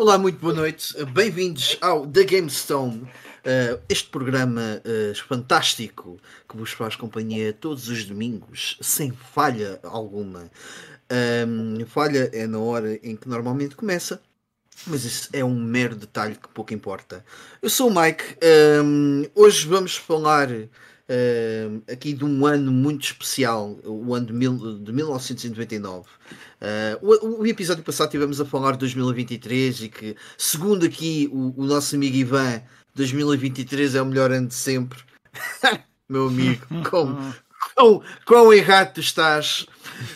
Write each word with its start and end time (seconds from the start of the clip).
Olá, 0.00 0.16
muito 0.16 0.38
boa 0.38 0.54
noite. 0.54 0.94
Bem-vindos 1.06 1.76
ao 1.80 2.06
The 2.06 2.22
Game 2.22 2.48
Stone, 2.48 3.02
uh, 3.02 3.82
este 3.88 4.08
programa 4.08 4.80
uh, 4.84 5.26
fantástico 5.26 6.20
que 6.48 6.56
vos 6.56 6.70
faz 6.70 6.94
companhia 6.94 7.52
todos 7.52 7.88
os 7.88 8.04
domingos, 8.04 8.78
sem 8.80 9.10
falha 9.10 9.80
alguma. 9.82 10.52
Um, 11.48 11.84
falha 11.84 12.30
é 12.32 12.46
na 12.46 12.60
hora 12.60 12.94
em 13.02 13.16
que 13.16 13.28
normalmente 13.28 13.74
começa, 13.74 14.22
mas 14.86 15.04
isso 15.04 15.30
é 15.32 15.44
um 15.44 15.60
mero 15.60 15.96
detalhe 15.96 16.36
que 16.36 16.46
pouco 16.46 16.72
importa. 16.72 17.24
Eu 17.60 17.68
sou 17.68 17.90
o 17.90 18.00
Mike, 18.00 18.22
um, 18.84 19.24
hoje 19.34 19.66
vamos 19.66 19.96
falar 19.96 20.48
uh, 21.08 21.82
aqui 21.90 22.12
de 22.12 22.24
um 22.24 22.46
ano 22.46 22.70
muito 22.70 23.04
especial, 23.04 23.78
o 23.84 24.14
ano 24.14 24.26
de, 24.26 24.32
mil, 24.32 24.78
de 24.78 24.92
1999. 24.92 26.00
Uh, 26.00 26.08
o, 27.00 27.42
o, 27.42 27.46
episódio 27.46 27.82
passado 27.82 28.10
tivemos 28.10 28.40
a 28.40 28.44
falar 28.44 28.72
de 28.72 28.78
2023 28.78 29.82
e 29.82 29.88
que, 29.88 30.16
segundo 30.36 30.84
aqui 30.84 31.28
o, 31.32 31.54
o 31.56 31.64
nosso 31.64 31.94
amigo 31.94 32.16
Ivan, 32.16 32.62
2023 32.94 33.94
é 33.94 34.02
o 34.02 34.06
melhor 34.06 34.32
ano 34.32 34.48
de 34.48 34.54
sempre. 34.54 34.98
Meu 36.08 36.28
amigo, 36.28 36.66
como, 36.88 37.34
quão, 37.74 38.02
quão 38.24 38.52
errado 38.52 38.94
tu 38.94 39.00
estás. 39.00 39.66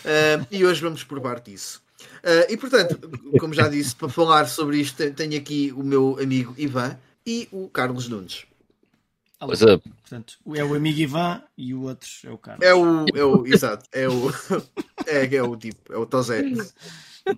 Uh, 0.03 0.45
e 0.49 0.65
hoje 0.65 0.81
vamos 0.81 1.03
provar 1.03 1.39
disso. 1.39 1.81
Uh, 2.23 2.51
e 2.51 2.57
portanto, 2.57 2.97
como 3.39 3.53
já 3.53 3.67
disse, 3.67 3.95
para 3.95 4.09
falar 4.09 4.47
sobre 4.47 4.77
isto, 4.77 5.11
tenho 5.11 5.37
aqui 5.37 5.73
o 5.75 5.83
meu 5.83 6.17
amigo 6.21 6.55
Ivan 6.57 6.97
e 7.25 7.47
o 7.51 7.69
Carlos 7.69 8.07
Nunes. 8.07 8.45
What's 9.45 9.61
up? 9.61 9.87
Portanto, 10.01 10.37
é 10.55 10.63
o 10.63 10.73
amigo 10.73 10.99
Ivan 10.99 11.41
e 11.57 11.73
o 11.73 11.83
outro 11.83 12.09
é 12.23 12.29
o 12.29 12.37
Carlos. 12.37 12.65
É 12.65 12.73
o, 12.73 13.05
é 13.13 13.23
o 13.23 13.47
exato, 13.47 13.85
é 13.91 14.07
o, 14.07 14.29
é, 15.05 15.35
é 15.35 15.43
o 15.43 15.55
tipo, 15.55 15.93
é 15.93 15.97
o 15.97 16.05
Tozé. 16.05 16.41
Uh, 16.41 17.35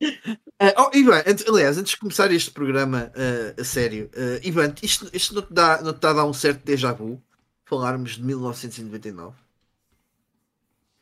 oh, 0.78 0.90
Ivan, 0.96 1.22
antes, 1.26 1.46
aliás, 1.48 1.78
antes 1.78 1.92
de 1.92 1.98
começar 1.98 2.30
este 2.32 2.50
programa 2.50 3.10
uh, 3.14 3.60
a 3.60 3.64
sério, 3.64 4.10
uh, 4.14 4.46
Ivan, 4.46 4.74
isto, 4.82 5.08
isto 5.12 5.34
não, 5.34 5.42
te 5.42 5.52
dá, 5.52 5.80
não 5.82 5.92
te 5.92 6.00
dá 6.00 6.10
a 6.10 6.14
dar 6.14 6.24
um 6.26 6.32
certo 6.32 6.64
déjà 6.64 6.92
vu? 6.92 7.22
Falarmos 7.64 8.16
de 8.16 8.22
1999? 8.22 9.34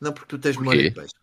Não, 0.00 0.12
porque 0.12 0.28
tu 0.28 0.38
tens 0.38 0.56
memória 0.56 0.82
de 0.82 0.90
peixe. 0.90 1.14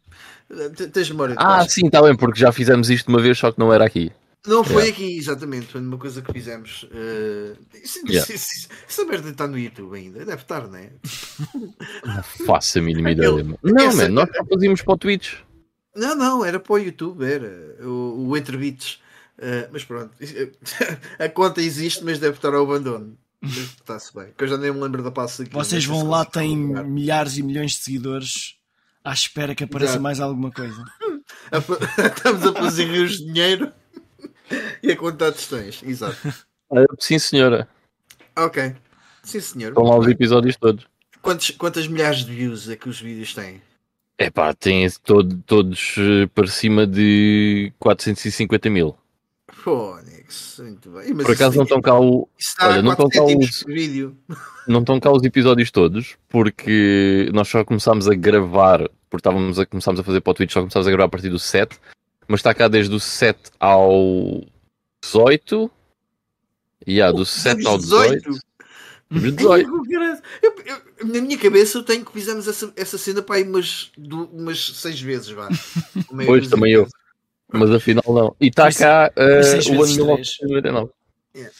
Tens 0.92 1.10
memória 1.10 1.36
de 1.36 1.44
Ah, 1.44 1.68
sim, 1.68 1.86
está 1.86 2.02
bem, 2.02 2.16
porque 2.16 2.40
já 2.40 2.52
fizemos 2.52 2.90
isto 2.90 3.08
uma 3.10 3.22
vez, 3.22 3.38
só 3.38 3.52
que 3.52 3.60
não 3.60 3.72
era 3.72 3.86
aqui. 3.86 4.12
Não 4.48 4.64
foi 4.64 4.84
yeah. 4.84 4.92
aqui, 4.92 5.18
exatamente. 5.18 5.68
Foi 5.68 5.82
uma 5.82 5.98
coisa 5.98 6.22
que 6.22 6.32
fizemos. 6.32 6.84
Uh, 6.84 7.58
isso, 7.84 8.00
yeah. 8.08 8.34
isso, 8.34 8.70
essa 8.88 9.04
merda 9.06 9.30
está 9.30 9.46
no 9.46 9.60
YouTube 9.60 9.98
ainda. 9.98 10.20
Deve 10.20 10.42
estar, 10.42 10.68
não 10.68 10.78
é? 10.78 10.92
Não 12.06 12.24
faço 12.46 12.80
a 12.80 12.82
mínima 12.82 13.12
ideia. 13.12 13.32
não, 13.62 13.86
essa... 13.86 14.04
man, 14.04 14.10
nós 14.10 14.30
fazíamos 14.50 14.82
para 14.82 14.94
o 14.94 14.98
Twitch. 14.98 15.34
Não, 15.96 16.16
não, 16.16 16.46
era 16.46 16.60
para 16.60 16.74
o 16.74 16.78
YouTube, 16.78 17.26
era 17.26 17.76
o, 17.82 18.30
o 18.30 18.38
Entrebits. 18.38 19.02
Uh, 19.38 19.70
mas 19.72 19.84
pronto, 19.84 20.12
a 21.20 21.30
conta 21.30 21.62
existe, 21.62 22.04
mas 22.04 22.20
deve 22.20 22.36
estar 22.36 22.54
ao 22.54 22.64
abandono. 22.64 23.18
Está-se 23.42 24.14
bem, 24.14 24.34
que 24.38 24.44
eu 24.44 24.48
já 24.48 24.58
nem 24.58 24.72
me 24.72 24.82
lembro 24.82 25.02
da 25.02 25.12
passa 25.12 25.44
aqui. 25.44 25.54
Vocês 25.54 25.86
vão 25.86 26.10
lá, 26.10 26.26
têm 26.26 26.58
milhares 26.58 27.38
e 27.38 27.44
milhões 27.44 27.72
de 27.72 27.78
seguidores 27.78 28.56
à 29.04 29.14
espera 29.14 29.56
que 29.56 29.64
apareça 29.64 29.94
Exato. 29.94 30.04
mais 30.04 30.20
alguma 30.20 30.52
coisa. 30.52 30.84
Estamos 31.52 32.46
a 32.46 32.54
fazer 32.54 32.86
rios 32.86 33.18
de 33.18 33.26
dinheiro 33.26 33.72
e 34.84 34.92
a 34.92 34.98
quantos 34.98 35.48
tens, 35.48 35.84
exato. 35.84 36.18
Sim, 37.00 37.20
senhora. 37.20 37.68
Ok. 38.36 38.76
Sim, 39.24 39.40
senhor. 39.40 39.70
Estão 39.70 39.84
lá 39.84 39.98
os 39.98 40.08
episódios 40.08 40.56
todos. 40.56 40.86
Quantos, 41.22 41.52
quantas 41.52 41.88
milhares 41.88 42.20
de 42.20 42.34
views 42.34 42.70
é 42.70 42.76
que 42.76 42.88
os 42.88 43.00
vídeos 43.00 43.34
têm? 43.34 43.62
É 44.18 44.30
pá, 44.30 44.54
têm 44.54 44.88
todo, 45.04 45.42
todos 45.46 45.96
uh, 45.98 46.28
para 46.34 46.48
cima 46.48 46.86
de 46.86 47.72
450 47.80 48.70
mil. 48.70 48.96
Fónix, 49.48 50.60
muito 50.60 50.90
bem. 50.92 51.14
Mas 51.14 51.26
Por 51.26 51.36
acaso 51.36 51.58
não 51.58 51.64
estão 51.64 51.82
cá 51.82 52.00
o. 52.00 52.28
Olha, 52.62 52.82
não 52.82 52.92
estão 52.92 53.10
cá 53.10 53.24
os. 53.24 53.64
Vídeo. 53.68 54.18
Não 54.68 54.82
estão 54.82 55.00
cá 55.00 55.12
os 55.12 55.24
episódios 55.24 55.72
todos, 55.72 56.16
porque 56.28 57.28
nós 57.34 57.48
só 57.48 57.66
começámos 57.66 58.08
a 58.08 58.14
gravar, 58.14 58.88
porque 59.10 59.18
estávamos 59.18 59.58
a, 59.58 59.66
começámos 59.66 60.00
a 60.00 60.04
fazer 60.04 60.22
para 60.22 60.30
o 60.30 60.34
Twitch, 60.36 60.52
só 60.52 60.60
começámos 60.60 60.88
a 60.88 60.92
gravar 60.92 61.06
a 61.06 61.10
partir 61.10 61.30
do 61.30 61.40
7 61.40 61.76
mas 62.30 62.42
está 62.42 62.54
cá 62.54 62.68
desde 62.68 62.94
o 62.94 63.00
7 63.00 63.52
ao 63.60 64.44
18. 65.02 65.70
E 66.86 66.94
yeah, 66.94 67.12
do 67.16 67.26
7 67.26 67.66
ao 67.66 67.78
18. 67.78 68.40
18. 69.12 69.70
Eu, 70.44 70.56
eu, 70.66 71.08
na 71.08 71.20
minha 71.20 71.38
cabeça 71.38 71.80
eu 71.80 71.84
tenho 71.84 72.06
que 72.06 72.12
fizemos 72.12 72.48
essa, 72.48 72.72
essa 72.76 72.96
cena 72.96 73.24
para 73.24 73.38
aí 73.38 73.44
umas, 73.44 73.92
umas 73.98 74.76
seis 74.76 75.02
vezes, 75.02 75.30
vá. 75.30 75.50
Pois, 76.28 76.48
também 76.48 76.74
eu. 76.74 76.88
Mas 77.52 77.72
afinal 77.72 78.04
não. 78.08 78.36
E 78.40 78.50
está 78.50 78.72
cá 78.72 79.12
uh, 79.18 79.72
o 79.76 79.84
ano 79.84 79.96
1999. 79.96 80.92
Yeah. 81.36 81.56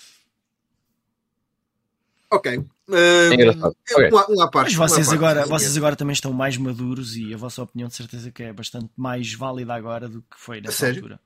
Ok. 2.30 2.64
Uh, 2.90 3.32
é 3.32 3.34
engraçado. 3.36 3.76
Okay. 3.92 4.10
Uma, 4.10 4.26
uma 4.28 4.52
parte, 4.52 4.76
Mas 4.76 4.92
vocês, 4.92 5.14
agora, 5.14 5.46
vocês 5.46 5.78
agora 5.78 5.96
também 5.96 6.14
estão 6.14 6.34
mais 6.34 6.58
maduros 6.58 7.16
e 7.16 7.32
a 7.34 7.38
vossa 7.38 7.62
opinião 7.62 7.88
de 7.88 7.96
certeza 7.96 8.32
que 8.32 8.42
é 8.42 8.52
bastante 8.52 8.90
mais 8.98 9.32
válida 9.34 9.76
agora 9.76 10.10
do 10.10 10.22
que 10.24 10.38
foi 10.38 10.60
nessa 10.60 10.78
Sério? 10.78 10.98
altura. 10.98 11.20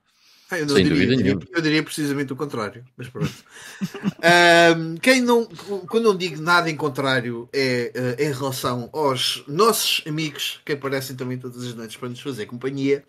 Ah, 0.52 0.60
eu, 0.60 0.70
Sem 0.70 0.84
diria, 0.84 1.16
diria, 1.16 1.40
eu 1.52 1.62
diria 1.62 1.82
precisamente 1.82 2.34
o 2.34 2.36
contrário, 2.36 2.86
mas 2.98 3.08
pronto. 3.08 3.32
um, 4.78 4.96
quem 4.98 5.22
não, 5.22 5.46
quando 5.88 6.04
não 6.04 6.16
digo 6.16 6.42
nada 6.42 6.70
em 6.70 6.76
contrário 6.76 7.48
é 7.54 7.92
uh, 7.96 8.22
em 8.22 8.32
relação 8.32 8.90
aos 8.92 9.44
nossos 9.48 10.04
amigos 10.06 10.60
que 10.66 10.74
aparecem 10.74 11.16
também 11.16 11.38
todas 11.38 11.64
as 11.64 11.74
noites 11.74 11.96
para 11.96 12.10
nos 12.10 12.20
fazer 12.20 12.46
companhia, 12.46 13.06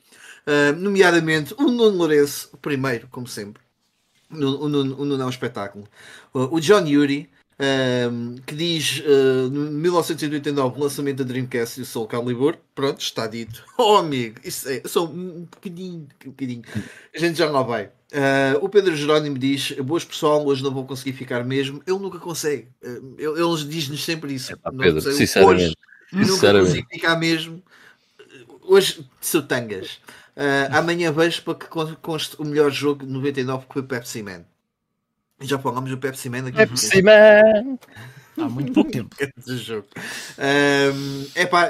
uh, 0.46 0.78
nomeadamente 0.78 1.52
o 1.58 1.64
Nuno 1.64 1.96
Lourenço, 1.96 2.50
o 2.52 2.56
primeiro, 2.56 3.08
como 3.10 3.26
sempre. 3.26 3.62
O 4.30 4.36
Nuno, 4.68 4.96
o 4.96 5.04
Nuno 5.04 5.22
é 5.22 5.26
um 5.26 5.30
espetáculo. 5.30 5.86
o 6.32 6.58
John 6.60 6.86
Yuri, 6.86 7.28
um, 7.58 8.36
que 8.44 8.54
diz 8.54 9.00
uh, 9.00 9.50
1989 9.50 10.80
lançamento 10.80 11.18
da 11.18 11.24
Dreamcast 11.24 11.78
e 11.78 11.82
o 11.82 11.86
Soul 11.86 12.06
Calibur. 12.06 12.56
Pronto, 12.74 13.00
está 13.00 13.26
dito. 13.26 13.64
Oh 13.76 13.96
amigo, 13.96 14.40
isso 14.44 14.68
é 14.68 14.82
só 14.86 15.04
um 15.04 15.46
bocadinho, 15.50 16.06
um 16.24 16.30
bocadinho. 16.30 16.62
A 17.14 17.18
gente 17.18 17.36
já 17.36 17.50
lá 17.50 17.62
vai. 17.62 17.84
Uh, 17.86 18.62
o 18.64 18.68
Pedro 18.68 18.96
Jerónimo 18.96 19.38
diz: 19.38 19.72
Boas 19.72 20.04
pessoal, 20.04 20.44
hoje 20.46 20.62
não 20.62 20.72
vou 20.72 20.86
conseguir 20.86 21.12
ficar 21.12 21.44
mesmo. 21.44 21.82
Ele 21.86 21.98
nunca 21.98 22.18
consegue. 22.18 22.68
Uh, 22.82 23.16
ele 23.18 23.64
diz-nos 23.68 24.04
sempre 24.04 24.34
isso. 24.34 24.52
É, 24.52 24.56
pá, 24.56 24.70
Pedro, 24.70 25.02
não, 25.04 25.12
sinceramente, 25.12 25.76
hoje 26.12 26.30
nunca 26.30 26.52
consigo 26.52 26.88
ficar 26.88 27.16
mesmo. 27.16 27.62
Hoje 28.62 29.04
sou 29.20 29.42
tangas. 29.42 30.00
Uh, 30.36 30.70
amanhã 30.72 31.12
vejo 31.12 31.42
para 31.42 31.54
que 31.54 31.66
conste 32.00 32.36
o 32.38 32.44
melhor 32.44 32.70
jogo 32.70 33.06
de 33.06 33.12
99 33.12 33.66
que 33.66 33.72
foi 33.74 33.82
Pepsi 33.82 34.22
Man. 34.22 34.44
Já 35.40 35.58
falámos 35.58 35.90
do 35.90 35.98
Pepsi 35.98 36.28
Man 36.28 36.48
aqui. 36.48 36.56
Pepsi 36.56 37.02
Man! 37.02 37.78
Há 38.36 38.48
muito 38.48 38.72
pouco 38.72 38.90
tempo. 38.90 39.14
jogo. 39.46 39.86
Um, 40.38 41.26
é 41.34 41.46
pá, 41.46 41.68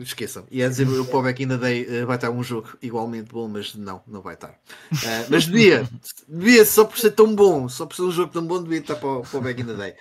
esqueçam. 0.00 0.44
Ia 0.50 0.68
dizer 0.68 0.88
o 0.88 1.04
Pobre 1.04 1.34
ainda 1.38 1.56
dei, 1.56 1.86
eh, 1.88 2.04
vai 2.04 2.16
estar 2.16 2.30
um 2.30 2.42
jogo 2.42 2.76
igualmente 2.82 3.30
bom, 3.32 3.48
mas 3.48 3.74
não, 3.74 4.02
não 4.06 4.20
vai 4.20 4.34
estar. 4.34 4.58
Uh, 4.92 5.26
mas 5.30 5.46
devia, 5.46 5.88
devia, 6.28 6.64
só 6.64 6.84
por 6.84 6.98
ser 6.98 7.12
tão 7.12 7.34
bom, 7.34 7.68
só 7.68 7.86
por 7.86 7.94
ser 7.94 8.02
um 8.02 8.10
jogo 8.10 8.32
tão 8.32 8.44
bom, 8.44 8.62
devia 8.62 8.80
estar 8.80 8.96
para 8.96 9.08
o, 9.08 9.22
in 9.22 9.64
the 9.64 9.74
Day. 9.74 9.94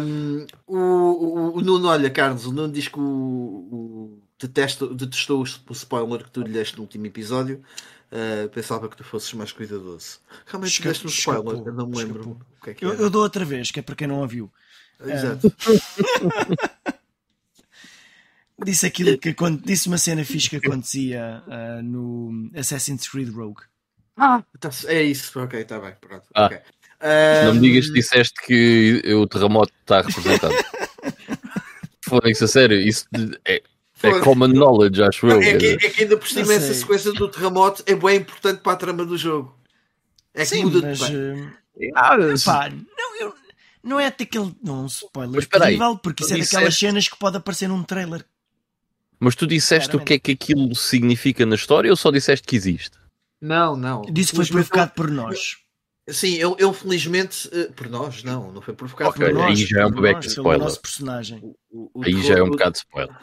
Um, 0.00 0.46
o, 0.66 0.78
o, 0.78 1.58
o 1.58 1.60
Nuno, 1.60 1.88
olha, 1.88 2.08
Carlos, 2.10 2.46
o 2.46 2.52
Nuno 2.52 2.72
diz 2.72 2.86
que 2.86 3.00
o, 3.00 3.02
o 3.02 4.22
detestou, 4.38 4.94
detestou 4.94 5.42
o 5.42 5.72
spoiler 5.72 6.22
que 6.22 6.30
tu 6.30 6.42
lhe 6.42 6.52
deste 6.52 6.76
no 6.76 6.82
último 6.82 7.06
episódio. 7.06 7.62
Uh, 8.12 8.48
pensava 8.50 8.88
que 8.88 8.96
tu 8.96 9.02
fosses 9.02 9.32
mais 9.32 9.50
cuidadoso. 9.50 10.20
Realmente 10.46 10.72
Esca 10.72 10.88
deste 10.88 11.06
um 11.06 11.10
spoiler, 11.10 11.66
eu 11.66 11.72
não 11.72 11.86
me 11.88 11.96
lembro 11.96 12.20
escapou. 12.20 12.40
o 12.60 12.64
que 12.64 12.70
é 12.70 12.74
que 12.74 12.84
eu, 12.84 12.94
eu, 12.94 13.10
dou 13.10 13.22
outra 13.22 13.44
vez, 13.44 13.70
que 13.72 13.80
é 13.80 13.82
para 13.82 13.96
quem 13.96 14.06
não 14.06 14.22
a 14.22 14.26
viu. 14.26 14.52
Exato. 15.04 15.48
Uh, 15.48 16.94
disse 18.64 18.86
aquilo 18.86 19.18
que 19.18 19.34
disse 19.64 19.88
uma 19.88 19.98
cena 19.98 20.24
fixe 20.24 20.48
que 20.48 20.56
acontecia 20.56 21.42
uh, 21.46 21.82
no 21.82 22.50
Assassin's 22.56 23.08
Creed 23.08 23.30
Rogue. 23.34 23.62
Ah, 24.16 24.44
tá, 24.60 24.70
é 24.86 25.02
isso, 25.02 25.40
ok, 25.40 25.60
está 25.60 25.80
bem, 25.80 25.94
pronto. 26.00 26.24
Ah, 26.34 26.46
okay. 26.46 26.60
Não 27.44 27.54
me 27.54 27.60
digas 27.60 27.88
que 27.88 27.94
disseste 27.94 28.34
que 28.46 29.02
o 29.12 29.26
terremoto 29.26 29.72
está 29.80 30.00
representado. 30.00 30.54
Foi 32.00 32.30
isso 32.30 32.44
a 32.44 32.48
sério, 32.48 32.78
isso 32.78 33.06
é, 33.44 33.62
é 34.06 34.20
common 34.20 34.48
knowledge, 34.48 35.02
acho 35.02 35.26
eu. 35.26 35.40
É 35.40 35.56
que, 35.56 35.66
é 35.66 35.76
que 35.76 36.02
ainda 36.02 36.16
por 36.16 36.28
cima 36.28 36.52
essa 36.52 36.72
sequência 36.74 37.12
do 37.12 37.28
terremoto 37.28 37.82
é 37.86 37.94
bem 37.94 38.16
importante 38.18 38.60
para 38.60 38.72
a 38.72 38.76
trama 38.76 39.04
do 39.04 39.16
jogo. 39.16 39.58
É 40.32 40.44
Sim, 40.44 40.56
que 40.56 40.64
muda 40.64 40.88
mas, 40.88 41.00
uh... 41.00 41.52
ah, 41.94 42.16
Epá, 42.16 42.70
não, 42.70 43.20
eu, 43.20 43.34
não 43.82 44.00
é 44.00 44.10
daquele. 44.10 44.54
Não, 44.62 44.84
um 44.84 44.86
spoiler 44.86 45.46
terrível, 45.46 45.96
porque 45.96 46.24
isso 46.24 46.34
é 46.34 46.38
daquelas 46.38 46.76
cenas 46.76 47.08
que 47.08 47.18
pode 47.18 47.36
aparecer 47.36 47.68
num 47.68 47.82
trailer. 47.82 48.24
Mas 49.20 49.34
tu 49.34 49.46
disseste 49.46 49.94
o 49.96 50.00
que 50.00 50.14
é 50.14 50.18
que 50.18 50.32
aquilo 50.32 50.74
significa 50.74 51.46
na 51.46 51.54
história 51.54 51.90
ou 51.90 51.96
só 51.96 52.10
disseste 52.10 52.46
que 52.46 52.56
existe? 52.56 52.98
Não, 53.40 53.76
não. 53.76 54.02
Disse 54.10 54.30
que 54.30 54.36
foi 54.36 54.46
provocado 54.46 54.92
por 54.92 55.10
nós. 55.10 55.56
Sim, 56.08 56.34
ele, 56.34 56.54
ele 56.58 56.72
felizmente. 56.74 57.48
Uh, 57.48 57.72
por 57.72 57.88
nós, 57.88 58.22
não, 58.22 58.52
não 58.52 58.60
foi 58.60 58.74
provocado 58.74 59.10
okay, 59.10 59.26
por 59.26 59.34
nós. 59.34 59.58
Aí 59.58 59.66
já 59.66 59.80
é 59.82 59.86
um 59.86 59.90
bocado 59.90 60.20
de 60.20 60.26
spoiler. 60.26 60.58
Nosso 60.60 60.80
personagem. 60.80 61.54
O, 61.70 61.90
o, 61.94 62.04
aí 62.04 62.22
já 62.22 62.38
é 62.38 62.42
um 62.42 62.50
bocado 62.50 62.72
de 62.72 62.78
spoiler. 62.78 63.16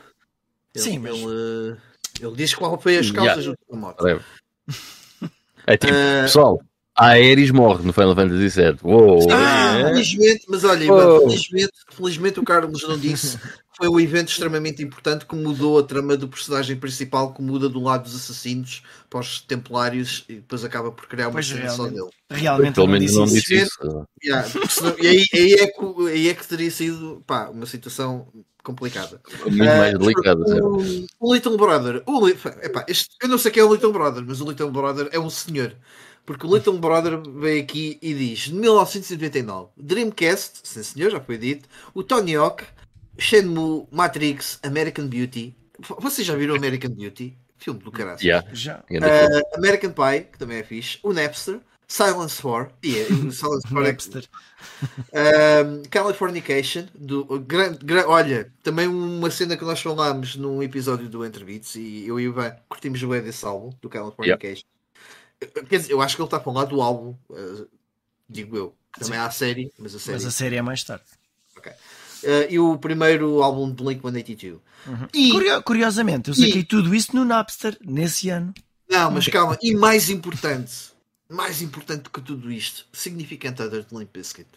Ele, 0.76 0.84
Sim, 0.84 1.00
mas... 1.00 1.16
ele, 1.16 1.78
ele 2.22 2.36
diz 2.36 2.54
qual 2.54 2.80
foi 2.80 2.98
as 2.98 3.12
causas 3.12 3.46
yeah. 3.46 3.52
do 3.52 3.58
terremoto. 3.68 4.04
É 5.68 5.78
tipo, 5.78 5.94
uh... 5.94 6.24
pessoal, 6.24 6.60
a 6.98 7.10
Aeris 7.10 7.52
morre 7.52 7.86
no 7.86 7.94
Final 7.94 8.16
Fantasy 8.16 8.62
VII. 8.62 8.78
Uou. 8.84 9.28
Ah, 9.32 9.78
é. 9.78 9.84
felizmente, 9.90 10.46
mas 10.50 10.64
olha, 10.64 10.88
felizmente, 11.20 11.72
felizmente 11.92 12.40
o 12.40 12.44
Carlos 12.44 12.82
não 12.88 12.98
disse 12.98 13.38
foi 13.82 13.90
um 13.90 14.00
evento 14.00 14.30
extremamente 14.30 14.84
importante 14.84 15.26
que 15.26 15.36
mudou 15.36 15.80
a 15.80 15.84
trama 15.84 16.16
do 16.16 16.28
personagem 16.28 16.76
principal, 16.76 17.34
que 17.34 17.42
muda 17.42 17.68
do 17.68 17.82
lado 17.82 18.04
dos 18.04 18.16
assassinos 18.16 18.84
para 19.10 19.22
os 19.22 19.42
templários 19.42 20.24
e 20.30 20.36
depois 20.36 20.64
acaba 20.64 20.92
por 20.92 21.08
criar 21.08 21.30
uma 21.30 21.42
cena 21.42 21.68
só 21.70 21.88
dele. 21.88 22.10
Realmente 22.30 22.78
não 22.78 23.00
disse, 23.00 23.16
não 23.16 23.26
disse 23.26 23.56
isso. 23.56 24.06
Yeah, 24.24 24.48
e 25.02 25.08
aí, 25.08 25.26
aí, 25.34 25.54
é 25.54 25.68
que, 25.68 26.08
aí 26.10 26.30
é 26.30 26.34
que 26.36 26.48
teria 26.48 26.70
sido 26.70 27.24
pá, 27.26 27.50
uma 27.50 27.66
situação 27.66 28.28
complicada. 28.64 29.22
Muito 29.42 29.58
mais 29.58 29.94
uh, 29.94 29.98
delicada. 29.98 30.66
O, 30.66 31.06
o, 31.20 31.34
Little 31.34 31.58
Brother, 31.58 32.04
o, 32.06 32.28
epá, 32.28 32.86
este, 32.88 33.10
eu 33.22 33.30
não 33.30 33.38
sei 33.38 33.52
quem 33.52 33.62
é 33.62 33.66
o 33.66 33.74
Little 33.74 33.92
Brother, 33.92 34.24
mas 34.26 34.42
o 34.42 34.50
Little 34.50 34.72
Brother 34.72 35.10
é 35.12 35.20
um 35.20 35.30
senhor. 35.30 35.76
Porque 36.26 36.46
o 36.46 36.56
Little 36.56 36.78
Brother 36.78 37.20
veio 37.20 37.64
aqui 37.64 37.98
e 38.02 38.14
diz: 38.14 38.48
1999, 38.48 39.70
Dreamcast, 39.76 40.60
sim 40.64 40.84
senhor, 40.84 41.12
já 41.12 41.20
foi 41.20 41.38
dito, 41.38 41.68
o 41.94 42.04
Tony 42.04 42.36
Hawk 42.36 42.64
Shenmue, 43.18 43.88
Matrix, 43.92 44.60
American 44.64 45.08
Beauty. 45.08 45.56
Vocês 46.00 46.26
já 46.26 46.36
viram 46.36 46.56
American 46.56 46.92
Beauty? 46.92 47.38
Filme 47.58 47.80
do 47.80 47.92
caralho. 47.92 48.20
Yeah. 48.22 48.48
Já. 48.54 48.84
Uh, 48.90 49.58
American 49.58 49.92
Pie, 49.92 50.32
que 50.32 50.38
também 50.40 50.58
é 50.58 50.64
fixe. 50.64 50.98
O 51.04 51.14
Napster. 51.14 51.60
Silence 51.92 52.42
4. 52.42 52.74
Yeah, 52.84 53.10
Silence 53.32 53.68
4 53.68 53.80
é 53.80 53.92
Napster. 53.92 54.30
Uh, 55.10 55.90
Californication. 55.90 56.86
Do, 56.96 57.26
gran, 57.40 57.76
gran, 57.76 58.06
olha, 58.08 58.52
também 58.64 58.88
uma 58.88 59.30
cena 59.30 59.58
que 59.58 59.64
nós 59.64 59.82
falámos 59.82 60.36
num 60.36 60.62
episódio 60.64 61.10
do 61.10 61.26
Entrebeats 61.26 61.76
e 61.76 62.06
eu 62.08 62.20
e 62.20 62.28
o 62.28 62.32
Ivan 62.32 62.56
curtimos 62.70 63.02
o 63.04 63.10
desse 63.10 63.46
álbum, 63.46 63.74
do 63.82 63.90
Californication. 63.90 64.66
Yeah. 65.44 65.68
Quer 65.68 65.80
dizer, 65.80 65.92
eu 65.92 66.02
acho 66.02 66.16
que 66.16 66.22
ele 66.22 66.28
está 66.28 66.38
a 66.38 66.42
falar 66.42 66.66
do 66.66 66.82
álbum, 66.82 67.16
uh, 67.30 67.68
digo 68.30 68.56
eu. 68.56 68.76
Também 68.94 69.14
Sim. 69.14 69.20
há 69.20 69.26
a 69.26 69.32
série, 69.32 69.72
mas 69.78 69.96
a 69.96 70.00
série. 70.00 70.14
Mas 70.18 70.26
a 70.26 70.32
série 70.32 70.56
é 70.58 70.62
mais 70.62 70.84
tarde. 70.84 71.06
Ok 71.58 71.72
uh, 72.24 72.48
e 72.50 72.60
o 72.60 72.78
primeiro 72.78 73.42
álbum 73.42 73.72
de 73.72 73.84
Blink-182. 73.84 74.60
Uhum. 74.88 75.08
E, 75.14 75.62
Curiosamente, 75.64 76.30
eu 76.30 76.36
saquei 76.36 76.62
e, 76.62 76.64
tudo 76.64 76.94
isso 76.96 77.16
no 77.16 77.26
Napster, 77.26 77.78
nesse 77.84 78.30
ano. 78.30 78.54
Não, 78.90 79.12
mas 79.12 79.28
calma, 79.28 79.58
e 79.62 79.74
mais 79.76 80.10
importante, 80.10 80.91
mais 81.32 81.62
importante 81.62 82.04
do 82.04 82.10
que 82.10 82.22
tudo 82.22 82.52
isto, 82.52 82.86
Significant 82.92 83.60
Other 83.60 83.84
de 83.84 83.98
Limp 83.98 84.10
Bizkit. 84.14 84.48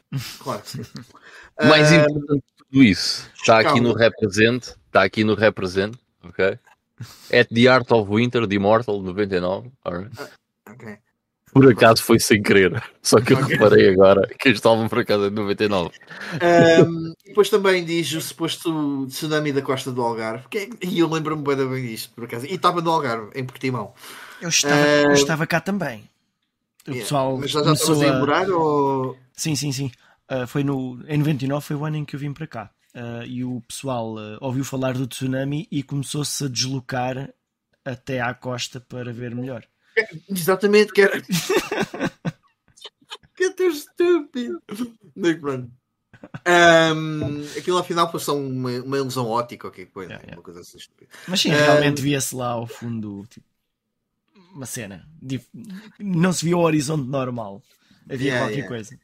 Claro 0.40 0.60
que 0.62 0.70
sim. 0.70 0.82
mais 1.68 1.90
uh, 1.90 1.94
importante 1.94 2.42
que 2.42 2.64
tudo 2.64 2.82
isso, 2.82 3.30
está 3.34 3.60
aqui 3.60 3.80
no 3.80 3.94
Represent, 3.94 4.74
está 4.86 5.04
aqui 5.04 5.24
no 5.24 5.34
Represent, 5.34 5.94
ok? 6.22 6.58
At 7.32 7.48
the 7.48 7.68
Art 7.68 7.90
of 7.92 8.10
Winter, 8.10 8.46
de 8.46 8.56
Immortal, 8.56 9.00
99. 9.02 9.70
Right. 9.86 10.20
Uh, 10.20 10.28
ok. 10.70 10.98
Por 11.52 11.70
acaso 11.70 12.02
foi 12.02 12.18
sem 12.18 12.42
querer. 12.42 12.82
Só 13.00 13.20
que 13.20 13.32
eu 13.32 13.38
okay. 13.38 13.54
reparei 13.54 13.88
agora 13.88 14.26
que 14.26 14.48
este 14.48 14.66
álbum 14.66 14.88
por 14.88 14.98
acaso 14.98 15.26
é 15.26 15.30
de 15.30 15.36
99. 15.36 15.90
Um, 16.82 17.14
depois 17.24 17.48
também 17.48 17.84
diz 17.84 18.12
o 18.12 18.20
suposto 18.20 19.06
tsunami 19.06 19.52
da 19.52 19.62
costa 19.62 19.92
do 19.92 20.02
Algarve. 20.02 20.48
Que 20.50 20.58
é, 20.58 20.68
e 20.82 20.98
eu 20.98 21.08
lembro-me 21.08 21.44
bem, 21.44 21.56
bem 21.68 21.86
disto, 21.86 22.12
por 22.12 22.24
acaso. 22.24 22.46
E 22.46 22.54
estava 22.54 22.82
no 22.82 22.90
Algarve, 22.90 23.30
em 23.36 23.44
Portimão. 23.44 23.94
Eu 24.42 24.48
estava, 24.48 24.74
uh, 24.74 25.04
eu 25.06 25.12
estava 25.12 25.46
cá 25.46 25.60
também. 25.60 26.10
O 26.86 26.92
pessoal 26.92 27.38
Mas 27.38 27.50
já, 27.50 27.60
já 27.60 27.64
começou 27.64 28.02
a 28.08 28.18
morar 28.18 28.50
ou... 28.50 29.18
Sim, 29.32 29.56
sim, 29.56 29.72
sim. 29.72 29.90
Uh, 30.30 30.46
foi 30.46 30.62
no, 30.62 31.02
em 31.08 31.18
99 31.18 31.64
foi 31.64 31.76
o 31.76 31.84
ano 31.84 31.96
em 31.96 32.04
que 32.04 32.16
eu 32.16 32.20
vim 32.20 32.32
para 32.32 32.46
cá. 32.46 32.70
Uh, 32.94 33.24
e 33.26 33.44
o 33.44 33.60
pessoal 33.62 34.14
ouviu 34.40 34.64
falar 34.64 34.94
do 34.94 35.06
tsunami 35.06 35.66
e 35.70 35.82
começou-se 35.82 36.44
a 36.44 36.48
deslocar 36.48 37.30
até 37.84 38.20
à 38.20 38.32
costa 38.32 38.80
para 38.80 39.12
ver 39.12 39.34
melhor. 39.34 39.66
Exatamente, 40.28 40.92
que 40.92 41.02
era. 41.02 41.20
que 43.36 43.44
é 43.44 43.50
tão 43.52 43.68
estúpido. 43.68 44.62
Mas 45.14 45.36
pronto. 45.36 45.70
Um, 46.46 47.44
aquilo 47.58 47.78
afinal 47.78 48.10
foi 48.10 48.20
só 48.20 48.36
uma, 48.36 48.70
uma 48.82 48.96
ilusão 48.96 49.28
ótica, 49.28 49.68
ok? 49.68 49.86
Foi, 49.92 50.04
yeah, 50.04 50.22
yeah. 50.22 50.36
uma 50.36 50.42
coisa 50.42 50.60
assim 50.60 50.78
estúpida. 50.78 51.10
Mas 51.28 51.40
sim, 51.40 51.50
realmente 51.50 52.00
via-se 52.00 52.34
lá 52.34 52.48
ao 52.48 52.66
fundo 52.66 53.26
tipo, 53.28 53.46
uma 54.54 54.66
cena. 54.66 55.06
Não 55.98 56.32
se 56.32 56.44
via 56.44 56.56
o 56.56 56.60
horizonte 56.60 57.08
normal. 57.08 57.62
Havia 58.08 58.28
yeah, 58.28 58.46
qualquer 58.46 58.68
coisa. 58.68 58.98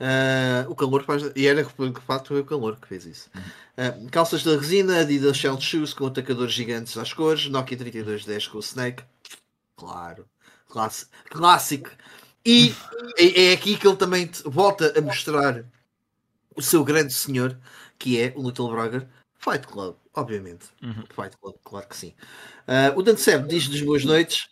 Uh, 0.00 0.70
o 0.70 0.74
calor 0.74 1.04
faz. 1.04 1.22
E 1.36 1.46
era 1.46 1.62
de 1.62 1.70
foi 1.70 2.40
o 2.40 2.44
calor 2.44 2.78
que 2.80 2.88
fez 2.88 3.04
isso. 3.04 3.30
Uh, 3.76 4.10
calças 4.10 4.42
da 4.42 4.56
resina, 4.56 5.00
Adidas 5.00 5.36
Shell 5.36 5.60
Shoes 5.60 5.92
com 5.92 6.06
atacadores 6.06 6.54
gigantes 6.54 6.96
às 6.96 7.12
cores, 7.12 7.46
Nokia 7.48 7.76
3210 7.76 8.48
com 8.48 8.56
o 8.58 8.60
Snake. 8.60 9.04
Claro. 9.76 10.26
Clássico. 10.68 11.10
Clássico. 11.28 11.90
E 12.44 12.74
é, 13.18 13.48
é 13.48 13.52
aqui 13.52 13.76
que 13.76 13.86
ele 13.86 13.96
também 13.96 14.30
volta 14.44 14.98
a 14.98 15.02
mostrar 15.02 15.64
o 16.56 16.62
seu 16.62 16.82
grande 16.82 17.12
senhor, 17.12 17.58
que 17.98 18.18
é 18.18 18.32
o 18.34 18.42
Little 18.42 18.70
Brother 18.70 19.06
Fight 19.40 19.66
Club, 19.66 19.94
obviamente. 20.14 20.66
Uhum. 20.82 21.02
Fight 21.14 21.36
Club, 21.40 21.54
claro 21.64 21.88
que 21.88 21.96
sim. 21.96 22.12
Uh, 22.68 22.98
o 22.98 23.02
Dante 23.02 23.22
Seb 23.22 23.48
diz-nos 23.48 23.80
boas 23.80 24.04
noites, 24.04 24.48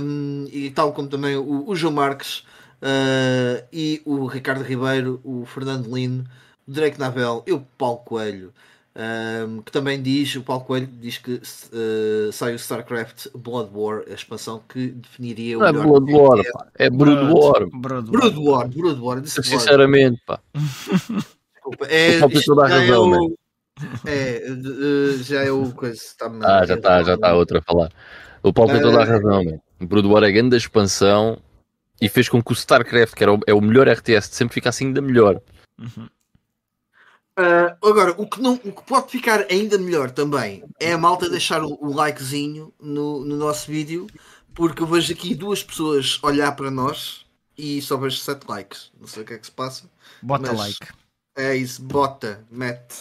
um, 0.00 0.46
e 0.52 0.70
tal 0.70 0.92
como 0.92 1.08
também 1.08 1.34
o, 1.34 1.66
o 1.66 1.74
João 1.74 1.94
Marques 1.94 2.44
uh, 2.82 3.66
e 3.72 4.02
o 4.04 4.26
Ricardo 4.26 4.62
Ribeiro, 4.62 5.18
o 5.24 5.46
Fernando 5.46 5.92
Lino, 5.92 6.24
o 6.66 6.70
Drake 6.70 7.00
Navel 7.00 7.42
e 7.46 7.52
o 7.52 7.60
Paulo 7.78 7.98
Coelho. 7.98 8.52
Um, 8.94 9.62
que 9.62 9.70
também 9.70 10.02
diz, 10.02 10.34
o 10.34 10.42
Paulo 10.42 10.64
Coelho 10.64 10.88
diz 11.00 11.18
que 11.18 11.34
uh, 11.34 12.32
sai 12.32 12.52
o 12.52 12.56
StarCraft 12.56 13.28
Blood 13.34 13.70
War, 13.72 14.02
a 14.10 14.12
expansão 14.12 14.60
que 14.68 14.88
definiria 14.88 15.56
o 15.56 15.60
Não 15.60 15.68
é 15.68 15.72
Blood 15.72 16.12
War, 16.12 16.42
pá. 16.52 16.66
é 16.74 16.90
Brood 16.90 17.32
War. 17.32 17.66
Brood 17.70 18.10
War, 18.10 18.10
Brood 18.10 18.38
War. 18.40 18.68
Brood 18.68 19.00
War. 19.00 19.24
Sinceramente, 19.24 20.20
pá. 20.26 20.40
Desculpa, 20.52 21.86
é, 21.88 22.18
toda 22.44 22.64
a 22.64 22.68
razão, 22.68 23.14
é, 23.14 23.18
o, 23.18 23.38
é, 24.06 24.42
uh, 24.50 25.22
já 25.22 25.44
é 25.44 25.50
o 25.50 25.72
coisa. 25.72 26.00
Tá 26.18 26.30
ah, 26.42 26.66
já 26.66 26.74
está, 26.74 27.02
já 27.02 27.14
está 27.14 27.34
outra 27.34 27.58
a 27.58 27.62
falar. 27.62 27.90
O 28.42 28.52
Paulo 28.52 28.72
tem 28.72 28.82
toda 28.82 29.02
a 29.02 29.04
razão, 29.04 29.44
man. 29.44 29.60
Brood 29.80 30.08
War 30.08 30.24
é 30.24 30.32
grande 30.32 30.56
expansão 30.56 31.40
e 32.00 32.08
fez 32.08 32.28
com 32.28 32.42
que 32.42 32.52
o 32.52 32.54
StarCraft, 32.54 33.14
que 33.14 33.22
era 33.22 33.32
o, 33.32 33.40
é 33.46 33.54
o 33.54 33.60
melhor 33.60 33.88
RTS, 33.88 34.28
sempre 34.32 34.54
ficasse 34.54 34.84
ainda 34.84 35.00
melhor. 35.00 35.40
Uhum. 35.78 36.08
Uh, 37.38 37.88
agora, 37.88 38.14
o 38.18 38.28
que, 38.28 38.40
não, 38.40 38.54
o 38.54 38.72
que 38.72 38.82
pode 38.82 39.12
ficar 39.12 39.46
ainda 39.48 39.78
melhor 39.78 40.10
também 40.10 40.64
é 40.80 40.92
a 40.92 40.98
malta 40.98 41.30
deixar 41.30 41.62
o, 41.62 41.78
o 41.80 41.92
likezinho 41.92 42.74
no, 42.80 43.24
no, 43.24 43.36
nosso 43.36 43.70
vídeo, 43.70 44.08
porque 44.52 44.82
eu 44.82 44.86
vejo 44.86 45.12
aqui 45.12 45.36
duas 45.36 45.62
pessoas 45.62 46.18
olhar 46.24 46.50
para 46.56 46.68
nós 46.68 47.24
e 47.56 47.80
só 47.80 47.96
vejo 47.96 48.16
7 48.16 48.44
likes. 48.48 48.90
Não 48.98 49.06
sei 49.06 49.22
o 49.22 49.26
que 49.26 49.34
é 49.34 49.38
que 49.38 49.46
se 49.46 49.52
passa. 49.52 49.88
Bota 50.20 50.50
like. 50.50 50.88
É 51.36 51.54
isso, 51.54 51.80
bota, 51.80 52.44
mete. 52.50 52.96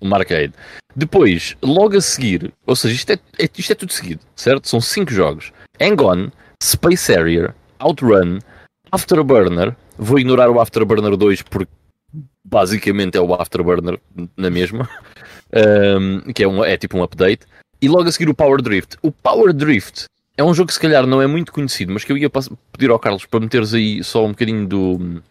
uma 0.00 0.18
arcade. 0.18 0.52
Depois, 0.94 1.56
logo 1.62 1.96
a 1.96 2.00
seguir, 2.00 2.52
ou 2.66 2.76
seja, 2.76 2.94
isto 2.94 3.10
é, 3.10 3.18
é, 3.38 3.48
isto 3.56 3.72
é 3.72 3.74
tudo 3.74 3.92
seguido, 3.92 4.20
certo? 4.36 4.68
São 4.68 4.80
cinco 4.80 5.10
jogos: 5.10 5.52
Hang 5.80 6.02
On, 6.02 6.30
Space 6.62 7.12
Harrier, 7.12 7.54
Outrun, 7.80 8.38
Afterburner. 8.90 9.74
Vou 9.96 10.18
ignorar 10.18 10.50
o 10.50 10.60
Afterburner 10.60 11.16
2 11.16 11.42
porque 11.42 11.70
basicamente 12.44 13.16
é 13.16 13.20
o 13.20 13.34
Afterburner 13.34 13.98
na 14.36 14.50
mesma, 14.50 14.88
um, 15.98 16.32
que 16.32 16.42
é, 16.42 16.48
um, 16.48 16.64
é 16.64 16.76
tipo 16.76 16.98
um 16.98 17.02
update. 17.02 17.46
E 17.80 17.88
logo 17.88 18.08
a 18.08 18.12
seguir 18.12 18.28
o 18.28 18.34
Power 18.34 18.62
Drift. 18.62 18.96
O 19.02 19.10
Power 19.10 19.52
Drift 19.52 20.04
é 20.36 20.44
um 20.44 20.54
jogo 20.54 20.68
que 20.68 20.74
se 20.74 20.80
calhar 20.80 21.06
não 21.06 21.20
é 21.20 21.26
muito 21.26 21.52
conhecido, 21.52 21.92
mas 21.92 22.04
que 22.04 22.12
eu 22.12 22.16
ia 22.16 22.30
pedir 22.30 22.90
ao 22.90 22.98
Carlos 22.98 23.26
para 23.26 23.40
meteres 23.40 23.74
aí 23.74 24.02
só 24.04 24.24
um 24.24 24.30
bocadinho 24.30 24.66
do, 24.66 25.22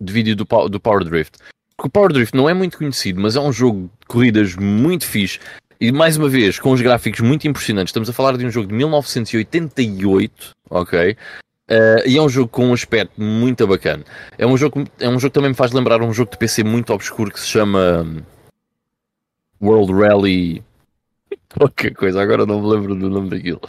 de 0.00 0.12
vídeo 0.12 0.34
do, 0.34 0.44
do 0.68 0.80
Power 0.80 1.04
Drift. 1.04 1.38
Porque 1.76 1.88
o 1.88 1.90
Power 1.90 2.12
Drift 2.12 2.36
não 2.36 2.48
é 2.48 2.54
muito 2.54 2.78
conhecido, 2.78 3.20
mas 3.20 3.36
é 3.36 3.40
um 3.40 3.52
jogo 3.52 3.90
de 4.00 4.06
corridas 4.06 4.56
muito 4.56 5.06
fixe. 5.06 5.38
E 5.80 5.90
mais 5.90 6.16
uma 6.16 6.28
vez, 6.28 6.60
com 6.60 6.70
os 6.70 6.80
gráficos 6.80 7.20
muito 7.20 7.48
impressionantes. 7.48 7.90
Estamos 7.90 8.08
a 8.08 8.12
falar 8.12 8.36
de 8.36 8.46
um 8.46 8.50
jogo 8.50 8.68
de 8.68 8.74
1988, 8.74 10.50
ok? 10.70 11.16
Uh, 11.72 12.06
e 12.06 12.18
é 12.18 12.20
um 12.20 12.28
jogo 12.28 12.48
com 12.48 12.66
um 12.66 12.74
aspecto 12.74 13.18
muito 13.18 13.66
bacana. 13.66 14.04
É 14.36 14.46
um 14.46 14.58
jogo, 14.58 14.84
é 15.00 15.08
um 15.08 15.18
jogo 15.18 15.30
que 15.30 15.34
também 15.34 15.50
me 15.50 15.56
faz 15.56 15.72
lembrar 15.72 16.02
um 16.02 16.12
jogo 16.12 16.30
de 16.30 16.36
PC 16.36 16.62
muito 16.62 16.92
obscuro 16.92 17.30
que 17.30 17.40
se 17.40 17.46
chama 17.46 18.02
hum, 18.02 18.20
World 19.62 19.90
Rally. 19.92 20.62
Qualquer 21.56 21.94
coisa, 21.94 22.20
agora 22.20 22.44
não 22.44 22.60
me 22.60 22.68
lembro 22.68 22.94
do 22.94 23.08
nome 23.08 23.30
daquilo. 23.30 23.60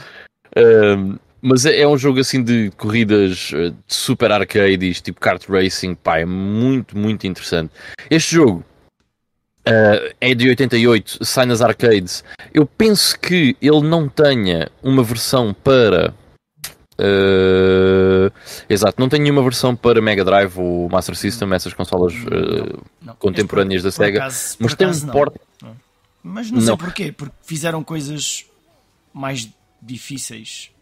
Uh, 0.57 1.17
mas 1.41 1.65
é, 1.65 1.79
é, 1.79 1.87
um 1.87 1.97
jogo 1.97 2.19
assim 2.19 2.41
de 2.41 2.71
corridas 2.77 3.51
eh, 3.53 3.69
de 3.69 3.75
super 3.93 4.31
arcades, 4.31 5.01
tipo 5.01 5.19
kart 5.19 5.43
racing, 5.49 5.93
pá, 5.93 6.19
é 6.19 6.25
muito, 6.25 6.97
muito 6.97 7.27
interessante. 7.27 7.69
Este 8.09 8.35
jogo 8.35 8.63
uh, 9.67 10.13
é 10.21 10.33
de 10.33 10.47
88, 10.47 11.25
sai 11.25 11.45
nas 11.45 11.61
arcades. 11.61 12.23
Eu 12.53 12.65
penso 12.65 13.19
que 13.19 13.57
ele 13.61 13.81
não 13.81 14.07
tenha 14.07 14.69
uma 14.81 15.03
versão 15.03 15.53
para. 15.53 16.13
Uh, 16.99 18.31
exato, 18.69 18.99
não 18.99 19.09
tem 19.09 19.19
nenhuma 19.19 19.41
versão 19.41 19.75
para 19.75 20.01
Mega 20.01 20.23
Drive 20.23 20.57
ou 20.57 20.87
Master 20.89 21.15
System, 21.15 21.51
essas 21.53 21.73
consolas 21.73 22.13
uh, 22.13 22.77
não, 23.01 23.07
não. 23.07 23.15
contemporâneas 23.15 23.81
por, 23.81 23.87
da 23.87 23.91
Sega, 23.91 24.19
acaso, 24.19 24.57
mas 24.59 24.75
tem 24.75 24.87
um 24.87 24.99
porte. 25.07 25.39
Mas 26.21 26.49
não, 26.51 26.59
não 26.59 26.65
sei 26.65 26.77
porquê, 26.77 27.11
porque 27.11 27.35
fizeram 27.43 27.83
coisas 27.83 28.45
mais 29.13 29.49
difíceis 29.81 30.72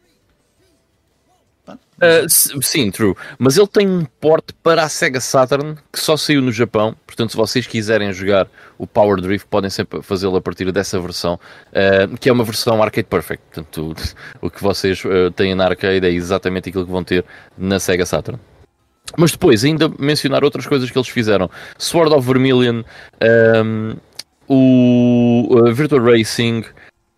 Uh, 1.74 2.62
sim, 2.62 2.90
true. 2.90 3.16
Mas 3.38 3.58
ele 3.58 3.68
tem 3.68 3.88
um 3.88 4.06
porte 4.20 4.54
para 4.63 4.84
a 4.84 4.90
Sega 4.90 5.22
Saturn 5.22 5.78
que 5.92 6.00
só 6.00 6.18
saiu 6.18 6.42
no 6.42 6.51
Japão. 6.51 6.96
Portanto, 7.06 7.32
se 7.32 7.38
vocês 7.38 7.68
quiserem 7.68 8.12
jogar 8.12 8.48
o 8.78 8.88
Power 8.88 9.22
Drift, 9.22 9.48
podem 9.48 9.70
sempre 9.70 10.01
fazê-lo 10.01 10.36
a 10.36 10.42
partir 10.42 10.72
dessa 10.72 11.00
versão, 11.00 11.36
uh, 11.36 12.18
que 12.18 12.28
é 12.28 12.32
uma 12.34 12.44
versão 12.44 12.82
arcade 12.82 13.08
perfect. 13.08 13.44
Portanto, 13.54 13.96
o, 14.42 14.48
o 14.48 14.50
que 14.50 14.63
vocês 14.63 15.04
uh, 15.06 15.30
têm 15.32 15.54
na 15.54 15.66
arcade 15.66 16.06
é 16.06 16.10
exatamente 16.10 16.70
aquilo 16.70 16.86
que 16.86 16.92
vão 16.92 17.04
ter 17.04 17.24
na 17.58 17.80
Sega 17.80 18.06
Saturn. 18.06 18.40
Mas 19.18 19.32
depois, 19.32 19.63
ainda 19.63 19.92
mencionar 20.00 20.44
outras 20.44 20.66
coisas 20.66 20.90
que 20.90 20.98
eles 20.98 21.10
fizeram: 21.10 21.50
Sword 21.78 22.13
of 22.13 22.25
Vermilion, 22.25 22.84
um, 23.63 23.96
o 24.48 25.72
Virtual 25.74 26.04
Racing 26.04 26.63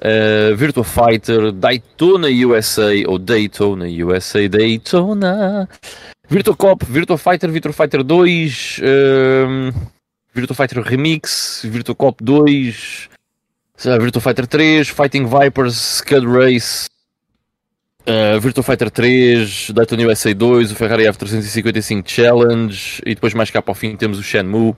uh, 0.03 0.55
Virtua 0.55 0.83
Fighter, 0.83 1.51
Daytona 1.51 2.27
USA, 2.27 2.91
ou 3.07 3.17
Daytona 3.17 3.85
USA, 3.87 4.47
Daytona, 4.49 5.69
Virtua 6.29 6.55
Cop, 6.55 6.83
Virtua 6.85 7.17
Fighter, 7.17 7.49
Virtua 7.49 7.73
Fighter 7.73 8.03
2, 8.03 8.81
uh, 8.81 9.73
Virtua 10.33 10.55
Fighter 10.55 10.81
Remix, 10.83 11.61
Virtua 11.63 11.95
Cop 11.95 12.21
2, 12.21 13.09
Virtua 13.99 14.21
Fighter 14.21 14.47
3, 14.47 14.89
Fighting 14.89 15.25
Vipers, 15.25 15.75
Scud 15.75 16.25
Race, 16.25 16.87
uh, 18.07 18.39
Virtua 18.39 18.63
Fighter 18.63 18.91
3, 18.91 19.71
Daytona 19.73 20.03
USA 20.03 20.33
2, 20.33 20.71
o 20.71 20.75
Ferrari 20.75 21.03
F355 21.05 22.03
Challenge, 22.05 23.01
e 23.05 23.15
depois 23.15 23.33
mais 23.33 23.49
cá 23.49 23.61
para 23.61 23.71
o 23.71 23.75
fim 23.75 23.95
temos 23.95 24.19
o 24.19 24.23
Shenmue. 24.23 24.75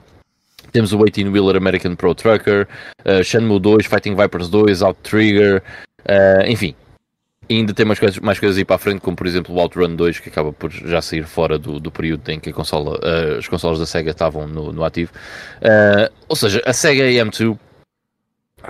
Temos 0.72 0.92
o 0.92 0.98
18 0.98 1.30
Wheeler 1.30 1.56
American 1.56 1.94
Pro 1.94 2.14
Trucker, 2.14 2.68
uh, 3.04 3.22
Shenmue 3.22 3.60
2, 3.60 3.86
Fighting 3.86 4.14
Vipers 4.14 4.48
2, 4.48 4.82
Out 4.82 4.98
Trigger, 5.02 5.62
uh, 6.00 6.46
enfim. 6.46 6.74
E 7.48 7.56
ainda 7.56 7.72
tem 7.72 7.86
mais 7.86 7.98
coisas, 7.98 8.18
mais 8.18 8.40
coisas 8.40 8.58
aí 8.58 8.64
para 8.64 8.76
a 8.76 8.78
frente, 8.78 9.00
como 9.00 9.16
por 9.16 9.26
exemplo 9.26 9.54
o 9.54 9.60
Outrun 9.60 9.94
2, 9.94 10.18
que 10.18 10.28
acaba 10.28 10.52
por 10.52 10.70
já 10.70 11.00
sair 11.00 11.24
fora 11.24 11.58
do, 11.58 11.78
do 11.78 11.92
período 11.92 12.28
em 12.28 12.40
que 12.40 12.52
consola, 12.52 12.98
uh, 12.98 13.38
as 13.38 13.46
consolas 13.46 13.78
da 13.78 13.86
Sega 13.86 14.10
estavam 14.10 14.46
no, 14.48 14.72
no 14.72 14.84
ativo. 14.84 15.12
Ou 16.28 16.34
seja, 16.34 16.60
a 16.66 16.72
Sega 16.72 17.04
AM2 17.04 17.56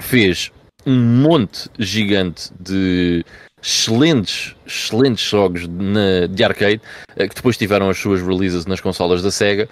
fez 0.00 0.52
um 0.84 0.94
monte 0.94 1.70
gigante 1.78 2.52
de 2.60 3.24
excelentes, 3.62 4.54
excelentes 4.66 5.26
jogos 5.26 5.66
na, 5.66 6.26
de 6.28 6.44
arcade 6.44 6.80
que 7.16 7.34
depois 7.34 7.56
tiveram 7.56 7.88
as 7.88 7.98
suas 7.98 8.20
releases 8.20 8.66
nas 8.66 8.80
consolas 8.80 9.22
da 9.22 9.30
Sega. 9.30 9.68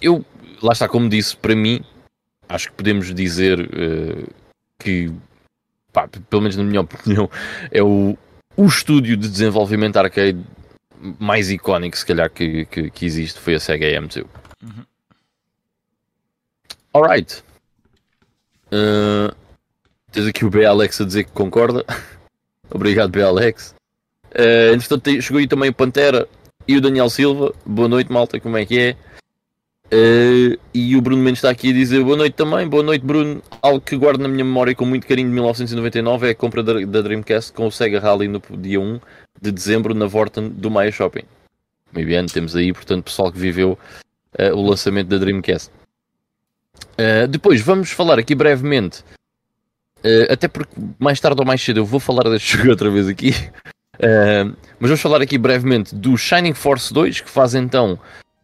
eu 0.00 0.24
lá 0.62 0.72
está, 0.72 0.88
como 0.88 1.08
disse, 1.08 1.36
para 1.36 1.54
mim, 1.54 1.84
acho 2.48 2.68
que 2.68 2.74
podemos 2.74 3.12
dizer 3.14 3.60
uh, 3.60 4.28
que, 4.78 5.12
pá, 5.92 6.08
pelo 6.08 6.42
menos 6.42 6.56
na 6.56 6.64
minha 6.64 6.80
opinião, 6.82 7.28
é 7.70 7.82
o, 7.82 8.16
o 8.56 8.66
estúdio 8.66 9.16
de 9.16 9.28
desenvolvimento 9.28 9.96
arcade 9.96 10.42
mais 11.18 11.50
icónico, 11.50 11.96
se 11.96 12.06
calhar, 12.06 12.30
que, 12.30 12.64
que, 12.66 12.90
que 12.90 13.06
existe, 13.06 13.40
foi 13.40 13.54
a 13.54 13.60
Sega 13.60 13.86
AM2. 13.86 14.24
Uhum. 14.62 14.84
Alright. 16.94 17.42
Uh, 18.68 19.34
tens 20.12 20.26
aqui 20.26 20.44
o 20.44 20.50
BLX 20.50 21.00
a 21.00 21.04
dizer 21.04 21.24
que 21.24 21.32
concorda. 21.32 21.84
Obrigado, 22.70 23.10
BLX. 23.10 23.74
Uh, 24.30 24.74
entretanto, 24.74 25.20
chegou 25.20 25.40
aí 25.40 25.48
também 25.48 25.70
o 25.70 25.74
Pantera 25.74 26.28
e 26.68 26.76
o 26.76 26.80
Daniel 26.80 27.10
Silva. 27.10 27.52
Boa 27.66 27.88
noite, 27.88 28.12
malta, 28.12 28.38
como 28.38 28.56
é 28.56 28.64
que 28.64 28.78
é? 28.78 28.96
Uh, 29.92 30.58
e 30.72 30.96
o 30.96 31.02
Bruno 31.02 31.22
Mendes 31.22 31.40
está 31.40 31.50
aqui 31.50 31.68
a 31.68 31.72
dizer 31.74 32.02
boa 32.02 32.16
noite 32.16 32.32
também, 32.32 32.66
boa 32.66 32.82
noite 32.82 33.04
Bruno. 33.04 33.42
Algo 33.60 33.78
que 33.78 33.94
guardo 33.94 34.22
na 34.22 34.28
minha 34.28 34.42
memória 34.42 34.74
com 34.74 34.86
muito 34.86 35.06
carinho 35.06 35.28
de 35.28 35.34
1999 35.34 36.28
é 36.28 36.30
a 36.30 36.34
compra 36.34 36.62
da, 36.62 36.80
da 36.80 37.02
Dreamcast 37.02 37.52
com 37.52 37.66
o 37.66 37.70
Sega 37.70 38.00
Rally 38.00 38.26
no 38.26 38.40
dia 38.56 38.80
1 38.80 38.98
de 39.42 39.52
dezembro 39.52 39.92
na 39.92 40.06
Vorten 40.06 40.48
do 40.48 40.70
Maia 40.70 40.90
Shopping. 40.90 41.24
Muito 41.92 42.06
bem, 42.06 42.24
temos 42.24 42.56
aí, 42.56 42.72
portanto, 42.72 43.04
pessoal 43.04 43.30
que 43.30 43.38
viveu 43.38 43.78
uh, 44.40 44.54
o 44.54 44.66
lançamento 44.66 45.08
da 45.08 45.18
Dreamcast. 45.18 45.70
Uh, 46.92 47.28
depois, 47.28 47.60
vamos 47.60 47.90
falar 47.90 48.18
aqui 48.18 48.34
brevemente, 48.34 49.04
até 50.30 50.48
porque 50.48 50.72
mais 50.98 51.20
tarde 51.20 51.38
ou 51.38 51.46
mais 51.46 51.60
cedo 51.60 51.80
eu 51.80 51.84
vou 51.84 52.00
falar 52.00 52.30
deste 52.30 52.56
jogo 52.56 52.70
outra 52.70 52.90
vez 52.90 53.08
aqui, 53.08 53.34
mas 54.80 54.88
vamos 54.88 55.00
falar 55.02 55.20
aqui 55.20 55.36
brevemente 55.36 55.94
do 55.94 56.16
Shining 56.16 56.54
Force 56.54 56.92
2, 56.94 57.20
que 57.20 57.30
faz 57.30 57.54
então 57.54 58.00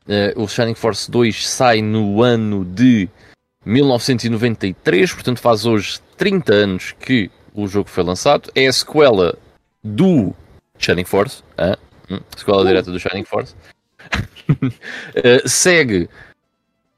Uh, 0.08 0.42
o 0.42 0.48
Shining 0.48 0.74
Force 0.74 1.10
2 1.10 1.46
sai 1.46 1.82
no 1.82 2.22
ano 2.22 2.64
de 2.64 3.08
1993, 3.66 5.12
portanto 5.12 5.38
faz 5.38 5.66
hoje 5.66 6.00
30 6.16 6.54
anos 6.54 6.92
que 6.98 7.30
o 7.54 7.68
jogo 7.68 7.90
foi 7.90 8.02
lançado. 8.02 8.50
É 8.54 8.66
a 8.66 8.72
sequela 8.72 9.38
do 9.84 10.34
Shining 10.78 11.04
Force, 11.04 11.42
ah, 11.58 11.76
hum, 12.10 12.20
sequela 12.34 12.64
direta 12.64 12.90
do 12.90 12.98
Shining 12.98 13.24
Force. 13.24 13.54
uh, 14.50 15.44
segue 15.46 16.08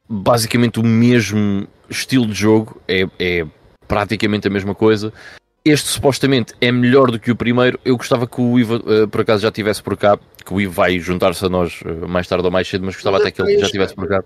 basicamente 0.09 0.79
o 0.79 0.85
mesmo 0.85 1.67
estilo 1.89 2.27
de 2.27 2.35
jogo, 2.35 2.81
é, 2.87 3.09
é 3.19 3.47
praticamente 3.89 4.47
a 4.47 4.51
mesma 4.51 4.75
coisa. 4.75 5.13
Este 5.65 5.89
supostamente 5.89 6.55
é 6.61 6.73
melhor 6.73 7.11
do 7.11 7.19
que 7.19 7.31
o 7.31 7.37
primeiro. 7.37 7.79
Eu 7.85 7.97
gostava 7.97 8.27
que 8.27 8.41
o 8.41 8.59
Ivo 8.59 8.77
uh, 8.77 9.07
por 9.09 9.21
acaso 9.21 9.43
já 9.43 9.49
estivesse 9.49 9.83
por 9.83 9.97
cá, 9.97 10.19
que 10.45 10.55
o 10.55 10.61
Ivo 10.61 10.73
vai 10.73 10.99
juntar-se 10.99 11.45
a 11.45 11.49
nós 11.49 11.83
uh, 11.83 12.09
mais 12.09 12.27
tarde 12.27 12.45
ou 12.45 12.51
mais 12.51 12.67
cedo, 12.67 12.85
mas 12.85 12.95
gostava 12.95 13.19
até 13.19 13.31
que 13.31 13.43
ele 13.43 13.59
já 13.59 13.67
estivesse 13.67 13.95
por 13.95 14.09
cá. 14.09 14.23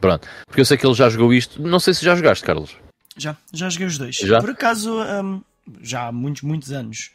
Pronto, 0.00 0.28
porque 0.46 0.60
eu 0.60 0.64
sei 0.64 0.76
que 0.76 0.86
ele 0.86 0.94
já 0.94 1.08
jogou 1.08 1.34
isto. 1.34 1.60
Não 1.60 1.80
sei 1.80 1.92
se 1.94 2.04
já 2.04 2.14
jogaste, 2.14 2.44
Carlos. 2.44 2.76
Já, 3.16 3.36
já 3.52 3.68
joguei 3.68 3.86
os 3.86 3.98
dois. 3.98 4.16
Já? 4.16 4.40
Por 4.40 4.50
acaso, 4.50 4.94
um, 5.02 5.42
já 5.80 6.06
há 6.06 6.12
muitos, 6.12 6.42
muitos 6.42 6.72
anos. 6.72 7.10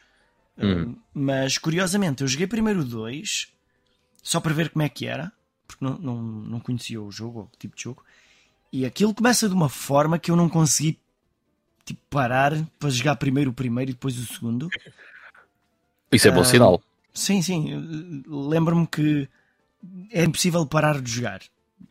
Um, 0.58 0.68
hum. 0.68 0.96
mas 1.14 1.58
curiosamente, 1.58 2.24
eu 2.24 2.28
joguei 2.28 2.48
primeiro 2.48 2.80
o 2.80 2.84
2 2.84 3.48
só 4.24 4.40
para 4.40 4.54
ver 4.54 4.70
como 4.70 4.84
é 4.84 4.90
que 4.90 5.06
era, 5.06 5.32
porque 5.68 5.86
não, 5.86 5.98
não, 5.98 6.22
não 6.22 6.60
conhecia 6.60 7.02
o 7.02 7.12
jogo, 7.12 7.50
o 7.54 7.58
tipo 7.58 7.76
de 7.76 7.84
jogo. 7.84 8.04
E 8.74 8.86
aquilo 8.86 9.14
começa 9.14 9.48
de 9.48 9.54
uma 9.54 9.70
forma 9.70 10.20
que 10.20 10.30
eu 10.30 10.36
não 10.36 10.50
consegui 10.50 11.00
tipo, 11.88 12.01
parar 12.10 12.53
para 12.77 12.89
jogar 12.89 13.15
primeiro 13.15 13.51
o 13.51 13.53
primeiro 13.53 13.91
e 13.91 13.94
depois 13.94 14.17
o 14.17 14.25
segundo. 14.34 14.70
Isso 16.12 16.27
é 16.27 16.32
bom 16.32 16.41
uh, 16.41 16.46
sinal. 16.46 16.82
Sim, 17.13 17.41
sim. 17.41 18.24
Lembro-me 18.27 18.86
que 18.86 19.27
é 20.12 20.24
impossível 20.24 20.65
parar 20.65 21.01
de 21.01 21.10
jogar 21.10 21.41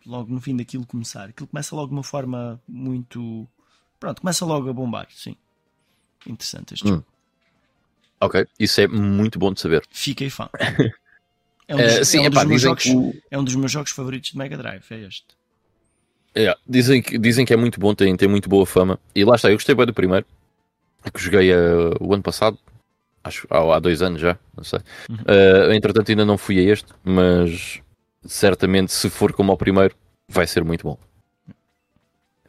logo 0.05 0.33
no 0.33 0.41
fim 0.41 0.57
daquilo 0.57 0.87
começar. 0.87 1.31
Aquilo 1.31 1.49
começa 1.49 1.75
logo 1.75 1.89
de 1.89 1.95
uma 1.95 2.03
forma 2.03 2.61
muito. 2.69 3.49
Pronto, 3.99 4.21
começa 4.21 4.45
logo 4.45 4.69
a 4.69 4.73
bombar, 4.73 5.09
sim. 5.11 5.37
Interessante 6.27 6.75
este 6.75 6.87
hum. 6.87 6.91
jogo. 6.91 7.07
Ok, 8.21 8.47
isso 8.59 8.81
é 8.81 8.89
muito 8.89 9.39
bom 9.39 9.53
de 9.53 9.61
saber. 9.61 9.85
Fiquei 9.91 10.31
fã. 10.31 10.49
É 11.69 11.75
um 11.75 11.79
dos, 11.79 12.09
sim, 12.09 12.25
é 12.25 12.29
um 12.29 12.31
dos 12.31 12.45
meus 12.45 12.63
jogos, 12.63 12.85
que... 12.85 13.23
é 13.29 13.39
um 13.39 13.43
dos 13.43 13.57
meus 13.57 13.73
jogos 13.73 13.91
favoritos 13.91 14.31
de 14.31 14.39
Mega 14.39 14.57
Drive, 14.57 14.85
é 14.89 15.01
este. 15.01 15.36
Dizem, 16.69 17.03
que, 17.03 17.19
dizem 17.19 17.47
que 17.47 17.53
é 17.53 17.57
muito 17.57 17.81
bom, 17.81 17.95
tem, 17.95 18.15
tem 18.17 18.29
muito 18.29 18.49
boa 18.49 18.67
fama. 18.67 18.99
E 19.15 19.25
lá 19.25 19.37
está, 19.37 19.49
eu 19.49 19.55
gostei 19.55 19.75
bem 19.75 19.87
do 19.87 19.95
primeiro, 19.95 20.27
que 21.13 21.21
joguei 21.21 21.53
uh, 21.53 21.95
o 22.01 22.13
ano 22.13 22.23
passado, 22.23 22.59
acho 23.25 23.47
há, 23.51 23.77
há 23.77 23.79
dois 23.79 24.03
anos 24.03 24.21
já, 24.21 24.39
não 24.57 24.65
sei. 24.65 24.81
Uhum. 25.09 25.17
Uh, 25.17 25.73
entretanto, 25.73 26.11
ainda 26.11 26.25
não 26.25 26.37
fui 26.37 26.59
a 26.59 26.73
este, 26.73 26.93
mas 27.05 27.81
certamente, 28.25 28.93
se 28.93 29.09
for 29.09 29.33
como 29.33 29.51
ao 29.51 29.57
primeiro, 29.57 29.95
vai 30.29 30.47
ser 30.47 30.65
muito 30.65 30.85
bom. 30.85 30.99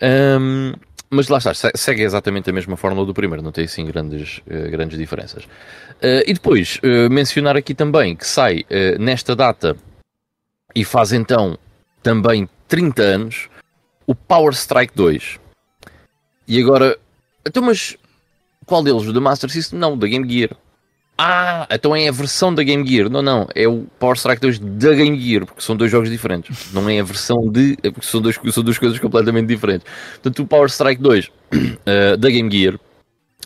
Um, 0.01 0.74
mas 1.10 1.29
lá 1.29 1.38
está, 1.38 1.53
segue 1.75 2.03
exatamente 2.03 2.50
a 2.50 2.53
mesma 2.53 2.75
fórmula 2.75 3.06
do 3.06 3.13
primeiro, 3.13 3.41
não 3.41 3.51
tem 3.51 3.65
assim 3.65 3.86
grandes, 3.86 4.39
uh, 4.39 4.70
grandes 4.70 4.98
diferenças. 4.98 5.46
Uh, 5.46 6.24
e 6.25 6.34
depois, 6.34 6.79
uh, 6.84 7.10
mencionar 7.10 7.56
aqui 7.56 7.74
também 7.74 8.15
que 8.15 8.27
sai 8.27 8.65
nesta 9.00 9.36
data 9.36 9.75
e 10.75 10.84
faz 10.84 11.13
então 11.13 11.58
também 12.03 12.48
30 12.67 13.01
anos 13.01 13.50
o 14.07 14.15
Power 14.15 14.53
Strike 14.53 14.95
2. 14.95 15.37
E 16.47 16.61
agora, 16.61 16.97
então, 17.45 17.61
mas 17.61 17.97
qual 18.65 18.81
deles? 18.81 19.05
O 19.05 19.13
da 19.13 19.19
Master 19.19 19.49
System? 19.49 19.77
Não, 19.77 19.93
o 19.93 19.97
da 19.97 20.07
Game 20.07 20.27
Gear. 20.27 20.51
Ah, 21.19 21.67
então 21.71 21.95
é 21.95 22.07
a 22.07 22.11
versão 22.11 22.53
da 22.53 22.63
Game 22.63 22.87
Gear. 22.87 23.09
Não, 23.09 23.21
não, 23.21 23.47
é 23.55 23.67
o 23.67 23.87
Power 23.99 24.15
Strike 24.15 24.39
2 24.39 24.59
da 24.59 24.93
Game 24.93 25.19
Gear, 25.19 25.45
porque 25.45 25.61
são 25.61 25.75
dois 25.75 25.91
jogos 25.91 26.09
diferentes. 26.09 26.71
Não 26.71 26.87
é 26.87 26.99
a 26.99 27.03
versão 27.03 27.49
de. 27.49 27.75
É 27.83 27.89
porque 27.89 28.05
são, 28.05 28.21
dois, 28.21 28.39
são 28.51 28.63
duas 28.63 28.77
coisas 28.77 28.99
completamente 28.99 29.47
diferentes. 29.47 29.87
Portanto, 30.13 30.43
o 30.43 30.47
Power 30.47 30.69
Strike 30.69 31.01
2 31.01 31.25
uh, 31.25 31.31
eh, 31.85 32.17
da 32.17 32.29
Game 32.29 32.51
Gear 32.51 32.79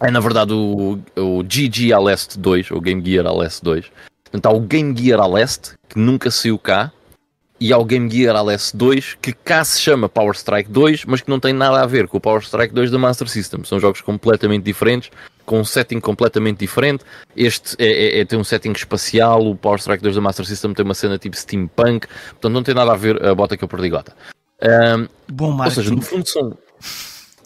é 0.02 0.12
na 0.12 0.20
verdade 0.20 0.52
o, 0.52 1.00
o 1.16 1.44
GG 1.44 1.94
Aleste 1.94 2.38
2, 2.40 2.72
ou 2.72 2.82
Game 2.82 3.04
Gear 3.06 3.26
Aleste 3.26 3.64
2. 3.64 3.86
Portanto, 4.24 4.46
há 4.46 4.52
o 4.52 4.60
Game 4.60 4.98
Gear 4.98 5.20
Aleste, 5.20 5.74
que 5.88 5.98
nunca 5.98 6.30
saiu 6.30 6.58
cá, 6.60 6.92
e 7.62 7.72
há 7.72 7.78
o 7.78 7.86
Game 7.86 8.10
Gear 8.10 8.36
Aleste 8.36 8.76
2, 8.76 9.18
que 9.22 9.32
cá 9.32 9.64
se 9.64 9.80
chama 9.80 10.10
Power 10.10 10.34
Strike 10.34 10.72
2, 10.72 11.06
mas 11.06 11.22
que 11.22 11.30
não 11.30 11.40
tem 11.40 11.54
nada 11.54 11.80
a 11.80 11.86
ver 11.86 12.08
com 12.08 12.18
o 12.18 12.20
Power 12.20 12.42
Strike 12.42 12.74
2 12.74 12.90
da 12.90 12.98
Master 12.98 13.30
System. 13.30 13.64
São 13.64 13.80
jogos 13.80 14.02
completamente 14.02 14.64
diferentes 14.64 15.12
com 15.46 15.60
um 15.60 15.64
setting 15.64 16.00
completamente 16.00 16.58
diferente. 16.58 17.04
Este 17.38 17.76
é, 17.78 18.18
é, 18.18 18.20
é, 18.22 18.26
tem 18.26 18.40
um 18.40 18.44
setting 18.44 18.72
espacial, 18.72 19.46
o 19.46 19.56
Power 19.56 19.78
Strike 19.78 20.02
2 20.02 20.16
da 20.16 20.22
Master 20.22 20.44
System 20.44 20.74
tem 20.74 20.84
uma 20.84 20.96
cena 20.96 21.20
tipo 21.20 21.38
steampunk, 21.38 22.08
portanto 22.32 22.52
não 22.52 22.64
tem 22.64 22.74
nada 22.74 22.94
a 22.94 22.96
ver 22.96 23.24
a 23.24 23.36
bota 23.36 23.56
que 23.56 23.64
eu 23.64 23.68
perdi 23.68 23.90
gota. 23.92 24.16
Um, 24.60 25.08
Bom 25.32 25.52
marketing. 25.52 25.80
Ou 25.80 25.84
seja, 25.84 25.96
no 25.96 26.02
fundo 26.02 26.28
são... 26.28 26.58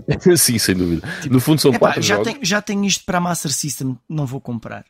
Sim, 0.37 0.57
sem 0.57 0.75
dúvida. 0.75 1.05
Tipo, 1.23 1.33
no 1.33 1.41
fundo 1.41 1.59
são 1.59 1.71
epá, 1.71 1.87
quatro 1.87 2.01
já 2.01 2.15
jogos. 2.15 2.31
Tenho, 2.31 2.45
já 2.45 2.61
tenho 2.61 2.85
isto 2.85 3.03
para 3.03 3.17
a 3.17 3.21
Master 3.21 3.51
System, 3.51 3.97
não 4.07 4.25
vou 4.25 4.39
comprar. 4.39 4.85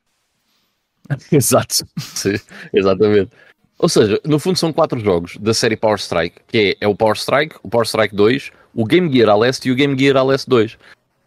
Exato, 1.32 1.84
Sim, 1.98 2.36
exatamente. 2.72 3.32
Ou 3.78 3.90
seja, 3.90 4.20
no 4.26 4.40
fundo 4.40 4.58
são 4.58 4.72
quatro 4.72 5.00
jogos 5.00 5.38
da 5.38 5.54
série 5.54 5.76
Power 5.76 5.98
Strike, 5.98 6.38
que 6.48 6.76
é, 6.82 6.86
é 6.86 6.88
o 6.88 6.96
Power 6.96 7.16
Strike, 7.16 7.56
o 7.62 7.70
Power 7.70 7.86
Strike 7.86 8.16
2, 8.16 8.52
o 8.74 8.86
Game 8.86 9.12
Gear 9.12 9.30
Aleste 9.30 9.68
e 9.68 9.72
o 9.72 9.76
Game 9.76 9.98
Gear 9.98 10.18
Aleste 10.18 10.50
2. 10.50 10.78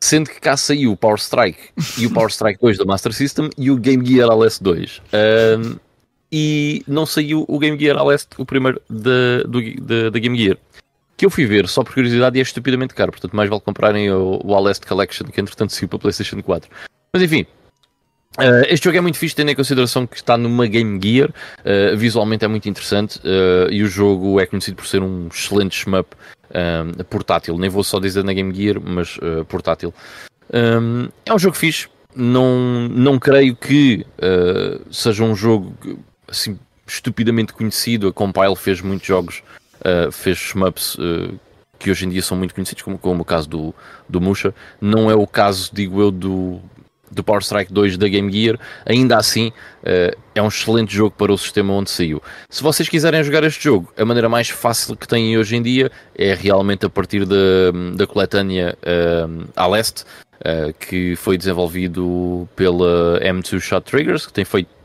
Sendo 0.01 0.31
que 0.31 0.41
cá 0.41 0.57
saiu 0.57 0.93
o 0.93 0.97
Power 0.97 1.19
Strike 1.19 1.59
e 1.99 2.07
o 2.07 2.13
Power 2.13 2.31
Strike 2.31 2.61
2 2.61 2.79
da 2.79 2.85
Master 2.85 3.13
System 3.13 3.51
e 3.59 3.71
o 3.71 3.77
Game 3.77 4.07
Gear 4.07 4.31
Aleste 4.31 4.63
2. 4.63 5.03
Um, 5.13 5.77
e 6.31 6.85
não 6.87 7.05
saiu 7.05 7.45
o 7.49 7.59
Game 7.59 7.79
Gear 7.79 7.99
Aleste, 7.99 8.29
o 8.39 8.47
primeiro 8.47 8.81
da, 8.89 9.43
da 10.11 10.19
Game 10.19 10.39
Gear. 10.39 10.57
Que 11.17 11.27
eu 11.27 11.31
fui 11.31 11.47
ver 11.47 11.67
só 11.69 11.83
por 11.83 11.95
curiosidade 11.95 12.39
e 12.39 12.41
é 12.41 12.43
estupidamente 12.43 12.95
caro. 12.95 13.11
Portanto, 13.11 13.35
mais 13.35 13.51
vale 13.51 13.61
comprarem 13.61 14.11
o, 14.11 14.35
o 14.35 14.87
Collection, 14.87 15.27
que 15.27 15.41
entretanto 15.41 15.73
saiu 15.73 15.89
para 15.89 15.99
PlayStation 15.99 16.41
4. 16.41 16.71
Mas 17.13 17.23
enfim, 17.23 17.45
Uh, 18.39 18.63
este 18.69 18.85
jogo 18.85 18.97
é 18.97 19.01
muito 19.01 19.19
fixe, 19.19 19.35
tendo 19.35 19.51
em 19.51 19.55
consideração 19.55 20.07
que 20.07 20.15
está 20.15 20.39
numa 20.39 20.65
Game 20.69 21.01
Gear, 21.03 21.29
uh, 21.29 21.97
visualmente 21.97 22.45
é 22.45 22.49
muito 22.49 22.69
interessante 22.69 23.19
uh, 23.19 23.69
e 23.69 23.83
o 23.83 23.89
jogo 23.89 24.39
é 24.39 24.47
conhecido 24.47 24.77
por 24.77 24.87
ser 24.87 25.03
um 25.03 25.27
excelente 25.27 25.77
shmup 25.77 26.09
portátil. 27.11 27.59
Nem 27.59 27.69
vou 27.69 27.85
só 27.85 27.99
dizer 27.99 28.25
na 28.25 28.33
Game 28.33 28.55
Gear, 28.55 28.81
mas 28.83 29.19
portátil. 29.49 29.93
É 30.51 31.35
um 31.35 31.39
jogo 31.39 31.55
fixe, 31.55 31.89
não, 32.17 32.89
não 32.89 33.19
creio 33.19 33.55
que 33.55 34.07
seja 34.91 35.25
um 35.25 35.37
jogo 35.37 35.77
assim, 36.27 36.59
estupidamente 36.87 37.53
conhecido. 37.53 38.09
A 38.09 38.13
Compile 38.15 38.57
fez 38.57 38.81
muitos 38.81 39.07
jogos, 39.07 39.43
fez 40.11 40.39
shmups 40.39 40.97
que 41.79 41.91
hoje 41.91 42.07
em 42.07 42.09
dia 42.09 42.23
são 42.23 42.35
muito 42.35 42.55
conhecidos, 42.55 42.83
como, 42.83 42.97
como 42.97 43.21
o 43.21 43.27
caso 43.27 43.47
do, 43.47 43.75
do 44.09 44.19
Musha. 44.19 44.55
Não 44.81 45.11
é 45.11 45.15
o 45.15 45.27
caso, 45.27 45.71
digo 45.71 46.01
eu, 46.01 46.11
do, 46.11 46.63
do 47.19 47.25
Power 47.25 47.43
Strike 47.43 47.73
2 47.73 47.97
da 47.97 48.09
Game 48.09 48.33
Gear, 48.33 48.59
ainda 48.87 49.17
assim 49.17 49.49
uh, 49.49 50.17
é 50.35 50.43
um 50.43 50.49
excelente 50.49 50.95
jogo 50.95 51.15
para 51.17 51.33
o 51.33 51.39
sistema 51.39 51.75
onde 51.75 51.91
saiu. 51.91 52.23
Se 52.49 52.63
vocês 52.63 52.89
quiserem 52.89 53.23
jogar 53.23 53.45
este 53.45 53.63
jogo, 53.63 53.93
a 53.97 54.05
maneira 54.05 54.29
mais 54.29 54.49
fácil 54.49 54.97
que 54.97 55.07
têm 55.07 55.37
hoje 55.37 55.57
em 55.57 55.63
dia 55.63 55.91
é 56.17 56.35
realmente 56.35 56.87
a 56.87 56.91
partir 56.91 57.27
da, 57.27 57.37
da 57.95 58.07
coletânea 58.07 58.77
à 59.55 59.67
leste, 59.67 60.05
uh, 60.41 60.73
que 60.79 61.17
foi 61.17 61.37
desenvolvido 61.37 62.49
pela 62.57 63.21
M2 63.21 63.61
Shot 63.61 63.91
Triggers, 63.91 64.27
que 64.27 64.33
tem 64.33 64.45
feito 64.45 64.79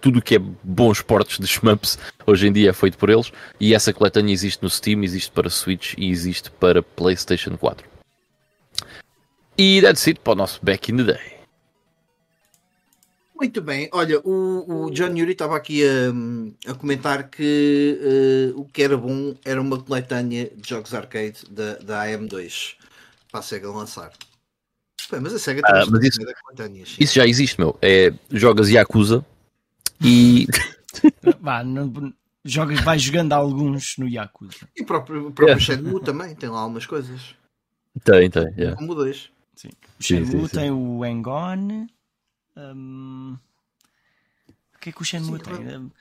tudo 0.00 0.20
o 0.20 0.22
que 0.22 0.36
é 0.36 0.38
bons 0.38 1.02
portes 1.02 1.38
de 1.38 1.46
shmups 1.46 1.98
hoje 2.24 2.46
em 2.46 2.52
dia 2.52 2.70
é 2.70 2.72
feito 2.72 2.96
por 2.96 3.10
eles, 3.10 3.32
e 3.58 3.74
essa 3.74 3.92
coletânea 3.92 4.32
existe 4.32 4.62
no 4.62 4.70
Steam, 4.70 5.02
existe 5.02 5.30
para 5.32 5.50
Switch 5.50 5.94
e 5.98 6.08
existe 6.08 6.50
para 6.52 6.82
PlayStation 6.82 7.56
4. 7.56 7.84
E 9.58 9.80
that's 9.82 10.06
it 10.06 10.20
para 10.20 10.34
o 10.34 10.36
nosso 10.36 10.60
Back 10.62 10.92
in 10.92 10.98
the 10.98 11.02
Day. 11.02 11.37
Muito 13.38 13.62
bem, 13.62 13.88
olha, 13.92 14.18
o, 14.24 14.86
o 14.86 14.90
John 14.90 15.16
Yuri 15.16 15.30
estava 15.30 15.56
aqui 15.56 15.82
a, 15.84 16.72
a 16.72 16.74
comentar 16.74 17.30
que 17.30 18.52
uh, 18.52 18.60
o 18.60 18.64
que 18.64 18.82
era 18.82 18.96
bom 18.96 19.32
era 19.44 19.62
uma 19.62 19.80
coletânea 19.80 20.50
de 20.56 20.68
jogos 20.68 20.92
arcade 20.92 21.44
da, 21.48 21.74
da 21.74 22.04
AM2 22.06 22.74
para 23.30 23.38
a 23.38 23.42
SEGA 23.42 23.70
lançar. 23.70 24.10
Bem, 25.08 25.20
mas 25.20 25.32
a 25.34 25.38
SEGA 25.38 25.62
ah, 25.64 25.84
mas 25.88 26.02
isso, 26.02 26.20
isso 26.98 27.14
já 27.14 27.26
existe, 27.28 27.60
meu. 27.60 27.78
É, 27.80 28.12
jogas 28.28 28.68
Yakuza 28.70 29.24
e. 30.02 30.48
Vá, 31.40 31.62
não, 31.62 32.12
jogas, 32.44 32.80
vais 32.80 33.00
jogando 33.00 33.34
alguns 33.34 33.96
no 33.98 34.08
Yakuza. 34.08 34.68
E 34.76 34.82
o 34.82 34.86
próprio, 34.86 35.28
o 35.28 35.32
próprio 35.32 35.58
yeah. 35.58 35.64
Shenmue 35.64 36.02
também 36.02 36.34
tem 36.34 36.48
lá 36.48 36.58
algumas 36.58 36.86
coisas. 36.86 37.36
Tem, 38.02 38.28
tem. 38.28 38.52
Yeah. 38.56 38.76
Como 38.76 38.96
dois. 38.96 39.30
Sim. 39.54 39.70
O 39.98 40.02
Shenmue 40.02 40.26
sim, 40.26 40.48
sim, 40.48 40.56
tem 40.56 40.70
o 40.72 41.06
Engon. 41.06 41.86
Um, 42.58 43.36
o 44.74 44.78
que 44.80 44.90
é 44.90 44.92
que 44.92 45.02
o 45.02 45.04
Shenmue 45.04 45.38
Sim, 45.38 45.44
tem? 45.44 45.92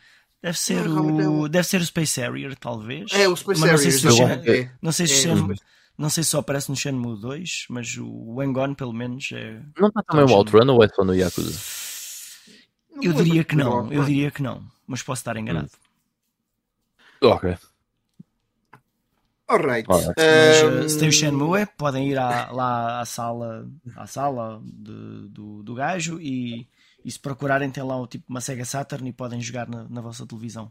Deve 0.41 0.59
ser, 0.59 0.87
não, 0.87 1.41
o, 1.41 1.49
deve 1.49 1.67
ser 1.67 1.81
o 1.81 1.85
Space 1.85 2.19
Harrier, 2.19 2.55
talvez. 2.57 3.11
É, 3.11 3.27
o 3.27 3.35
Space 3.35 3.61
Harrier. 3.61 3.71
Não 3.71 3.81
sei 3.81 3.91
se, 3.91 4.11
Shen... 4.11 4.31
é. 4.31 4.71
não, 4.81 4.91
sei 4.91 5.07
se 5.07 5.13
é, 5.13 5.17
Shenmue... 5.17 5.55
não 5.97 6.09
sei 6.09 6.23
se 6.23 6.29
só 6.29 6.39
aparece 6.39 6.69
no 6.69 6.75
Shenmue 6.75 7.19
2, 7.19 7.65
mas 7.69 7.97
o 7.97 8.41
Engon, 8.43 8.73
pelo 8.73 8.93
menos, 8.93 9.29
é. 9.33 9.61
Não 9.77 9.89
está 9.89 10.01
também 10.03 10.25
o 10.25 10.37
Outrun 10.37 10.67
ou 10.73 10.83
é 10.83 10.87
só 10.89 11.03
no 11.03 11.13
Yakuza? 11.13 11.59
Eu 13.01 13.13
diria 13.13 13.43
que 13.43 13.55
não, 13.55 13.91
eu 13.91 14.03
diria 14.03 14.31
que 14.31 14.41
não, 14.41 14.63
mas 14.87 15.03
posso 15.03 15.19
estar 15.19 15.37
enganado. 15.37 15.69
Hum. 17.21 17.29
Ok. 17.29 17.55
Alright. 19.47 19.88
Mas, 19.88 20.05
um... 20.63 20.89
Se 20.89 20.99
tem 20.99 21.07
o 21.07 21.12
Shenmue, 21.12 21.65
podem 21.77 22.10
ir 22.10 22.17
à, 22.17 22.51
lá 22.51 22.99
à 22.99 23.05
sala, 23.05 23.65
à 23.95 24.05
sala 24.05 24.62
de, 24.63 25.29
do, 25.29 25.63
do 25.63 25.73
gajo 25.73 26.19
e, 26.19 26.67
e 27.03 27.12
se 27.12 27.19
procurarem 27.19 27.69
tem 27.69 27.83
lá 27.83 28.05
tipo 28.07 28.25
uma 28.29 28.41
Sega 28.41 28.65
Saturn 28.65 29.07
e 29.07 29.13
podem 29.13 29.39
jogar 29.39 29.69
na, 29.69 29.86
na 29.89 30.01
vossa 30.01 30.25
televisão. 30.27 30.69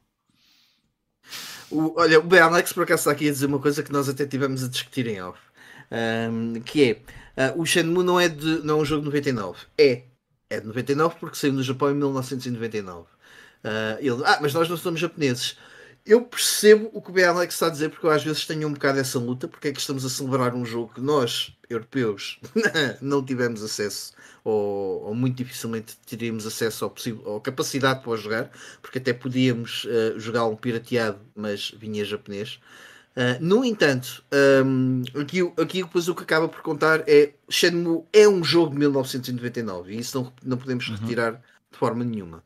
O, 1.71 1.99
olha, 1.99 2.21
o 2.21 2.23
B. 2.23 2.39
Alex 2.39 2.73
por 2.73 2.85
acaso 2.85 3.01
está 3.01 3.13
aqui 3.13 3.29
a 3.29 3.33
dizer 3.33 3.47
uma 3.47 3.59
coisa 3.59 3.83
que 3.83 3.93
nós 3.93 4.09
até 4.09 4.27
tivemos 4.27 4.63
a 4.63 4.69
discutir 4.69 5.07
em 5.07 5.23
off. 5.23 5.41
Um, 5.91 6.61
que 6.61 7.01
é 7.37 7.53
uh, 7.53 7.61
o 7.61 7.65
Shenmue 7.65 8.05
não 8.05 8.21
é, 8.21 8.29
de, 8.29 8.61
não 8.63 8.79
é 8.79 8.83
um 8.83 8.85
jogo 8.85 9.01
de 9.01 9.07
99. 9.07 9.59
É. 9.79 10.03
É 10.51 10.61
de 10.61 10.67
99 10.67 11.17
porque 11.19 11.37
saiu 11.37 11.55
no 11.55 11.63
Japão 11.63 11.91
em 11.91 11.95
1999. 11.95 13.01
Uh, 13.03 13.09
ele, 13.99 14.23
ah, 14.25 14.39
mas 14.41 14.53
nós 14.53 14.69
não 14.69 14.77
somos 14.77 15.01
japoneses 15.01 15.57
eu 16.07 16.23
percebo 16.23 16.89
o 16.93 17.03
que 17.03 17.11
o 17.11 17.13
B. 17.13 17.25
Alex 17.25 17.55
está 17.55 17.67
a 17.67 17.71
dizer, 17.71 17.91
porque 17.91 18.07
eu 18.07 18.11
às 18.11 18.23
vezes 18.23 18.47
tenho 18.47 18.69
um 18.69 18.73
bocado 18.73 18.99
essa 18.99 19.19
luta, 19.19 19.49
porque 19.49 19.69
é 19.69 19.73
que 19.73 19.81
estamos 19.81 20.05
a 20.05 20.09
celebrar 20.09 20.55
um 20.55 20.65
jogo 20.65 20.95
que 20.95 21.01
nós, 21.01 21.53
europeus, 21.69 22.39
não 23.03 23.25
tivemos 23.25 23.63
acesso, 23.63 24.13
ou, 24.45 25.03
ou, 25.03 25.15
muito 25.15 25.37
dificilmente 25.37 25.97
teríamos 26.07 26.47
acesso 26.47 26.85
ao 26.85 26.91
possível, 26.91 27.23
ou 27.25 27.41
capacidade 27.41 28.05
para 28.05 28.17
jogar, 28.17 28.51
porque 28.81 28.99
até 28.99 29.13
podíamos 29.13 29.85
uh, 29.85 30.19
jogar 30.19 30.47
um 30.47 30.55
pirateado, 30.55 31.19
mas 31.35 31.73
vinha 31.77 32.05
japonês. 32.05 32.61
Uh, 33.17 33.41
no 33.41 33.65
entanto, 33.65 34.23
um, 34.65 35.03
aqui, 35.21 35.41
aqui 35.59 35.83
depois 35.83 36.07
o 36.07 36.15
que 36.15 36.23
acaba 36.23 36.49
por 36.49 36.61
contar 36.61 37.03
é 37.09 37.33
Shenmue 37.49 38.05
é 38.13 38.29
um 38.29 38.45
jogo 38.45 38.73
de 38.73 38.79
1999 38.79 39.95
e 39.95 39.99
isso 39.99 40.21
não, 40.21 40.33
não 40.45 40.57
podemos 40.59 40.87
uhum. 40.87 40.97
retirar 40.97 41.33
de 41.33 41.79
forma 41.79 42.05
nenhuma. 42.05 42.45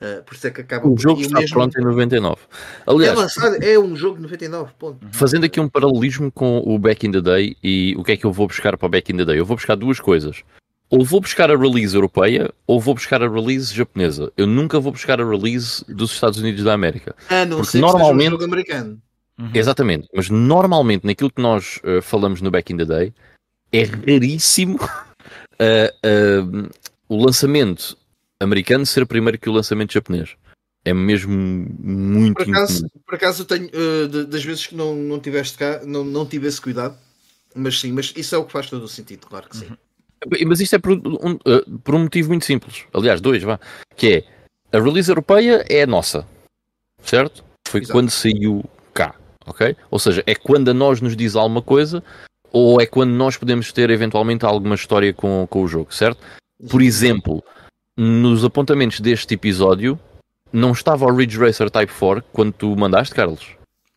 Uh, 0.00 0.22
por 0.24 0.34
isso 0.34 0.46
é 0.46 0.50
que 0.50 0.60
acaba 0.60 0.88
O 0.88 0.98
jogo 0.98 1.20
está 1.20 1.38
mesmo... 1.38 1.54
pronto 1.54 1.78
em 1.78 1.84
99. 1.84 2.42
Aliás, 2.86 3.16
é, 3.16 3.22
lançado, 3.22 3.62
é 3.62 3.78
um 3.78 3.96
jogo 3.96 4.16
de 4.16 4.22
99. 4.22 4.72
Ponto. 4.78 5.06
Fazendo 5.12 5.44
aqui 5.44 5.60
um 5.60 5.68
paralelismo 5.68 6.30
com 6.30 6.58
o 6.58 6.78
Back 6.78 7.06
in 7.06 7.12
the 7.12 7.20
Day 7.20 7.56
e 7.62 7.94
o 7.96 8.02
que 8.02 8.12
é 8.12 8.16
que 8.16 8.24
eu 8.24 8.32
vou 8.32 8.46
buscar 8.46 8.76
para 8.76 8.86
o 8.86 8.88
Back 8.88 9.12
in 9.12 9.16
the 9.16 9.24
Day? 9.24 9.38
Eu 9.38 9.46
vou 9.46 9.56
buscar 9.56 9.76
duas 9.76 10.00
coisas. 10.00 10.42
Ou 10.90 11.04
vou 11.04 11.20
buscar 11.20 11.50
a 11.50 11.56
release 11.56 11.94
europeia 11.94 12.52
ou 12.66 12.80
vou 12.80 12.94
buscar 12.94 13.22
a 13.22 13.28
release 13.28 13.74
japonesa. 13.74 14.30
Eu 14.36 14.46
nunca 14.46 14.78
vou 14.78 14.92
buscar 14.92 15.20
a 15.20 15.28
release 15.28 15.84
dos 15.88 16.12
Estados 16.12 16.38
Unidos 16.38 16.62
da 16.62 16.74
América. 16.74 17.14
Ah, 17.30 17.44
não 17.44 17.58
porque 17.58 17.78
normalmente... 17.78 18.28
um 18.28 18.30
jogo 18.32 18.44
americano. 18.44 19.00
Uhum. 19.38 19.50
Exatamente, 19.52 20.08
mas 20.14 20.30
normalmente 20.30 21.04
naquilo 21.04 21.30
que 21.30 21.42
nós 21.42 21.80
uh, 21.82 22.00
falamos 22.00 22.40
no 22.40 22.50
Back 22.50 22.72
in 22.72 22.76
the 22.76 22.84
Day 22.84 23.12
é 23.72 23.82
raríssimo 23.82 24.76
uh, 24.76 24.86
uh, 26.62 26.70
o 27.08 27.24
lançamento 27.24 27.96
americano 28.44 28.86
ser 28.86 29.06
primeiro 29.06 29.38
que 29.38 29.48
o 29.48 29.52
lançamento 29.52 29.92
japonês. 29.92 30.36
É 30.84 30.92
mesmo 30.92 31.32
muito 31.32 32.34
Por 32.34 32.48
acaso, 32.48 32.86
por 33.06 33.14
acaso 33.14 33.42
eu 33.42 33.46
tenho 33.46 33.70
de, 34.08 34.26
das 34.26 34.44
vezes 34.44 34.66
que 34.66 34.74
não, 34.74 34.94
não 34.94 35.18
tiveste 35.18 35.56
cá, 35.56 35.80
não, 35.84 36.04
não 36.04 36.26
tive 36.26 36.46
esse 36.46 36.60
cuidado, 36.60 36.96
mas 37.54 37.80
sim, 37.80 37.90
mas 37.92 38.12
isso 38.14 38.34
é 38.34 38.38
o 38.38 38.44
que 38.44 38.52
faz 38.52 38.68
todo 38.68 38.82
o 38.82 38.88
sentido, 38.88 39.26
claro 39.26 39.48
que 39.48 39.56
sim. 39.56 39.66
Uhum. 39.66 39.76
Mas 40.46 40.60
isto 40.60 40.76
é 40.76 40.78
por 40.78 40.92
um, 40.92 41.38
por 41.78 41.94
um 41.94 42.00
motivo 42.00 42.28
muito 42.28 42.44
simples. 42.44 42.84
Aliás, 42.92 43.20
dois, 43.20 43.42
vá. 43.42 43.58
Que 43.96 44.24
é 44.72 44.76
a 44.76 44.80
release 44.80 45.10
europeia 45.10 45.64
é 45.68 45.82
a 45.82 45.86
nossa, 45.86 46.26
certo? 47.02 47.44
Foi 47.68 47.80
Exato. 47.80 47.92
quando 47.92 48.10
saiu 48.10 48.64
cá 48.92 49.14
ok? 49.46 49.76
Ou 49.90 49.98
seja, 49.98 50.22
é 50.26 50.34
quando 50.34 50.70
a 50.70 50.74
nós 50.74 51.00
nos 51.00 51.16
diz 51.16 51.36
alguma 51.36 51.62
coisa 51.62 52.02
ou 52.52 52.80
é 52.80 52.86
quando 52.86 53.12
nós 53.12 53.36
podemos 53.36 53.72
ter 53.72 53.90
eventualmente 53.90 54.44
alguma 54.44 54.74
história 54.74 55.12
com, 55.12 55.46
com 55.48 55.62
o 55.62 55.68
jogo, 55.68 55.92
certo? 55.92 56.20
Por 56.70 56.80
exemplo, 56.80 57.42
nos 57.96 58.44
apontamentos 58.44 59.00
deste 59.00 59.34
episódio 59.34 59.98
não 60.52 60.72
estava 60.72 61.04
o 61.04 61.14
Ridge 61.14 61.38
Racer 61.38 61.70
Type 61.70 61.92
4 61.92 62.24
quando 62.32 62.52
tu 62.52 62.76
mandaste, 62.76 63.14
Carlos. 63.14 63.44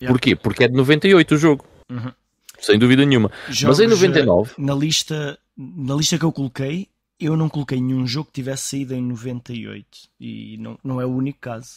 Yeah. 0.02 0.14
Porquê? 0.14 0.36
Porque 0.36 0.64
é 0.64 0.68
de 0.68 0.76
98 0.76 1.36
o 1.36 1.38
jogo. 1.38 1.66
Uhum. 1.90 2.12
Sem 2.60 2.80
dúvida 2.80 3.06
nenhuma. 3.06 3.32
Jogos, 3.50 3.80
Mas 3.80 3.80
em 3.80 3.88
99. 3.88 4.54
Na 4.58 4.74
lista, 4.74 5.38
na 5.56 5.96
lista 5.96 6.18
que 6.18 6.26
eu 6.26 6.32
coloquei, 6.32 6.88
eu 7.20 7.38
não 7.38 7.50
coloquei 7.50 7.80
nenhum 7.80 8.06
jogo 8.08 8.28
que 8.28 8.34
tivesse 8.34 8.70
saído 8.70 8.96
em 8.96 9.02
98. 9.02 9.86
E 10.20 10.58
não, 10.58 10.78
não 10.84 11.02
é 11.02 11.06
o 11.06 11.10
único 11.10 11.40
caso. 11.40 11.76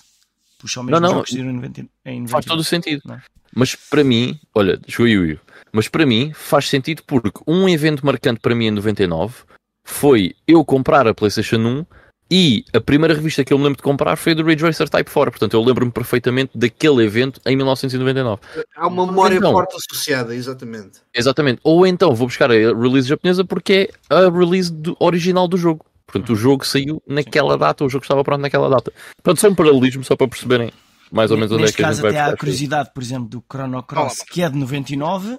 Puxa 0.58 0.80
ao 0.80 0.84
mesmo 0.84 1.00
não, 1.00 1.14
não. 1.16 1.24
Em 1.30 1.52
98. 1.52 2.28
Faz 2.28 2.44
todo 2.44 2.60
o 2.60 2.64
sentido. 2.64 3.02
Não. 3.04 3.20
Mas 3.54 3.74
para 3.74 4.04
mim, 4.04 4.38
olha, 4.54 4.80
Juiu, 4.86 5.38
mas 5.72 5.88
para 5.88 6.06
mim 6.06 6.32
faz 6.32 6.68
sentido 6.68 7.02
porque 7.06 7.30
um 7.46 7.68
evento 7.68 8.06
marcante 8.06 8.40
para 8.40 8.54
mim 8.54 8.66
em 8.66 8.70
99 8.70 9.42
foi 9.82 10.36
eu 10.46 10.64
comprar 10.64 11.06
a 11.08 11.14
PlayStation 11.14 11.56
1 11.56 11.86
e 12.30 12.64
a 12.72 12.80
primeira 12.80 13.12
revista 13.12 13.44
que 13.44 13.52
eu 13.52 13.58
me 13.58 13.64
lembro 13.64 13.78
de 13.78 13.82
comprar 13.82 14.14
foi 14.14 14.34
do 14.34 14.44
Ridge 14.44 14.62
Racer 14.62 14.88
Type 14.88 15.10
4. 15.10 15.32
Portanto, 15.32 15.54
eu 15.54 15.62
lembro-me 15.62 15.90
perfeitamente 15.90 16.56
daquele 16.56 17.04
evento 17.04 17.40
em 17.44 17.56
1999. 17.56 18.40
Há 18.76 18.86
uma 18.86 19.06
memória 19.06 19.36
então, 19.36 19.50
forte 19.50 19.76
associada, 19.76 20.34
exatamente. 20.34 21.00
Exatamente. 21.12 21.60
Ou 21.64 21.84
então 21.86 22.14
vou 22.14 22.28
buscar 22.28 22.50
a 22.50 22.54
release 22.54 23.08
japonesa 23.08 23.44
porque 23.44 23.90
é 24.08 24.14
a 24.14 24.30
release 24.30 24.72
do, 24.72 24.96
original 25.00 25.48
do 25.48 25.56
jogo. 25.56 25.84
Portanto, 26.06 26.32
o 26.32 26.36
jogo 26.36 26.64
saiu 26.64 27.02
naquela 27.06 27.58
data, 27.58 27.84
o 27.84 27.88
jogo 27.88 28.04
estava 28.04 28.22
pronto 28.22 28.40
naquela 28.40 28.68
data. 28.68 28.92
Portanto, 29.22 29.40
só 29.40 29.48
um 29.48 29.54
paralelismo, 29.54 30.04
só 30.04 30.14
para 30.14 30.28
perceberem 30.28 30.72
mais 31.10 31.32
ou 31.32 31.36
menos 31.36 31.50
onde 31.50 31.64
é 31.64 31.72
que 31.72 31.82
a 31.82 31.92
gente 31.92 32.02
vai 32.02 32.10
até 32.12 32.20
há 32.20 32.26
a 32.26 32.36
curiosidade, 32.36 32.90
por 32.94 33.02
exemplo, 33.02 33.28
do 33.28 33.44
Chrono 33.50 33.82
Cross, 33.82 34.22
que 34.22 34.42
é 34.42 34.48
de 34.48 34.56
99 34.56 35.38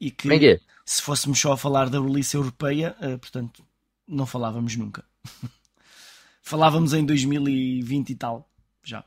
e 0.00 0.10
que 0.10 0.32
é, 0.32 0.52
é 0.54 0.60
se 0.84 1.00
fôssemos 1.00 1.38
só 1.38 1.52
a 1.52 1.56
falar 1.56 1.88
da 1.88 2.00
release 2.00 2.36
europeia, 2.36 2.96
uh, 3.00 3.18
portanto, 3.18 3.64
não 4.06 4.26
falávamos 4.26 4.76
nunca. 4.76 5.04
falávamos 6.44 6.92
em 6.92 7.04
2020 7.04 8.10
e 8.10 8.14
tal, 8.14 8.48
já. 8.84 9.04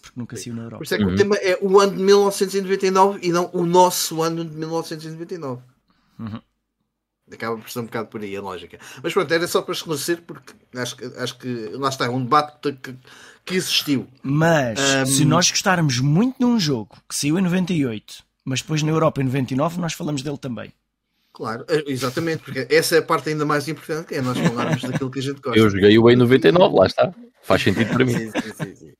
Porque 0.00 0.18
nunca 0.18 0.36
saiu 0.36 0.56
na 0.56 0.62
Europa. 0.62 0.78
Por 0.78 0.84
isso 0.84 0.94
é 0.94 0.98
que 0.98 1.04
uhum. 1.04 1.12
o 1.12 1.16
tema 1.16 1.36
é 1.36 1.56
o 1.62 1.78
ano 1.78 1.96
de 1.96 2.02
1999 2.02 3.20
e 3.22 3.30
não 3.30 3.48
o 3.52 3.64
nosso 3.64 4.20
ano 4.20 4.44
de 4.44 4.56
1999. 4.56 5.62
Uhum. 6.18 6.40
Acaba 7.32 7.56
por 7.56 7.70
ser 7.70 7.78
um 7.78 7.84
bocado 7.84 8.08
por 8.08 8.20
aí 8.20 8.36
a 8.36 8.42
lógica. 8.42 8.78
Mas 9.02 9.12
pronto, 9.12 9.32
era 9.32 9.46
só 9.46 9.62
para 9.62 9.72
esclarecer, 9.72 10.22
porque 10.22 10.52
acho, 10.74 10.96
acho 11.18 11.38
que 11.38 11.70
lá 11.74 11.88
está, 11.88 12.06
é 12.06 12.10
um 12.10 12.24
debate 12.24 12.72
que 12.72 12.96
que 13.44 13.54
existiu. 13.54 14.08
Mas 14.22 14.78
um... 14.80 15.06
se 15.06 15.24
nós 15.24 15.50
gostarmos 15.50 15.98
muito 15.98 16.38
de 16.38 16.44
um 16.44 16.58
jogo 16.58 16.96
que 17.08 17.14
saiu 17.14 17.38
em 17.38 17.42
98, 17.42 18.24
mas 18.44 18.62
depois 18.62 18.82
na 18.82 18.90
Europa 18.90 19.20
em 19.20 19.24
99, 19.24 19.80
nós 19.80 19.92
falamos 19.92 20.22
dele 20.22 20.38
também. 20.38 20.72
Claro, 21.42 21.64
é, 21.68 21.82
exatamente, 21.88 22.44
porque 22.44 22.68
essa 22.70 22.94
é 22.94 22.98
a 23.00 23.02
parte 23.02 23.30
ainda 23.30 23.44
mais 23.44 23.66
importante, 23.66 24.06
que 24.06 24.14
é 24.14 24.22
nós 24.22 24.38
falarmos 24.38 24.80
daquilo 24.80 25.10
que 25.10 25.18
a 25.18 25.22
gente 25.22 25.40
gosta. 25.40 25.58
Eu 25.58 25.68
joguei 25.68 25.98
o 25.98 26.08
em 26.08 26.14
99, 26.14 26.76
lá 26.76 26.86
está. 26.86 27.12
Faz 27.42 27.62
sentido 27.62 27.92
para 27.92 28.04
mim. 28.04 28.12
sim, 28.12 28.30
sim, 28.30 28.76
sim. 28.76 28.92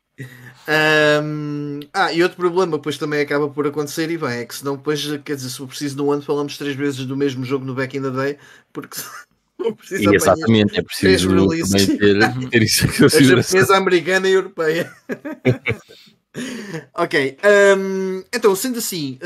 Um, 1.23 1.79
ah, 1.93 2.13
e 2.13 2.21
outro 2.21 2.37
problema 2.37 2.77
depois 2.79 2.99
também 2.99 3.21
acaba 3.21 3.49
por 3.49 3.65
acontecer 3.65 4.11
e 4.11 4.19
bem, 4.19 4.41
é 4.41 4.45
que 4.45 4.57
senão 4.57 4.75
depois, 4.75 5.07
quer 5.25 5.37
dizer, 5.37 5.51
se 5.51 5.59
for 5.59 5.69
preciso 5.69 5.95
de 5.95 6.03
um 6.03 6.11
ano 6.11 6.23
falamos 6.23 6.59
três 6.59 6.75
vezes 6.75 7.07
do 7.07 7.17
mesmo 7.17 7.45
jogo 7.45 7.65
no 7.65 7.77
Back 7.77 7.97
in 7.97 8.03
the 8.03 8.11
Day, 8.11 8.37
porque 8.73 8.99
e 9.93 10.17
exatamente, 10.17 10.81
é 10.81 10.83
preciso 10.83 11.29
também 11.29 11.97
ter, 11.97 12.49
ter 12.51 12.63
isso 12.63 12.87
em 12.91 12.93
consideração. 12.93 13.73
A 13.73 13.79
americana 13.79 14.29
e 14.29 14.33
europeia. 14.33 14.93
ok, 16.95 17.37
um, 17.77 18.25
então 18.33 18.57
sendo 18.57 18.79
assim, 18.79 19.19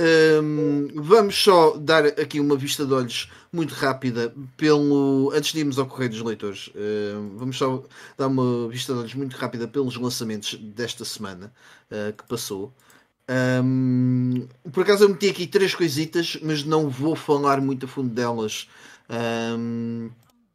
um, 0.42 0.88
vamos 0.97 1.37
só 1.37 1.77
dar 1.77 2.05
aqui 2.05 2.40
uma 2.40 2.57
vista 2.57 2.85
de 2.85 2.92
olhos 2.92 3.31
muito 3.53 3.73
rápida 3.75 4.35
pelo. 4.57 5.31
Antes 5.33 5.53
de 5.53 5.61
irmos 5.61 5.79
ao 5.79 5.87
Correio 5.87 6.11
dos 6.11 6.23
Leitores, 6.23 6.71
um, 6.75 7.37
vamos 7.37 7.57
só 7.57 7.85
dar 8.19 8.27
uma 8.27 8.69
vista 8.69 8.92
de 8.92 8.99
olhos 8.99 9.14
muito 9.14 9.37
rápida 9.37 9.69
pelos 9.69 9.97
lançamentos 9.97 10.55
desta 10.55 11.05
semana 11.05 11.53
uh, 11.90 12.12
que 12.12 12.25
passou. 12.25 12.75
Por 14.73 14.83
acaso 14.85 15.05
eu 15.05 15.09
meti 15.09 15.29
aqui 15.29 15.47
três 15.49 15.75
coisitas, 15.75 16.38
mas 16.42 16.62
não 16.62 16.88
vou 16.88 17.16
falar 17.16 17.61
muito 17.61 17.87
a 17.87 17.88
fundo 17.88 18.11
delas. 18.11 18.69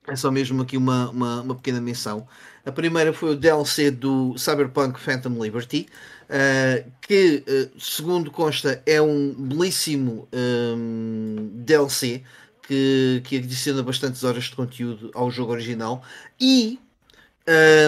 É 0.08 0.16
só 0.16 0.32
mesmo 0.32 0.62
aqui 0.62 0.78
uma, 0.78 1.10
uma, 1.10 1.42
uma, 1.42 1.56
pequena 1.56 1.80
menção. 1.80 2.28
A 2.66 2.72
primeira 2.72 3.12
foi 3.12 3.32
o 3.32 3.36
DLC 3.36 3.90
do 3.92 4.38
Cyberpunk 4.38 5.00
Phantom 5.00 5.44
Liberty, 5.44 5.88
uh, 6.30 6.92
que, 7.02 7.44
uh, 7.48 7.80
segundo 7.80 8.30
consta, 8.30 8.82
é 8.86 9.02
um 9.02 9.34
belíssimo 9.34 10.28
um, 10.32 11.50
DLC 11.56 12.24
que, 12.68 13.22
que 13.26 13.38
adiciona 13.38 13.82
bastantes 13.82 14.24
horas 14.24 14.46
de 14.46 14.56
conteúdo 14.56 15.12
ao 15.14 15.32
jogo 15.32 15.52
original. 15.52 16.04
E 16.40 16.80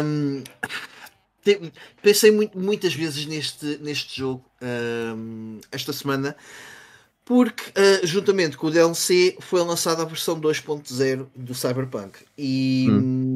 um, 0.05 0.43
pensei 2.01 2.31
muito, 2.31 2.57
muitas 2.57 2.93
vezes 2.93 3.25
neste, 3.25 3.77
neste 3.81 4.19
jogo 4.19 4.43
um, 4.61 5.59
esta 5.71 5.93
semana 5.93 6.35
porque 7.25 7.63
uh, 7.69 8.05
juntamente 8.05 8.57
com 8.57 8.67
o 8.67 8.71
DLC 8.71 9.37
foi 9.39 9.61
lançada 9.61 10.01
a 10.01 10.05
versão 10.05 10.39
2.0 10.39 11.27
do 11.35 11.55
Cyberpunk 11.55 12.19
e 12.37 12.87
hum. 12.89 13.32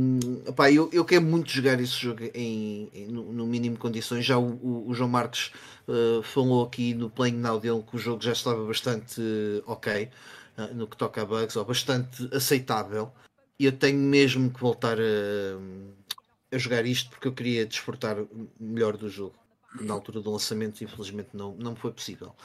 Opá, 0.47 0.71
eu, 0.71 0.89
eu 0.93 1.03
quero 1.03 1.23
muito 1.23 1.49
jogar 1.51 1.79
esse 1.79 1.93
jogo 1.93 2.23
em, 2.33 2.89
em 2.93 3.07
no, 3.07 3.31
no, 3.31 3.45
mínimo 3.45 3.77
condições. 3.77 4.25
Já 4.25 4.37
o, 4.37 4.53
o, 4.55 4.89
o 4.89 4.93
João 4.93 5.09
Marcos 5.09 5.51
uh, 5.87 6.21
falou 6.23 6.65
aqui 6.65 6.93
no 6.93 7.09
Playing 7.09 7.37
Now 7.37 7.59
dele 7.59 7.83
que 7.83 7.95
o 7.95 7.99
jogo 7.99 8.23
já 8.23 8.31
estava 8.31 8.63
bastante 8.65 9.19
uh, 9.21 9.63
ok 9.65 10.09
uh, 10.57 10.73
no 10.73 10.87
que 10.87 10.97
toca 10.97 11.21
a 11.21 11.25
bugs 11.25 11.55
ou 11.55 11.65
bastante 11.65 12.29
aceitável. 12.33 13.11
E 13.59 13.65
eu 13.65 13.71
tenho 13.71 13.99
mesmo 13.99 14.51
que 14.51 14.59
voltar 14.59 14.97
a, 14.99 16.55
a 16.55 16.57
jogar 16.57 16.85
isto 16.85 17.09
porque 17.09 17.27
eu 17.27 17.33
queria 17.33 17.65
desfrutar 17.65 18.17
melhor 18.59 18.95
do 18.95 19.09
jogo 19.09 19.35
na 19.81 19.93
altura 19.93 20.21
do 20.21 20.31
lançamento 20.31 20.83
infelizmente 20.83 21.29
não, 21.33 21.53
não 21.55 21.75
foi 21.75 21.91
possível. 21.91 22.35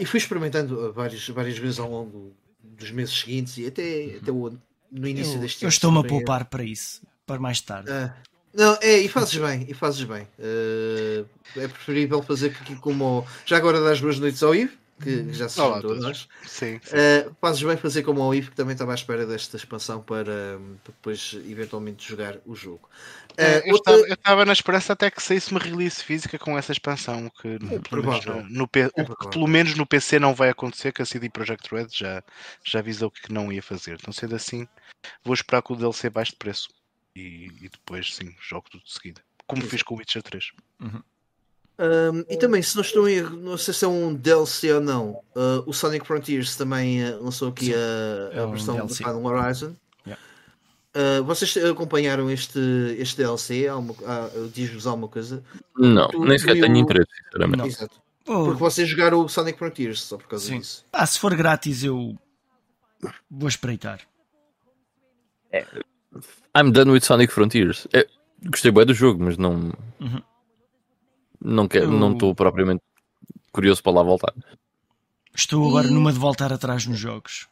E 0.00 0.04
fui 0.04 0.18
experimentando 0.18 0.92
várias, 0.92 1.26
várias 1.28 1.56
vezes 1.56 1.78
ao 1.78 1.90
longo 1.90 2.34
dos 2.62 2.90
meses 2.90 3.18
seguintes 3.18 3.56
e 3.58 3.66
até, 3.66 4.16
até 4.20 4.30
o, 4.30 4.58
no 4.90 5.06
início 5.06 5.34
eu, 5.34 5.40
deste 5.40 5.64
ano. 5.64 5.66
Eu 5.66 5.68
estou-me 5.68 5.98
a 5.98 6.04
poupar 6.04 6.44
para 6.46 6.62
isso, 6.62 7.02
para 7.26 7.38
mais 7.38 7.60
tarde. 7.60 7.90
Uh, 7.90 8.10
não, 8.54 8.78
é, 8.80 8.98
e 8.98 9.08
fazes 9.08 9.36
bem, 9.36 9.66
e 9.68 9.74
fazes 9.74 10.02
bem. 10.04 10.26
Uh, 10.38 11.26
é 11.56 11.68
preferível 11.68 12.22
fazer 12.22 12.56
aqui 12.60 12.76
como. 12.76 13.26
Já 13.44 13.56
agora 13.56 13.80
das 13.80 14.00
boas 14.00 14.18
noites 14.18 14.42
ao 14.42 14.54
Ivo 14.54 14.72
que 14.98 15.32
já 15.32 15.48
se 15.48 15.56
juntou 15.56 15.92
a 15.92 15.96
nós. 15.96 16.28
Sim, 16.46 16.80
sim. 16.82 16.96
Uh, 16.96 17.34
fazes 17.40 17.62
bem 17.62 17.76
fazer 17.76 18.02
como 18.02 18.22
o 18.22 18.34
IF, 18.34 18.50
que 18.50 18.56
também 18.56 18.72
estava 18.72 18.92
à 18.92 18.94
espera 18.94 19.26
desta 19.26 19.56
expansão 19.56 20.02
para, 20.02 20.58
para 20.84 20.92
depois 20.92 21.36
eventualmente 21.48 22.08
jogar 22.08 22.38
o 22.44 22.54
jogo. 22.54 22.88
Uh, 23.32 23.62
eu, 23.64 23.74
outra... 23.74 23.92
estava, 23.94 24.08
eu, 24.08 24.14
estava, 24.14 24.44
na 24.44 24.52
esperança 24.52 24.92
até 24.92 25.10
que 25.10 25.22
saísse 25.22 25.52
uma 25.52 25.60
release 25.60 26.02
física 26.02 26.38
com 26.38 26.58
essa 26.58 26.72
expansão, 26.72 27.30
que, 27.40 27.48
é 27.48 27.78
pelo, 27.88 28.02
menos 28.02 28.24
no, 28.24 28.42
no 28.48 28.64
é 28.74 29.04
que 29.04 29.28
pelo 29.30 29.46
menos 29.46 29.74
no 29.76 29.86
PC 29.86 30.18
não 30.18 30.34
vai 30.34 30.48
acontecer, 30.48 30.92
que 30.92 31.02
a 31.02 31.06
CD 31.06 31.30
Projekt 31.30 31.72
Red 31.72 31.88
já, 31.92 32.22
já 32.64 32.80
avisou 32.80 33.10
que 33.10 33.32
não 33.32 33.52
ia 33.52 33.62
fazer. 33.62 33.98
Então, 34.00 34.12
sendo 34.12 34.34
assim, 34.34 34.66
vou 35.22 35.34
esperar 35.34 35.62
que 35.62 35.72
o 35.72 35.76
DLC 35.76 36.10
baixe 36.10 36.32
de 36.32 36.38
preço 36.38 36.68
e, 37.14 37.46
e 37.60 37.68
depois 37.68 38.14
sim, 38.14 38.34
jogo 38.40 38.68
tudo 38.70 38.84
de 38.84 38.92
seguida. 38.92 39.22
Como 39.46 39.62
Exato. 39.62 39.70
fiz 39.70 39.82
com 39.82 39.94
o 39.94 39.98
Witcher 39.98 40.22
3. 40.22 40.50
Uhum. 40.80 41.02
Um, 41.78 42.24
e 42.28 42.36
também, 42.36 42.60
se 42.60 42.74
não 42.74 42.82
estou 42.82 43.08
em 43.08 43.14
erro, 43.14 43.36
não 43.36 43.56
sei 43.56 43.72
se 43.72 43.84
é 43.84 43.88
um 43.88 44.12
DLC 44.12 44.72
ou 44.72 44.80
não, 44.80 45.10
uh, 45.36 45.62
o 45.64 45.72
Sonic 45.72 46.04
Frontiers 46.04 46.56
também 46.56 47.08
uh, 47.08 47.22
lançou 47.22 47.50
aqui 47.50 47.72
a, 47.72 47.76
a 47.76 48.42
é 48.42 48.46
versão 48.46 48.76
um 48.76 48.86
do 48.86 48.94
Final 48.94 49.24
Horizon. 49.24 49.76
Yeah. 50.04 50.22
Uh, 51.20 51.22
vocês 51.22 51.56
acompanharam 51.64 52.28
este, 52.30 52.58
este 52.98 53.18
DLC? 53.18 53.66
Diz-vos 54.52 54.88
alguma 54.88 55.06
coisa? 55.06 55.44
Não, 55.76 56.08
tu, 56.08 56.24
nem 56.24 56.36
sequer 56.36 56.60
tenho 56.60 56.76
interesse, 56.76 57.10
sinceramente. 57.24 57.68
Exato. 57.68 57.96
Oh. 58.26 58.44
Porque 58.46 58.60
vocês 58.60 58.88
jogaram 58.88 59.20
o 59.24 59.28
Sonic 59.28 59.56
Frontiers 59.56 60.02
só 60.02 60.16
por 60.16 60.26
causa 60.26 60.46
Sim. 60.46 60.58
disso. 60.58 60.84
Ah, 60.92 61.06
se 61.06 61.18
for 61.20 61.34
grátis, 61.36 61.84
eu 61.84 62.18
vou 63.30 63.48
espreitar. 63.48 64.00
É. 65.52 65.64
I'm 66.56 66.72
done 66.72 66.90
with 66.90 67.02
Sonic 67.02 67.32
Frontiers. 67.32 67.86
É, 67.92 68.06
gostei 68.44 68.72
bem 68.72 68.84
do 68.84 68.92
jogo, 68.92 69.22
mas 69.22 69.38
não. 69.38 69.72
Uhum. 70.00 70.22
Não 71.40 71.64
estou 71.64 72.34
propriamente 72.34 72.82
curioso 73.52 73.82
para 73.82 73.92
lá 73.92 74.02
voltar. 74.02 74.34
Estou 75.34 75.68
agora 75.68 75.86
e... 75.86 75.90
numa 75.90 76.12
de 76.12 76.18
voltar 76.18 76.52
atrás 76.52 76.86
nos 76.86 76.98
jogos. 76.98 77.46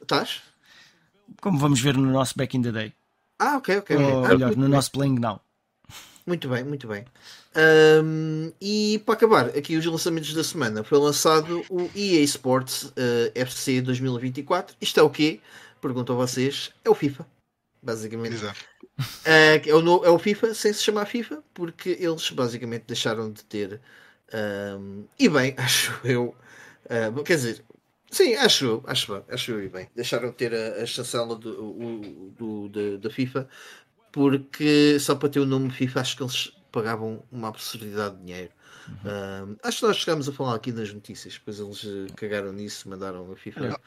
Estás? 0.00 0.42
Como 1.40 1.58
vamos 1.58 1.80
ver 1.80 1.96
no 1.96 2.10
nosso 2.10 2.34
Back 2.36 2.56
in 2.56 2.62
the 2.62 2.72
Day. 2.72 2.92
Ah, 3.38 3.56
ok, 3.56 3.78
ok. 3.78 3.96
Ou, 3.96 4.28
melhor, 4.28 4.56
no 4.56 4.68
nosso 4.68 4.90
Playing 4.92 5.18
Now. 5.18 5.40
Muito 6.26 6.48
bem, 6.48 6.62
muito 6.64 6.86
bem. 6.86 7.04
Um, 8.04 8.52
e 8.60 9.02
para 9.04 9.14
acabar, 9.14 9.46
aqui 9.46 9.76
os 9.76 9.84
lançamentos 9.84 10.32
da 10.34 10.44
semana 10.44 10.84
foi 10.84 10.98
lançado 10.98 11.64
o 11.68 11.90
EA 11.96 12.22
Sports 12.22 12.84
uh, 12.84 13.32
FC 13.34 13.80
2024. 13.80 14.76
Isto 14.80 15.00
é 15.00 15.02
o 15.02 15.10
quê? 15.10 15.40
Pergunto 15.80 16.12
a 16.12 16.16
vocês. 16.16 16.70
É 16.84 16.90
o 16.90 16.94
FIFA, 16.94 17.26
basicamente. 17.82 18.34
Exato. 18.34 18.60
Uh, 18.98 19.66
é, 19.66 19.74
o, 19.74 20.04
é 20.04 20.10
o 20.10 20.18
FIFA 20.18 20.54
sem 20.54 20.72
se 20.72 20.82
chamar 20.82 21.06
FIFA, 21.06 21.42
porque 21.54 21.96
eles 22.00 22.30
basicamente 22.30 22.84
deixaram 22.86 23.32
de 23.32 23.44
ter. 23.44 23.80
Um, 24.32 25.04
e 25.18 25.28
bem, 25.28 25.54
acho 25.58 25.98
eu. 26.04 26.34
Uh, 26.84 27.22
quer 27.22 27.36
dizer, 27.36 27.64
sim, 28.10 28.34
acho 28.34 28.64
eu, 28.64 28.84
acho, 28.86 29.24
acho 29.28 29.52
eu 29.52 29.64
e 29.64 29.68
bem. 29.68 29.88
Deixaram 29.94 30.30
de 30.30 30.36
ter 30.36 30.54
a, 30.54 30.82
a 30.82 30.86
chancela 30.86 31.36
do, 31.36 32.68
da 33.00 33.10
FIFA, 33.10 33.48
porque 34.12 34.98
só 34.98 35.14
para 35.14 35.28
ter 35.28 35.40
o 35.40 35.46
nome 35.46 35.70
FIFA 35.70 36.00
acho 36.00 36.16
que 36.16 36.22
eles 36.22 36.52
pagavam 36.70 37.24
uma 37.30 37.48
absurdidade 37.48 38.16
de 38.16 38.24
dinheiro. 38.24 38.52
Uhum. 39.04 39.56
acho 39.62 39.80
que 39.80 39.86
nós 39.86 39.96
chegámos 39.98 40.28
a 40.28 40.32
falar 40.32 40.56
aqui 40.56 40.72
nas 40.72 40.92
notícias, 40.92 41.34
depois 41.34 41.60
eles 41.60 41.84
eh, 41.84 42.12
cagaram 42.16 42.52
nisso, 42.52 42.88
mandaram 42.88 43.30
a 43.30 43.36
FIFA. 43.36 43.78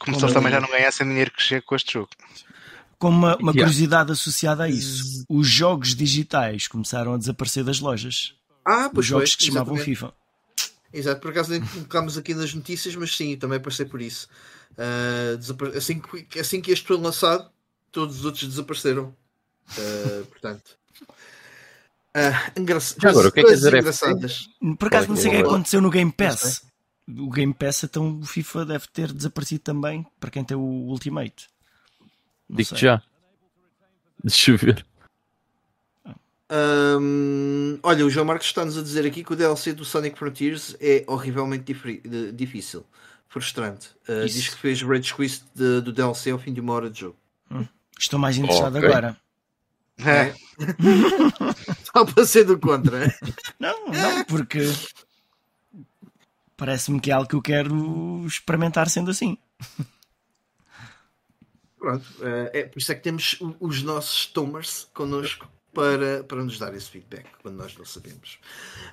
Como 0.00 0.18
se 0.18 0.24
eles 0.24 0.34
também 0.34 0.52
já 0.52 0.60
não 0.60 0.68
ganhassem 0.68 1.06
dinheiro 1.08 1.30
que 1.30 1.40
chega 1.40 1.62
com 1.62 1.74
este 1.74 1.94
jogo. 1.94 2.10
Com 2.98 3.10
uma, 3.10 3.36
uma 3.36 3.52
curiosidade 3.52 4.10
associada 4.10 4.64
a 4.64 4.68
isso, 4.68 5.24
os 5.28 5.46
jogos 5.46 5.94
digitais 5.94 6.66
começaram 6.66 7.14
a 7.14 7.18
desaparecer 7.18 7.62
das 7.62 7.78
lojas. 7.78 8.34
Ah, 8.64 8.90
pois 8.92 9.04
os 9.04 9.06
jogos 9.06 9.30
foi, 9.30 9.36
que 9.36 9.44
se 9.44 9.50
chamavam 9.50 9.76
FIFA. 9.76 10.14
Exato, 10.92 11.20
por 11.20 11.30
acaso 11.30 11.50
nem 11.50 11.60
colocámos 11.60 12.16
aqui 12.16 12.34
nas 12.34 12.54
notícias, 12.54 12.94
mas 12.96 13.14
sim, 13.14 13.36
também 13.36 13.60
passei 13.60 13.84
por 13.84 14.00
isso. 14.00 14.28
Uh, 14.72 15.76
assim, 15.76 16.00
que, 16.00 16.40
assim 16.40 16.60
que 16.60 16.70
este 16.70 16.86
foi 16.86 16.96
lançado, 16.96 17.50
todos 17.92 18.20
os 18.20 18.24
outros 18.24 18.48
desapareceram. 18.48 19.14
Uh, 19.72 20.24
portanto. 20.32 20.76
Uh, 22.16 22.60
engraçado. 22.60 23.06
Agora, 23.06 23.28
o 23.28 23.32
que 23.32 23.40
é 23.40 23.44
que 23.44 23.54
dizer 23.54 23.74
engraçadas. 23.74 24.48
Por 24.78 24.88
acaso 24.88 25.08
não 25.08 25.16
sei 25.16 25.28
o 25.28 25.30
que 25.32 25.42
aconteceu 25.42 25.80
no 25.82 25.90
Game 25.90 26.10
Pass. 26.10 26.62
O 27.06 27.30
Game 27.30 27.52
Pass, 27.52 27.84
então 27.84 28.20
o 28.20 28.26
FIFA 28.26 28.64
deve 28.64 28.86
ter 28.88 29.12
desaparecido 29.12 29.60
também 29.62 30.04
para 30.18 30.30
quem 30.30 30.42
tem 30.42 30.56
o 30.56 30.60
Ultimate. 30.60 31.48
Digo-te 32.48 32.80
já. 32.80 33.02
Deixa 34.22 34.50
eu 34.52 34.58
ver. 34.58 34.86
Um, 36.48 37.78
olha, 37.82 38.06
o 38.06 38.10
João 38.10 38.24
Marcos 38.24 38.46
está-nos 38.46 38.78
a 38.78 38.82
dizer 38.82 39.04
aqui 39.04 39.24
que 39.24 39.32
o 39.32 39.36
DLC 39.36 39.72
do 39.72 39.84
Sonic 39.84 40.16
Frontiers 40.16 40.76
é 40.80 41.04
horrivelmente 41.06 41.74
difícil, 42.32 42.86
frustrante. 43.28 43.88
Uh, 44.08 44.26
diz 44.26 44.48
que 44.48 44.56
fez 44.56 44.80
Rage 44.82 45.12
Quest 45.14 45.44
do 45.54 45.92
DLC 45.92 46.30
ao 46.30 46.38
fim 46.38 46.52
de 46.52 46.60
uma 46.60 46.72
hora 46.72 46.88
de 46.88 47.00
jogo. 47.00 47.16
Hum, 47.50 47.66
estou 47.98 48.18
mais 48.18 48.36
interessado 48.36 48.76
okay. 48.76 48.88
agora. 48.88 49.16
É. 49.98 50.34
Só 51.92 52.04
para 52.04 52.26
ser 52.26 52.44
do 52.44 52.58
contra. 52.58 53.12
Não, 53.58 53.88
não, 53.88 54.24
porque 54.24 54.60
parece-me 56.56 57.00
que 57.00 57.10
é 57.10 57.14
algo 57.14 57.28
que 57.28 57.34
eu 57.34 57.42
quero 57.42 58.24
experimentar 58.26 58.88
sendo 58.88 59.10
assim. 59.10 59.36
Pronto, 61.86 62.04
eh, 62.20 62.50
é 62.52 62.62
por 62.64 62.80
isso 62.80 62.90
é 62.90 62.96
que 62.96 63.00
temos 63.00 63.38
os 63.60 63.80
nossos 63.84 64.26
Tomers 64.26 64.88
connosco 64.92 65.48
para, 65.72 66.24
para 66.24 66.42
nos 66.42 66.58
dar 66.58 66.74
esse 66.74 66.90
feedback 66.90 67.26
quando 67.40 67.54
nós 67.54 67.78
não 67.78 67.84
sabemos. 67.84 68.40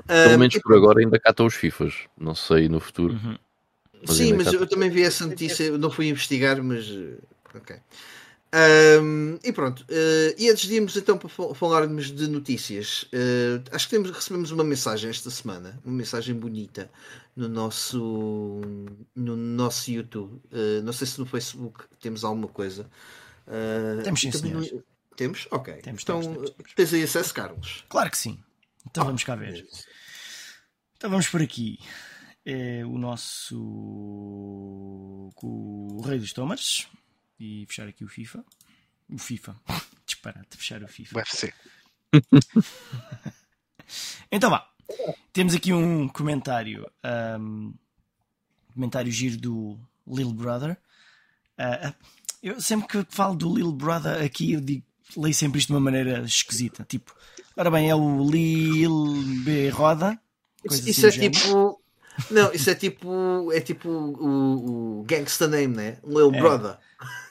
Pelo 0.06 0.38
menos 0.38 0.60
por 0.60 0.76
agora 0.76 1.00
ainda 1.00 1.20
cá 1.20 1.32
estão 1.32 1.48
os 1.48 1.56
FIFAs, 1.56 1.96
não 2.16 2.36
sei 2.36 2.70
no 2.70 2.80
futuro. 2.80 3.16
Uhum. 3.16 3.36
Mas 4.06 4.16
Sim, 4.16 4.34
mas 4.34 4.54
eu 4.54 4.68
também 4.68 4.92
vi 4.92 5.02
essa 5.02 5.26
notícia, 5.26 5.64
eu 5.64 5.80
não 5.80 5.90
fui 5.90 6.08
investigar, 6.08 6.62
mas 6.62 6.88
ok. 7.56 7.78
Um, 8.56 9.40
e 9.44 9.52
pronto, 9.52 9.80
uh, 9.82 10.36
e 10.38 10.48
antes 10.48 10.68
de 10.68 10.76
irmos 10.76 10.96
então 10.96 11.18
para 11.18 11.28
falarmos 11.56 12.12
de 12.12 12.28
notícias, 12.28 13.02
uh, 13.12 13.64
acho 13.72 13.88
que 13.88 13.96
temos, 13.96 14.12
recebemos 14.12 14.52
uma 14.52 14.64
mensagem 14.64 15.10
esta 15.10 15.32
semana, 15.32 15.82
uma 15.84 15.96
mensagem 15.96 16.36
bonita 16.36 16.92
no 17.36 17.50
nosso, 17.50 18.62
no 19.16 19.36
nosso 19.36 19.90
YouTube. 19.90 20.40
Uh, 20.52 20.84
não 20.84 20.94
sei 20.94 21.08
se 21.08 21.20
no 21.20 21.26
Facebook 21.26 21.86
temos 22.00 22.24
alguma 22.24 22.48
coisa. 22.48 22.88
temos 24.04 24.22
sim, 24.22 24.32
senhores. 24.32 24.72
No... 24.72 24.84
Temos? 25.16 25.48
Ok. 25.50 25.74
Temos, 25.82 26.04
então 26.04 26.22
temos, 26.22 26.50
temos, 26.52 26.74
tens 26.76 26.94
aí 26.94 27.04
acesso, 27.04 27.34
Carlos? 27.34 27.86
Claro 27.90 28.12
que 28.12 28.18
sim. 28.18 28.38
Então 28.86 29.04
oh, 29.04 29.08
vamos 29.08 29.24
cá 29.24 29.36
ver. 29.36 29.56
É 29.56 29.64
então 30.96 31.10
vamos 31.10 31.28
por 31.28 31.42
aqui. 31.42 31.80
É 32.46 32.86
o 32.86 33.00
nosso 33.00 33.58
o 35.42 36.02
Rei 36.06 36.20
dos 36.20 36.34
Tomas 36.34 36.88
e 37.40 37.66
fechar 37.68 37.88
aqui 37.88 38.04
o 38.04 38.08
FIFA. 38.08 38.44
O 39.10 39.18
FIFA. 39.18 39.56
Disparate, 40.06 40.58
fechar 40.58 40.84
o 40.84 40.88
FIFA. 40.88 41.16
O 41.16 41.20
UFC. 41.20 41.54
então 44.32 44.50
vá. 44.50 44.70
Temos 45.32 45.56
aqui 45.56 45.74
um 45.74 46.08
comentário. 46.08 46.90
Um, 47.40 47.74
comentário 48.74 49.12
giro 49.12 49.38
do 49.38 49.80
Lil 50.08 50.34
Brother. 50.34 50.78
Uh, 51.58 51.94
eu 52.42 52.60
sempre 52.60 52.88
que 52.88 53.16
falo 53.16 53.36
do 53.36 53.56
Lil 53.56 53.72
Brother 53.72 54.22
aqui, 54.22 54.54
eu 54.54 54.62
digo, 54.62 54.84
leio 55.16 55.34
sempre 55.34 55.60
isto 55.60 55.68
de 55.68 55.74
uma 55.74 55.80
maneira 55.80 56.20
esquisita. 56.20 56.84
Tipo, 56.84 57.16
ora 57.56 57.72
bem, 57.72 57.90
é 57.90 57.96
o 57.96 58.30
Lil 58.30 59.24
B 59.44 59.70
Roda. 59.70 60.20
Isso, 60.66 60.90
isso 60.90 61.08
assim 61.08 61.26
é 61.26 61.30
tipo. 61.30 61.82
Não, 62.30 62.54
isso 62.54 62.70
é 62.70 62.76
tipo. 62.76 63.52
É 63.52 63.60
tipo 63.60 63.90
o, 63.90 65.00
o 65.00 65.04
gangsta 65.04 65.48
name, 65.48 65.76
né? 65.76 65.98
Lil 66.06 66.34
é. 66.34 66.40
Brother. 66.40 66.78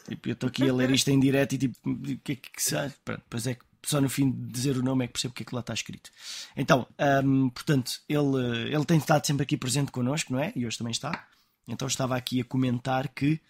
Tipo, 0.09 0.29
eu 0.29 0.33
estou 0.33 0.49
aqui 0.49 0.69
a 0.69 0.73
ler 0.73 0.91
isto 0.91 1.09
em 1.11 1.21
direto 1.21 1.55
e 1.55 1.59
tipo, 1.59 1.77
o 1.89 2.19
que 2.19 2.33
é 2.33 2.37
que 2.37 2.63
sabe? 2.63 2.95
Pronto, 3.05 3.21
depois 3.21 3.47
é 3.47 3.55
que 3.55 3.65
só 3.85 4.01
no 4.01 4.09
fim 4.09 4.31
de 4.31 4.53
dizer 4.53 4.77
o 4.77 4.83
nome 4.83 5.05
é 5.05 5.07
que 5.07 5.15
percebo 5.15 5.33
o 5.33 5.35
que 5.35 5.43
é 5.43 5.47
que 5.47 5.55
lá 5.55 5.61
está 5.61 5.75
escrito. 5.75 6.11
Então, 6.57 6.87
um, 7.25 7.49
portanto, 7.49 8.01
ele, 8.09 8.73
ele 8.73 8.85
tem 8.85 8.99
estado 8.99 9.27
sempre 9.27 9.43
aqui 9.43 9.57
presente 9.57 9.91
connosco, 9.91 10.33
não 10.33 10.41
é? 10.41 10.53
E 10.55 10.67
hoje 10.67 10.79
também 10.79 10.93
está. 10.93 11.27
Então 11.67 11.87
estava 11.89 12.17
aqui 12.17 12.41
a 12.41 12.45
comentar 12.45 13.09
que 13.09 13.41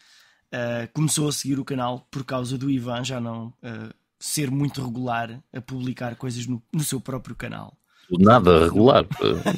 uh, 0.52 0.88
começou 0.92 1.28
a 1.28 1.32
seguir 1.32 1.58
o 1.58 1.64
canal 1.64 2.06
por 2.10 2.24
causa 2.24 2.56
do 2.58 2.70
Ivan 2.70 3.04
já 3.04 3.20
não 3.20 3.48
uh, 3.48 3.94
ser 4.18 4.50
muito 4.50 4.84
regular 4.84 5.42
a 5.52 5.60
publicar 5.60 6.16
coisas 6.16 6.46
no, 6.46 6.62
no 6.72 6.84
seu 6.84 7.00
próprio 7.00 7.34
canal. 7.34 7.76
Nada 8.18 8.64
regular, 8.64 9.06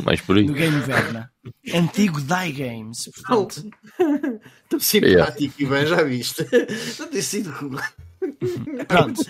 mais 0.05 0.21
por 0.21 0.37
aí. 0.37 0.47
No 0.47 0.55
Game 0.55 0.79
Verna. 0.81 1.31
Antigo 1.73 2.21
Die 2.21 2.53
Games. 2.53 3.11
Portanto. 3.15 3.71
Estou 4.65 4.81
simpático, 4.81 5.55
Ivan, 5.63 5.87
já 5.87 6.03
viste? 6.03 6.47
Não 6.99 7.09
tem 7.09 7.23
sido 7.23 7.51
regular. 7.51 7.93
Pronto. 8.89 9.23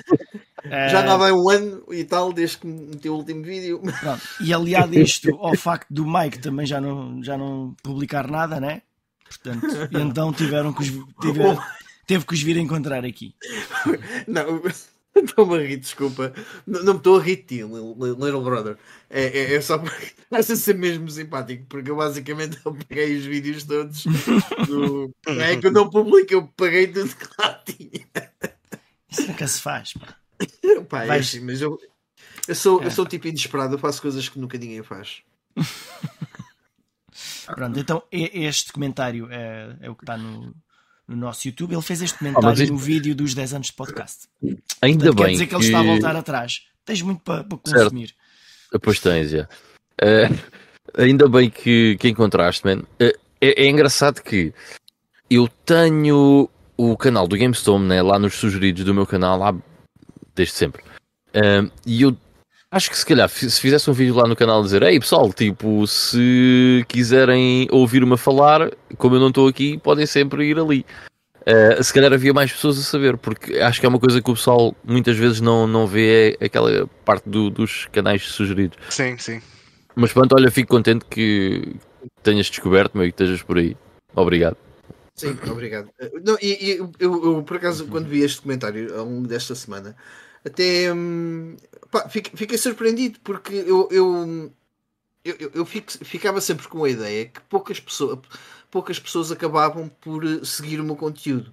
Já 0.65 1.03
não 1.03 1.19
vai 1.19 1.33
um 1.33 1.49
ano 1.51 1.85
e 1.93 2.05
tal 2.05 2.33
desde 2.33 2.59
que 2.59 2.67
meteu 2.67 3.13
o 3.13 3.17
último 3.19 3.43
vídeo. 3.43 3.81
Pronto. 4.01 4.23
E 4.41 4.55
aliado 4.55 4.99
isto 4.99 5.37
ao 5.37 5.55
facto 5.57 5.93
do 5.93 6.07
Mike 6.07 6.39
também 6.39 6.65
já 6.65 6.81
não, 6.81 7.23
já 7.23 7.37
não 7.37 7.75
publicar 7.83 8.31
nada, 8.31 8.61
né? 8.61 8.83
Portanto, 9.29 9.67
então 9.93 10.33
tiveram 10.33 10.73
que 10.73 10.83
os, 10.83 10.89
tiver, 11.21 11.59
teve 12.07 12.25
que 12.25 12.35
os 12.35 12.41
vir 12.41 12.57
encontrar 12.57 13.05
aqui. 13.05 13.35
Não, 14.29 14.63
Estou-me 15.15 15.57
a 15.57 15.61
rir, 15.61 15.77
desculpa. 15.77 16.33
Não, 16.67 16.83
não 16.83 16.93
me 16.95 16.99
estou 16.99 17.19
a 17.19 17.23
rir 17.23 17.37
de 17.37 17.43
ti, 17.43 17.63
Little 17.63 18.43
Brother. 18.43 18.77
É, 19.09 19.27
é, 19.27 19.55
é 19.55 19.61
só 19.61 19.79
porque 19.79 20.13
estás 20.23 20.51
a 20.51 20.57
ser 20.57 20.75
mesmo 20.75 21.09
simpático, 21.09 21.65
porque 21.69 21.91
eu 21.91 21.97
basicamente 21.97 22.59
eu 22.65 22.75
peguei 22.75 23.17
os 23.17 23.25
vídeos 23.25 23.65
todos. 23.65 24.05
Do... 24.67 25.15
É 25.27 25.57
que 25.57 25.67
eu 25.67 25.73
não 25.73 25.89
publico, 25.89 26.33
eu 26.33 26.47
paguei 26.57 26.89
tudo 26.89 27.15
que 27.15 27.27
lá 27.39 27.55
tinha. 27.65 28.07
Isso 29.09 29.27
nunca 29.29 29.47
se 29.47 29.61
faz, 29.61 29.93
pá. 29.95 30.17
pá 30.89 31.05
é 31.05 31.19
assim, 31.19 31.41
mas 31.41 31.61
eu, 31.61 31.79
eu, 32.49 32.55
sou, 32.55 32.83
é. 32.83 32.87
eu 32.87 32.91
sou 32.91 33.07
tipo 33.07 33.29
inesperado, 33.29 33.75
eu 33.75 33.79
faço 33.79 34.03
coisas 34.03 34.29
que 34.29 34.39
nunca 34.39 34.59
ninguém 34.59 34.83
faz. 34.83 35.23
Pronto, 37.47 37.79
então 37.79 38.03
este 38.11 38.73
comentário 38.73 39.29
é, 39.31 39.77
é 39.83 39.91
o 39.91 39.95
que 39.95 40.03
está 40.03 40.17
no, 40.17 40.55
no 41.09 41.17
nosso 41.17 41.47
YouTube. 41.47 41.73
Ele 41.73 41.83
fez 41.83 42.03
este 42.03 42.19
comentário 42.19 42.67
oh, 42.69 42.73
no 42.73 42.79
vídeo 42.79 43.15
dos 43.15 43.35
10 43.35 43.55
anos 43.55 43.67
de 43.69 43.73
podcast. 43.73 44.29
Ainda 44.81 45.07
Portanto, 45.07 45.17
bem. 45.17 45.27
Quer 45.27 45.33
dizer 45.33 45.45
que, 45.45 45.51
que 45.51 45.57
ele 45.57 45.65
está 45.65 45.81
a 45.81 45.83
voltar 45.83 46.17
atrás. 46.17 46.63
Tens 46.85 47.03
muito 47.03 47.23
para, 47.23 47.45
para 47.45 47.59
consumir. 47.59 48.15
Pois 48.83 49.01
tens, 49.01 49.31
já. 49.31 49.49
Uh, 50.03 50.39
ainda 50.97 51.29
bem 51.29 51.51
que, 51.51 51.97
que 51.99 52.09
encontraste, 52.09 52.65
man. 52.67 52.81
Uh, 53.01 53.17
é, 53.41 53.65
é, 53.65 53.69
engraçado 53.69 54.23
que 54.23 54.53
eu 55.31 55.49
tenho 55.65 56.49
o 56.77 56.97
canal 56.97 57.29
do 57.29 57.37
GameStone 57.37 57.87
né, 57.87 58.03
lá 58.03 58.19
nos 58.19 58.35
sugeridos 58.35 58.85
do 58.85 58.95
meu 58.95 59.07
canal 59.07 59.39
lá 59.39 59.55
desde 60.35 60.55
sempre. 60.55 60.83
Uh, 61.31 61.71
e 61.87 62.03
eu 62.03 62.17
acho 62.75 62.91
que 62.91 62.99
se 62.99 63.07
calhar 63.07 63.29
se 63.29 63.61
fizesse 63.61 63.89
um 63.89 63.93
vídeo 63.93 64.15
lá 64.15 64.27
no 64.27 64.35
canal 64.35 64.63
dizer 64.63 64.83
Ei 64.83 64.99
pessoal, 64.99 65.33
tipo, 65.33 65.87
se 65.87 66.85
quiserem 66.89 67.69
ouvir-me 67.71 68.17
falar, 68.17 68.71
como 68.99 69.15
eu 69.15 69.21
não 69.21 69.29
estou 69.29 69.47
aqui, 69.49 69.79
podem 69.79 70.07
sempre 70.07 70.47
ir 70.47 70.59
ali. 70.59 70.85
Uh, 71.43 71.83
se 71.83 71.93
calhar 71.93 72.13
havia 72.13 72.33
mais 72.33 72.51
pessoas 72.51 72.79
a 72.79 72.83
saber, 72.83 73.19
porque 73.19 73.59
acho 73.59 73.79
que 73.79 73.87
é 73.87 73.89
uma 73.89 73.99
coisa 73.99 74.21
que 74.21 74.31
o 74.31 74.35
pessoal 74.35 74.75
muitas 74.83 75.17
vezes 75.17 75.41
não, 75.41 75.67
não 75.67 75.87
vê 75.87 76.37
é 76.41 76.47
aquela 76.47 76.87
parte 77.05 77.29
do, 77.29 77.51
dos 77.51 77.87
canais 77.93 78.23
sugeridos. 78.23 78.79
Sim, 78.89 79.17
sim. 79.19 79.43
Mas 79.95 80.13
pronto, 80.13 80.35
olha, 80.35 80.51
fico 80.51 80.71
contente 80.71 81.05
que 81.05 81.77
tenhas 82.23 82.47
descoberto, 82.47 82.97
meu, 82.97 83.07
e 83.07 83.13
que 83.13 83.23
estejas 83.23 83.43
por 83.43 83.59
aí. 83.59 83.77
Obrigado. 84.17 84.57
Sim, 85.15 85.39
obrigado. 85.49 85.91
Eh, 86.01 86.11
não, 86.25 86.37
e, 86.43 86.73
e 86.73 86.79
eu, 86.79 86.91
eu, 86.99 87.43
por 87.43 87.59
acaso, 87.59 87.87
quando 87.87 88.09
vi 88.09 88.23
este 88.23 88.41
comentário 88.41 88.99
ao 88.99 89.05
longo 89.05 89.29
desta 89.29 89.55
semana, 89.55 89.95
até 90.45 90.93
hum, 90.93 91.57
pá, 91.95 92.09
fiquei, 92.09 92.59
surpreendido 92.59 93.21
porque 93.23 93.55
eu, 93.55 93.89
eu, 93.93 94.53
eu, 95.25 95.51
eu 95.55 95.65
fico, 95.65 95.93
ficava 96.05 96.41
sempre 96.41 96.67
com 96.67 96.83
a 96.83 96.91
ideia 96.91 97.27
que 97.27 97.41
poucas 97.43 97.79
pessoas, 97.79 98.19
poucas 98.69 98.99
pessoas 98.99 99.31
acabavam 99.31 99.89
por 100.01 100.25
eh, 100.25 100.45
seguir 100.45 100.81
o 100.81 100.85
meu 100.85 100.97
conteúdo. 100.97 101.53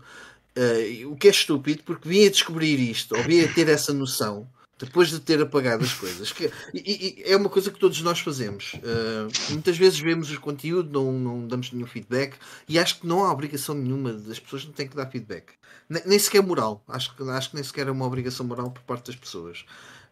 Uh, 0.57 1.11
o 1.11 1.15
que 1.15 1.27
é 1.27 1.31
estúpido 1.31 1.83
porque 1.83 2.09
vinha 2.09 2.29
descobrir 2.29 2.77
isto, 2.77 3.15
ou 3.15 3.23
vinha 3.23 3.47
ter 3.53 3.69
essa 3.69 3.93
noção 3.93 4.49
depois 4.77 5.09
de 5.09 5.19
ter 5.19 5.39
apagado 5.39 5.83
as 5.83 5.93
coisas. 5.93 6.31
Que, 6.33 6.51
e, 6.73 7.23
e, 7.23 7.31
é 7.31 7.37
uma 7.37 7.47
coisa 7.47 7.69
que 7.69 7.79
todos 7.79 8.01
nós 8.01 8.19
fazemos. 8.19 8.73
Uh, 8.73 9.51
muitas 9.51 9.77
vezes 9.77 9.99
vemos 9.99 10.31
o 10.31 10.41
conteúdo, 10.41 10.91
não, 10.91 11.13
não 11.13 11.47
damos 11.47 11.71
nenhum 11.71 11.85
feedback 11.85 12.35
e 12.67 12.79
acho 12.79 12.99
que 12.99 13.07
não 13.07 13.23
há 13.23 13.31
obrigação 13.31 13.75
nenhuma 13.75 14.11
das 14.11 14.39
pessoas 14.39 14.65
não 14.65 14.73
têm 14.73 14.87
que 14.87 14.95
dar 14.95 15.05
feedback. 15.05 15.53
Nem, 15.87 16.01
nem 16.05 16.19
sequer 16.19 16.41
moral. 16.41 16.83
Acho 16.87 17.13
acho 17.29 17.49
que 17.49 17.55
nem 17.55 17.63
sequer 17.63 17.87
é 17.87 17.91
uma 17.91 18.05
obrigação 18.05 18.45
moral 18.45 18.71
por 18.71 18.81
parte 18.83 19.07
das 19.07 19.15
pessoas. 19.15 19.65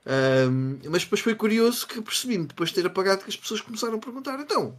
Uh, 0.06 0.90
mas 0.90 1.04
depois 1.04 1.22
foi 1.22 1.36
curioso 1.36 1.86
que 1.88 2.02
percebi-me, 2.02 2.46
depois 2.46 2.70
de 2.70 2.76
ter 2.76 2.86
apagado, 2.86 3.24
que 3.24 3.30
as 3.30 3.38
pessoas 3.38 3.62
começaram 3.62 3.96
a 3.96 4.00
perguntar: 4.00 4.40
então, 4.40 4.78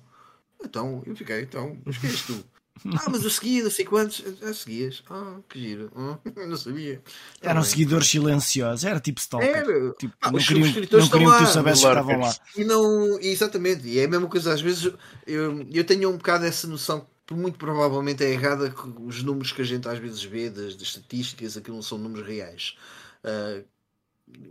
então, 0.65 1.03
eu 1.07 1.15
fiquei, 1.17 1.43
então, 1.43 1.77
mas 1.85 1.99
que 1.99 2.07
és 2.07 2.23
tu? 2.23 2.45
Ah, 2.99 3.11
mas 3.11 3.23
eu 3.25 3.29
seguia, 3.29 3.63
não 3.63 3.71
sei 3.71 3.85
quantos. 3.85 4.25
Ah, 4.43 4.55
seguias. 4.55 5.03
Ah, 5.11 5.37
que 5.49 5.61
giro. 5.61 5.93
Ah, 5.95 6.47
não 6.47 6.57
sabia. 6.57 7.03
Eram 7.43 7.61
um 7.61 7.65
seguidores 7.65 8.09
silenciosos, 8.09 8.85
era 8.85 8.99
tipo 8.99 9.21
stalker. 9.21 9.49
Era. 9.49 9.93
Tipo, 9.99 10.15
ah, 10.23 10.31
não 10.31 10.39
queriam, 10.39 10.67
não 10.67 10.73
queriam 11.09 11.33
que 11.33 11.45
tu 11.45 11.47
soubesses 11.47 11.85
que 11.85 11.89
estavam 11.89 12.21
lá. 12.21 12.35
E 12.57 12.65
não, 12.65 13.21
exatamente, 13.21 13.87
e 13.87 13.99
é 13.99 14.05
a 14.05 14.09
mesma 14.09 14.29
coisa, 14.29 14.55
às 14.55 14.63
vezes 14.63 14.91
eu, 15.27 15.67
eu 15.71 15.85
tenho 15.85 16.09
um 16.09 16.17
bocado 16.17 16.47
essa 16.47 16.67
noção 16.67 17.07
que 17.27 17.35
muito 17.35 17.59
provavelmente 17.59 18.25
é 18.25 18.31
errada 18.31 18.71
que 18.71 18.89
os 18.99 19.23
números 19.23 19.53
que 19.53 19.63
a 19.63 19.65
gente 19.65 19.87
às 19.87 19.99
vezes 19.99 20.25
vê 20.25 20.51
das, 20.51 20.75
das 20.75 20.89
estatísticas, 20.89 21.57
aquilo 21.57 21.77
não 21.77 21.83
são 21.83 21.99
números 21.99 22.27
reais. 22.27 22.77
Uh, 23.23 23.65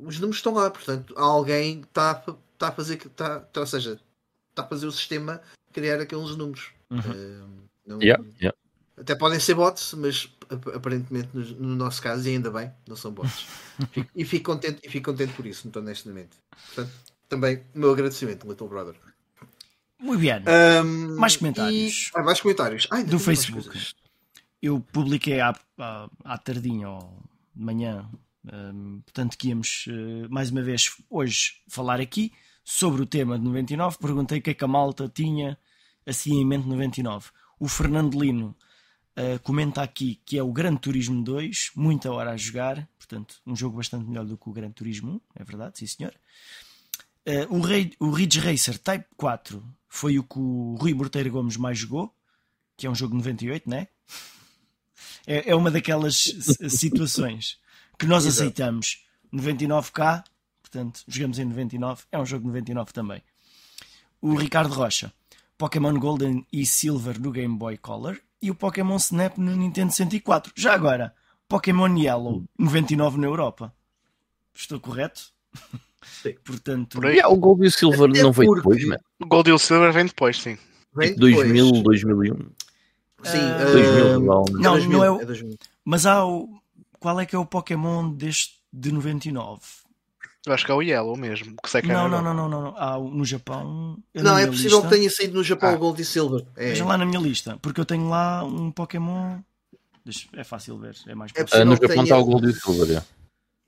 os 0.04 0.20
números 0.20 0.38
estão 0.38 0.54
lá, 0.54 0.70
portanto, 0.70 1.14
alguém 1.18 1.82
está 1.82 2.16
tá 2.58 2.68
a 2.68 2.72
fazer, 2.72 2.98
tá, 3.16 3.40
tá, 3.40 3.62
ou 3.62 3.68
seja, 3.68 4.00
está 4.50 4.64
a 4.64 4.68
fazer 4.68 4.88
o 4.88 4.92
sistema 4.92 5.42
criar 5.72 6.00
aqueles 6.00 6.36
números. 6.36 6.72
Uhum. 6.90 7.00
Uh, 7.00 7.48
não, 7.86 8.02
yeah, 8.02 8.24
yeah. 8.42 8.58
Até 8.98 9.16
podem 9.16 9.40
ser 9.40 9.56
bots, 9.56 9.94
mas 9.94 10.30
aparentemente 10.76 11.30
no, 11.34 11.44
no, 11.44 11.76
nosso 11.76 12.02
caso, 12.02 12.28
e 12.28 12.32
ainda 12.32 12.52
bem, 12.52 12.72
não 12.88 12.96
são 12.96 13.12
bots. 13.12 13.48
e, 14.16 14.26
fico 14.26 14.52
contente, 14.52 14.80
e 14.84 14.90
fico 14.90 15.12
contente 15.12 15.34
por 15.34 15.46
isso, 15.46 15.64
muito 15.64 15.80
honestamente. 15.80 16.38
Portanto, 16.68 16.92
também 17.30 17.64
o 17.74 17.80
meu 17.80 17.92
agradecimento, 17.92 18.48
Little 18.48 18.68
Brother. 18.68 18.96
Muito 20.00 20.20
bem. 20.20 20.44
Um, 20.84 21.16
mais 21.16 21.38
comentários. 21.38 22.08
E... 22.08 22.12
Ah, 22.14 22.24
mais 22.24 22.42
comentários. 22.42 22.88
Ai, 22.92 23.04
do 23.04 23.20
Facebook. 23.20 23.70
Eu 24.62 24.80
publiquei 24.80 25.40
há, 25.40 25.56
há, 25.78 26.10
há 26.24 26.38
tardinho 26.38 26.90
ou 26.90 27.24
de 27.56 27.64
manhã, 27.64 28.10
portanto, 29.04 29.38
que 29.38 29.50
íamos 29.50 29.86
uh, 29.88 30.30
mais 30.30 30.50
uma 30.50 30.62
vez 30.62 30.90
hoje 31.10 31.62
falar 31.68 32.00
aqui 32.00 32.32
sobre 32.64 33.02
o 33.02 33.06
tema 33.06 33.38
de 33.38 33.44
99. 33.44 33.98
Perguntei 34.00 34.40
o 34.40 34.42
que 34.42 34.52
é 34.52 34.54
que 34.54 34.64
a 34.64 34.68
malta 34.68 35.10
tinha 35.10 35.58
assim 36.06 36.40
em 36.40 36.46
mente 36.46 36.68
99. 36.68 37.30
O 37.60 37.68
Fernando 37.68 38.20
Lino 38.20 38.56
uh, 39.18 39.40
comenta 39.42 39.82
aqui 39.82 40.22
que 40.26 40.38
é 40.38 40.44
o 40.44 40.52
Gran 40.52 40.76
Turismo 40.76 41.24
2, 41.24 41.72
muita 41.76 42.12
hora 42.12 42.32
a 42.32 42.38
jogar, 42.38 42.88
portanto, 42.98 43.42
um 43.46 43.56
jogo 43.56 43.78
bastante 43.78 44.06
melhor 44.06 44.26
do 44.26 44.38
que 44.38 44.50
o 44.50 44.54
Gran 44.54 44.72
Turismo 44.72 45.22
1, 45.36 45.42
é 45.42 45.44
verdade, 45.44 45.80
sim 45.80 45.88
senhor. 45.88 46.14
Uh, 47.28 47.56
o, 47.56 47.62
Rei, 47.62 47.94
o 48.00 48.10
Ridge 48.10 48.40
Racer 48.40 48.78
Type 48.78 49.06
4 49.18 49.64
foi 49.88 50.18
o 50.18 50.24
que 50.24 50.40
o 50.40 50.76
Rui 50.80 50.94
Morteiro 50.94 51.32
Gomes 51.32 51.58
mais 51.58 51.78
jogou, 51.78 52.14
que 52.78 52.88
é 52.88 52.90
um 52.90 52.96
jogo 52.96 53.16
98, 53.16 53.70
né? 53.70 53.88
É, 55.28 55.52
é 55.52 55.56
uma 55.56 55.70
daquelas 55.70 56.16
situações 56.70 57.60
que 58.00 58.08
nós 58.08 58.26
aceitamos. 58.26 59.06
99k, 59.32 60.24
portanto, 60.62 61.02
jogamos 61.08 61.38
em 61.38 61.46
99, 61.46 62.04
é 62.12 62.18
um 62.18 62.26
jogo 62.26 62.48
99 62.48 62.92
também. 62.92 63.22
O 64.22 64.36
Ricardo 64.36 64.74
Rocha, 64.74 65.14
Pokémon 65.58 65.94
Golden 66.00 66.46
e 66.52 66.66
Silver 66.66 67.20
no 67.20 67.32
Game 67.32 67.56
Boy 67.56 67.78
Color 67.78 68.18
e 68.42 68.50
o 68.50 68.56
Pokémon 68.56 68.96
Snap 68.96 69.38
no 69.38 69.56
Nintendo 69.56 69.92
64. 69.92 70.54
Já 70.56 70.74
agora, 70.74 71.14
Pokémon 71.48 71.96
Yellow 71.96 72.44
99 72.58 73.20
na 73.20 73.28
Europa. 73.28 73.74
Estou 74.54 74.80
correto? 74.80 75.32
Sim. 76.04 76.36
Portanto, 76.44 76.96
Por 76.96 77.06
aí, 77.06 77.20
o 77.26 77.36
Gold 77.36 77.64
e 77.64 77.68
o 77.68 77.72
Silver 77.72 78.10
não 78.10 78.32
veio 78.32 78.56
depois, 78.56 78.84
mano. 78.86 79.02
O 79.20 79.26
Gold 79.26 79.50
e 79.50 79.54
o 79.54 79.60
Silver 79.60 79.92
vem 79.92 80.06
depois, 80.06 80.42
sim. 80.42 80.58
Vem 80.96 81.14
depois. 81.14 81.36
2000, 81.36 81.84
2001. 81.84 82.36
Sim, 83.24 83.38
uh, 83.38 83.72
2000, 83.74 84.20
não, 84.22 84.46
não, 84.50 84.72
2000, 84.74 84.90
não 84.90 85.04
é, 85.04 85.12
o, 85.12 85.22
é 85.22 85.26
Mas 85.84 86.06
há 86.06 86.26
o. 86.26 86.59
Qual 87.00 87.20
é 87.20 87.26
que 87.26 87.36
é 87.36 87.40
o 87.40 87.46
Pokémon 87.46 88.10
deste 88.12 88.60
de 88.72 88.92
99? 88.92 89.62
Eu 90.46 90.54
acho 90.54 90.66
que 90.66 90.72
é 90.72 90.74
o 90.74 90.82
Yellow 90.82 91.18
mesmo. 91.18 91.56
Que 91.62 91.70
sei 91.70 91.82
que 91.82 91.88
não, 91.88 92.08
é 92.08 92.10
não, 92.10 92.22
não, 92.22 92.34
não, 92.34 92.50
não, 92.50 92.62
não. 92.62 92.76
Ah, 92.78 92.98
no 92.98 93.26
Japão. 93.26 93.98
Não, 94.14 94.38
é 94.38 94.48
possível 94.48 94.78
lista... 94.78 94.90
que 94.90 94.96
tenha 94.96 95.10
saído 95.10 95.34
no 95.36 95.44
Japão 95.44 95.70
ah. 95.70 95.76
Gold 95.76 96.02
e 96.02 96.06
Silver. 96.06 96.46
É. 96.56 96.70
Veja 96.70 96.86
lá 96.86 96.98
na 96.98 97.06
minha 97.06 97.20
lista, 97.20 97.58
porque 97.62 97.80
eu 97.80 97.86
tenho 97.86 98.08
lá 98.10 98.44
um 98.44 98.72
Pokémon. 98.72 99.40
É 100.34 100.44
fácil 100.44 100.78
ver, 100.78 100.96
é 101.08 101.14
mais 101.14 101.32
é 101.36 101.46
ah, 101.52 101.66
No 101.66 101.74
Japão 101.74 101.90
tenha... 101.90 102.04
está 102.04 102.18
o 102.18 102.26
Gold 102.26 102.50
e 102.50 102.54
Silver, 102.54 102.98
é. 102.98 103.20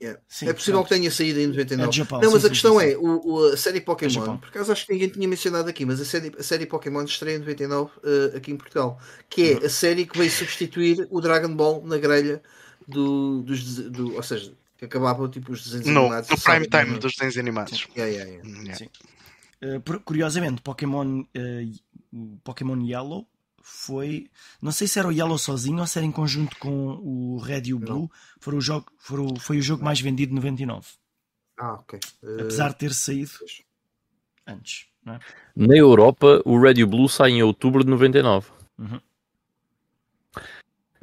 Yeah. 0.02 0.20
Sim, 0.26 0.48
é 0.48 0.52
possível 0.52 0.82
que 0.82 0.88
tenha 0.88 1.08
saído 1.12 1.38
em 1.38 1.46
99. 1.46 1.88
É 1.88 1.92
Japão, 1.92 2.20
não, 2.20 2.32
mas 2.32 2.40
sim, 2.40 2.46
a 2.48 2.50
questão 2.50 2.80
sim, 2.80 2.86
é: 2.86 2.96
o, 2.96 3.20
o, 3.24 3.44
a 3.52 3.56
série 3.56 3.80
Pokémon, 3.80 4.36
por 4.36 4.48
acaso 4.48 4.72
acho 4.72 4.84
que 4.84 4.92
ninguém 4.92 5.08
tinha 5.08 5.28
mencionado 5.28 5.68
aqui, 5.68 5.86
mas 5.86 6.00
a 6.00 6.04
série, 6.04 6.32
a 6.36 6.42
série 6.42 6.66
Pokémon 6.66 7.04
estreia 7.04 7.36
em 7.36 7.38
99 7.38 7.84
uh, 7.84 8.36
aqui 8.36 8.50
em 8.50 8.56
Portugal, 8.56 8.98
que 9.30 9.52
é 9.52 9.54
uhum. 9.54 9.66
a 9.66 9.68
série 9.68 10.04
que 10.04 10.18
veio 10.18 10.30
substituir 10.30 11.06
o 11.08 11.20
Dragon 11.20 11.54
Ball 11.54 11.86
na 11.86 11.98
grelha 11.98 12.42
do, 12.88 13.42
dos, 13.42 13.76
do, 13.90 14.14
ou 14.14 14.22
seja, 14.22 14.52
que 14.76 14.84
acabavam 14.84 15.28
tipo 15.28 15.52
os 15.52 15.64
desenhos 15.64 15.86
no, 15.86 16.00
animados. 16.00 16.30
No 16.30 16.40
prime 16.40 16.66
time 16.66 16.98
dos 16.98 17.12
desenhos 17.12 17.38
animados. 17.38 17.88
Yeah, 17.96 18.12
yeah, 18.12 18.48
yeah. 18.64 18.86
Uh, 19.62 20.00
curiosamente, 20.00 20.60
Pokémon, 20.60 21.20
uh, 21.20 22.38
Pokémon 22.42 22.80
Yellow 22.82 23.26
foi. 23.62 24.28
Não 24.60 24.72
sei 24.72 24.88
se 24.88 24.98
era 24.98 25.06
o 25.06 25.12
Yellow 25.12 25.38
sozinho 25.38 25.78
ou 25.78 25.86
se 25.86 25.98
era 25.98 26.06
em 26.06 26.10
conjunto 26.10 26.56
com 26.58 26.98
o 27.00 27.38
Red 27.38 27.62
e 27.66 27.74
o 27.74 27.78
Blue. 27.78 28.10
Foi 28.40 28.54
o, 28.56 28.60
jogo, 28.60 28.86
foi 28.98 29.20
o, 29.20 29.36
foi 29.38 29.58
o 29.58 29.62
jogo 29.62 29.84
mais 29.84 30.00
vendido 30.00 30.30
de 30.30 30.36
99. 30.36 30.86
Ah, 31.58 31.74
ok. 31.74 32.00
Uh... 32.22 32.40
Apesar 32.40 32.70
de 32.70 32.78
ter 32.78 32.92
saído 32.92 33.30
antes. 34.46 34.86
É? 35.06 35.18
Na 35.54 35.76
Europa, 35.76 36.42
o 36.44 36.60
Red 36.60 36.74
e 36.74 36.84
o 36.84 36.86
Blue 36.86 37.08
sai 37.08 37.30
em 37.30 37.42
outubro 37.42 37.84
de 37.84 37.90
99. 37.90 38.50
Uhum. 38.78 39.00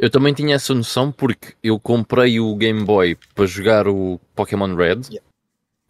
Eu 0.02 0.10
também 0.10 0.34
tinha 0.34 0.56
essa 0.56 0.74
noção 0.74 1.12
porque 1.12 1.56
eu 1.62 1.78
comprei 1.78 2.40
o 2.40 2.56
Game 2.56 2.86
Boy 2.86 3.18
para 3.36 3.46
jogar 3.46 3.86
o 3.86 4.18
Pokémon 4.34 4.74
Red 4.74 5.02
yeah. 5.10 5.22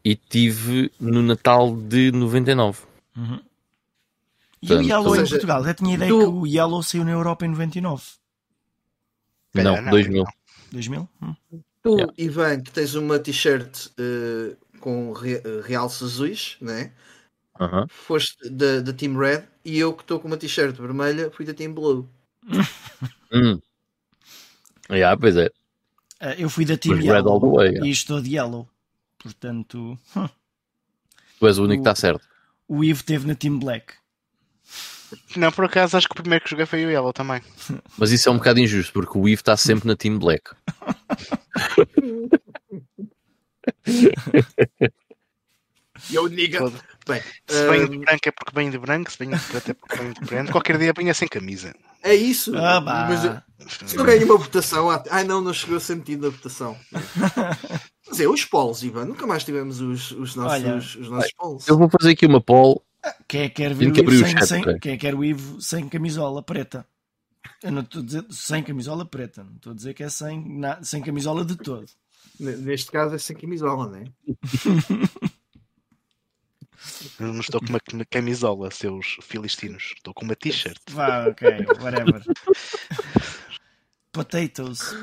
e 0.03 0.15
tive 0.15 0.91
no 0.99 1.21
Natal 1.21 1.75
de 1.75 2.11
99. 2.11 2.79
Uhum. 3.15 3.39
E 4.63 4.67
Portanto, 4.67 4.83
o 4.83 4.89
Yellow 4.89 5.11
seja, 5.11 5.25
em 5.25 5.29
Portugal? 5.29 5.63
Já 5.63 5.73
tinha 5.75 5.93
ideia 5.93 6.09
tu... 6.09 6.17
que 6.17 6.25
o 6.25 6.47
Yellow 6.47 6.81
saiu 6.81 7.05
na 7.05 7.11
Europa 7.11 7.45
em 7.45 7.49
99. 7.49 8.03
Não, 9.53 9.79
não 9.79 9.91
2000. 9.91 10.25
2000? 10.71 11.09
Hum. 11.21 11.35
Tu, 11.83 11.89
yeah. 11.95 12.13
Ivan, 12.17 12.61
que 12.61 12.71
tens 12.71 12.95
uma 12.95 13.19
t-shirt 13.19 13.89
uh, 13.91 14.57
com 14.79 15.13
re 15.13 15.35
eh, 15.35 15.61
realces 15.63 16.01
azuis, 16.01 16.57
né? 16.59 16.93
Uh 17.59 17.65
-huh. 17.65 17.87
Foste 17.89 18.49
da 18.49 18.91
Team 18.91 19.15
Red 19.15 19.43
e 19.63 19.77
eu 19.77 19.93
que 19.93 20.01
estou 20.01 20.19
com 20.19 20.27
uma 20.27 20.37
t-shirt 20.37 20.75
vermelha 20.75 21.29
fui 21.29 21.45
da 21.45 21.53
Team 21.53 21.73
Blue. 21.73 22.09
hum. 23.31 23.59
Yeah, 24.91 25.17
pois 25.19 25.35
é. 25.37 25.47
Uh, 26.21 26.35
eu 26.37 26.49
fui 26.49 26.65
da 26.65 26.77
Team 26.77 27.01
Yellow 27.01 27.39
way, 27.55 27.69
yeah. 27.69 27.87
e 27.87 27.91
estou 27.91 28.21
de 28.21 28.35
Yellow. 28.35 28.67
Portanto. 29.17 29.97
Tu 31.39 31.47
és 31.47 31.57
o 31.57 31.63
único 31.63 31.83
que 31.83 31.89
está 31.89 31.95
certo. 31.95 32.27
O 32.67 32.83
Ivo 32.83 33.03
teve 33.03 33.27
na 33.27 33.35
Team 33.35 33.59
Black. 33.59 33.93
Não, 35.35 35.51
por 35.51 35.65
acaso 35.65 35.97
acho 35.97 36.07
que 36.07 36.13
o 36.13 36.21
primeiro 36.21 36.43
que 36.43 36.51
joguei 36.51 36.65
foi 36.65 36.85
o 36.85 36.89
Yellow 36.91 37.13
também. 37.13 37.41
Mas 37.97 38.11
isso 38.11 38.29
é 38.29 38.31
um 38.31 38.37
bocado 38.37 38.59
injusto 38.59 38.93
porque 38.93 39.17
o 39.17 39.27
Ivo 39.27 39.41
está 39.41 39.57
sempre 39.57 39.87
na 39.87 39.95
Team 39.95 40.19
Black. 40.19 40.51
Eu 46.11 46.27
liga. 46.27 46.59
Bem, 47.07 47.21
se 47.47 47.69
vem 47.69 47.89
de 47.89 47.97
branco 47.97 48.29
é 48.29 48.31
porque 48.31 48.51
vem 48.53 48.69
de 48.69 48.77
branco, 48.77 49.11
se 49.11 49.17
vem 49.17 49.29
de 49.29 49.39
preto 49.39 49.71
é 49.71 49.73
porque 49.73 49.95
vem 49.95 50.13
de 50.13 50.19
preto. 50.21 50.51
Qualquer 50.51 50.77
dia 50.77 50.93
venha 50.95 51.13
sem 51.13 51.27
camisa. 51.27 51.73
É 52.01 52.13
isso. 52.15 52.55
Ah, 52.55 52.79
mas, 52.81 53.43
se 53.85 53.97
não 53.97 54.05
ganha 54.05 54.25
uma 54.25 54.37
votação, 54.37 54.89
ai 55.09 55.23
não, 55.23 55.41
não 55.41 55.53
chegou 55.53 55.77
a 55.77 55.79
ser 55.79 55.95
metido 55.95 56.27
na 56.27 56.29
votação. 56.29 56.77
Mas 58.07 58.19
é 58.19 58.27
os 58.27 58.45
polos, 58.45 58.83
Ivan. 58.83 59.05
Nunca 59.05 59.27
mais 59.27 59.43
tivemos 59.43 59.81
os, 59.81 60.11
os 60.11 60.35
nossos, 60.35 60.63
Olha, 60.63 60.75
os 60.77 61.09
nossos 61.09 61.33
polos. 61.33 61.67
Eu 61.67 61.77
vou 61.77 61.89
fazer 61.89 62.11
aqui 62.11 62.25
uma 62.25 62.41
poll. 62.41 62.81
Quem 63.27 63.41
é 63.41 63.49
que 63.49 63.55
quer 63.55 63.73
ver 63.73 63.91
o 63.91 63.97
Ivo 63.97 64.25
sem, 64.25 64.45
sem, 64.45 64.79
quem 64.79 64.93
é 64.93 64.97
quer 64.97 65.15
o 65.15 65.23
Ivo 65.23 65.61
sem 65.61 65.87
camisola 65.87 66.43
preta? 66.43 66.85
Eu 67.63 67.71
não 67.71 67.81
estou 67.81 68.01
a 68.01 68.05
dizer 68.05 68.25
sem 68.29 68.63
camisola 68.63 69.05
preta, 69.05 69.43
não 69.43 69.55
estou 69.55 69.71
a 69.71 69.75
dizer 69.75 69.93
que 69.93 70.03
é 70.03 70.09
sem, 70.09 70.59
na, 70.59 70.81
sem 70.83 71.01
camisola 71.01 71.45
de 71.45 71.55
todo. 71.55 71.85
Neste 72.39 72.91
caso 72.91 73.15
é 73.15 73.17
sem 73.17 73.35
camisola, 73.35 73.87
não 73.87 73.97
é? 73.97 74.05
Eu 77.19 77.33
não 77.33 77.39
estou 77.39 77.59
com 77.59 77.67
uma 77.67 78.05
camisola, 78.09 78.71
seus 78.71 79.17
filistinos. 79.21 79.93
Estou 79.95 80.13
com 80.13 80.25
uma 80.25 80.35
t-shirt. 80.35 80.79
Vá, 80.89 81.27
ok, 81.27 81.49
whatever. 81.81 82.23
Potatoes. 84.11 84.95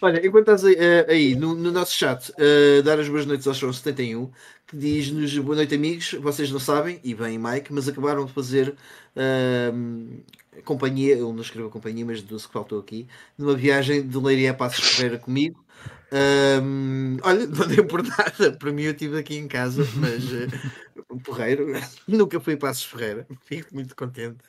Olha, 0.00 0.26
enquanto 0.26 0.50
estás 0.50 0.64
aí, 0.64 0.74
uh, 0.74 1.10
aí 1.10 1.34
no, 1.34 1.54
no, 1.54 1.70
nosso 1.70 1.94
chat, 1.94 2.30
uh, 2.30 2.82
dar 2.82 2.98
as 2.98 3.08
boas 3.08 3.26
noites 3.26 3.46
ao 3.46 3.54
Show 3.54 3.72
71, 3.72 4.30
que 4.66 4.76
diz-nos 4.76 5.36
boa 5.38 5.56
noite, 5.56 5.74
amigos. 5.74 6.12
Vocês 6.14 6.50
não 6.50 6.60
sabem, 6.60 7.00
e 7.02 7.14
bem, 7.14 7.38
Mike, 7.38 7.72
mas 7.72 7.88
acabaram 7.88 8.24
de 8.24 8.32
fazer 8.32 8.70
uh, 9.16 10.62
companhia. 10.64 11.12
Ele 11.12 11.22
não 11.22 11.40
escreveu 11.40 11.70
companhia, 11.70 12.04
mas 12.04 12.22
do 12.22 12.36
que 12.36 12.52
faltou 12.52 12.80
aqui, 12.80 13.06
numa 13.36 13.54
viagem 13.54 14.06
de 14.06 14.18
Leiria 14.18 14.52
a 14.52 14.54
Passos 14.54 14.84
Ferreira 14.84 15.18
comigo. 15.18 15.63
Um, 16.12 17.18
olha, 17.22 17.46
não 17.48 17.66
deu 17.66 17.86
por 17.86 18.02
nada. 18.02 18.52
Para 18.52 18.72
mim, 18.72 18.82
eu 18.82 18.92
estive 18.92 19.18
aqui 19.18 19.36
em 19.36 19.48
casa, 19.48 19.86
mas 19.96 20.24
uh, 20.24 21.04
um 21.10 21.18
porreiro. 21.18 21.66
Nunca 22.06 22.38
fui 22.40 22.56
para 22.56 22.68
Passos 22.68 22.84
Ferreira. 22.84 23.26
Fico 23.44 23.74
muito 23.74 23.96
contente. 23.96 24.44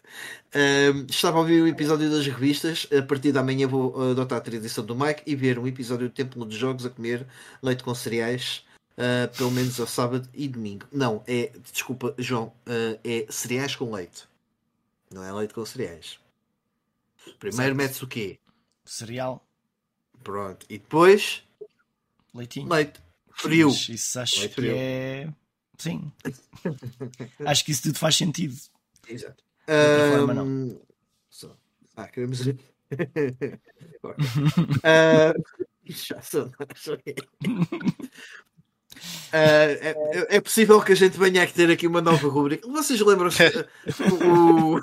Um, 0.54 1.06
estava 1.10 1.38
a 1.38 1.42
ouvir 1.42 1.62
o 1.62 1.68
episódio 1.68 2.10
das 2.10 2.26
revistas. 2.26 2.88
A 2.98 3.02
partir 3.02 3.32
da 3.32 3.44
manhã 3.44 3.68
vou 3.68 4.12
adotar 4.12 4.38
a 4.38 4.42
tradição 4.42 4.86
do 4.86 4.96
Mike 4.96 5.24
e 5.26 5.36
ver 5.36 5.58
um 5.58 5.68
episódio 5.68 6.08
do 6.08 6.14
Templo 6.14 6.46
de 6.46 6.58
Jogos 6.58 6.86
a 6.86 6.90
comer 6.90 7.26
leite 7.62 7.84
com 7.84 7.94
cereais. 7.96 8.64
Uh, 8.98 9.28
pelo 9.36 9.52
menos 9.52 9.78
ao 9.78 9.88
sábado 9.88 10.30
e 10.34 10.48
domingo. 10.48 10.86
Não, 10.90 11.22
é, 11.28 11.52
desculpa, 11.70 12.16
João, 12.18 12.54
uh, 12.66 12.98
é 13.04 13.26
cereais 13.30 13.76
com 13.76 13.94
leite. 13.94 14.26
Não 15.12 15.22
é 15.22 15.34
leite 15.34 15.54
com 15.54 15.66
cereais. 15.66 16.18
Primeiro 17.40 17.76
metes 17.76 18.02
o 18.02 18.08
quê? 18.08 18.40
Cereal. 18.86 19.46
Pronto. 20.24 20.66
E 20.70 20.78
depois 20.78 21.45
Leitinho. 22.36 22.70
Leite. 22.70 23.00
Frio. 23.32 23.70
Mas 23.70 23.90
isso 23.90 24.20
acho 24.20 24.40
Leite 24.40 24.56
que 24.56 24.62
frio. 24.62 24.74
é. 24.76 25.34
Sim. 25.78 26.12
acho 27.46 27.66
que 27.66 27.72
isso 27.72 27.84
tudo 27.84 27.98
faz 27.98 28.16
sentido. 28.16 28.56
Exato. 29.08 29.44
Um... 29.68 30.18
Forma, 30.18 30.34
não. 30.34 30.82
Só. 31.30 31.56
Ah, 31.96 32.08
queremos. 32.08 32.42
uh... 32.46 32.56
Já 35.86 36.22
sou. 36.22 36.52
Uh, 39.26 39.32
é, 39.32 40.36
é, 40.38 40.42
possível 40.42 40.82
que 40.82 40.94
a 40.94 40.96
gente 40.96 41.18
venha 41.18 41.44
a 41.44 41.48
ter 41.48 41.70
aqui 41.70 41.86
uma 41.86 42.02
nova 42.02 42.28
rubrica. 42.28 42.68
Vocês 42.68 43.00
lembram-se? 43.02 43.44
o, 44.26 44.80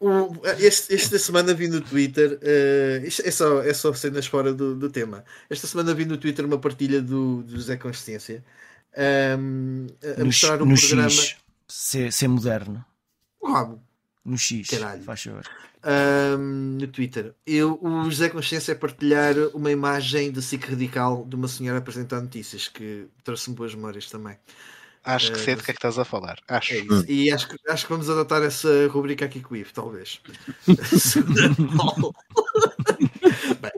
o, 0.00 0.32
este, 0.58 0.94
esta 0.94 1.18
semana 1.18 1.54
vi 1.54 1.68
no 1.68 1.80
Twitter, 1.80 2.38
uh, 2.42 3.06
isto 3.06 3.22
é 3.26 3.30
só, 3.30 3.62
é 3.62 3.72
só 3.72 3.92
cenas 3.92 4.26
fora 4.26 4.52
do, 4.52 4.74
do 4.74 4.90
tema. 4.90 5.24
Esta 5.48 5.66
semana 5.66 5.94
vi 5.94 6.04
no 6.04 6.16
Twitter 6.16 6.44
uma 6.44 6.58
partilha 6.58 7.00
do, 7.00 7.42
do 7.42 7.56
José 7.56 7.76
Consciência 7.76 8.44
um, 9.38 9.86
a 10.02 10.18
no, 10.18 10.26
mostrar 10.26 10.62
um 10.62 10.74
programa. 10.74 11.10
X, 11.10 11.36
ser, 11.66 12.12
ser 12.12 12.28
moderno. 12.28 12.84
Rabo. 13.44 13.80
No 14.24 14.36
X, 14.36 14.68
Caralho. 14.68 15.02
faz 15.02 15.22
favor. 15.22 15.44
Um, 15.84 16.78
no 16.80 16.86
Twitter. 16.88 17.34
Eu, 17.46 17.78
o 17.80 18.04
José 18.10 18.28
Consciência 18.28 18.72
é 18.72 18.74
partilhar 18.74 19.34
uma 19.54 19.70
imagem 19.70 20.30
de 20.30 20.42
SIC 20.42 20.68
radical 20.68 21.24
de 21.24 21.36
uma 21.36 21.48
senhora 21.48 21.78
a 21.78 21.80
apresentar 21.80 22.20
notícias 22.20 22.68
que 22.68 23.06
trouxe-me 23.24 23.56
boas 23.56 23.74
memórias 23.74 24.10
também. 24.10 24.36
Acho 25.08 25.32
que 25.32 25.38
sei 25.38 25.54
do 25.54 25.62
que 25.62 25.70
é 25.70 25.74
que 25.74 25.78
estás 25.78 25.98
a 25.98 26.04
falar. 26.04 26.38
Acho. 26.46 26.74
É 26.74 26.84
e 27.08 27.30
acho, 27.30 27.48
acho 27.66 27.86
que 27.86 27.92
vamos 27.92 28.10
adotar 28.10 28.42
essa 28.42 28.86
rubrica 28.88 29.24
aqui 29.24 29.40
com 29.40 29.54
o 29.54 29.56
Ivo, 29.56 29.72
talvez. 29.72 30.20
Bem, 33.58 33.72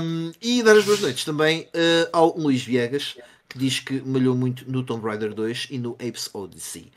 um, 0.00 0.30
e 0.40 0.62
dar 0.62 0.76
as 0.76 0.84
boas 0.84 1.00
noites 1.00 1.24
também 1.24 1.62
uh, 1.62 2.08
ao 2.12 2.38
Luís 2.38 2.62
Viegas, 2.62 3.16
que 3.48 3.58
diz 3.58 3.80
que 3.80 4.00
malhou 4.02 4.36
muito 4.36 4.70
no 4.70 4.84
Tomb 4.84 5.04
Raider 5.04 5.34
2 5.34 5.66
e 5.70 5.78
no 5.78 5.94
Apes 5.94 6.30
Odyssey. 6.32 6.92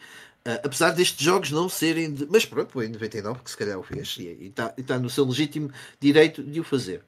Uh, 0.45 0.61
apesar 0.63 0.91
destes 0.91 1.25
jogos 1.25 1.49
não 1.49 1.67
serem 1.67 2.13
de. 2.13 2.27
Mas 2.29 2.45
pronto, 2.45 2.71
foi 2.71 2.85
em 2.85 2.89
99, 2.89 3.39
que 3.43 3.49
se 3.49 3.57
calhar 3.57 3.79
o 3.79 3.83
fez 3.83 4.15
e 4.19 4.45
está 4.45 4.69
tá 4.69 4.99
no 4.99 5.09
seu 5.09 5.25
legítimo 5.25 5.71
direito 5.99 6.43
de 6.43 6.59
o 6.59 6.63
fazer. 6.63 7.01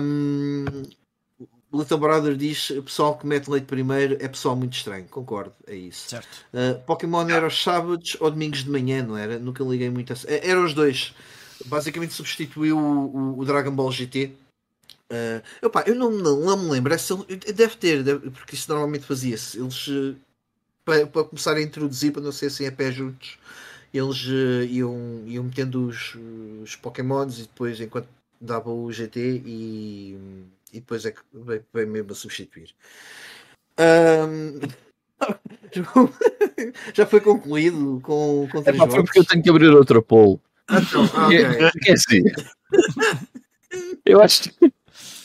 Um, 0.00 0.64
Little 1.72 1.98
Brother 1.98 2.36
diz 2.36 2.68
pessoal 2.84 3.18
que 3.18 3.26
mete 3.26 3.48
leite 3.48 3.66
primeiro 3.66 4.16
é 4.20 4.28
pessoal 4.28 4.54
muito 4.54 4.74
estranho, 4.74 5.04
concordo, 5.08 5.52
é 5.66 5.74
isso. 5.74 6.10
Certo. 6.10 6.46
Uh, 6.52 6.80
Pokémon 6.84 7.28
era 7.28 7.44
aos 7.44 7.62
sábados 7.62 8.16
ou 8.20 8.30
domingos 8.30 8.64
de 8.64 8.70
manhã, 8.70 9.02
não 9.02 9.16
era? 9.16 9.38
Nunca 9.38 9.64
liguei 9.64 9.90
muito 9.90 10.12
a. 10.12 10.16
Era 10.26 10.60
os 10.60 10.72
dois. 10.72 11.14
Basicamente 11.66 12.14
substituiu 12.14 12.78
o, 12.78 13.38
o, 13.38 13.44
Dragon 13.44 13.72
Ball 13.72 13.90
GT. 13.90 14.32
Uh, 15.10 15.42
ah, 15.62 15.66
opa, 15.66 15.84
eu 15.86 15.94
não, 15.94 16.10
não, 16.10 16.40
não 16.40 16.56
me 16.56 16.70
lembro, 16.70 16.92
é 16.94 17.52
deve 17.52 17.76
ter, 17.76 18.02
deve, 18.02 18.30
porque 18.30 18.54
isso 18.54 18.70
normalmente 18.70 19.04
fazia-se. 19.04 19.58
Eles 19.58 19.88
uh, 19.88 20.16
para, 20.84 21.06
para, 21.06 21.24
começar 21.24 21.56
a 21.56 21.62
introduzir, 21.62 22.12
para 22.12 22.22
não 22.22 22.32
ser 22.32 22.46
assim 22.46 22.66
a 22.66 22.72
pé 22.72 22.92
juntos, 22.92 23.38
eles 23.92 24.24
uh, 24.26 24.64
iam, 24.68 25.22
iam 25.26 25.44
metendo 25.44 25.86
os, 25.88 26.16
os 26.62 26.76
Pokémons 26.76 27.38
e 27.38 27.42
depois 27.42 27.80
enquanto 27.80 28.08
dava 28.40 28.70
o 28.70 28.92
GT 28.92 29.42
e 29.44 30.16
e 30.72 30.80
depois 30.80 31.04
é 31.04 31.12
que 31.12 31.20
veio, 31.32 31.64
veio 31.72 31.88
mesmo 31.88 32.12
a 32.12 32.14
substituir. 32.14 32.74
Um... 33.78 34.60
já 36.94 37.06
foi 37.06 37.20
concluído 37.20 38.00
com, 38.02 38.48
com 38.50 38.62
três 38.62 38.80
é, 38.80 38.90
Foi 38.90 39.02
porque 39.02 39.18
eu 39.18 39.24
tenho 39.24 39.42
que 39.42 39.50
abrir 39.50 39.68
outra 39.68 40.02
poll. 40.02 40.40
Então, 40.70 41.04
okay. 41.26 41.44
é, 41.44 41.70
é 41.86 41.92
assim. 41.92 42.22
eu 44.04 44.20
acho, 44.20 44.50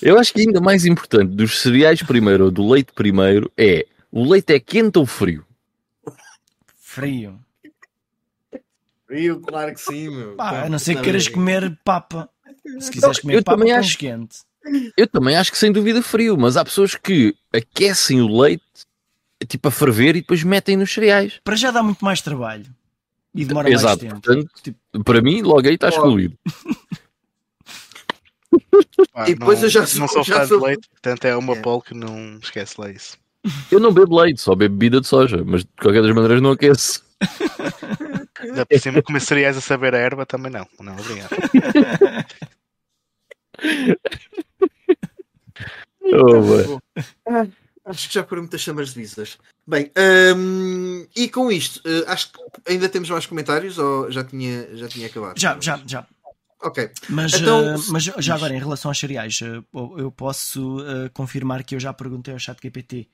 eu 0.02 0.18
acho 0.18 0.34
que 0.34 0.42
ainda 0.42 0.62
mais 0.62 0.86
importante 0.86 1.36
dos 1.36 1.62
cereais 1.62 2.02
primeiro 2.04 2.46
ou 2.46 2.52
do 2.52 2.68
leite 2.70 2.94
primeiro 2.94 3.52
é 3.58 3.86
o 4.12 4.30
leite 4.30 4.54
é 4.54 4.60
quente 4.60 4.98
ou 5.00 5.06
frio? 5.06 5.46
Frio. 6.78 7.40
Frio, 9.08 9.40
claro 9.42 9.74
que 9.74 9.82
sim, 9.82 10.10
meu. 10.10 10.36
Pá, 10.36 10.64
a 10.64 10.70
não 10.70 10.80
ser 10.80 10.96
que 10.96 11.02
queiras 11.02 11.28
comer 11.28 11.78
papa. 11.84 12.30
Se 12.80 12.92
quiseres 12.92 13.20
comer 13.20 13.36
eu 13.36 13.44
papa, 13.44 13.58
também 13.58 13.74
acho 13.74 13.98
quente. 13.98 14.40
Eu 14.96 15.08
também 15.08 15.36
acho 15.36 15.52
que 15.52 15.58
sem 15.58 15.72
dúvida 15.72 16.02
frio, 16.02 16.38
mas 16.38 16.56
há 16.56 16.64
pessoas 16.64 16.96
que 16.96 17.36
aquecem 17.52 18.22
o 18.22 18.42
leite 18.42 18.64
tipo 19.48 19.68
a 19.68 19.72
ferver 19.72 20.16
e 20.16 20.22
depois 20.22 20.44
metem 20.44 20.78
nos 20.78 20.94
cereais. 20.94 21.40
Para 21.44 21.56
já 21.56 21.72
dá 21.72 21.82
muito 21.82 22.04
mais 22.06 22.22
trabalho 22.22 22.66
e 23.34 23.46
demora 23.46 23.70
Exato, 23.72 24.06
mais 24.06 24.14
tempo. 24.14 24.22
Portanto, 24.22 24.52
tipo... 24.62 25.04
para 25.04 25.22
mim, 25.22 25.42
logo 25.42 25.68
aí 25.68 25.76
está 25.76 25.90
excluído. 25.90 26.38
Ah, 29.14 29.30
e 29.30 29.34
depois 29.34 29.60
não, 29.60 29.66
eu 29.66 29.70
já 29.70 29.86
sou, 29.86 30.02
não 30.02 30.08
sou 30.10 30.26
fã 30.26 30.46
sou... 30.46 30.60
de 30.60 30.66
leite, 30.66 30.90
portanto 30.90 31.26
é 31.26 31.36
uma 31.36 31.54
é. 31.54 31.62
pole 31.62 31.82
que 31.82 31.94
não 31.94 32.38
esquece 32.38 32.76
lá 32.80 32.90
isso. 32.90 33.18
Eu 33.72 33.80
não 33.80 33.94
bebo 33.94 34.20
leite, 34.20 34.42
só 34.42 34.56
bebo 34.56 34.76
bebida 34.76 35.00
de 35.00 35.08
soja, 35.08 35.42
mas 35.46 35.64
de 35.64 35.70
qualquer 35.82 36.02
das 36.02 36.14
maneiras 36.14 36.42
não 36.42 36.52
aqueço. 36.52 37.02
Já 38.56 38.66
por 38.66 38.80
cima 38.80 39.02
comer 39.02 39.22
cereais 39.22 39.58
a 39.58 39.62
saber 39.62 39.96
a 39.96 40.00
erva 40.00 40.26
também 40.26 40.52
não. 40.52 40.68
Não, 40.80 40.94
obrigado. 40.94 41.30
Oh, 46.14 46.80
ah, 47.28 47.48
acho 47.86 48.08
que 48.08 48.14
já 48.14 48.24
foram 48.24 48.44
muitas 48.44 48.62
chamas 48.62 48.94
de 48.94 49.00
visas. 49.00 49.38
Bem, 49.66 49.92
um, 50.36 51.06
e 51.16 51.30
com 51.30 51.52
isto, 51.52 51.78
uh, 51.88 52.04
acho 52.08 52.32
que 52.32 52.40
ainda 52.68 52.90
temos 52.90 53.10
mais 53.10 53.26
comentários 53.26 53.78
ou 53.78 54.12
já 54.12 54.24
tinha, 54.24 54.68
já 54.76 54.88
tinha 54.88 55.08
acabado? 55.08 55.40
Já, 55.40 55.58
já, 55.60 55.80
já. 55.86 56.06
Ok. 56.62 56.92
Mas, 57.10 57.34
então, 57.34 57.76
uh, 57.76 57.84
mas 57.90 58.04
já 58.04 58.36
agora, 58.36 58.54
em 58.54 58.60
relação 58.60 58.92
aos 58.92 59.00
cereais, 59.00 59.40
uh, 59.42 60.00
eu 60.00 60.12
posso 60.12 60.78
confirmar 61.14 61.64
que 61.64 61.76
eu 61.76 61.80
já 61.80 61.94
perguntei 61.94 62.34
ao 62.34 62.40
chat 62.40 62.60
GPT 62.62 63.08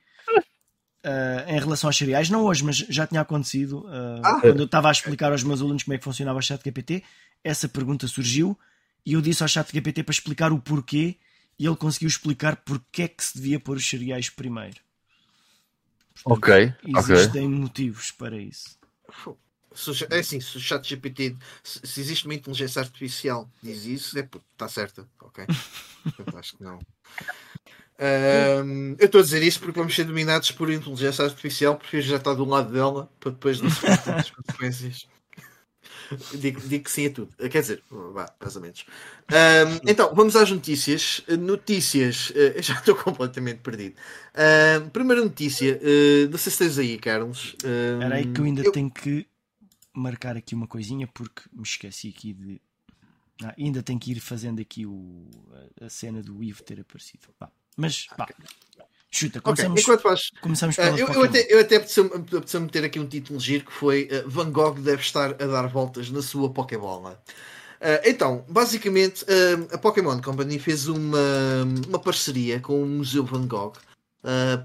em 1.48 1.58
relação 1.58 1.88
aos 1.88 1.96
cereais, 1.96 2.30
não 2.30 2.44
hoje, 2.44 2.66
mas 2.66 2.76
já 2.76 3.08
tinha 3.08 3.22
acontecido 3.22 3.86
ah. 4.22 4.40
quando 4.42 4.60
eu 4.60 4.66
estava 4.66 4.90
a 4.90 4.92
explicar 4.92 5.32
aos 5.32 5.42
meus 5.42 5.62
alunos 5.62 5.84
como 5.84 5.94
é 5.94 5.98
que 5.98 6.04
funcionava 6.04 6.38
o 6.38 6.42
chat 6.42 6.62
GPT. 6.62 7.02
Essa 7.42 7.70
pergunta 7.70 8.06
surgiu 8.08 8.60
e 9.06 9.14
eu 9.14 9.22
disse 9.22 9.42
ao 9.42 9.48
chat 9.48 9.72
GPT 9.72 10.04
para 10.04 10.12
explicar 10.12 10.52
o 10.52 10.60
porquê 10.60 11.16
e 11.60 11.66
ele 11.66 11.76
conseguiu 11.76 12.08
explicar 12.08 12.58
porque 12.58 13.04
é 13.04 13.08
que 13.08 13.24
se 13.24 13.36
devia 13.36 13.60
pôr 13.60 13.78
os 13.78 13.88
cereais 13.88 14.30
primeiro. 14.30 14.80
Portanto, 16.24 16.38
ok. 16.38 16.74
Existem 16.86 17.46
okay. 17.46 17.60
motivos 17.60 18.12
para 18.12 18.38
isso. 18.38 18.78
É 20.10 20.20
assim, 20.20 20.40
se 20.40 20.58
o 20.58 20.60
chat 20.60 20.88
GPT, 20.88 21.36
se, 21.64 22.00
existe 22.00 22.26
uma 22.26 22.34
inteligência 22.34 22.82
artificial 22.82 23.48
diz 23.62 23.86
isso, 23.86 24.18
é 24.18 24.28
está 24.52 24.68
certa, 24.68 25.08
ok? 25.22 25.46
Portanto, 26.04 26.38
acho 26.38 26.58
que 26.58 26.64
não. 26.64 26.80
Um, 28.00 28.96
eu 29.00 29.06
estou 29.06 29.22
a 29.22 29.24
dizer 29.24 29.42
isso 29.44 29.60
porque 29.60 29.80
vamos 29.80 29.96
ser 29.96 30.06
dominados 30.06 30.52
por 30.52 30.72
inteligência 30.72 31.26
artificial, 31.26 31.76
porque 31.76 32.02
já 32.02 32.18
está 32.18 32.34
do 32.34 32.46
lado 32.46 32.72
dela 32.72 33.12
para 33.20 33.32
depois 33.32 33.62
não 33.62 33.70
sofrer 33.70 34.16
as 34.16 34.32
consequências. 34.32 35.08
Digo, 36.34 36.62
digo, 36.62 36.84
que 36.84 36.92
sim 36.92 37.08
a 37.08 37.12
tudo. 37.12 37.30
Quer 37.38 37.62
dizer, 37.62 37.84
vá, 37.90 38.34
mais 38.40 38.56
ou 38.56 38.62
menos. 38.62 38.86
Um, 39.32 39.90
então, 39.90 40.14
vamos 40.14 40.36
às 40.36 40.50
notícias. 40.52 41.24
Notícias, 41.40 42.32
uh, 42.32 42.62
já 42.62 42.76
estou 42.76 42.96
completamente 42.96 43.60
perdido. 43.60 43.96
Uh, 44.34 44.90
primeira 44.90 45.22
notícia, 45.22 45.80
uh, 45.82 46.30
não 46.30 46.38
sei 46.38 46.52
se 46.52 46.58
tens 46.58 46.78
aí, 46.78 46.98
Carlos. 46.98 47.56
Espera 47.56 48.16
aí 48.16 48.32
que 48.32 48.40
eu 48.40 48.46
ainda 48.46 48.62
eu... 48.64 48.72
tenho 48.72 48.90
que 48.90 49.28
marcar 49.94 50.38
aqui 50.38 50.54
uma 50.54 50.68
coisinha 50.68 51.08
porque 51.08 51.44
me 51.52 51.64
esqueci 51.64 52.14
aqui 52.16 52.34
de. 52.34 52.62
Ah, 53.44 53.54
ainda 53.58 53.84
tenho 53.84 54.00
que 54.00 54.12
ir 54.12 54.20
fazendo 54.20 54.60
aqui 54.60 54.86
o, 54.86 55.30
a, 55.80 55.90
cena 55.90 56.24
do 56.24 56.44
Ivo 56.44 56.64
ter 56.64 56.80
aparecido. 56.80 57.28
Mas, 57.76 58.08
pá, 58.08 58.28
chuta, 59.10 59.42
começamos, 59.42 59.88
okay, 59.88 59.98
faz, 59.98 60.32
começamos 60.42 60.78
uh, 60.78 60.82
eu, 60.98 61.08
eu, 61.08 61.24
até, 61.24 61.48
eu 61.50 61.60
até 61.60 61.78
apeteceu 61.78 62.62
meter 62.62 62.84
aqui 62.84 63.00
um 63.00 63.08
título 63.08 63.40
giro 63.40 63.66
que 63.66 63.72
foi 63.72 64.10
uh, 64.12 64.30
Van 64.30 64.52
Gogh 64.52 64.80
deve 64.80 65.02
estar 65.02 65.32
a 65.32 65.46
dar 65.46 65.68
voltas 65.68 66.10
na 66.10 66.22
sua 66.22 66.50
Pokébola. 66.52 67.22
Uh, 67.80 68.02
então, 68.06 68.44
basicamente, 68.50 69.24
a 69.72 69.78
Pokémon 69.78 70.20
Company 70.20 70.58
fez 70.58 70.88
uma, 70.88 71.64
uma 71.88 72.00
parceria 72.00 72.60
com 72.60 72.82
o 72.82 72.86
Museu 72.86 73.24
Van 73.24 73.48
Gogh 73.48 73.74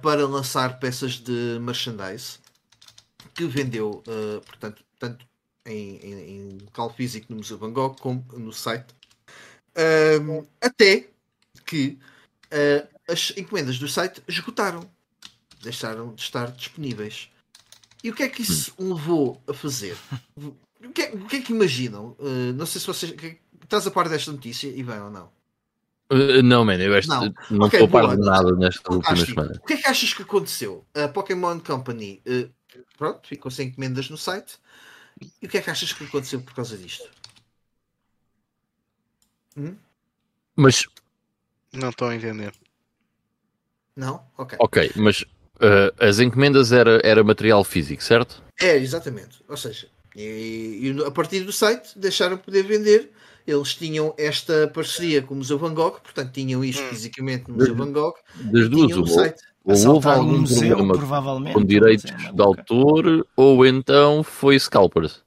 para 0.01 0.26
lançar 0.26 0.80
peças 0.80 1.12
de 1.12 1.59
merchandise 1.61 2.38
que 3.34 3.45
vendeu, 3.45 4.03
portanto, 4.47 4.82
tanto 4.99 5.24
em, 5.66 5.97
em, 5.97 6.12
em, 6.12 6.59
local 6.64 6.90
físico 6.90 7.26
no 7.28 7.36
Museu 7.36 7.59
Van 7.59 7.70
Gogh 7.70 7.95
como 8.01 8.24
no 8.32 8.53
site. 8.53 8.95
até 10.61 11.11
que 11.66 11.99
as 13.09 13.33
encomendas 13.37 13.79
do 13.79 13.89
site 13.89 14.23
esgotaram, 14.27 14.89
deixaram 15.63 16.15
de 16.15 16.23
estar 16.23 16.51
disponíveis. 16.53 17.31
E 18.03 18.11
o 18.11 18.15
que 18.15 18.23
é 18.23 18.29
que 18.29 18.43
isso 18.43 18.75
levou 18.79 19.41
a 19.47 19.55
fazer? 19.55 19.97
O 20.85 20.91
que, 20.93 21.03
é, 21.03 21.15
o 21.15 21.27
que 21.27 21.37
é 21.37 21.41
que 21.41 21.53
imaginam? 21.53 22.17
Uh, 22.19 22.53
não 22.55 22.67
sei 22.67 22.81
se 22.81 22.87
vocês. 22.87 23.13
Que, 23.13 23.39
estás 23.63 23.87
a 23.87 23.91
par 23.91 24.09
desta 24.09 24.33
notícia 24.33 24.69
e 24.69 24.83
vem 24.83 25.01
ou 25.01 25.11
não? 25.11 25.31
Uh, 26.11 26.43
não, 26.43 26.65
man, 26.65 26.75
eu 26.75 26.91
não, 27.07 27.35
não 27.51 27.67
okay, 27.69 27.81
estou 27.81 27.99
a 27.99 28.03
par 28.03 28.17
de 28.17 28.23
nada 28.23 28.53
nesta 28.57 28.93
última 28.93 29.17
semana. 29.17 29.61
O 29.63 29.67
que 29.67 29.75
é 29.75 29.77
que 29.77 29.87
achas 29.87 30.13
que 30.13 30.23
aconteceu? 30.23 30.85
A 30.95 31.09
Pokémon 31.09 31.61
Company 31.61 32.21
uh, 32.27 32.51
pronto, 32.99 33.27
ficou 33.27 33.51
sem 33.51 33.69
encomendas 33.69 34.11
no 34.11 34.19
site. 34.19 34.59
E 35.41 35.47
o 35.47 35.49
que 35.49 35.59
é 35.59 35.63
que 35.63 35.71
achas 35.71 35.93
que 35.93 36.05
aconteceu 36.05 36.41
por 36.41 36.55
causa 36.55 36.77
disto? 36.77 37.09
Hum? 39.57 39.77
Mas 40.57 40.87
não 41.73 41.91
estou 41.91 42.09
a 42.09 42.15
entender. 42.15 42.53
Não? 43.97 44.22
Ok. 44.36 44.59
Ok, 44.61 44.93
mas 44.97 45.22
uh, 45.22 45.93
as 45.99 46.18
encomendas 46.18 46.72
era, 46.72 47.01
era 47.05 47.22
material 47.22 47.62
físico, 47.64 48.03
certo? 48.03 48.43
É, 48.61 48.76
exatamente. 48.76 49.43
Ou 49.49 49.57
seja, 49.57 49.86
e, 50.16 50.95
e, 50.97 51.05
a 51.07 51.11
partir 51.11 51.40
do 51.40 51.53
site 51.53 51.99
deixaram 51.99 52.36
poder 52.36 52.62
vender. 52.64 53.11
Eles 53.45 53.74
tinham 53.74 54.14
esta 54.16 54.70
parceria 54.72 55.20
com 55.20 55.34
o 55.34 55.38
Museu 55.38 55.59
Van 55.59 55.74
Gogh, 55.74 55.99
portanto 56.01 56.30
tinham 56.32 56.64
isto 56.64 56.80
hum. 56.80 56.88
fisicamente 56.90 57.49
no 57.49 57.57
Museu 57.57 57.74
Van 57.74 57.90
Gogh. 57.90 58.14
Das 58.36 58.68
duas, 58.68 58.97
ou, 58.97 59.05
ou 59.64 59.95
houve 59.95 60.09
algum 60.09 60.38
museu, 60.38 60.76
problema 60.76 61.53
com 61.53 61.64
direitos 61.64 62.05
de 62.05 62.40
autor, 62.40 63.26
ou 63.36 63.66
então 63.66 64.22
foi 64.22 64.59
scalpers. 64.59 65.22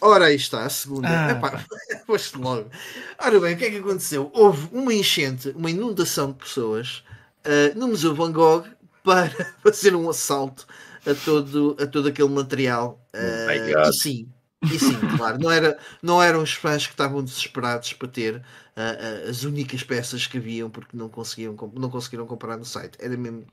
Ora, 0.00 0.26
aí 0.26 0.36
está, 0.36 0.64
a 0.64 0.68
segunda. 0.68 1.08
Ah, 1.08 1.30
Epá, 1.32 1.64
logo. 2.38 2.70
Ora 3.18 3.40
bem, 3.40 3.54
o 3.54 3.56
que 3.56 3.64
é 3.64 3.70
que 3.70 3.78
aconteceu? 3.78 4.30
Houve 4.34 4.68
uma 4.70 4.92
enchente, 4.92 5.48
uma 5.50 5.70
inundação 5.70 6.30
de 6.30 6.38
pessoas 6.38 7.02
uh, 7.46 7.78
no 7.78 7.88
Museu 7.88 8.14
Van 8.14 8.32
Gogh 8.32 8.64
para 9.02 9.30
fazer 9.62 9.94
um 9.94 10.08
assalto 10.08 10.66
a 11.06 11.14
todo, 11.14 11.76
a 11.80 11.86
todo 11.86 12.08
aquele 12.08 12.28
material. 12.28 13.04
Uh, 13.14 13.88
e 13.90 13.92
sim, 13.92 14.28
e 14.62 14.78
sim, 14.78 14.94
claro, 15.16 15.38
não, 15.38 15.50
era, 15.50 15.78
não 16.02 16.22
eram 16.22 16.42
os 16.42 16.52
fãs 16.52 16.86
que 16.86 16.92
estavam 16.92 17.22
desesperados 17.22 17.92
para 17.92 18.08
ter 18.08 18.36
uh, 18.36 18.38
uh, 18.38 19.30
as 19.30 19.42
únicas 19.42 19.82
peças 19.82 20.26
que 20.26 20.38
haviam 20.38 20.70
porque 20.70 20.96
não, 20.96 21.08
conseguiam, 21.08 21.56
não 21.74 21.90
conseguiram 21.90 22.26
comprar 22.26 22.56
no 22.56 22.64
site. 22.64 22.96
Era 23.00 23.16
mesmo 23.16 23.44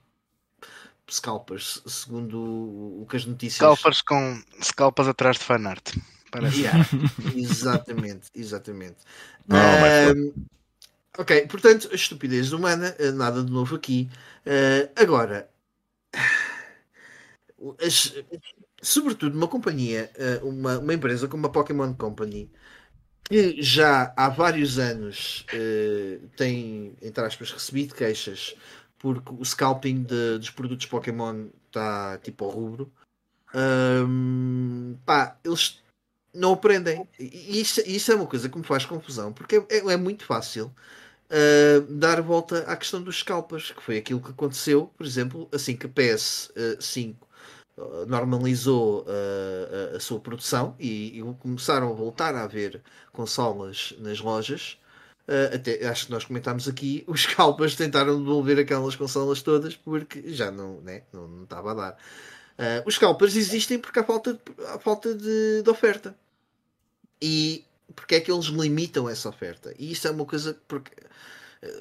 scalpers, 1.09 1.81
segundo 1.87 2.39
o, 2.39 3.01
o 3.01 3.05
que 3.07 3.17
as 3.17 3.25
notícias. 3.25 3.55
Scalpers 3.55 4.01
com 4.01 4.41
scalpers 4.61 5.07
atrás 5.07 5.37
de 5.37 5.43
fanart. 5.43 5.95
Yeah, 6.53 6.85
exatamente, 7.35 8.29
exatamente. 8.35 8.97
Não, 9.47 9.57
ok, 11.19 11.47
portanto, 11.47 11.89
a 11.91 11.95
estupidez 11.95 12.53
humana, 12.53 12.95
nada 13.13 13.43
de 13.43 13.51
novo 13.51 13.75
aqui. 13.75 14.09
Uh, 14.45 14.89
agora, 14.95 15.49
as, 17.85 18.13
sobretudo 18.81 19.37
uma 19.37 19.47
companhia, 19.47 20.09
eh, 20.15 20.39
uma, 20.41 20.79
uma 20.79 20.93
empresa 20.93 21.27
como 21.27 21.45
a 21.47 21.49
Pokémon 21.49 21.93
Company, 21.93 22.49
que 23.25 23.61
já 23.61 24.13
há 24.15 24.29
vários 24.29 24.79
anos 24.79 25.45
uh, 25.53 26.27
tem, 26.37 26.95
entre 27.01 27.23
aspas, 27.23 27.51
recebido 27.51 27.93
queixas 27.93 28.55
porque 28.99 29.33
o 29.33 29.43
scalping 29.43 30.03
de, 30.03 30.37
dos 30.37 30.49
produtos 30.49 30.85
Pokémon 30.85 31.47
está 31.67 32.17
tipo 32.19 32.45
ao 32.45 32.51
rubro. 32.51 32.91
Um, 33.55 34.97
pá, 35.05 35.37
eles 35.43 35.81
não 36.33 36.53
aprendem. 36.53 37.07
E 37.17 37.59
isso 37.61 38.11
é 38.11 38.15
uma 38.15 38.27
coisa 38.27 38.49
que 38.49 38.57
me 38.57 38.63
faz 38.63 38.85
confusão, 38.85 39.33
porque 39.33 39.55
é, 39.55 39.65
é, 39.69 39.93
é 39.93 39.97
muito 39.97 40.25
fácil 40.25 40.73
uh, 41.29 41.81
dar 41.93 42.21
volta 42.21 42.59
à 42.67 42.75
questão 42.75 43.01
dos 43.01 43.19
scalpers, 43.19 43.71
que 43.71 43.81
foi 43.81 43.97
aquilo 43.97 44.21
que 44.21 44.31
aconteceu, 44.31 44.91
por 44.97 45.05
exemplo, 45.05 45.47
assim 45.51 45.75
que 45.75 45.85
a 45.85 45.89
PS5 45.89 47.15
normalizou 48.07 49.01
uh, 49.01 49.93
a, 49.93 49.97
a, 49.97 49.99
sua 49.99 50.19
produção 50.19 50.75
e, 50.79 51.19
e, 51.19 51.33
começaram 51.39 51.89
a 51.89 51.93
voltar 51.93 52.35
a 52.35 52.43
haver 52.43 52.81
consolas 53.11 53.93
nas 53.99 54.19
lojas. 54.19 54.77
Uh, 55.27 55.55
até 55.55 55.87
acho 55.87 56.07
que 56.07 56.11
nós 56.11 56.25
comentámos 56.25 56.67
aqui, 56.67 57.03
os 57.07 57.25
calpas 57.25 57.75
tentaram 57.75 58.17
devolver 58.17 58.59
aquelas 58.59 58.95
consolas 58.95 59.41
todas 59.41 59.75
porque 59.75 60.33
já 60.33 60.51
não, 60.51 60.81
né, 60.81 61.03
não, 61.13 61.27
não 61.27 61.43
estava 61.43 61.71
a 61.71 61.73
dar. 61.73 61.91
Uh, 62.57 62.83
os 62.85 62.97
calpas 62.97 63.35
existem 63.35 63.79
porque 63.79 63.99
há 63.99 64.03
falta, 64.03 64.33
de, 64.33 64.39
há 64.73 64.79
falta 64.79 65.13
de, 65.15 65.61
de 65.63 65.69
oferta. 65.69 66.15
E 67.21 67.65
porque 67.99 68.15
é 68.15 68.19
que 68.19 68.31
eles 68.31 68.45
limitam 68.45 69.09
essa 69.09 69.29
oferta? 69.29 69.73
E 69.77 69.91
isso 69.91 70.07
é 70.07 70.11
uma 70.11 70.25
coisa 70.25 70.57
porque 70.67 70.91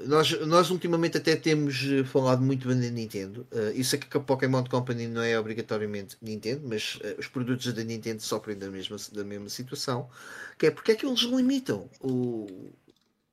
nós, 0.06 0.32
nós 0.40 0.70
ultimamente 0.70 1.18
até 1.18 1.36
temos 1.36 1.84
eh, 1.84 2.02
falado 2.02 2.42
muito 2.42 2.66
bem 2.66 2.80
da 2.80 2.90
Nintendo. 2.90 3.46
Uh, 3.52 3.70
isso 3.74 3.94
é 3.94 3.98
que 3.98 4.16
a 4.16 4.20
Pokémon 4.20 4.64
Company 4.64 5.06
não 5.06 5.22
é 5.22 5.38
obrigatoriamente 5.38 6.16
Nintendo, 6.20 6.62
mas 6.66 6.96
uh, 6.96 7.14
os 7.18 7.28
produtos 7.28 7.72
da 7.72 7.84
Nintendo 7.84 8.20
sofrem 8.20 8.58
da 8.58 8.68
mesma, 8.68 8.96
da 9.12 9.22
mesma 9.22 9.48
situação. 9.48 10.10
Que 10.58 10.66
é 10.66 10.70
porque 10.72 10.92
é 10.92 10.94
que 10.96 11.06
eles 11.06 11.20
limitam 11.20 11.88
o, 12.00 12.72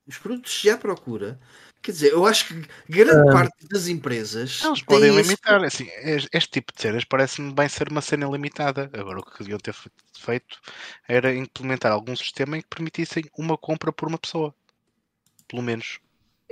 os 0.06 0.18
produtos 0.18 0.60
já 0.62 0.78
procura. 0.78 1.38
Quer 1.86 1.92
dizer, 1.92 2.12
eu 2.14 2.26
acho 2.26 2.48
que 2.48 2.68
grande 2.88 3.30
uh, 3.30 3.32
parte 3.32 3.68
das 3.70 3.86
empresas. 3.86 4.60
Eles 4.64 4.82
podem 4.82 5.14
limitar. 5.14 5.62
Esse... 5.62 5.84
Assim, 5.84 6.26
este 6.32 6.50
tipo 6.50 6.72
de 6.74 6.82
cenas 6.82 7.04
parece-me 7.04 7.54
bem 7.54 7.68
ser 7.68 7.88
uma 7.92 8.00
cena 8.00 8.26
limitada. 8.26 8.90
Agora, 8.92 9.20
o 9.20 9.24
que 9.24 9.38
deviam 9.38 9.60
ter 9.60 9.72
feito 10.18 10.58
era 11.06 11.32
implementar 11.32 11.92
algum 11.92 12.16
sistema 12.16 12.58
em 12.58 12.60
que 12.60 12.66
permitissem 12.66 13.22
uma 13.38 13.56
compra 13.56 13.92
por 13.92 14.08
uma 14.08 14.18
pessoa. 14.18 14.52
Pelo 15.46 15.62
menos. 15.62 16.00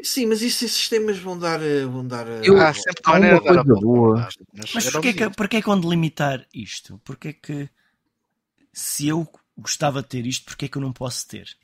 Sim, 0.04 0.26
mas 0.26 0.40
esses 0.40 0.70
sistemas 0.70 1.18
vão 1.18 1.36
dar. 1.36 1.60
Eh, 1.60 1.84
vão 1.84 2.06
dar 2.06 2.28
eh, 2.28 2.42
eu, 2.44 2.56
ah, 2.56 2.72
sempre 2.72 3.02
há 3.02 3.18
uma 3.18 3.40
coisa 3.40 3.64
boa. 3.64 4.28
Mas 4.72 4.88
porquê 4.88 5.12
que, 5.14 5.30
porquê 5.30 5.60
que 5.60 5.68
onde 5.68 5.88
limitar 5.88 6.46
isto? 6.54 7.00
Porquê 7.04 7.32
que 7.32 7.68
se 8.72 9.08
eu 9.08 9.28
gostava 9.58 10.00
de 10.00 10.06
ter 10.06 10.26
isto, 10.26 10.44
porquê 10.44 10.68
que 10.68 10.78
eu 10.78 10.82
não 10.82 10.92
posso 10.92 11.26
ter? 11.26 11.56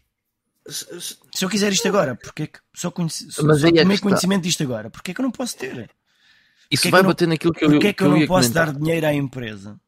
Se, 0.67 1.17
se 1.35 1.45
eu 1.45 1.49
quiser 1.49 1.73
isto 1.73 1.89
agora, 1.89 2.15
porquê 2.15 2.47
que 2.47 2.59
só, 2.75 2.91
conheci, 2.91 3.27
mas 3.43 3.61
só 3.61 3.69
é 3.69 3.73
tomei 3.73 3.99
conhecimento 3.99 4.43
disto 4.43 4.63
agora, 4.63 4.91
porquê 4.91 5.15
que 5.15 5.21
eu 5.21 5.25
não 5.25 5.31
posso 5.31 5.57
ter? 5.57 5.91
Isso 6.71 6.91
vai 6.91 7.03
bater 7.03 7.27
não, 7.27 7.33
naquilo 7.33 7.53
que 7.53 7.65
eu 7.65 7.71
Porquê 7.71 7.93
que 7.93 8.03
eu, 8.03 8.07
eu 8.07 8.21
não 8.21 8.27
posso 8.27 8.53
comentar? 8.53 8.73
dar 8.73 8.79
dinheiro 8.79 9.07
à 9.07 9.13
empresa? 9.13 9.81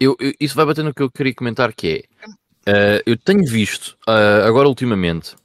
Eu, 0.00 0.16
eu, 0.18 0.32
isso 0.40 0.54
vai 0.54 0.64
bater 0.64 0.84
no 0.84 0.94
que 0.94 1.02
eu 1.02 1.10
queria 1.10 1.34
comentar 1.34 1.72
que 1.72 2.08
é 2.64 2.98
uh, 2.98 3.02
eu 3.04 3.16
tenho 3.16 3.44
visto 3.44 3.96
uh, 4.08 4.46
agora 4.46 4.68
ultimamente 4.68 5.36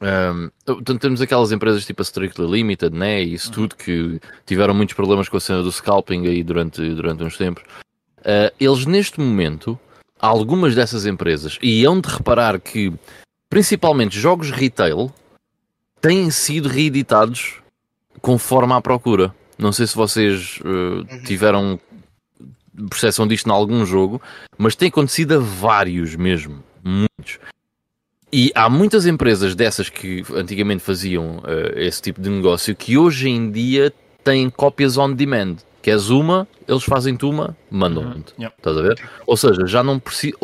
um, 0.00 0.50
então 0.66 0.96
temos 0.96 1.20
aquelas 1.20 1.52
empresas 1.52 1.84
tipo 1.84 2.00
a 2.00 2.04
Strictly 2.04 2.50
Limited, 2.50 2.96
né? 2.96 3.22
E 3.22 3.34
isso 3.34 3.48
uhum. 3.48 3.54
tudo 3.54 3.76
que 3.76 4.18
tiveram 4.46 4.72
muitos 4.72 4.94
problemas 4.94 5.28
com 5.28 5.36
a 5.36 5.40
cena 5.40 5.62
do 5.62 5.70
scalping 5.70 6.26
aí 6.26 6.42
durante, 6.42 6.80
durante 6.94 7.22
uns 7.22 7.36
tempos. 7.36 7.62
Uh, 8.20 8.50
eles 8.58 8.86
neste 8.86 9.20
momento, 9.20 9.78
algumas 10.20 10.74
dessas 10.74 11.06
empresas, 11.06 11.58
e 11.62 11.84
hão 11.84 12.00
de 12.00 12.08
reparar 12.08 12.60
que 12.60 12.92
principalmente 13.48 14.18
jogos 14.18 14.50
retail 14.50 15.12
têm 16.00 16.30
sido 16.30 16.68
reeditados 16.68 17.56
conforme 18.20 18.72
à 18.72 18.80
procura. 18.80 19.34
Não 19.58 19.72
sei 19.72 19.86
se 19.86 19.94
vocês 19.94 20.58
uh, 20.60 21.04
tiveram 21.24 21.78
percepção 22.88 23.26
disto 23.26 23.46
em 23.46 23.52
algum 23.52 23.84
jogo, 23.84 24.22
mas 24.56 24.74
tem 24.74 24.88
acontecido 24.88 25.34
a 25.34 25.38
vários 25.38 26.16
mesmo, 26.16 26.62
muitos. 26.82 27.38
E 28.32 28.52
há 28.54 28.70
muitas 28.70 29.06
empresas 29.06 29.54
dessas 29.54 29.88
que 29.88 30.24
antigamente 30.34 30.82
faziam 30.82 31.38
uh, 31.38 31.76
esse 31.76 32.00
tipo 32.00 32.20
de 32.20 32.30
negócio 32.30 32.76
que 32.76 32.96
hoje 32.96 33.28
em 33.28 33.50
dia 33.50 33.92
têm 34.22 34.48
cópias 34.48 34.96
on 34.96 35.12
demand. 35.12 35.56
Queres 35.82 36.10
uma, 36.10 36.46
eles 36.68 36.84
fazem-te 36.84 37.24
uma, 37.24 37.56
mandam-te. 37.70 38.34
Uhum. 38.34 38.44
Yep. 38.44 38.54
Estás 38.58 38.76
a 38.76 38.82
ver? 38.82 39.10
Ou 39.26 39.36
seja, 39.36 39.66
já 39.66 39.82
não 39.82 39.98
precisa. 39.98 40.36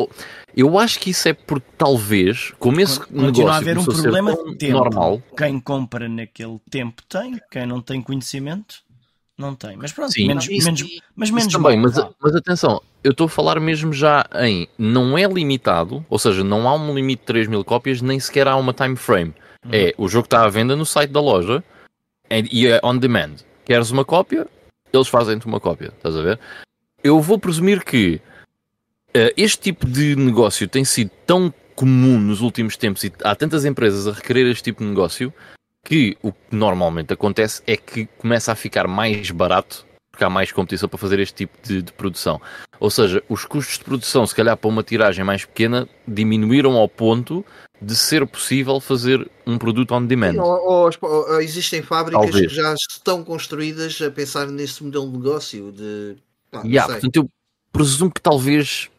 Eu 0.55 0.79
acho 0.79 0.99
que 0.99 1.11
isso 1.11 1.27
é 1.27 1.33
porque 1.33 1.67
talvez, 1.77 2.53
como 2.57 2.81
esse 2.81 2.99
Continua 2.99 3.25
negócio 3.27 3.47
a 3.49 3.55
haver 3.57 3.77
um 3.77 3.85
problema 3.85 4.35
de 4.35 4.55
tempo. 4.57 4.73
normal. 4.73 5.21
Quem 5.37 5.59
compra 5.59 6.09
naquele 6.09 6.59
tempo 6.69 7.03
tem, 7.07 7.39
quem 7.51 7.67
não 7.67 7.81
tem 7.81 8.01
conhecimento 8.01 8.77
não 9.37 9.53
tem. 9.53 9.77
Mas 9.77 9.93
pronto, 9.93 10.11
Sim, 10.11 10.27
menos, 10.27 10.49
isso, 10.49 10.65
menos, 10.65 10.83
mas 11.15 11.29
menos 11.29 11.53
também. 11.53 11.77
Mas, 11.77 11.93
mas 12.19 12.35
atenção, 12.35 12.81
eu 13.03 13.11
estou 13.11 13.27
a 13.27 13.29
falar 13.29 13.59
mesmo 13.59 13.93
já 13.93 14.25
em 14.41 14.67
não 14.77 15.15
é 15.15 15.27
limitado, 15.27 16.03
ou 16.09 16.17
seja, 16.17 16.43
não 16.43 16.67
há 16.67 16.73
um 16.73 16.95
limite 16.95 17.19
de 17.19 17.27
3 17.27 17.47
mil 17.47 17.63
cópias, 17.63 18.01
nem 18.01 18.19
sequer 18.19 18.47
há 18.47 18.55
uma 18.55 18.73
time 18.73 18.95
frame. 18.95 19.35
Uhum. 19.63 19.71
É 19.71 19.93
o 19.97 20.07
jogo 20.07 20.25
está 20.25 20.43
à 20.43 20.49
venda 20.49 20.75
no 20.75 20.85
site 20.85 21.11
da 21.11 21.21
loja 21.21 21.63
e 22.51 22.65
é 22.65 22.79
on 22.83 22.97
demand. 22.97 23.35
Queres 23.63 23.91
uma 23.91 24.03
cópia? 24.03 24.47
Eles 24.97 25.07
fazem-te 25.07 25.45
uma 25.45 25.59
cópia, 25.59 25.93
estás 25.95 26.15
a 26.15 26.21
ver? 26.21 26.39
Eu 27.03 27.21
vou 27.21 27.37
presumir 27.37 27.83
que 27.83 28.19
uh, 29.09 29.31
este 29.37 29.59
tipo 29.59 29.85
de 29.85 30.15
negócio 30.15 30.67
tem 30.67 30.83
sido 30.83 31.11
tão 31.25 31.53
comum 31.75 32.19
nos 32.19 32.41
últimos 32.41 32.75
tempos 32.75 33.03
e 33.03 33.13
há 33.23 33.35
tantas 33.35 33.63
empresas 33.63 34.07
a 34.07 34.11
requerer 34.11 34.47
este 34.47 34.63
tipo 34.63 34.83
de 34.83 34.89
negócio 34.89 35.31
que 35.85 36.17
o 36.21 36.31
que 36.31 36.55
normalmente 36.55 37.13
acontece 37.13 37.61
é 37.67 37.77
que 37.77 38.07
começa 38.17 38.51
a 38.51 38.55
ficar 38.55 38.87
mais 38.87 39.29
barato 39.31 39.85
porque 40.17 40.23
há 40.23 40.29
mais 40.31 40.51
competição 40.51 40.89
para 40.89 40.97
fazer 40.97 41.19
este 41.19 41.35
tipo 41.35 41.55
de, 41.61 41.83
de, 41.83 41.93
produção. 41.93 42.41
Ou 42.79 42.89
seja, 42.89 43.23
os 43.29 43.45
custos 43.45 43.77
de 43.77 43.83
produção, 43.83 44.25
se 44.25 44.33
calhar 44.33 44.57
para 44.57 44.67
uma 44.67 44.81
tiragem 44.81 45.23
mais 45.23 45.45
pequena, 45.45 45.87
diminuíram 46.07 46.75
ao 46.75 46.89
ponto 46.89 47.45
de 47.81 47.95
ser 47.95 48.25
possível 48.25 48.79
fazer 48.79 49.29
um 49.45 49.57
produto 49.57 49.93
on 49.93 50.05
demand. 50.05 50.33
Sim, 50.33 50.39
ou, 50.39 50.89
ou, 51.01 51.41
existem 51.41 51.81
fábricas 51.81 52.31
Talvez. 52.31 52.47
que 52.47 52.55
já 52.55 52.73
estão 52.73 53.23
construídas 53.23 54.01
a 54.01 54.09
pensar 54.09 54.47
nesse 54.47 54.83
modelo 54.83 55.11
de 55.11 55.17
negócio. 55.17 55.71
De... 55.71 56.17
Ah, 56.51 56.61
yeah, 56.65 56.91
portanto, 56.91 57.15
eu 57.15 57.29
presumo 57.71 58.11
que 58.11 58.21
talvez 58.21 58.89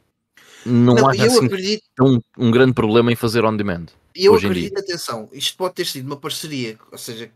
não, 0.64 0.94
não 0.94 1.08
haja 1.08 1.26
assim 1.26 1.46
acredito... 1.46 1.82
um, 2.00 2.20
um 2.36 2.50
grande 2.50 2.72
problema 2.72 3.12
em 3.12 3.16
fazer 3.16 3.44
on 3.44 3.56
demand. 3.56 3.86
E 4.14 4.24
eu 4.24 4.34
acredito, 4.34 4.78
atenção, 4.78 5.28
isto 5.32 5.56
pode 5.56 5.74
ter 5.74 5.86
sido 5.86 6.06
uma 6.06 6.16
parceria, 6.16 6.76
ou 6.90 6.98
seja, 6.98 7.30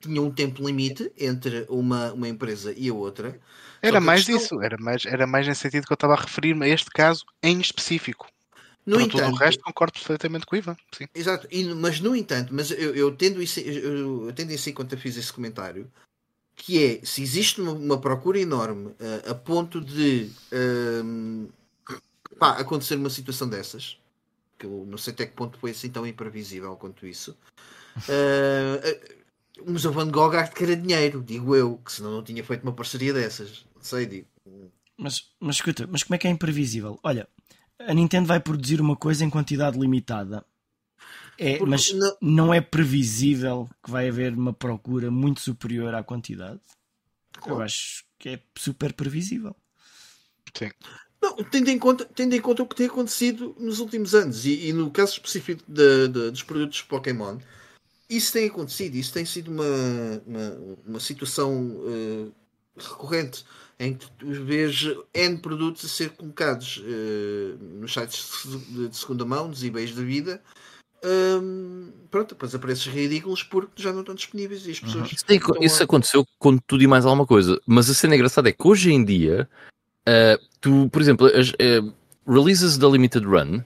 tinha 0.00 0.22
um 0.22 0.30
tempo 0.30 0.64
limite 0.64 1.12
entre 1.18 1.66
uma, 1.68 2.12
uma 2.12 2.28
empresa 2.28 2.72
e 2.76 2.88
a 2.88 2.94
outra. 2.94 3.38
Era 3.82 4.00
mais 4.00 4.24
questão... 4.24 4.42
isso, 4.42 4.62
era 4.62 4.76
mais, 4.78 5.04
era 5.04 5.26
mais 5.26 5.46
nesse 5.46 5.60
sentido 5.60 5.86
que 5.86 5.92
eu 5.92 5.96
estava 5.96 6.14
a 6.14 6.20
referir-me 6.20 6.64
a 6.64 6.68
este 6.68 6.90
caso 6.90 7.24
em 7.42 7.60
específico. 7.60 8.26
No 8.86 8.96
Para 8.96 9.04
entanto, 9.04 9.24
todo 9.24 9.32
o 9.32 9.36
resto 9.36 9.64
concordo 9.64 9.92
perfeitamente 9.94 10.44
com 10.44 10.54
o 10.54 10.58
Ivan. 10.58 10.76
Sim. 10.92 11.06
Exato, 11.14 11.48
e, 11.50 11.64
mas 11.74 12.00
no 12.00 12.14
entanto, 12.14 12.52
mas 12.52 12.70
eu, 12.70 12.94
eu, 12.94 13.16
tendo 13.16 13.42
isso, 13.42 13.60
eu, 13.60 14.26
eu 14.26 14.32
tendo 14.32 14.52
isso 14.52 14.68
em 14.68 14.74
conta, 14.74 14.96
fiz 14.96 15.16
esse 15.16 15.32
comentário, 15.32 15.90
que 16.54 16.82
é 16.82 17.04
se 17.04 17.22
existe 17.22 17.60
uma, 17.60 17.72
uma 17.72 18.00
procura 18.00 18.38
enorme 18.38 18.88
uh, 18.88 19.30
a 19.30 19.34
ponto 19.34 19.80
de 19.80 20.30
uh, 20.52 21.52
pá, 22.38 22.58
acontecer 22.58 22.96
uma 22.96 23.10
situação 23.10 23.48
dessas, 23.48 23.98
que 24.58 24.66
eu 24.66 24.84
não 24.86 24.98
sei 24.98 25.12
até 25.12 25.26
que 25.26 25.32
ponto 25.32 25.58
foi 25.58 25.70
assim 25.70 25.88
tão 25.88 26.06
imprevisível 26.06 26.76
quanto 26.76 27.06
isso. 27.06 27.36
Uh, 27.96 29.64
o 29.66 29.70
Museu 29.72 29.92
Van 29.92 30.10
Gogh 30.10 30.36
há 30.36 30.42
de 30.42 30.54
querer 30.54 30.76
dinheiro, 30.76 31.22
digo 31.22 31.56
eu, 31.56 31.78
que 31.78 31.92
senão 31.92 32.10
não 32.10 32.22
tinha 32.22 32.44
feito 32.44 32.62
uma 32.62 32.72
parceria 32.72 33.12
dessas. 33.12 33.64
Não 33.74 33.82
sei, 33.82 34.06
digo. 34.06 34.26
Mas, 34.96 35.30
mas 35.40 35.56
escuta, 35.56 35.86
mas 35.86 36.02
como 36.02 36.14
é 36.14 36.18
que 36.18 36.26
é 36.26 36.30
imprevisível? 36.30 36.98
Olha, 37.02 37.28
a 37.78 37.94
Nintendo 37.94 38.26
vai 38.26 38.40
produzir 38.40 38.80
uma 38.80 38.96
coisa 38.96 39.24
em 39.24 39.30
quantidade 39.30 39.78
limitada. 39.78 40.44
É, 41.38 41.58
mas 41.60 41.92
não... 41.92 42.16
não... 42.20 42.54
é 42.54 42.60
previsível 42.60 43.68
que 43.82 43.90
vai 43.90 44.08
haver 44.08 44.32
uma 44.34 44.52
procura 44.52 45.10
muito 45.10 45.40
superior 45.40 45.94
à 45.94 46.02
quantidade. 46.02 46.60
Eu 47.46 47.60
acho 47.60 48.04
que 48.18 48.28
é 48.30 48.40
super 48.56 48.92
previsível. 48.92 49.54
Sim. 50.56 50.70
Não, 51.20 51.36
tendo 51.36 51.70
em 51.70 51.78
conta, 51.78 52.04
tendo 52.04 52.34
em 52.34 52.40
conta 52.40 52.62
o 52.62 52.66
que 52.66 52.76
tem 52.76 52.86
acontecido 52.86 53.56
nos 53.58 53.80
últimos 53.80 54.14
anos 54.14 54.44
e, 54.44 54.68
e 54.68 54.72
no 54.72 54.90
caso 54.90 55.12
específico 55.12 55.62
de, 55.66 56.08
de, 56.08 56.30
dos 56.30 56.42
produtos 56.42 56.82
Pokémon, 56.82 57.38
isso 58.08 58.32
tem 58.32 58.46
acontecido, 58.46 58.94
isso 58.94 59.12
tem 59.12 59.24
sido 59.24 59.50
uma, 59.50 59.64
uma, 60.26 60.78
uma 60.86 61.00
situação 61.00 61.68
uh, 61.68 62.32
recorrente 62.76 63.44
em 63.78 63.94
que 63.94 64.10
tu 64.12 64.26
vês 64.44 64.88
N 65.12 65.38
produtos 65.38 65.84
a 65.84 65.88
ser 65.88 66.10
colocados 66.10 66.78
uh, 66.78 67.64
nos 67.80 67.92
sites 67.92 68.46
de, 68.68 68.88
de 68.88 68.96
segunda 68.96 69.24
mão, 69.24 69.48
nos 69.48 69.64
eBays 69.64 69.94
da 69.94 70.02
vida. 70.02 70.40
Um, 71.04 71.92
pronto, 72.10 72.30
depois 72.30 72.54
a 72.54 72.58
preços 72.58 72.86
ridículos 72.86 73.42
porque 73.42 73.82
já 73.82 73.92
não 73.92 74.00
estão 74.00 74.14
disponíveis 74.14 74.66
e 74.66 74.70
as 74.70 74.80
pessoas. 74.80 75.10
Uhum. 75.10 75.16
Isso, 75.16 75.64
isso 75.64 75.82
a... 75.82 75.84
aconteceu 75.84 76.24
com 76.38 76.56
tudo 76.56 76.82
e 76.82 76.86
mais 76.86 77.04
alguma 77.04 77.26
coisa, 77.26 77.60
mas 77.66 77.90
a 77.90 77.94
cena 77.94 78.14
engraçada 78.14 78.48
é 78.48 78.52
que 78.52 78.66
hoje 78.66 78.90
em 78.90 79.04
dia, 79.04 79.48
uh, 80.08 80.42
tu, 80.60 80.88
por 80.90 81.02
exemplo, 81.02 81.26
as 81.26 81.50
uh, 81.50 81.92
releases 82.26 82.78
da 82.78 82.88
Limited 82.88 83.26
Run, 83.26 83.62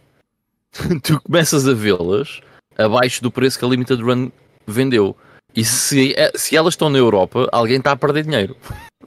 tu 1.03 1.21
começas 1.23 1.69
a 1.69 1.75
vê-las 1.75 2.41
abaixo 2.77 3.23
do 3.23 3.31
preço 3.31 3.59
que 3.59 3.65
a 3.65 3.69
Limited 3.69 4.03
Run 4.03 4.33
vendeu. 4.67 5.17
E 5.55 5.65
se, 5.65 6.15
é, 6.15 6.33
se 6.35 6.57
elas 6.57 6.75
estão 6.75 6.91
na 6.91 6.99
Europa, 6.99 7.49
alguém 7.53 7.79
está 7.79 7.93
a 7.93 7.97
perder 7.97 8.25
dinheiro. 8.25 8.57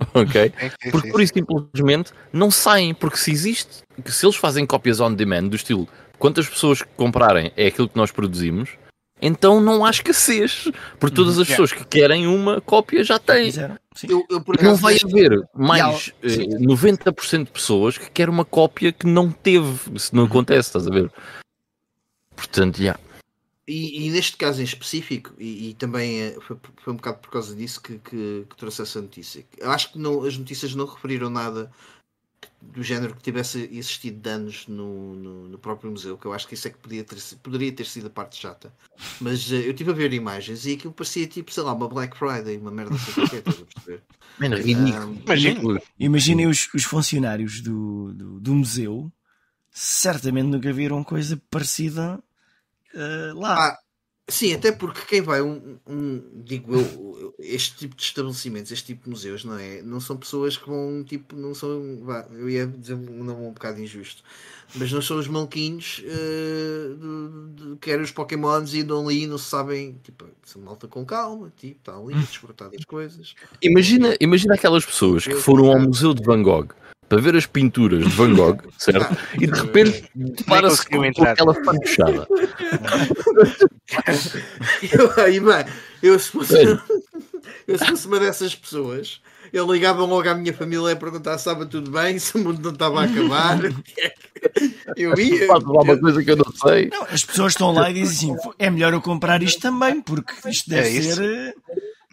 ok? 0.14 0.54
Porque 0.92 1.12
por 1.12 1.22
isso 1.22 1.34
simplesmente 1.34 2.12
não 2.34 2.50
saem, 2.52 2.94
porque 2.94 3.18
se 3.18 3.32
existe, 3.32 3.84
que 4.04 4.12
se 4.12 4.26
eles 4.26 4.36
fazem 4.36 4.66
cópias 4.66 5.00
on 5.00 5.14
demand 5.14 5.48
do 5.48 5.56
estilo 5.56 5.88
quantas 6.22 6.48
pessoas 6.48 6.84
comprarem 6.96 7.52
é 7.58 7.66
aquilo 7.66 7.90
que 7.90 7.98
nós 7.98 8.12
produzimos, 8.12 8.70
então 9.20 9.60
não 9.60 9.84
há 9.84 9.90
escassez, 9.90 10.70
porque 11.00 11.16
todas 11.16 11.34
as 11.34 11.40
uhum. 11.40 11.46
pessoas 11.46 11.74
que 11.74 11.84
querem 11.84 12.28
uma 12.28 12.62
cópia 12.62 13.04
já 13.04 13.18
têm. 13.18 13.52
Eu, 14.08 14.26
eu, 14.30 14.44
não 14.62 14.76
vai 14.76 14.98
haver 15.04 15.44
mais 15.54 16.08
uh, 16.08 16.14
eh, 16.24 16.60
90% 16.60 17.46
de 17.46 17.52
pessoas 17.52 17.98
que 17.98 18.10
querem 18.10 18.34
uma 18.34 18.46
cópia 18.46 18.92
que 18.92 19.06
não 19.06 19.32
teve. 19.32 19.78
Isso 19.94 20.16
não 20.16 20.26
acontece, 20.26 20.70
estás 20.70 20.88
a 20.88 20.92
ver? 20.92 21.12
Portanto, 22.36 22.78
já. 22.78 22.84
Yeah. 22.84 23.00
E, 23.72 24.06
e, 24.06 24.12
neste 24.12 24.36
caso 24.36 24.60
em 24.60 24.66
específico, 24.66 25.34
e, 25.40 25.70
e 25.70 25.74
também 25.76 26.20
eh, 26.20 26.38
foi, 26.42 26.58
foi, 26.84 26.92
um 26.92 26.98
bocado 26.98 27.20
por 27.20 27.32
causa 27.32 27.56
disso 27.56 27.82
que, 27.82 28.00
que, 28.00 28.46
que 28.50 28.56
trouxe 28.58 28.82
essa 28.82 29.02
notícia. 29.02 29.46
Eu 29.58 29.72
acho 29.72 29.94
que 29.94 29.98
não, 29.98 30.26
as 30.26 30.38
notícias 30.38 30.76
não 30.76 30.86
referiram 30.86 31.30
nada 31.30 31.72
do 32.62 32.84
género 32.84 33.16
que 33.16 33.24
tivesse 33.24 33.70
existido 33.72 34.20
danos 34.20 34.68
no, 34.68 35.16
no, 35.16 35.48
no, 35.48 35.58
próprio 35.58 35.90
museu, 35.90 36.18
que 36.18 36.26
eu 36.26 36.34
acho 36.34 36.50
que 36.50 36.54
isso 36.54 36.68
é 36.68 36.72
que 36.72 36.80
podia 36.80 37.02
ter, 37.06 37.18
poderia 37.42 37.72
ter 37.72 37.86
sido 37.86 38.08
a 38.08 38.10
parte 38.10 38.36
chata. 38.36 38.74
Mas 39.22 39.50
uh, 39.50 39.56
eu 39.56 39.72
estive 39.72 39.92
a 39.92 39.94
ver 39.94 40.12
imagens 40.12 40.66
e 40.66 40.74
aquilo 40.74 40.92
parecia 40.92 41.26
tipo, 41.26 41.50
sei 41.50 41.64
lá, 41.64 41.72
uma 41.72 41.88
Black 41.88 42.18
Friday, 42.18 42.58
uma 42.58 42.72
merda 42.72 42.96
assim 42.96 43.14
qualquer, 43.14 43.38
estás 43.38 43.62
a 43.62 43.66
perceber? 43.66 44.04
Um, 45.58 45.88
Imaginem 45.98 46.48
os, 46.48 46.68
os 46.74 46.84
funcionários 46.84 47.62
do, 47.62 48.12
do, 48.14 48.40
do 48.42 48.54
museu 48.54 49.10
certamente 49.72 50.48
nunca 50.48 50.74
viram 50.74 51.02
coisa 51.06 51.42
parecida 51.50 52.22
uh, 52.94 53.40
lá. 53.40 53.70
Ah, 53.70 53.78
sim, 54.30 54.54
até 54.54 54.72
porque 54.72 55.02
quem 55.08 55.22
vai 55.22 55.42
um, 55.42 55.78
um, 55.88 56.22
digo 56.44 56.76
eu, 56.76 57.36
este 57.40 57.78
tipo 57.78 57.96
de 57.96 58.04
estabelecimentos, 58.04 58.72
este 58.72 58.88
tipo 58.88 59.04
de 59.04 59.10
museus, 59.10 59.44
não 59.44 59.58
é? 59.58 59.82
Não 59.82 60.00
são 60.00 60.18
pessoas 60.18 60.58
que 60.58 60.68
vão 60.68 61.04
tipo, 61.04 61.36
não 61.36 61.54
são, 61.54 62.00
vá, 62.04 62.28
eu 62.32 62.50
ia 62.50 62.68
dizer 62.68 62.94
um 62.94 63.24
nome 63.24 63.46
um 63.48 63.54
bocado 63.54 63.82
injusto, 63.82 64.24
mas 64.76 64.92
não 64.92 65.02
são 65.02 65.18
os 65.18 65.28
maluquinhos 65.28 66.04
uh, 66.06 67.50
de, 67.54 67.78
que 67.78 67.92
eram 67.92 68.04
os 68.04 68.12
Pokémons 68.12 68.74
e 68.74 68.82
andam 68.82 69.06
ali 69.06 69.24
e 69.24 69.28
não 69.28 69.38
sabem, 69.38 70.00
tipo, 70.04 70.26
são 70.44 70.62
malta 70.62 70.88
com 70.88 71.06
calma, 71.06 71.52
tipo, 71.58 71.80
está 71.80 71.98
ali, 71.98 72.14
desfrutar 72.16 72.70
das 72.70 72.86
coisas. 72.86 73.36
Imagina, 73.62 74.16
imagina 74.20 74.56
aquelas 74.56 74.86
pessoas 74.86 75.26
que 75.26 75.36
foram 75.36 75.72
ao 75.72 75.80
Museu 75.80 76.14
de 76.14 76.24
Van 76.24 76.42
Gogh 76.42 76.74
para 77.12 77.20
ver 77.20 77.36
as 77.36 77.46
pinturas 77.46 78.06
de 78.06 78.10
Van 78.12 78.34
Gogh, 78.34 78.58
certo? 78.80 79.18
E 79.34 79.46
de 79.46 79.60
repente 79.60 80.10
depara-se 80.16 80.88
com, 80.88 81.12
com 81.12 81.24
aquela 81.26 81.54
fantochada. 81.54 82.26
eu, 84.94 85.22
aí, 85.22 85.42
bem, 85.42 85.66
eu, 86.02 86.18
se 86.18 86.30
fosse, 86.30 86.56
eu 87.68 87.78
se 87.78 87.86
fosse 87.86 88.08
uma 88.08 88.18
dessas 88.18 88.56
pessoas, 88.56 89.22
eu 89.52 89.70
ligava 89.70 90.06
logo 90.06 90.30
à 90.30 90.34
minha 90.34 90.54
família 90.54 90.94
a 90.94 90.96
perguntar 90.96 91.38
se 91.38 91.50
estava 91.50 91.66
tudo 91.66 91.92
bem, 91.92 92.18
se 92.18 92.34
o 92.38 92.40
mundo 92.40 92.62
não 92.62 92.72
estava 92.72 93.02
a 93.02 93.04
acabar. 93.04 93.60
eu 94.96 95.14
ia. 95.20 95.48
Faço 95.48 95.70
uma 95.70 96.00
coisa 96.00 96.24
que 96.24 96.32
eu 96.32 96.38
não 96.38 96.52
sei. 96.54 96.88
Não, 96.88 97.04
as 97.12 97.26
pessoas 97.26 97.52
estão 97.52 97.74
lá 97.74 97.92
e 97.92 97.94
dizem 97.96 98.34
assim: 98.34 98.52
é 98.58 98.70
melhor 98.70 98.94
eu 98.94 99.02
comprar 99.02 99.44
isto 99.44 99.60
também, 99.60 100.02
porque 100.02 100.32
isto 100.48 100.70
deve 100.70 100.98
é 100.98 101.02
ser. 101.02 101.56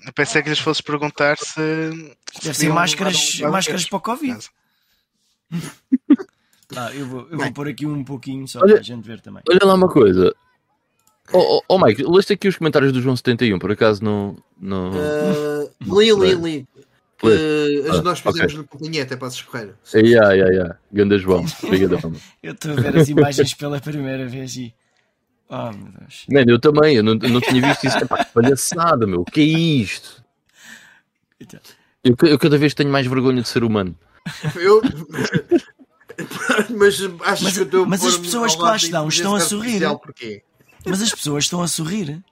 Eu 0.04 0.12
pensei 0.12 0.42
que 0.42 0.48
lhes 0.48 0.58
fosse 0.58 0.82
perguntar 0.82 1.38
se. 1.38 2.16
Deve 2.42 2.58
ser 2.58 2.70
máscaras, 2.70 3.38
máscaras 3.42 3.84
para 3.86 3.96
o 3.96 4.00
Covid. 4.00 4.48
Ah, 6.76 6.94
eu 6.94 7.06
vou, 7.06 7.26
eu 7.30 7.38
vou 7.38 7.52
pôr 7.52 7.68
aqui 7.68 7.86
um 7.86 8.04
pouquinho 8.04 8.46
só 8.46 8.60
olha, 8.60 8.74
para 8.74 8.80
a 8.80 8.84
gente 8.84 9.02
ver 9.02 9.20
também. 9.20 9.42
Olha 9.48 9.60
lá 9.62 9.74
uma 9.74 9.88
coisa. 9.88 10.34
Oh, 11.32 11.38
oh, 11.38 11.62
oh 11.66 11.78
Mike, 11.78 12.02
leste 12.04 12.34
aqui 12.34 12.48
os 12.48 12.56
comentários 12.56 12.92
do 12.92 13.00
João 13.00 13.16
71, 13.16 13.58
por 13.58 13.72
acaso 13.72 14.04
não. 14.04 14.36
não... 14.60 14.90
Uh, 14.90 15.98
li, 15.98 16.12
li, 16.12 16.34
li. 16.34 16.68
Uh, 17.22 17.90
ah, 17.90 18.02
nós 18.02 18.20
fizemos 18.20 18.52
okay. 18.52 18.56
no 18.56 18.64
Colinhete, 18.64 19.12
é 19.12 19.16
para 19.16 19.30
se 19.30 19.42
Ferreira. 19.42 19.76
Yeah, 19.92 20.32
yeah, 20.32 20.54
yeah. 20.54 20.78
Ganda 20.92 21.18
João, 21.18 21.44
eu 22.42 22.52
estou 22.52 22.72
a 22.72 22.74
ver 22.74 22.96
as 22.96 23.08
imagens 23.08 23.54
pela 23.54 23.80
primeira 23.80 24.26
vez 24.26 24.56
e. 24.56 24.74
Oh, 25.48 25.72
meu 25.72 25.92
Deus. 25.98 26.26
Mano, 26.30 26.50
eu 26.50 26.60
também, 26.60 26.96
eu 26.96 27.02
não, 27.02 27.14
não 27.14 27.40
tinha 27.40 27.66
visto 27.66 27.86
isso. 27.86 27.98
Epá, 27.98 28.24
palhaçada, 28.26 29.06
meu. 29.06 29.22
O 29.22 29.24
que 29.24 29.40
é 29.40 29.44
isto? 29.44 30.22
Então. 31.40 31.58
Eu, 32.04 32.14
eu 32.28 32.38
cada 32.38 32.56
vez 32.56 32.74
tenho 32.74 32.90
mais 32.90 33.06
vergonha 33.06 33.42
de 33.42 33.48
ser 33.48 33.64
humano. 33.64 33.96
Eu. 34.56 34.82
mas 36.76 37.00
acho 37.22 37.44
mas, 37.44 37.52
que 37.52 37.60
eu 37.60 37.64
estou 37.64 37.86
Mas 37.86 38.04
as 38.04 38.16
pessoas 38.16 38.54
que 38.56 38.62
lá 38.62 38.76
estão 38.76 39.08
estão 39.08 39.34
a 39.34 39.40
sorrir. 39.40 39.80
Porquê? 39.98 40.42
Mas 40.86 41.02
as 41.02 41.10
pessoas 41.10 41.44
estão 41.44 41.62
a 41.62 41.68
sorrir. 41.68 42.22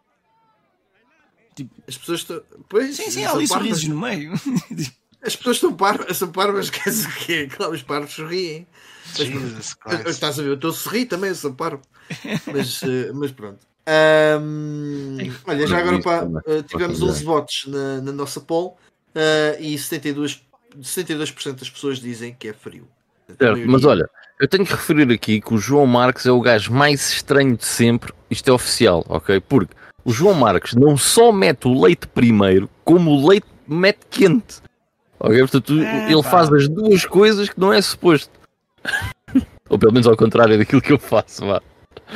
Tipo, 1.55 1.75
as 1.89 1.97
pessoas 1.97 2.21
estão. 2.21 2.43
Pois, 2.69 2.97
sim, 2.97 3.11
sim, 3.11 3.25
há 3.25 3.33
ali 3.33 3.47
sorrisos 3.47 3.85
no 3.85 3.99
meio. 3.99 4.33
As 5.23 5.35
pessoas 5.35 5.57
estão 5.57 5.75
parvas, 5.75 6.17
são 6.17 6.31
parvas, 6.31 6.71
quer 6.71 6.91
dizer 6.91 7.09
o 7.09 7.13
quê? 7.13 7.49
Claro, 7.49 7.73
os 7.73 7.83
parvos 7.83 8.15
sorriem. 8.15 8.65
Mas, 9.19 9.77
estás 10.07 10.39
a 10.39 10.43
ver? 10.43 10.51
Eu 10.51 10.55
estou 10.55 10.71
a 10.71 10.75
sorrir 10.75 11.07
também, 11.07 11.31
eu 11.31 11.35
sou 11.35 11.53
parvo. 11.53 11.83
Mas, 12.53 12.81
eh, 12.85 13.11
mas 13.13 13.33
pronto. 13.33 13.67
Um, 14.41 15.17
olha, 15.45 15.67
já 15.67 15.79
agora 15.79 16.01
pá, 16.01 16.23
uh, 16.23 16.63
tivemos 16.63 17.03
11 17.03 17.25
votos 17.25 17.65
na, 17.67 18.01
na 18.01 18.13
nossa 18.13 18.41
poll 18.41 18.79
uh, 19.15 19.61
e 19.61 19.75
72%, 19.75 20.41
72 20.83 21.35
das 21.55 21.71
pessoas 21.71 21.99
dizem 21.99 22.35
que 22.39 22.49
é 22.49 22.53
frio. 22.53 22.87
Certo, 23.39 23.63
mas 23.67 23.85
olha, 23.85 24.09
eu 24.39 24.47
tenho 24.47 24.65
que 24.65 24.73
referir 24.73 25.11
aqui 25.13 25.41
que 25.41 25.55
o 25.55 25.59
João 25.59 25.87
Marques 25.87 26.27
é 26.27 26.31
o 26.31 26.41
gajo 26.41 26.73
mais 26.73 27.11
estranho 27.11 27.57
de 27.57 27.65
sempre. 27.65 28.13
Isto 28.31 28.51
é 28.51 28.53
oficial, 28.53 29.05
ok? 29.09 29.41
Porque 29.41 29.75
o 30.05 30.13
João 30.13 30.35
Marques 30.35 30.75
não 30.75 30.97
só 30.97 31.33
mete 31.33 31.67
o 31.67 31.83
leite 31.83 32.07
primeiro, 32.07 32.71
como 32.85 33.11
o 33.11 33.29
leite 33.29 33.47
mete 33.67 34.01
quente. 34.11 34.61
Ok? 35.19 35.39
Portanto, 35.41 35.81
é, 35.81 36.13
ele 36.13 36.23
pá. 36.23 36.31
faz 36.31 36.53
as 36.53 36.69
duas 36.69 37.05
coisas 37.05 37.49
que 37.49 37.59
não 37.59 37.73
é 37.73 37.83
suposto. 37.83 38.31
Ou 39.69 39.79
pelo 39.79 39.93
menos 39.93 40.07
ao 40.07 40.17
contrário 40.17 40.57
daquilo 40.57 40.81
que 40.81 40.93
eu 40.93 40.99
faço, 40.99 41.45
vá. 41.45 41.61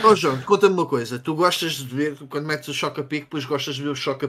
Oh 0.04 0.14
João, 0.14 0.40
conta-me 0.42 0.74
uma 0.74 0.86
coisa. 0.86 1.18
Tu 1.18 1.34
gostas 1.34 1.72
de 1.72 1.84
ver, 1.84 2.16
quando 2.28 2.46
metes 2.46 2.68
o 2.68 2.74
choque 2.74 3.00
a 3.00 3.04
pique, 3.04 3.24
depois 3.24 3.44
gostas 3.44 3.74
de 3.74 3.82
ver 3.82 3.88
o 3.88 3.96
choque 3.96 4.24
a 4.24 4.28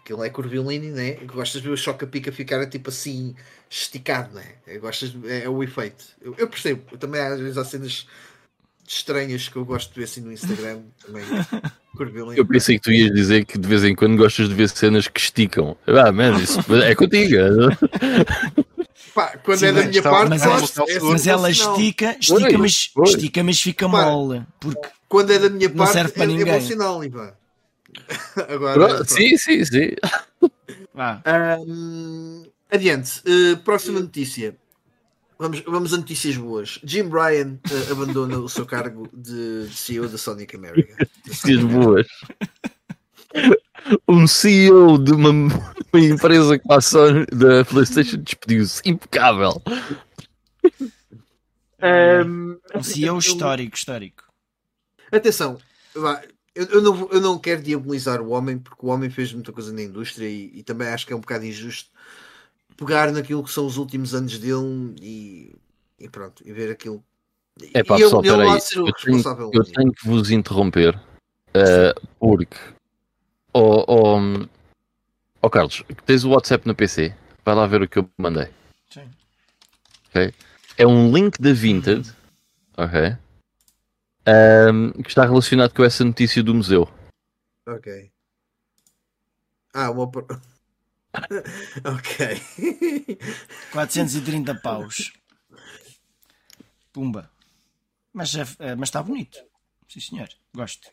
tipo. 0.00 0.14
Aquilo 0.14 0.24
é 0.24 0.30
curvilíneo, 0.30 0.94
né? 0.94 1.12
Gostas 1.26 1.60
de 1.62 1.68
ver 1.68 1.74
o 1.74 1.76
choque 1.76 2.04
a 2.04 2.08
pique 2.08 2.28
a 2.28 2.32
ficar 2.32 2.66
tipo 2.66 2.90
assim 2.90 3.34
esticado, 3.68 4.34
né? 4.34 4.78
Gostas 4.80 5.10
de, 5.10 5.28
é, 5.28 5.44
é 5.44 5.48
o 5.48 5.62
efeito. 5.62 6.04
Eu, 6.20 6.34
eu, 6.36 6.48
percebo. 6.48 6.82
Eu 6.90 6.98
também 6.98 7.20
às 7.20 7.38
vezes 7.38 7.58
há 7.58 7.64
cenas 7.64 8.06
estranhas 8.86 9.48
que 9.48 9.56
eu 9.56 9.64
gosto 9.64 9.92
de 9.92 10.00
ver 10.00 10.04
assim 10.04 10.20
no 10.20 10.32
Instagram 10.32 10.80
também. 11.04 11.24
Eu 12.36 12.46
pensei 12.46 12.78
que 12.78 12.84
tu 12.84 12.92
ias 12.92 13.12
dizer 13.12 13.44
que 13.44 13.58
de 13.58 13.68
vez 13.68 13.84
em 13.84 13.94
quando 13.94 14.16
gostas 14.16 14.48
de 14.48 14.54
ver 14.54 14.68
cenas 14.70 15.06
que 15.08 15.20
esticam. 15.20 15.76
Ah, 15.86 16.10
mas 16.10 16.40
isso 16.40 16.60
é 16.76 16.94
contigo. 16.96 17.36
Pá, 19.14 19.36
quando 19.42 19.58
Sim, 19.58 19.66
é 19.66 19.72
da 19.72 19.84
minha 19.84 20.02
parte, 20.02 20.28
mas, 20.30 20.42
gosto, 20.42 20.82
é, 20.88 21.00
mas 21.00 21.26
ela 21.26 21.50
estica, 21.50 22.16
estica, 22.18 22.58
mas, 22.58 22.90
estica, 23.04 23.42
mas 23.42 23.60
fica 23.60 23.88
Pá, 23.88 24.06
mole. 24.06 24.42
Porque 24.60 24.88
quando 25.08 25.32
é 25.32 25.38
da 25.40 25.50
minha 25.50 25.68
parte, 25.68 25.92
serve 25.92 26.12
para 26.12 26.24
é, 26.24 26.26
ninguém. 26.28 26.48
é 26.48 26.58
bom 26.58 26.66
sinal, 26.66 27.04
Ivan. 27.04 27.32
Agora, 28.48 29.04
sim, 29.04 29.36
sim, 29.36 29.64
sim. 29.64 29.94
Um, 31.64 32.44
adiante, 32.70 33.20
uh, 33.20 33.56
próxima 33.58 34.00
notícia. 34.00 34.56
Vamos, 35.38 35.60
vamos 35.60 35.94
a 35.94 35.96
notícias 35.96 36.36
boas. 36.36 36.78
Jim 36.84 37.08
Ryan 37.08 37.58
uh, 37.70 37.92
abandona 37.92 38.38
o 38.38 38.48
seu 38.48 38.66
cargo 38.66 39.08
de, 39.12 39.68
de 39.68 39.74
CEO 39.74 40.08
da 40.08 40.18
Sonic 40.18 40.54
America. 40.54 41.08
Notícias 41.26 41.64
boas. 41.64 42.06
Um 44.06 44.26
CEO 44.26 44.98
de 44.98 45.12
uma, 45.12 45.30
uma 45.30 46.04
empresa 46.04 46.58
que 46.58 46.68
passou 46.68 47.24
da 47.26 47.64
PlayStation 47.64 48.18
despediu-se. 48.18 48.82
Impecável. 48.84 49.62
Um, 51.82 52.58
um 52.74 52.82
CEO 52.82 53.18
histórico, 53.18 53.74
histórico. 53.74 54.24
Atenção, 55.10 55.58
eu, 56.60 56.66
eu, 56.66 56.82
não, 56.82 57.08
eu 57.10 57.20
não 57.20 57.38
quero 57.38 57.62
diabolizar 57.62 58.20
o 58.20 58.30
homem 58.30 58.58
porque 58.58 58.84
o 58.84 58.90
homem 58.90 59.08
fez 59.08 59.32
muita 59.32 59.50
coisa 59.50 59.72
na 59.72 59.82
indústria 59.82 60.28
e, 60.28 60.50
e 60.58 60.62
também 60.62 60.88
acho 60.88 61.06
que 61.06 61.12
é 61.12 61.16
um 61.16 61.20
bocado 61.20 61.46
injusto 61.46 61.90
pegar 62.76 63.10
naquilo 63.12 63.42
que 63.42 63.50
são 63.50 63.64
os 63.64 63.78
últimos 63.78 64.14
anos 64.14 64.38
dele 64.38 64.94
e, 65.00 65.54
e 65.98 66.08
pronto, 66.08 66.42
e 66.46 66.52
ver 66.52 66.70
aquilo. 66.70 67.02
É 67.72 67.82
pá, 67.82 67.96
pessoal, 67.96 68.22
peraí, 68.22 68.58
eu, 68.76 68.92
tenho, 68.92 69.50
eu 69.52 69.64
tenho 69.64 69.92
que 69.92 70.06
vos 70.06 70.30
interromper 70.30 70.96
uh, 70.96 72.08
porque 72.18 72.56
oh, 73.54 73.84
oh, 73.86 74.46
oh, 75.40 75.50
Carlos, 75.50 75.82
tens 76.04 76.24
o 76.24 76.30
WhatsApp 76.30 76.66
no 76.66 76.74
PC, 76.74 77.14
vai 77.42 77.54
lá 77.54 77.66
ver 77.66 77.82
o 77.82 77.88
que 77.88 77.98
eu 77.98 78.08
mandei. 78.18 78.48
Sim. 78.90 79.08
Okay? 80.10 80.34
É 80.76 80.86
um 80.86 81.10
link 81.10 81.40
da 81.40 81.52
Vinted, 81.52 82.10
ok? 82.76 83.16
Um, 84.26 84.92
que 85.02 85.08
está 85.08 85.24
relacionado 85.24 85.72
com 85.72 85.82
essa 85.82 86.04
notícia 86.04 86.42
do 86.42 86.54
museu. 86.54 86.88
Ok. 87.66 88.10
Ah, 89.72 89.90
uma. 89.90 90.04
ok. 91.84 92.40
430 93.72 94.54
paus. 94.56 95.12
Pumba. 96.92 97.30
Mas, 98.12 98.34
é, 98.34 98.44
é, 98.58 98.74
mas 98.74 98.88
está 98.88 99.02
bonito. 99.02 99.38
Sim, 99.88 100.00
senhor. 100.00 100.28
Gosto. 100.54 100.88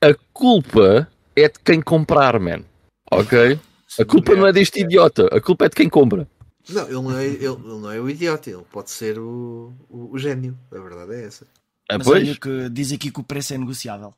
A 0.00 0.14
culpa 0.32 1.08
é 1.36 1.48
de 1.48 1.58
quem 1.60 1.80
comprar, 1.82 2.38
man. 2.38 2.64
Ok? 3.10 3.58
A 3.98 4.04
culpa 4.04 4.34
não 4.34 4.46
é 4.46 4.52
deste 4.52 4.80
idiota. 4.80 5.26
A 5.26 5.40
culpa 5.40 5.66
é 5.66 5.68
de 5.68 5.76
quem 5.76 5.88
compra. 5.88 6.28
Não, 6.68 6.84
ele 6.84 6.94
não 6.94 7.18
é, 7.18 7.26
ele, 7.26 7.46
ele 7.46 7.80
não 7.80 7.90
é 7.90 8.00
o 8.00 8.08
idiota. 8.08 8.50
Ele 8.50 8.64
pode 8.70 8.90
ser 8.90 9.18
o, 9.18 9.72
o, 9.88 10.12
o 10.12 10.18
gênio. 10.18 10.56
A 10.70 10.78
verdade 10.78 11.14
é 11.14 11.24
essa. 11.26 11.46
Ah, 11.90 11.98
mas 11.98 12.06
olha 12.06 12.36
que 12.36 12.70
diz 12.70 12.92
aqui 12.92 13.10
que 13.10 13.20
o 13.20 13.24
preço 13.24 13.52
é 13.52 13.58
negociável. 13.58 14.14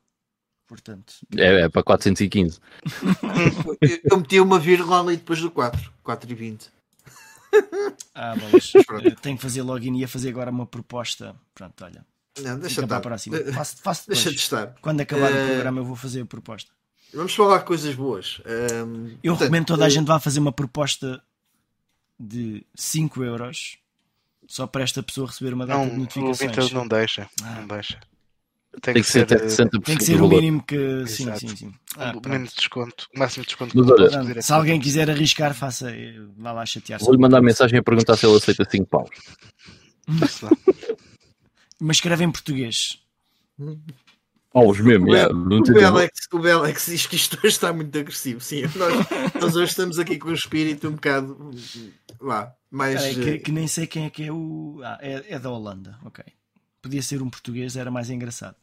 Portanto, 0.66 1.14
é, 1.36 1.62
é 1.62 1.68
para 1.68 1.82
415. 1.82 2.58
eu 4.10 4.18
meti 4.18 4.40
uma 4.40 4.58
vírgula 4.58 5.00
ali 5.00 5.16
depois 5.16 5.40
do 5.40 5.50
4, 5.50 5.92
4,20. 6.04 6.68
Ah, 8.14 8.34
mas 8.36 8.72
tenho 9.20 9.36
que 9.36 9.42
fazer 9.42 9.62
login 9.62 9.94
e 9.94 10.00
ia 10.00 10.08
fazer 10.08 10.30
agora 10.30 10.50
uma 10.50 10.66
proposta. 10.66 11.34
Pronto, 11.54 11.84
olha. 11.84 12.04
Não, 12.40 12.58
deixa 12.58 12.82
estar. 12.82 13.00
Para 13.00 13.18
cima. 13.18 13.38
Faço, 13.52 13.76
faço 13.82 14.08
deixa 14.08 14.30
de 14.30 14.36
estar. 14.36 14.74
Quando 14.80 15.00
acabar 15.00 15.30
uh... 15.30 15.44
o 15.44 15.46
programa, 15.48 15.80
eu 15.80 15.84
vou 15.84 15.96
fazer 15.96 16.22
a 16.22 16.26
proposta. 16.26 16.70
Vamos 17.12 17.34
falar 17.34 17.58
de 17.58 17.64
coisas 17.64 17.94
boas. 17.94 18.40
Um, 18.46 19.08
eu 19.22 19.32
portanto, 19.32 19.40
recomendo 19.40 19.66
toda 19.66 19.84
a 19.84 19.88
gente 19.88 20.06
vá 20.06 20.18
fazer 20.18 20.40
uma 20.40 20.52
proposta 20.52 21.22
de 22.18 22.64
5 22.74 23.22
euros 23.22 23.76
só 24.52 24.66
para 24.66 24.82
esta 24.84 25.02
pessoa 25.02 25.28
receber 25.28 25.54
uma 25.54 25.64
data 25.64 25.78
não, 25.78 25.88
de 25.88 25.96
notificações. 25.96 26.72
O 26.72 26.74
não 26.74 26.86
deixa. 26.86 27.26
Ah. 27.42 27.60
Não 27.60 27.68
deixa. 27.68 27.98
Tem, 28.82 28.92
tem 28.92 29.02
que, 29.02 29.08
ser, 29.08 29.26
ser 29.50 29.70
tem 29.70 29.96
que 29.96 30.04
ser 30.04 30.20
o 30.20 30.28
mínimo 30.28 30.62
que. 30.62 31.06
Sim, 31.06 31.22
Exato. 31.22 31.40
sim, 31.40 31.56
sim. 31.56 31.72
Ah, 31.96 32.12
o 32.14 32.28
menos 32.28 32.52
desconto, 32.52 33.08
o 33.14 33.18
máximo 33.18 33.44
de 33.44 33.48
desconto. 33.48 33.74
Mas, 33.74 34.14
olha, 34.14 34.42
se 34.42 34.52
alguém 34.52 34.78
quiser 34.78 35.08
arriscar, 35.10 35.54
faça. 35.54 35.90
Eh, 35.90 36.16
vá 36.36 36.52
lá 36.52 36.66
chatear. 36.66 37.00
Vou-lhe 37.00 37.18
mandar 37.18 37.40
mensagem 37.40 37.78
a 37.78 37.82
perguntar 37.82 38.14
se 38.16 38.26
ele 38.26 38.36
aceita 38.36 38.68
5 38.70 38.86
paus. 38.86 39.08
Mas 41.80 41.96
escreve 41.96 42.24
em 42.24 42.30
português. 42.30 42.98
Oh, 44.54 44.70
os 44.70 44.80
mesmo, 44.80 45.06
o, 45.06 45.14
yeah, 45.14 45.34
o, 45.34 45.62
Belex, 45.62 46.28
o 46.30 46.38
Belex 46.38 46.86
diz 46.86 47.06
que 47.06 47.16
isto 47.16 47.38
hoje 47.38 47.46
está 47.46 47.72
muito 47.72 47.98
agressivo. 47.98 48.40
Sim, 48.40 48.62
nós, 48.76 48.94
nós 49.40 49.56
hoje 49.56 49.70
estamos 49.70 49.98
aqui 49.98 50.18
com 50.18 50.28
o 50.28 50.34
espírito 50.34 50.88
um 50.88 50.92
bocado. 50.92 51.50
Lá, 52.20 52.54
mais. 52.70 53.02
que, 53.14 53.30
eh, 53.30 53.38
que, 53.38 53.50
nem 53.50 53.66
sei 53.66 53.86
quem 53.86 54.04
é 54.04 54.10
que 54.10 54.24
é 54.24 54.32
o. 54.32 54.80
Ah, 54.84 54.98
é, 55.00 55.34
é 55.34 55.38
da 55.38 55.50
Holanda, 55.50 55.98
ok. 56.04 56.22
Podia 56.82 57.02
ser 57.02 57.22
um 57.22 57.30
português, 57.30 57.76
era 57.76 57.90
mais 57.90 58.10
engraçado. 58.10 58.56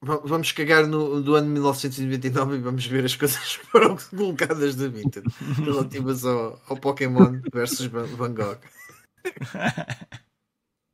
Vamos 0.00 0.52
cagar 0.52 0.86
no, 0.86 1.20
do 1.20 1.34
ano 1.34 1.50
1999 1.50 2.56
e 2.56 2.60
vamos 2.60 2.86
ver 2.86 3.04
as 3.04 3.16
coisas 3.16 3.56
que 3.56 3.66
foram 3.66 3.96
colocadas 4.10 4.76
da 4.76 4.88
Vinted 4.88 5.26
relativas 5.56 6.24
ao, 6.24 6.62
ao 6.68 6.76
Pokémon 6.76 7.40
versus 7.52 7.86
Van 7.86 8.32
Gogh. 8.32 8.58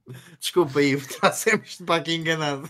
Desculpa 0.38 0.80
aí, 0.80 0.96
trouxemos 1.20 1.76
para 1.84 1.96
aqui 1.96 2.14
enganado. 2.14 2.68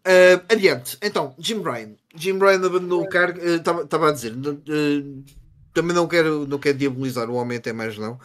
Uh, 0.00 0.42
adiante, 0.48 0.98
então, 1.02 1.34
Jim 1.38 1.62
Ryan. 1.62 1.94
Jim 2.14 2.38
Ryan 2.38 2.66
abandonou 2.66 3.02
o 3.02 3.08
cargo. 3.08 3.40
Estava 3.40 4.06
uh, 4.06 4.08
a 4.08 4.12
dizer, 4.12 4.32
uh, 4.32 5.24
também 5.72 5.94
não 5.94 6.08
quero, 6.08 6.46
não 6.46 6.58
quero 6.58 6.78
diabolizar 6.78 7.30
o 7.30 7.34
homem, 7.34 7.58
até 7.58 7.72
mais 7.72 7.96
não. 7.96 8.18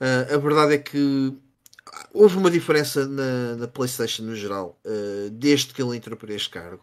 a 0.00 0.36
verdade 0.38 0.74
é 0.74 0.78
que 0.78 1.36
houve 2.12 2.38
uma 2.38 2.50
diferença 2.50 3.06
na, 3.06 3.56
na 3.56 3.68
PlayStation 3.68 4.22
no 4.22 4.34
geral, 4.34 4.80
desde 5.32 5.74
que 5.74 5.82
ele 5.82 5.96
entrou 5.96 6.16
para 6.16 6.32
este 6.32 6.48
cargo. 6.48 6.82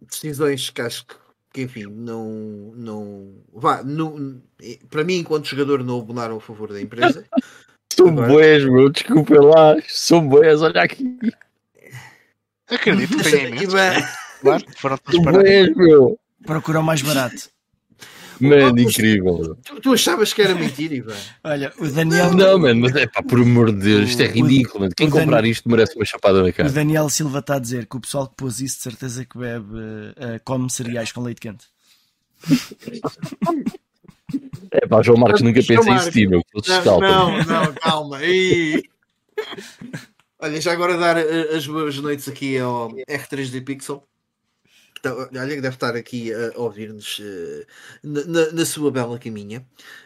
Decisões 0.00 0.70
que 0.70 0.82
acho 0.82 1.06
que, 1.06 1.14
que, 1.54 1.62
enfim, 1.62 1.84
não. 1.84 2.72
não 2.74 3.32
vá, 3.52 3.82
não, 3.82 4.42
para 4.90 5.04
mim, 5.04 5.18
enquanto 5.18 5.46
jogador, 5.46 5.84
não 5.84 6.00
abonaram 6.00 6.36
a 6.36 6.40
favor 6.40 6.72
da 6.72 6.82
empresa. 6.82 7.24
São 7.94 8.08
Agora... 8.08 8.26
boas, 8.26 8.64
meu, 8.64 8.90
desculpa 8.90 9.40
lá, 9.40 9.76
são 9.86 10.26
boas, 10.26 10.60
olha 10.62 10.82
aqui. 10.82 11.16
Acredito 12.68 13.16
que 13.18 13.30
tenha 13.30 13.46
imensos. 13.50 14.18
Claro, 14.40 14.64
foram 14.76 14.98
todos 14.98 15.76
meu. 15.76 16.18
Procura 16.44 16.80
o 16.80 16.82
mais 16.82 17.02
barato. 17.02 17.53
Mano, 18.40 18.80
incrível. 18.80 19.56
Tu, 19.62 19.80
tu, 19.80 19.92
achavas 19.92 20.32
que 20.32 20.42
era 20.42 20.54
mentira, 20.54 20.94
Ivan? 20.94 21.14
Olha, 21.44 21.72
o 21.78 21.88
Daniel. 21.88 22.32
Não, 22.34 22.58
mano, 22.58 22.80
mas 22.80 22.94
é 22.96 23.06
pá, 23.06 23.22
por 23.22 23.40
amor 23.40 23.72
de 23.72 23.78
Deus, 23.78 24.10
isto 24.10 24.22
é 24.22 24.26
ridículo. 24.26 24.80
Mano. 24.80 24.94
Quem 24.96 25.08
comprar 25.10 25.36
Daniel... 25.36 25.52
isto 25.52 25.68
merece 25.68 25.96
uma 25.96 26.04
chapada 26.04 26.42
na 26.42 26.52
cara. 26.52 26.68
O 26.68 26.72
Daniel 26.72 27.08
Silva 27.08 27.38
está 27.38 27.56
a 27.56 27.58
dizer 27.58 27.86
que 27.86 27.96
o 27.96 28.00
pessoal 28.00 28.26
que 28.26 28.34
pôs 28.36 28.60
isso 28.60 28.76
de 28.76 28.82
certeza 28.82 29.24
que 29.24 29.38
bebe, 29.38 29.64
uh, 29.64 30.40
come 30.44 30.70
cereais 30.70 31.12
com 31.12 31.22
leite 31.22 31.40
quente. 31.40 31.66
É 34.70 34.86
pá, 34.86 35.02
João 35.02 35.18
Marcos 35.18 35.42
nunca 35.42 35.62
pensa 35.62 35.90
em 35.90 36.10
ti, 36.10 36.26
meu. 36.26 36.42
Não, 37.00 37.44
não, 37.44 37.72
calma. 37.74 38.18
Olha, 40.40 40.60
já 40.60 40.72
agora 40.72 40.98
dar 40.98 41.16
eh, 41.16 41.54
as 41.54 41.66
boas 41.66 41.96
noites 41.98 42.28
aqui 42.28 42.58
ao 42.58 42.90
R3D 43.08 43.64
Pixel. 43.64 44.04
Olha 45.12 45.54
que 45.54 45.60
deve 45.60 45.74
estar 45.74 45.96
aqui 45.96 46.32
a 46.32 46.52
ouvir-nos 46.58 47.18
uh, 47.18 47.66
na, 48.02 48.52
na, 48.52 48.64
sua 48.64 48.90
bela 48.90 49.18
caminha 49.18 49.64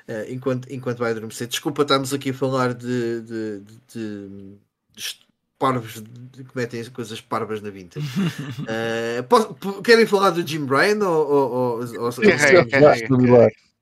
uh, 0.09 0.33
enquanto, 0.33 0.73
enquanto 0.73 0.99
vai 0.99 1.11
adormecer. 1.11 1.47
Desculpa, 1.47 1.83
estamos 1.83 2.13
aqui 2.13 2.31
a 2.31 2.35
falar 2.35 2.75
de, 2.75 3.21
de, 3.23 3.61
de, 3.93 4.29
de 4.95 5.29
parvos 5.59 6.03
que 6.33 6.45
cometem 6.45 6.85
coisas 6.87 7.21
parvas 7.21 7.61
na 7.61 7.71
vintage. 7.71 8.07
uh, 8.63 9.83
querem 9.83 10.07
falar 10.07 10.31
do 10.31 10.47
Jim 10.47 10.65
Bryan 10.65 10.99
ou, 11.07 11.31
ou, 11.31 11.51
ou, 11.51 11.81
ou, 11.81 12.05
ou 12.05 12.13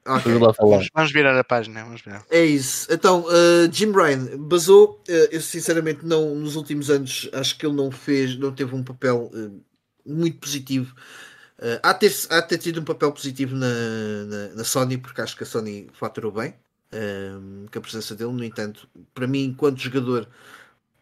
Okay. 0.09 0.39
Vamos, 0.39 0.89
vamos, 0.95 1.13
virar 1.13 1.39
a 1.39 1.43
página. 1.43 1.83
Vamos 1.85 2.01
virar. 2.01 2.25
É 2.31 2.45
isso. 2.45 2.87
Então, 2.93 3.25
uh, 3.25 3.73
Jim 3.73 3.91
Ryan 3.91 4.39
basou. 4.39 5.03
Uh, 5.09 5.29
eu 5.33 5.41
sinceramente 5.41 6.07
não, 6.07 6.35
nos 6.35 6.55
últimos 6.55 6.91
anos 6.91 7.29
acho 7.33 7.59
que 7.59 7.67
ele 7.67 7.75
não 7.75 7.91
fez, 7.91 8.39
não 8.39 8.53
teve 8.53 8.75
um 8.75 8.85
papel 8.85 9.31
uh, 9.35 9.61
muito 10.07 10.39
positivo. 10.39 10.95
Uh, 11.59 11.81
há, 11.83 11.95
ter, 11.95 12.15
há 12.31 12.43
ter 12.43 12.59
tido 12.59 12.81
um 12.81 12.85
papel 12.85 13.11
positivo 13.13 13.55
na, 13.55 13.67
na, 14.27 14.49
na 14.57 14.65
Sony, 14.65 14.99
porque 14.99 15.21
acho 15.21 15.37
que 15.37 15.43
a 15.43 15.47
Sony 15.47 15.89
faturou 15.93 16.33
bem 16.33 16.55
com 17.71 17.79
a 17.79 17.83
presença 17.83 18.15
dele. 18.15 18.33
No 18.33 18.45
entanto, 18.45 18.89
para 19.13 19.27
mim, 19.27 19.45
enquanto 19.45 19.79
jogador, 19.79 20.27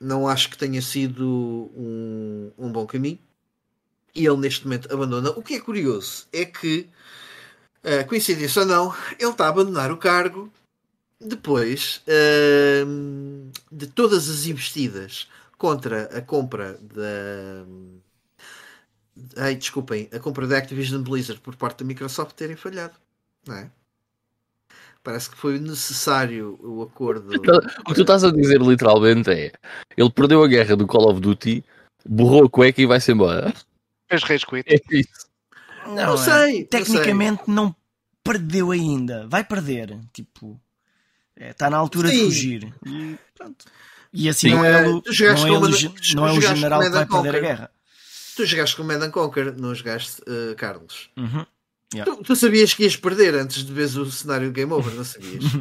não 0.00 0.26
acho 0.26 0.50
que 0.50 0.58
tenha 0.58 0.82
sido 0.82 1.70
um, 1.76 2.50
um 2.58 2.72
bom 2.72 2.84
caminho. 2.86 3.18
E 4.14 4.26
ele 4.26 4.38
neste 4.38 4.64
momento 4.64 4.92
abandona. 4.92 5.30
O 5.30 5.42
que 5.42 5.54
é 5.54 5.60
curioso 5.60 6.26
é 6.32 6.44
que 6.44 6.88
Uh, 7.84 8.08
coincidência 8.08 8.62
ou 8.62 8.66
não, 8.66 8.94
ele 9.20 9.30
está 9.30 9.44
a 9.44 9.48
abandonar 9.50 9.92
o 9.92 9.98
cargo 9.98 10.50
depois 11.20 12.00
uh, 12.08 13.50
de 13.70 13.86
todas 13.88 14.26
as 14.30 14.46
investidas 14.46 15.28
contra 15.58 16.04
a 16.16 16.22
compra 16.22 16.78
da. 16.80 17.66
Ai, 19.36 19.54
desculpem, 19.54 20.08
a 20.12 20.18
compra 20.18 20.46
da 20.46 20.58
Activision 20.58 21.02
Blizzard 21.02 21.40
por 21.40 21.54
parte 21.56 21.78
da 21.78 21.84
Microsoft 21.84 22.34
terem 22.34 22.56
falhado, 22.56 22.94
não 23.46 23.56
é? 23.56 23.70
Parece 25.04 25.28
que 25.28 25.36
foi 25.36 25.58
necessário 25.58 26.58
o 26.62 26.82
acordo. 26.82 27.28
O 27.36 27.88
que 27.88 27.94
tu 27.94 28.00
estás 28.00 28.24
a 28.24 28.32
dizer 28.32 28.60
literalmente 28.60 29.30
é: 29.30 29.52
ele 29.96 30.10
perdeu 30.10 30.42
a 30.42 30.48
guerra 30.48 30.74
do 30.74 30.86
Call 30.86 31.10
of 31.10 31.20
Duty, 31.20 31.62
borrou 32.06 32.44
a 32.44 32.48
cueca 32.48 32.80
e 32.80 32.86
vai-se 32.86 33.12
embora. 33.12 33.52
Fez 34.08 34.22
rage 34.22 34.46
quit. 34.46 34.64
É 34.66 34.80
isso. 34.96 35.28
Não, 35.86 35.94
não 35.94 36.16
sei. 36.16 36.62
É. 36.62 36.64
Tecnicamente 36.64 37.42
não, 37.46 37.66
não 37.66 37.76
perdeu 38.24 38.70
ainda. 38.70 39.26
Vai 39.28 39.44
perder. 39.44 39.98
Tipo, 40.10 40.58
está 41.36 41.66
é, 41.66 41.70
na 41.70 41.76
altura 41.76 42.08
Sim. 42.08 42.16
de 42.16 42.24
fugir. 42.24 42.74
E 42.86 43.18
pronto. 43.36 43.66
E 44.10 44.28
assim 44.28 44.50
Sim, 44.50 44.54
não 44.54 44.64
é, 44.64 44.88
o, 44.88 45.02
não 45.02 45.46
é, 45.46 45.50
o, 45.50 46.14
não 46.14 46.28
é 46.28 46.32
o 46.32 46.40
general 46.40 46.80
que 46.80 46.88
vai 46.88 47.06
perder 47.06 47.36
a 47.36 47.40
guerra. 47.40 47.70
Tu 48.36 48.46
jogaste 48.46 48.76
com 48.76 48.82
o 48.82 48.86
Medan 48.86 49.10
Conquer, 49.10 49.56
não 49.56 49.74
jogaste, 49.74 50.20
uh, 50.22 50.54
Carlos? 50.56 51.10
Uhum. 51.16 51.46
Yeah. 51.94 52.12
Tu, 52.12 52.22
tu, 52.24 52.36
sabias 52.36 52.74
que 52.74 52.82
ias 52.82 52.96
perder 52.96 53.34
antes 53.34 53.64
de 53.64 53.72
ver 53.72 53.84
o 53.84 54.10
cenário 54.10 54.50
Game 54.50 54.72
Over, 54.72 54.94
não 54.94 55.04
sabias? 55.04 55.44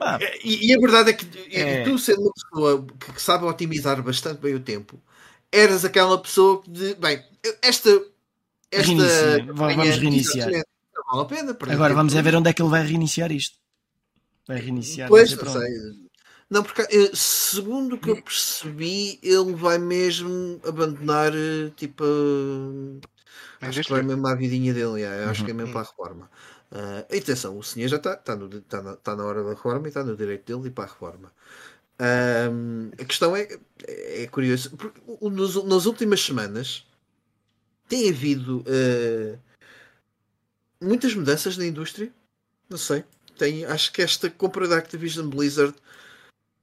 ah, 0.00 0.18
e, 0.42 0.66
e, 0.66 0.74
a 0.74 0.80
verdade 0.80 1.10
é 1.10 1.12
que 1.12 1.56
é... 1.56 1.84
tu, 1.84 1.98
sendo 1.98 2.22
uma 2.22 2.32
pessoa 2.32 2.86
que, 2.98 3.12
que 3.12 3.22
sabe 3.22 3.44
otimizar 3.44 4.02
bastante 4.02 4.40
bem 4.40 4.54
o 4.54 4.60
tempo, 4.60 5.00
eras 5.52 5.84
aquela 5.84 6.20
pessoa 6.20 6.62
que 6.62 6.70
de, 6.70 6.94
bem, 6.96 7.22
esta 7.62 7.90
esta 8.70 8.92
Reinicia. 8.92 9.52
Vamos 9.52 9.96
reiniciar. 9.96 10.50
Não 10.50 10.62
vale 11.10 11.22
a 11.22 11.24
pena. 11.24 11.74
Agora 11.74 11.94
vamos 11.94 12.14
a 12.14 12.22
ver 12.22 12.34
onde 12.34 12.50
é 12.50 12.52
que 12.52 12.62
ele 12.62 12.70
vai 12.70 12.86
reiniciar 12.86 13.32
isto. 13.32 13.56
Vai 14.46 14.60
reiniciar. 14.60 15.08
Pois, 15.08 15.32
não 15.32 15.52
sei. 15.52 15.70
Não, 15.70 16.07
porque 16.62 16.82
eh, 16.82 17.10
segundo 17.14 17.96
o 17.96 17.98
que 17.98 18.10
eu 18.10 18.22
percebi, 18.22 19.18
ele 19.22 19.52
vai 19.54 19.78
mesmo 19.78 20.60
abandonar 20.66 21.32
eh, 21.34 21.70
tipo. 21.76 22.04
Acho 23.60 23.82
que 23.82 23.90
vai 23.90 24.02
mesmo 24.02 24.26
à 24.26 24.34
vidinha 24.34 24.72
dele, 24.72 25.00
yeah. 25.00 25.30
acho 25.30 25.40
uhum. 25.40 25.46
que 25.46 25.50
é 25.50 25.54
mesmo 25.54 25.72
para 25.72 25.82
a 25.82 25.84
reforma. 25.84 26.30
Uh, 26.70 27.16
atenção, 27.16 27.58
o 27.58 27.62
senhor 27.62 27.88
já 27.88 27.96
está 27.96 28.14
tá 28.14 28.36
tá 28.68 28.82
na, 28.82 28.96
tá 28.96 29.16
na 29.16 29.24
hora 29.24 29.42
da 29.42 29.50
reforma 29.50 29.86
e 29.86 29.88
está 29.88 30.04
no 30.04 30.16
direito 30.16 30.44
dele 30.46 30.62
de 30.62 30.68
ir 30.68 30.70
para 30.70 30.84
a 30.84 30.86
reforma. 30.86 31.32
Um, 32.00 32.90
a 32.92 33.04
questão 33.04 33.34
é, 33.34 33.48
é, 33.86 34.22
é 34.22 34.26
curioso, 34.28 34.76
porque 34.76 35.00
nos, 35.20 35.62
nas 35.64 35.86
últimas 35.86 36.20
semanas 36.24 36.86
tem 37.88 38.10
havido 38.10 38.60
uh, 38.60 39.38
muitas 40.80 41.14
mudanças 41.14 41.56
na 41.56 41.66
indústria. 41.66 42.12
Não 42.68 42.78
sei. 42.78 43.04
Tem, 43.36 43.64
acho 43.64 43.92
que 43.92 44.02
esta 44.02 44.30
compra 44.30 44.68
da 44.68 44.76
Activision 44.76 45.28
Blizzard 45.28 45.74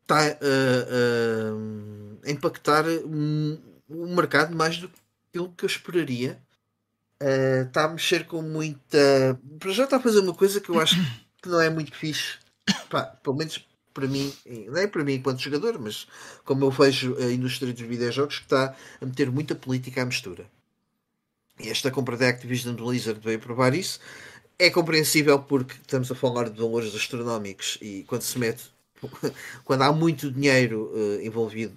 está 0.06 0.38
uh, 0.42 1.56
uh, 1.56 2.20
a 2.24 2.32
impactar 2.32 2.86
o 3.90 4.08
mercado 4.08 4.56
mais 4.56 4.78
do 4.78 4.88
que 4.88 5.06
que 5.58 5.66
eu 5.66 5.68
esperaria. 5.68 6.42
Está 7.68 7.86
a 7.86 7.90
mexer 7.90 8.26
com 8.26 8.42
muita. 8.42 9.38
Para 9.60 9.72
já 9.72 9.84
está 9.84 9.98
a 9.98 10.00
fazer 10.00 10.20
uma 10.20 10.34
coisa 10.34 10.62
que 10.62 10.70
eu 10.70 10.80
acho 10.80 10.96
que 11.42 11.50
não 11.50 11.60
é 11.60 11.70
muito 11.70 11.94
fixe. 11.94 12.38
Pá, 12.90 13.04
pelo 13.04 13.36
menos 13.36 13.66
para 13.94 14.08
mim, 14.08 14.34
não 14.68 14.78
é 14.78 14.88
para 14.88 15.04
mim 15.04 15.14
enquanto 15.14 15.42
jogador, 15.42 15.80
mas 15.80 16.08
como 16.44 16.66
eu 16.66 16.72
vejo 16.72 17.18
a 17.18 17.32
indústria 17.32 17.74
dos 17.74 17.82
videojogos, 17.82 18.40
que 18.40 18.46
está 18.46 18.76
a 19.02 19.06
meter 19.06 19.32
muita 19.32 19.56
política 19.56 20.02
à 20.02 20.06
mistura. 20.06 20.46
E 21.60 21.70
esta 21.70 21.90
compra 21.90 22.18
da 22.18 22.28
Activision 22.28 22.76
Blizzard 22.76 23.20
veio 23.22 23.40
provar 23.40 23.74
isso. 23.74 24.00
É 24.60 24.70
compreensível 24.70 25.40
porque 25.40 25.74
estamos 25.74 26.12
a 26.12 26.16
falar 26.16 26.50
de 26.50 26.60
valores 26.60 26.94
astronómicos 26.96 27.78
e 27.82 28.04
quando 28.08 28.22
se 28.22 28.38
mete, 28.38 28.75
quando 29.64 29.82
há 29.84 29.92
muito 29.92 30.32
dinheiro 30.32 30.92
uh, 30.94 31.22
envolvido, 31.22 31.76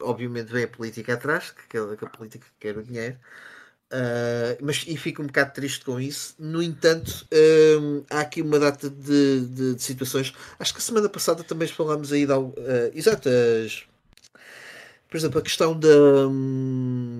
obviamente 0.00 0.52
vem 0.52 0.64
a 0.64 0.68
política 0.68 1.14
atrás, 1.14 1.50
que, 1.50 1.66
que 1.68 2.04
a 2.04 2.08
política 2.08 2.46
quer 2.58 2.76
o 2.76 2.82
dinheiro. 2.82 3.16
Uh, 3.90 4.60
mas 4.60 4.84
e 4.86 4.98
fico 4.98 5.22
um 5.22 5.26
bocado 5.26 5.54
triste 5.54 5.84
com 5.84 5.98
isso. 5.98 6.34
No 6.38 6.62
entanto, 6.62 7.26
há 8.10 8.20
aqui 8.20 8.42
uma 8.42 8.58
data 8.58 8.90
de, 8.90 9.46
de, 9.46 9.74
de, 9.74 9.82
situações. 9.82 10.34
Acho 10.58 10.74
que 10.74 10.78
a 10.78 10.82
semana 10.82 11.08
passada 11.08 11.42
também 11.42 11.66
falámos 11.68 12.12
aí, 12.12 12.26
da, 12.26 12.38
uh, 12.38 12.52
por 15.08 15.16
exemplo, 15.16 15.38
a 15.38 15.42
questão 15.42 15.78
da, 15.78 15.88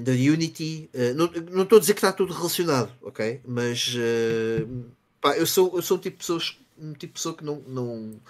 da 0.04 0.12
Unity, 0.12 0.90
uh, 0.92 1.14
não, 1.14 1.30
não 1.50 1.62
estou 1.62 1.78
a 1.78 1.80
dizer 1.80 1.94
que 1.94 2.00
está 2.00 2.12
tudo 2.12 2.34
relacionado, 2.34 2.92
ok? 3.00 3.40
Mas 3.46 3.94
uh, 3.94 4.84
pá, 5.20 5.36
eu, 5.38 5.46
sou, 5.46 5.74
eu 5.74 5.82
sou 5.82 5.96
um 5.96 6.00
tipo 6.00 6.16
de, 6.16 6.18
pessoas, 6.18 6.59
um 6.78 6.92
tipo 6.92 7.06
de 7.06 7.12
pessoa 7.14 7.34
que 7.34 7.44
não, 7.44 7.62
não, 7.66 8.20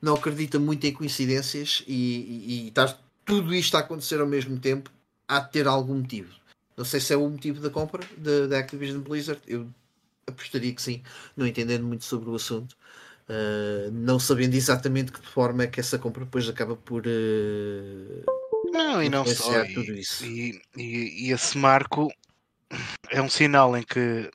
não 0.00 0.14
acredita 0.14 0.58
muito 0.58 0.86
em 0.86 0.92
coincidências 0.92 1.82
e, 1.86 1.94
e, 1.94 2.66
e 2.66 2.70
tá, 2.70 2.96
tudo 3.24 3.54
isto 3.54 3.76
a 3.76 3.80
acontecer 3.80 4.20
ao 4.20 4.26
mesmo 4.26 4.58
tempo 4.58 4.90
há 5.26 5.40
de 5.40 5.50
ter 5.52 5.66
algum 5.66 5.96
motivo. 5.96 6.34
Não 6.76 6.84
sei 6.84 7.00
se 7.00 7.12
é 7.12 7.16
o 7.16 7.28
motivo 7.28 7.60
da 7.60 7.70
compra 7.70 8.02
da 8.48 8.58
Activision 8.58 9.00
Blizzard, 9.00 9.40
eu 9.46 9.66
apostaria 10.26 10.74
que 10.74 10.82
sim, 10.82 11.02
não 11.36 11.46
entendendo 11.46 11.84
muito 11.84 12.04
sobre 12.04 12.28
o 12.28 12.34
assunto. 12.34 12.76
Uh, 13.28 13.90
não 13.90 14.20
sabendo 14.20 14.54
exatamente 14.54 15.10
que 15.10 15.26
forma 15.26 15.64
é 15.64 15.66
que 15.66 15.80
essa 15.80 15.98
compra 15.98 16.24
depois 16.24 16.48
acaba 16.48 16.76
por 16.76 17.04
uh, 17.04 18.24
não, 18.72 19.02
e 19.02 19.08
não 19.08 19.24
só. 19.26 19.64
E, 19.64 20.60
e, 20.76 21.26
e, 21.26 21.32
esse 21.32 21.56
marco 21.58 22.12
é 23.10 23.20
um 23.20 23.28
sinal 23.28 23.76
em 23.76 23.82
que 23.82 24.30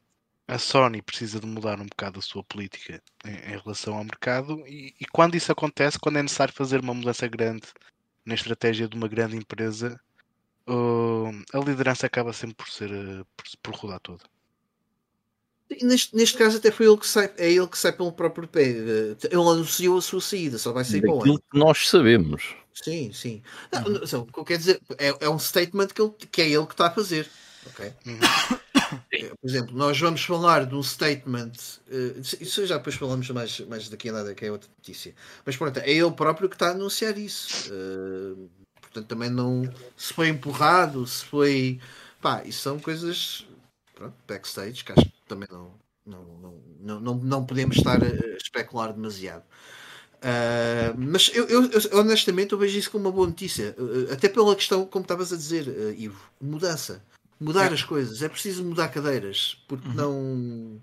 a 0.51 0.59
Sony 0.59 1.01
precisa 1.01 1.39
de 1.39 1.47
mudar 1.47 1.79
um 1.79 1.85
bocado 1.85 2.19
a 2.19 2.21
sua 2.21 2.43
política 2.43 3.01
em, 3.23 3.53
em 3.53 3.57
relação 3.57 3.95
ao 3.95 4.03
mercado 4.03 4.61
e, 4.67 4.93
e, 4.99 5.05
quando 5.05 5.35
isso 5.35 5.49
acontece, 5.49 5.97
quando 5.97 6.17
é 6.17 6.21
necessário 6.21 6.53
fazer 6.53 6.81
uma 6.81 6.93
mudança 6.93 7.25
grande 7.25 7.67
na 8.25 8.35
estratégia 8.35 8.85
de 8.85 8.97
uma 8.97 9.07
grande 9.07 9.37
empresa, 9.37 9.97
uh, 10.67 11.29
a 11.53 11.57
liderança 11.57 12.05
acaba 12.05 12.33
sempre 12.33 12.55
por 12.55 12.69
ser 12.69 12.91
uh, 12.91 13.25
por, 13.37 13.45
por 13.63 13.75
rodar 13.75 14.01
toda. 14.01 14.23
Neste, 15.81 16.13
neste 16.13 16.37
caso 16.37 16.57
até 16.57 16.69
foi 16.69 16.85
ele 16.85 16.97
que 16.97 17.07
sai, 17.07 17.31
é 17.37 17.49
ele 17.49 17.67
que 17.67 17.77
sai 17.77 17.93
pelo 17.93 18.11
próprio 18.11 18.45
pé. 18.45 18.63
Ele 18.63 19.17
anunciou 19.31 19.99
a 19.99 20.01
sua 20.01 20.19
saída, 20.19 20.57
só 20.57 20.73
vai 20.73 20.83
sair 20.83 20.99
para 20.99 21.13
onde? 21.13 21.37
que 21.37 21.57
nós 21.57 21.87
sabemos. 21.87 22.55
Sim, 22.73 23.13
sim. 23.13 23.41
Não, 23.71 23.83
uhum. 23.83 24.01
não, 24.11 24.21
o 24.23 24.25
que 24.25 24.43
quer 24.43 24.57
dizer 24.57 24.81
é, 24.97 25.15
é 25.21 25.29
um 25.29 25.39
statement 25.39 25.87
que, 25.87 26.01
ele, 26.01 26.11
que 26.29 26.41
é 26.41 26.49
ele 26.49 26.65
que 26.65 26.73
está 26.73 26.87
a 26.87 26.91
fazer. 26.91 27.29
Ok? 27.67 27.93
Uhum. 28.05 28.19
É, 29.13 29.29
por 29.29 29.49
exemplo, 29.49 29.75
nós 29.75 29.99
vamos 29.99 30.23
falar 30.23 30.65
de 30.65 30.75
um 30.75 30.83
statement. 30.83 31.51
Uh, 31.87 32.19
isso 32.39 32.65
já 32.65 32.77
depois 32.77 32.95
falamos 32.95 33.29
mais, 33.29 33.59
mais 33.61 33.89
daqui 33.89 34.09
a 34.09 34.13
nada, 34.13 34.33
que 34.33 34.45
é 34.45 34.51
outra 34.51 34.69
notícia. 34.77 35.13
Mas 35.45 35.55
pronto, 35.55 35.77
é 35.77 35.91
ele 35.91 36.11
próprio 36.11 36.49
que 36.49 36.55
está 36.55 36.69
a 36.69 36.71
anunciar 36.71 37.17
isso. 37.17 37.71
Uh, 37.73 38.49
portanto, 38.81 39.07
também 39.07 39.29
não. 39.29 39.63
Se 39.95 40.13
foi 40.13 40.29
empurrado, 40.29 41.05
se 41.05 41.25
foi. 41.25 41.79
Pá, 42.21 42.43
isso 42.45 42.61
são 42.61 42.79
coisas. 42.79 43.45
Pronto, 43.95 44.15
backstage, 44.27 44.83
que 44.83 44.91
acho 44.91 45.11
também 45.27 45.47
não, 45.49 45.71
não, 46.05 46.25
não, 46.79 46.99
não, 46.99 47.15
não, 47.15 47.45
podemos 47.45 47.77
estar 47.77 48.03
a 48.03 48.37
especular 48.37 48.91
demasiado. 48.91 49.43
Uh, 50.21 50.93
mas 50.97 51.31
eu, 51.33 51.47
eu, 51.47 51.71
eu, 51.71 51.99
honestamente 51.99 52.51
eu 52.51 52.57
vejo 52.57 52.77
isso 52.77 52.91
como 52.91 53.05
uma 53.05 53.11
boa 53.11 53.25
notícia, 53.25 53.75
uh, 53.79 54.13
até 54.13 54.29
pela 54.29 54.55
questão, 54.55 54.85
como 54.85 55.03
estavas 55.03 55.33
a 55.33 55.35
dizer, 55.37 55.67
uh, 55.67 55.93
Ivo, 55.97 56.21
mudança. 56.39 57.01
Mudar 57.41 57.71
é. 57.71 57.73
as 57.73 57.83
coisas, 57.83 58.21
é 58.21 58.29
preciso 58.29 58.63
mudar 58.63 58.87
cadeiras, 58.89 59.57
porque 59.67 59.87
uhum. 59.87 59.93
não. 59.95 60.81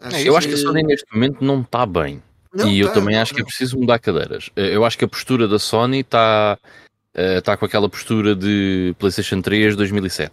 Acho 0.00 0.16
é, 0.16 0.22
eu 0.22 0.34
acho 0.34 0.48
que 0.48 0.54
a 0.54 0.56
Sony 0.56 0.82
neste 0.82 1.04
momento 1.12 1.44
não 1.44 1.60
está 1.60 1.84
bem. 1.84 2.22
Não, 2.50 2.66
e 2.66 2.82
tá, 2.82 2.88
eu 2.88 2.92
também 2.94 3.14
não, 3.14 3.22
acho 3.22 3.34
que 3.34 3.42
é 3.42 3.44
preciso 3.44 3.78
mudar 3.78 3.98
cadeiras. 3.98 4.48
Eu 4.56 4.86
acho 4.86 4.96
que 4.96 5.04
a 5.04 5.08
postura 5.08 5.46
da 5.46 5.58
Sony 5.58 6.00
está 6.00 6.58
está 7.14 7.58
com 7.58 7.66
aquela 7.66 7.90
postura 7.90 8.34
de 8.34 8.94
PlayStation 8.98 9.42
3 9.42 9.76
2007. 9.76 10.32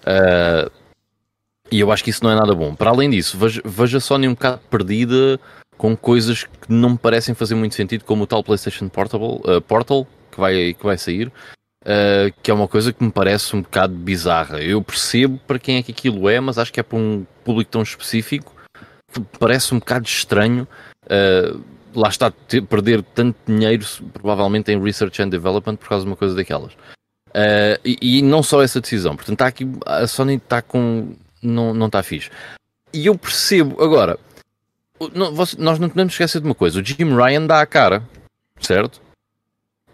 Uh, 0.00 0.70
e 1.70 1.80
eu 1.80 1.90
acho 1.90 2.04
que 2.04 2.10
isso 2.10 2.22
não 2.22 2.30
é 2.30 2.34
nada 2.34 2.54
bom. 2.54 2.74
Para 2.74 2.90
além 2.90 3.08
disso, 3.08 3.38
vejo, 3.38 3.62
vejo 3.64 3.96
a 3.96 4.00
Sony 4.00 4.28
um 4.28 4.34
bocado 4.34 4.60
perdida 4.70 5.40
com 5.78 5.96
coisas 5.96 6.44
que 6.44 6.70
não 6.70 6.90
me 6.90 6.98
parecem 6.98 7.34
fazer 7.34 7.54
muito 7.54 7.74
sentido, 7.74 8.04
como 8.04 8.24
o 8.24 8.26
tal 8.26 8.44
PlayStation 8.44 8.88
Portable, 8.88 9.40
uh, 9.44 9.62
Portal, 9.62 10.06
que 10.30 10.38
vai, 10.38 10.74
que 10.74 10.84
vai 10.84 10.98
sair, 10.98 11.32
uh, 11.84 12.32
que 12.42 12.50
é 12.50 12.54
uma 12.54 12.68
coisa 12.68 12.92
que 12.92 13.02
me 13.02 13.10
parece 13.10 13.54
um 13.54 13.62
bocado 13.62 13.94
bizarra. 13.94 14.60
Eu 14.62 14.82
percebo 14.82 15.38
para 15.46 15.58
quem 15.58 15.76
é 15.76 15.82
que 15.82 15.92
aquilo 15.92 16.28
é, 16.28 16.40
mas 16.40 16.58
acho 16.58 16.72
que 16.72 16.80
é 16.80 16.82
para 16.82 16.98
um 16.98 17.26
público 17.44 17.70
tão 17.70 17.82
específico 17.82 18.54
que 19.12 19.20
parece 19.38 19.74
um 19.74 19.78
bocado 19.78 20.06
estranho. 20.06 20.66
Uh, 21.04 21.60
lá 21.94 22.08
está, 22.08 22.30
ter, 22.30 22.62
perder 22.62 23.02
tanto 23.02 23.36
dinheiro, 23.46 23.84
provavelmente 24.12 24.70
em 24.70 24.82
research 24.82 25.22
and 25.22 25.28
development, 25.28 25.76
por 25.76 25.88
causa 25.88 26.04
de 26.04 26.10
uma 26.10 26.16
coisa 26.16 26.34
daquelas. 26.34 26.72
e, 27.84 28.18
e 28.18 28.22
não 28.22 28.42
só 28.42 28.62
essa 28.62 28.80
decisão, 28.80 29.16
portanto, 29.16 29.34
está 29.34 29.46
aqui, 29.46 29.66
a 29.86 30.06
Sony 30.06 30.36
está 30.36 30.62
com. 30.62 31.14
Não, 31.42 31.72
não 31.72 31.86
está 31.86 32.02
fixe. 32.02 32.30
E 32.92 33.06
eu 33.06 33.16
percebo, 33.16 33.82
agora, 33.82 34.18
não, 35.14 35.30
nós 35.32 35.78
não 35.78 35.88
podemos 35.88 36.12
esquecer 36.12 36.40
de 36.40 36.46
uma 36.46 36.54
coisa: 36.54 36.80
o 36.80 36.84
Jim 36.84 37.14
Ryan 37.14 37.46
dá 37.46 37.60
a 37.60 37.66
cara, 37.66 38.02
certo? 38.60 39.00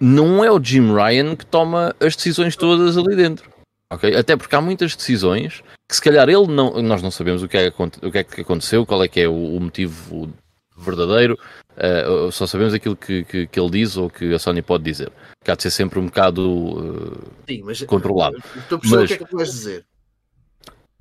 Não 0.00 0.44
é 0.44 0.50
o 0.50 0.62
Jim 0.62 0.92
Ryan 0.92 1.36
que 1.36 1.46
toma 1.46 1.94
as 2.00 2.16
decisões 2.16 2.56
todas 2.56 2.96
ali 2.96 3.16
dentro. 3.16 3.50
Okay? 3.90 4.16
Até 4.16 4.36
porque 4.36 4.54
há 4.54 4.60
muitas 4.60 4.94
decisões 4.96 5.62
que 5.88 5.94
se 5.94 6.02
calhar 6.02 6.28
ele 6.28 6.46
não. 6.46 6.82
Nós 6.82 7.02
não 7.02 7.10
sabemos 7.10 7.42
o 7.42 7.48
que 7.48 7.56
é, 7.56 7.72
o 8.02 8.10
que, 8.10 8.18
é 8.18 8.24
que 8.24 8.40
aconteceu, 8.40 8.84
qual 8.84 9.02
é 9.02 9.08
que 9.08 9.20
é 9.20 9.28
o, 9.28 9.56
o 9.56 9.60
motivo 9.60 10.32
verdadeiro, 10.76 11.38
uh, 11.76 12.32
só 12.32 12.46
sabemos 12.46 12.74
aquilo 12.74 12.96
que, 12.96 13.24
que, 13.24 13.46
que, 13.46 13.60
ele 13.60 13.70
diz 13.70 13.96
ou 13.96 14.10
que 14.10 14.34
a 14.34 14.38
Sony 14.38 14.60
pode 14.62 14.82
dizer. 14.82 15.10
Que 15.42 15.50
há 15.50 15.54
de 15.54 15.62
ser 15.62 15.70
sempre 15.70 15.98
um 15.98 16.06
bocado 16.06 16.42
uh, 16.42 17.32
Sim, 17.48 17.62
mas, 17.64 17.82
controlado. 17.82 18.36
Estou 18.56 18.76
a 18.76 18.80
perceber 18.80 19.02
mas, 19.02 19.04
o 19.04 19.06
que 19.06 19.14
é 19.14 19.18
que 19.18 19.30
tu 19.30 19.36
vais 19.36 19.50
dizer 19.50 19.84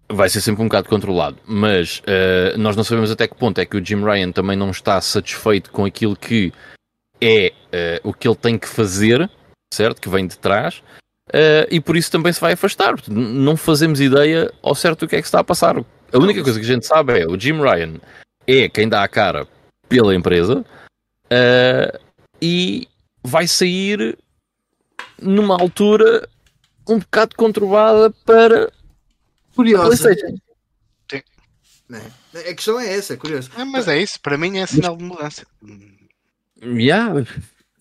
vai 0.10 0.30
ser 0.30 0.42
sempre 0.42 0.62
um 0.62 0.68
bocado 0.68 0.88
controlado, 0.88 1.38
mas 1.46 2.00
uh, 2.00 2.58
nós 2.58 2.76
não 2.76 2.84
sabemos 2.84 3.10
até 3.10 3.28
que 3.28 3.36
ponto 3.36 3.60
é 3.60 3.66
que 3.66 3.78
o 3.78 3.84
Jim 3.84 4.04
Ryan 4.04 4.32
também 4.32 4.56
não 4.56 4.70
está 4.70 5.00
satisfeito 5.02 5.72
com 5.72 5.86
aquilo 5.86 6.16
que 6.16 6.54
é 7.24 8.02
uh, 8.04 8.10
o 8.10 8.14
que 8.14 8.28
ele 8.28 8.36
tem 8.36 8.58
que 8.58 8.68
fazer, 8.68 9.30
certo? 9.74 10.02
Que 10.02 10.10
vem 10.10 10.28
de 10.28 10.38
trás, 10.38 10.84
uh, 11.30 11.68
e 11.70 11.80
por 11.80 11.96
isso 11.96 12.12
também 12.12 12.34
se 12.34 12.42
vai 12.42 12.54
afastar. 12.54 12.96
Não 13.08 13.56
fazemos 13.56 14.02
ideia 14.02 14.52
ao 14.62 14.76
certo 14.76 15.02
do 15.02 15.08
que 15.08 15.16
é 15.16 15.22
que 15.22 15.28
está 15.28 15.40
a 15.40 15.44
passar. 15.44 15.78
A 15.78 16.18
única 16.18 16.44
coisa 16.44 16.60
que 16.60 16.66
a 16.66 16.74
gente 16.74 16.86
sabe 16.86 17.22
é 17.22 17.28
o 17.28 17.40
Jim 17.40 17.60
Ryan 17.60 17.96
é 18.46 18.70
quem 18.70 18.88
dá 18.88 19.04
a 19.04 19.08
cara 19.08 19.48
pela 19.90 20.14
empresa 20.14 20.64
e 22.40 22.88
vai 23.24 23.48
sair 23.48 24.16
numa 25.20 25.60
altura 25.60 26.28
um 26.88 27.00
bocado 27.00 27.36
conturbada 27.36 28.12
para 28.26 28.72
Curiosa. 29.56 30.12
É. 31.92 32.50
A 32.50 32.54
questão 32.56 32.80
é 32.80 32.96
essa, 32.96 33.14
é 33.14 33.18
curioso. 33.18 33.52
É, 33.56 33.64
mas 33.64 33.88
é 33.88 34.02
isso, 34.02 34.20
para 34.20 34.38
mim 34.38 34.58
é 34.58 34.66
sinal 34.66 34.98
de 34.98 35.04
mudança. 35.04 35.46
Yeah, 36.64 37.26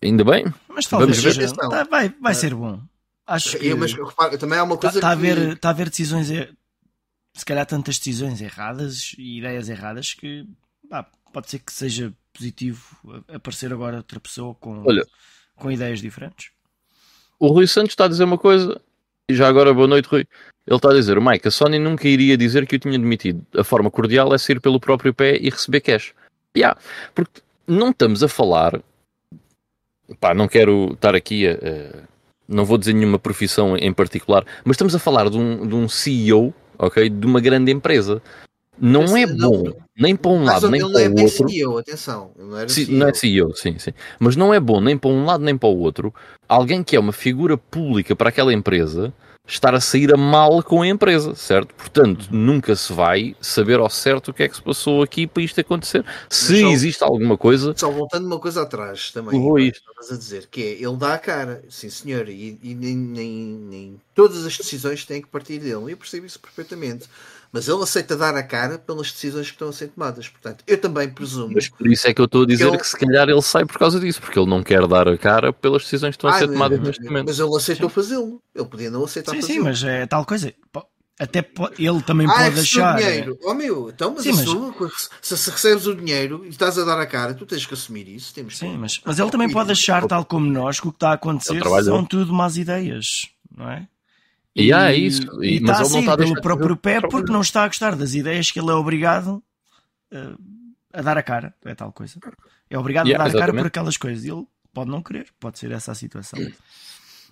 ainda 0.03 0.24
bem. 0.24 0.45
Mas 0.68 0.87
talvez 0.87 1.16
seja, 1.18 1.55
tá, 1.55 1.85
vai, 1.85 2.14
vai 2.20 2.35
ser 2.35 2.55
bom. 2.55 2.80
Acho 3.26 3.57
que 3.57 3.66
eu, 3.66 3.76
mas, 3.76 3.93
reparo, 3.93 4.37
também 4.37 4.59
há 4.59 4.64
uma 4.64 4.76
coisa 4.76 4.99
está 4.99 5.09
que... 5.09 5.12
a 5.12 5.35
ver, 5.35 5.53
está 5.53 5.70
a 5.70 5.72
ver 5.72 5.89
decisões, 5.89 6.28
se 6.28 7.45
calhar 7.45 7.64
tantas 7.64 7.99
decisões 7.99 8.41
erradas 8.41 9.14
e 9.16 9.39
ideias 9.39 9.68
erradas 9.68 10.12
que 10.12 10.47
pá, 10.89 11.07
pode 11.33 11.49
ser 11.51 11.61
que 11.61 11.72
seja 11.72 12.12
positivo 12.33 13.24
aparecer 13.28 13.72
agora 13.72 13.99
outra 13.99 14.18
pessoa 14.18 14.55
com, 14.55 14.83
Olha, 14.85 15.07
com 15.57 15.70
ideias 15.70 16.01
diferentes. 16.01 16.51
O 17.39 17.49
Rui 17.49 17.66
Santos 17.66 17.93
está 17.93 18.05
a 18.07 18.09
dizer 18.09 18.24
uma 18.24 18.39
coisa 18.39 18.80
e 19.28 19.35
já 19.35 19.49
agora 19.49 19.72
boa 19.72 19.87
noite, 19.87 20.07
Rui. 20.07 20.26
Ele 20.66 20.76
está 20.76 20.91
a 20.91 20.95
dizer, 20.95 21.20
Mike, 21.20 21.49
a 21.49 21.51
Sony 21.51 21.78
nunca 21.78 22.07
iria 22.07 22.37
dizer 22.37 22.66
que 22.66 22.76
eu 22.76 22.78
tinha 22.78 22.99
demitido. 22.99 23.45
A 23.57 23.64
forma 23.64 23.91
cordial 23.91 24.33
é 24.35 24.39
sair 24.39 24.61
pelo 24.61 24.78
próprio 24.78 25.12
pé 25.12 25.37
e 25.41 25.51
receber 25.51 25.80
cash. 25.80 26.14
Yeah, 26.57 26.78
porque 27.14 27.41
não 27.66 27.90
estamos 27.90 28.22
a 28.22 28.28
falar. 28.28 28.80
Pá, 30.20 30.34
não 30.34 30.48
quero 30.48 30.92
estar 30.92 31.14
aqui 31.14 31.46
a. 31.46 31.52
a 31.52 32.12
não 32.48 32.64
vou 32.64 32.76
dizer 32.76 32.92
nenhuma 32.92 33.18
profissão 33.18 33.76
em 33.76 33.92
particular, 33.92 34.44
mas 34.64 34.74
estamos 34.74 34.94
a 34.94 34.98
falar 34.98 35.30
de 35.30 35.38
um, 35.38 35.66
de 35.66 35.74
um 35.74 35.88
CEO, 35.88 36.52
ok? 36.78 37.08
De 37.08 37.26
uma 37.26 37.40
grande 37.40 37.72
empresa. 37.72 38.20
Não 38.78 39.16
é 39.16 39.26
bom, 39.26 39.62
não, 39.62 39.76
nem 39.96 40.16
para 40.16 40.30
um 40.30 40.42
lado, 40.42 40.68
nem 40.68 40.80
para 40.80 40.90
o 40.90 40.98
é 40.98 41.22
outro. 41.22 41.48
CEO, 41.48 41.78
atenção, 41.78 42.32
não, 42.36 42.56
era 42.58 42.68
sim, 42.68 42.86
CEO. 42.86 42.98
não 42.98 43.08
é 43.08 43.14
CEO, 43.14 43.54
sim, 43.54 43.78
sim. 43.78 43.92
Mas 44.18 44.34
não 44.34 44.52
é 44.52 44.58
bom 44.58 44.80
nem 44.80 44.98
para 44.98 45.10
um 45.10 45.24
lado 45.24 45.44
nem 45.44 45.56
para 45.56 45.68
o 45.68 45.78
outro. 45.78 46.12
Alguém 46.48 46.82
que 46.82 46.96
é 46.96 47.00
uma 47.00 47.12
figura 47.12 47.56
pública 47.56 48.16
para 48.16 48.28
aquela 48.28 48.52
empresa 48.52 49.12
estar 49.47 49.74
a 49.74 49.80
sair 49.80 50.12
a 50.14 50.16
mal 50.16 50.62
com 50.62 50.82
a 50.82 50.86
empresa, 50.86 51.34
certo? 51.34 51.74
Portanto, 51.74 52.28
uhum. 52.30 52.38
nunca 52.38 52.76
se 52.76 52.93
vai 52.93 53.34
saber 53.40 53.80
ao 53.80 53.90
certo 53.90 54.28
o 54.28 54.34
que 54.34 54.45
é 54.45 54.49
que 54.49 54.57
se 54.57 54.62
passou 54.62 55.03
aqui 55.03 55.26
para 55.26 55.43
isto 55.43 55.61
acontecer. 55.61 56.05
Se 56.30 56.61
só, 56.61 56.68
existe 56.68 57.03
alguma 57.03 57.36
coisa. 57.36 57.74
Só 57.76 57.90
voltando 57.90 58.26
uma 58.26 58.38
coisa 58.38 58.62
atrás 58.62 59.11
também, 59.11 59.40
estavas 59.68 60.12
a 60.12 60.16
dizer, 60.16 60.47
que 60.47 60.62
é 60.62 60.72
ele 60.74 60.97
dá 60.97 61.14
a 61.14 61.18
cara, 61.18 61.62
sim 61.68 61.90
senhor, 61.90 62.28
e, 62.28 62.59
e 62.62 62.74
nem, 62.74 62.97
nem, 62.97 63.28
nem, 63.28 64.01
todas 64.14 64.47
as 64.47 64.57
decisões 64.57 65.05
têm 65.05 65.20
que 65.20 65.28
partir 65.28 65.59
dele. 65.59 65.93
Eu 65.93 65.97
percebo 65.97 66.26
isso 66.26 66.38
perfeitamente 66.38 67.09
mas 67.53 67.68
ele 67.68 67.82
aceita 67.82 68.16
dar 68.16 68.34
a 68.34 68.42
cara 68.42 68.78
pelas 68.78 69.12
decisões 69.12 69.48
que 69.48 69.53
estão 69.53 69.68
a 69.68 69.72
ser 69.72 69.88
tomadas. 69.88 70.26
Portanto, 70.26 70.64
eu 70.66 70.80
também 70.80 71.09
presumo. 71.11 71.53
Mas 71.55 71.68
por 71.68 71.86
isso 71.86 72.09
é 72.09 72.14
que 72.14 72.20
eu 72.20 72.24
estou 72.24 72.44
a 72.44 72.46
dizer 72.46 72.64
que, 72.64 72.70
ele... 72.70 72.78
que 72.78 72.86
se 72.86 72.96
calhar 72.96 73.28
ele 73.28 73.42
sai 73.42 73.66
por 73.66 73.78
causa 73.78 74.00
disso, 74.00 74.22
porque 74.22 74.38
ele 74.38 74.48
não 74.48 74.62
quer 74.62 74.86
dar 74.86 75.07
a 75.07 75.18
cara 75.18 75.53
pelas 75.53 75.82
decisões 75.82 76.16
que 76.16 76.24
estão 76.24 76.30
a 76.30 76.38
ser 76.38 76.48
tomadas 76.48 76.78
mas, 76.78 76.88
neste 76.88 77.05
momento. 77.05 77.26
Mas 77.26 77.38
ele 77.38 77.55
aceitou 77.55 77.90
fazê-lo. 77.90 78.42
Ele 78.55 78.66
podia 78.66 78.90
não 78.90 79.05
aceitar 79.05 79.32
Sim, 79.32 79.42
sim, 79.42 79.59
mas 79.59 79.84
é 79.84 80.07
tal 80.07 80.24
coisa. 80.24 80.53
Até 81.20 81.46
ele 81.78 82.03
também 82.03 82.26
ah, 82.26 82.32
pode 82.32 82.61
achar. 82.61 82.96
dinheiro. 82.96 83.38
Oh 83.44 83.53
meu, 83.53 83.90
então, 83.90 84.14
mas, 84.14 84.22
sim, 84.22 84.32
mas... 84.32 85.11
Se, 85.20 85.36
se, 85.36 85.50
recebes 85.50 85.86
o 85.86 85.94
dinheiro 85.94 86.42
e 86.44 86.48
estás 86.48 86.78
a 86.78 86.84
dar 86.84 86.98
a 86.98 87.07
cara, 87.07 87.34
tu 87.34 87.44
tens 87.44 87.66
que 87.66 87.74
assumir 87.74 88.09
isso. 88.09 88.32
Temos 88.32 88.57
sim, 88.57 88.72
que... 88.72 88.78
mas, 88.78 89.00
mas 89.05 89.18
ele 89.18 89.30
também 89.30 89.50
pode 89.50 89.70
achar, 89.70 90.07
tal 90.07 90.24
como 90.24 90.50
nós, 90.50 90.80
que 90.80 90.88
o 90.88 90.90
que 90.90 90.96
está 90.96 91.11
a 91.11 91.14
acontecer 91.14 91.62
são 91.84 92.03
tudo 92.05 92.32
más 92.32 92.57
ideias, 92.57 93.26
não 93.55 93.70
é? 93.70 93.86
E, 94.55 94.66
e 94.66 94.72
é 94.72 94.94
isso. 94.94 95.22
E, 95.42 95.57
e 95.57 95.61
mas 95.61 95.80
está 95.80 95.84
ele 95.84 95.92
não 95.92 96.00
está 96.00 96.16
pelo 96.16 96.40
próprio 96.40 96.76
pé 96.76 97.00
porque 97.00 97.32
não 97.32 97.40
está 97.40 97.64
a 97.64 97.68
gostar 97.68 97.96
das 97.96 98.14
ideias 98.14 98.50
que 98.50 98.61
ele 98.61 98.70
é 98.70 98.74
obrigado 98.74 99.42
uh, 100.12 100.38
a 100.92 101.03
dar 101.03 101.16
a 101.16 101.22
cara. 101.22 101.55
É 101.64 101.74
tal 101.74 101.92
coisa. 101.92 102.18
É 102.68 102.78
obrigado 102.78 103.07
yeah, 103.07 103.22
a 103.22 103.28
dar 103.28 103.30
exatamente. 103.30 103.50
a 103.50 103.53
cara 103.53 103.62
por 103.62 103.66
aquelas 103.68 103.96
coisas. 103.96 104.24
Ele 104.24 104.46
pode 104.72 104.90
não 104.90 105.03
querer, 105.03 105.28
pode 105.40 105.59
ser 105.59 105.70
essa 105.72 105.92
a 105.92 105.94
situação. 105.94 106.38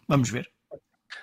Vamos 0.09 0.31
ver. 0.31 0.51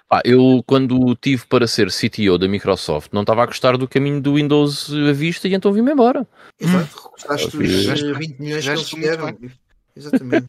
Ah, 0.10 0.22
eu, 0.24 0.64
quando 0.66 1.16
tive 1.16 1.46
para 1.48 1.68
ser 1.68 1.90
CTO 1.92 2.38
da 2.38 2.48
Microsoft, 2.48 3.12
não 3.12 3.22
estava 3.22 3.44
a 3.44 3.46
gostar 3.46 3.78
do 3.78 3.88
caminho 3.88 4.22
do 4.22 4.36
Windows 4.36 4.90
à 4.94 5.12
vista 5.12 5.48
e 5.48 5.54
então 5.54 5.74
vim-me 5.74 5.92
embora. 5.92 6.26
Exato, 6.60 7.12
recusaste 7.18 7.58
os 7.58 8.18
20 8.18 8.40
milhões 8.40 8.90
que 8.90 8.96
eles. 8.96 9.67
Exatamente. 9.98 10.48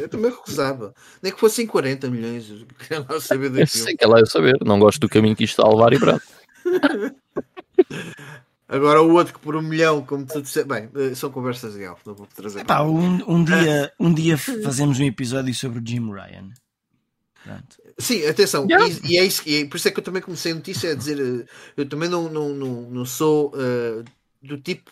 eu 0.00 0.08
também 0.08 0.30
recusava. 0.30 0.94
Nem 1.22 1.32
que 1.32 1.40
fossem 1.40 1.66
40 1.66 2.10
milhões. 2.10 2.50
Eu 2.50 2.66
queria 2.78 3.06
lá 3.08 3.20
saber 3.20 3.48
daquilo. 3.48 3.62
Eu 3.62 3.66
sei 3.66 3.96
que 3.96 4.04
é 4.04 4.06
lá 4.06 4.20
eu 4.20 4.26
saber. 4.26 4.58
Não 4.64 4.78
gosto 4.78 5.00
do 5.00 5.08
caminho 5.08 5.34
que 5.34 5.44
isto 5.44 5.60
está 5.60 5.68
a 5.68 5.72
levar 5.72 5.92
e 5.92 5.98
pronto. 5.98 6.22
Agora 8.66 9.02
o 9.02 9.12
outro 9.12 9.34
que 9.34 9.40
por 9.40 9.54
um 9.56 9.62
milhão, 9.62 10.04
como 10.04 10.26
tu 10.26 10.40
disseste, 10.40 10.68
bem, 10.68 10.88
eh, 10.96 11.14
são 11.14 11.30
conversas 11.30 11.74
de 11.74 11.84
alto, 11.84 12.00
não 12.06 12.14
vou 12.14 12.26
trazer. 12.26 12.60
Epá, 12.60 12.82
um, 12.82 13.22
um, 13.30 13.44
dia, 13.44 13.92
um 14.00 14.12
dia 14.12 14.38
fazemos 14.38 14.98
um 14.98 15.04
episódio 15.04 15.54
sobre 15.54 15.80
o 15.80 15.86
Jim 15.86 16.10
Ryan. 16.10 16.50
Pronto. 17.44 17.76
Sim, 17.98 18.26
atenção, 18.26 18.66
yeah. 18.68 18.88
e, 18.88 19.12
e, 19.12 19.18
é 19.18 19.24
isso, 19.24 19.42
e 19.46 19.62
é 19.62 19.66
por 19.66 19.76
isso 19.76 19.86
é 19.86 19.90
que 19.90 20.00
eu 20.00 20.04
também 20.04 20.22
comecei 20.22 20.50
a 20.50 20.54
notícia 20.54 20.90
a 20.90 20.94
dizer, 20.94 21.20
eh, 21.20 21.46
eu 21.76 21.86
também 21.86 22.08
não, 22.08 22.28
não, 22.28 22.48
não, 22.48 22.82
não 22.90 23.04
sou 23.04 23.52
uh, 23.54 24.02
do 24.42 24.58
tipo 24.58 24.90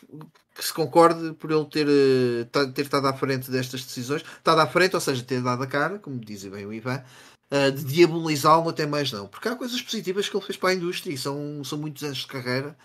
que 0.55 0.64
se 0.64 0.72
concorde 0.72 1.32
por 1.34 1.50
ele 1.50 1.64
ter, 1.66 1.86
eh, 1.88 2.72
ter 2.74 2.82
estado 2.82 3.07
à 3.07 3.12
frente 3.14 3.50
destas 3.50 3.84
decisões, 3.84 4.22
estado 4.22 4.61
à 4.61 4.66
frente, 4.66 4.94
ou 4.94 5.00
seja, 5.00 5.22
ter 5.22 5.42
dado 5.42 5.62
a 5.62 5.66
cara, 5.66 5.98
como 5.98 6.18
dizia 6.18 6.50
bem 6.50 6.66
o 6.66 6.72
Ivan, 6.72 7.03
uh, 7.50 7.72
de 7.72 7.84
diabolizá-lo 7.84 8.68
até 8.68 8.86
mais 8.86 9.11
não, 9.11 9.26
porque 9.26 9.48
há 9.48 9.57
coisas 9.57 9.80
positivas 9.80 10.28
que 10.28 10.36
ele 10.36 10.44
fez 10.44 10.57
para 10.59 10.70
a 10.70 10.74
indústria 10.74 11.12
e 11.12 11.18
são, 11.18 11.62
são 11.64 11.78
muitos 11.78 12.03
anos 12.03 12.18
de 12.18 12.26
carreira 12.26 12.76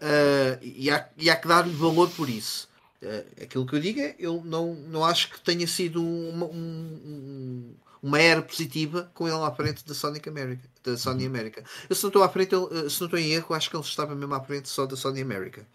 uh, 0.00 0.58
e, 0.62 0.90
há, 0.90 1.08
e 1.16 1.28
há 1.28 1.36
que 1.36 1.48
dar-lhe 1.48 1.74
valor 1.74 2.10
por 2.10 2.28
isso. 2.28 2.68
Aquilo 3.42 3.64
que 3.66 3.74
eu 3.74 3.80
digo 3.80 3.98
é, 3.98 4.14
eu 4.18 4.42
não, 4.44 4.74
não 4.74 5.02
acho 5.02 5.30
que 5.30 5.40
tenha 5.40 5.66
sido 5.66 6.04
uma, 6.04 6.44
um, 6.44 7.74
uma 8.02 8.20
era 8.20 8.42
positiva 8.42 9.10
com 9.14 9.28
ele 9.28 9.36
à 9.36 9.50
frente 9.50 9.84
da 9.86 9.94
Sonic 9.94 10.28
America, 10.28 10.68
da 10.82 10.96
Sony 10.96 11.24
uhum. 11.24 11.30
America. 11.30 11.64
Eu 11.88 11.94
se 11.94 12.02
não 12.02 12.08
estou 12.08 12.22
à 12.22 12.28
frente, 12.28 12.54
eh, 12.54 12.88
se 12.88 13.00
não 13.00 13.06
estou 13.06 13.18
em 13.18 13.32
erro, 13.32 13.54
acho 13.54 13.70
que 13.70 13.76
ele 13.76 13.84
estava 13.84 14.14
mesmo 14.14 14.34
à 14.34 14.40
frente 14.42 14.68
só 14.68 14.86
da 14.86 14.96
Sony 14.96 15.20
America. 15.20 15.66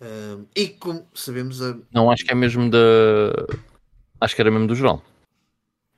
Uh, 0.00 0.46
e 0.54 0.68
como 0.68 1.06
sabemos 1.14 1.62
a... 1.62 1.76
Não, 1.92 2.10
acho 2.10 2.24
que 2.24 2.32
é 2.32 2.34
mesmo 2.34 2.68
da. 2.68 2.78
Acho 4.20 4.34
que 4.34 4.40
era 4.40 4.50
mesmo 4.50 4.66
do 4.66 4.74
geral. 4.74 5.02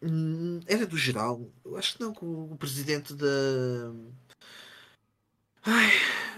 Hum, 0.02 0.60
era 0.66 0.86
do 0.86 0.96
geral. 0.96 1.40
Eu 1.64 1.76
acho 1.76 1.94
que 1.94 2.00
não, 2.02 2.12
que 2.12 2.24
o 2.24 2.56
presidente 2.58 3.14
da. 3.14 3.26
Ai, 5.64 5.90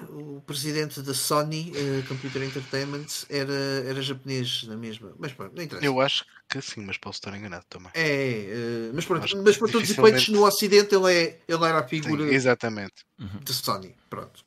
o 0.09 0.41
presidente 0.41 1.03
da 1.03 1.13
Sony 1.13 1.73
uh, 1.73 2.09
Computer 2.09 2.43
Entertainment 2.43 3.07
era, 3.29 3.53
era 3.87 4.01
japonês 4.01 4.63
na 4.65 4.77
mesma. 4.77 5.13
Mas 5.19 5.33
pronto, 5.33 5.55
não 5.55 5.63
interessa. 5.63 5.85
Eu 5.85 6.01
acho 6.01 6.25
que 6.49 6.63
sim, 6.63 6.81
mas 6.81 6.97
posso 6.97 7.19
estar 7.19 7.37
enganado 7.37 7.67
também. 7.69 7.91
É, 7.95 8.89
uh, 8.91 8.95
mas, 8.95 9.05
pronto, 9.05 9.27
mas 9.45 9.57
para 9.57 9.69
todos 9.69 9.91
os 9.91 9.99
efeitos, 9.99 10.29
no 10.29 10.47
Ocidente 10.47 10.95
ele, 10.95 11.13
é, 11.13 11.41
ele 11.47 11.65
era 11.65 11.81
a 11.81 11.87
figura 11.87 12.27
sim, 12.27 12.35
exatamente. 12.35 13.05
de 13.19 13.53
Sony. 13.53 13.95
Pronto. 14.09 14.45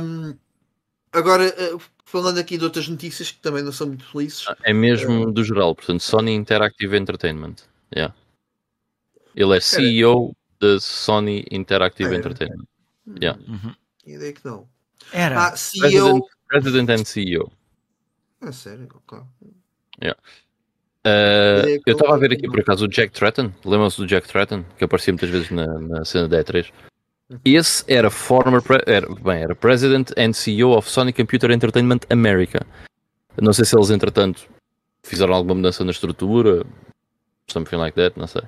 Um, 0.00 0.34
agora, 1.12 1.74
uh, 1.74 1.80
falando 2.04 2.38
aqui 2.38 2.56
de 2.58 2.64
outras 2.64 2.88
notícias 2.88 3.30
que 3.30 3.38
também 3.38 3.62
não 3.62 3.72
são 3.72 3.88
muito 3.88 4.04
felizes. 4.04 4.46
Ah, 4.48 4.56
é 4.64 4.72
mesmo 4.72 5.30
do 5.32 5.44
geral, 5.44 5.74
portanto, 5.74 6.00
Sony 6.00 6.32
Interactive 6.32 6.96
Entertainment. 6.96 7.56
Yeah. 7.94 8.14
Ele 9.34 9.56
é 9.56 9.60
CEO 9.60 10.34
da 10.60 10.80
Sony 10.80 11.44
Interactive 11.50 12.14
Entertainment. 12.14 12.66
Yeah. 13.20 13.40
Uhum. 13.48 13.74
Ideia 14.06 14.32
que 14.32 14.44
não. 14.44 14.68
Era. 15.12 15.48
Ah, 15.48 15.56
CEO. 15.56 15.80
President, 15.80 16.24
President 16.48 16.90
and 16.90 17.04
CEO. 17.04 17.52
É 18.42 18.52
sério, 18.52 18.88
ok. 18.94 19.20
Yeah. 20.02 20.18
Uh, 21.06 21.80
eu 21.86 21.94
estava 21.94 22.14
a 22.14 22.18
ver 22.18 22.32
aqui 22.32 22.48
por 22.48 22.60
acaso 22.60 22.84
o 22.84 22.88
Jack 22.88 23.12
Tratton. 23.12 23.52
Lembram-se 23.64 23.98
do 23.98 24.06
Jack 24.06 24.28
Tratton? 24.28 24.64
Que 24.76 24.84
aparecia 24.84 25.12
muitas 25.12 25.30
vezes 25.30 25.50
na, 25.50 25.66
na 25.66 26.04
cena 26.04 26.28
da 26.28 26.42
E3. 26.42 26.70
Uhum. 27.30 27.38
Esse 27.44 27.84
era 27.86 28.10
former 28.10 28.62
era, 28.86 29.06
bem, 29.14 29.42
era 29.42 29.54
President 29.54 30.12
and 30.16 30.32
CEO 30.32 30.76
of 30.76 30.88
Sony 30.88 31.12
Computer 31.12 31.50
Entertainment 31.50 32.00
America. 32.10 32.66
Não 33.40 33.52
sei 33.52 33.64
se 33.64 33.76
eles, 33.76 33.90
entretanto, 33.90 34.48
fizeram 35.02 35.34
alguma 35.34 35.54
mudança 35.54 35.84
na 35.84 35.90
estrutura, 35.90 36.64
something 37.46 37.76
like 37.76 37.94
that, 37.96 38.18
não 38.18 38.26
sei. 38.26 38.42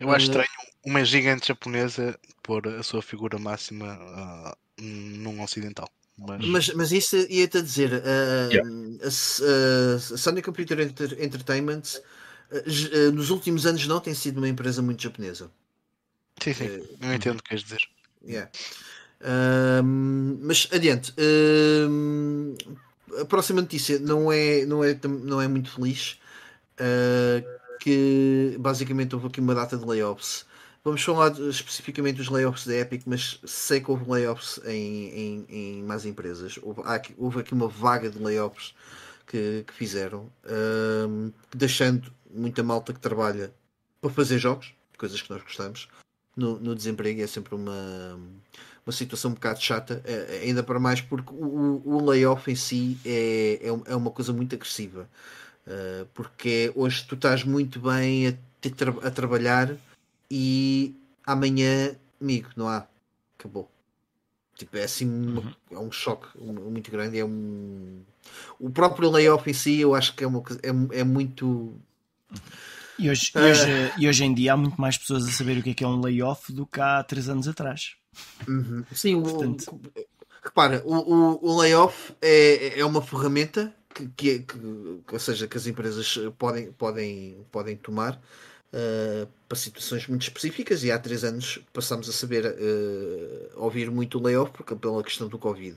Eu 0.00 0.10
acho 0.10 0.26
estranho 0.26 0.48
uma 0.84 1.04
gigante 1.04 1.48
japonesa 1.48 2.18
pôr 2.42 2.66
a 2.68 2.82
sua 2.82 3.02
figura 3.02 3.38
máxima 3.38 3.98
uh, 3.98 4.56
num 4.82 5.42
ocidental. 5.42 5.88
Mas... 6.18 6.46
mas, 6.46 6.74
mas 6.74 6.92
isso 6.92 7.16
ia-te 7.28 7.58
a 7.58 7.62
dizer, 7.62 7.92
uh, 7.92 8.50
yeah. 8.50 8.70
a, 9.02 9.96
a, 9.96 9.98
Sony 9.98 10.40
Computer 10.40 10.78
Entertainment 10.80 11.82
uh, 12.50 13.12
nos 13.12 13.28
últimos 13.28 13.66
anos 13.66 13.86
não 13.86 14.00
tem 14.00 14.14
sido 14.14 14.38
uma 14.38 14.48
empresa 14.48 14.80
muito 14.80 15.02
japonesa. 15.02 15.50
Sim, 16.42 16.54
sim, 16.54 16.64
eu 17.00 17.14
entendo 17.14 17.38
o 17.38 17.42
que 17.42 17.48
queres 17.50 17.64
dizer. 17.64 17.80
Yeah. 18.24 18.50
mas 20.42 20.68
adiante. 20.72 21.14
a 23.20 23.24
próxima 23.24 23.60
notícia 23.60 23.98
não 23.98 24.30
é, 24.32 24.64
não 24.66 24.84
é, 24.84 24.98
não 25.04 25.40
é 25.40 25.48
muito 25.48 25.70
feliz. 25.70 26.18
que 27.80 28.56
basicamente 28.58 29.14
houve 29.14 29.28
aqui 29.28 29.40
uma 29.40 29.54
data 29.54 29.76
de 29.76 29.84
layoffs 29.84 30.46
Vamos 30.86 31.02
falar 31.02 31.32
especificamente 31.50 32.18
dos 32.18 32.28
layoffs 32.28 32.64
da 32.64 32.76
Epic, 32.76 33.02
mas 33.06 33.40
sei 33.44 33.80
que 33.80 33.90
houve 33.90 34.08
layoffs 34.08 34.60
em, 34.64 35.08
em, 35.08 35.46
em 35.48 35.82
mais 35.82 36.06
empresas. 36.06 36.60
Houve, 36.62 36.82
aqui, 36.84 37.12
houve 37.18 37.40
aqui 37.40 37.52
uma 37.52 37.66
vaga 37.66 38.08
de 38.08 38.20
layoffs 38.20 38.72
que, 39.26 39.64
que 39.66 39.72
fizeram, 39.72 40.30
um, 41.08 41.32
deixando 41.52 42.12
muita 42.30 42.62
malta 42.62 42.92
que 42.92 43.00
trabalha 43.00 43.52
para 44.00 44.10
fazer 44.10 44.38
jogos, 44.38 44.72
coisas 44.96 45.20
que 45.20 45.28
nós 45.28 45.42
gostamos, 45.42 45.88
no, 46.36 46.58
no 46.60 46.74
desemprego. 46.74 47.22
É 47.22 47.26
sempre 47.26 47.54
uma, 47.54 48.18
uma 48.84 48.92
situação 48.92 49.30
um 49.30 49.34
bocado 49.34 49.60
chata, 49.60 50.02
é, 50.04 50.40
ainda 50.44 50.62
para 50.62 50.78
mais 50.78 51.00
porque 51.00 51.32
o, 51.32 51.82
o 51.84 52.04
layoff 52.04 52.50
em 52.50 52.54
si 52.54 52.98
é, 53.04 53.60
é, 53.62 53.92
é 53.92 53.96
uma 53.96 54.10
coisa 54.10 54.32
muito 54.32 54.54
agressiva. 54.54 55.08
Uh, 55.66 56.06
porque 56.14 56.72
hoje 56.76 57.04
tu 57.08 57.16
estás 57.16 57.42
muito 57.42 57.80
bem 57.80 58.28
a, 58.28 58.34
a 59.02 59.10
trabalhar 59.10 59.76
e 60.30 60.94
amanhã, 61.26 61.96
amigo, 62.20 62.50
não 62.56 62.68
há. 62.68 62.86
Acabou. 63.36 63.68
Tipo, 64.54 64.78
é 64.78 64.84
assim 64.84 65.06
uhum. 65.06 65.52
é 65.70 65.78
um 65.78 65.92
choque 65.92 66.28
muito 66.40 66.90
grande. 66.90 67.18
É 67.18 67.24
um... 67.24 68.00
O 68.58 68.70
próprio 68.70 69.10
layoff 69.10 69.48
em 69.48 69.52
si 69.52 69.80
eu 69.80 69.94
acho 69.94 70.14
que 70.14 70.24
é, 70.24 70.26
uma, 70.26 70.42
é, 70.62 71.00
é 71.00 71.04
muito. 71.04 71.74
E 72.98 73.10
hoje, 73.10 73.32
uh... 73.34 73.38
e, 73.38 73.50
hoje, 73.50 73.92
e 73.98 74.08
hoje 74.08 74.24
em 74.24 74.34
dia 74.34 74.52
há 74.52 74.56
muito 74.56 74.80
mais 74.80 74.96
pessoas 74.96 75.26
a 75.26 75.30
saber 75.30 75.58
o 75.58 75.62
que 75.62 75.70
é 75.70 75.74
que 75.74 75.84
é 75.84 75.88
um 75.88 76.00
layoff 76.00 76.52
do 76.52 76.66
que 76.66 76.80
há 76.80 77.02
três 77.02 77.28
anos 77.28 77.46
atrás. 77.48 77.96
Uhum. 78.48 78.84
Sim, 78.92 79.20
Portanto... 79.20 79.68
o, 79.68 79.80
repara, 80.42 80.82
o, 80.84 80.94
o, 80.94 81.50
o, 81.50 81.58
layoff 81.58 82.14
é, 82.22 82.80
é 82.80 82.84
uma 82.84 83.02
ferramenta 83.02 83.74
que, 83.94 84.08
que, 84.08 84.38
que, 84.40 85.12
ou 85.12 85.18
seja, 85.18 85.46
que 85.46 85.56
as 85.56 85.66
empresas 85.66 86.18
podem, 86.38 86.72
podem, 86.72 87.44
podem 87.50 87.76
tomar 87.76 88.20
uh, 88.72 89.28
para 89.48 89.58
situações 89.58 90.06
muito 90.06 90.22
específicas 90.22 90.84
e 90.84 90.90
há 90.90 90.98
três 90.98 91.24
anos 91.24 91.60
passamos 91.72 92.08
a 92.08 92.12
saber 92.12 92.46
uh, 92.46 93.62
ouvir 93.62 93.90
muito 93.90 94.18
o 94.18 94.22
layoff 94.22 94.52
porque, 94.52 94.74
pela 94.74 95.02
questão 95.02 95.28
do 95.28 95.38
Covid. 95.38 95.76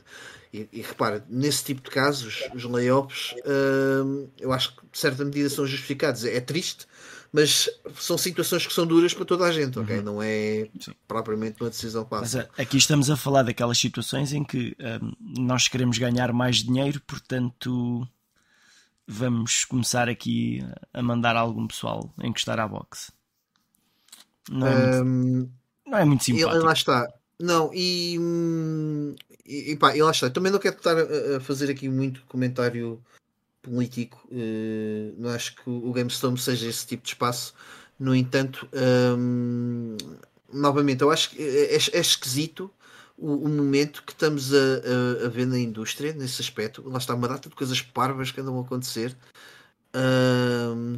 E, 0.53 0.67
e 0.73 0.81
repara, 0.81 1.23
nesse 1.29 1.63
tipo 1.63 1.81
de 1.81 1.89
casos, 1.91 2.43
os 2.53 2.63
layoffs 2.63 3.33
uh, 3.45 4.29
eu 4.39 4.51
acho 4.51 4.75
que 4.75 4.81
de 4.91 4.97
certa 4.97 5.23
medida 5.23 5.49
são 5.49 5.65
justificados. 5.65 6.25
É 6.25 6.41
triste, 6.41 6.87
mas 7.31 7.69
são 7.95 8.17
situações 8.17 8.65
que 8.65 8.73
são 8.73 8.85
duras 8.85 9.13
para 9.13 9.25
toda 9.25 9.45
a 9.45 9.51
gente, 9.51 9.77
ok? 9.77 9.97
Uhum. 9.97 10.03
Não 10.03 10.23
é 10.23 10.67
Sim. 10.79 10.93
propriamente 11.07 11.61
uma 11.61 11.69
decisão 11.69 12.05
fácil. 12.05 12.39
Mas 12.39 12.49
aqui 12.59 12.77
estamos 12.77 13.09
a 13.09 13.15
falar 13.15 13.43
daquelas 13.43 13.77
situações 13.77 14.33
em 14.33 14.43
que 14.43 14.75
um, 14.79 15.43
nós 15.43 15.67
queremos 15.67 15.97
ganhar 15.97 16.33
mais 16.33 16.57
dinheiro, 16.57 17.01
portanto 17.05 18.07
vamos 19.07 19.65
começar 19.65 20.07
aqui 20.07 20.63
a 20.93 21.01
mandar 21.01 21.35
algum 21.35 21.67
pessoal 21.67 22.13
encostar 22.21 22.59
à 22.59 22.67
boxe. 22.67 23.11
Não 24.49 24.67
é, 24.67 25.01
um, 25.01 25.05
muito, 25.05 25.51
não 25.85 25.97
é 25.97 26.05
muito 26.05 26.23
simpático. 26.23 26.55
E, 26.55 26.59
lá 26.59 26.73
está. 26.73 27.07
Não, 27.39 27.71
e, 27.73 28.17
e, 29.45 29.75
pá, 29.77 29.95
e 29.95 30.01
lá 30.01 30.11
está. 30.11 30.29
Também 30.29 30.51
não 30.51 30.59
quero 30.59 30.77
estar 30.77 30.97
a, 30.97 31.37
a 31.37 31.39
fazer 31.39 31.69
aqui 31.71 31.87
muito 31.87 32.23
comentário 32.25 33.01
político. 33.61 34.19
Uh, 34.31 35.13
não 35.17 35.29
acho 35.29 35.55
que 35.55 35.69
o 35.69 35.91
GameStone 35.91 36.37
seja 36.37 36.67
esse 36.67 36.85
tipo 36.85 37.03
de 37.03 37.09
espaço. 37.09 37.53
No 37.99 38.15
entanto, 38.15 38.67
um, 39.17 39.97
novamente, 40.51 41.01
eu 41.01 41.11
acho 41.11 41.31
que 41.31 41.41
é, 41.41 41.75
é, 41.75 41.77
é 41.77 41.99
esquisito 41.99 42.71
o, 43.17 43.33
o, 43.45 43.49
momento 43.49 44.03
que 44.03 44.13
estamos 44.13 44.53
a, 44.53 44.57
a, 44.57 45.25
a, 45.25 45.29
ver 45.29 45.45
na 45.45 45.59
indústria 45.59 46.13
nesse 46.13 46.41
aspecto. 46.41 46.87
Lá 46.87 46.97
está 46.97 47.13
uma 47.13 47.27
data 47.27 47.49
de 47.49 47.55
coisas 47.55 47.81
parvas 47.81 48.31
que 48.31 48.39
andam 48.39 48.57
a 48.57 48.61
acontecer, 48.61 49.15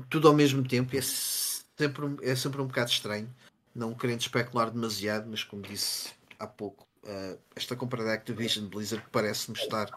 tudo 0.10 0.28
ao 0.28 0.34
mesmo 0.34 0.64
tempo. 0.68 0.96
É 0.96 1.02
sempre, 1.02 2.06
é 2.22 2.36
sempre 2.36 2.62
um 2.62 2.68
bocado 2.68 2.92
estranho, 2.92 3.34
não 3.74 3.96
querendo 3.96 4.22
especular 4.22 4.70
demasiado, 4.70 5.28
mas 5.28 5.44
como 5.44 5.64
disse 5.64 6.10
há 6.38 6.46
pouco, 6.48 6.88
uh, 7.04 7.40
esta 7.56 7.76
compra 7.76 8.04
da 8.04 8.14
Activision 8.14 8.68
Blizzard 8.68 9.06
parece-me 9.12 9.58
estar 9.58 9.90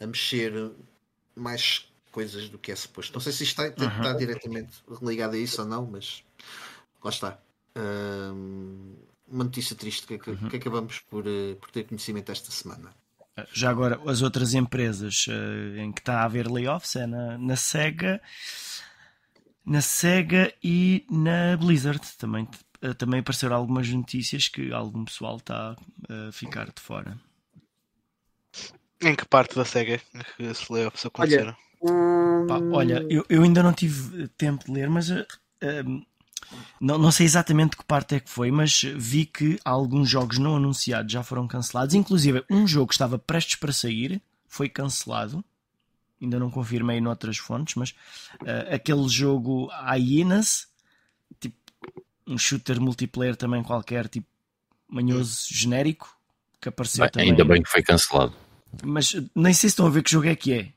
a 0.00 0.06
mexer 0.06 0.72
mais 1.34 1.91
coisas 2.12 2.48
do 2.48 2.58
que 2.58 2.70
é 2.70 2.76
suposto. 2.76 3.12
Não 3.14 3.20
sei 3.20 3.32
se 3.32 3.42
isto 3.42 3.60
está, 3.60 3.84
uhum. 3.84 3.96
está 3.96 4.12
diretamente 4.12 4.70
ligado 5.02 5.34
a 5.34 5.38
isso 5.38 5.62
ou 5.62 5.66
não, 5.66 5.84
mas 5.84 6.22
lá 7.02 7.10
está 7.10 7.38
uma 9.32 9.44
notícia 9.44 9.74
triste 9.74 10.06
que, 10.06 10.18
que, 10.18 10.30
uhum. 10.30 10.48
que 10.48 10.56
acabamos 10.56 11.00
por, 11.00 11.26
uh, 11.26 11.56
por 11.56 11.70
ter 11.70 11.84
conhecimento 11.84 12.30
esta 12.30 12.50
semana. 12.50 12.94
Já 13.52 13.70
agora, 13.70 13.98
as 14.06 14.20
outras 14.20 14.52
empresas 14.52 15.26
uh, 15.26 15.78
em 15.78 15.90
que 15.90 16.00
está 16.00 16.20
a 16.20 16.24
haver 16.24 16.50
layoffs 16.50 16.94
é 16.96 17.06
na, 17.06 17.38
na 17.38 17.56
Sega, 17.56 18.20
na 19.64 19.80
Sega 19.80 20.52
e 20.62 21.06
na 21.10 21.56
Blizzard. 21.56 22.00
Também, 22.18 22.46
uh, 22.82 22.94
também 22.94 23.20
apareceram 23.20 23.56
algumas 23.56 23.88
notícias 23.88 24.48
que 24.48 24.70
algum 24.70 25.04
pessoal 25.06 25.38
está 25.38 25.76
a 26.08 26.32
ficar 26.32 26.66
de 26.66 26.80
fora. 26.80 27.18
Em 29.00 29.16
que 29.16 29.24
parte 29.24 29.56
da 29.56 29.64
Sega 29.64 29.94
é 29.94 29.98
que 30.36 30.42
esses 30.42 30.68
layoffs 30.68 31.06
aconteceram? 31.06 31.48
Olha, 31.48 31.71
Pá, 32.46 32.60
olha 32.72 33.04
eu, 33.10 33.24
eu 33.28 33.42
ainda 33.42 33.62
não 33.62 33.72
tive 33.72 34.28
tempo 34.28 34.64
de 34.64 34.72
ler, 34.72 34.88
mas 34.88 35.10
não, 36.80 36.98
não 36.98 37.10
sei 37.10 37.26
exatamente 37.26 37.76
que 37.76 37.84
parte 37.84 38.16
é 38.16 38.20
que 38.20 38.28
foi, 38.28 38.50
mas 38.50 38.82
vi 38.96 39.26
que 39.26 39.58
alguns 39.64 40.08
jogos 40.08 40.38
não 40.38 40.56
anunciados 40.56 41.12
já 41.12 41.22
foram 41.22 41.46
cancelados. 41.46 41.94
Inclusive, 41.94 42.44
um 42.50 42.66
jogo 42.66 42.88
que 42.88 42.94
estava 42.94 43.18
prestes 43.18 43.56
para 43.56 43.72
sair 43.72 44.20
foi 44.46 44.68
cancelado. 44.68 45.44
Ainda 46.20 46.38
não 46.38 46.50
confirmei 46.50 47.00
noutras 47.00 47.36
fontes, 47.38 47.74
mas 47.74 47.90
uh, 48.42 48.74
aquele 48.74 49.08
jogo 49.08 49.68
Hyenas, 49.96 50.68
tipo 51.40 51.56
um 52.26 52.38
shooter 52.38 52.80
multiplayer 52.80 53.34
também 53.34 53.62
qualquer, 53.62 54.08
tipo 54.08 54.26
manhoso 54.88 55.46
genérico, 55.50 56.16
que 56.60 56.68
apareceu 56.68 57.04
bem, 57.04 57.10
também. 57.10 57.30
Ainda 57.30 57.44
bem 57.44 57.62
que 57.62 57.70
foi 57.70 57.82
cancelado. 57.82 58.34
Mas 58.84 59.14
nem 59.34 59.52
sei 59.52 59.68
se 59.68 59.74
estão 59.74 59.86
a 59.86 59.90
ver 59.90 60.02
que 60.02 60.10
jogo 60.10 60.28
é 60.28 60.36
que 60.36 60.52
é. 60.52 60.72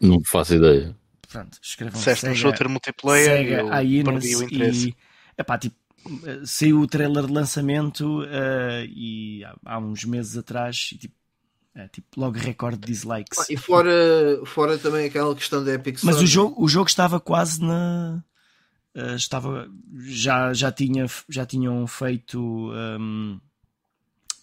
Não 0.00 0.20
faço 0.24 0.54
ideia. 0.54 0.94
pronto, 1.28 1.58
escrevam 1.62 2.00
Sega, 2.00 2.16
Sega, 2.16 2.34
shooter 2.34 2.68
multiplayer 2.68 3.46
Sega, 3.46 3.82
e 3.82 4.02
o 4.02 4.42
interesse. 4.42 4.88
E, 4.88 4.96
epá, 5.38 5.58
tipo, 5.58 5.76
saiu 6.44 6.80
o 6.80 6.86
trailer 6.86 7.26
de 7.26 7.32
lançamento 7.32 8.22
uh, 8.22 8.84
e 8.88 9.44
há, 9.44 9.56
há, 9.64 9.78
uns 9.78 10.04
meses 10.04 10.36
atrás 10.36 10.90
e, 10.92 10.98
tipo, 10.98 11.14
é, 11.74 11.88
tipo, 11.88 12.08
logo 12.16 12.38
recorde 12.38 12.78
de 12.78 12.86
dislikes. 12.86 13.38
Ah, 13.38 13.44
e 13.50 13.56
fora, 13.56 13.92
fora 14.46 14.78
também 14.78 15.06
aquela 15.06 15.34
questão 15.34 15.62
da 15.62 15.74
Epic 15.74 15.98
Mas 16.02 16.20
o 16.20 16.26
jogo, 16.26 16.62
o 16.62 16.68
jogo 16.68 16.88
estava 16.88 17.20
quase 17.20 17.62
na. 17.62 18.22
Uh, 18.94 19.14
estava 19.14 19.68
já, 20.06 20.54
já, 20.54 20.72
tinha, 20.72 21.04
já 21.28 21.44
tinham 21.44 21.86
feito 21.86 22.40
um, 22.40 23.38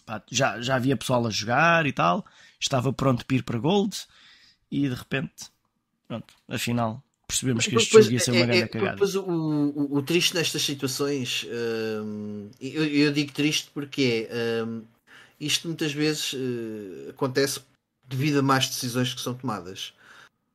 pá, 0.06 0.22
já, 0.30 0.60
já 0.60 0.76
havia 0.76 0.96
pessoal 0.96 1.26
a 1.26 1.30
jogar 1.30 1.86
e 1.86 1.92
tal 1.92 2.24
estava 2.60 2.92
pronto 2.92 3.26
para 3.26 3.36
ir 3.36 3.42
para 3.42 3.58
Gold 3.58 3.96
e 4.70 4.88
de 4.88 4.94
repente 4.94 5.50
pronto, 6.06 6.34
afinal 6.48 7.02
percebemos 7.26 7.66
que 7.66 7.76
este 7.76 7.92
jogo 7.92 8.12
ia 8.12 8.20
ser 8.20 8.30
uma 8.32 8.40
é, 8.40 8.46
grande 8.46 8.62
é, 8.62 8.68
cagada. 8.68 8.92
Depois, 8.92 9.14
o, 9.14 9.22
o, 9.22 9.96
o, 9.96 10.02
triste 10.02 10.34
nestas 10.34 10.62
situações, 10.62 11.46
hum, 12.04 12.50
eu, 12.60 12.84
eu, 12.84 13.12
digo 13.12 13.32
triste 13.32 13.70
porque 13.72 14.28
hum, 14.66 14.82
isto 15.40 15.66
muitas 15.66 15.92
vezes 15.92 16.32
uh, 16.34 17.10
acontece 17.10 17.60
devido 18.08 18.38
a 18.38 18.42
más 18.42 18.68
decisões 18.68 19.12
que 19.14 19.20
são 19.20 19.34
tomadas. 19.34 19.94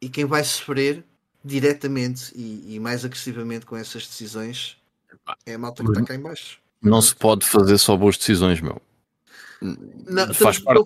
E 0.02 0.08
quem 0.10 0.26
vai 0.26 0.44
sofrer 0.44 1.04
diretamente 1.44 2.32
e, 2.36 2.76
e 2.76 2.80
mais 2.80 3.04
agressivamente 3.04 3.66
com 3.66 3.76
essas 3.76 4.06
decisões 4.06 4.78
é 5.46 5.56
a 5.56 5.58
malta 5.58 5.84
que 5.84 5.90
está 5.90 6.04
cá 6.04 6.16
em 6.16 6.22
baixo. 6.22 6.60
Não 6.82 7.02
se 7.02 7.14
pode 7.14 7.46
fazer 7.46 7.78
só 7.78 7.98
boas 7.98 8.18
decisões, 8.18 8.62
meu. 8.62 8.82
Não, 9.62 10.34
faz 10.34 10.60
parte... 10.60 10.82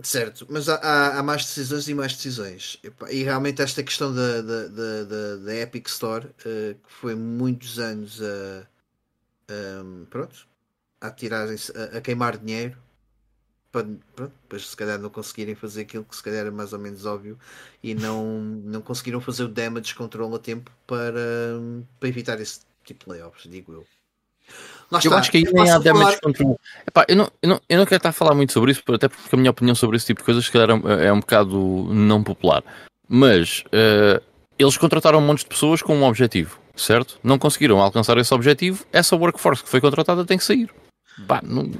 Certo, 0.00 0.46
mas 0.48 0.68
há, 0.68 0.76
há, 0.76 1.18
há, 1.18 1.22
mais 1.22 1.44
decisões 1.44 1.86
e 1.86 1.94
mais 1.94 2.14
decisões. 2.14 2.80
E 3.10 3.22
realmente 3.22 3.62
esta 3.62 3.82
questão 3.82 4.12
da, 4.12 4.40
da, 4.40 4.68
da, 4.68 5.36
da 5.36 5.54
Epic 5.56 5.86
Store, 5.86 6.26
uh, 6.26 6.74
que 6.74 6.92
foi 6.92 7.14
muitos 7.14 7.78
anos 7.78 8.20
a, 8.22 8.66
um, 9.84 10.04
pronto, 10.06 10.46
a 11.00 11.08
a, 11.08 11.98
a, 11.98 12.00
queimar 12.00 12.38
dinheiro 12.38 12.76
para 13.70 13.86
pronto, 14.14 14.32
depois 14.42 14.68
se 14.68 14.76
calhar 14.76 14.98
não 14.98 15.10
conseguirem 15.10 15.54
fazer 15.54 15.82
aquilo 15.82 16.04
que 16.04 16.14
se 16.14 16.22
calhar 16.22 16.40
era 16.40 16.50
mais 16.50 16.72
ou 16.72 16.78
menos 16.78 17.06
óbvio 17.06 17.38
e 17.82 17.94
não, 17.94 18.40
não 18.40 18.82
conseguiram 18.82 19.20
fazer 19.20 19.44
o 19.44 19.48
damage 19.48 19.94
control 19.94 20.34
a 20.34 20.38
tempo 20.38 20.70
para, 20.86 21.58
para 21.98 22.08
evitar 22.08 22.40
esse 22.40 22.60
tipo 22.84 23.06
de 23.06 23.12
layoffs, 23.12 23.50
digo 23.50 23.72
eu. 23.72 23.86
Lá 24.92 24.98
eu 24.98 25.08
está. 25.08 25.18
acho 25.18 25.30
que 25.30 25.38
aí 25.38 25.44
nem 25.50 25.70
há 25.70 25.78
damage 25.78 26.04
falar... 26.04 26.20
control. 26.20 26.60
Epá, 26.86 27.06
eu, 27.08 27.16
não, 27.16 27.32
eu, 27.40 27.48
não, 27.48 27.60
eu 27.66 27.78
não 27.78 27.86
quero 27.86 27.96
estar 27.96 28.10
a 28.10 28.12
falar 28.12 28.34
muito 28.34 28.52
sobre 28.52 28.72
isso, 28.72 28.82
até 28.92 29.08
porque 29.08 29.34
a 29.34 29.38
minha 29.38 29.50
opinião 29.50 29.74
sobre 29.74 29.96
esse 29.96 30.04
tipo 30.04 30.20
de 30.20 30.24
coisas 30.26 30.44
se 30.44 30.52
calhar 30.52 30.68
é, 30.70 31.06
é 31.06 31.12
um 31.12 31.20
bocado 31.20 31.58
não 31.90 32.22
popular. 32.22 32.62
Mas 33.08 33.64
uh, 33.68 34.22
eles 34.58 34.76
contrataram 34.76 35.18
um 35.18 35.22
monte 35.22 35.40
de 35.40 35.46
pessoas 35.46 35.80
com 35.80 35.96
um 35.96 36.04
objetivo, 36.04 36.58
certo? 36.76 37.18
Não 37.24 37.38
conseguiram 37.38 37.80
alcançar 37.80 38.18
esse 38.18 38.34
objetivo, 38.34 38.84
essa 38.92 39.16
workforce 39.16 39.62
que 39.62 39.70
foi 39.70 39.80
contratada 39.80 40.26
tem 40.26 40.36
que 40.36 40.44
sair. 40.44 40.68
Pá, 41.26 41.40
não... 41.42 41.70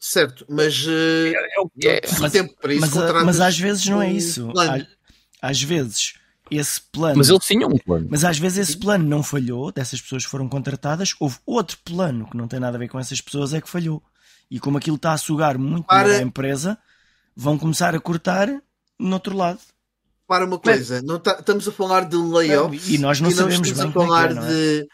Certo, 0.00 0.46
mas 0.48 0.86
uh, 0.86 1.34
é, 1.34 1.60
o 1.60 1.68
que 1.68 1.86
é. 1.86 2.00
Mas, 2.18 2.32
tempo 2.32 2.54
para 2.60 2.72
isso 2.72 2.96
mas, 2.96 3.24
mas 3.24 3.40
às 3.40 3.58
vezes 3.58 3.86
não 3.86 4.00
é 4.00 4.10
isso. 4.10 4.50
Às, 4.56 4.86
às 5.40 5.62
vezes 5.62 6.14
esse 6.50 6.80
plano. 6.80 7.16
Mas 7.16 7.28
eles 7.28 7.44
tinham 7.44 7.70
um 7.70 7.78
plano. 7.78 8.06
Mas 8.10 8.24
às 8.24 8.38
vezes 8.38 8.68
esse 8.68 8.76
plano 8.76 9.04
não 9.04 9.22
falhou, 9.22 9.72
dessas 9.72 10.00
pessoas 10.00 10.24
que 10.24 10.30
foram 10.30 10.48
contratadas, 10.48 11.14
houve 11.18 11.38
outro 11.46 11.78
plano 11.84 12.28
que 12.30 12.36
não 12.36 12.46
tem 12.46 12.60
nada 12.60 12.76
a 12.76 12.78
ver 12.78 12.88
com 12.88 12.98
essas 12.98 13.20
pessoas, 13.20 13.54
é 13.54 13.60
que 13.60 13.68
falhou. 13.68 14.02
E 14.50 14.60
como 14.60 14.78
aquilo 14.78 14.96
está 14.96 15.12
a 15.12 15.18
sugar 15.18 15.58
muito 15.58 15.86
Para... 15.86 16.18
a 16.18 16.22
empresa, 16.22 16.78
vão 17.34 17.58
começar 17.58 17.94
a 17.94 18.00
cortar 18.00 18.48
no 18.98 19.14
outro 19.14 19.36
lado. 19.36 19.60
Para 20.26 20.46
uma 20.46 20.58
coisa, 20.58 21.02
não 21.02 21.18
tá, 21.18 21.36
estamos 21.38 21.68
a 21.68 21.72
falar 21.72 22.06
de 22.06 22.16
layoffs 22.16 22.88
e 22.88 22.96
nós 22.96 23.20
não 23.20 23.28
e 23.28 23.34
sabemos 23.34 23.68
estamos 23.68 23.92
bem 23.94 24.02
a 24.02 24.06
falar 24.06 24.30
é, 24.30 24.32
é, 24.32 24.48
de. 24.48 24.88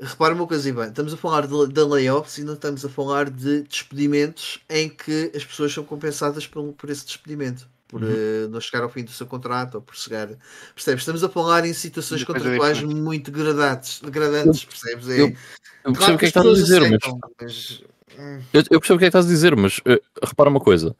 Repara 0.00 0.34
uma 0.34 0.46
coisa, 0.48 0.68
Ivan, 0.68 0.88
estamos 0.88 1.14
a 1.14 1.16
falar 1.16 1.46
de, 1.46 1.66
de 1.68 1.80
layoffs 1.80 2.38
e 2.38 2.44
não 2.44 2.54
estamos 2.54 2.84
a 2.84 2.88
falar 2.88 3.30
de 3.30 3.62
despedimentos 3.62 4.58
em 4.68 4.88
que 4.88 5.30
as 5.32 5.44
pessoas 5.44 5.72
são 5.72 5.84
compensadas 5.84 6.48
por, 6.48 6.72
por 6.72 6.90
esse 6.90 7.06
despedimento 7.06 7.68
por 7.88 8.02
uhum. 8.02 8.10
uh, 8.10 8.48
não 8.48 8.60
chegar 8.60 8.82
ao 8.82 8.88
fim 8.88 9.04
do 9.04 9.10
seu 9.10 9.26
contrato 9.26 9.76
ou 9.76 9.82
por 9.82 9.96
chegar. 9.96 10.28
Percebes? 10.74 11.02
Estamos 11.02 11.22
a 11.22 11.28
falar 11.28 11.64
em 11.64 11.72
situações 11.72 12.24
contratuais 12.24 12.78
é 12.78 12.86
muito 12.86 13.30
degradantes, 13.30 14.00
degradantes 14.00 14.64
percebes? 14.64 15.08
É, 15.08 15.20
eu, 15.20 15.36
eu 15.84 15.92
percebo 15.92 16.14
o 16.14 16.18
que 16.18 16.24
é 16.26 16.30
que 16.30 16.38
estás 16.38 16.46
a 16.46 16.52
dizer, 16.52 16.82
aceitam, 16.82 17.20
mas. 17.20 17.30
mas... 17.40 17.84
Hum. 18.18 18.40
Eu, 18.52 18.62
eu, 18.70 18.80
percebo 18.80 18.96
o 18.96 18.98
que 18.98 19.04
é 19.04 19.10
que 19.10 19.16
estás 19.16 19.26
a 19.26 19.28
dizer, 19.28 19.56
mas 19.56 19.78
uh, 19.78 20.00
repara 20.22 20.50
uma 20.50 20.60
coisa. 20.60 20.94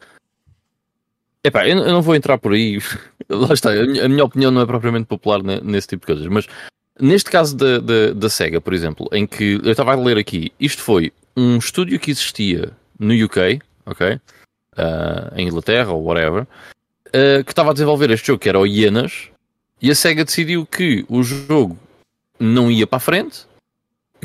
Epá, 1.43 1.69
eu, 1.69 1.79
eu 1.79 1.93
não 1.93 2.03
vou 2.03 2.15
entrar 2.15 2.39
por 2.39 2.53
aí. 2.53 2.79
Lá 3.29 3.53
está, 3.55 3.71
a 3.71 3.87
minha, 3.87 4.05
a 4.05 4.09
minha, 4.09 4.25
opinião 4.25 4.51
não 4.51 4.63
é 4.63 4.67
propriamente 4.67 5.07
popular 5.07 5.43
nesse 5.43 5.89
tipo 5.89 6.03
de 6.03 6.07
coisas, 6.07 6.27
mas 6.27 6.47
neste 7.01 7.31
caso 7.31 7.57
da, 7.57 7.79
da, 7.79 8.13
da 8.13 8.29
SEGA, 8.29 8.61
por 8.61 8.73
exemplo, 8.73 9.09
em 9.13 9.27
que 9.27 9.61
eu 9.63 9.71
estava 9.71 9.93
a 9.93 9.97
ler 9.97 10.19
aqui, 10.19 10.53
isto 10.59 10.83
foi 10.83 11.13
um 11.37 11.59
estúdio 11.59 11.99
que 11.99 12.11
existia 12.11 12.73
no 12.99 13.13
UK, 13.13 13.61
ok? 13.87 14.21
Uh, 14.77 15.35
em 15.37 15.49
Inglaterra 15.49 15.93
ou 15.93 16.03
whatever, 16.03 16.47
uh, 17.15 17.45
que 17.45 17.53
estava 17.53 17.71
a 17.71 17.73
desenvolver 17.73 18.11
este 18.11 18.27
jogo, 18.27 18.41
que 18.41 18.49
era 18.49 18.59
o 18.59 18.67
Hienas, 18.67 19.29
e 19.81 19.91
a 19.91 19.95
SEGA 19.95 20.25
decidiu 20.25 20.67
que 20.67 21.05
o 21.09 21.23
jogo 21.23 21.79
não 22.39 22.71
ia 22.71 22.87
para 22.87 22.97
a 22.97 23.01
frente, 23.01 23.47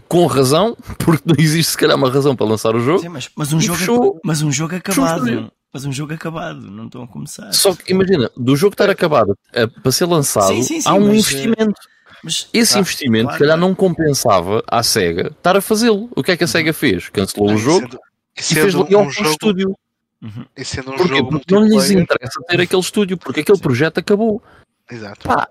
com 0.08 0.26
razão, 0.26 0.76
porque 0.98 1.24
não 1.26 1.36
existe 1.38 1.72
se 1.72 1.78
calhar 1.78 1.96
uma 1.96 2.10
razão 2.10 2.36
para 2.36 2.46
lançar 2.46 2.76
o 2.76 2.80
jogo. 2.80 3.00
Sim, 3.00 3.10
mas, 3.10 3.30
mas, 3.36 3.54
um 3.54 3.62
jogo 3.62 3.78
fechou, 3.78 4.20
mas 4.24 4.42
um 4.42 4.52
jogo 4.52 4.76
acabado. 4.76 5.52
Mas 5.72 5.86
um 5.86 5.92
jogo 5.92 6.14
acabado, 6.14 6.62
não 6.62 6.88
estão 6.88 7.04
a 7.04 7.08
começar. 7.08 7.54
Só 7.54 7.76
que 7.76 7.92
imagina, 7.92 8.32
do 8.36 8.56
jogo 8.56 8.74
estar 8.74 8.90
acabado 8.90 9.38
uh, 9.54 9.82
para 9.82 9.92
ser 9.92 10.06
lançado, 10.08 10.48
sim, 10.48 10.64
sim, 10.64 10.82
sim, 10.82 10.90
há 10.90 10.96
um 10.96 11.08
mas, 11.08 11.18
investimento. 11.20 11.80
Mas, 12.24 12.50
Esse 12.52 12.74
tá, 12.74 12.80
investimento, 12.80 13.26
claro, 13.26 13.38
se 13.38 13.40
calhar, 13.40 13.58
não 13.58 13.76
compensava 13.76 14.64
à 14.68 14.82
SEGA 14.82 15.28
estar 15.28 15.56
a 15.56 15.62
fazê-lo. 15.62 16.10
O 16.16 16.24
que 16.24 16.32
é 16.32 16.38
que 16.38 16.44
a 16.44 16.48
SEGA 16.48 16.74
fez? 16.74 17.08
Cancelou 17.10 17.54
o 17.54 17.58
jogo 17.58 17.88
sendo, 17.88 18.00
e 18.40 18.44
fez 18.44 18.76
um, 18.76 18.82
um 18.82 19.12
jogo... 19.12 19.30
estúdio. 19.30 19.78
Uhum. 20.22 20.46
E 20.56 20.66
sendo 20.66 20.92
um 20.92 20.98
Porquê? 20.98 21.16
jogo 21.16 21.30
porque 21.32 21.54
não 21.54 21.64
lhes 21.64 21.92
interessa 21.92 22.42
ter 22.48 22.62
aquele 22.62 22.82
estúdio, 22.82 23.18
porque 23.18 23.40
aquele 23.40 23.60
projeto 23.60 24.00
acabou. 24.00 24.44
Exato. 24.92 25.28
Pá, 25.28 25.48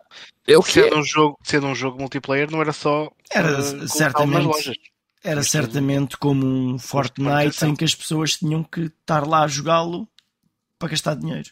é 0.46 0.58
o 0.58 0.62
que 0.62 0.72
sendo 0.72 0.94
é. 0.94 0.98
um 0.98 1.02
jogo 1.02 1.38
Sendo 1.42 1.66
um 1.68 1.74
jogo 1.74 1.98
multiplayer, 1.98 2.50
não 2.50 2.60
era 2.60 2.72
só. 2.72 3.10
Era 3.30 3.58
uh, 3.58 3.88
certamente. 3.88 4.80
Era 5.22 5.42
certamente 5.42 6.16
como 6.16 6.46
um 6.46 6.78
Fortnite 6.78 7.64
em 7.64 7.74
que 7.74 7.84
as 7.84 7.94
pessoas 7.94 8.36
tinham 8.36 8.62
que 8.62 8.82
estar 8.82 9.26
lá 9.26 9.42
a 9.42 9.48
jogá-lo 9.48 10.08
para 10.78 10.90
gastar 10.90 11.16
dinheiro. 11.16 11.50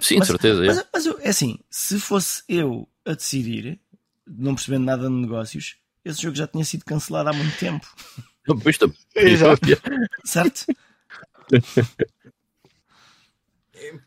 Sim, 0.00 0.18
mas, 0.18 0.26
certeza. 0.26 0.64
Mas, 0.64 0.78
é. 0.78 0.84
mas, 0.92 1.06
é 1.06 1.28
assim, 1.28 1.58
se 1.70 1.98
fosse 1.98 2.42
eu 2.48 2.88
a 3.04 3.14
decidir, 3.14 3.80
não 4.26 4.54
percebendo 4.54 4.84
nada 4.84 5.08
de 5.08 5.14
negócios, 5.14 5.76
esse 6.04 6.22
jogo 6.22 6.36
já 6.36 6.46
tinha 6.46 6.64
sido 6.64 6.84
cancelado 6.84 7.30
há 7.30 7.32
muito 7.32 7.58
tempo. 7.58 7.86
Certo? 10.24 10.66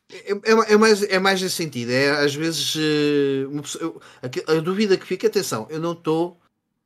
É, 0.10 0.32
é, 0.32 0.74
é, 0.74 0.78
mais, 0.78 1.04
é 1.04 1.20
mais 1.20 1.42
nesse 1.42 1.56
sentido. 1.56 1.92
É 1.92 2.10
às 2.24 2.34
vezes 2.34 2.76
uh, 2.76 3.62
pessoa, 3.62 4.02
eu, 4.22 4.58
a, 4.58 4.62
dúvida 4.62 4.98
que 4.98 5.06
fica, 5.06 5.28
atenção, 5.28 5.68
eu 5.70 5.80
não 5.80 5.92
estou 5.92 6.40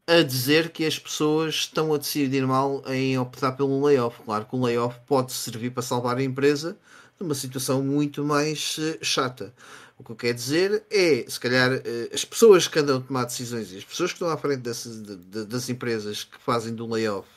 a 0.07 0.22
dizer 0.23 0.72
que 0.72 0.86
as 0.86 0.98
pessoas 0.98 1.56
estão 1.56 1.94
a 1.94 1.98
decidir 1.98 2.45
mal 2.45 2.84
em 2.88 3.18
optar 3.18 3.53
pelo 3.53 3.84
layoff. 3.86 4.22
Claro 4.23 4.45
que 4.45 4.56
um 4.56 4.64
layoff 4.64 4.99
pode 5.06 5.32
servir 5.32 5.72
para 5.72 5.84
salvar 5.84 6.18
a 6.18 6.23
empresa 6.23 6.78
numa 7.19 7.36
situação 7.36 7.84
muito 7.84 8.23
mais 8.26 8.78
uh, 8.78 8.98
chata. 9.02 9.53
O 9.98 10.03
que 10.03 10.11
eu 10.11 10.15
quero 10.15 10.34
dizer 10.34 10.84
é, 10.90 11.23
se 11.28 11.40
calhar, 11.40 11.72
uh, 11.72 12.14
as 12.14 12.26
pessoas 12.26 12.68
que 12.68 12.80
andam 12.80 12.98
a 12.98 13.02
tomar 13.02 13.26
decisões 13.26 13.72
e 13.72 13.78
as 13.78 13.86
pessoas 13.86 14.11
que 14.11 14.15
estão 14.15 14.30
à 14.30 14.38
frente 14.38 14.61
dessas, 14.61 15.02
de, 15.02 15.15
de, 15.15 15.45
das 15.45 15.69
empresas 15.69 16.23
que 16.23 16.40
fazem 16.40 16.73
do 16.73 16.88
layoff 16.88 17.28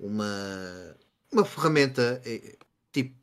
uma, 0.00 0.96
uma 1.32 1.44
ferramenta 1.44 2.20
tipo 2.92 3.14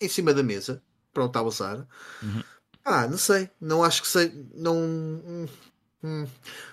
em 0.00 0.08
cima 0.08 0.34
da 0.34 0.42
mesa, 0.42 0.82
pronto 1.12 1.36
a 1.36 1.42
usar. 1.42 1.86
Uhum. 2.22 2.42
Ah, 2.84 3.06
não 3.06 3.18
sei, 3.18 3.48
não 3.60 3.84
acho 3.84 4.02
que 4.02 4.08
sei, 4.08 4.32
não. 4.54 4.76
Hum, 4.76 5.46
hum. 6.02 6.26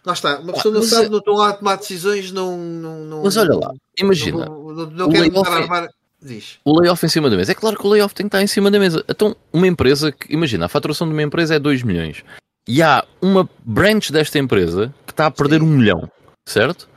Lá 0.03 0.13
está, 0.13 0.39
uma 0.39 0.53
pessoa 0.53 0.73
ah, 0.73 0.79
não 0.79 0.83
sabe, 0.83 1.05
é... 1.05 1.09
não 1.09 1.19
estão 1.19 1.33
lá 1.35 1.49
a 1.49 1.53
tomar 1.53 1.75
decisões, 1.75 2.31
não. 2.31 2.57
não, 2.57 3.05
não 3.05 3.23
mas 3.23 3.37
olha 3.37 3.55
lá, 3.55 3.71
imagina. 3.97 4.45
Não, 4.45 4.73
não, 4.73 4.85
não 4.89 5.09
quero 5.09 5.27
estar 5.27 5.53
a 5.53 5.55
armar. 5.55 5.89
Diz. 6.21 6.59
O 6.65 6.77
layoff 6.77 7.05
em 7.05 7.09
cima 7.09 7.29
da 7.29 7.37
mesa. 7.37 7.53
É 7.53 7.55
claro 7.55 7.77
que 7.77 7.87
o 7.87 7.89
layoff 7.89 8.13
tem 8.13 8.25
que 8.25 8.27
estar 8.27 8.43
em 8.43 8.47
cima 8.47 8.69
da 8.69 8.77
mesa. 8.77 9.05
Então, 9.07 9.33
uma 9.53 9.65
empresa 9.65 10.11
que, 10.11 10.33
imagina, 10.33 10.65
a 10.65 10.69
faturação 10.69 11.07
de 11.07 11.13
uma 11.13 11.23
empresa 11.23 11.55
é 11.55 11.59
2 11.59 11.81
milhões 11.83 12.25
e 12.67 12.83
há 12.83 13.05
uma 13.21 13.49
branch 13.63 14.11
desta 14.11 14.37
empresa 14.37 14.93
que 15.05 15.13
está 15.13 15.27
a 15.27 15.31
perder 15.31 15.61
Sim. 15.61 15.65
um 15.65 15.69
milhão, 15.69 16.11
certo? 16.45 16.88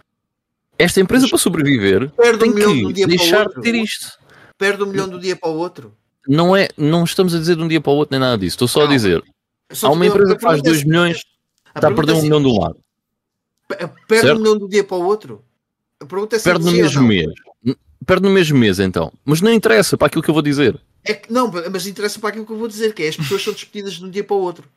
Esta 0.78 1.01
empresa, 1.01 1.28
para 1.28 1.39
sobreviver, 1.39 2.11
tem 2.39 2.51
um 2.51 2.93
que 2.93 3.07
deixar 3.07 3.47
de 3.49 3.61
ter 3.61 3.74
isto. 3.74 4.19
Perde 4.59 4.82
um 4.82 4.86
milhão 4.86 5.09
do 5.09 5.19
dia 5.19 5.36
para 5.36 5.49
o 5.49 5.57
outro. 5.57 5.94
Não, 6.27 6.57
é, 6.57 6.69
não 6.77 7.05
estamos 7.05 7.35
a 7.35 7.39
dizer 7.39 7.57
de 7.57 7.62
um 7.62 7.69
dia 7.69 7.81
para 7.81 7.93
o 7.93 7.97
outro 7.97 8.12
nem 8.12 8.20
nada 8.20 8.39
disso. 8.39 8.55
Estou 8.55 8.69
só 8.69 8.81
não. 8.81 8.86
a 8.86 8.90
dizer. 8.90 9.23
Só 9.73 9.89
há 9.89 9.90
uma 9.90 10.07
empresa 10.07 10.36
que 10.36 10.43
faz 10.43 10.62
2 10.62 10.85
milhões, 10.85 11.24
está 11.74 11.89
a 11.89 11.93
perder 11.93 12.12
um 12.12 12.23
milhão 12.23 12.43
do 12.43 12.59
lado. 12.59 12.77
Perde 14.07 14.27
certo? 14.27 14.36
um 14.36 14.40
milhão 14.40 14.59
do 14.59 14.69
dia 14.69 14.85
para 14.85 14.97
o 14.97 15.05
outro? 15.05 15.44
A 16.01 16.07
pergunta 16.07 16.36
é 16.36 16.39
se 16.39 16.44
Perde 16.44 16.65
no 16.65 16.73
mesmo 16.73 17.03
mês. 17.03 17.32
Perde 18.05 18.23
no 18.23 18.31
mesmo 18.31 18.59
mês, 18.59 18.78
então. 18.78 19.12
Mas 19.24 19.40
não 19.40 19.53
interessa 19.53 19.97
para 19.97 20.09
aquilo 20.09 20.23
que 20.23 20.31
eu 20.31 20.35
vou 20.35 20.43
dizer. 20.43 20.78
É 21.05 21.15
que, 21.15 21.32
não, 21.32 21.51
mas 21.70 21.86
interessa 21.86 22.19
para 22.20 22.31
aquilo 22.31 22.47
que 22.47 22.53
eu 22.53 22.59
vou 22.59 22.69
dizer, 22.69 22.94
que 22.94 23.03
é 23.03 23.09
as 23.09 23.16
pessoas 23.16 23.43
são 23.43 23.53
despedidas 23.53 23.94
de 23.94 24.05
um 24.05 24.11
dia 24.11 24.23
para 24.23 24.36
o 24.36 24.40
outro. 24.40 24.69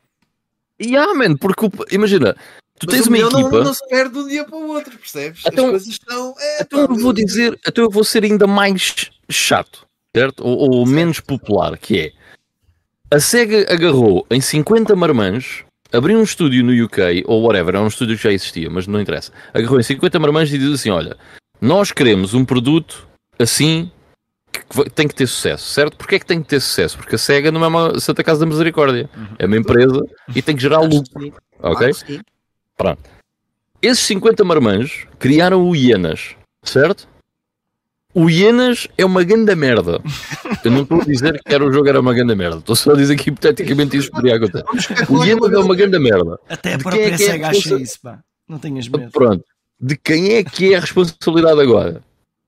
Yeah, 0.81 1.13
man, 1.13 1.35
porque 1.37 1.69
imagina, 1.91 2.35
tu 2.79 2.87
Mas 2.87 2.95
tens 2.95 3.07
uma 3.07 3.17
equipa. 3.17 3.49
Não, 3.51 3.63
não 3.63 3.73
se 3.73 3.87
perde 3.87 4.13
de 4.13 4.19
um 4.19 4.27
dia 4.27 4.43
para 4.45 4.57
o 4.57 4.67
outro, 4.67 4.97
percebes? 4.97 5.43
Então, 5.45 5.65
As 5.65 5.71
coisas 5.71 5.87
estão. 5.87 6.35
É, 6.37 6.61
então 6.61 6.79
eu 6.81 6.95
vou 6.95 7.13
dizer, 7.13 7.59
então 7.67 7.83
eu 7.83 7.89
vou 7.89 8.03
ser 8.03 8.23
ainda 8.23 8.47
mais 8.47 9.11
chato, 9.29 9.85
certo? 10.15 10.45
Ou, 10.45 10.71
ou 10.71 10.85
menos 10.85 11.19
popular, 11.19 11.77
que 11.77 11.99
é 11.99 12.11
a 13.11 13.19
SEGA 13.19 13.71
agarrou 13.71 14.25
em 14.29 14.41
50 14.41 14.95
marmãs, 14.95 15.63
abriu 15.93 16.17
um 16.17 16.23
estúdio 16.23 16.63
no 16.63 16.85
UK, 16.85 17.23
ou 17.25 17.43
whatever, 17.43 17.75
é 17.75 17.79
um 17.79 17.87
estúdio 17.87 18.17
que 18.17 18.23
já 18.23 18.31
existia, 18.31 18.69
mas 18.69 18.87
não 18.87 18.99
interessa. 18.99 19.31
Agarrou 19.53 19.79
em 19.79 19.83
50 19.83 20.19
marmãs 20.19 20.51
e 20.51 20.57
diz 20.57 20.73
assim: 20.73 20.89
olha, 20.89 21.15
nós 21.61 21.91
queremos 21.91 22.33
um 22.33 22.43
produto 22.43 23.07
assim 23.37 23.91
que 24.51 24.89
tem 24.89 25.07
que 25.07 25.15
ter 25.15 25.27
sucesso, 25.27 25.71
certo? 25.71 25.97
Porquê 25.97 26.15
é 26.15 26.19
que 26.19 26.25
tem 26.25 26.41
que 26.41 26.47
ter 26.47 26.59
sucesso? 26.59 26.97
Porque 26.97 27.15
a 27.15 27.17
SEGA 27.17 27.51
não 27.51 27.63
é 27.63 27.67
uma 27.67 27.99
Santa 27.99 28.23
Casa 28.23 28.39
da 28.39 28.45
Misericórdia, 28.45 29.09
uhum. 29.15 29.27
é 29.37 29.45
uma 29.45 29.57
empresa 29.57 30.01
e 30.35 30.41
tem 30.41 30.55
que 30.55 30.61
gerar 30.61 30.79
lucro, 30.81 31.33
ok? 31.59 31.91
Pronto. 32.75 33.01
Esses 33.81 34.03
50 34.05 34.43
marmanjos 34.43 35.05
criaram 35.19 35.67
o 35.67 35.75
Ienas, 35.75 36.35
certo? 36.63 37.07
O 38.13 38.29
Ienas 38.29 38.87
é 38.97 39.05
uma 39.05 39.23
grande 39.23 39.53
merda. 39.55 40.01
Eu 40.63 40.71
não 40.71 40.83
estou 40.83 41.01
a 41.01 41.05
dizer 41.05 41.41
que 41.43 41.53
era 41.53 41.65
o 41.65 41.71
jogo 41.71 41.89
era 41.89 41.99
uma 41.99 42.13
grande 42.13 42.33
merda. 42.33 42.57
Estou 42.59 42.75
só 42.75 42.91
a 42.91 42.95
dizer 42.95 43.17
que 43.17 43.29
hipoteticamente 43.29 43.97
isso 43.97 44.09
poderia 44.09 44.37
acontecer. 44.37 44.65
O 45.09 45.23
Ienas 45.23 45.51
é 45.51 45.57
uma 45.57 45.75
grande 45.75 45.99
merda. 45.99 46.39
Até 46.47 46.75
a 46.75 46.79
própria 46.79 47.09
é 47.09 47.17
SEGA 47.17 47.49
acha 47.49 47.75
isso, 47.75 47.99
pá. 48.01 48.19
Não 48.47 48.57
tenhas 48.57 48.87
medo. 48.87 49.11
Pronto. 49.11 49.43
De 49.79 49.97
quem 49.97 50.35
é 50.35 50.43
que 50.43 50.73
é 50.73 50.77
a 50.77 50.79
responsabilidade 50.79 51.59
agora? 51.59 52.01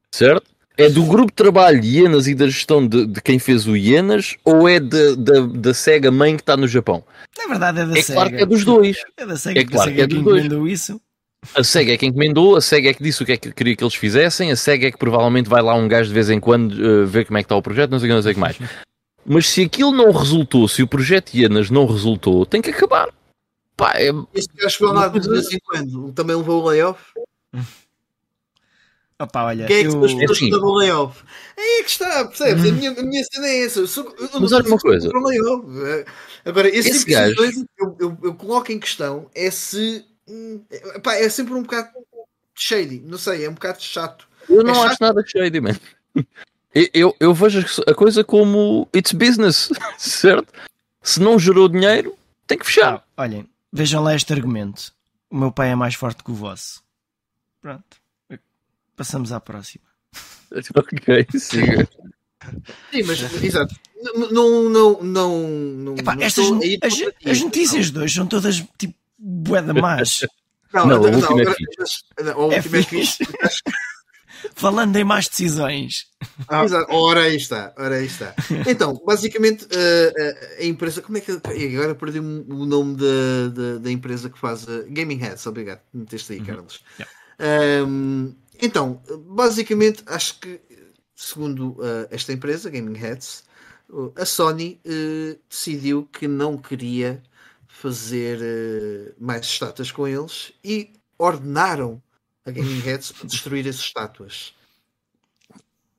Certo? 0.09 0.49
É 0.77 0.89
do 0.89 1.03
grupo 1.03 1.31
de 1.31 1.33
trabalho 1.33 1.83
Ienas 1.83 2.27
e 2.27 2.35
da 2.35 2.45
gestão 2.45 2.87
de, 2.87 3.07
de 3.07 3.19
quem 3.19 3.39
fez 3.39 3.67
o 3.67 3.75
Ienas 3.75 4.35
ou 4.45 4.69
é 4.69 4.79
de, 4.79 5.15
de, 5.15 5.47
da 5.47 5.73
SEGA 5.73 6.11
mãe 6.11 6.35
que 6.35 6.43
está 6.43 6.55
no 6.55 6.67
Japão? 6.67 7.03
Na 7.35 7.47
verdade 7.47 7.79
é 7.79 7.85
da 7.85 7.97
é 7.97 8.01
SEGA. 8.01 8.13
Claro 8.13 8.29
que 8.29 8.43
é 8.43 8.45
dos 8.45 8.63
dois. 8.63 8.97
É 9.17 9.25
da 9.25 9.35
SEGA, 9.35 9.59
é 9.59 9.65
claro 9.65 9.93
que 9.93 10.01
é 10.01 10.07
dos 10.07 10.23
dois. 10.23 10.71
isso. 10.71 11.01
A 11.55 11.63
SEGA 11.63 11.93
é 11.93 11.97
quem 11.97 12.09
encomendou, 12.09 12.55
a 12.55 12.61
SEGA 12.61 12.89
é 12.89 12.93
que 12.93 13.01
disse 13.01 13.23
o 13.23 13.25
que 13.25 13.31
é 13.31 13.37
que 13.37 13.51
queria 13.51 13.75
que 13.75 13.83
eles 13.83 13.95
fizessem, 13.95 14.51
a 14.51 14.55
SEGA 14.55 14.87
é 14.87 14.91
que 14.91 14.97
provavelmente 14.97 15.49
vai 15.49 15.63
lá 15.63 15.73
um 15.73 15.87
gajo 15.87 16.09
de 16.09 16.13
vez 16.13 16.29
em 16.29 16.39
quando 16.39 16.73
uh, 16.73 17.07
ver 17.07 17.25
como 17.25 17.37
é 17.37 17.41
que 17.41 17.45
está 17.45 17.55
o 17.55 17.61
projeto, 17.61 17.89
não 17.89 17.99
sei 17.99 18.07
o 18.07 18.09
que, 18.09 18.15
não 18.15 18.21
sei 18.21 18.31
o 18.31 18.35
que 18.35 18.41
mais. 18.41 18.57
Mas 19.25 19.47
se 19.47 19.63
aquilo 19.63 19.91
não 19.91 20.11
resultou, 20.11 20.67
se 20.67 20.83
o 20.83 20.87
projeto 20.87 21.33
Ienas 21.33 21.69
não 21.71 21.85
resultou, 21.85 22.45
tem 22.45 22.61
que 22.61 22.69
acabar. 22.69 23.09
Pá, 23.75 23.93
é... 23.95 24.11
Este 24.33 24.53
gajo 24.55 24.77
foi 24.77 24.93
lá 24.93 25.07
de 25.07 25.27
vez 25.27 25.51
em 25.51 25.59
quando, 25.59 26.11
também 26.13 26.35
levou 26.35 26.61
o 26.61 26.67
layoff. 26.67 27.01
Opa, 29.19 29.45
olha, 29.45 29.65
Quem 29.65 29.77
é 29.77 29.81
que 29.81 29.87
eu... 29.87 30.05
as 30.05 30.13
pessoas 30.13 30.39
que 30.39 30.51
davam 30.51 30.73
layoff? 30.75 31.23
É 31.57 31.61
aí 31.61 31.83
que 31.83 31.89
está, 31.89 32.25
percebes? 32.25 32.63
A, 32.63 32.71
minha, 32.71 32.91
a 32.91 33.03
minha 33.03 33.23
cena 33.23 33.47
é 33.47 33.65
essa. 33.65 33.79
Eu 33.79 33.87
sou, 33.87 34.15
eu 34.19 34.29
Mas 34.39 34.51
olha 34.51 34.67
uma 34.67 34.77
coisa. 34.77 35.09
É, 35.09 36.05
agora, 36.45 36.67
esse, 36.69 36.89
esse 36.89 36.99
tipo 36.99 37.11
gajo... 37.11 37.29
de 37.31 37.35
coisa 37.35 37.65
eu, 37.79 37.97
eu, 37.99 38.17
eu, 38.23 38.35
coloco 38.35 38.71
em 38.71 38.79
questão 38.79 39.27
é 39.33 39.49
se. 39.49 40.05
Hum, 40.27 40.61
pá, 41.01 41.15
é 41.15 41.27
sempre 41.29 41.55
um 41.55 41.63
bocado 41.63 41.89
shady. 42.53 43.01
Não 43.05 43.17
sei, 43.17 43.45
é 43.45 43.49
um 43.49 43.53
bocado 43.53 43.81
chato. 43.81 44.27
Eu 44.47 44.63
não 44.63 44.75
é 44.75 44.79
acho 44.85 44.89
chato. 44.89 45.01
nada 45.01 45.23
shady, 45.25 45.61
man. 45.61 45.75
Eu, 46.75 46.89
eu, 46.93 47.15
eu 47.19 47.33
vejo 47.33 47.65
a 47.87 47.95
coisa 47.95 48.23
como 48.23 48.87
it's 48.95 49.13
business, 49.13 49.71
certo? 49.97 50.53
Se 51.01 51.19
não 51.19 51.39
gerou 51.39 51.67
dinheiro, 51.67 52.15
tem 52.45 52.57
que 52.57 52.65
fechar. 52.67 53.03
Ah, 53.17 53.23
olhem, 53.23 53.49
vejam 53.73 54.03
lá 54.03 54.13
este 54.13 54.31
argumento. 54.31 54.93
O 55.27 55.37
meu 55.37 55.51
pai 55.51 55.71
é 55.71 55.75
mais 55.75 55.95
forte 55.95 56.23
que 56.23 56.29
o 56.29 56.35
vosso. 56.35 56.83
Pronto. 57.61 57.97
Passamos 58.97 59.31
à 59.31 59.39
próxima. 59.39 59.85
ok, 60.75 61.27
siga. 61.39 61.87
Sim, 62.91 63.03
mas 63.03 63.43
exato. 63.43 63.75
Não, 64.31 64.69
não, 64.69 65.01
não, 65.03 65.47
não, 65.47 65.95
Epá, 65.97 66.15
não 66.15 66.23
estas, 66.23 66.45
as, 66.81 66.93
as, 67.25 67.41
notícias 67.41 67.91
de 67.91 67.99
hoje 67.99 68.15
são 68.15 68.27
todas 68.27 68.63
tipo 68.77 68.95
boeda 69.17 69.73
más. 69.73 70.25
Não, 70.73 70.85
não, 70.85 70.99
não, 70.99 71.11
não, 71.11 72.35
não, 72.35 72.51
é 72.51 72.61
fixe. 72.61 73.23
Falando 74.53 74.95
em 74.97 75.03
más 75.03 75.29
decisões. 75.29 76.07
Ah, 76.47 76.65
exato. 76.65 76.93
Ora 76.93 77.21
aí 77.21 77.37
está, 77.37 77.73
ora 77.77 77.95
aí 77.95 78.05
está. 78.05 78.35
Então, 78.67 79.01
basicamente, 79.05 79.63
uh, 79.63 80.59
a 80.59 80.65
empresa. 80.65 81.01
Como 81.01 81.17
é 81.17 81.21
que. 81.21 81.31
Agora 81.31 81.95
perdi 81.95 82.19
o 82.19 82.65
nome 82.65 82.97
da, 82.97 83.47
da, 83.49 83.77
da 83.77 83.91
empresa 83.91 84.29
que 84.29 84.37
faz. 84.37 84.63
Uh, 84.63 84.85
Gaming 84.89 85.17
Heads, 85.17 85.47
obrigado. 85.47 85.79
Meteste 85.93 86.33
aí, 86.33 86.39
uhum. 86.39 86.45
Carlos. 86.45 86.83
Yeah. 86.99 87.87
Um, 87.87 88.35
então, 88.61 89.01
basicamente, 89.27 90.03
acho 90.05 90.39
que, 90.39 90.59
segundo 91.15 91.71
uh, 91.71 92.07
esta 92.09 92.33
empresa, 92.33 92.69
Gaming 92.69 92.97
Heads, 92.97 93.43
uh, 93.89 94.13
a 94.15 94.25
Sony 94.25 94.79
uh, 94.85 95.39
decidiu 95.49 96.07
que 96.11 96.27
não 96.27 96.57
queria 96.57 97.21
fazer 97.67 98.39
mais 99.19 99.45
estátuas 99.45 99.91
com 99.91 100.07
eles 100.07 100.51
e 100.63 100.93
ordenaram 101.15 102.01
a 102.43 102.49
Gaming 102.49 102.79
Heads 102.79 103.11
para 103.11 103.27
destruir 103.27 103.67
as 103.67 103.75
estátuas. 103.75 104.53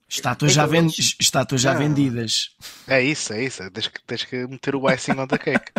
Estátuas, 0.09 0.53
então, 0.53 0.65
já, 0.65 0.67
vend... 0.67 0.91
estátuas 1.21 1.61
já 1.61 1.73
ah. 1.73 1.75
vendidas. 1.75 2.57
É 2.87 3.03
isso, 3.03 3.33
é 3.33 3.45
isso. 3.45 3.71
Tens 3.71 3.89
que, 3.89 4.03
tens 4.03 4.25
que 4.25 4.47
meter 4.47 4.75
o 4.75 4.91
icing 4.91 5.13
on 5.13 5.27
the 5.27 5.39
cake. 5.39 5.71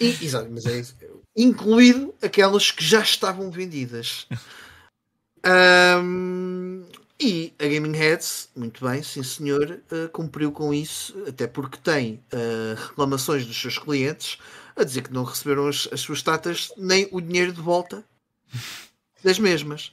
E, 0.00 0.06
exato, 0.24 0.48
mas 0.50 0.64
é 0.64 0.80
isso. 0.80 0.96
Incluído 1.36 2.14
aquelas 2.22 2.70
que 2.70 2.82
já 2.82 3.00
estavam 3.00 3.50
vendidas. 3.50 4.26
Um, 5.44 6.84
e 7.20 7.52
a 7.58 7.64
Gaming 7.64 7.96
Heads, 7.96 8.48
muito 8.56 8.84
bem, 8.84 9.02
sim 9.02 9.22
senhor, 9.22 9.80
uh, 9.92 10.08
cumpriu 10.10 10.50
com 10.50 10.74
isso, 10.74 11.16
até 11.26 11.46
porque 11.46 11.78
tem 11.78 12.22
uh, 12.32 12.74
reclamações 12.88 13.46
dos 13.46 13.60
seus 13.60 13.78
clientes 13.78 14.38
a 14.74 14.84
dizer 14.84 15.02
que 15.02 15.12
não 15.12 15.24
receberam 15.24 15.68
as, 15.68 15.88
as 15.92 16.00
suas 16.00 16.22
tatas 16.22 16.72
nem 16.76 17.08
o 17.12 17.20
dinheiro 17.20 17.52
de 17.52 17.60
volta 17.60 18.04
das 19.22 19.38
mesmas. 19.38 19.92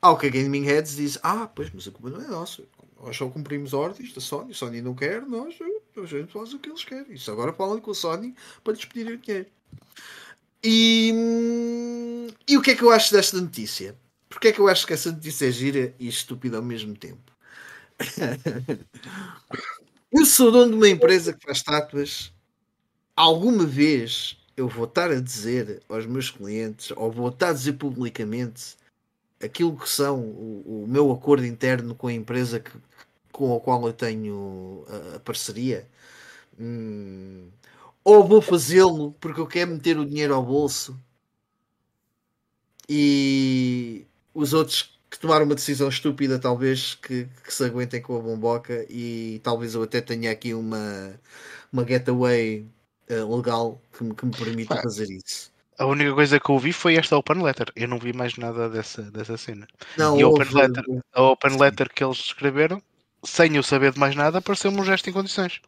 Ao 0.00 0.16
que 0.16 0.26
a 0.26 0.30
Gaming 0.30 0.62
Heads 0.62 0.94
diz: 0.94 1.18
Ah, 1.22 1.48
pois, 1.52 1.70
mas 1.74 1.88
a 1.88 1.90
culpa 1.90 2.10
não 2.10 2.24
é 2.24 2.28
nossa. 2.28 2.62
Nós 3.02 3.16
só 3.16 3.28
cumprimos 3.28 3.74
ordens 3.74 4.12
da 4.12 4.20
Sony. 4.20 4.52
A 4.52 4.54
Sony 4.54 4.80
não 4.80 4.94
quer, 4.94 5.22
nós 5.22 5.56
a 5.96 6.06
gente 6.06 6.32
faz 6.32 6.52
o 6.54 6.58
que 6.60 6.68
eles 6.68 6.84
querem. 6.84 7.14
Isso 7.14 7.30
agora 7.32 7.52
falam 7.52 7.80
com 7.80 7.90
a 7.90 7.94
Sony 7.94 8.34
para 8.62 8.72
lhes 8.72 8.84
o 8.84 8.88
dinheiro. 8.88 9.20
E, 10.62 11.12
hum, 11.12 12.26
e 12.46 12.56
o 12.56 12.62
que 12.62 12.72
é 12.72 12.76
que 12.76 12.82
eu 12.82 12.90
acho 12.90 13.12
desta 13.12 13.40
notícia? 13.40 13.96
Porque 14.28 14.48
é 14.48 14.52
que 14.52 14.60
eu 14.60 14.68
acho 14.68 14.86
que 14.86 14.92
essa 14.92 15.10
notícia 15.10 15.46
é 15.46 15.50
gira 15.50 15.94
e 15.98 16.06
estúpida 16.08 16.56
ao 16.58 16.62
mesmo 16.62 16.94
tempo? 16.96 17.32
eu 20.12 20.24
sou 20.24 20.52
dono 20.52 20.72
de 20.72 20.76
uma 20.76 20.88
empresa 20.88 21.32
que 21.32 21.44
faz 21.44 21.58
estátuas. 21.58 22.32
Alguma 23.16 23.64
vez 23.66 24.38
eu 24.56 24.68
vou 24.68 24.84
estar 24.84 25.10
a 25.10 25.20
dizer 25.20 25.82
aos 25.88 26.06
meus 26.06 26.30
clientes, 26.30 26.92
ou 26.96 27.10
vou 27.10 27.28
estar 27.28 27.50
a 27.50 27.52
dizer 27.52 27.74
publicamente 27.74 28.76
aquilo 29.42 29.76
que 29.76 29.88
são 29.88 30.20
o, 30.20 30.84
o 30.84 30.86
meu 30.88 31.10
acordo 31.12 31.46
interno 31.46 31.94
com 31.94 32.08
a 32.08 32.12
empresa 32.12 32.60
que, 32.60 32.72
com 33.32 33.56
a 33.56 33.60
qual 33.60 33.86
eu 33.86 33.92
tenho 33.92 34.84
a, 34.88 35.16
a 35.16 35.20
parceria. 35.20 35.88
Hum, 36.58 37.48
ou 38.04 38.26
vou 38.26 38.42
fazê-lo 38.42 39.12
porque 39.20 39.40
eu 39.40 39.46
quero 39.46 39.72
meter 39.72 39.98
o 39.98 40.06
dinheiro 40.06 40.34
ao 40.34 40.44
bolso 40.44 40.98
e 42.88 44.07
os 44.38 44.52
outros 44.52 44.96
que 45.10 45.18
tomaram 45.18 45.44
uma 45.44 45.54
decisão 45.54 45.88
estúpida, 45.88 46.38
talvez, 46.38 46.94
que, 46.94 47.26
que, 47.44 47.52
se 47.52 47.64
aguentem 47.64 48.00
com 48.00 48.16
a 48.16 48.20
bomboca 48.20 48.86
e 48.88 49.40
talvez 49.42 49.74
eu 49.74 49.82
até 49.82 50.00
tenha 50.00 50.30
aqui 50.30 50.54
uma, 50.54 51.18
uma 51.72 51.84
getaway 51.84 52.64
uh, 53.10 53.36
legal 53.36 53.80
que 53.96 54.04
me, 54.04 54.14
que 54.14 54.26
me 54.26 54.32
permita 54.32 54.74
ah, 54.74 54.82
fazer 54.82 55.10
isso. 55.10 55.50
A 55.78 55.86
única 55.86 56.14
coisa 56.14 56.38
que 56.38 56.50
eu 56.50 56.58
vi 56.58 56.72
foi 56.72 56.96
esta 56.96 57.16
open 57.16 57.42
letter. 57.42 57.72
Eu 57.74 57.88
não 57.88 57.98
vi 57.98 58.12
mais 58.12 58.36
nada 58.36 58.68
dessa, 58.68 59.02
dessa 59.10 59.36
cena. 59.36 59.66
Não, 59.96 60.18
e 60.18 60.22
a 60.22 60.28
open, 60.28 60.52
letter, 60.52 60.84
a 61.14 61.22
open 61.22 61.58
letter 61.58 61.92
que 61.92 62.04
eles 62.04 62.18
escreveram, 62.18 62.80
sem 63.24 63.56
eu 63.56 63.62
saber 63.62 63.92
de 63.92 63.98
mais 63.98 64.14
nada, 64.14 64.40
pareceu-me 64.40 64.80
um 64.80 64.84
gesto 64.84 65.10
em 65.10 65.12
condições. 65.12 65.60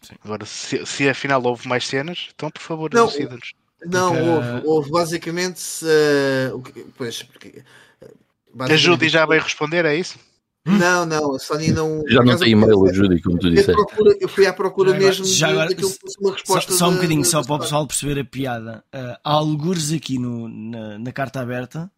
Sim. 0.00 0.14
Agora, 0.24 0.46
se, 0.46 0.86
se 0.86 1.08
afinal 1.08 1.42
houve 1.42 1.68
mais 1.68 1.86
cenas, 1.86 2.28
então 2.34 2.50
por 2.50 2.62
favor, 2.62 2.94
elucida-nos. 2.94 3.52
Não, 3.84 4.12
porque... 4.12 4.28
houve, 4.28 4.66
houve 4.66 4.90
basicamente. 4.90 5.62
Uh, 5.84 6.62
pois, 6.96 7.22
porque, 7.22 7.62
uh, 8.02 8.62
a 8.62 8.76
Judy 8.76 9.08
já 9.08 9.26
veio 9.26 9.42
responder, 9.42 9.84
é 9.84 9.96
isso? 9.96 10.18
Não, 10.66 11.04
não, 11.04 11.34
a 11.34 11.38
Sony 11.38 11.72
não. 11.72 12.02
Já 12.08 12.22
não 12.22 12.38
tem 12.38 12.52
e-mail, 12.52 12.86
a 12.86 12.92
Judy, 12.92 13.20
como 13.20 13.38
tu 13.38 13.50
disseste. 13.50 13.82
Eu 14.18 14.28
fui 14.28 14.46
à 14.46 14.52
procura 14.52 14.92
já 14.92 14.98
mesmo 14.98 15.24
já 15.26 15.48
agora, 15.50 15.68
daquilo 15.68 15.90
que 15.90 15.98
fosse 16.00 16.18
uma 16.18 16.32
resposta. 16.32 16.72
Só, 16.72 16.78
só 16.78 16.88
um 16.88 16.94
bocadinho, 16.94 17.24
só 17.24 17.42
para 17.42 17.54
o 17.54 17.58
pessoal 17.58 17.86
perceber 17.86 18.20
a 18.20 18.24
piada. 18.24 18.82
Uh, 18.94 19.18
há 19.22 19.32
algures 19.32 19.92
aqui 19.92 20.18
no, 20.18 20.48
na, 20.48 20.98
na 20.98 21.12
carta 21.12 21.40
aberta. 21.40 21.90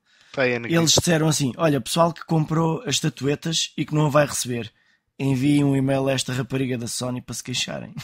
Eles 0.69 0.93
disseram 0.93 1.29
assim: 1.29 1.53
Olha, 1.57 1.81
pessoal 1.81 2.13
que 2.13 2.27
comprou 2.27 2.83
as 2.83 2.97
estatuetas 2.97 3.73
e 3.77 3.85
que 3.87 3.95
não 3.95 4.11
vai 4.11 4.27
receber, 4.27 4.73
enviem 5.19 5.65
um 5.65 5.77
e-mail 5.77 6.09
a 6.09 6.13
esta 6.13 6.33
rapariga 6.33 6.77
da 6.77 6.89
Sony 6.89 7.23
para 7.23 7.35
se 7.35 7.45
queixarem. 7.45 7.95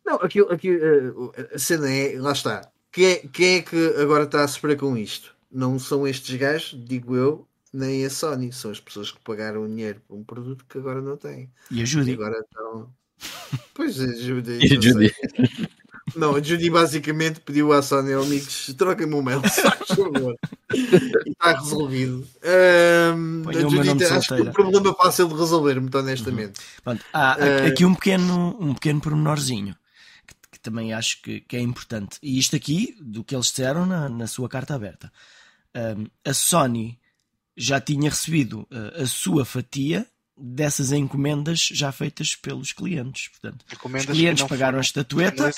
Não, 0.07 0.15
aquilo, 0.17 0.53
aquilo, 0.53 1.33
eh, 1.37 1.51
a 1.55 1.59
cena 1.59 1.91
é, 1.91 2.17
lá 2.17 2.31
está. 2.31 2.71
Quem 2.93 3.07
é, 3.07 3.17
quem 3.17 3.57
é 3.57 3.63
que 3.63 3.95
agora 4.01 4.23
está 4.23 4.45
a 4.45 4.49
sofrer 4.49 4.77
com 4.77 4.97
isto? 4.97 5.35
Não 5.51 5.81
são 5.81 6.07
estes 6.07 6.37
gajos, 6.37 6.79
digo 6.87 7.17
eu, 7.17 7.47
nem 7.73 8.07
a 8.07 8.11
Sony. 8.11 8.53
São 8.53 8.71
as 8.71 8.79
pessoas 8.79 9.11
que 9.11 9.19
pagaram 9.21 9.65
o 9.65 9.69
dinheiro 9.69 10.01
por 10.07 10.17
um 10.17 10.23
produto 10.23 10.65
que 10.69 10.79
agora 10.79 11.03
não 11.03 11.17
têm. 11.17 11.51
E 11.73 11.83
ajude. 11.83 12.13
Agora 12.13 12.39
estão. 12.39 12.89
Pois 13.75 14.01
é, 14.01 14.15
Judy. 14.17 14.59
E 14.63 14.69
Judy. 14.69 15.15
Não, 16.15 16.35
a 16.35 16.43
Judy 16.43 16.71
basicamente 16.71 17.41
pediu 17.41 17.73
à 17.73 17.83
Sony 17.83 18.13
amigos, 18.13 18.75
troquem-me 18.77 19.15
o 19.15 19.23
mail, 19.23 19.43
e 20.75 21.31
está 21.31 21.59
resolvido. 21.59 22.27
Um, 23.15 23.43
a 23.49 23.53
Judy, 23.53 24.05
acho 24.05 24.35
que 24.35 24.41
o 24.41 24.53
problema 24.53 24.91
é 24.91 24.95
fácil 24.95 25.29
de 25.29 25.35
resolver, 25.35 25.81
muito 25.81 25.97
honestamente. 25.99 26.59
Uhum. 26.59 26.83
Pronto, 26.85 27.05
há 27.13 27.37
uh, 27.37 27.67
aqui 27.67 27.85
um 27.85 27.95
pequeno, 27.95 28.57
um 28.61 28.75
pequeno 28.75 29.01
pormenorzinho 29.01 29.77
também 30.67 30.93
acho 30.93 31.23
que, 31.23 31.41
que, 31.43 31.57
é 31.57 31.61
importante. 31.61 32.19
E 32.21 32.39
isto 32.41 32.57
aqui, 32.57 32.97
do 33.01 33.23
que 33.23 33.37
eles 33.37 33.47
disseram 33.47 33.87
na, 33.87 34.09
na 34.09 34.27
sua 34.27 34.49
carta 34.49 34.75
aberta. 34.75 35.13
Um, 35.73 36.07
a 36.25 36.35
Sony 36.35 36.99
já 37.57 37.81
tinha 37.81 38.11
recebido 38.11 38.63
uh, 38.63 39.03
a 39.03 39.07
sua 39.07 39.45
fatia 39.45 40.05
dessas 40.37 40.91
encomendas 40.91 41.61
já 41.73 41.93
feitas 41.93 42.35
pelos 42.35 42.73
clientes. 42.73 43.29
Portanto, 43.29 43.65
encomendas 43.73 44.09
os 44.09 44.17
clientes 44.17 44.45
pagaram 44.45 44.79
a 44.79 44.81
estatueta. 44.81 45.51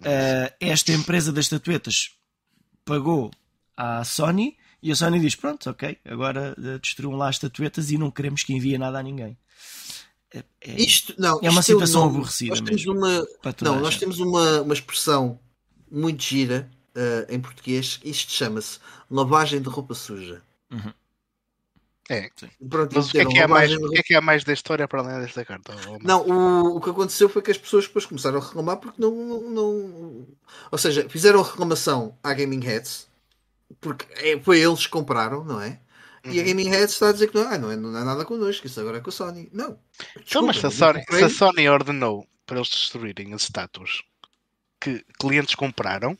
Uh, 0.00 0.54
esta 0.60 0.92
empresa 0.92 1.32
das 1.32 1.46
estatuetas 1.46 2.10
pagou 2.84 3.30
à 3.74 4.04
Sony 4.04 4.58
e 4.82 4.92
a 4.92 4.94
Sony 4.94 5.18
diz: 5.20 5.34
Pronto, 5.34 5.70
ok, 5.70 5.98
agora 6.04 6.54
uh, 6.58 6.78
destruam 6.78 7.16
lá 7.16 7.30
as 7.30 7.36
estatuetas 7.36 7.90
e 7.90 7.96
não 7.96 8.10
queremos 8.10 8.42
que 8.42 8.52
envie 8.52 8.76
nada 8.76 8.98
a 8.98 9.02
ninguém. 9.02 9.38
É, 10.32 10.44
é, 10.60 10.80
isto, 10.80 11.14
não, 11.18 11.40
é 11.42 11.50
uma 11.50 11.62
situação 11.62 12.04
aborrecida. 12.04 12.50
Nós 12.50 12.60
temos, 12.60 12.86
uma, 12.86 13.26
não, 13.62 13.80
nós 13.80 13.96
temos 13.96 14.18
uma, 14.18 14.62
uma 14.62 14.74
expressão 14.74 15.40
muito 15.90 16.22
gira 16.22 16.68
uh, 16.94 17.32
em 17.32 17.40
português. 17.40 17.98
Isto 18.04 18.32
chama-se 18.32 18.78
lavagem 19.10 19.60
de 19.60 19.68
roupa 19.68 19.94
suja. 19.94 20.42
Uhum. 20.70 20.92
É. 22.10 22.30
Pronto, 22.68 22.94
Mas 22.94 23.08
o 23.08 23.10
que 23.10 23.18
é 23.18 23.24
que, 23.26 23.38
é 23.38 23.46
mais, 23.46 23.72
o 23.74 23.90
que 23.90 23.98
é 23.98 24.02
que 24.02 24.14
é 24.14 24.20
mais 24.20 24.42
da 24.42 24.52
história 24.52 24.88
para 24.88 25.00
além 25.00 25.20
desta 25.20 25.44
carta? 25.44 25.74
Não, 26.02 26.26
o, 26.26 26.76
o 26.76 26.80
que 26.80 26.88
aconteceu 26.88 27.28
foi 27.28 27.42
que 27.42 27.50
as 27.50 27.58
pessoas 27.58 27.86
depois 27.86 28.06
começaram 28.06 28.38
a 28.38 28.42
reclamar 28.42 28.78
porque 28.78 29.00
não, 29.00 29.42
não. 29.42 30.26
Ou 30.70 30.78
seja, 30.78 31.06
fizeram 31.08 31.40
a 31.40 31.44
reclamação 31.44 32.16
à 32.22 32.32
Gaming 32.32 32.64
Heads 32.64 33.08
porque 33.80 34.06
é, 34.14 34.40
foi 34.40 34.60
eles 34.60 34.86
que 34.86 34.92
compraram, 34.92 35.44
não 35.44 35.60
é? 35.60 35.78
Uhum. 36.24 36.32
E 36.32 36.38
a 36.38 36.42
uhum. 36.42 36.48
Gaming 36.48 36.68
Heads 36.68 36.92
está 36.94 37.08
a 37.08 37.12
dizer 37.12 37.28
que 37.28 37.36
não, 37.36 37.48
ah, 37.48 37.58
não, 37.58 37.70
é, 37.70 37.76
não 37.76 37.96
é 37.96 38.04
nada 38.04 38.24
connosco, 38.24 38.66
isso 38.66 38.80
agora 38.80 38.98
é 38.98 39.00
com 39.00 39.10
a 39.10 39.12
Sony. 39.12 39.48
Não. 39.52 39.78
Desculpa, 39.98 40.22
então, 40.26 40.42
mas 40.46 40.58
se 40.58 40.66
a, 40.66 40.70
Sony, 40.70 41.04
se 41.08 41.24
a 41.24 41.30
Sony 41.30 41.68
ordenou 41.68 42.26
para 42.46 42.56
eles 42.56 42.68
destruírem 42.68 43.34
as 43.34 43.42
estátuas 43.42 44.02
que 44.80 45.04
clientes 45.18 45.54
compraram, 45.54 46.12
o 46.12 46.18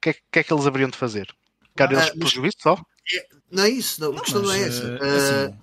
que, 0.00 0.10
é, 0.10 0.12
que 0.12 0.38
é 0.38 0.44
que 0.44 0.52
eles 0.52 0.66
haveriam 0.66 0.90
de 0.90 0.98
fazer? 0.98 1.34
Ficar 1.70 1.90
eles 1.90 2.08
ah, 2.08 2.12
prejuízo 2.18 2.56
só? 2.60 2.80
É, 3.12 3.28
não 3.50 3.64
é 3.64 3.68
isso, 3.70 4.00
não, 4.00 4.16
a 4.16 4.20
questão 4.20 4.42
não 4.42 4.52
é 4.52 4.60
essa. 4.60 4.84
Uh, 4.84 5.04
assim, 5.04 5.58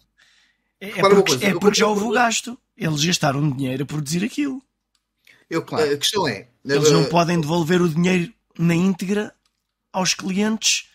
é, 0.81 0.89
é 0.89 1.01
porque, 1.01 1.31
coisa, 1.31 1.45
é 1.45 1.53
porque 1.53 1.79
já 1.79 1.87
houve 1.87 2.03
o 2.03 2.11
gasto. 2.11 2.57
Eles 2.75 3.05
gastaram 3.05 3.51
dinheiro 3.51 3.83
a 3.83 3.85
produzir 3.85 4.25
aquilo. 4.25 4.61
Eu, 5.49 5.63
claro. 5.63 5.93
A 5.93 5.97
questão 5.97 6.27
é. 6.27 6.47
Eles 6.65 6.91
não 6.91 7.05
podem 7.05 7.39
devolver 7.39 7.81
o 7.81 7.89
dinheiro 7.89 8.33
na 8.57 8.73
íntegra 8.73 9.33
aos 9.93 10.13
clientes 10.13 10.89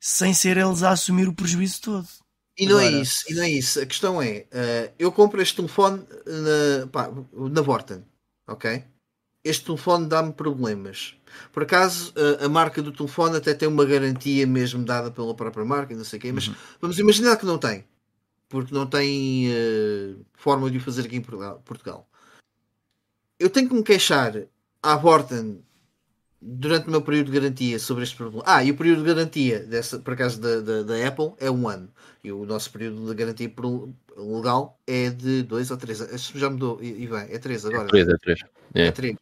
sem 0.00 0.32
ser 0.32 0.56
eles 0.56 0.82
a 0.82 0.90
assumir 0.90 1.28
o 1.28 1.34
prejuízo 1.34 1.82
todo. 1.82 2.08
E 2.58 2.66
não 2.66 2.78
é 2.78 2.88
Agora... 2.88 2.98
é 2.98 3.02
isso, 3.02 3.24
e 3.28 3.34
não 3.34 3.42
é 3.42 3.50
isso. 3.50 3.80
A 3.80 3.86
questão 3.86 4.22
é, 4.22 4.46
uh, 4.52 4.92
eu 4.98 5.12
compro 5.12 5.40
este 5.40 5.56
telefone 5.56 6.04
na, 6.26 6.86
pá, 6.86 7.10
na 7.32 7.60
Vorten, 7.60 8.04
ok? 8.48 8.82
Este 9.44 9.66
telefone 9.66 10.06
dá-me 10.06 10.32
problemas. 10.32 11.14
Por 11.52 11.62
acaso, 11.62 12.12
a, 12.16 12.44
a, 12.44 12.48
marca 12.48 12.82
do 12.82 12.92
telefone 12.92 13.36
até 13.36 13.54
tem 13.54 13.68
uma 13.68 13.84
garantia 13.84 14.46
mesmo 14.46 14.84
dada 14.84 15.10
pela 15.10 15.34
própria 15.34 15.64
marca, 15.64 15.94
não 15.94 16.04
sei 16.04 16.18
o 16.18 16.22
quê, 16.22 16.32
mas 16.32 16.48
uhum. 16.48 16.54
vamos 16.80 16.98
imaginar 16.98 17.36
que 17.36 17.46
não 17.46 17.56
tem, 17.56 17.84
porque 18.48 18.74
não 18.74 18.86
tem 18.86 19.48
uh, 19.48 20.26
forma 20.34 20.70
de 20.70 20.78
o 20.78 20.80
fazer 20.80 21.06
aqui 21.06 21.16
em 21.16 21.22
Portugal. 21.22 22.06
Eu 23.38 23.48
tenho 23.48 23.68
que 23.68 23.74
me 23.74 23.82
queixar 23.82 24.34
à 24.82 24.96
Vorten 24.96 25.62
durante 26.40 26.88
o 26.88 26.90
meu 26.90 27.02
período 27.02 27.26
de 27.30 27.38
garantia 27.38 27.78
sobre 27.78 28.04
este 28.04 28.16
problema. 28.16 28.42
Ah, 28.46 28.64
e 28.64 28.70
o 28.70 28.76
período 28.76 29.02
de 29.02 29.08
garantia, 29.08 29.60
dessa, 29.60 29.98
por 29.98 30.14
acaso, 30.14 30.40
da, 30.40 30.60
da, 30.60 30.82
da 30.82 31.06
Apple 31.06 31.32
é 31.38 31.50
um 31.50 31.68
ano. 31.68 31.88
E 32.24 32.32
o 32.32 32.44
nosso 32.46 32.70
período 32.70 33.06
de 33.06 33.14
garantia 33.14 33.52
legal 34.16 34.78
é 34.86 35.10
de 35.10 35.42
dois 35.42 35.70
ou 35.70 35.76
três 35.76 36.00
anos. 36.00 36.32
Já 36.34 36.48
mudou, 36.48 36.82
e, 36.82 37.06
bem, 37.06 37.26
é 37.30 37.38
três 37.38 37.64
agora. 37.64 37.84
É 37.84 37.88
três, 37.88 38.08
é 38.08 38.16
três. 38.16 38.40
É, 38.74 38.86
é 38.86 38.92
três. 38.92 39.16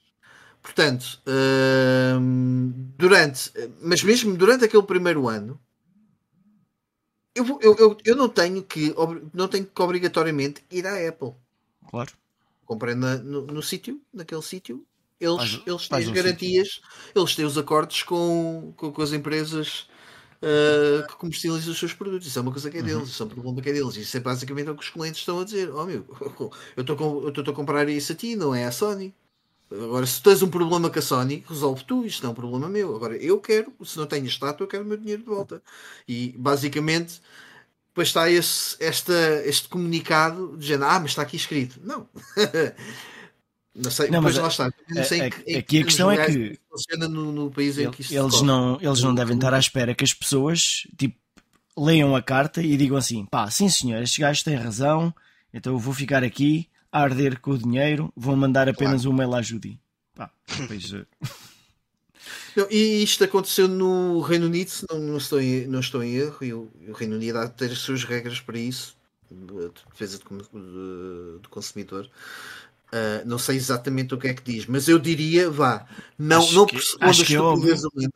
Portanto, 0.62 1.20
hum, 2.20 2.72
durante, 2.96 3.52
mas 3.80 4.02
mesmo 4.02 4.36
durante 4.36 4.64
aquele 4.64 4.82
primeiro 4.82 5.28
ano, 5.28 5.58
eu, 7.34 7.58
eu, 7.62 7.76
eu, 7.76 7.98
eu, 8.04 8.16
não 8.16 8.28
tenho 8.28 8.62
que 8.62 8.92
não 9.32 9.46
tenho 9.46 9.64
que 9.64 9.82
obrigatoriamente 9.82 10.62
ir 10.70 10.86
à 10.86 11.08
Apple. 11.08 11.32
Claro. 11.88 12.12
Comprei 12.66 12.94
na, 12.94 13.16
no, 13.16 13.46
no 13.46 13.62
sítio, 13.62 14.00
naquele 14.12 14.42
sítio, 14.42 14.84
eles, 15.20 15.36
faz, 15.36 15.62
eles 15.66 15.88
têm 15.88 15.98
as 15.98 16.08
garantias, 16.08 16.68
sítio. 16.68 16.82
eles 17.14 17.34
têm 17.34 17.44
os 17.44 17.58
acordos 17.58 18.02
com, 18.02 18.72
com, 18.76 18.92
com 18.92 19.02
as 19.02 19.12
empresas 19.12 19.88
uh, 20.42 21.06
que 21.06 21.16
comercializam 21.16 21.72
os 21.72 21.78
seus 21.78 21.92
produtos. 21.92 22.26
Isso 22.26 22.38
é 22.38 22.42
uma 22.42 22.52
coisa 22.52 22.70
que 22.70 22.78
é 22.78 22.82
deles, 22.82 22.98
uhum. 22.98 23.04
isso 23.04 23.22
é 23.22 23.26
um 23.26 23.28
problema 23.28 23.62
que 23.62 23.68
é 23.68 23.72
deles. 23.72 23.96
Isso 23.96 24.16
é 24.16 24.20
basicamente 24.20 24.70
o 24.70 24.76
que 24.76 24.84
os 24.84 24.90
clientes 24.90 25.20
estão 25.20 25.40
a 25.40 25.44
dizer. 25.44 25.70
Oh 25.74 25.84
meu, 25.84 26.04
eu 26.76 26.82
estou 26.82 27.52
a 27.52 27.54
comprar 27.54 27.88
isso 27.88 28.12
a 28.12 28.14
ti, 28.14 28.36
não 28.36 28.54
é 28.54 28.64
a 28.64 28.72
Sony. 28.72 29.14
Agora, 29.70 30.06
se 30.06 30.22
tens 30.22 30.40
um 30.40 30.48
problema 30.48 30.88
com 30.88 30.98
a 30.98 31.02
Sony, 31.02 31.44
resolve 31.46 31.84
tu, 31.84 32.06
isto 32.06 32.22
não 32.22 32.30
é 32.30 32.32
um 32.32 32.34
problema 32.34 32.68
meu. 32.68 32.96
Agora, 32.96 33.16
eu 33.16 33.38
quero, 33.38 33.70
se 33.84 33.98
não 33.98 34.06
tenho 34.06 34.24
estátua, 34.24 34.64
eu 34.64 34.68
quero 34.68 34.82
o 34.82 34.86
meu 34.86 34.96
dinheiro 34.96 35.22
de 35.22 35.28
volta. 35.28 35.62
E 36.06 36.34
basicamente, 36.38 37.20
depois 37.88 38.08
está 38.08 38.30
esse, 38.30 38.76
esta, 38.80 39.42
este 39.44 39.68
comunicado 39.68 40.56
dizendo: 40.56 40.84
Ah, 40.84 40.98
mas 40.98 41.10
está 41.10 41.22
aqui 41.22 41.36
escrito. 41.36 41.80
Não. 41.84 42.08
não 43.82 43.90
sei, 43.92 44.10
não, 44.10 44.18
depois 44.18 44.36
lá 44.36 44.48
está. 44.48 44.72
Não 44.88 45.04
sei 45.04 45.20
a, 45.20 45.30
que, 45.30 45.56
aqui 45.56 45.78
a 45.78 45.84
questão 45.84 46.10
é 46.10 46.26
que 46.26 46.58
funciona 46.68 47.08
no, 47.08 47.30
no 47.30 47.50
país 47.50 47.78
em 47.78 47.90
que 47.90 48.02
isto 48.02 48.12
eles 48.12 48.42
não, 48.42 48.76
eles 48.80 49.00
não 49.02 49.14
devem 49.14 49.36
estar 49.36 49.54
à 49.54 49.58
espera 49.58 49.94
que 49.94 50.02
as 50.02 50.12
pessoas 50.12 50.86
tipo, 50.96 51.16
leiam 51.76 52.16
a 52.16 52.20
carta 52.22 52.60
e 52.60 52.76
digam 52.76 52.96
assim: 52.96 53.24
pá, 53.26 53.48
sim 53.50 53.68
senhor, 53.68 54.02
estes 54.02 54.18
gajos 54.18 54.42
têm 54.42 54.56
razão, 54.56 55.14
então 55.54 55.72
eu 55.74 55.78
vou 55.78 55.94
ficar 55.94 56.24
aqui 56.24 56.68
a 56.90 57.02
arder 57.02 57.40
com 57.40 57.52
o 57.52 57.58
dinheiro, 57.58 58.12
vão 58.16 58.34
mandar 58.34 58.68
apenas 58.68 59.02
claro. 59.02 59.10
um 59.10 59.16
mail 59.16 59.34
à 59.34 59.42
Judy. 59.42 59.78
Pá, 60.14 60.30
pois, 60.66 60.92
eh. 60.92 61.04
não, 62.56 62.66
e 62.70 63.02
isto 63.02 63.22
aconteceu 63.22 63.68
no 63.68 64.20
Reino 64.20 64.46
Unido, 64.46 64.72
não, 64.90 64.98
não, 64.98 65.16
estou, 65.18 65.40
em, 65.40 65.66
não 65.68 65.80
estou 65.80 66.02
em 66.02 66.16
erro, 66.16 66.38
e 66.42 66.52
o, 66.52 66.68
o 66.88 66.92
Reino 66.92 67.14
Unido 67.14 67.38
há 67.38 67.44
de 67.44 67.52
ter 67.52 67.70
as 67.70 67.78
suas 67.78 68.02
regras 68.02 68.40
para 68.40 68.58
isso, 68.58 68.96
de 69.30 69.70
defesa 69.90 70.18
do, 70.18 71.38
do 71.38 71.48
consumidor. 71.48 72.10
Uh, 72.88 73.26
não 73.26 73.38
sei 73.38 73.56
exatamente 73.56 74.14
o 74.14 74.18
que 74.18 74.28
é 74.28 74.34
que 74.34 74.42
diz, 74.42 74.64
mas 74.64 74.88
eu 74.88 74.98
diria, 74.98 75.50
vá, 75.50 75.86
não, 76.18 76.38
acho 76.38 76.54
não 76.54 76.66
pressupondo 76.66 77.04
a 77.04 77.08
é 77.08 77.12
estupidez 77.12 77.84
humana, 77.84 78.12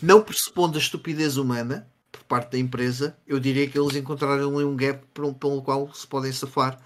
não 0.00 0.22
pressupondo 0.22 0.78
a 0.78 0.80
estupidez 0.80 1.36
humana 1.36 1.88
por 2.10 2.24
parte 2.24 2.52
da 2.52 2.58
empresa, 2.58 3.18
eu 3.26 3.38
diria 3.38 3.68
que 3.68 3.78
eles 3.78 3.94
encontraram 3.96 4.56
ali 4.56 4.64
um 4.64 4.74
gap 4.74 5.04
pelo 5.12 5.62
qual 5.62 5.92
se 5.92 6.06
podem 6.06 6.32
safar. 6.32 6.80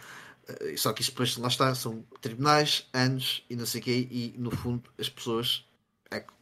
Eh, 0.49 0.77
só 0.77 0.93
que 0.93 1.03
isto 1.03 1.13
depois, 1.13 1.37
lá 1.37 1.49
está, 1.49 1.75
são 1.75 2.05
tribunais, 2.21 2.89
anos 2.93 3.45
e 3.49 3.57
não 3.57 3.67
sei 3.67 3.81
o 3.81 3.85
quê, 3.85 4.09
e 4.11 4.35
no 4.37 4.51
fundo 4.51 4.83
as 4.99 5.09
pessoas, 5.09 5.65
é 6.11 6.21
que 6.21 6.33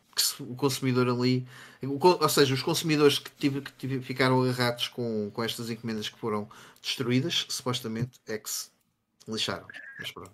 o 0.40 0.54
consumidor 0.54 1.08
ali, 1.08 1.46
ou 1.82 2.28
seja, 2.28 2.54
os 2.54 2.62
consumidores 2.62 3.18
que, 3.18 3.30
tive, 3.32 3.60
que 3.60 3.72
tive, 3.72 4.00
ficaram 4.00 4.42
agarrados 4.42 4.88
com, 4.88 5.30
com 5.30 5.42
estas 5.42 5.70
encomendas 5.70 6.08
que 6.08 6.18
foram 6.18 6.48
destruídas, 6.82 7.46
supostamente 7.48 8.18
é 8.26 8.38
que 8.38 8.50
se 8.50 8.70
lixaram. 9.30 9.64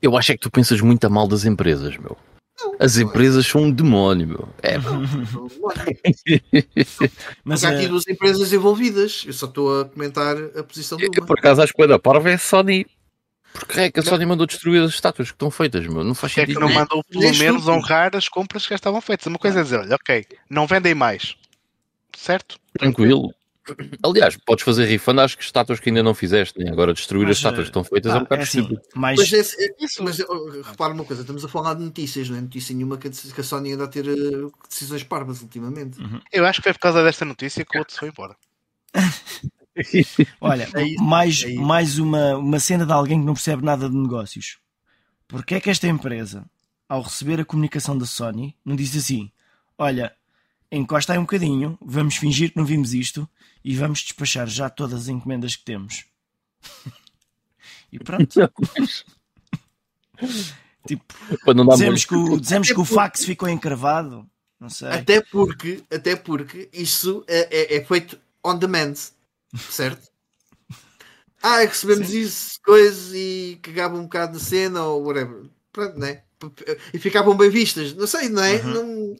Eu 0.01 0.17
acho 0.17 0.33
é 0.33 0.37
que 0.37 0.43
tu 0.43 0.51
pensas 0.51 0.81
muito 0.81 1.05
a 1.07 1.11
mal 1.11 1.27
das 1.27 1.45
empresas, 1.45 1.97
meu. 1.97 2.17
Não, 2.59 2.77
As 2.81 2.97
empresas 2.97 3.45
é. 3.45 3.51
são 3.51 3.65
um 3.65 3.71
demónio, 3.71 4.29
meu. 4.29 4.49
É. 4.63 4.77
Mas 7.45 7.65
há 7.65 7.71
aqui 7.71 7.85
é... 7.85 7.89
duas 7.89 8.07
empresas 8.07 8.53
envolvidas. 8.53 9.25
Eu 9.27 9.33
só 9.33 9.47
estou 9.47 9.81
a 9.81 9.85
comentar 9.85 10.37
a 10.57 10.63
posição 10.63 10.97
uma. 10.97 11.27
Por 11.27 11.39
acaso 11.39 11.63
acho 11.63 11.75
que 11.75 11.83
a 11.83 11.87
da 11.87 11.99
Parva 11.99 12.31
é 12.31 12.39
Sony 12.39 12.87
porque 13.59 13.81
é 13.81 13.91
que 13.91 14.01
a 14.01 14.03
Sony 14.03 14.27
mandou 14.27 14.47
destruir 14.47 14.83
as 14.83 14.91
estátuas 14.91 15.29
que 15.29 15.35
estão 15.35 15.51
feitas, 15.51 15.87
meu? 15.87 16.05
Não 16.05 16.15
faz 16.15 16.33
sentido. 16.33 16.53
É 16.53 16.55
que 16.55 16.61
não 16.61 16.73
mandou 16.73 17.03
pelo 17.05 17.37
menos 17.37 17.67
honrar 17.67 18.15
as 18.15 18.29
compras 18.29 18.65
que 18.65 18.71
já 18.71 18.77
estavam 18.77 19.01
feitas. 19.01 19.27
Uma 19.27 19.39
coisa 19.39 19.61
é 19.61 19.63
dizer, 19.63 19.81
olha, 19.81 19.95
ok, 19.95 20.27
não 20.49 20.67
vendem 20.67 20.95
mais. 20.95 21.37
Certo? 22.17 22.59
Tranquilo. 22.79 23.35
Aliás, 24.03 24.37
podes 24.37 24.65
fazer 24.65 24.85
refund 24.87 25.19
às 25.21 25.37
estátuas 25.39 25.81
que 25.81 25.91
ainda 25.91 26.03
não 26.03 26.15
fizeste, 26.15 26.59
né? 26.59 26.71
agora 26.71 26.93
destruir 26.93 27.23
mas, 27.23 27.33
as 27.33 27.37
estátuas 27.39 27.65
que 27.65 27.71
estão 27.71 27.85
feitas 27.85 28.13
ah, 28.13 28.17
é 28.17 28.19
um 28.19 28.23
bocado 28.23 28.41
é 28.41 28.45
assim, 28.45 28.69
mas... 28.95 29.19
Mas, 29.19 29.33
é, 29.33 29.65
é, 29.65 29.69
isso, 29.81 30.03
mas 30.03 30.19
repara 30.65 30.93
uma 30.93 31.05
coisa, 31.05 31.23
estamos 31.23 31.45
a 31.45 31.49
falar 31.49 31.75
de 31.75 31.83
notícias, 31.83 32.29
não 32.29 32.39
é 32.39 32.41
notícia 32.41 32.75
nenhuma 32.75 32.99
que 32.99 33.09
a 33.09 33.45
Sony 33.45 33.73
anda 33.73 33.85
a 33.85 33.89
ter 33.89 34.07
uh, 34.07 34.53
decisões 34.69 35.03
parvas 35.03 35.43
ultimamente. 35.43 36.01
Uhum. 36.01 36.21
Eu 36.33 36.47
acho 36.47 36.61
que 36.61 36.65
foi 36.65 36.73
por 36.73 36.81
causa 36.81 37.03
desta 37.03 37.25
notícia 37.25 37.65
que 37.65 37.77
o 37.77 37.81
outro 37.81 37.97
foi 37.97 38.09
embora. 38.09 38.37
Olha, 40.41 40.69
é 40.75 40.83
isso, 40.83 41.03
mais, 41.03 41.43
é 41.43 41.55
mais 41.55 41.99
uma, 41.99 42.37
uma 42.37 42.61
cena 42.61 42.87
de 42.87 42.93
alguém 42.93 43.21
que 43.21 43.27
não 43.27 43.35
percebe 43.35 43.65
nada 43.65 43.89
de 43.89 43.97
negócios. 43.97 44.59
Porque 45.29 45.57
é 45.57 45.61
que 45.61 45.71
esta 45.71 45.87
empresa, 45.87 46.45
ao 46.89 47.03
receber 47.03 47.41
a 47.41 47.45
comunicação 47.45 47.97
da 47.99 48.07
Sony, 48.07 48.57
não 48.65 48.77
disse 48.77 48.99
assim: 48.99 49.31
Olha, 49.77 50.15
encosta 50.71 51.13
aí 51.13 51.19
um 51.19 51.23
bocadinho, 51.23 51.79
vamos 51.81 52.17
fingir 52.17 52.51
que 52.51 52.57
não 52.57 52.65
vimos 52.65 52.93
isto 52.95 53.29
e 53.65 53.75
vamos 53.77 54.01
despachar 54.01 54.47
já 54.47 54.71
todas 54.71 55.03
as 55.03 55.09
encomendas 55.09 55.57
que 55.57 55.65
temos. 55.65 56.05
e 57.93 57.99
pronto. 57.99 58.27
tipo, 60.87 61.15
dizemos, 61.73 62.05
que 62.05 62.15
o, 62.15 62.41
dizemos 62.41 62.69
que 62.69 62.81
o 62.81 62.85
fax 62.85 63.25
ficou 63.25 63.49
encravado. 63.49 64.29
Não 64.59 64.71
sei. 64.71 64.89
Até 64.89 65.21
porque, 65.21 65.83
até 65.91 66.17
porque 66.17 66.69
isso 66.73 67.25
é, 67.27 67.75
é, 67.75 67.77
é 67.77 67.85
feito 67.85 68.19
on 68.43 68.57
demand, 68.57 68.95
certo? 69.69 70.09
ah, 71.43 71.61
recebemos 71.61 72.09
Sim. 72.09 72.21
isso, 72.21 72.61
coisas 72.65 73.13
e 73.15 73.59
cagava 73.63 73.97
um 73.97 74.05
bocado 74.05 74.39
de 74.39 74.45
cena 74.45 74.85
ou 74.85 75.05
whatever. 75.05 75.45
Pronto, 75.73 75.99
né? 75.99 76.23
E 76.93 76.99
ficavam 76.99 77.37
bem 77.37 77.51
vistas. 77.51 77.95
Não 77.95 78.07
sei, 78.07 78.29
não 78.29 78.43
é? 78.43 78.57
Uhum. 78.57 78.73
Não 78.73 79.17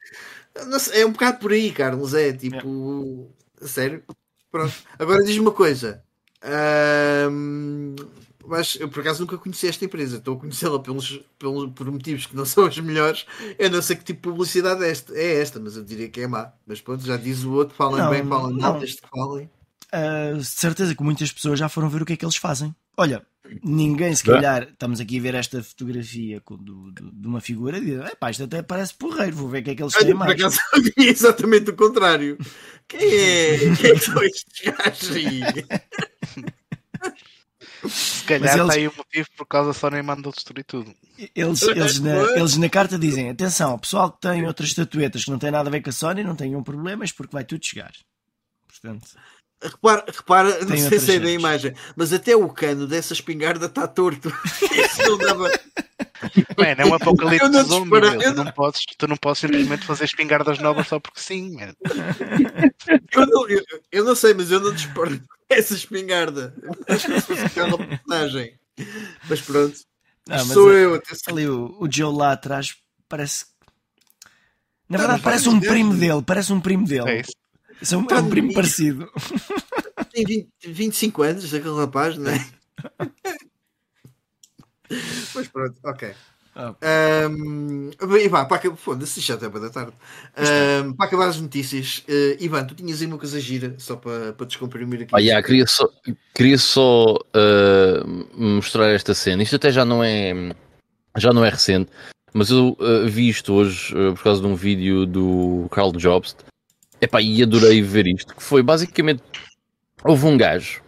sei, 0.79 1.03
é 1.03 1.07
um 1.07 1.13
bocado 1.13 1.39
por 1.39 1.53
aí, 1.53 1.71
Carlos. 1.73 2.15
É 2.15 2.33
tipo. 2.33 3.31
É. 3.61 3.67
Sério? 3.67 4.03
Pronto. 4.51 4.75
Agora 4.99 5.23
diz-me 5.23 5.41
uma 5.41 5.53
coisa. 5.53 6.03
Um, 7.31 7.95
mas 8.47 8.77
eu 8.77 8.89
por 8.89 9.01
acaso 9.01 9.21
nunca 9.21 9.37
conheci 9.37 9.67
esta 9.67 9.85
empresa. 9.85 10.17
Estou 10.17 10.37
a 10.37 10.41
conhecê-la 10.41 10.79
pelos, 10.79 11.21
pelos, 11.39 11.73
por 11.73 11.91
motivos 11.91 12.27
que 12.27 12.37
não 12.37 12.45
são 12.47 12.67
os 12.67 12.79
melhores. 12.79 13.27
Eu 13.59 13.71
não 13.71 13.83
sei 13.83 13.97
que 13.97 14.05
tipo 14.05 14.29
de 14.29 14.33
publicidade 14.35 14.85
é 14.85 14.91
esta, 14.91 15.13
é 15.15 15.41
esta 15.41 15.59
mas 15.59 15.77
eu 15.77 15.85
diria 15.85 16.09
que 16.09 16.21
é 16.21 16.27
má. 16.27 16.53
Mas 16.67 16.81
pronto, 16.81 17.05
já 17.05 17.17
diz 17.17 17.45
o 17.45 17.53
outro: 17.53 17.75
falem 17.75 17.99
não, 17.99 18.11
bem, 18.11 18.25
falem 18.25 18.57
mal, 18.57 18.79
desde 18.79 19.01
que 19.01 19.09
falem. 19.09 19.51
Uh, 19.87 20.43
certeza 20.43 20.95
que 20.95 21.03
muitas 21.03 21.33
pessoas 21.33 21.59
já 21.59 21.69
foram 21.69 21.89
ver 21.89 22.03
o 22.03 22.07
que 22.07 22.13
é 22.13 22.17
que 22.17 22.25
eles 22.25 22.37
fazem. 22.37 22.75
Olha, 22.97 23.23
ninguém, 23.63 24.15
se 24.15 24.25
calhar, 24.25 24.65
estamos 24.65 25.01
aqui 25.01 25.19
a 25.19 25.23
ver 25.23 25.35
esta 25.35 25.63
fotografia 25.63 26.43
do, 26.47 26.91
do, 26.91 27.13
de 27.13 27.27
uma 27.27 27.41
figura 27.41 27.79
e 27.79 27.85
diz: 27.85 28.15
pá, 28.19 28.31
isto 28.31 28.45
até 28.45 28.63
parece 28.63 28.95
porreiro, 28.95 29.37
vou 29.37 29.49
ver 29.49 29.61
o 29.61 29.65
que 29.65 29.71
é 29.71 29.75
que 29.75 29.83
eles 29.83 29.95
têm 29.95 30.15
mais. 30.15 30.33
Acaso, 30.33 30.59
exatamente 30.97 31.71
o 31.71 31.77
contrário. 31.77 32.39
Quem 32.89 33.01
é? 33.01 33.59
Quem 33.77 33.91
é 33.91 33.95
que 33.95 34.01
são 34.01 34.23
estes 34.23 34.65
gajos 34.65 35.11
aí? 35.17 35.41
Se 37.89 38.25
calhar 38.25 38.57
eles... 38.57 38.69
está 38.69 38.75
aí 38.75 38.89
o 38.89 38.95
motivo 38.97 39.29
por 39.37 39.47
causa 39.47 39.73
só 39.73 39.91
nem 39.91 40.03
mandou 40.03 40.33
destruir 40.33 40.65
tudo. 40.65 40.95
Eles, 41.35 41.63
eles, 41.63 42.01
na, 42.01 42.23
eles 42.37 42.57
na 42.57 42.69
carta 42.69 42.99
dizem: 42.99 43.31
atenção, 43.31 43.75
o 43.75 43.79
pessoal 43.79 44.11
que 44.11 44.21
tem 44.21 44.47
outras 44.47 44.71
estatuetas 44.71 45.25
que 45.25 45.31
não 45.31 45.39
tem 45.39 45.51
nada 45.51 45.69
a 45.69 45.73
ver 45.73 45.83
com 45.83 45.91
a 45.91 45.93
Sony 45.93 46.23
não 46.23 46.37
tenham 46.37 46.63
problemas 46.63 47.13
porque 47.13 47.33
vai 47.33 47.45
tudo 47.45 47.65
chegar. 47.65 47.93
Portanto. 48.67 49.09
Repara, 49.63 50.05
repara 50.07 50.65
não 50.65 50.77
sei 50.77 50.99
se 50.99 51.17
é 51.17 51.19
da 51.19 51.31
imagem, 51.31 51.75
mas 51.97 52.13
até 52.13 52.37
o 52.37 52.49
cano 52.49 52.87
dessa 52.87 53.15
espingarda 53.15 53.67
está 53.67 53.89
torto. 53.89 54.29
Isso 54.71 55.03
não 55.03 55.19
dava. 55.19 55.51
Man, 56.59 56.75
é 56.77 56.85
um 56.85 56.95
apocalipse 56.95 57.49
não 57.49 57.65
zombie, 57.65 58.01
tu, 58.01 58.35
não 58.35 58.53
podes, 58.53 58.83
tu 58.99 59.09
não 59.09 59.17
podes 59.17 59.41
simplesmente 59.41 59.87
fazer 59.87 60.05
espingardas 60.05 60.59
novas 60.59 60.87
só 60.89 61.01
porque 61.01 61.21
sim, 61.21 61.57
Eu 63.13 63.27
não, 63.27 63.49
eu, 63.49 63.63
eu 63.91 64.05
não 64.05 64.15
sei, 64.15 64.35
mas 64.35 64.51
eu 64.51 64.61
não 64.61 64.75
disparo 64.75 65.21
essa 65.49 65.75
espingarda. 65.75 66.55
Aquela 67.47 67.79
personagem. 67.79 68.59
Mas 69.29 69.41
pronto. 69.41 69.77
Não, 70.29 70.37
mas 70.37 70.47
sou 70.49 70.73
é, 70.73 70.85
eu. 70.85 71.03
Ali 71.29 71.49
o, 71.49 71.77
o 71.81 71.91
Joe 71.91 72.15
lá 72.15 72.33
atrás 72.33 72.77
parece. 73.09 73.47
Na 74.89 74.99
verdade, 74.99 75.23
parece 75.23 75.49
um 75.49 75.61
primo 75.61 75.95
dele. 75.95 76.23
Parece 76.23 76.53
um 76.53 76.61
primo 76.61 76.87
dele. 76.87 77.11
É 77.11 77.21
isso. 77.21 77.33
É 77.83 77.97
um, 77.97 78.07
é 78.11 78.21
um 78.21 78.29
primo 78.29 78.55
parecido. 78.55 79.11
Tem 80.13 80.25
20, 80.25 80.49
25 80.67 81.23
anos, 81.23 81.55
aquele 81.55 81.77
rapaz, 81.77 82.17
não 82.17 82.31
é? 82.31 82.39
Mas 85.35 85.49
pronto, 85.49 85.77
ok. 85.85 86.15
Oh. 86.59 86.75
Um, 87.31 87.91
e 88.19 88.29
vá, 88.29 88.47
para 88.47 88.57
acabar, 88.57 88.77
foda-se, 88.77 89.21
já 89.21 89.35
está 89.35 89.47
da 89.47 89.69
tarde. 89.69 89.93
Um, 90.39 90.95
para 90.95 91.07
acabar 91.07 91.29
as 91.29 91.39
notícias, 91.39 92.03
uh, 92.09 92.43
Ivan, 92.43 92.65
tu 92.65 92.75
tinhas 92.75 93.03
aí 93.03 93.07
uma 93.07 93.19
coisa 93.19 93.39
gira, 93.39 93.75
só 93.77 93.97
para, 93.97 94.33
para 94.33 94.47
descomprimir 94.47 95.03
aqui. 95.03 95.15
Ah, 95.15 95.19
yeah, 95.19 95.47
queria 95.47 95.67
só, 95.67 95.87
queria 96.35 96.57
só 96.57 97.15
uh, 97.15 98.27
mostrar 98.35 98.89
esta 98.89 99.13
cena. 99.13 99.43
Isto 99.43 99.57
até 99.57 99.71
já 99.71 99.85
não 99.85 100.03
é, 100.03 100.33
já 101.19 101.31
não 101.31 101.45
é 101.45 101.51
recente, 101.51 101.91
mas 102.33 102.49
eu 102.49 102.75
uh, 102.81 103.07
vi 103.07 103.29
isto 103.29 103.53
hoje 103.53 103.93
por 103.93 104.23
causa 104.23 104.41
de 104.41 104.47
um 104.47 104.55
vídeo 104.55 105.05
do 105.05 105.69
Carl 105.71 105.93
Jobs. 105.93 106.35
Epá, 107.07 107.23
e 107.23 107.41
adorei 107.41 107.81
ver 107.83 108.09
isto, 108.09 108.35
que 108.35 108.43
foi 108.43 108.65
basicamente 108.65 109.23
houve 110.03 110.27
um 110.27 110.37
gajo 110.37 110.83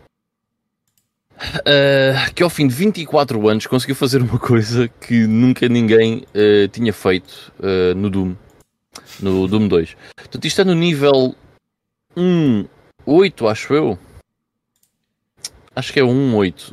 uh, 1.38 2.34
que 2.34 2.42
ao 2.42 2.50
fim 2.50 2.66
de 2.66 2.74
24 2.74 3.48
anos 3.48 3.68
conseguiu 3.68 3.94
fazer 3.94 4.20
uma 4.20 4.36
coisa 4.40 4.88
que 4.88 5.28
nunca 5.28 5.68
ninguém 5.68 6.24
uh, 6.34 6.66
tinha 6.72 6.92
feito 6.92 7.52
uh, 7.60 7.94
no 7.94 8.10
Doom, 8.10 8.34
no 9.20 9.46
Doom 9.46 9.68
2. 9.68 9.96
Portanto, 10.16 10.44
isto 10.44 10.60
é 10.60 10.64
no 10.64 10.74
nível 10.74 11.36
1, 12.16 12.66
8, 13.06 13.46
acho 13.46 13.74
eu. 13.74 13.98
Acho 15.76 15.92
que 15.92 16.00
é 16.00 16.04
1, 16.04 16.34
8. 16.34 16.72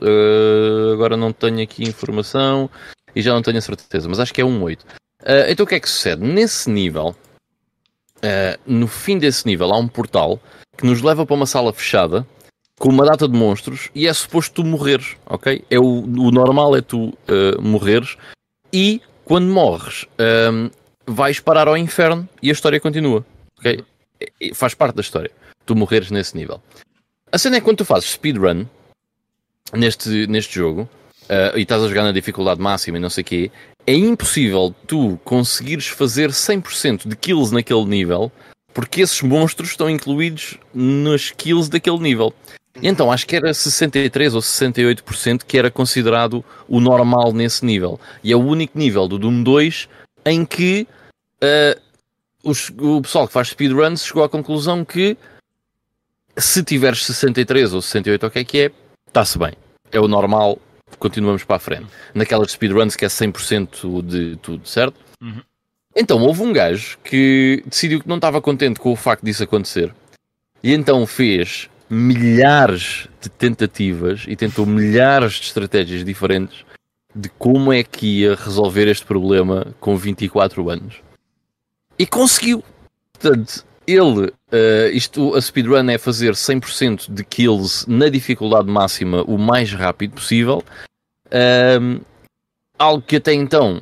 agora 0.94 1.16
não 1.16 1.32
tenho 1.32 1.62
aqui 1.62 1.84
informação 1.84 2.68
e 3.16 3.22
já 3.22 3.32
não 3.32 3.44
tenho 3.44 3.60
a 3.60 3.62
certeza, 3.62 4.10
mas 4.10 4.20
acho 4.20 4.34
que 4.34 4.42
é 4.42 4.44
1, 4.46 4.64
8. 4.64 4.86
então 5.48 5.64
o 5.64 5.68
que 5.68 5.76
é 5.76 5.80
que 5.80 5.88
sucede? 5.88 6.24
Nesse 6.24 6.72
nível, 6.72 7.16
no 8.66 8.88
fim 8.88 9.18
desse 9.18 9.46
nível, 9.46 9.72
há 9.72 9.78
um 9.78 9.88
portal 9.88 10.40
que 10.78 10.86
nos 10.86 11.02
leva 11.02 11.26
para 11.26 11.36
uma 11.36 11.46
sala 11.46 11.72
fechada 11.74 12.26
com 12.80 12.90
uma 12.90 13.06
data 13.06 13.28
de 13.28 13.38
monstros 13.38 13.90
e 13.96 14.08
é 14.08 14.14
suposto 14.14 14.56
tu 14.56 14.68
morreres, 14.68 15.16
ok? 15.26 15.64
É 15.70 15.80
o, 15.80 15.84
o 15.84 16.32
normal 16.32 16.76
é 16.76 16.82
tu 16.82 17.08
uh, 17.10 17.62
morreres 17.62 18.18
e 18.72 19.02
quando 19.24 19.48
morres 19.48 20.06
um, 20.20 20.66
ehm, 20.66 20.72
vais 21.08 21.40
parar 21.40 21.68
ao 21.68 21.78
inferno 21.78 22.28
e 22.42 22.50
a 22.50 22.54
história 22.54 22.80
continua, 22.80 23.26
ok? 23.58 23.84
Faz 24.54 24.74
parte 24.74 24.96
da 24.96 25.02
história, 25.02 25.32
tu 25.66 25.76
morreres 25.76 26.12
nesse 26.12 26.36
nível. 26.36 26.62
A 27.32 27.38
cena 27.38 27.58
é 27.58 27.60
que 27.60 27.66
quando 27.66 27.78
tu 27.78 27.86
fazes 27.86 28.12
speedrun 28.12 28.66
neste, 29.74 30.28
neste 30.28 30.56
jogo 30.56 30.90
uh, 31.24 31.58
e 31.58 31.62
estás 31.62 31.82
a 31.82 31.88
jogar 31.88 32.04
na 32.04 32.12
dificuldade 32.12 32.62
máxima 32.62 32.98
e 32.98 33.02
não 33.02 33.10
sei 33.10 33.22
o 33.24 33.26
quê, 33.26 33.52
é 33.88 33.94
impossível 33.94 34.74
tu 34.88 35.20
conseguires 35.24 35.88
fazer 35.88 36.30
100% 36.32 37.08
de 37.08 37.16
kills 37.16 37.54
naquele 37.54 37.86
nível 37.86 38.32
porque 38.74 39.02
esses 39.02 39.22
monstros 39.22 39.70
estão 39.70 39.90
incluídos 39.90 40.58
nas 40.74 41.32
kills 41.32 41.70
daquele 41.70 42.00
nível. 42.00 42.34
E 42.82 42.90
então 42.90 43.10
acho 43.10 43.26
que 43.26 43.36
era 43.36 43.54
63 43.54 44.36
ou 44.36 44.42
68% 44.42 45.44
que 45.48 45.58
era 45.58 45.72
considerado 45.72 46.44
o 46.68 46.82
normal 46.82 47.32
nesse 47.32 47.66
nível. 47.66 47.98
E 48.22 48.34
é 48.34 48.36
o 48.36 48.44
único 48.44 48.78
nível 48.78 49.08
do 49.08 49.18
Doom 49.18 49.44
2 49.44 49.88
em 50.26 50.46
que 50.46 50.86
uh, 51.42 51.80
os, 52.44 52.70
o 52.78 53.02
pessoal 53.02 53.28
que 53.28 53.34
faz 53.34 53.50
speedruns 53.50 54.06
chegou 54.06 54.24
à 54.24 54.30
conclusão 54.30 54.84
que 54.84 55.18
se 56.38 56.62
tiveres 56.62 57.06
63 57.06 57.74
ou 57.74 57.82
68 57.82 58.26
o 58.26 58.32
que 58.32 58.40
é 58.40 58.44
que 58.44 58.60
é, 58.60 58.72
está-se 59.08 59.40
bem. 59.40 59.54
É 59.90 60.02
o 60.02 60.08
normal, 60.10 60.60
continuamos 60.98 61.44
para 61.44 61.58
a 61.58 61.60
frente. 61.60 61.88
Naquelas 62.14 62.52
speedruns 62.52 62.96
que 62.96 63.06
é 63.06 63.08
100% 63.08 64.02
de 64.04 64.36
tudo, 64.38 64.68
certo? 64.68 65.00
Uhum. 65.22 65.42
Então 65.96 66.22
houve 66.22 66.42
um 66.42 66.52
gajo 66.52 66.98
que 67.04 67.64
decidiu 67.66 68.02
que 68.02 68.08
não 68.08 68.18
estava 68.18 68.42
contente 68.42 68.80
com 68.80 68.92
o 68.92 68.96
facto 68.96 69.24
disso 69.24 69.44
acontecer. 69.44 69.94
E 70.62 70.74
então 70.74 71.06
fez 71.06 71.70
milhares 71.90 73.08
de 73.22 73.30
tentativas 73.30 74.26
e 74.28 74.36
tentou 74.36 74.66
milhares 74.66 75.34
de 75.34 75.46
estratégias 75.46 76.04
diferentes 76.04 76.66
de 77.16 77.30
como 77.30 77.72
é 77.72 77.84
que 77.84 78.22
ia 78.22 78.36
resolver 78.36 78.88
este 78.90 79.06
problema 79.06 79.74
com 79.80 79.96
24 79.96 80.70
anos. 80.70 80.96
E 81.98 82.06
conseguiu. 82.06 82.62
Portanto, 83.14 83.66
ele, 83.88 84.28
uh, 84.28 84.90
isto, 84.92 85.36
a 85.36 85.42
speedrun 85.42 85.90
é 85.90 85.98
fazer 85.98 86.34
100% 86.34 87.12
de 87.12 87.24
kills 87.24 87.90
na 87.90 88.10
dificuldade 88.10 88.70
máxima 88.70 89.24
o 89.24 89.38
mais 89.38 89.72
rápido 89.74 90.16
possível. 90.16 90.64
Um, 91.82 92.02
algo 92.78 93.02
que 93.02 93.16
até 93.16 93.34
então 93.34 93.82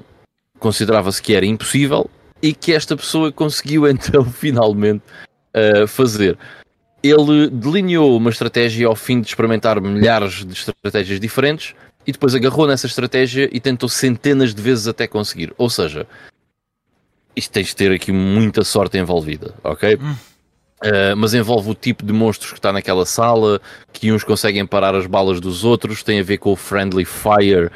considerava-se 0.60 1.22
que 1.22 1.34
era 1.34 1.46
impossível 1.46 2.10
e 2.42 2.54
que 2.54 2.74
esta 2.74 2.96
pessoa 2.96 3.32
conseguiu 3.32 3.86
então 3.90 4.24
finalmente 4.26 5.04
uh, 5.56 5.88
fazer 5.88 6.38
ele 7.04 7.50
delineou 7.50 8.16
uma 8.16 8.30
estratégia 8.30 8.88
ao 8.88 8.96
fim 8.96 9.20
de 9.20 9.28
experimentar 9.28 9.80
milhares 9.82 10.46
de 10.46 10.54
estratégias 10.54 11.20
diferentes 11.20 11.76
e 12.08 12.14
depois 12.14 12.34
agarrou 12.34 12.66
nessa 12.66 12.88
estratégia 12.88 13.50
e 13.52 13.60
tentou 13.60 13.90
centenas 13.90 14.56
de 14.56 14.62
vezes 14.62 14.88
até 14.88 15.06
conseguir. 15.06 15.54
Ou 15.58 15.70
seja, 15.70 16.08
isto 17.36 17.52
tens 17.52 17.68
de 17.68 17.76
ter 17.76 17.92
aqui 17.92 18.12
muita 18.12 18.64
sorte 18.64 18.98
envolvida, 18.98 19.54
ok? 19.64 19.98
Hum. 20.02 20.16
Uh, 20.84 21.16
mas 21.16 21.34
envolve 21.34 21.70
o 21.70 21.74
tipo 21.74 22.06
de 22.06 22.12
monstros 22.12 22.52
que 22.52 22.60
está 22.60 22.74
naquela 22.74 23.06
sala, 23.06 23.62
que 23.94 24.12
uns 24.12 24.24
conseguem 24.24 24.66
parar 24.66 24.94
as 24.94 25.08
balas 25.08 25.40
dos 25.40 25.64
outros, 25.64 26.04
tem 26.04 26.20
a 26.20 26.24
ver 26.24 26.40
com 26.40 26.52
o 26.52 26.58
friendly 26.58 27.06
fire 27.06 27.68
uh, 27.68 27.72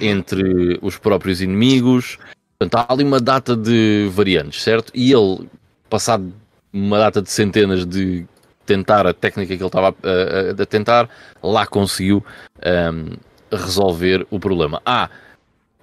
entre 0.00 0.78
os 0.80 0.96
próprios 0.96 1.42
inimigos. 1.42 2.18
Portanto, 2.56 2.76
há 2.88 2.92
ali 2.92 3.02
uma 3.02 3.18
data 3.18 3.56
de 3.56 4.08
variantes, 4.12 4.62
certo? 4.62 4.92
E 4.94 5.12
ele, 5.12 5.48
passado 5.90 6.32
uma 6.72 6.98
data 6.98 7.20
de 7.20 7.30
centenas 7.30 7.84
de 7.84 8.24
tentar 8.64 9.06
a 9.06 9.14
técnica 9.14 9.56
que 9.56 9.62
ele 9.62 9.68
estava 9.68 9.88
a, 9.88 10.60
a, 10.60 10.62
a 10.62 10.66
tentar, 10.66 11.08
lá 11.42 11.66
conseguiu 11.66 12.24
um, 12.64 13.16
resolver 13.50 14.26
o 14.30 14.38
problema. 14.38 14.80
Ah, 14.84 15.08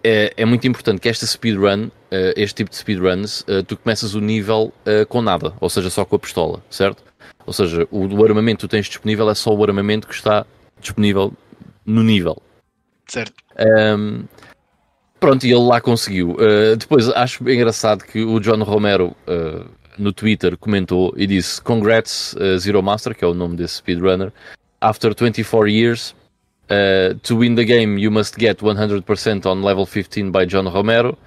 é, 0.03 0.34
é, 0.35 0.45
muito 0.45 0.67
importante 0.67 0.99
que 0.99 1.07
esta 1.07 1.25
speedrun, 1.25 1.85
uh, 1.85 1.91
este 2.35 2.55
tipo 2.55 2.69
de 2.69 2.75
speedruns, 2.75 3.41
uh, 3.41 3.63
tu 3.65 3.77
começas 3.77 4.13
o 4.13 4.19
nível 4.19 4.73
uh, 4.85 5.05
com 5.07 5.21
nada, 5.21 5.53
ou 5.61 5.69
seja, 5.69 5.89
só 5.89 6.03
com 6.03 6.17
a 6.17 6.19
pistola, 6.19 6.61
certo? 6.69 7.01
Ou 7.45 7.53
seja, 7.53 7.88
o, 7.89 8.05
o 8.05 8.25
armamento 8.25 8.57
que 8.57 8.67
tu 8.67 8.71
tens 8.71 8.88
disponível 8.88 9.30
é 9.30 9.35
só 9.35 9.53
o 9.53 9.63
armamento 9.63 10.07
que 10.07 10.13
está 10.13 10.45
disponível 10.80 11.34
no 11.85 12.03
nível. 12.03 12.41
Certo. 13.07 13.34
Um, 13.97 14.25
pronto, 15.19 15.45
e 15.45 15.51
ele 15.51 15.61
lá 15.61 15.80
conseguiu. 15.81 16.38
Depois 16.77 17.09
acho 17.09 17.49
engraçado 17.49 18.03
que 18.03 18.21
o 18.23 18.39
John 18.39 18.63
Romero 18.63 19.13
no 19.97 20.13
Twitter 20.13 20.57
comentou 20.57 21.13
e 21.17 21.27
disse: 21.27 21.61
Congrats, 21.61 22.34
Zero 22.59 22.81
Master, 22.81 23.13
que 23.13 23.25
é 23.25 23.27
o 23.27 23.34
nome 23.34 23.57
desse 23.57 23.75
speedrunner. 23.75 24.31
After 24.80 25.13
24 25.13 25.67
years, 25.67 26.15
to 26.68 27.35
win 27.35 27.56
the 27.56 27.65
game, 27.65 27.98
you 27.98 28.11
must 28.11 28.38
get 28.38 28.60
100% 28.60 29.45
on 29.45 29.61
level 29.61 29.85
15 29.85 30.31
by 30.31 30.45
John 30.45 30.68
Romero. 30.68 31.18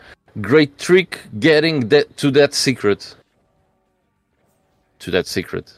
Great 0.41 0.79
trick 0.79 1.21
getting 1.39 1.89
that, 1.89 2.17
to 2.17 2.31
that 2.33 2.55
secret. 2.55 3.17
To 5.01 5.11
that 5.11 5.27
secret. 5.29 5.73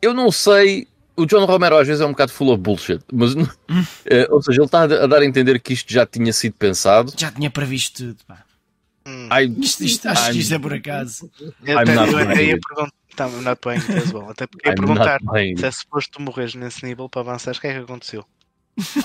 Eu 0.00 0.14
não 0.14 0.30
sei 0.30 0.86
o 1.16 1.26
John 1.26 1.44
Romero 1.44 1.76
às 1.76 1.86
vezes 1.86 2.00
é 2.00 2.06
um 2.06 2.12
bocado 2.12 2.30
full 2.30 2.52
of 2.52 2.62
bullshit, 2.62 3.02
mas 3.12 3.34
uh, 3.34 3.48
ou 4.30 4.40
seja, 4.40 4.60
ele 4.60 4.66
está 4.66 4.82
a 4.82 5.06
dar 5.06 5.20
a 5.20 5.24
entender 5.24 5.58
que 5.60 5.72
isto 5.72 5.92
já 5.92 6.06
tinha 6.06 6.32
sido 6.32 6.54
pensado. 6.54 7.12
Já 7.16 7.30
tinha 7.32 7.50
previsto 7.50 8.04
tudo, 8.04 8.24
pá. 8.26 8.47
Hum. 9.30 9.56
isto, 9.60 9.84
isto, 9.84 10.08
acho 10.08 10.32
que 10.32 10.38
isto 10.38 10.54
é 10.54 10.58
por 10.58 10.72
acaso. 10.72 11.30
Eu 11.64 11.78
até, 11.78 11.94
eu 11.94 12.18
até 12.18 12.44
ia 12.44 12.58
perguntar, 12.58 13.42
not 13.42 13.60
playing 13.60 13.80
as 13.96 14.12
well. 14.12 14.30
Até 14.30 14.46
porque 14.46 14.68
ia 14.68 14.74
perguntar 14.74 15.20
se 15.56 15.64
é 15.64 15.70
suposto 15.70 16.12
tu 16.12 16.22
morres 16.22 16.54
nesse 16.54 16.84
nível 16.84 17.08
para 17.08 17.22
avançar, 17.22 17.54
o 17.54 17.60
que 17.60 17.66
é 17.66 17.74
que 17.74 17.80
aconteceu? 17.80 18.24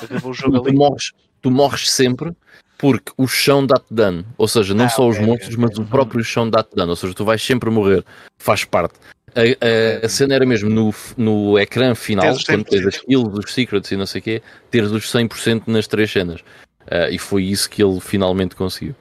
Acabou 0.02 0.32
o 0.32 0.34
jogo 0.34 0.60
tu, 0.60 0.68
ali. 0.68 0.78
Morres, 0.78 1.12
tu 1.41 1.52
morres 1.52 1.90
sempre 1.90 2.32
porque 2.78 3.12
o 3.18 3.28
chão 3.28 3.66
dá-te 3.66 3.94
dano. 3.94 4.26
Ou 4.38 4.48
seja, 4.48 4.74
não 4.74 4.86
ah, 4.86 4.90
só 4.90 5.08
okay, 5.08 5.22
os 5.22 5.26
monstros, 5.26 5.54
okay, 5.54 5.62
mas 5.62 5.72
okay. 5.72 5.84
o 5.84 5.88
próprio 5.88 6.24
chão 6.24 6.50
dá-te 6.50 6.76
dano. 6.76 6.90
Ou 6.90 6.95
seja, 6.95 7.14
tu 7.14 7.24
vais 7.24 7.41
sempre 7.41 7.70
morrer. 7.70 8.04
Faz 8.38 8.66
parte. 8.66 8.95
A, 9.36 9.41
a, 9.41 10.06
a, 10.06 10.10
cena 10.10 10.36
era 10.36 10.45
mesmo 10.45 10.70
no, 10.70 10.94
no 11.18 11.58
ecrã 11.58 11.95
final, 11.95 12.36
quando 12.45 12.66
tens 12.66 12.86
as 12.86 12.98
kills, 13.00 13.40
os 13.40 13.52
secrets 13.52 13.91
e 13.91 13.95
não 13.95 14.06
sei 14.06 14.20
o 14.20 14.24
quê, 14.24 14.41
teres 14.70 14.91
os 14.91 15.12
100% 15.12 15.64
nas 15.68 15.88
três 15.88 16.12
cenas. 16.12 16.41
Uh, 16.82 17.10
e 17.10 17.18
foi 17.18 17.45
isso 17.45 17.70
que 17.70 17.82
ele 17.82 18.00
finalmente 18.00 18.56
conseguiu. 18.56 18.95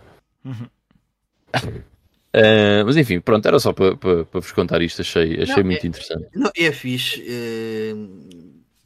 Uhum. 0.44 0.68
Uh, 1.54 2.84
mas 2.86 2.96
enfim, 2.96 3.20
pronto, 3.20 3.46
era 3.46 3.58
só 3.58 3.72
para 3.72 3.96
pa, 3.96 4.24
pa 4.24 4.40
vos 4.40 4.52
contar 4.52 4.80
isto, 4.82 5.02
achei, 5.02 5.42
achei 5.42 5.56
não, 5.56 5.64
muito 5.64 5.84
é, 5.84 5.86
interessante. 5.86 6.26
Não, 6.34 6.50
é 6.56 6.72
fixe, 6.72 7.22
é, 7.26 7.94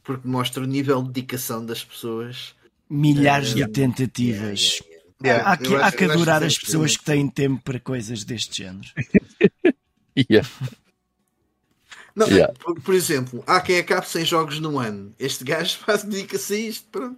porque 0.03 0.27
mostra 0.27 0.63
o 0.63 0.67
nível 0.67 1.01
de 1.01 1.11
dedicação 1.11 1.65
das 1.65 1.83
pessoas. 1.83 2.55
Milhares 2.89 3.53
de 3.53 3.67
tentativas. 3.67 4.79
Yeah, 5.23 5.51
há, 5.51 5.57
que, 5.57 5.75
há 5.75 5.91
que 5.91 6.03
adorar 6.03 6.43
as 6.43 6.57
pessoas 6.57 6.95
que 6.95 7.03
têm 7.03 7.27
tempo 7.27 7.61
para 7.63 7.79
coisas 7.79 8.23
deste 8.23 8.63
género. 8.63 8.87
yeah. 10.29 10.47
Não, 12.15 12.27
yeah. 12.27 12.53
por, 12.59 12.79
por, 12.81 12.93
exemplo, 12.93 13.43
há 13.45 13.59
quem 13.59 13.79
acabe 13.79 14.07
sem 14.07 14.23
jogos 14.23 14.59
no 14.59 14.79
ano. 14.79 15.13
Este 15.19 15.43
gajo 15.43 15.77
faz 15.85 16.03
dedica-se 16.03 16.53
a 16.53 16.57
isto. 16.57 16.87
Pronto. 16.91 17.17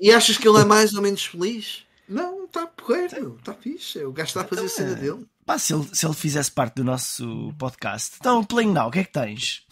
e 0.00 0.10
achas 0.10 0.38
que 0.38 0.48
ele 0.48 0.58
é 0.58 0.64
mais 0.64 0.94
ou 0.94 1.02
menos 1.02 1.24
feliz? 1.24 1.84
Não, 2.10 2.44
está 2.44 2.66
porreiro, 2.66 3.36
está 3.38 3.54
fixe. 3.54 4.04
O 4.04 4.12
gajo 4.12 4.28
está 4.28 4.40
a 4.40 4.44
fazer 4.44 4.66
a 4.66 4.68
cena 4.68 4.90
então, 4.90 5.16
dele. 5.16 5.28
Pá, 5.46 5.56
se 5.58 5.72
ele, 5.72 5.88
se 5.92 6.04
ele 6.04 6.14
fizesse 6.14 6.50
parte 6.50 6.74
do 6.74 6.84
nosso 6.84 7.54
podcast, 7.56 8.16
então, 8.18 8.44
Playing 8.44 8.72
Now, 8.72 8.88
o 8.88 8.90
que 8.90 8.98
é 8.98 9.04
que 9.04 9.12
tens? 9.12 9.64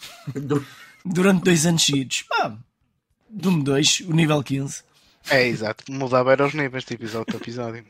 Durante 1.05 1.43
dois 1.43 1.65
anos 1.65 1.85
seguidos. 1.85 2.23
Pá, 2.23 2.57
do 3.29 3.61
2, 3.61 4.01
o 4.07 4.13
nível 4.13 4.41
15. 4.41 4.83
É, 5.29 5.45
exato. 5.45 5.91
Mudava 5.91 6.31
era 6.31 6.47
os 6.47 6.53
níveis 6.53 6.85
de 6.85 6.93
episódio 6.93 7.25
para 7.25 7.35
episódio. 7.35 7.85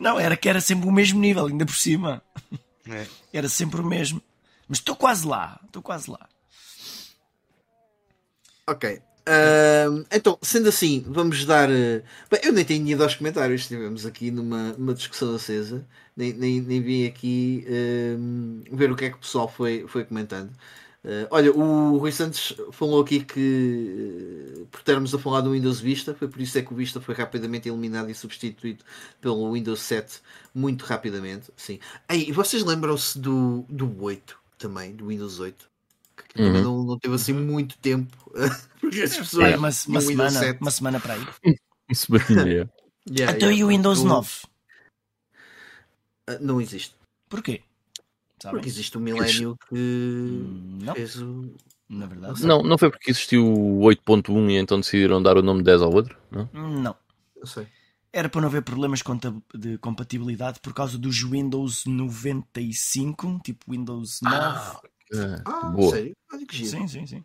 Não, 0.00 0.18
era 0.18 0.36
que 0.36 0.48
era 0.48 0.60
sempre 0.60 0.88
o 0.88 0.92
mesmo 0.92 1.20
nível, 1.20 1.46
ainda 1.46 1.64
por 1.64 1.76
cima. 1.76 2.22
É. 2.88 3.06
Era 3.32 3.48
sempre 3.48 3.80
o 3.80 3.84
mesmo. 3.84 4.20
Mas 4.68 4.78
estou 4.78 4.96
quase 4.96 5.26
lá, 5.26 5.60
estou 5.64 5.80
quase 5.82 6.10
lá. 6.10 6.28
Ok. 8.66 9.00
Então, 10.12 10.38
sendo 10.42 10.68
assim, 10.68 11.04
vamos 11.06 11.44
dar. 11.44 11.68
Uh... 11.68 12.02
Bem, 12.30 12.40
eu 12.44 12.52
nem 12.52 12.64
tenho 12.64 12.86
ido 12.86 13.02
aos 13.02 13.14
comentários, 13.14 13.62
estivemos 13.62 14.06
aqui 14.06 14.30
numa, 14.30 14.72
numa 14.72 14.94
discussão 14.94 15.34
acesa, 15.34 15.86
nem, 16.16 16.32
nem, 16.32 16.60
nem 16.60 16.80
vim 16.80 17.06
aqui 17.06 17.66
ver 18.70 18.90
o 18.90 18.96
que 18.96 19.06
é 19.06 19.10
que 19.10 19.16
o 19.16 19.20
pessoal 19.20 19.48
foi, 19.48 19.84
foi 19.88 20.04
comentando. 20.04 20.50
Uh, 21.04 21.26
olha, 21.30 21.52
o 21.52 21.98
Rui 21.98 22.10
Santos 22.10 22.56
falou 22.72 23.00
aqui 23.00 23.20
que 23.20 24.66
por 24.72 24.82
termos 24.82 25.14
a 25.14 25.18
falar 25.18 25.40
do 25.40 25.52
Windows 25.52 25.78
Vista, 25.78 26.12
foi 26.14 26.26
por 26.26 26.40
isso 26.40 26.58
é 26.58 26.62
que 26.62 26.72
o 26.72 26.76
Vista 26.76 27.00
foi 27.00 27.14
rapidamente 27.14 27.68
eliminado 27.68 28.10
e 28.10 28.14
substituído 28.14 28.84
pelo 29.20 29.52
Windows 29.52 29.80
7 29.80 30.20
muito 30.52 30.84
rapidamente. 30.84 31.52
Sim. 31.56 31.78
Ei, 32.08 32.32
vocês 32.32 32.64
lembram-se 32.64 33.18
do, 33.20 33.64
do 33.68 34.02
8? 34.02 34.46
também, 34.58 34.94
do 34.94 35.06
Windows 35.08 35.38
8. 35.38 35.68
Que 36.36 36.42
uhum. 36.42 36.62
não, 36.62 36.84
não 36.84 36.98
teve 36.98 37.14
assim 37.14 37.32
muito 37.32 37.78
tempo. 37.78 38.14
porque 38.80 39.02
as 39.02 39.16
pessoas. 39.16 39.52
É, 39.52 39.56
uma, 39.56 39.70
uma 39.88 40.00
semana, 40.00 40.58
uma 40.60 40.70
semana 40.70 41.00
para 41.00 41.14
aí. 41.14 41.26
Isso 41.90 42.08
yeah, 42.14 42.70
então 43.08 43.48
yeah, 43.48 43.52
e 43.52 43.64
o 43.64 43.68
Windows 43.68 44.02
9? 44.02 44.28
Uh, 46.28 46.38
não 46.40 46.60
existe. 46.60 46.94
Porquê? 47.28 47.62
Sabem? 48.42 48.58
Porque 48.58 48.68
existe 48.68 48.96
o 48.96 49.00
um 49.00 49.04
milénio 49.04 49.56
que 49.68 49.74
hum, 49.74 50.78
não. 50.82 50.94
fez 50.94 51.16
o. 51.16 51.54
Na 51.88 52.06
verdade. 52.06 52.44
Não, 52.44 52.62
não 52.62 52.76
foi 52.76 52.90
porque 52.90 53.10
existiu 53.10 53.46
o 53.46 53.80
8.1 53.82 54.50
e 54.50 54.56
então 54.56 54.80
decidiram 54.80 55.22
dar 55.22 55.36
o 55.36 55.42
nome 55.42 55.62
10 55.62 55.82
ao 55.82 55.94
outro? 55.94 56.18
Não. 56.30 56.50
Não. 56.52 56.96
Eu 57.36 57.46
sei. 57.46 57.68
Era 58.12 58.28
para 58.28 58.40
não 58.40 58.48
haver 58.48 58.62
problemas 58.62 59.02
de 59.54 59.78
compatibilidade 59.78 60.58
por 60.60 60.72
causa 60.72 60.98
dos 60.98 61.22
Windows 61.22 61.84
95, 61.84 63.40
tipo 63.44 63.70
Windows 63.70 64.20
9. 64.22 64.36
Ah, 64.36 64.80
ah 65.44 65.68
boa. 65.68 65.90
sério? 65.90 66.16
sim, 66.50 66.88
sim, 66.88 67.06
sim. 67.06 67.24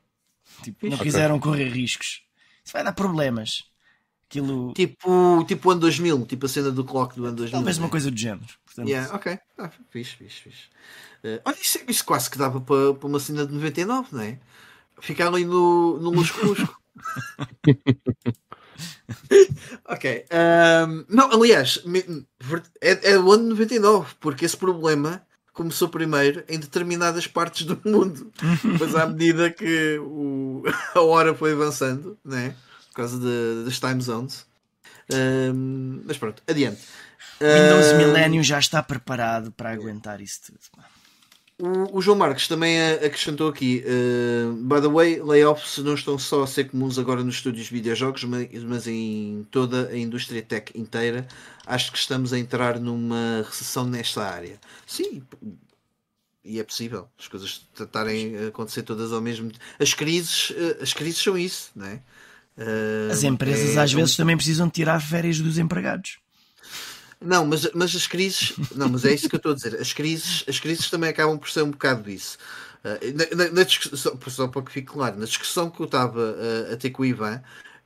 Tipo, 0.64 0.88
não 0.88 0.96
okay. 0.96 1.06
quiseram 1.06 1.40
correr 1.40 1.70
riscos. 1.70 2.24
Isso 2.64 2.74
vai 2.74 2.84
dar 2.84 2.94
problemas. 2.94 3.64
Aquilo... 4.30 4.74
Tipo, 4.74 5.44
tipo 5.46 5.72
ano 5.72 5.82
2000, 5.82 6.26
tipo 6.26 6.46
a 6.46 6.50
cena 6.50 6.72
do 6.72 6.86
clock 6.86 7.16
do 7.16 7.26
ano 7.26 7.36
2000. 7.36 7.60
Talvez 7.60 7.78
uma 7.78 7.90
coisa 7.90 8.10
do 8.10 8.18
género. 8.18 8.48
Portanto... 8.66 8.88
Yeah, 8.88 9.14
ok. 9.14 9.38
Ah, 9.58 9.70
fixe, 9.90 10.16
fixe, 10.16 10.42
fixe. 10.42 10.64
Uh, 11.24 11.42
olha, 11.44 11.58
isso, 11.62 11.80
isso, 11.88 12.06
quase 12.06 12.30
que 12.30 12.38
dava 12.38 12.62
para, 12.62 12.94
para 12.94 13.08
uma 13.08 13.20
cena 13.20 13.46
de 13.46 13.54
99, 13.54 14.08
não 14.12 14.22
é? 14.22 14.40
Ficar 15.02 15.28
ali 15.28 15.46
no, 15.46 16.00
no 16.00 16.12
lusco-lusco. 16.12 16.80
ok. 19.86 20.26
Um, 20.32 21.06
não, 21.10 21.32
aliás, 21.32 21.84
é, 22.80 23.12
é 23.12 23.20
o 23.20 23.32
ano 23.32 23.50
99, 23.50 24.16
porque 24.20 24.46
esse 24.46 24.56
problema 24.56 25.26
começou 25.54 25.90
primeiro 25.90 26.44
em 26.48 26.60
determinadas 26.60 27.28
partes 27.28 27.66
do 27.66 27.80
mundo. 27.86 28.32
Mas 28.80 28.96
à 28.96 29.06
medida 29.06 29.50
que 29.50 29.98
o, 30.00 30.64
a 30.96 31.02
hora 31.02 31.34
foi 31.34 31.54
avançando, 31.54 32.18
né? 32.24 32.56
por 32.92 32.96
causa 32.96 33.18
de, 33.18 33.66
das 33.66 33.80
time 33.80 34.02
zones. 34.02 34.46
Um, 35.12 36.04
mas 36.06 36.18
pronto, 36.18 36.44
adiante. 36.48 36.82
O 37.40 37.46
Windows 37.46 37.92
uh, 37.92 37.98
Millennium 37.98 38.44
já 38.44 38.60
está 38.60 38.84
preparado 38.84 39.52
para 39.52 39.72
aguentar 39.72 40.22
isso 40.22 40.42
tudo. 40.48 40.60
O, 41.62 41.98
o, 41.98 42.02
João 42.02 42.18
Marques 42.18 42.48
também 42.48 42.82
acrescentou 42.94 43.48
aqui: 43.48 43.84
uh, 43.86 44.54
by 44.54 44.82
the 44.82 44.88
way, 44.88 45.22
layoffs 45.22 45.78
não 45.78 45.94
estão 45.94 46.18
só 46.18 46.42
a 46.42 46.48
ser 46.48 46.66
comuns 46.66 46.98
agora 46.98 47.24
nos 47.24 47.36
estúdios 47.36 47.68
de 47.68 47.74
videojogos, 47.74 48.24
mas, 48.24 48.50
mas, 48.64 48.88
em 48.88 49.46
toda 49.52 49.90
a 49.90 49.98
indústria 49.98 50.42
tech 50.42 50.72
inteira. 50.76 51.28
Acho 51.66 51.92
que 51.92 52.00
estamos 52.00 52.34
a 52.34 52.40
entrar 52.40 52.80
numa 52.80 53.46
recessão 53.48 53.86
nesta 53.86 54.24
área. 54.24 54.60
Sim, 54.88 55.22
e 56.44 56.60
é 56.60 56.64
possível 56.64 57.08
as 57.20 57.28
coisas 57.28 57.68
estarem 57.80 58.36
a 58.38 58.48
acontecer 58.48 58.82
todas 58.82 59.14
ao 59.14 59.22
mesmo 59.22 59.52
tempo. 59.52 59.64
As 59.80 59.94
crises, 59.94 60.52
eh, 60.58 60.80
as 60.82 60.94
crises 60.94 61.22
são 61.22 61.38
isso, 61.38 61.72
não 61.76 61.86
é? 61.86 62.02
Uh, 62.58 63.12
as 63.12 63.24
empresas 63.24 63.78
é, 63.78 63.80
às 63.80 63.94
vezes 63.94 64.16
também 64.16 64.36
precisam 64.36 64.70
tirar 64.70 65.00
férias 65.00 65.40
dos 65.40 65.58
empregados. 65.58 66.18
Não, 67.22 67.46
mas, 67.46 67.70
mas 67.74 67.96
as 67.96 68.08
crises. 68.08 68.54
Não, 68.76 68.90
mas 68.90 69.06
é 69.06 69.14
isso 69.14 69.30
que 69.30 69.36
eu 69.36 69.38
estou 69.38 69.52
a 69.52 69.56
dizer. 69.56 69.80
As 69.80 69.94
crises, 69.94 70.44
as 70.48 70.60
crises 70.60 70.90
também 70.90 71.10
acabam 71.10 71.38
por 71.38 71.50
ser 71.50 71.62
um 71.62 71.70
bocado 71.70 72.04
disso. 72.04 72.38
Uh, 72.84 73.36
na, 73.36 73.46
na, 73.46 73.52
na 73.52 73.70
só, 73.70 74.18
só 74.28 74.48
para 74.48 74.64
que 74.64 74.72
fique 74.72 74.92
claro, 74.92 75.20
na 75.20 75.26
discussão 75.26 75.70
que 75.70 75.80
eu 75.80 75.86
estava 75.86 76.20
uh, 76.20 76.74
a 76.74 76.78
ter 76.78 76.90
com 76.90 77.04
o 77.04 77.06
Ivan, 77.06 77.40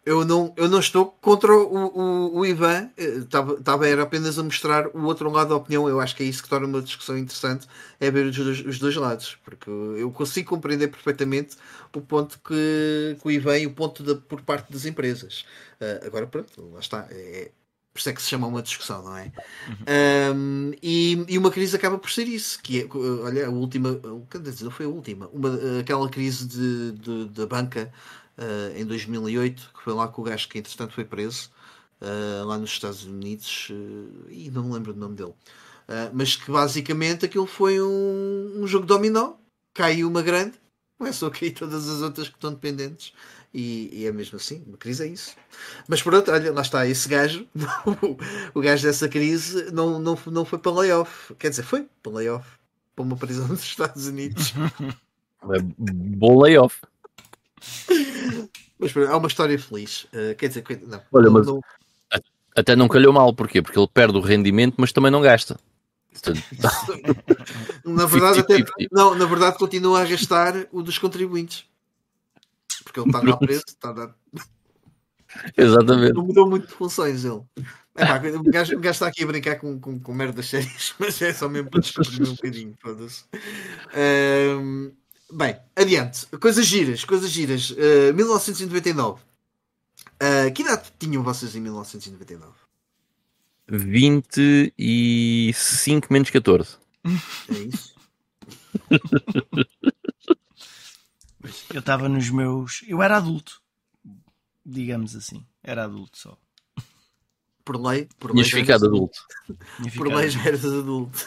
eu 0.06 0.24
não, 0.24 0.54
eu 0.56 0.70
não 0.70 0.80
estou 0.80 1.08
contra 1.20 1.52
o, 1.52 1.88
o, 1.88 2.38
o 2.38 2.46
Ivan, 2.46 2.92
estava 2.96 3.88
era 3.88 4.04
apenas 4.04 4.40
a 4.40 4.44
mostrar 4.44 4.88
o 4.96 5.04
outro 5.04 5.30
lado 5.30 5.50
da 5.50 5.56
opinião. 5.56 5.90
Eu 5.90 6.00
acho 6.00 6.16
que 6.16 6.24
é 6.24 6.28
isso 6.28 6.44
que 6.44 6.48
torna 6.48 6.68
uma 6.68 6.82
discussão 6.82 7.18
interessante, 7.18 7.68
é 8.00 8.10
ver 8.10 8.28
os 8.28 8.38
dois, 8.38 8.66
os 8.66 8.80
dois 8.80 8.96
lados, 8.96 9.38
porque 9.44 9.70
eu 9.70 10.10
consigo 10.12 10.48
compreender 10.50 10.88
perfeitamente 10.90 11.58
o 11.94 12.00
ponto 12.02 12.40
que, 12.40 13.18
que 13.20 13.28
o 13.28 13.32
Ivan 13.32 13.58
e 13.58 13.68
o 13.68 13.74
ponto 13.74 14.16
por 14.22 14.42
parte 14.44 14.72
das 14.72 14.86
empresas. 14.86 15.44
Uh, 15.82 16.06
agora, 16.06 16.28
pronto, 16.28 16.70
lá 16.72 16.80
está. 16.80 17.08
É, 17.10 17.52
por 17.96 18.00
isso 18.00 18.10
é 18.10 18.14
que 18.14 18.22
se 18.22 18.28
chama 18.28 18.46
uma 18.46 18.62
discussão, 18.62 19.02
não 19.04 19.16
é? 19.16 19.32
Uhum. 19.70 20.36
Um, 20.36 20.72
e, 20.84 21.26
e, 21.30 21.38
uma 21.38 21.50
crise 21.50 21.78
acaba 21.78 21.98
por 21.98 22.12
ser 22.12 22.28
isso, 22.28 22.62
que 22.62 22.82
é, 22.82 22.88
olha, 23.24 23.48
a 23.48 23.50
última, 23.50 23.98
quer 24.30 24.42
dizer, 24.42 24.66
não 24.66 24.72
foi 24.72 24.86
a 24.86 24.90
última, 24.90 25.30
uma, 25.30 25.80
aquela 25.80 26.10
crise 26.10 26.46
de, 26.46 26.92
de 26.92 27.26
da 27.30 27.48
banca 27.48 27.90
uh, 28.38 28.78
em 28.78 28.86
2008, 28.86 29.72
que 29.78 29.82
foi 29.82 29.94
lá 29.94 30.10
com 30.10 30.22
o 30.22 30.26
gajo 30.26 30.50
que 30.50 30.60
entretanto 30.60 30.94
foi 30.94 31.06
preso, 31.06 31.50
uh, 32.02 32.46
lá 32.46 32.58
nos 32.58 32.72
Estados 32.72 33.06
Unidos, 33.06 33.70
uh, 33.72 34.30
e 34.30 34.52
não 34.52 34.66
me 34.66 34.74
lembro 34.74 34.92
do 34.92 35.00
nome 35.00 35.16
dele, 35.16 35.34
mas 36.12 36.36
que 36.36 36.52
basicamente 36.52 37.24
aquilo 37.24 37.48
foi 37.48 37.82
um, 37.82 38.56
um 38.58 38.68
jogo 38.68 38.86
dominó, 38.86 39.36
caiu 39.74 40.10
uma 40.10 40.22
grande, 40.22 40.60
é 41.00 41.14
só 41.14 41.28
aqui 41.28 41.50
todas 41.50 41.88
as 41.88 42.02
outras 42.02 42.28
que 42.28 42.36
estão 42.36 42.52
dependentes. 42.52 43.14
E, 43.58 43.90
e, 44.02 44.06
é 44.06 44.12
mesmo 44.12 44.36
assim, 44.36 44.62
uma 44.68 44.76
crise 44.76 45.06
é 45.06 45.08
isso. 45.08 45.34
Mas 45.88 46.04
pronto, 46.04 46.30
olha, 46.30 46.52
lá 46.52 46.62
está 46.62 46.86
esse 46.86 47.08
gajo, 47.08 47.48
o, 48.54 48.60
gajo 48.60 48.84
dessa 48.84 49.08
crise 49.08 49.72
não, 49.72 49.98
não, 49.98 50.20
não 50.26 50.44
foi 50.44 50.60
para 50.60 50.74
layoff. 50.74 51.34
Quer 51.36 51.52
dizer, 51.52 51.64
foi 51.64 51.88
para 52.04 52.12
layoff, 52.12 52.46
para 52.94 53.06
uma 53.06 53.16
prisão 53.16 53.48
dos 53.48 53.64
Estados 53.64 54.08
Unidos. 54.08 54.54
É 55.54 55.60
bom 55.62 56.42
layoff. 56.42 56.82
Mas 58.78 58.98
há 58.98 59.16
uma 59.16 59.30
história 59.30 59.58
feliz. 59.58 60.04
Uh, 60.06 60.36
quer 60.38 60.50
dizer, 60.50 60.66
não, 60.86 61.02
olha, 61.14 61.32
mas 61.32 61.48
não... 61.48 61.62
até 62.54 62.76
não 62.76 62.90
calhou 62.90 63.14
mal, 63.14 63.34
porquê? 63.34 63.62
Porque 63.62 63.80
ele 63.80 63.88
perde 63.88 64.18
o 64.18 64.22
rendimento, 64.22 64.76
mas 64.78 64.92
também 64.92 65.10
não 65.10 65.22
gasta. 65.22 65.58
na 67.86 68.06
verdade, 68.06 68.40
até, 68.40 68.66
não, 68.92 69.16
na 69.16 69.26
verdade, 69.26 69.58
continua 69.58 70.02
a 70.02 70.06
gastar 70.06 70.68
o 70.74 70.84
dos 70.84 70.98
contribuintes 70.98 71.66
porque 72.96 73.00
ele 73.00 73.10
está 73.10 73.22
lá 73.22 73.38
preso, 73.38 73.64
está 73.68 73.90
a 73.90 73.94
dar. 73.94 74.16
Exatamente. 75.58 76.14
Não 76.14 76.26
mudou 76.26 76.50
muito 76.50 76.68
de 76.68 76.74
funções 76.74 77.26
ele. 77.26 77.42
É, 77.96 78.06
pá, 78.06 78.18
o, 78.18 78.44
gajo, 78.44 78.80
está 78.84 79.08
aqui 79.08 79.24
a 79.24 79.28
brincar 79.28 79.58
com, 79.58 79.80
com, 79.80 80.00
com 80.00 80.14
merda 80.14 80.38
das 80.38 80.48
séries, 80.48 80.94
mas 81.00 81.22
é 81.22 81.34
só 81.34 81.48
mesmo 81.48 81.70
para 81.70 81.82
descobrir 81.82 82.28
um 82.28 82.36
bocadinho. 82.36 82.76
Foda-se. 82.82 83.24
Um, 84.60 84.92
bem, 85.32 85.58
adiante. 85.76 86.26
Coisas 86.38 86.66
giras, 86.66 87.06
coisas 87.06 87.30
giras. 87.30 87.70
Uh, 87.72 88.14
1999. 88.14 89.22
Uh, 90.16 90.50
que 90.54 90.62
idade 90.62 90.94
tinham 90.98 91.22
vocês 91.24 91.54
em 91.56 91.62
1999? 91.62 92.54
25 93.68 96.14
menos 96.14 96.30
14. 96.30 96.78
É 97.50 97.54
isso? 97.54 97.96
Eu 101.74 101.80
estava 101.80 102.08
nos 102.08 102.30
meus. 102.30 102.84
Eu 102.88 103.02
era 103.02 103.18
adulto, 103.18 103.62
digamos 104.66 105.16
assim. 105.16 105.46
Era 105.64 105.86
adulto 105.86 106.18
só. 106.18 106.38
Por 107.66 107.82
lei, 107.82 108.08
por 108.20 108.32
lei. 108.32 108.44
Tinhas 108.44 108.62
ficado 108.62 108.86
adulto. 108.86 109.18
Por 109.96 110.08
lei 110.08 110.30
já 110.30 110.46
eras 110.46 110.64
adulto. 110.64 111.18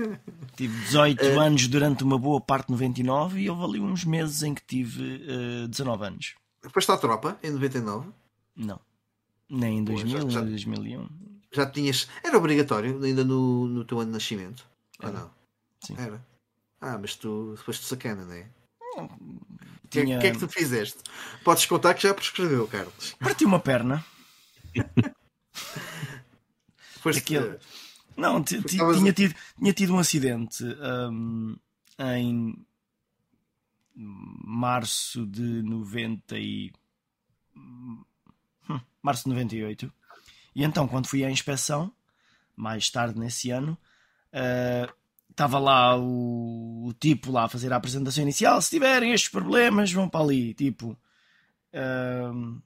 Tive 0.54 0.78
18 0.84 1.20
uh, 1.20 1.40
anos 1.40 1.66
durante 1.66 2.04
uma 2.04 2.16
boa 2.16 2.40
parte 2.40 2.66
de 2.66 2.72
99 2.72 3.40
e 3.40 3.50
houve 3.50 3.64
ali 3.64 3.80
uns 3.80 4.04
meses 4.04 4.44
em 4.44 4.54
que 4.54 4.62
tive 4.64 5.02
uh, 5.02 5.64
eh, 5.64 5.68
19 5.68 6.06
anos. 6.06 6.34
Depois 6.62 6.84
está 6.84 6.94
a 6.94 6.98
tropa, 6.98 7.36
em 7.42 7.50
99? 7.50 8.08
Não. 8.54 8.80
Nem 9.48 9.78
em 9.78 9.84
2000, 9.84 10.12
Pô, 10.12 10.30
já, 10.30 10.30
já, 10.30 10.40
nem 10.42 10.48
em 10.48 10.52
2001. 10.52 11.08
Já 11.50 11.66
tinhas. 11.66 12.08
Era 12.22 12.38
obrigatório 12.38 13.02
ainda 13.02 13.24
no, 13.24 13.66
no 13.66 13.84
teu 13.84 13.98
ano 13.98 14.10
de 14.10 14.12
nascimento? 14.12 14.64
Ou 15.02 15.12
não? 15.12 15.30
Sim. 15.84 15.96
Era. 15.98 16.24
Ah, 16.80 16.96
mas 16.98 17.16
tu 17.16 17.56
foste 17.64 17.84
sacana, 17.84 18.24
não 18.24 18.32
é? 18.32 18.48
O 19.98 20.04
tinha... 20.04 20.16
que, 20.16 20.20
que 20.20 20.26
é 20.28 20.30
que 20.30 20.38
tu 20.38 20.48
fizeste? 20.48 20.98
Podes 21.42 21.66
contar 21.66 21.94
que 21.94 22.02
já 22.04 22.14
prescreveu, 22.14 22.68
Carlos. 22.68 23.16
Parti 23.18 23.44
uma 23.44 23.58
perna. 23.58 24.04
Foste... 27.00 27.18
Aquele... 27.18 27.58
Não, 28.16 28.42
tinha, 28.42 28.62
tido, 29.12 29.34
tinha 29.58 29.72
tido 29.72 29.94
um 29.94 29.98
acidente 29.98 30.62
um, 31.10 31.56
em 31.98 32.54
março 33.96 35.26
de 35.26 35.62
90 35.62 36.38
e... 36.38 36.70
Hum, 37.56 38.04
março 39.02 39.24
de 39.24 39.30
98. 39.30 39.92
E 40.54 40.62
então, 40.62 40.86
quando 40.86 41.08
fui 41.08 41.24
à 41.24 41.30
inspeção, 41.30 41.92
mais 42.54 42.90
tarde 42.90 43.18
nesse 43.18 43.50
ano, 43.50 43.76
uh, 44.34 44.99
estava 45.30 45.58
lá 45.58 45.96
o, 45.96 46.88
o, 46.88 46.92
tipo 46.94 47.32
lá 47.32 47.44
a 47.44 47.48
fazer 47.48 47.72
a 47.72 47.76
apresentação 47.76 48.22
inicial. 48.22 48.60
Se 48.60 48.70
tiverem 48.70 49.12
estes 49.12 49.30
problemas, 49.30 49.92
vão 49.92 50.08
para 50.08 50.24
ali. 50.24 50.54
Tipo, 50.54 50.90
uh, 51.74 52.62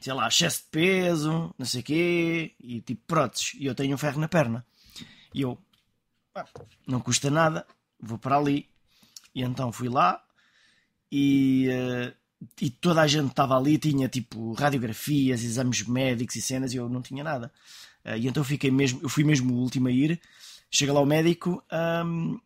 sei 0.00 0.12
lá, 0.12 0.28
excesso 0.28 0.62
de 0.62 0.68
peso, 0.70 1.54
não 1.58 1.66
sei 1.66 1.80
o 1.80 1.84
quê, 1.84 2.54
e 2.60 2.80
tipo 2.80 3.02
próteses. 3.06 3.54
E 3.58 3.66
eu 3.66 3.74
tenho 3.74 3.94
um 3.94 3.98
ferro 3.98 4.20
na 4.20 4.28
perna. 4.28 4.64
E 5.34 5.42
eu, 5.42 5.58
ah, 6.34 6.46
não 6.86 7.00
custa 7.00 7.30
nada, 7.30 7.66
vou 8.00 8.18
para 8.18 8.36
ali. 8.36 8.68
E 9.34 9.42
então 9.42 9.72
fui 9.72 9.88
lá 9.88 10.22
e, 11.10 11.68
uh, 11.68 12.14
e 12.60 12.70
toda 12.70 13.02
a 13.02 13.06
gente 13.06 13.30
estava 13.30 13.56
ali, 13.56 13.78
tinha 13.78 14.08
tipo 14.08 14.52
radiografias, 14.52 15.44
exames 15.44 15.86
médicos 15.86 16.36
e 16.36 16.42
cenas, 16.42 16.72
e 16.72 16.76
eu 16.76 16.88
não 16.88 17.02
tinha 17.02 17.22
nada. 17.22 17.52
Uh, 18.04 18.16
e 18.16 18.26
então 18.26 18.42
fiquei 18.42 18.70
mesmo, 18.70 19.00
eu 19.02 19.08
fui 19.08 19.24
mesmo 19.24 19.54
o 19.54 19.58
último 19.58 19.88
a 19.88 19.90
ir 19.90 20.20
Chega 20.72 20.92
lá 20.92 21.00
o 21.00 21.06
médico 21.06 21.62
um, 22.04 22.40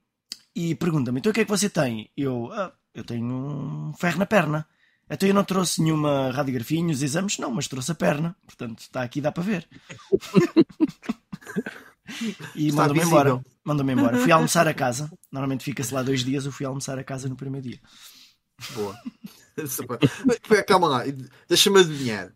e 0.55 0.75
pergunta-me: 0.75 1.21
então 1.21 1.31
o 1.31 1.35
que 1.35 1.43
é 1.43 1.45
que 1.45 1.51
você 1.51 1.71
tem? 1.71 2.11
Eu, 2.17 2.51
ah, 2.53 2.73
eu 2.93 3.05
tenho 3.05 3.25
um 3.25 3.93
ferro 3.95 4.19
na 4.19 4.27
perna. 4.27 4.67
Então 5.09 5.29
eu 5.29 5.35
não 5.35 5.45
trouxe 5.45 5.81
nenhuma 5.81 6.33
radiografia, 6.33 6.83
nenhum 6.83 6.91
exames, 6.91 7.39
não, 7.39 7.53
mas 7.53 7.69
trouxe 7.69 7.93
a 7.93 7.95
perna. 7.95 8.35
Portanto, 8.45 8.81
está 8.81 9.03
aqui, 9.03 9.21
dá 9.21 9.31
para 9.31 9.45
ver. 9.45 9.69
e 12.57 12.73
mandou-me 12.73 13.03
embora. 13.03 13.41
Mandou-me 13.65 13.93
embora. 13.93 14.19
Fui 14.19 14.33
almoçar 14.33 14.67
a 14.67 14.75
casa. 14.75 15.09
Normalmente 15.31 15.63
fica-se 15.63 15.95
lá 15.95 16.03
dois 16.03 16.25
dias. 16.25 16.45
Eu 16.45 16.51
fui 16.51 16.67
almoçar 16.67 16.99
a 16.99 17.05
casa 17.05 17.29
no 17.29 17.37
primeiro 17.37 17.69
dia. 17.69 17.79
Boa. 18.75 18.99
Calma 20.67 20.89
lá, 20.89 21.05
deixa-me 21.49 21.79
adivinhar. 21.79 22.33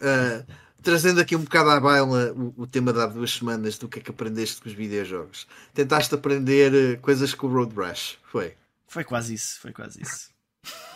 Uh, 0.00 0.50
trazendo 0.86 1.20
aqui 1.20 1.34
um 1.34 1.42
bocado 1.42 1.70
à 1.70 1.80
baila 1.80 2.32
o, 2.32 2.54
o, 2.58 2.64
tema 2.64 2.92
de 2.92 3.00
há 3.00 3.06
duas 3.06 3.32
semanas 3.32 3.76
do 3.76 3.88
que 3.88 3.98
é 3.98 4.02
que 4.02 4.10
aprendeste 4.12 4.62
com 4.62 4.68
os 4.68 4.74
videojogos. 4.74 5.44
Tentaste 5.74 6.14
aprender 6.14 6.72
eh, 6.72 6.96
coisas 6.98 7.34
com 7.34 7.48
o 7.48 7.52
Road 7.52 7.74
Rash, 7.74 8.16
foi? 8.30 8.54
Foi 8.86 9.02
quase 9.02 9.34
isso, 9.34 9.58
foi 9.60 9.72
quase 9.72 10.00
isso. 10.00 10.30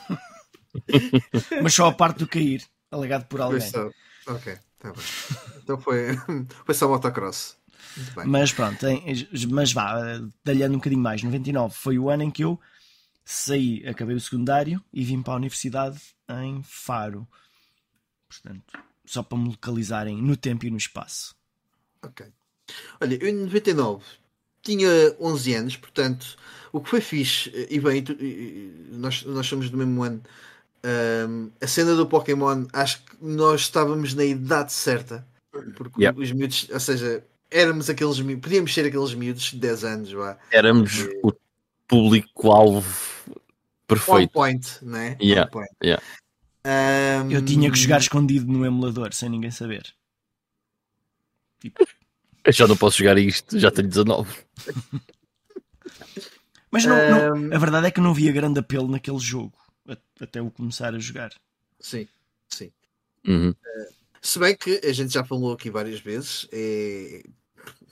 Mas 1.61 1.75
só 1.75 1.89
a 1.89 1.93
parte 1.93 2.19
do 2.19 2.29
cair, 2.29 2.65
alegado 2.89 3.25
por 3.25 3.41
alguém. 3.41 3.61
Só... 3.61 3.91
Ok, 4.29 4.57
tá 4.79 4.93
bem. 4.93 5.03
Então 5.61 5.81
foi, 5.81 6.17
foi 6.65 6.75
só 6.77 6.89
motocross. 6.89 7.57
Mas 8.25 8.53
pronto, 8.53 8.87
mas 9.51 9.73
vá, 9.73 10.19
detalhando 10.45 10.75
um 10.75 10.79
bocadinho 10.79 11.03
mais, 11.03 11.21
99 11.21 11.75
foi 11.75 11.99
o 11.99 12.09
ano 12.09 12.23
em 12.23 12.31
que 12.31 12.45
eu 12.45 12.61
saí, 13.25 13.85
acabei 13.89 14.15
o 14.15 14.21
secundário 14.21 14.81
e 14.93 15.03
vim 15.03 15.21
para 15.21 15.33
a 15.33 15.37
universidade 15.37 16.01
em 16.29 16.63
Faro. 16.63 17.27
Portanto, 18.29 18.90
só 19.11 19.23
para 19.23 19.39
me 19.39 19.49
localizarem 19.49 20.23
no 20.23 20.37
tempo 20.37 20.67
e 20.67 20.71
no 20.71 20.77
espaço. 20.77 21.35
Ok. 22.03 22.27
Olha, 23.01 23.19
eu 23.21 23.29
em 23.29 23.35
99 23.35 24.05
tinha 24.63 24.89
11 25.19 25.55
anos, 25.55 25.77
portanto, 25.77 26.37
o 26.73 26.81
que 26.81 26.91
foi 26.91 27.01
fixe, 27.01 27.51
e 27.69 27.81
bem, 27.81 28.05
nós, 28.93 29.25
nós 29.25 29.47
somos 29.47 29.71
do 29.71 29.77
mesmo 29.77 30.03
ano, 30.03 30.23
um, 31.29 31.51
a 31.61 31.67
cena 31.67 31.95
do 31.95 32.07
Pokémon, 32.07 32.67
acho 32.73 33.03
que 33.05 33.17
nós 33.21 33.63
estávamos 33.63 34.15
na 34.15 34.25
idade 34.25 34.73
certa, 34.73 35.27
porque 35.75 36.05
yep. 36.05 36.19
os 36.21 36.31
miúdos, 36.33 36.69
ou 36.71 36.81
seja, 36.81 37.25
éramos 37.51 37.91
aqueles 37.91 38.21
miúdos, 38.21 38.43
podíamos 38.43 38.73
ser 38.73 38.87
aqueles 38.87 39.15
miúdos 39.15 39.43
de 39.43 39.57
10 39.57 39.85
anos, 39.85 40.13
vá. 40.13 40.39
Éramos 40.53 40.99
e... 40.99 41.21
o 41.23 41.33
público-alvo 41.89 42.87
perfeito. 43.89 44.15
One 44.15 44.29
point, 44.29 44.79
né? 44.83 45.17
Yeah. 45.21 45.51
Point. 45.51 45.71
Yeah. 45.83 46.03
Um... 46.67 47.31
Eu 47.31 47.45
tinha 47.45 47.71
que 47.71 47.79
jogar 47.79 47.99
escondido 47.99 48.51
no 48.51 48.65
emulador 48.65 49.13
sem 49.13 49.29
ninguém 49.29 49.51
saber. 49.51 49.95
Tipo... 51.61 51.87
Eu 52.45 52.53
já 52.53 52.67
não 52.67 52.77
posso 52.77 52.99
jogar 52.99 53.19
isto, 53.19 53.59
já 53.59 53.71
tenho 53.71 53.89
19. 53.89 54.31
Mas 56.71 56.85
não, 56.85 56.97
um... 56.97 57.41
não, 57.41 57.57
a 57.57 57.59
verdade 57.59 57.87
é 57.89 57.91
que 57.91 58.01
não 58.01 58.15
via 58.15 58.33
grande 58.33 58.61
apelo 58.61 58.89
naquele 58.89 59.19
jogo 59.19 59.53
até 60.21 60.41
o 60.41 60.51
começar 60.51 60.95
a 60.95 60.99
jogar. 60.99 61.33
Sim, 61.81 62.07
sim. 62.49 62.71
Uhum. 63.27 63.51
Uh, 63.51 63.95
se 64.23 64.39
bem 64.39 64.57
que 64.57 64.81
a 64.85 64.93
gente 64.93 65.13
já 65.13 65.25
falou 65.25 65.53
aqui 65.53 65.71
várias 65.71 66.01
vezes, 66.01 66.47
é, 66.53 67.23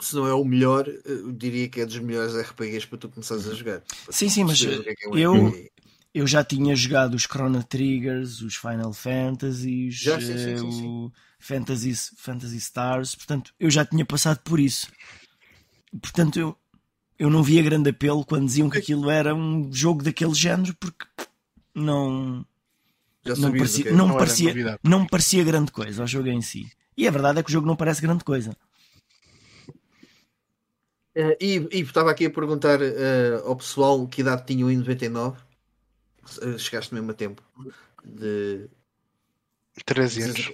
se 0.01 0.15
não 0.15 0.27
é 0.27 0.35
o 0.35 0.45
melhor, 0.45 0.87
eu 1.05 1.33
diria 1.33 1.69
que 1.69 1.81
é 1.81 1.87
dos 1.87 1.99
melhores 1.99 2.35
RPGs 2.35 2.87
para 2.87 2.99
tu 2.99 3.09
começares 3.09 3.49
a 3.49 3.55
jogar. 3.55 3.83
Sim, 4.11 4.29
sim, 4.29 4.45
mas 4.45 4.63
é 4.63 4.69
é 4.69 5.09
um 5.09 5.19
eu, 5.19 5.71
eu 6.15 6.27
já 6.27 6.43
tinha 6.43 6.75
jogado 6.75 7.15
os 7.15 7.23
Chrono 7.23 7.63
Triggers, 7.63 8.41
os 8.41 8.57
Final 8.57 8.93
Fantasies, 8.93 9.95
já, 9.95 10.21
sim, 10.21 10.39
sim, 10.39 10.73
sim, 10.73 10.87
o 10.87 11.13
Fantasy, 11.39 11.95
Fantasy 12.17 12.57
Stars, 12.57 13.15
portanto, 13.15 13.53
eu 13.59 13.71
já 13.71 13.85
tinha 13.85 14.05
passado 14.05 14.41
por 14.41 14.59
isso. 14.59 14.91
Portanto, 16.01 16.39
eu, 16.39 16.57
eu 17.19 17.31
não 17.31 17.43
via 17.43 17.63
grande 17.63 17.91
apelo 17.91 18.25
quando 18.25 18.47
diziam 18.47 18.71
que 18.71 18.79
aquilo 18.79 19.11
era 19.11 19.35
um 19.35 19.73
jogo 19.73 20.03
daquele 20.03 20.35
género, 20.35 20.75
porque 20.79 21.07
não. 21.75 22.45
não 23.25 23.53
parecia, 23.53 23.93
não, 23.93 24.09
não, 24.09 24.17
parecia, 24.17 24.79
não 24.83 25.07
parecia 25.07 25.45
grande 25.45 25.71
coisa 25.71 26.03
ao 26.03 26.09
jogo 26.09 26.29
em 26.29 26.43
si. 26.43 26.67
E 26.97 27.07
a 27.07 27.11
verdade 27.11 27.39
é 27.39 27.43
que 27.43 27.51
o 27.51 27.53
jogo 27.53 27.67
não 27.67 27.77
parece 27.77 28.03
grande 28.03 28.25
coisa. 28.25 28.57
Uh, 31.17 31.35
e, 31.41 31.69
e 31.73 31.81
estava 31.81 32.11
aqui 32.11 32.27
a 32.27 32.31
perguntar 32.31 32.81
uh, 32.81 33.45
ao 33.45 33.57
pessoal 33.57 34.07
que 34.07 34.21
idade 34.21 34.47
tinham 34.47 34.71
em 34.71 34.77
99 34.77 35.37
eh, 35.37 35.48
chegaste 36.59 36.95
mesmo 36.95 37.11
a 37.11 37.15
tempo 37.15 37.43
de 38.05 38.69
13 39.85 40.23
anos. 40.23 40.53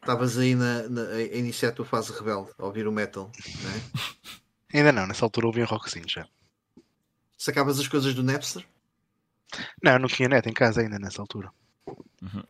Estavas 0.00 0.38
aí 0.38 0.54
na, 0.54 0.88
na, 0.88 1.02
a 1.02 1.22
iniciar 1.22 1.70
a 1.70 1.72
tua 1.72 1.84
fase 1.84 2.12
rebelde, 2.12 2.50
a 2.58 2.64
ouvir 2.64 2.86
o 2.86 2.92
metal, 2.92 3.30
não 3.62 3.70
é? 3.70 4.78
Ainda 4.78 4.92
não, 4.92 5.06
nessa 5.06 5.24
altura 5.24 5.46
ouvi 5.46 5.62
um 5.62 5.66
rockzinho 5.66 6.08
já. 6.08 6.26
Sacavas 7.36 7.78
as 7.78 7.88
coisas 7.88 8.14
do 8.14 8.22
Napster? 8.22 8.64
Não, 9.82 9.98
não 9.98 10.08
tinha 10.08 10.28
net 10.28 10.48
em 10.48 10.52
casa 10.52 10.80
ainda 10.80 10.98
nessa 10.98 11.20
altura. 11.20 11.50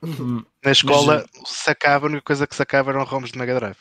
Uhum. 0.03 0.45
Na 0.65 0.71
escola 0.71 1.27
Mas, 1.35 1.51
sacava, 1.51 2.07
a 2.07 2.09
única 2.09 2.23
coisa 2.23 2.47
que 2.47 2.55
sacava 2.55 2.91
eram 2.91 3.05
ROMs 3.05 3.33
de 3.33 3.39
Mega 3.39 3.55
Drive. 3.55 3.79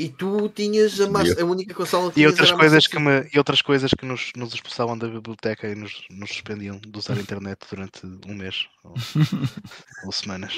E 0.00 0.08
tu 0.08 0.48
tinhas 0.48 0.98
a, 0.98 1.04
a 1.04 1.44
única 1.44 1.74
consola 1.74 2.10
que 2.10 2.22
e 2.22 2.26
outras 2.26 2.50
coisas 2.50 2.86
que 2.86 2.98
me 2.98 3.28
E 3.34 3.36
outras 3.36 3.60
coisas 3.60 3.90
que 3.92 4.06
nos, 4.06 4.30
nos 4.34 4.54
expulsavam 4.54 4.96
da 4.96 5.06
biblioteca 5.06 5.68
e 5.68 5.74
nos, 5.74 6.06
nos 6.10 6.30
suspendiam 6.30 6.78
de 6.78 6.98
usar 6.98 7.18
a 7.18 7.20
internet 7.20 7.58
durante 7.70 8.00
um 8.26 8.34
mês 8.34 8.66
ou, 8.82 8.94
ou 10.06 10.10
semanas. 10.10 10.54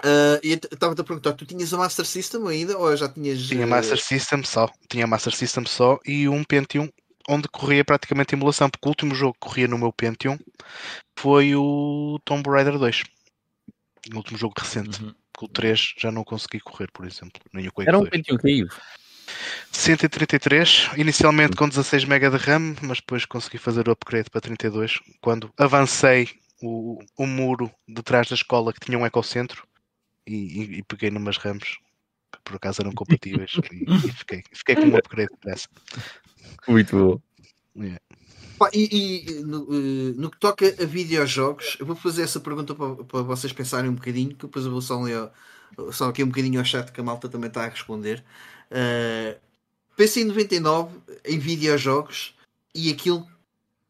Uh, 0.00 0.38
e 0.42 0.52
estava-te 0.54 1.00
a 1.00 1.04
perguntar, 1.04 1.34
tu 1.34 1.46
tinhas 1.46 1.72
a 1.72 1.76
Master 1.76 2.04
System 2.04 2.48
ainda 2.48 2.76
ou 2.76 2.96
já 2.96 3.08
tinhas. 3.08 3.38
Tinha 3.46 3.64
Master 3.64 4.02
System 4.02 4.42
só, 4.42 4.68
tinha 4.88 5.06
Master 5.06 5.32
System 5.32 5.64
só 5.64 6.00
e 6.04 6.28
um 6.28 6.42
Pentium 6.42 6.88
onde 7.28 7.46
corria 7.46 7.84
praticamente 7.84 8.34
emulação, 8.34 8.68
porque 8.68 8.88
o 8.88 8.90
último 8.90 9.14
jogo 9.14 9.34
que 9.34 9.46
corria 9.46 9.68
no 9.68 9.78
meu 9.78 9.92
Pentium 9.92 10.36
foi 11.16 11.54
o 11.54 12.18
Tomb 12.24 12.50
Raider 12.50 12.76
2. 12.80 13.04
O 14.12 14.16
último 14.16 14.38
jogo 14.38 14.54
recente. 14.58 15.02
Uhum. 15.02 15.14
O 15.40 15.48
3 15.48 15.94
já 15.98 16.12
não 16.12 16.24
consegui 16.24 16.60
correr, 16.60 16.90
por 16.92 17.06
exemplo. 17.06 17.40
Nem 17.52 17.66
o 17.66 17.72
Quake 17.72 17.88
Era 17.88 17.98
um 17.98 18.02
2. 18.02 18.10
Pentium 18.10 18.36
que 18.36 18.66
133, 19.70 20.90
inicialmente 20.96 21.56
com 21.56 21.68
16 21.68 22.04
MB 22.04 22.30
de 22.30 22.36
RAM, 22.36 22.76
mas 22.82 22.98
depois 22.98 23.24
consegui 23.24 23.58
fazer 23.58 23.88
o 23.88 23.92
upgrade 23.92 24.30
para 24.30 24.40
32 24.40 25.00
quando 25.20 25.52
avancei 25.56 26.28
o, 26.60 26.98
o 27.16 27.26
muro 27.26 27.70
de 27.88 28.02
trás 28.02 28.28
da 28.28 28.34
escola 28.34 28.72
que 28.72 28.80
tinha 28.80 28.98
um 28.98 29.06
ecocentro 29.06 29.66
e, 30.26 30.34
e, 30.34 30.78
e 30.78 30.82
peguei 30.82 31.10
numas 31.10 31.36
ramos 31.38 31.78
que 32.32 32.38
por 32.44 32.56
acaso 32.56 32.82
eram 32.82 32.92
compatíveis 32.92 33.52
e, 33.72 33.84
e, 33.84 34.12
fiquei, 34.12 34.42
fiquei 34.52 34.76
com 34.76 34.82
um 34.82 34.96
upgrade 34.96 35.32
dessa. 35.44 35.68
Muito 36.68 36.96
bom. 36.96 37.20
Yeah. 37.82 38.00
E, 38.72 39.30
e 39.30 39.42
no, 39.42 39.62
eh, 39.70 40.14
no, 40.16 40.30
que 40.30 40.38
toca 40.38 40.66
a 40.66 40.86
videojogos, 40.86 41.76
eu 41.80 41.86
vou 41.86 41.96
fazer 41.96 42.22
essa 42.22 42.40
pergunta 42.40 42.74
para, 42.74 42.96
para 42.96 43.22
vocês 43.22 43.52
pensarem 43.52 43.90
um 43.90 43.94
bocadinho, 43.94 44.30
que 44.30 44.46
depois 44.46 44.64
eu 44.64 44.70
vou 44.70 44.82
só 44.82 45.00
ler 45.00 45.30
só 45.90 46.08
aqui 46.08 46.22
um 46.22 46.28
bocadinho 46.28 46.60
ao 46.60 46.64
chat 46.64 46.92
que 46.92 47.00
a 47.00 47.04
malta 47.04 47.28
também 47.28 47.48
está 47.48 47.64
a 47.64 47.68
responder. 47.68 48.22
Uh, 48.70 49.38
pense 49.96 50.20
em 50.20 50.24
99 50.24 50.98
em 51.24 51.38
videojogos 51.38 52.34
e 52.74 52.90
aquilo, 52.90 53.26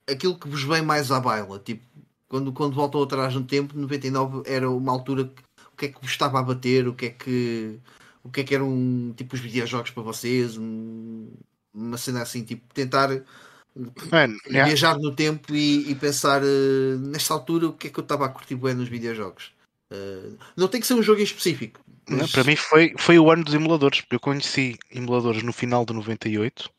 aquilo 0.08 0.38
que 0.38 0.48
vos 0.48 0.62
vem 0.62 0.82
mais 0.82 1.10
à 1.10 1.20
baila. 1.20 1.58
Tipo, 1.58 1.82
quando, 2.28 2.52
quando 2.52 2.74
voltam 2.74 3.02
atrás 3.02 3.34
no 3.34 3.44
tempo, 3.44 3.76
99 3.76 4.42
era 4.46 4.70
uma 4.70 4.92
altura 4.92 5.24
que 5.24 5.42
o 5.72 5.76
que 5.76 5.86
é 5.86 5.88
que 5.88 6.00
vos 6.00 6.10
estava 6.10 6.38
a 6.38 6.42
bater, 6.42 6.86
o 6.86 6.94
que 6.94 7.06
é 7.06 7.10
que 7.10 7.80
o 8.22 8.30
que 8.30 8.40
é 8.42 8.44
que 8.44 8.54
eram 8.54 9.12
tipo 9.16 9.34
os 9.34 9.40
videojogos 9.40 9.90
para 9.90 10.02
vocês, 10.02 10.56
um, 10.56 11.28
uma 11.74 11.98
cena 11.98 12.22
assim, 12.22 12.44
tipo, 12.44 12.62
tentar 12.72 13.10
Yeah. 14.12 14.34
viajar 14.66 14.98
no 14.98 15.14
tempo 15.14 15.54
e, 15.54 15.90
e 15.90 15.94
pensar 15.94 16.42
uh, 16.42 16.98
nesta 16.98 17.32
altura 17.32 17.68
o 17.68 17.72
que 17.72 17.86
é 17.86 17.90
que 17.90 17.98
eu 17.98 18.02
estava 18.02 18.26
a 18.26 18.28
curtir 18.28 18.54
bem 18.54 18.74
nos 18.74 18.88
videojogos. 18.88 19.52
Uh, 19.90 20.36
não 20.56 20.68
tem 20.68 20.80
que 20.80 20.86
ser 20.86 20.94
um 20.94 21.02
jogo 21.02 21.20
em 21.20 21.24
específico. 21.24 21.80
Mas... 22.08 22.32
Para 22.32 22.44
mim 22.44 22.56
foi, 22.56 22.94
foi 22.98 23.18
o 23.18 23.30
ano 23.30 23.44
dos 23.44 23.54
emuladores, 23.54 24.00
porque 24.02 24.16
eu 24.16 24.20
conheci 24.20 24.78
emuladores 24.90 25.42
no 25.42 25.52
final 25.52 25.86
de 25.86 25.94
98 25.94 26.70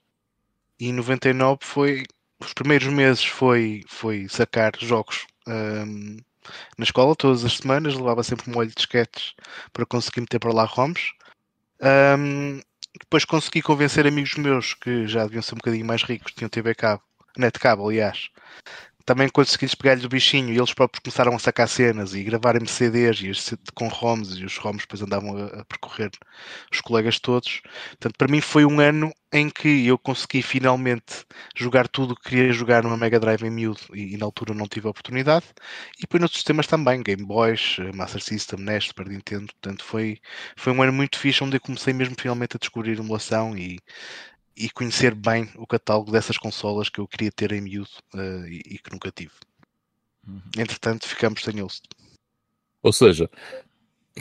e 0.79 0.89
em 0.89 0.93
99 0.93 1.59
foi. 1.61 2.03
Os 2.39 2.53
primeiros 2.53 2.87
meses 2.87 3.23
foi, 3.23 3.83
foi 3.87 4.27
sacar 4.27 4.73
jogos 4.77 5.25
um, 5.47 6.17
na 6.77 6.83
escola 6.83 7.15
todas 7.15 7.45
as 7.45 7.57
semanas, 7.57 7.95
levava 7.95 8.23
sempre 8.23 8.49
um 8.49 8.53
molho 8.53 8.69
de 8.69 8.75
disquetes 8.75 9.33
para 9.71 9.85
conseguir 9.85 10.21
meter 10.21 10.39
para 10.39 10.53
lá 10.53 10.65
ROMs. 10.65 11.11
Um, 11.81 12.59
depois 12.99 13.25
consegui 13.25 13.61
convencer 13.61 14.05
amigos 14.05 14.35
meus 14.35 14.73
que 14.73 15.07
já 15.07 15.23
deviam 15.23 15.41
ser 15.41 15.55
um 15.55 15.57
bocadinho 15.57 15.85
mais 15.85 16.03
ricos, 16.03 16.33
tinham 16.33 16.49
TV 16.49 16.75
cabo, 16.75 17.01
net 17.37 17.59
cabo, 17.59 17.89
aliás, 17.89 18.29
também 19.05 19.27
consegui 19.29 19.67
pegar-lhes 19.75 20.05
o 20.05 20.09
bichinho 20.09 20.53
e 20.53 20.57
eles 20.57 20.73
próprios 20.73 21.01
começaram 21.03 21.35
a 21.35 21.39
sacar 21.39 21.67
cenas 21.67 22.13
e 22.13 22.23
gravarem 22.23 22.65
CDs 22.65 23.19
e 23.21 23.57
com 23.73 23.87
ROMs 23.87 24.39
e 24.39 24.45
os 24.45 24.57
ROMs 24.57 24.81
depois 24.81 25.01
andavam 25.01 25.37
a, 25.37 25.61
a, 25.61 25.65
percorrer 25.65 26.11
os 26.71 26.79
colegas 26.81 27.19
todos. 27.19 27.61
Portanto, 27.89 28.15
para 28.17 28.31
mim 28.31 28.39
foi 28.41 28.65
um 28.65 28.79
ano 28.79 29.11
em 29.31 29.49
que 29.49 29.87
eu 29.87 29.97
consegui 29.97 30.41
finalmente 30.41 31.25
jogar 31.55 31.87
tudo 31.87 32.11
o 32.13 32.15
que 32.15 32.29
queria 32.29 32.53
jogar 32.53 32.83
numa 32.83 32.95
Mega 32.95 33.19
Drive 33.19 33.43
em 33.43 33.49
miúdo 33.49 33.81
e, 33.93 34.13
e, 34.13 34.17
na 34.17 34.25
altura 34.25 34.53
não 34.53 34.67
tive 34.67 34.87
a 34.87 34.91
oportunidade. 34.91 35.45
E 35.97 36.01
depois 36.01 36.21
noutros 36.21 36.37
sistemas 36.37 36.67
também, 36.67 37.01
Game 37.01 37.25
Boys, 37.25 37.77
eh, 37.79 37.91
Master 37.95 38.21
System, 38.21 38.59
NES, 38.59 38.85
Super 38.85 39.07
Nintendo. 39.07 39.47
Portanto, 39.47 39.83
foi, 39.83 40.19
foi 40.55 40.71
um 40.71 40.81
ano 40.83 40.93
muito 40.93 41.17
fixe 41.17 41.43
onde 41.43 41.57
eu 41.57 41.61
comecei 41.61 41.93
mesmo 41.93 42.15
finalmente 42.17 42.55
a 42.57 42.59
descobrir 42.59 42.99
emulação 42.99 43.57
e 43.57 43.79
e 44.55 44.69
conhecer 44.69 45.15
bem 45.15 45.49
o 45.55 45.65
catálogo 45.65 46.11
dessas 46.11 46.37
consolas 46.37 46.89
que 46.89 46.99
eu 46.99 47.07
queria 47.07 47.31
ter 47.31 47.51
em 47.51 47.61
miúdo 47.61 47.89
uh, 48.13 48.47
e, 48.47 48.61
e, 48.65 48.77
que 48.77 48.91
nunca 48.91 49.11
tive. 49.11 49.33
Uhum. 50.27 50.41
Entretanto, 50.57 51.07
ficamos 51.07 51.41
sem 51.41 51.59
eles. 51.59 51.81
Ou 52.81 52.93
seja, 52.93 53.29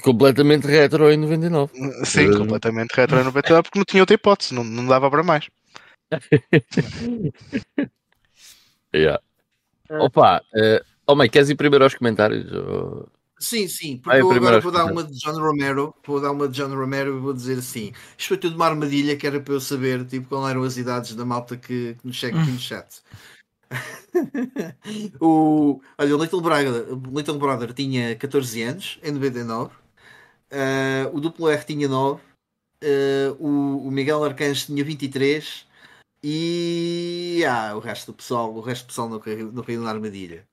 completamente 0.03 0.67
retro 0.67 1.11
em 1.11 1.17
99. 1.17 1.73
Sim, 2.05 2.31
uh... 2.31 2.39
completamente 2.39 2.95
retro 2.95 3.21
em 3.21 3.25
99 3.25 3.63
porque 3.65 3.79
não 3.79 3.85
tinha 3.85 4.03
outra 4.03 4.15
hipótese, 4.15 4.55
não, 4.55 4.65
não 4.65 4.87
dava 4.87 5.11
para 5.11 5.23
mais. 5.23 5.49
yeah. 8.95 9.21
Opa, 9.91 10.43
uh, 10.55 10.85
oh 11.07 11.15
mãe, 11.15 11.29
queres 11.29 11.51
ir 11.51 11.57
primeiro 11.57 11.85
aos 11.85 11.95
comentários? 11.95 12.51
Ou... 12.53 13.09
Sim, 13.43 13.67
sim, 13.67 13.97
porque 13.97 14.21
eu 14.21 14.31
agora 14.31 14.61
vou 14.61 14.71
dar 14.71 14.85
uma 14.85 15.03
de 15.03 15.19
John 15.19 15.37
Romero, 15.37 15.93
vou 16.07 16.21
dar 16.21 16.31
uma 16.31 16.47
de 16.47 16.55
John 16.55 16.73
Romero 16.73 17.17
e 17.17 17.21
vou 17.21 17.33
dizer 17.35 17.59
assim: 17.59 17.93
isto 18.17 18.29
foi 18.29 18.37
tudo 18.37 18.55
uma 18.55 18.67
armadilha 18.67 19.17
que 19.17 19.27
era 19.27 19.41
para 19.41 19.55
eu 19.55 19.61
saber 19.61 20.07
tipo, 20.07 20.29
qual 20.29 20.49
eram 20.49 20.63
as 20.63 20.77
idades 20.77 21.17
da 21.17 21.25
malta 21.25 21.57
que, 21.57 21.97
que 22.01 22.07
nos 22.07 22.15
chega 22.15 22.41
aqui 22.41 22.53
no 22.53 22.59
chat. 22.61 23.03
o, 25.21 25.81
olha, 25.99 26.17
o 26.17 26.23
Little 26.23 26.41
Brother, 26.41 26.87
Little 27.13 27.39
Brother 27.39 27.73
tinha 27.73 28.15
14 28.15 28.63
anos 28.63 29.01
em 29.03 29.11
99, 29.11 29.75
uh, 29.75 29.79
eh, 30.51 31.11
o 31.13 31.19
Duplo 31.21 31.49
R 31.49 31.65
tinha 31.65 31.89
9, 31.89 32.21
uh, 32.21 32.25
eh, 32.81 33.35
o, 33.41 33.89
o 33.89 33.91
Miguel 33.91 34.23
Arcanjo 34.23 34.67
tinha 34.67 34.85
23 34.85 35.67
e 36.23 37.43
ah, 37.49 37.75
o 37.75 37.81
resto 37.81 38.13
do 38.13 38.17
pessoal, 38.17 38.55
o 38.55 38.61
resto 38.61 38.85
do 38.85 38.89
pessoal 38.89 39.09
não 39.09 39.19
caiu, 39.19 39.51
não 39.51 39.65
caiu 39.65 39.83
na 39.83 39.91
armadilha 39.91 40.47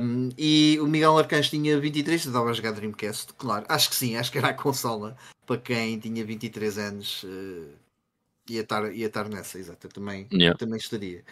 um, 0.00 0.30
e 0.36 0.78
o 0.80 0.86
Miguel 0.86 1.16
Arcanjo 1.18 1.50
tinha 1.50 1.78
23, 1.78 2.26
estava 2.26 2.50
a 2.50 2.52
jogar 2.52 2.72
Dreamcast, 2.72 3.32
claro. 3.34 3.64
Acho 3.68 3.90
que 3.90 3.96
sim, 3.96 4.16
acho 4.16 4.30
que 4.30 4.38
era 4.38 4.48
a 4.48 4.54
consola 4.54 5.16
para 5.46 5.58
quem 5.58 5.98
tinha 5.98 6.24
23 6.24 6.78
anos. 6.78 7.22
Uh, 7.22 7.68
ia, 8.48 8.62
estar, 8.62 8.92
ia 8.92 9.06
estar 9.06 9.28
nessa, 9.28 9.58
exato. 9.58 9.86
Eu 9.86 9.90
também, 9.92 10.26
yeah. 10.32 10.56
também 10.58 10.78
estaria. 10.78 11.22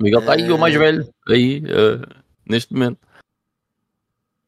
Miguel 0.00 0.20
está 0.20 0.34
aí, 0.34 0.50
uh, 0.50 0.54
o 0.54 0.58
mais 0.58 0.74
velho, 0.74 1.08
aí, 1.28 1.58
uh, 1.60 2.22
neste 2.46 2.72
momento. 2.72 2.98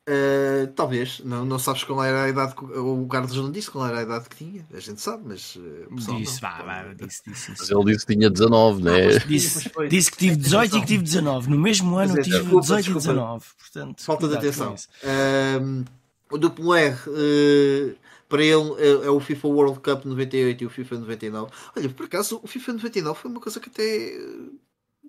Uh, 0.06 0.66
talvez, 0.74 1.20
não, 1.24 1.47
não 1.47 1.59
sabes 1.59 1.82
qual 1.82 2.05
era 2.05 2.24
a 2.24 2.28
idade 2.28 2.55
que 2.55 2.62
o 2.62 3.06
Carlos 3.06 3.35
não 3.36 3.51
disse 3.51 3.70
qual 3.70 3.86
era 3.86 4.01
a 4.01 4.02
idade 4.02 4.28
que 4.28 4.36
tinha, 4.36 4.66
a 4.74 4.78
gente 4.78 5.01
sabe, 5.01 5.22
mas 5.26 5.56
uh, 5.56 6.16
disse, 6.18 6.43
vá, 6.43 6.62
vá, 6.62 6.93
disse, 6.93 7.22
disse, 7.26 7.51
Mas 7.59 7.70
ele 7.70 7.85
disse 7.85 8.05
que 8.05 8.14
tinha 8.14 8.28
19, 8.28 8.82
né? 8.82 9.18
Disse, 9.20 9.70
disse 9.89 10.10
que 10.10 10.18
tive 10.18 10.36
18 10.36 10.76
e 10.76 10.81
que 10.82 10.86
tive 10.86 11.02
19. 11.02 11.48
No 11.48 11.59
mesmo 11.59 11.97
ano 11.97 12.20
tive 12.22 12.39
desculpa, 12.39 12.60
18 12.60 12.85
desculpa. 12.85 13.09
e 13.09 13.12
19. 13.14 13.47
Portanto, 13.59 14.02
falta 14.02 14.28
de 14.28 14.36
atenção. 14.36 14.74
Uh, 14.74 15.85
o 16.31 16.36
duplo 16.36 16.74
R 16.74 16.94
uh, 16.94 17.97
para 18.28 18.43
ele 18.43 18.74
é, 18.78 19.06
é, 19.06 19.10
o 19.10 19.20
FIFA 19.20 19.48
World 19.48 19.81
Cup 19.81 20.05
98 20.05 20.64
e 20.64 20.66
o 20.66 20.70
FIFA 20.70 20.98
99. 20.98 21.51
Olha, 21.74 21.89
por 21.89 22.05
acaso 22.05 22.40
o 22.43 22.47
FIFA 22.47 22.74
99 22.74 23.20
foi 23.20 23.31
uma 23.31 23.40
coisa 23.40 23.59
que 23.59 23.70
até 23.70 24.18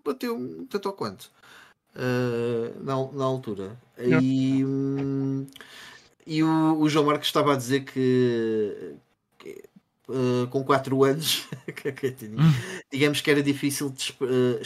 bateu 0.06 0.66
tanto 0.70 0.88
ao 0.88 0.94
quanto 0.94 1.30
uh, 1.96 2.84
na, 2.84 3.12
na 3.12 3.24
altura. 3.24 3.78
E, 3.98 4.64
um, 4.64 5.48
e 6.28 6.44
o, 6.44 6.80
o, 6.80 6.90
João 6.90 7.06
Marcos 7.06 7.28
estava 7.28 7.54
a 7.54 7.56
dizer 7.56 7.86
que, 7.86 8.96
que 9.38 9.64
uh, 10.10 10.48
com 10.48 10.64
4 10.64 11.04
anos, 11.04 11.48
hum. 12.24 12.54
digamos 12.92 13.22
que 13.22 13.32
era 13.32 13.42
difícil 13.42 13.90
de 13.90 14.16
uh, 14.22 14.60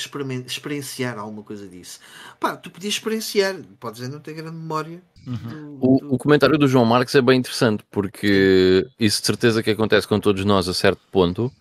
experienciar 0.46 1.18
alguma 1.18 1.44
coisa 1.44 1.68
disso. 1.68 2.00
Pá, 2.40 2.56
tu 2.56 2.72
podias 2.72 2.94
experienciar, 2.94 3.56
podes 3.80 4.08
não 4.10 4.20
ter 4.20 4.34
grande 4.34 4.58
memória. 4.58 5.02
Uhum. 5.28 5.78
O, 5.80 6.16
o, 6.16 6.18
comentário 6.18 6.58
do 6.58 6.68
João 6.68 6.86
Marcos 6.86 7.14
é 7.14 7.22
bem 7.22 7.40
interessante 7.40 7.84
porque 7.92 8.88
isso 9.00 9.20
de 9.20 9.28
certeza 9.28 9.62
que 9.62 9.70
acontece 9.70 10.08
com 10.08 10.20
todos 10.20 10.44
nós 10.46 10.68
a 10.68 10.74
certo 10.74 11.02
ponto. 11.12 11.52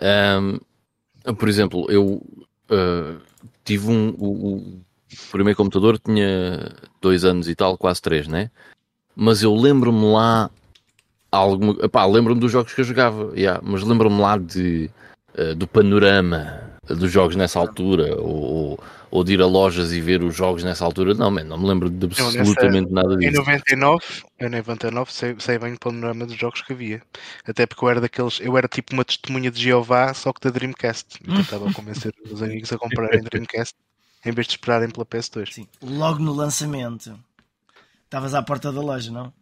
Um, 0.00 1.34
por 1.34 1.48
exemplo, 1.48 1.90
eu 1.90 2.22
uh, 2.70 3.20
tive 3.64 3.88
um, 3.88 4.10
o, 4.18 4.80
o 5.12 5.30
primeiro 5.32 5.56
computador 5.56 5.98
tinha 5.98 6.72
dois 7.00 7.24
anos 7.24 7.48
e 7.48 7.54
tal, 7.54 7.76
quase 7.76 8.00
três, 8.00 8.26
né? 8.26 8.50
Mas 9.14 9.42
eu 9.42 9.54
lembro-me 9.54 10.12
lá 10.12 10.50
algum, 11.30 11.74
lembro-me 12.10 12.40
dos 12.40 12.52
jogos 12.52 12.74
que 12.74 12.80
eu 12.80 12.84
jogava, 12.84 13.32
yeah, 13.36 13.60
mas 13.62 13.82
lembro-me 13.82 14.20
lá 14.20 14.38
de, 14.38 14.90
uh, 15.38 15.54
do 15.54 15.66
panorama 15.66 16.72
dos 16.88 17.10
jogos 17.12 17.36
nessa 17.36 17.58
altura, 17.58 18.20
ou, 18.20 18.78
ou 19.10 19.22
de 19.22 19.34
ir 19.34 19.40
a 19.40 19.46
lojas 19.46 19.92
e 19.92 20.00
ver 20.00 20.22
os 20.22 20.34
jogos 20.34 20.64
nessa 20.64 20.84
altura. 20.84 21.14
Não, 21.14 21.30
man, 21.30 21.44
não 21.44 21.58
me 21.58 21.68
lembro 21.68 21.88
de 21.88 22.06
absolutamente 22.06 22.90
nessa, 22.90 23.06
nada 23.08 23.16
disso. 23.16 23.30
Em 23.30 23.44
99, 23.44 24.04
eu 24.40 24.48
em 24.48 24.50
99 24.50 25.12
sei, 25.12 25.36
sei 25.38 25.58
bem 25.58 25.74
o 25.74 25.78
panorama 25.78 26.26
dos 26.26 26.36
jogos 26.36 26.62
que 26.62 26.72
havia. 26.72 27.02
Até 27.46 27.66
porque 27.66 27.84
eu 27.84 27.88
era 27.88 28.00
daqueles, 28.00 28.40
eu 28.40 28.56
era 28.58 28.66
tipo 28.66 28.92
uma 28.92 29.04
testemunha 29.04 29.50
de 29.50 29.62
Jeová, 29.62 30.12
só 30.12 30.32
que 30.32 30.40
da 30.40 30.50
Dreamcast. 30.50 31.20
E 31.22 31.32
tentava 31.32 31.72
convencer 31.72 32.12
os 32.30 32.42
amigos 32.42 32.72
a 32.72 32.78
comprarem 32.78 33.22
Dreamcast 33.30 33.76
em 34.24 34.32
vez 34.32 34.46
de 34.46 34.54
esperarem 34.54 34.90
pela 34.90 35.06
PS2. 35.06 35.52
Sim, 35.52 35.68
logo 35.82 36.18
no 36.18 36.32
lançamento. 36.32 37.18
Estavas 38.04 38.34
à 38.34 38.42
porta 38.42 38.70
da 38.70 38.80
loja, 38.80 39.10
não? 39.10 39.32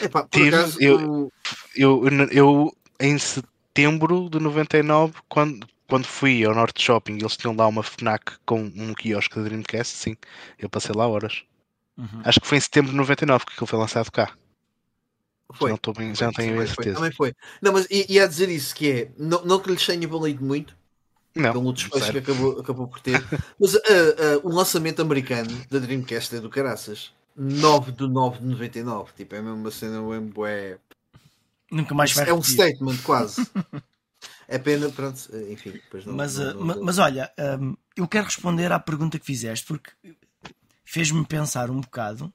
Epá, 0.00 0.26
Tive, 0.30 0.48
acaso, 0.48 0.80
eu, 0.80 1.32
eu, 1.74 2.06
eu, 2.06 2.28
eu, 2.30 2.76
em 3.00 3.18
setembro 3.18 4.28
de 4.30 4.38
99, 4.38 5.14
quando, 5.28 5.66
quando 5.86 6.06
fui 6.06 6.44
ao 6.44 6.54
Norte 6.54 6.82
Shopping, 6.82 7.18
eles 7.18 7.36
tinham 7.36 7.54
lá 7.54 7.66
uma 7.66 7.82
FNAC 7.82 8.38
com 8.44 8.60
um 8.60 8.94
quiosque 8.94 9.36
da 9.36 9.42
Dreamcast, 9.42 9.96
sim, 9.96 10.16
eu 10.58 10.68
passei 10.68 10.94
lá 10.94 11.06
horas. 11.06 11.44
Uhum. 11.96 12.22
Acho 12.24 12.40
que 12.40 12.46
foi 12.46 12.58
em 12.58 12.60
setembro 12.60 12.92
de 12.92 12.96
99 12.96 13.44
que 13.44 13.52
aquilo 13.52 13.66
foi 13.66 13.78
lançado 13.78 14.10
cá. 14.10 14.32
Foi. 15.54 15.70
Já 15.70 15.78
não, 15.84 15.92
bem, 15.94 16.14
já 16.14 16.26
não 16.26 16.32
tenho 16.32 16.60
a 16.60 16.66
certeza. 16.66 16.96
Também 16.96 17.12
foi. 17.12 17.34
Não, 17.60 17.72
mas 17.72 17.86
ia 17.90 18.28
dizer 18.28 18.48
isso, 18.48 18.74
que 18.74 18.90
é, 18.90 19.12
não, 19.18 19.44
não 19.44 19.58
que 19.58 19.70
lhes 19.70 19.84
tenha 19.84 20.06
valido 20.06 20.44
muito, 20.44 20.76
não, 21.38 21.52
pelo 21.52 21.72
despejo 21.72 22.12
que 22.12 22.18
acabou, 22.18 22.60
acabou 22.60 22.88
por 22.88 23.00
ter, 23.00 23.22
mas 23.58 23.74
uh, 23.74 23.78
uh, 23.78 24.48
o 24.48 24.50
lançamento 24.50 25.00
americano 25.00 25.50
da 25.70 25.78
Dreamcast 25.78 26.36
é 26.36 26.40
do 26.40 26.50
caraças. 26.50 27.12
9 27.36 27.92
de 27.92 28.08
9 28.08 28.40
de 28.40 28.46
99, 28.46 29.12
tipo, 29.16 29.34
é 29.36 29.40
mesmo 29.40 29.56
uma 29.58 29.70
cena 29.70 30.02
é... 30.48 30.76
Nunca 31.70 31.94
mais 31.94 32.12
vai 32.12 32.28
É 32.28 32.34
um 32.34 32.42
statement 32.42 32.96
quase. 33.04 33.46
É 34.50 34.58
pena, 34.58 34.88
pronto, 34.88 35.20
enfim. 35.50 35.78
Não, 36.06 36.14
mas, 36.14 36.38
não, 36.38 36.54
não, 36.54 36.82
mas 36.82 36.98
olha, 36.98 37.30
um, 37.60 37.76
eu 37.94 38.08
quero 38.08 38.24
responder 38.24 38.72
à 38.72 38.80
pergunta 38.80 39.18
que 39.18 39.26
fizeste, 39.26 39.66
porque 39.66 39.90
fez-me 40.86 41.22
pensar 41.26 41.70
um 41.70 41.82
bocado 41.82 42.32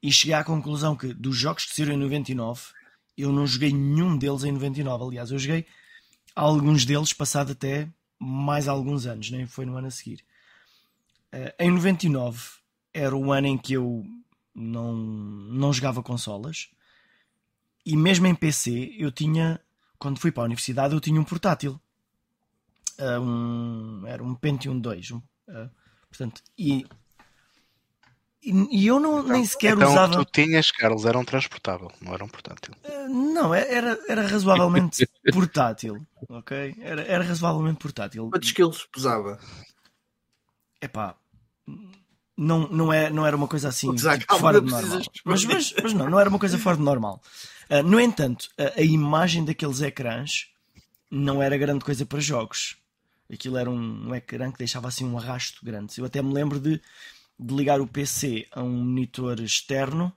e 0.00 0.12
cheguei 0.12 0.34
à 0.34 0.44
conclusão 0.44 0.94
que 0.94 1.12
dos 1.12 1.36
jogos 1.36 1.64
que 1.64 1.74
saíram 1.74 1.94
em 1.94 1.98
99, 1.98 2.62
eu 3.18 3.32
não 3.32 3.44
joguei 3.44 3.72
nenhum 3.72 4.16
deles 4.16 4.44
em 4.44 4.52
99. 4.52 5.04
Aliás, 5.04 5.32
eu 5.32 5.38
joguei 5.38 5.66
alguns 6.34 6.84
deles 6.84 7.12
passado 7.12 7.52
até 7.52 7.88
mais 8.22 8.68
alguns 8.68 9.06
anos, 9.06 9.30
nem 9.30 9.46
foi 9.46 9.66
no 9.66 9.76
ano 9.76 9.88
a 9.88 9.90
seguir. 9.90 10.24
Uh, 11.34 11.52
em 11.58 11.70
99 11.70 12.40
era 12.94 13.16
o 13.16 13.32
ano 13.32 13.46
em 13.46 13.58
que 13.58 13.72
eu 13.72 14.04
não, 14.54 14.94
não 14.94 15.72
jogava 15.72 16.02
consolas 16.02 16.70
e 17.84 17.96
mesmo 17.96 18.26
em 18.26 18.34
PC 18.34 18.94
eu 18.98 19.10
tinha 19.10 19.60
quando 19.98 20.20
fui 20.20 20.30
para 20.30 20.42
a 20.42 20.46
universidade 20.46 20.94
eu 20.94 21.00
tinha 21.00 21.20
um 21.20 21.24
portátil. 21.24 21.80
Uh, 22.98 23.20
um, 23.20 24.06
era 24.06 24.22
um 24.22 24.34
Pentium 24.34 24.78
2. 24.78 25.12
Um, 25.12 25.16
uh, 25.16 25.70
portanto, 26.08 26.42
e, 26.58 26.86
e, 28.44 28.86
eu 28.88 28.98
não, 28.98 29.22
nem 29.22 29.44
sequer 29.44 29.76
então, 29.76 29.92
usava. 29.92 30.24
tu 30.24 30.24
tinhas, 30.24 30.72
Carlos, 30.72 31.04
era 31.04 31.16
um 31.16 31.24
transportável, 31.24 31.92
não 32.00 32.12
era 32.12 32.24
um 32.24 32.28
portátil. 32.28 32.74
Uh, 32.84 33.08
não, 33.08 33.54
é, 33.54 33.72
era, 33.72 33.98
era 34.08 34.26
razoavelmente 34.26 35.08
portátil. 35.32 36.04
Ok? 36.28 36.74
Era, 36.80 37.02
era 37.02 37.22
razoavelmente 37.22 37.78
portátil. 37.78 38.28
Quantos 38.30 38.50
quilos 38.50 38.88
pesava? 38.92 39.38
Epá. 40.80 41.14
Não, 42.36 42.68
não, 42.68 42.92
é, 42.92 43.10
não 43.10 43.24
era 43.24 43.36
uma 43.36 43.46
coisa 43.46 43.68
assim 43.68 43.94
tipo, 43.94 44.38
fora 44.38 44.60
de 44.60 44.68
normal. 44.68 45.02
Mas, 45.24 45.44
mas, 45.44 45.74
mas 45.80 45.92
não, 45.92 46.10
não 46.10 46.18
era 46.18 46.28
uma 46.28 46.38
coisa 46.38 46.58
fora 46.58 46.76
de 46.76 46.82
normal. 46.82 47.22
Uh, 47.70 47.82
no 47.84 48.00
entanto, 48.00 48.48
a, 48.58 48.80
a, 48.80 48.82
imagem 48.82 49.44
daqueles 49.44 49.80
ecrãs 49.80 50.48
não 51.08 51.40
era 51.40 51.56
grande 51.56 51.84
coisa 51.84 52.04
para 52.04 52.18
jogos. 52.18 52.76
Aquilo 53.32 53.56
era 53.56 53.70
um, 53.70 54.08
um 54.08 54.14
ecrã 54.14 54.50
que 54.50 54.58
deixava 54.58 54.88
assim 54.88 55.04
um 55.04 55.16
arrasto 55.16 55.64
grande. 55.64 55.96
Eu 55.96 56.06
até 56.06 56.20
me 56.20 56.32
lembro 56.32 56.58
de, 56.58 56.82
de 57.46 57.54
ligar 57.54 57.80
o 57.80 57.86
PC 57.86 58.46
a 58.52 58.62
um 58.62 58.70
monitor 58.70 59.40
externo. 59.40 60.12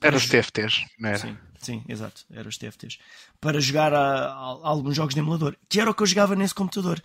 Era 0.00 0.16
os 0.16 0.26
TFTs, 0.26 0.84
não 0.98 1.08
era? 1.10 1.18
Sim, 1.18 1.36
sim, 1.58 1.84
exato, 1.88 2.24
era 2.30 2.48
os 2.48 2.56
TFTs. 2.56 2.98
Para 3.40 3.60
jogar 3.60 3.92
a, 3.94 3.98
a, 3.98 4.32
a 4.32 4.68
alguns 4.68 4.96
jogos 4.96 5.14
de 5.14 5.20
emulador, 5.20 5.56
que 5.68 5.80
era 5.80 5.90
o 5.90 5.94
que 5.94 6.02
eu 6.02 6.06
jogava 6.06 6.34
nesse 6.34 6.54
computador. 6.54 7.02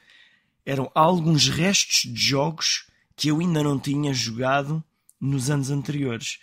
Eram 0.65 0.91
alguns 0.93 1.47
restos 1.47 2.11
de 2.11 2.19
jogos 2.19 2.87
que 3.15 3.29
eu 3.29 3.39
ainda 3.39 3.63
não 3.63 3.79
tinha 3.79 4.13
jogado 4.13 4.83
nos 5.19 5.49
anos 5.49 5.69
anteriores 5.69 6.39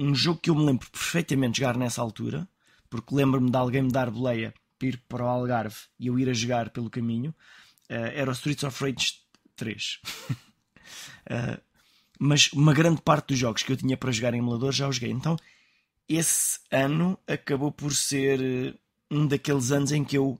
um 0.00 0.14
jogo 0.14 0.40
que 0.40 0.48
eu 0.48 0.54
me 0.54 0.64
lembro 0.64 0.90
perfeitamente 0.90 1.54
de 1.54 1.60
jogar 1.60 1.76
nessa 1.76 2.00
altura, 2.00 2.48
porque 2.88 3.14
lembro-me 3.14 3.50
de 3.50 3.56
alguém 3.56 3.82
me 3.82 3.92
dar 3.92 4.10
boleia 4.10 4.54
para 4.78 4.88
ir 4.88 4.96
para 5.06 5.24
o 5.24 5.28
Algarve 5.28 5.76
e 5.98 6.06
eu 6.06 6.18
ir 6.18 6.28
a 6.28 6.32
jogar 6.32 6.70
pelo 6.70 6.88
caminho, 6.88 7.34
uh, 7.90 8.10
era 8.14 8.30
o 8.30 8.32
Streets 8.32 8.64
of 8.64 8.82
Rage 8.82 9.20
3. 9.56 10.00
uh, 10.30 10.34
eh, 11.28 11.60
mas 12.22 12.52
uma 12.52 12.74
grande 12.74 13.00
parte 13.00 13.28
dos 13.28 13.38
jogos 13.38 13.62
que 13.62 13.72
eu 13.72 13.76
tinha 13.78 13.96
para 13.96 14.12
jogar 14.12 14.34
em 14.34 14.38
emulador 14.38 14.72
já 14.72 14.86
os 14.86 14.96
joguei. 14.96 15.10
Então, 15.10 15.36
esse 16.06 16.58
ano 16.70 17.18
acabou 17.26 17.72
por 17.72 17.94
ser 17.94 18.40
uh, 18.40 18.78
um 19.10 19.26
daqueles 19.26 19.72
anos 19.72 19.90
em 19.90 20.04
que 20.04 20.18
eu 20.18 20.38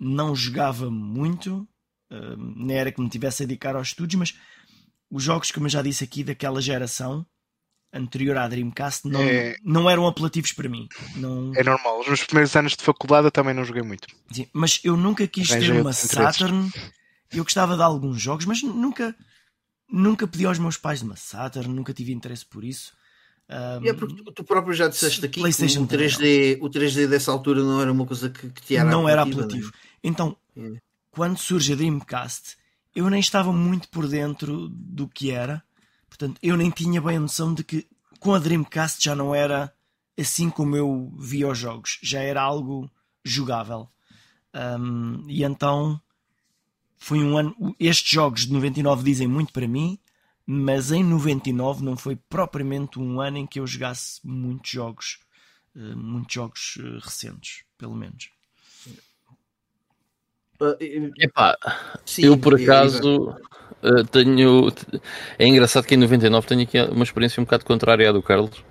não 0.00 0.34
jogava 0.34 0.90
muito, 0.90 1.66
uh, 2.10 2.36
nem 2.56 2.76
era 2.76 2.90
que 2.90 3.00
me 3.00 3.08
tivesse 3.08 3.44
a 3.44 3.46
dedicar 3.46 3.76
aos 3.76 3.88
estudos, 3.88 4.16
mas 4.16 4.34
os 5.08 5.22
jogos, 5.22 5.52
como 5.52 5.66
eu 5.66 5.70
já 5.70 5.80
disse 5.80 6.02
aqui, 6.02 6.24
daquela 6.24 6.60
geração 6.60 7.24
anterior 7.92 8.36
à 8.36 8.48
Dreamcast 8.48 9.06
não, 9.08 9.22
é... 9.22 9.56
não 9.62 9.88
eram 9.88 10.08
apelativos 10.08 10.52
para 10.52 10.68
mim. 10.68 10.88
Não... 11.14 11.52
É 11.54 11.62
normal. 11.62 12.02
Nos 12.08 12.24
primeiros 12.24 12.54
anos 12.56 12.76
de 12.76 12.82
faculdade 12.82 13.28
eu 13.28 13.30
também 13.30 13.54
não 13.54 13.64
joguei 13.64 13.82
muito. 13.82 14.08
Sim, 14.32 14.48
mas 14.52 14.80
eu 14.82 14.96
nunca 14.96 15.24
quis 15.28 15.48
ter 15.48 15.70
uma 15.70 15.92
Saturn. 15.92 16.68
Eu 17.30 17.44
gostava 17.44 17.76
de 17.76 17.82
alguns 17.82 18.20
jogos, 18.20 18.44
mas 18.44 18.60
nunca, 18.62 19.14
nunca 19.90 20.26
pedi 20.26 20.46
aos 20.46 20.58
meus 20.58 20.76
pais 20.76 21.02
uma 21.02 21.16
Saturn, 21.16 21.72
nunca 21.72 21.92
tive 21.92 22.12
interesse 22.12 22.44
por 22.44 22.64
isso. 22.64 22.92
Um, 23.48 23.86
é 23.86 23.92
porque 23.92 24.22
tu, 24.22 24.32
tu 24.32 24.44
próprio 24.44 24.74
já 24.74 24.88
disseste 24.88 25.24
aqui 25.24 25.40
que 25.40 25.78
o 25.78 25.86
3D, 25.86 26.58
o 26.60 26.68
3D 26.68 27.06
dessa 27.06 27.30
altura 27.30 27.62
não 27.62 27.80
era 27.80 27.92
uma 27.92 28.04
coisa 28.04 28.28
que, 28.28 28.50
que 28.50 28.60
te 28.62 28.76
era 28.76 28.90
Não 28.90 29.08
era 29.08 29.22
apelativo. 29.22 29.66
Né? 29.66 29.72
Então, 30.02 30.36
é. 30.56 30.80
quando 31.12 31.38
surge 31.38 31.72
a 31.72 31.76
Dreamcast, 31.76 32.56
eu 32.94 33.08
nem 33.08 33.20
estava 33.20 33.52
muito 33.52 33.88
por 33.88 34.08
dentro 34.08 34.68
do 34.68 35.06
que 35.06 35.30
era 35.30 35.62
Portanto, 36.16 36.38
eu 36.42 36.56
nem 36.56 36.70
tinha 36.70 36.98
bem 37.00 37.18
a 37.18 37.20
noção 37.20 37.52
de 37.52 37.62
que 37.62 37.86
com 38.18 38.32
a 38.34 38.38
Dreamcast 38.38 39.04
já 39.04 39.14
não 39.14 39.34
era 39.34 39.70
assim 40.18 40.48
como 40.48 40.74
eu 40.74 41.12
via 41.18 41.46
os 41.46 41.58
jogos, 41.58 41.98
já 42.02 42.20
era 42.20 42.40
algo 42.40 42.90
jogável. 43.22 43.86
Um, 44.54 45.24
e 45.28 45.44
então 45.44 46.00
foi 46.98 47.18
um 47.18 47.36
ano. 47.36 47.74
Estes 47.78 48.10
jogos 48.10 48.46
de 48.46 48.52
99 48.52 49.04
dizem 49.04 49.26
muito 49.26 49.52
para 49.52 49.68
mim, 49.68 49.98
mas 50.46 50.92
em 50.92 51.04
99 51.04 51.84
não 51.84 51.96
foi 51.96 52.16
propriamente 52.16 52.98
um 52.98 53.20
ano 53.20 53.38
em 53.38 53.46
que 53.46 53.60
eu 53.60 53.66
jogasse 53.66 54.20
muitos 54.24 54.70
jogos, 54.70 55.18
uh, 55.74 55.96
muitos 55.96 56.34
jogos 56.34 56.76
uh, 56.76 56.98
recentes, 57.02 57.64
pelo 57.76 57.94
menos. 57.94 58.30
Uh, 60.60 61.12
Epá, 61.18 61.56
sim, 62.04 62.24
eu 62.24 62.38
por 62.38 62.60
acaso. 62.60 63.34
Tenho. 64.10 64.72
É 65.38 65.46
engraçado 65.46 65.86
que 65.86 65.94
em 65.94 65.98
99 65.98 66.46
tenho 66.46 66.62
aqui 66.62 66.80
uma 66.80 67.04
experiência 67.04 67.40
um 67.40 67.44
bocado 67.44 67.64
contrária 67.64 68.08
à 68.08 68.12
do 68.12 68.22
Carlos. 68.22 68.64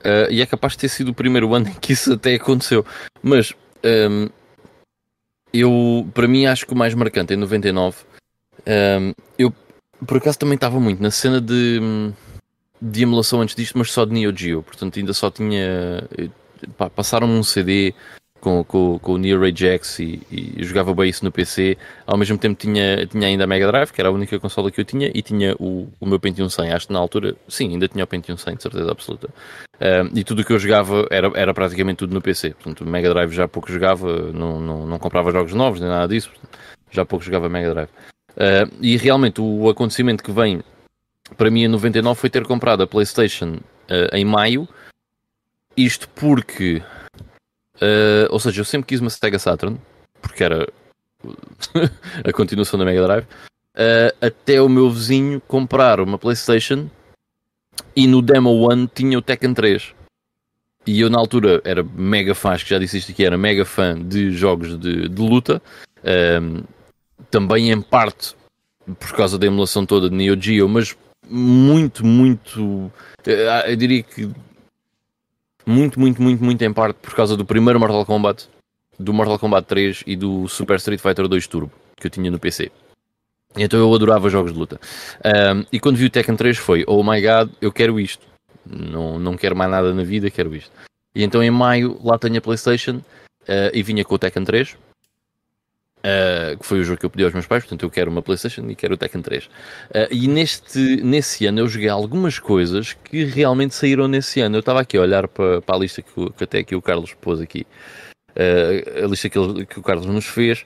Uh, 0.00 0.30
e 0.30 0.40
é 0.40 0.46
capaz 0.46 0.72
de 0.72 0.78
ter 0.78 0.88
sido 0.88 1.10
o 1.10 1.14
primeiro 1.14 1.54
ano 1.54 1.68
em 1.68 1.74
que 1.74 1.92
isso 1.92 2.14
até 2.14 2.34
aconteceu. 2.34 2.84
Mas 3.22 3.52
um, 3.52 4.24
ehm, 4.24 4.28
eu, 5.52 6.08
para 6.14 6.28
mim, 6.28 6.46
acho 6.46 6.66
que 6.66 6.72
o 6.72 6.76
mais 6.76 6.94
marcante 6.94 7.34
em 7.34 7.36
99, 7.36 7.96
um, 8.66 9.12
eu 9.38 9.52
por 10.06 10.16
acaso 10.16 10.38
também 10.38 10.54
estava 10.54 10.80
muito 10.80 11.02
na 11.02 11.10
cena 11.10 11.40
de, 11.40 11.80
de 12.80 13.02
emulação 13.02 13.40
antes 13.40 13.54
disto, 13.54 13.76
mas 13.76 13.90
só 13.90 14.04
de 14.04 14.12
Neo 14.12 14.36
Geo. 14.36 14.62
Portanto, 14.62 14.98
ainda 14.98 15.12
só 15.12 15.30
tinha. 15.30 16.08
Passaram-me 16.94 17.34
um 17.34 17.42
CD 17.42 17.94
com, 18.40 18.64
com, 18.64 18.98
com 18.98 19.12
o 19.12 19.18
Neo 19.18 19.44
Ajax 19.44 19.98
e, 20.00 20.20
e 20.30 20.64
jogava 20.64 20.94
bem 20.94 21.10
isso 21.10 21.24
no 21.24 21.30
PC. 21.30 21.76
Ao 22.06 22.16
mesmo 22.16 22.38
tempo 22.38 22.58
tinha, 22.58 23.06
tinha 23.06 23.28
ainda 23.28 23.44
a 23.44 23.46
Mega 23.46 23.66
Drive, 23.66 23.92
que 23.92 24.00
era 24.00 24.08
a 24.08 24.12
única 24.12 24.38
consola 24.40 24.70
que 24.70 24.80
eu 24.80 24.84
tinha, 24.84 25.10
e 25.14 25.22
tinha 25.22 25.54
o, 25.58 25.88
o 26.00 26.06
meu 26.06 26.18
Pentium 26.18 26.48
100. 26.48 26.72
Acho 26.72 26.86
que 26.86 26.92
na 26.92 26.98
altura, 26.98 27.36
sim, 27.48 27.70
ainda 27.70 27.86
tinha 27.86 28.04
o 28.04 28.06
Pentium 28.06 28.36
100, 28.36 28.56
de 28.56 28.62
certeza 28.62 28.90
absoluta. 28.90 29.28
Uh, 29.76 30.10
e 30.14 30.24
tudo 30.24 30.42
o 30.42 30.44
que 30.44 30.52
eu 30.52 30.58
jogava 30.58 31.06
era, 31.10 31.30
era 31.34 31.54
praticamente 31.54 31.98
tudo 31.98 32.14
no 32.14 32.22
PC. 32.22 32.50
Portanto, 32.50 32.80
o 32.80 32.86
Mega 32.86 33.10
Drive 33.10 33.32
já 33.32 33.46
pouco 33.46 33.70
jogava, 33.70 34.32
não, 34.32 34.60
não, 34.60 34.86
não 34.86 34.98
comprava 34.98 35.30
jogos 35.30 35.52
novos 35.52 35.80
nem 35.80 35.88
nada 35.88 36.08
disso. 36.08 36.30
Já 36.90 37.04
pouco 37.04 37.24
jogava 37.24 37.48
Mega 37.48 37.72
Drive. 37.72 37.90
Uh, 38.30 38.72
e 38.80 38.96
realmente 38.96 39.40
o 39.40 39.68
acontecimento 39.68 40.24
que 40.24 40.32
vem 40.32 40.62
para 41.36 41.50
mim 41.50 41.64
em 41.64 41.68
99 41.68 42.18
foi 42.18 42.30
ter 42.30 42.44
comprado 42.44 42.82
a 42.82 42.86
PlayStation 42.86 43.54
uh, 43.54 44.16
em 44.16 44.24
maio. 44.24 44.68
Isto 45.76 46.08
porque 46.08 46.82
Uh, 47.80 48.28
ou 48.30 48.38
seja, 48.38 48.60
eu 48.60 48.64
sempre 48.64 48.86
quis 48.86 49.00
uma 49.00 49.08
Sega 49.08 49.38
Saturn, 49.38 49.80
porque 50.20 50.44
era 50.44 50.68
a 52.24 52.32
continuação 52.32 52.78
da 52.78 52.84
Mega 52.84 53.02
Drive, 53.02 53.24
uh, 53.24 54.16
até 54.20 54.60
o 54.60 54.68
meu 54.68 54.90
vizinho 54.90 55.40
comprar 55.40 56.00
uma 56.00 56.18
PlayStation 56.18 56.88
e 57.96 58.06
no 58.06 58.20
Demo 58.20 58.50
One 58.50 58.88
tinha 58.92 59.18
o 59.18 59.22
Tekken 59.22 59.54
3. 59.54 59.94
E 60.86 61.00
eu 61.00 61.10
na 61.10 61.18
altura 61.18 61.60
era 61.64 61.82
mega 61.82 62.34
fã, 62.34 62.50
acho 62.50 62.64
que 62.64 62.70
já 62.70 62.78
disse 62.78 62.98
isto 62.98 63.12
aqui, 63.12 63.24
era 63.24 63.36
mega 63.36 63.64
fã 63.64 63.98
de 63.98 64.30
jogos 64.30 64.78
de, 64.78 65.08
de 65.08 65.22
luta. 65.22 65.62
Um, 66.02 66.08
ehm, 66.08 66.64
também 67.30 67.70
em 67.70 67.80
parte 67.80 68.34
por 68.98 69.12
causa 69.12 69.38
da 69.38 69.46
emulação 69.46 69.84
toda 69.84 70.08
de 70.08 70.16
Neo 70.16 70.40
Geo, 70.40 70.68
mas 70.68 70.96
muito, 71.28 72.04
muito. 72.04 72.90
Eu 73.24 73.76
diria 73.76 74.02
que 74.02 74.30
muito, 75.70 76.00
muito, 76.00 76.20
muito, 76.20 76.44
muito 76.44 76.62
em 76.62 76.72
parte 76.72 76.96
por 76.96 77.14
causa 77.14 77.36
do 77.36 77.44
primeiro 77.44 77.78
Mortal 77.78 78.04
Kombat, 78.04 78.48
do 78.98 79.12
Mortal 79.12 79.38
Kombat 79.38 79.66
3 79.68 80.02
e 80.06 80.16
do 80.16 80.48
Super 80.48 80.76
Street 80.76 81.00
Fighter 81.00 81.28
2 81.28 81.46
Turbo 81.46 81.72
que 81.96 82.06
eu 82.06 82.10
tinha 82.10 82.30
no 82.30 82.38
PC. 82.38 82.72
Então 83.56 83.78
eu 83.78 83.94
adorava 83.94 84.28
jogos 84.28 84.52
de 84.52 84.58
luta. 84.58 84.80
Um, 85.24 85.64
e 85.72 85.78
quando 85.78 85.96
vi 85.96 86.06
o 86.06 86.10
Tekken 86.10 86.36
3 86.36 86.56
foi, 86.56 86.84
oh 86.86 87.02
my 87.02 87.20
god, 87.20 87.50
eu 87.60 87.70
quero 87.72 88.00
isto. 88.00 88.26
Não, 88.64 89.18
não 89.18 89.36
quero 89.36 89.56
mais 89.56 89.70
nada 89.70 89.92
na 89.92 90.02
vida, 90.02 90.30
quero 90.30 90.54
isto. 90.54 90.70
E 91.14 91.22
então 91.22 91.42
em 91.42 91.50
maio 91.50 92.00
lá 92.02 92.18
tenho 92.18 92.38
a 92.38 92.40
Playstation 92.40 92.96
uh, 92.96 93.70
e 93.72 93.82
vinha 93.82 94.04
com 94.04 94.14
o 94.14 94.18
Tekken 94.18 94.44
3. 94.44 94.76
Uh, 96.00 96.56
que 96.58 96.64
foi 96.64 96.80
o 96.80 96.84
jogo 96.84 96.98
que 96.98 97.04
eu 97.04 97.10
pedi 97.10 97.24
aos 97.24 97.34
meus 97.34 97.46
pais, 97.46 97.62
portanto 97.62 97.82
eu 97.82 97.90
quero 97.90 98.10
uma 98.10 98.22
Playstation 98.22 98.64
e 98.70 98.74
quero 98.74 98.94
o 98.94 98.96
Tekken 98.96 99.20
3. 99.20 99.44
Uh, 99.44 99.50
e 100.10 100.26
neste, 100.26 100.78
nesse 101.02 101.44
ano 101.44 101.60
eu 101.60 101.68
joguei 101.68 101.90
algumas 101.90 102.38
coisas 102.38 102.94
que 103.04 103.24
realmente 103.24 103.74
saíram 103.74 104.08
nesse 104.08 104.40
ano. 104.40 104.56
Eu 104.56 104.60
estava 104.60 104.80
aqui 104.80 104.96
a 104.96 105.02
olhar 105.02 105.28
para, 105.28 105.60
para 105.60 105.76
a 105.76 105.78
lista 105.78 106.00
que, 106.00 106.30
que, 106.30 106.44
até 106.44 106.60
aqui 106.60 106.74
o 106.74 106.80
Carlos 106.80 107.12
pôs 107.12 107.38
aqui, 107.38 107.66
uh, 108.30 109.04
a 109.04 109.06
lista 109.08 109.28
que, 109.28 109.38
ele, 109.38 109.66
que 109.66 109.78
o 109.78 109.82
Carlos 109.82 110.06
nos 110.06 110.24
fez. 110.24 110.64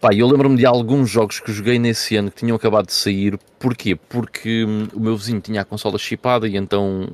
Pá, 0.00 0.14
eu 0.14 0.26
lembro-me 0.26 0.56
de 0.56 0.64
alguns 0.64 1.10
jogos 1.10 1.40
que 1.40 1.52
joguei 1.52 1.78
nesse 1.78 2.16
ano 2.16 2.30
que 2.30 2.38
tinham 2.38 2.56
acabado 2.56 2.86
de 2.86 2.94
sair. 2.94 3.38
Porquê? 3.58 3.94
Porque 3.94 4.64
hum, 4.64 4.88
o 4.94 5.00
meu 5.00 5.14
vizinho 5.14 5.42
tinha 5.42 5.60
a 5.60 5.64
consola 5.64 5.98
chipada 5.98 6.48
e 6.48 6.56
então 6.56 7.10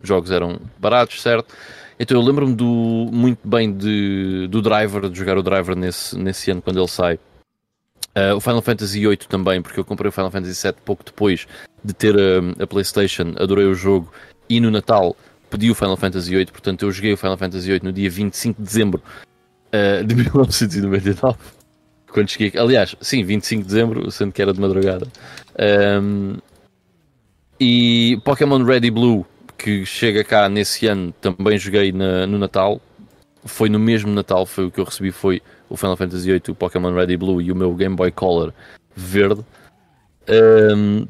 jogos 0.00 0.30
eram 0.30 0.60
baratos, 0.78 1.20
certo? 1.20 1.52
Então 2.02 2.18
eu 2.18 2.26
lembro-me 2.26 2.56
muito 3.12 3.46
bem 3.46 3.70
de, 3.70 4.48
do 4.48 4.62
Driver, 4.62 5.10
de 5.10 5.18
jogar 5.18 5.36
o 5.36 5.42
Driver 5.42 5.76
nesse, 5.76 6.18
nesse 6.18 6.50
ano 6.50 6.62
quando 6.62 6.78
ele 6.78 6.88
sai. 6.88 7.16
Uh, 8.16 8.34
o 8.34 8.40
Final 8.40 8.62
Fantasy 8.62 9.06
VIII 9.06 9.18
também, 9.28 9.60
porque 9.60 9.78
eu 9.78 9.84
comprei 9.84 10.08
o 10.08 10.12
Final 10.12 10.30
Fantasy 10.30 10.66
VII 10.66 10.76
pouco 10.82 11.04
depois 11.04 11.46
de 11.84 11.92
ter 11.92 12.16
a, 12.16 12.62
a 12.64 12.66
PlayStation, 12.66 13.34
adorei 13.38 13.66
o 13.66 13.74
jogo 13.74 14.10
e 14.48 14.58
no 14.60 14.70
Natal 14.70 15.14
pedi 15.50 15.70
o 15.70 15.74
Final 15.74 15.96
Fantasy 15.98 16.34
VIII, 16.34 16.46
portanto 16.46 16.86
eu 16.86 16.90
joguei 16.90 17.12
o 17.12 17.18
Final 17.18 17.36
Fantasy 17.36 17.68
VIII 17.68 17.80
no 17.82 17.92
dia 17.92 18.08
25 18.08 18.62
de 18.62 18.66
dezembro 18.66 19.02
uh, 19.66 20.02
de 20.02 20.14
1999 20.16 21.36
quando 22.10 22.30
cheguei. 22.30 22.58
Aliás, 22.58 22.96
sim, 23.02 23.22
25 23.22 23.62
de 23.62 23.68
dezembro, 23.68 24.10
sendo 24.10 24.32
que 24.32 24.40
era 24.40 24.54
de 24.54 24.60
madrugada. 24.60 25.06
Um, 26.02 26.38
e 27.60 28.18
Pokémon 28.24 28.64
Red 28.64 28.86
e 28.86 28.90
Blue, 28.90 29.26
que 29.62 29.84
chega 29.84 30.24
cá 30.24 30.48
nesse 30.48 30.86
ano, 30.86 31.12
também 31.20 31.58
joguei 31.58 31.92
na, 31.92 32.26
no 32.26 32.38
Natal. 32.38 32.80
Foi 33.44 33.68
no 33.68 33.78
mesmo 33.78 34.10
Natal, 34.10 34.46
foi 34.46 34.64
o 34.66 34.70
que 34.70 34.80
eu 34.80 34.84
recebi, 34.84 35.12
foi 35.12 35.42
o 35.68 35.76
Final 35.76 35.96
Fantasy 35.96 36.30
VIII, 36.30 36.42
o 36.48 36.54
Pokémon 36.54 36.94
Red 36.94 37.12
e 37.12 37.16
Blue 37.16 37.40
e 37.40 37.52
o 37.52 37.56
meu 37.56 37.74
Game 37.74 37.94
Boy 37.94 38.10
Color 38.10 38.52
verde. 38.94 39.44
Um, 40.28 41.06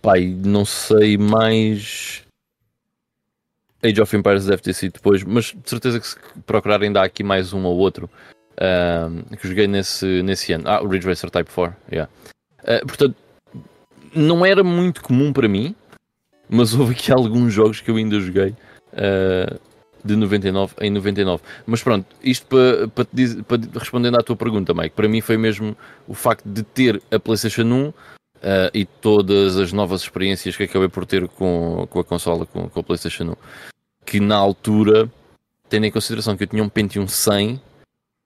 pai, 0.00 0.26
não 0.26 0.64
sei 0.64 1.18
mais. 1.18 2.22
Age 3.82 4.00
of 4.00 4.16
Empires 4.16 4.46
deve 4.46 4.62
ter 4.62 4.74
sido 4.74 4.94
depois, 4.94 5.22
mas 5.22 5.46
de 5.46 5.68
certeza 5.68 6.00
que 6.00 6.06
se 6.06 6.16
procurarem 6.46 6.92
há 6.96 7.02
aqui 7.02 7.22
mais 7.22 7.52
um 7.54 7.64
ou 7.64 7.78
outro 7.78 8.10
uh, 8.56 9.36
que 9.36 9.48
joguei 9.48 9.66
nesse, 9.66 10.22
nesse 10.22 10.52
ano. 10.52 10.64
Ah, 10.66 10.82
o 10.82 10.88
Ridge 10.88 11.06
Racer 11.06 11.30
Type 11.30 11.50
4, 11.50 11.74
yeah. 11.90 12.10
Uh, 12.62 12.86
portanto, 12.86 13.16
não 14.14 14.44
era 14.44 14.62
muito 14.62 15.02
comum 15.02 15.32
para 15.32 15.48
mim, 15.48 15.74
mas 16.50 16.74
houve 16.74 16.92
aqui 16.92 17.12
alguns 17.12 17.52
jogos 17.52 17.80
que 17.80 17.90
eu 17.90 17.96
ainda 17.96 18.18
joguei 18.20 18.54
uh, 18.92 19.60
de 20.04 20.16
99 20.16 20.74
em 20.80 20.90
99. 20.90 21.42
Mas 21.66 21.82
pronto, 21.82 22.06
isto 22.22 22.46
para, 22.46 22.88
para, 22.88 23.06
para 23.46 23.78
respondendo 23.78 24.18
à 24.18 24.22
tua 24.22 24.36
pergunta, 24.36 24.74
Mike, 24.74 24.96
para 24.96 25.08
mim 25.08 25.20
foi 25.20 25.36
mesmo 25.36 25.76
o 26.08 26.14
facto 26.14 26.46
de 26.46 26.62
ter 26.62 27.00
a 27.10 27.18
PlayStation 27.18 27.62
1 27.62 27.88
uh, 27.88 27.94
e 28.74 28.84
todas 28.84 29.56
as 29.56 29.72
novas 29.72 30.02
experiências 30.02 30.56
que 30.56 30.64
acabei 30.64 30.88
por 30.88 31.06
ter 31.06 31.28
com, 31.28 31.86
com 31.88 32.00
a 32.00 32.04
consola, 32.04 32.44
com, 32.46 32.68
com 32.68 32.80
a 32.80 32.82
PlayStation 32.82 33.24
1, 33.24 33.36
que 34.04 34.20
na 34.20 34.36
altura, 34.36 35.10
tendo 35.68 35.86
em 35.86 35.90
consideração 35.90 36.36
que 36.36 36.42
eu 36.42 36.48
tinha 36.48 36.62
um 36.62 36.68
Pentium 36.68 37.06
100 37.06 37.60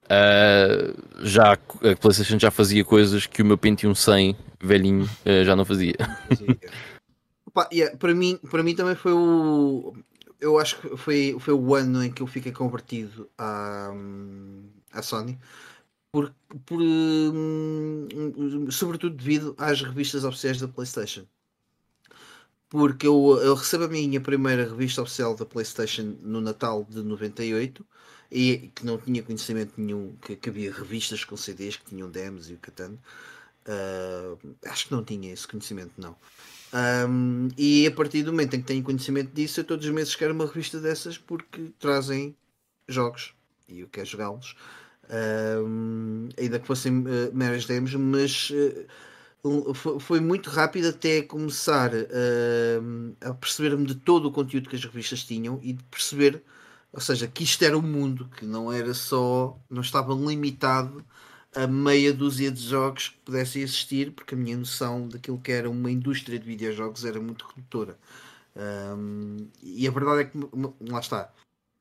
Uh, 0.05 1.25
já 1.25 1.55
a 1.55 1.97
PlayStation 1.99 2.39
já 2.39 2.51
fazia 2.51 2.85
coisas 2.85 3.27
que 3.27 3.41
o 3.41 3.45
meu 3.45 3.57
Pentium 3.57 3.95
100 3.95 4.37
velhinho 4.63 5.05
uh, 5.05 5.45
já 5.45 5.57
não 5.57 5.65
fazia. 5.65 5.95
Opa, 7.55 7.69
yeah, 7.73 7.97
para, 7.97 8.13
mim, 8.13 8.37
para 8.51 8.63
mim 8.65 8.75
também 8.75 8.97
foi 8.97 9.13
o. 9.13 9.95
Eu 10.41 10.59
acho 10.59 10.81
que 10.81 10.97
foi, 10.97 11.37
foi 11.39 11.55
o 11.55 11.75
ano 11.75 12.03
em 12.03 12.13
que 12.13 12.21
eu 12.21 12.27
fiquei 12.27 12.53
convertido 12.53 13.31
à, 13.39 13.91
à 14.93 15.03
Sony, 15.03 15.39
por, 16.13 16.35
por, 16.67 16.81
hum, 16.83 18.09
sobretudo 18.71 19.17
devido 19.17 19.55
às 19.59 19.81
revistas 19.83 20.25
oficiais 20.25 20.61
da 20.61 20.69
PlayStation. 20.69 21.27
Porque 22.69 23.07
eu, 23.07 23.39
eu 23.43 23.55
recebo 23.55 23.85
a 23.85 23.89
minha 23.89 24.21
primeira 24.21 24.65
revista 24.69 25.03
oficial 25.03 25.37
da 25.37 25.47
PlayStation 25.47 26.17
no 26.23 26.41
Natal 26.41 26.85
de 26.91 27.03
98 27.03 27.87
e 28.31 28.73
que 28.75 28.85
não 28.85 28.99
tinha 28.99 29.23
conhecimento 29.23 29.81
nenhum 29.81 30.17
que, 30.17 30.35
que 30.37 30.51
havia 30.51 30.73
revistas 30.73 31.25
com 31.25 31.37
CDs 31.37 31.77
que 31.77 31.85
tinham 31.87 32.11
demos 32.11 32.51
e 32.51 32.55
o 32.55 32.59
catano. 32.59 32.99
Uh, 33.67 34.57
acho 34.67 34.87
que 34.89 34.93
não 34.93 35.05
tinha 35.05 35.33
esse 35.33 35.47
conhecimento, 35.47 35.93
não. 35.97 36.17
Um, 36.75 37.49
e 37.57 37.87
a 37.87 37.91
partir 37.93 38.25
do 38.25 38.33
momento 38.33 38.57
em 38.57 38.61
que 38.61 38.67
tenho 38.67 38.83
conhecimento 38.83 39.33
disso, 39.33 39.61
eu 39.61 39.65
todos 39.65 39.87
os 39.87 39.93
meses 39.93 40.17
quero 40.17 40.35
uma 40.35 40.47
revista 40.47 40.81
dessas 40.81 41.17
porque 41.17 41.73
trazem 41.79 42.37
jogos 42.89 43.33
e 43.69 43.81
eu 43.81 43.89
quero 43.89 44.07
jogá-los. 44.07 44.57
Um, 45.09 46.29
ainda 46.39 46.59
que 46.59 46.67
fossem 46.67 47.01
uh, 47.01 47.31
meras 47.33 47.67
demos, 47.67 47.95
mas 47.95 48.51
uh, 49.45 50.01
foi 50.01 50.19
muito 50.19 50.51
rápido 50.51 50.89
até 50.89 51.23
começar 51.23 51.93
uh, 51.95 53.17
a 53.21 53.35
perceber-me 53.35 53.87
de 53.87 53.95
todo 53.95 54.27
o 54.27 54.33
conteúdo 54.33 54.69
que 54.69 54.77
as 54.77 54.85
revistas 54.85 55.23
tinham 55.23 55.61
e 55.63 55.75
de 55.75 55.85
perceber 55.85 56.43
ou 56.95 57.01
seja, 57.01 57.27
que 57.27 57.43
isto 57.43 57.65
era 57.65 57.77
o 57.77 57.81
um 57.81 57.83
mundo, 57.83 58.31
que 58.37 58.47
não 58.47 58.73
era 58.73 58.95
só, 58.95 59.59
não 59.69 59.83
estava 59.83 60.15
limitado 60.15 61.05
a 61.55 61.67
meia 61.67 62.13
dúzia 62.13 62.51
de 62.51 62.61
jogos 62.61 63.09
que 63.09 63.19
pudessem 63.19 63.63
existir, 63.63 64.13
porque 64.13 64.35
a 64.35 64.39
minha 64.39 64.57
noção 64.57 65.09
daquilo 65.09 65.41
que 65.41 65.53
era 65.53 65.71
uma 65.71 65.91
indústria 65.91 66.39
de 66.39 66.47
videojogos 66.47 67.05
era 67.05 67.21
muito 67.21 67.47
redutora. 67.47 67.97
Um, 68.57 69.49
e 69.63 69.87
a 69.87 69.91
verdade 69.91 70.21
é 70.21 70.25
que, 70.25 70.39
lá 70.91 71.01
está, 71.01 71.33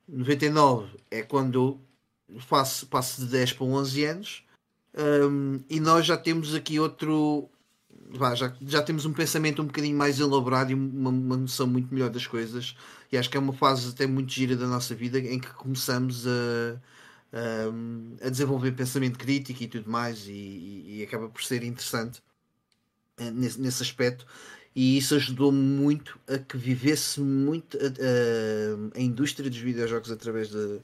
99 0.07 0.97
é 1.11 1.21
quando 1.21 1.79
eu 2.29 2.39
faço, 2.39 2.87
passo 2.87 3.21
de 3.21 3.27
10 3.27 3.53
para 3.53 3.65
11 3.65 4.05
anos 4.05 4.43
um, 4.95 5.59
e 5.69 5.79
nós 5.79 6.05
já 6.05 6.17
temos 6.17 6.53
aqui 6.55 6.79
outro. 6.79 7.49
já, 8.35 8.55
já 8.61 8.81
temos 8.81 9.05
um 9.05 9.13
pensamento 9.13 9.61
um 9.61 9.65
bocadinho 9.65 9.97
mais 9.97 10.19
elaborado 10.19 10.71
e 10.71 10.73
uma, 10.73 11.09
uma 11.09 11.37
noção 11.37 11.67
muito 11.67 11.93
melhor 11.93 12.09
das 12.09 12.25
coisas 12.25 12.75
e 13.11 13.17
acho 13.17 13.29
que 13.29 13.37
é 13.37 13.39
uma 13.39 13.53
fase 13.53 13.89
até 13.89 14.07
muito 14.07 14.31
gira 14.31 14.55
da 14.55 14.67
nossa 14.67 14.95
vida 14.95 15.19
em 15.19 15.39
que 15.39 15.53
começamos 15.53 16.25
a, 16.27 16.79
a, 17.33 18.27
a 18.27 18.29
desenvolver 18.29 18.71
pensamento 18.73 19.17
crítico 19.17 19.63
e 19.63 19.67
tudo 19.67 19.89
mais, 19.89 20.27
e, 20.27 20.99
e 20.99 21.03
acaba 21.03 21.27
por 21.27 21.43
ser 21.43 21.63
interessante 21.63 22.21
eh, 23.17 23.31
nesse, 23.31 23.59
nesse 23.59 23.81
aspecto. 23.81 24.25
E 24.75 24.97
isso 24.97 25.15
ajudou-me 25.15 25.59
muito 25.59 26.19
a 26.27 26.37
que 26.37 26.57
vivesse 26.57 27.19
muito 27.19 27.77
a, 27.77 27.81
a, 27.81 28.99
a 28.99 29.01
indústria 29.01 29.49
dos 29.49 29.59
videojogos 29.59 30.11
através 30.11 30.49
de, 30.49 30.81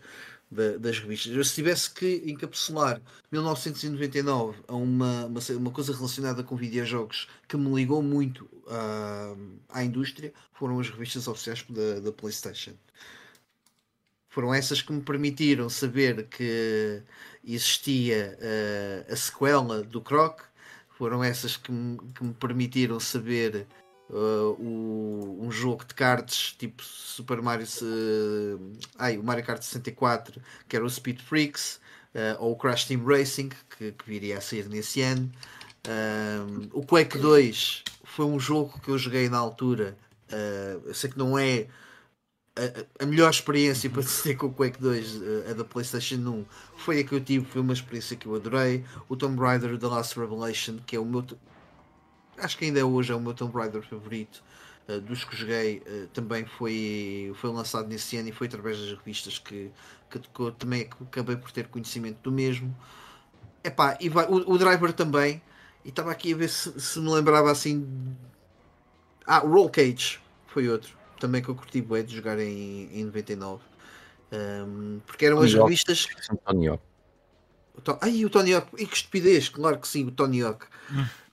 das 0.80 1.00
revistas. 1.00 1.34
Eu, 1.36 1.44
se 1.44 1.56
tivesse 1.56 1.92
que 1.92 2.24
encapsular 2.26 3.02
1999 3.32 4.60
a 4.68 4.76
uma, 4.76 5.26
uma, 5.26 5.40
uma, 5.58 5.72
coisa 5.72 5.94
relacionada 5.94 6.44
com 6.44 6.56
videojogos 6.56 7.28
que 7.48 7.58
me 7.58 7.74
ligou 7.74 8.02
muito 8.02 8.46
uh, 8.66 9.60
à 9.70 9.84
indústria, 9.84 10.34
foram 10.54 10.80
as 10.80 10.90
revistas 10.90 11.28
oficiais 11.28 11.64
da, 11.70 12.00
da 12.00 12.12
PlayStation. 12.12 12.74
Foram 14.30 14.54
essas 14.54 14.82
que 14.82 14.94
me 14.94 15.02
permitiram 15.02 15.70
saber 15.70 16.28
que 16.28 17.02
existia 17.44 18.38
uh, 18.40 19.12
a 19.12 19.16
sequela 19.16 19.82
do 19.82 20.02
Croc, 20.02 20.42
foram 20.90 21.24
essas 21.24 21.58
que 21.58 21.72
me, 21.72 21.98
que 22.14 22.24
me 22.24 22.34
permitiram 22.34 23.00
saber 23.00 23.66
uh, 24.10 24.56
o, 24.60 25.40
um 25.42 25.52
jogo 25.52 25.86
de 25.86 25.94
cartas 25.96 26.56
tipo 26.60 26.84
Super 26.84 27.42
Mario 27.42 27.66
uh, 27.82 28.78
ai, 28.98 29.18
o 29.18 29.24
Mario 29.24 29.46
Kart 29.46 29.62
64 29.62 30.42
que 30.68 30.76
era 30.76 30.86
o 30.86 30.90
Speed 30.90 31.22
Freaks 31.22 31.80
uh, 32.14 32.44
ou 32.44 32.52
o 32.52 32.56
Crash 32.56 32.86
Team 32.86 33.04
Racing 33.06 33.50
que, 33.78 33.94
que 33.94 34.06
viria 34.06 34.38
a 34.38 34.42
sair 34.42 34.68
nesse 34.68 35.02
ano. 35.02 35.32
O 36.74 36.86
Quake 36.86 37.18
2 37.18 37.84
foi 38.04 38.26
um 38.26 38.40
jogo 38.40 38.80
que 38.82 38.90
eu 38.90 38.98
joguei 38.98 39.28
na 39.30 39.38
altura 39.38 39.98
eu 40.86 40.94
sei 40.94 41.10
que 41.10 41.18
não 41.18 41.40
é 41.40 41.66
a, 42.60 43.04
a 43.04 43.06
melhor 43.06 43.30
experiência 43.30 43.90
para 43.90 44.04
ter 44.24 44.36
com 44.36 44.48
o 44.48 44.54
Quake 44.54 44.80
2 44.80 45.22
a 45.50 45.54
da 45.54 45.64
PlayStation 45.64 46.16
1 46.16 46.46
foi 46.78 47.00
a 47.00 47.04
que 47.04 47.14
eu 47.14 47.22
tive, 47.22 47.46
foi 47.46 47.62
uma 47.62 47.74
experiência 47.74 48.16
que 48.16 48.26
eu 48.26 48.36
adorei. 48.36 48.84
O 49.08 49.16
Tomb 49.16 49.40
Raider 49.40 49.78
The 49.78 49.88
Last 49.88 50.20
Revelation, 50.20 50.78
que 50.86 50.96
é 50.96 51.00
o 51.00 51.06
meu 51.06 51.26
acho 52.42 52.58
que 52.58 52.66
ainda 52.66 52.86
hoje 52.86 53.12
é 53.12 53.16
o 53.16 53.20
meu 53.20 53.34
Tomb 53.34 53.54
Raider 53.56 53.82
favorito. 53.82 54.44
Uh, 54.88 55.00
dos 55.02 55.24
que 55.24 55.36
joguei 55.36 55.84
uh, 55.86 56.08
também 56.08 56.46
foi, 56.46 57.32
foi 57.36 57.52
lançado 57.52 57.88
nesse 57.88 58.18
ano 58.18 58.30
e 58.30 58.32
foi 58.32 58.48
através 58.48 58.80
das 58.80 58.98
revistas 58.98 59.38
que, 59.38 59.70
que, 60.10 60.20
que 60.20 60.52
também 60.58 60.90
acabei 61.02 61.36
por 61.36 61.52
ter 61.52 61.68
conhecimento 61.68 62.18
do 62.24 62.32
mesmo. 62.32 62.76
Epá, 63.64 63.98
e 64.00 64.10
vai, 64.10 64.26
o, 64.26 64.54
o 64.54 64.58
driver 64.58 64.92
também. 64.94 65.42
E 65.86 65.90
estava 65.90 66.12
aqui 66.12 66.34
a 66.34 66.38
ver 66.38 66.50
se, 66.50 66.80
se, 66.80 67.00
me 67.00 67.10
lembrava 67.10 67.52
assim. 67.52 67.88
Ah, 69.26 69.40
Roll 69.40 69.70
Cage 69.70 70.20
foi 70.48 70.68
outro. 70.68 70.98
Também 71.20 71.42
que 71.42 71.50
eu 71.50 71.56
curti 71.56 71.82
bué 71.82 72.02
de 72.04 72.16
jogar 72.16 72.40
em, 72.40 72.90
em 72.94 73.04
99. 73.06 73.62
Um, 74.32 75.00
porque 75.06 75.26
eram 75.26 75.40
as 75.42 75.54
revistas. 75.54 76.08
Tony 76.46 76.68
Hawk. 76.68 76.84
Ai, 78.02 78.26
o 78.26 78.30
Tony 78.30 78.54
Hawk. 78.54 78.70
E 78.78 78.86
que 78.86 78.96
estupidez, 78.96 79.50
claro 79.50 79.80
que 79.80 79.88
sim, 79.88 80.06
o 80.06 80.12
Tony 80.12 80.42
Hawk. 80.42 80.66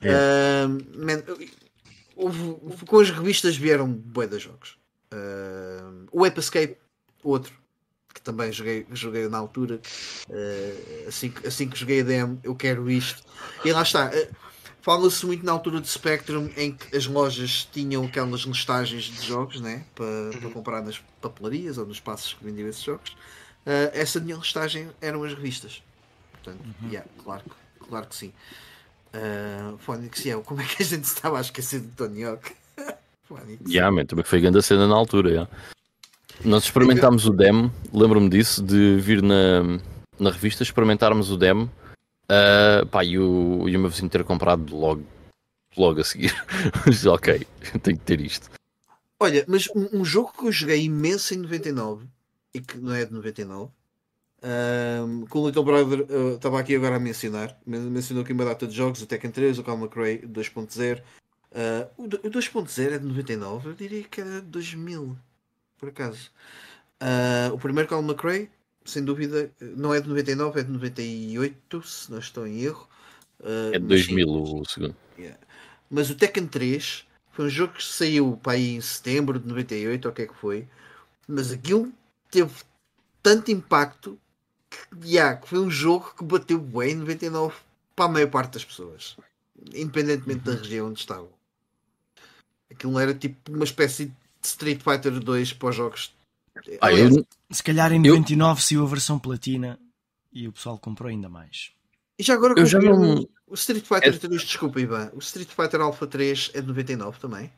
É. 0.00 0.66
Um, 0.66 1.04
man, 1.04 1.22
houve, 2.14 2.56
com 2.86 3.00
as 3.00 3.10
revistas 3.10 3.56
vieram 3.56 3.90
bué 3.92 4.26
de 4.26 4.38
jogos. 4.38 4.78
Uh, 5.12 6.06
o 6.10 6.24
Ape 6.24 6.40
Escape, 6.40 6.76
outro 7.22 7.52
que 8.16 8.22
também 8.22 8.50
joguei, 8.50 8.86
joguei 8.92 9.28
na 9.28 9.36
altura. 9.36 9.80
Uh, 10.28 11.08
assim, 11.08 11.32
assim 11.46 11.68
que 11.68 11.78
joguei 11.78 12.00
a 12.00 12.04
DM, 12.04 12.38
eu 12.42 12.54
quero 12.54 12.90
isto. 12.90 13.22
E 13.62 13.70
lá 13.70 13.82
está. 13.82 14.06
Uh, 14.08 14.45
Fala-se 14.86 15.26
muito 15.26 15.44
na 15.44 15.50
altura 15.50 15.80
de 15.80 15.88
Spectrum 15.88 16.48
em 16.56 16.70
que 16.70 16.96
as 16.96 17.08
lojas 17.08 17.68
tinham 17.72 18.04
aquelas 18.04 18.42
listagens 18.42 19.06
de 19.06 19.26
jogos 19.26 19.60
né? 19.60 19.82
para, 19.96 20.06
uhum. 20.06 20.30
para 20.30 20.50
comprar 20.50 20.80
nas 20.80 21.02
papelarias 21.20 21.76
ou 21.76 21.84
nos 21.84 21.96
espaços 21.96 22.34
que 22.34 22.44
vendiam 22.44 22.68
esses 22.68 22.84
jogos. 22.84 23.10
Uh, 23.66 23.90
essa 23.92 24.20
minha 24.20 24.36
listagem 24.36 24.88
eram 25.00 25.24
as 25.24 25.34
revistas. 25.34 25.82
Portanto, 26.30 26.60
uhum. 26.64 26.88
yeah, 26.88 27.10
claro, 27.24 27.42
claro 27.88 28.06
que 28.06 28.14
sim. 28.14 28.32
Uh, 29.12 29.76
Phonics, 29.78 30.24
yeah, 30.24 30.40
como 30.44 30.60
é 30.60 30.64
que 30.64 30.80
a 30.80 30.86
gente 30.86 31.02
estava 31.02 31.38
a 31.38 31.40
esquecer 31.40 31.80
de 31.80 31.88
Tony 31.88 32.22
Hawk? 32.22 32.52
yeah, 33.68 33.90
man, 33.90 34.06
também 34.06 34.24
foi 34.24 34.40
grande 34.40 34.58
a 34.58 34.62
cena 34.62 34.86
na 34.86 34.94
altura. 34.94 35.30
Yeah. 35.30 35.50
Nós 36.44 36.62
experimentámos 36.62 37.26
o 37.26 37.32
demo, 37.32 37.72
lembro-me 37.92 38.28
disso, 38.28 38.62
de 38.62 38.98
vir 39.00 39.20
na, 39.20 39.64
na 40.16 40.30
revista, 40.30 40.62
experimentarmos 40.62 41.32
o 41.32 41.36
demo 41.36 41.68
uh, 42.30 42.86
pá, 42.86 43.04
e, 43.04 43.18
o, 43.18 43.68
e 43.68 43.76
o 43.76 43.80
meu 43.80 43.90
vizinho 43.90 44.08
ter 44.08 44.24
comprado 44.24 44.74
logo, 44.74 45.04
logo 45.76 46.00
a 46.00 46.04
seguir. 46.04 46.34
ok, 47.06 47.46
tenho 47.82 47.98
que 47.98 48.04
ter 48.04 48.20
isto. 48.20 48.50
Olha, 49.18 49.44
mas 49.48 49.68
um, 49.74 50.00
um, 50.00 50.04
jogo 50.04 50.32
que 50.36 50.46
eu 50.46 50.52
joguei 50.52 50.84
imenso 50.84 51.34
em 51.34 51.38
99 51.38 52.06
e 52.52 52.60
que 52.60 52.76
não 52.78 52.94
é 52.94 53.04
de 53.04 53.12
99, 53.12 53.70
um, 54.42 55.26
com 55.26 55.40
o 55.40 55.46
Little 55.46 55.64
Brother, 55.64 56.00
uh, 56.02 56.34
estava 56.36 56.60
aqui 56.60 56.76
agora 56.76 56.96
a 56.96 57.00
mencionar, 57.00 57.58
mencionou 57.66 58.22
aqui 58.22 58.32
uma 58.32 58.44
data 58.44 58.66
de 58.66 58.76
jogos, 58.76 59.00
o 59.02 59.06
Tekken 59.06 59.30
3, 59.30 59.58
o 59.58 59.64
Call 59.64 59.78
McRae 59.78 60.18
2.0. 60.18 61.02
Uh, 61.52 62.04
o 62.04 62.08
2.0 62.08 62.92
é 62.92 62.98
de 62.98 63.06
99, 63.06 63.70
eu 63.70 63.74
diria 63.74 64.04
que 64.04 64.20
era 64.20 64.42
de 64.42 64.48
2000 64.48 65.16
por 65.78 65.88
acaso. 65.88 66.30
Uh, 67.00 67.54
o 67.54 67.58
primeiro 67.58 67.88
Colin 67.88 68.06
McRae, 68.06 68.50
sem 68.86 69.04
dúvida, 69.04 69.50
não 69.60 69.92
é 69.92 70.00
de 70.00 70.08
99, 70.08 70.60
é 70.60 70.62
de 70.62 70.70
98, 70.70 71.82
se 71.82 72.10
não 72.10 72.18
estou 72.18 72.46
em 72.46 72.62
erro. 72.62 72.88
Uh, 73.40 73.74
é 73.74 73.78
de 73.78 73.86
2000 73.86 74.28
o 74.28 74.64
segundo. 74.64 74.96
Yeah. 75.18 75.38
Mas 75.90 76.10
o 76.10 76.14
Tekken 76.14 76.46
3 76.46 77.06
foi 77.32 77.46
um 77.46 77.50
jogo 77.50 77.74
que 77.74 77.84
saiu 77.84 78.38
para 78.42 78.52
aí 78.52 78.76
em 78.76 78.80
setembro 78.80 79.38
de 79.38 79.46
98, 79.46 80.06
ou 80.06 80.12
o 80.12 80.14
que 80.14 80.22
é 80.22 80.26
que 80.26 80.34
foi. 80.34 80.66
Mas 81.28 81.52
aquilo 81.52 81.92
teve 82.30 82.52
tanto 83.22 83.50
impacto 83.50 84.18
que, 84.70 85.08
yeah, 85.08 85.36
que 85.36 85.48
foi 85.48 85.58
um 85.58 85.70
jogo 85.70 86.14
que 86.16 86.24
bateu 86.24 86.58
bem 86.58 86.92
em 86.92 86.96
99 86.96 87.54
para 87.94 88.06
a 88.06 88.08
maior 88.08 88.30
parte 88.30 88.54
das 88.54 88.64
pessoas, 88.64 89.16
independentemente 89.74 90.40
da 90.40 90.52
uhum. 90.52 90.58
região 90.58 90.88
onde 90.88 91.00
estavam. 91.00 91.28
Aquilo 92.70 92.98
era 92.98 93.14
tipo 93.14 93.52
uma 93.52 93.64
espécie 93.64 94.06
de 94.06 94.14
Street 94.42 94.80
Fighter 94.82 95.18
2 95.18 95.52
para 95.54 95.68
os 95.68 95.76
jogos. 95.76 96.15
Ah, 96.80 96.92
eu... 96.92 97.26
Se 97.50 97.62
calhar 97.62 97.92
em 97.92 97.98
99 97.98 98.58
eu... 98.58 98.62
saiu 98.62 98.82
a 98.84 98.88
versão 98.88 99.18
platina 99.18 99.78
e 100.32 100.48
o 100.48 100.52
pessoal 100.52 100.78
comprou 100.78 101.08
ainda 101.08 101.28
mais. 101.28 101.72
E 102.18 102.22
já 102.22 102.34
agora 102.34 102.54
eu 102.56 102.66
já 102.66 102.78
não... 102.78 103.26
o 103.46 103.54
Street 103.54 103.84
Fighter 103.84 104.14
é... 104.14 104.18
3, 104.18 104.42
desculpa 104.42 104.80
Ivan, 104.80 105.10
o 105.14 105.18
Street 105.18 105.48
Fighter 105.48 105.80
Alpha 105.80 106.06
3 106.06 106.50
é 106.54 106.60
de 106.60 106.66
99 106.66 107.18
também? 107.18 107.52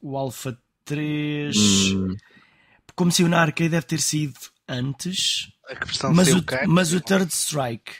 O 0.00 0.16
Alpha 0.16 0.58
3 0.84 1.56
hum. 1.92 2.16
como 2.94 3.10
se 3.10 3.22
o 3.22 3.28
na 3.28 3.40
arcade 3.40 3.70
deve 3.70 3.86
ter 3.86 4.00
sido 4.00 4.38
antes, 4.68 5.52
mas 6.14 6.28
o, 6.28 6.44
mas 6.68 6.92
o 6.92 7.00
Third 7.00 7.32
Strike 7.32 7.92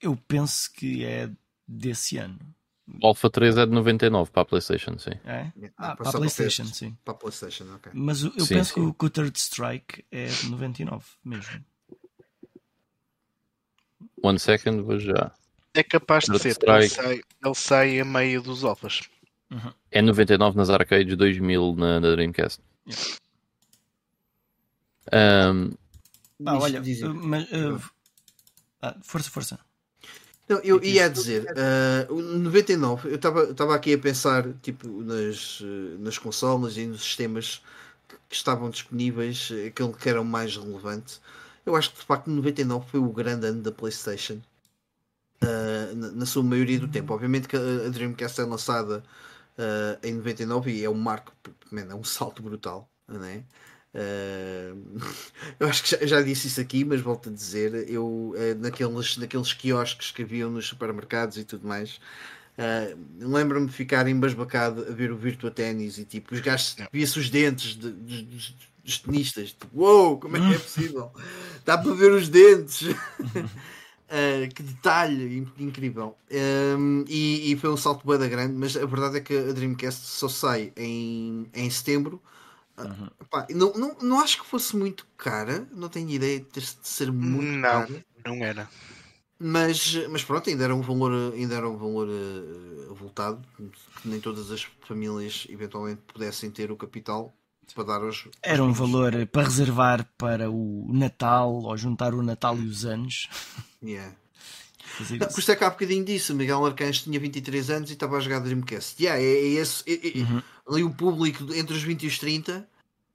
eu 0.00 0.16
penso 0.16 0.72
que 0.72 1.04
é 1.04 1.30
desse 1.66 2.18
ano. 2.18 2.38
O 3.00 3.06
Alpha 3.06 3.30
3 3.30 3.56
é 3.56 3.66
de 3.66 3.72
99 3.72 4.30
para 4.30 4.42
a 4.42 4.44
PlayStation, 4.44 4.98
sim. 4.98 5.12
É? 5.24 5.52
Ah, 5.76 5.96
para 5.96 6.10
a 6.10 6.12
PlayStation, 6.12 6.64
sim. 6.64 6.96
Para 7.04 7.14
a 7.14 7.16
PlayStation, 7.16 7.64
ok. 7.74 7.92
Mas 7.94 8.22
eu 8.22 8.30
sim, 8.40 8.54
penso 8.54 8.74
sim. 8.74 8.92
que 8.92 9.04
o 9.04 9.10
Third 9.10 9.38
Strike 9.38 10.04
é 10.10 10.26
de 10.26 10.50
99 10.50 11.04
mesmo. 11.24 11.64
One 14.22 14.38
second, 14.38 14.82
vou 14.82 14.98
já. 14.98 15.32
É 15.74 15.82
capaz 15.82 16.24
de 16.24 16.38
ser, 16.38 16.56
ele 16.60 16.88
sai, 16.88 17.20
ele 17.44 17.54
sai 17.54 18.00
a 18.00 18.04
meio 18.04 18.42
dos 18.42 18.62
alfas. 18.62 19.00
Uhum. 19.50 19.72
É 19.90 20.02
99 20.02 20.56
nas 20.56 20.70
arcades, 20.70 21.16
2000 21.16 21.74
na, 21.76 22.00
na 22.00 22.10
Dreamcast. 22.10 22.60
Yeah. 22.86 23.18
Um, 25.52 25.72
ah, 26.46 26.58
olha, 26.58 26.82
mas, 27.14 27.44
uh, 27.52 27.80
ah, 28.80 28.96
força, 29.02 29.30
força. 29.30 29.58
Não, 30.48 30.58
eu 30.58 30.82
ia 30.82 31.08
dizer, 31.08 31.46
uh, 32.10 32.14
99, 32.20 33.10
eu 33.10 33.14
estava 33.14 33.74
aqui 33.74 33.94
a 33.94 33.98
pensar 33.98 34.46
tipo, 34.60 34.88
nas, 34.88 35.62
nas 36.00 36.18
consolas 36.18 36.76
e 36.76 36.86
nos 36.86 37.02
sistemas 37.02 37.62
que 38.28 38.36
estavam 38.36 38.68
disponíveis, 38.70 39.50
aquele 39.66 39.92
que 39.92 40.08
era 40.08 40.20
o 40.20 40.24
mais 40.24 40.56
relevante. 40.56 41.20
Eu 41.64 41.76
acho 41.76 41.92
que 41.92 42.00
de 42.00 42.04
facto 42.04 42.30
99 42.30 42.86
foi 42.90 43.00
o 43.00 43.12
grande 43.12 43.46
ano 43.46 43.62
da 43.62 43.70
PlayStation. 43.70 44.40
Uh, 45.42 45.94
na, 45.96 46.12
na, 46.12 46.26
sua 46.26 46.42
maioria 46.42 46.78
do 46.78 46.88
tempo. 46.88 47.12
Obviamente 47.12 47.48
que 47.48 47.56
a, 47.56 47.88
Dreamcast 47.88 48.40
é 48.40 48.44
lançada 48.44 49.02
uh, 49.58 50.06
em 50.06 50.14
99 50.14 50.70
e 50.70 50.84
é 50.84 50.88
um 50.88 50.94
marco, 50.94 51.32
man, 51.70 51.86
é 51.90 51.94
um 51.94 52.04
salto 52.04 52.42
brutal. 52.42 52.88
Não 53.08 53.24
é? 53.24 53.42
Uh, 53.94 54.78
eu 55.60 55.68
acho 55.68 55.82
que 55.82 55.90
já, 55.90 56.06
já, 56.06 56.22
disse 56.22 56.46
isso 56.46 56.60
aqui, 56.60 56.84
mas 56.84 57.00
volto 57.00 57.28
a 57.28 57.32
dizer, 57.32 57.88
eu 57.90 58.34
uh, 58.34 58.58
naqueles, 58.58 59.16
naqueles 59.18 59.52
quiosques 59.52 60.10
que 60.10 60.22
haviam 60.22 60.50
nos 60.50 60.66
supermercados 60.66 61.36
e 61.36 61.44
tudo 61.44 61.66
mais, 61.66 62.00
uh, 62.58 62.98
lembro-me 63.20 63.66
de 63.66 63.72
ficar 63.72 64.08
embasbacado 64.08 64.86
a 64.88 64.92
ver 64.92 65.12
o 65.12 65.16
Virtua 65.16 65.50
Tennis 65.50 65.98
e 65.98 66.04
tipo, 66.04 66.34
os 66.34 66.40
gajos 66.40 66.76
via-se 66.90 67.18
os 67.18 67.28
dentes 67.28 67.76
de, 67.76 67.92
de, 67.92 68.22
de, 68.22 68.56
dos 68.82 68.98
tenistas, 68.98 69.50
tipo, 69.50 69.68
uou, 69.74 70.08
wow, 70.08 70.18
como 70.18 70.36
é 70.38 70.40
que 70.40 70.54
é 70.54 70.58
possível? 70.58 71.12
Dá 71.64 71.76
para 71.76 71.92
ver 71.92 72.12
os 72.12 72.30
dentes. 72.30 72.82
Uh, 72.82 74.48
que 74.54 74.62
detalhe 74.62 75.46
incrível! 75.58 76.16
Um, 76.78 77.04
e, 77.06 77.52
e, 77.52 77.56
foi 77.56 77.70
um 77.70 77.76
salto 77.76 78.06
bem 78.06 78.28
grande, 78.28 78.54
mas 78.54 78.74
a 78.74 78.86
verdade 78.86 79.18
é 79.18 79.20
que 79.20 79.36
a 79.36 79.52
Dreamcast 79.52 80.06
só 80.06 80.28
sai 80.28 80.72
em, 80.76 81.46
em 81.54 81.70
setembro 81.70 82.20
Uhum. 82.86 83.08
Pá, 83.30 83.46
não, 83.50 83.72
não, 83.72 83.96
não 84.02 84.20
acho 84.20 84.42
que 84.42 84.46
fosse 84.46 84.76
muito 84.76 85.06
cara, 85.16 85.66
não 85.72 85.88
tenho 85.88 86.08
ideia 86.10 86.38
de, 86.40 86.46
ter, 86.46 86.60
de 86.60 86.88
ser 86.88 87.12
muito 87.12 87.50
não, 87.50 87.86
cara. 87.86 88.04
Não, 88.24 88.44
era. 88.44 88.68
Mas, 89.38 89.94
mas 90.08 90.22
pronto, 90.22 90.48
ainda 90.48 90.64
era 90.64 90.74
um 90.74 90.82
valor, 90.82 91.32
ainda 91.34 91.56
era 91.56 91.68
um 91.68 91.76
valor 91.76 92.08
uh, 92.08 92.92
avultado, 92.92 93.42
que 94.00 94.08
nem 94.08 94.20
todas 94.20 94.52
as 94.52 94.62
famílias 94.86 95.46
eventualmente 95.50 96.00
pudessem 96.06 96.48
ter 96.48 96.70
o 96.70 96.76
capital 96.76 97.34
para 97.74 97.84
dar 97.84 98.02
aos. 98.02 98.28
Era 98.42 98.62
um 98.62 98.72
valor 98.72 99.26
para 99.26 99.42
reservar 99.42 100.08
para 100.16 100.50
o 100.50 100.86
Natal 100.92 101.52
ou 101.52 101.76
juntar 101.76 102.14
o 102.14 102.22
Natal 102.22 102.56
e 102.56 102.66
os 102.66 102.84
anos. 102.84 103.28
Yeah. 103.84 104.14
Não, 105.18 105.26
por 105.26 105.40
isso 105.40 105.50
é 105.50 105.56
que 105.56 105.64
há 105.64 105.70
bocadinho 105.70 106.04
disso. 106.04 106.34
Miguel 106.36 106.64
Arcanjo 106.64 107.02
tinha 107.02 107.18
23 107.18 107.70
anos 107.70 107.90
e 107.90 107.94
estava 107.94 108.16
a 108.16 108.20
jogar 108.20 108.38
Dreamcast. 108.38 109.02
Yeah, 109.02 109.20
é, 109.20 109.26
é 109.26 109.46
esse, 109.54 109.82
é, 109.88 110.20
é, 110.20 110.22
uhum. 110.22 110.42
Ali 110.70 110.84
o 110.84 110.90
público 110.94 111.52
entre 111.52 111.74
os 111.74 111.82
20 111.82 112.04
e 112.04 112.06
os 112.06 112.18
30, 112.18 112.68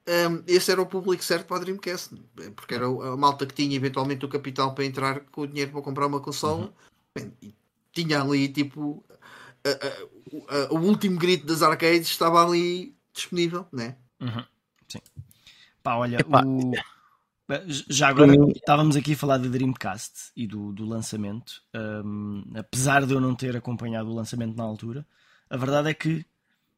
um, 0.08 0.44
esse 0.48 0.72
era 0.72 0.82
o 0.82 0.86
público 0.86 1.24
certo 1.24 1.48
para 1.48 1.58
a 1.58 1.60
Dreamcast. 1.60 2.16
Porque 2.56 2.74
era 2.74 2.86
a 2.86 3.18
malta 3.18 3.46
que 3.46 3.54
tinha 3.54 3.76
eventualmente 3.76 4.26
o 4.26 4.30
capital 4.30 4.74
para 4.74 4.86
entrar 4.86 5.20
com 5.32 5.42
o 5.42 5.48
dinheiro 5.48 5.72
para 5.72 5.82
comprar 5.82 6.08
uma 6.08 6.20
consola. 6.20 6.74
Uhum. 7.18 7.32
e 7.42 7.54
tinha 7.92 8.22
ali 8.22 8.48
tipo. 8.48 9.04
A, 9.66 9.70
a, 9.70 10.66
a, 10.66 10.74
o 10.74 10.80
último 10.80 11.18
grito 11.18 11.46
das 11.46 11.62
arcades 11.62 12.08
estava 12.08 12.46
ali 12.46 12.96
disponível, 13.14 13.68
né? 13.72 13.98
Uhum. 14.22 14.44
Sim. 14.88 15.00
Pá, 15.84 15.96
olha, 15.96 16.20
o 16.20 16.72
já 17.68 18.10
agora 18.10 18.34
estávamos 18.54 18.98
aqui 18.98 19.14
a 19.14 19.18
falar 19.18 19.38
da 19.38 19.48
Dreamcast 19.48 20.32
e 20.36 20.46
do, 20.46 20.74
do 20.74 20.86
lançamento. 20.86 21.62
Um, 21.74 22.44
apesar 22.56 23.06
de 23.06 23.14
eu 23.14 23.22
não 23.22 23.34
ter 23.34 23.56
acompanhado 23.56 24.10
o 24.10 24.16
lançamento 24.16 24.56
na 24.56 24.64
altura, 24.64 25.08
a 25.50 25.56
verdade 25.56 25.90
é 25.90 25.94
que 25.94 26.26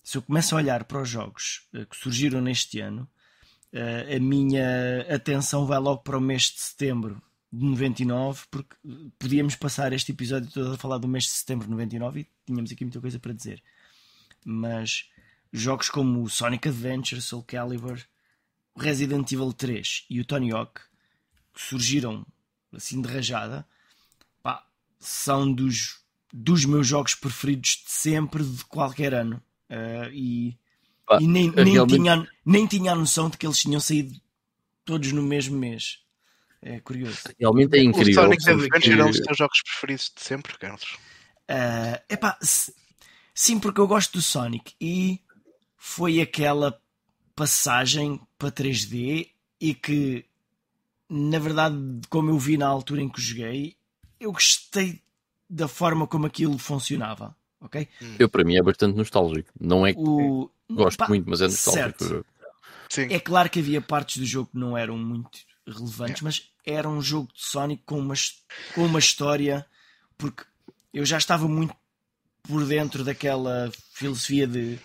se 0.04 0.18
eu 0.18 0.22
começo 0.22 0.54
a 0.54 0.60
olhar 0.60 0.84
para 0.84 1.02
os 1.02 1.10
jogos 1.10 1.68
uh, 1.74 1.86
que 1.88 1.98
surgiram 1.98 2.40
neste 2.40 2.80
ano, 2.80 3.10
uh, 3.74 4.16
a 4.16 4.20
minha 4.20 5.02
atenção 5.14 5.66
vai 5.66 5.80
logo 5.80 6.02
para 6.02 6.18
o 6.18 6.22
mês 6.22 6.44
de 6.44 6.60
setembro 6.60 7.22
de 7.52 7.66
99, 7.66 8.44
porque 8.52 8.76
podíamos 9.18 9.56
passar 9.56 9.92
este 9.94 10.12
episódio 10.12 10.52
todo 10.52 10.74
a 10.74 10.78
falar 10.78 10.98
do 10.98 11.08
mês 11.08 11.26
de 11.26 11.32
setembro 11.32 11.66
de 11.66 11.72
99 11.72 12.22
e 12.22 12.28
tínhamos 12.46 12.72
aqui 12.72 12.86
muita 12.86 13.02
coisa 13.02 13.20
para 13.20 13.34
dizer. 13.34 13.64
Mas 14.46 15.10
jogos 15.52 15.90
como 15.90 16.22
o 16.22 16.30
Sonic 16.30 16.68
Adventure, 16.68 17.22
Soul 17.22 17.44
Calibur, 17.44 18.00
Resident 18.78 19.32
Evil 19.32 19.52
3 19.52 20.06
e 20.10 20.20
o 20.20 20.26
Tony 20.26 20.52
Hawk, 20.52 20.80
que 21.54 21.62
surgiram 21.62 22.26
assim 22.72 23.02
de 23.02 23.08
rajada, 23.12 23.68
pá, 24.44 24.66
são 25.00 25.52
dos, 25.52 26.02
dos 26.32 26.66
meus 26.66 26.88
jogos 26.88 27.16
preferidos 27.16 27.84
de 27.84 27.92
sempre, 27.92 28.44
de 28.44 28.64
qualquer 28.66 29.14
ano. 29.14 29.42
Uh, 29.70 30.10
e, 30.14 30.58
e 31.20 31.28
nem, 31.28 31.52
nem, 31.52 31.74
realmente... 31.74 31.98
tinha, 31.98 32.28
nem 32.46 32.68
tinha 32.68 32.92
a 32.92 32.96
noção 32.96 33.30
de 33.30 33.38
que 33.38 33.46
eles 33.46 33.60
tinham 33.60 33.80
saído 33.80 34.20
todos 34.86 35.12
no 35.12 35.24
mesmo 35.24 35.58
mês. 35.58 36.00
É 36.62 36.80
curioso. 36.80 37.20
Realmente 37.40 37.78
é 37.78 37.84
incrível. 37.84 38.22
O 38.22 38.26
Sonic 38.26 38.50
Adventure 38.50 39.00
é 39.00 39.06
um 39.06 39.12
dos 39.12 39.22
teus 39.22 39.38
jogos 39.38 39.62
preferidos 39.62 40.12
de 40.16 40.22
sempre, 40.22 40.58
Carlos? 40.58 40.98
Uh, 41.50 42.04
epá, 42.10 42.38
sim, 43.34 43.60
porque 43.60 43.80
eu 43.80 43.88
gosto 43.88 44.14
do 44.14 44.22
Sonic 44.22 44.74
e 44.80 45.22
foi 45.78 46.20
aquela 46.20 46.80
passagem 47.36 48.20
para 48.38 48.52
3D 48.52 49.30
e 49.62 49.74
que, 49.74 50.26
na 51.10 51.40
verdade, 51.40 51.78
como 52.10 52.30
eu 52.30 52.38
vi 52.38 52.58
na 52.58 52.68
altura 52.68 53.02
em 53.02 53.10
que 53.10 53.22
joguei, 53.22 53.76
eu 54.20 54.32
gostei 54.32 55.02
da 55.50 55.68
forma 55.68 56.06
como 56.06 56.26
aquilo 56.26 56.58
funcionava. 56.58 57.36
Ok? 57.62 57.88
Eu, 58.18 58.30
para 58.30 58.44
mim, 58.44 58.56
é 58.56 58.62
bastante 58.62 58.96
nostálgico. 58.96 59.50
Não 59.60 59.86
é 59.86 59.94
que 59.94 60.00
o... 60.00 60.50
gosto 60.70 60.98
pá, 60.98 61.08
muito, 61.08 61.30
mas 61.30 61.42
é 61.42 61.46
nostálgico. 61.46 62.26
É 63.10 63.20
claro 63.20 63.50
que 63.50 63.60
havia 63.60 63.82
partes 63.82 64.18
do 64.18 64.26
jogo 64.26 64.50
que 64.52 64.58
não 64.58 64.78
eram 64.78 64.98
muito 64.98 65.40
relevantes, 65.68 66.22
é. 66.22 66.26
mas 66.26 66.50
era 66.66 66.90
um 66.90 67.02
jogo 67.02 67.32
de 67.34 67.46
Sonic 67.46 67.84
com 67.86 68.00
uma, 68.00 68.16
com 68.74 68.86
uma 68.86 69.00
história, 69.00 69.66
porque 70.18 70.44
eu 70.94 71.06
já 71.06 71.18
estava 71.18 71.48
muito 71.48 71.74
por 72.44 72.66
dentro 72.66 73.04
daquela 73.04 73.72
filosofia 73.94 74.48
de, 74.48 74.80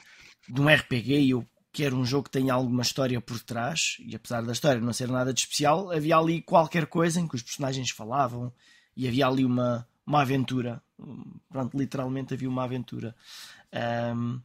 de 0.48 0.60
um 0.60 0.68
RPG 0.68 1.20
e 1.20 1.30
eu 1.30 1.46
quero 1.72 1.96
um 1.96 2.04
jogo 2.04 2.24
que 2.24 2.30
tenha 2.30 2.54
alguma 2.54 2.82
história 2.82 3.20
por 3.20 3.40
trás, 3.40 3.96
e 3.98 4.14
apesar 4.14 4.42
da 4.42 4.52
história 4.52 4.80
não 4.80 4.92
ser 4.92 5.08
nada 5.08 5.32
de 5.32 5.40
especial, 5.40 5.90
havia 5.90 6.16
ali 6.16 6.40
qualquer 6.40 6.86
coisa 6.86 7.20
em 7.20 7.26
que 7.26 7.34
os 7.34 7.42
personagens 7.42 7.90
falavam 7.90 8.52
e 8.96 9.08
havia 9.08 9.26
ali 9.26 9.44
uma, 9.44 9.86
uma 10.06 10.22
aventura. 10.22 10.80
Pronto, 11.48 11.76
literalmente 11.76 12.34
havia 12.34 12.48
uma 12.48 12.64
aventura. 12.64 13.16
Um, 14.14 14.40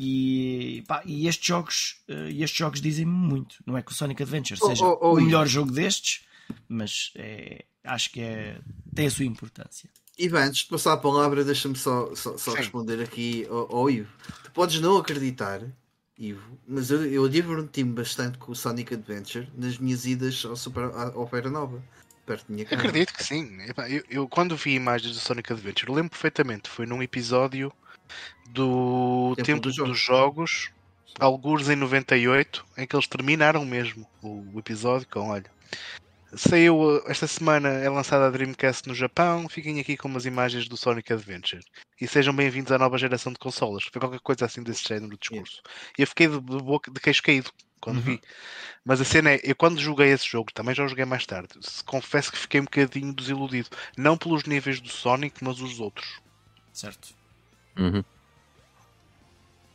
e, 0.00 0.84
pá, 0.86 1.02
e 1.04 1.26
estes 1.26 1.44
jogos, 1.44 1.96
uh, 2.08 2.28
estes 2.28 2.56
jogos 2.56 2.80
dizem-me 2.80 3.10
muito. 3.10 3.56
Não 3.66 3.76
é 3.76 3.82
que 3.82 3.90
o 3.90 3.94
Sonic 3.94 4.22
Adventure 4.22 4.56
seja 4.56 4.84
oh, 4.84 4.96
oh, 5.00 5.08
oh, 5.08 5.12
o 5.14 5.20
melhor 5.20 5.44
jogo 5.44 5.72
destes, 5.72 6.24
mas 6.68 7.10
é, 7.16 7.64
acho 7.82 8.12
que 8.12 8.20
é, 8.20 8.60
tem 8.94 9.08
a 9.08 9.10
sua 9.10 9.24
importância. 9.24 9.90
Ivan, 10.16 10.44
antes 10.44 10.60
de 10.60 10.68
passar 10.68 10.92
a 10.92 10.96
palavra, 10.96 11.42
deixa-me 11.42 11.74
só, 11.74 12.14
só, 12.14 12.38
só 12.38 12.52
responder 12.52 13.02
aqui 13.02 13.44
ao, 13.50 13.74
ao, 13.74 13.90
Ivo. 13.90 14.08
Tu 14.44 14.52
podes 14.52 14.80
não 14.80 14.98
acreditar, 14.98 15.62
Ivo, 16.16 16.60
mas 16.64 16.92
eu, 16.92 17.04
eu 17.04 17.28
diverti-me 17.28 17.92
bastante 17.92 18.38
com 18.38 18.52
o 18.52 18.54
Sonic 18.54 18.94
Adventure 18.94 19.48
nas 19.56 19.78
minhas 19.78 20.06
idas 20.06 20.44
ao, 20.44 20.54
Super, 20.54 20.84
ao 20.84 21.22
Opera 21.22 21.50
Nova. 21.50 21.82
Acredito 22.70 23.14
que 23.14 23.24
sim. 23.24 23.58
Eu, 23.88 24.04
eu, 24.08 24.28
quando 24.28 24.54
vi 24.54 24.74
imagens 24.74 25.14
do 25.14 25.20
Sonic 25.20 25.52
Adventure, 25.52 25.90
lembro 25.90 26.10
perfeitamente. 26.10 26.68
Foi 26.68 26.86
num 26.86 27.02
episódio 27.02 27.72
do 28.50 29.34
Tempo, 29.36 29.46
Tempo 29.46 29.60
dos, 29.62 29.74
Jogos, 29.74 29.92
dos 29.92 30.00
jogos 30.00 30.70
alguns 31.18 31.68
em 31.68 31.76
98, 31.76 32.64
em 32.76 32.86
que 32.86 32.94
eles 32.94 33.06
terminaram 33.06 33.64
mesmo 33.64 34.06
o, 34.22 34.58
episódio 34.58 35.06
com, 35.08 35.30
olha, 35.30 35.50
Saiu 36.34 37.02
esta 37.06 37.26
semana, 37.26 37.70
é 37.70 37.88
lançada 37.88 38.26
a 38.26 38.30
Dreamcast 38.30 38.86
no 38.86 38.94
Japão. 38.94 39.48
Fiquem 39.48 39.80
aqui 39.80 39.96
com 39.96 40.08
umas 40.08 40.26
imagens 40.26 40.68
do 40.68 40.76
Sonic 40.76 41.10
Adventure. 41.10 41.64
E 41.98 42.06
sejam 42.06 42.36
bem-vindos 42.36 42.70
à 42.70 42.76
nova 42.76 42.98
geração 42.98 43.32
de 43.32 43.38
consolas. 43.38 43.84
Foi 43.84 43.98
qualquer 43.98 44.20
coisa 44.20 44.44
assim 44.44 44.62
desse 44.62 44.86
género 44.86 45.12
de 45.12 45.18
discurso. 45.18 45.62
E 45.98 46.02
eu 46.02 46.06
fiquei 46.06 46.28
de, 46.28 46.38
de, 46.38 46.58
boca, 46.58 46.90
de 46.90 47.00
queixo 47.00 47.22
caído 47.22 47.50
quando 47.80 47.96
uhum. 47.96 48.02
vi. 48.02 48.20
Mas 48.84 49.00
a 49.00 49.06
cena 49.06 49.30
é, 49.30 49.40
eu 49.42 49.56
quando 49.56 49.80
joguei 49.80 50.08
esse 50.10 50.28
jogo, 50.28 50.52
também 50.52 50.74
já 50.74 50.84
o 50.84 50.88
joguei 50.88 51.06
mais 51.06 51.24
tarde, 51.24 51.48
confesso 51.86 52.30
que 52.30 52.38
fiquei 52.38 52.60
um 52.60 52.64
bocadinho 52.64 53.14
desiludido. 53.14 53.70
Não 53.96 54.18
pelos 54.18 54.44
níveis 54.44 54.80
do 54.80 54.88
Sonic, 54.90 55.42
mas 55.42 55.60
os 55.62 55.80
outros. 55.80 56.20
Certo. 56.74 57.17
Uhum. 57.78 58.04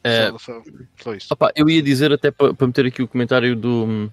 É, 0.04 0.30
só, 0.32 0.38
só, 0.38 0.62
só 1.02 1.16
isso. 1.16 1.28
Opa, 1.32 1.52
eu 1.56 1.70
ia 1.70 1.82
dizer 1.82 2.12
até 2.12 2.30
para 2.30 2.54
meter 2.62 2.86
aqui 2.86 3.02
o 3.02 3.08
comentário 3.08 3.56
do 3.56 4.12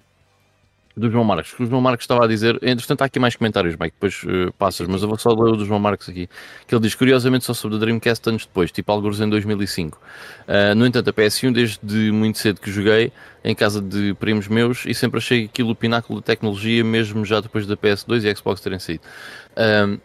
do 0.95 1.09
João 1.09 1.23
Marcos, 1.23 1.53
que 1.53 1.63
o 1.63 1.65
João 1.65 1.81
Marcos 1.81 2.03
estava 2.03 2.25
a 2.25 2.27
dizer, 2.27 2.59
entretanto 2.61 3.01
há 3.01 3.05
aqui 3.05 3.19
mais 3.19 3.35
comentários, 3.35 3.75
Mike, 3.75 3.95
depois 3.95 4.23
uh, 4.23 4.51
passas, 4.53 4.87
mas 4.87 5.01
eu 5.01 5.07
vou 5.07 5.17
só 5.17 5.29
ler 5.29 5.53
o 5.53 5.55
do 5.55 5.65
João 5.65 5.79
Marcos 5.79 6.09
aqui, 6.09 6.29
que 6.67 6.75
ele 6.75 6.81
diz, 6.81 6.95
curiosamente 6.95 7.45
só 7.45 7.53
sobre 7.53 7.77
a 7.77 7.79
Dreamcast 7.79 8.27
anos 8.27 8.45
depois, 8.45 8.71
tipo 8.71 8.91
alguns 8.91 9.19
em 9.19 9.29
2005. 9.29 9.97
Uh, 9.97 10.75
no 10.75 10.85
entanto, 10.85 11.09
a 11.09 11.13
PS1 11.13 11.53
desde 11.53 12.11
muito 12.11 12.37
cedo 12.37 12.59
que 12.59 12.71
joguei, 12.71 13.11
em 13.43 13.55
casa 13.55 13.81
de 13.81 14.13
primos 14.15 14.47
meus, 14.47 14.85
e 14.85 14.93
sempre 14.93 15.17
achei 15.17 15.45
aquilo 15.45 15.71
o 15.71 15.75
pináculo 15.75 16.19
da 16.19 16.25
tecnologia, 16.25 16.83
mesmo 16.83 17.25
já 17.25 17.39
depois 17.39 17.65
da 17.65 17.77
PS2 17.77 18.29
e 18.29 18.35
Xbox 18.35 18.61
terem 18.61 18.79
saído. 18.79 19.03
Uh, 19.51 19.99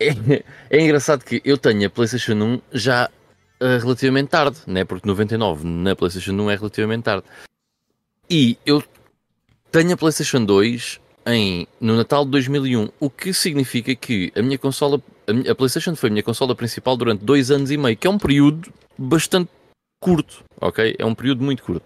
é, 0.00 0.42
é, 0.70 0.80
engraçado 0.80 1.24
que 1.24 1.42
eu 1.44 1.58
tenho 1.58 1.86
a 1.86 1.90
PlayStation 1.90 2.32
1 2.32 2.62
já 2.72 3.08
uh, 3.60 3.78
relativamente 3.78 4.28
tarde, 4.28 4.58
né? 4.66 4.84
porque 4.84 5.06
99 5.06 5.66
na 5.66 5.94
PlayStation 5.94 6.32
1 6.32 6.50
é 6.50 6.56
relativamente 6.56 7.02
tarde. 7.04 7.24
E 8.28 8.56
eu 8.64 8.82
tenho 9.70 9.92
a 9.92 9.96
PlayStation 9.96 10.44
2 10.44 11.00
em, 11.26 11.66
no 11.80 11.96
Natal 11.96 12.24
de 12.24 12.30
2001, 12.32 12.88
o 12.98 13.10
que 13.10 13.32
significa 13.34 13.94
que 13.94 14.32
a 14.34 14.42
minha 14.42 14.58
consola, 14.58 15.02
a, 15.26 15.32
minha, 15.32 15.52
a 15.52 15.54
PlayStation 15.54 15.94
foi 15.94 16.08
a 16.08 16.12
minha 16.12 16.22
consola 16.22 16.54
principal 16.54 16.96
durante 16.96 17.24
dois 17.24 17.50
anos 17.50 17.70
e 17.70 17.76
meio, 17.76 17.96
que 17.96 18.06
é 18.06 18.10
um 18.10 18.18
período 18.18 18.72
bastante 18.96 19.50
curto, 20.00 20.42
ok? 20.60 20.96
É 20.98 21.04
um 21.04 21.14
período 21.14 21.44
muito 21.44 21.62
curto. 21.62 21.84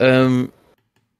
Um, 0.00 0.48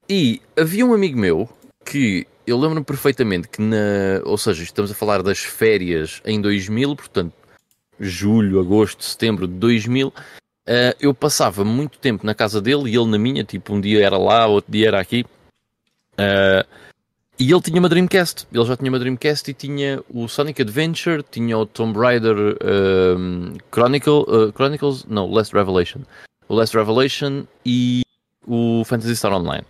e 0.09 0.41
havia 0.57 0.85
um 0.85 0.93
amigo 0.93 1.17
meu 1.17 1.49
que 1.85 2.27
eu 2.49 2.57
lembro-me 2.57 2.83
perfeitamente 2.83 3.47
que 3.47 3.61
na, 3.61 4.21
ou 4.25 4.37
seja, 4.37 4.63
estamos 4.63 4.91
a 4.91 4.95
falar 4.95 5.21
das 5.21 5.39
férias 5.39 6.21
em 6.25 6.41
2000, 6.41 6.95
portanto, 6.95 7.33
julho, 7.99 8.59
agosto, 8.59 9.03
setembro 9.03 9.47
de 9.47 9.53
2000, 9.53 10.07
uh, 10.07 10.13
eu 10.99 11.13
passava 11.13 11.63
muito 11.63 11.99
tempo 11.99 12.25
na 12.25 12.33
casa 12.33 12.59
dele 12.59 12.89
e 12.89 12.95
ele 12.95 13.05
na 13.05 13.19
minha, 13.19 13.43
tipo, 13.43 13.73
um 13.73 13.79
dia 13.79 14.03
era 14.03 14.17
lá, 14.17 14.47
outro 14.47 14.71
dia 14.71 14.87
era 14.87 14.99
aqui. 14.99 15.25
Uh, 16.13 16.67
e 17.37 17.51
ele 17.51 17.61
tinha 17.61 17.79
uma 17.79 17.87
Dreamcast, 17.87 18.47
ele 18.51 18.65
já 18.65 18.75
tinha 18.75 18.91
uma 18.91 18.99
Dreamcast 18.99 19.49
e 19.49 19.53
tinha 19.53 20.03
o 20.09 20.27
Sonic 20.27 20.61
Adventure, 20.61 21.23
tinha 21.23 21.57
o 21.57 21.65
Tomb 21.65 21.97
Raider 21.97 22.35
um, 22.35 23.53
Chronicle, 23.71 24.25
uh, 24.27 24.51
Chronicles, 24.53 25.05
não, 25.05 25.31
Last 25.31 25.55
Revelation. 25.55 26.01
O 26.49 26.55
Last 26.55 26.75
Revelation 26.75 27.45
e 27.63 28.01
o 28.45 28.83
Phantasy 28.83 29.15
Star 29.15 29.31
Online. 29.31 29.63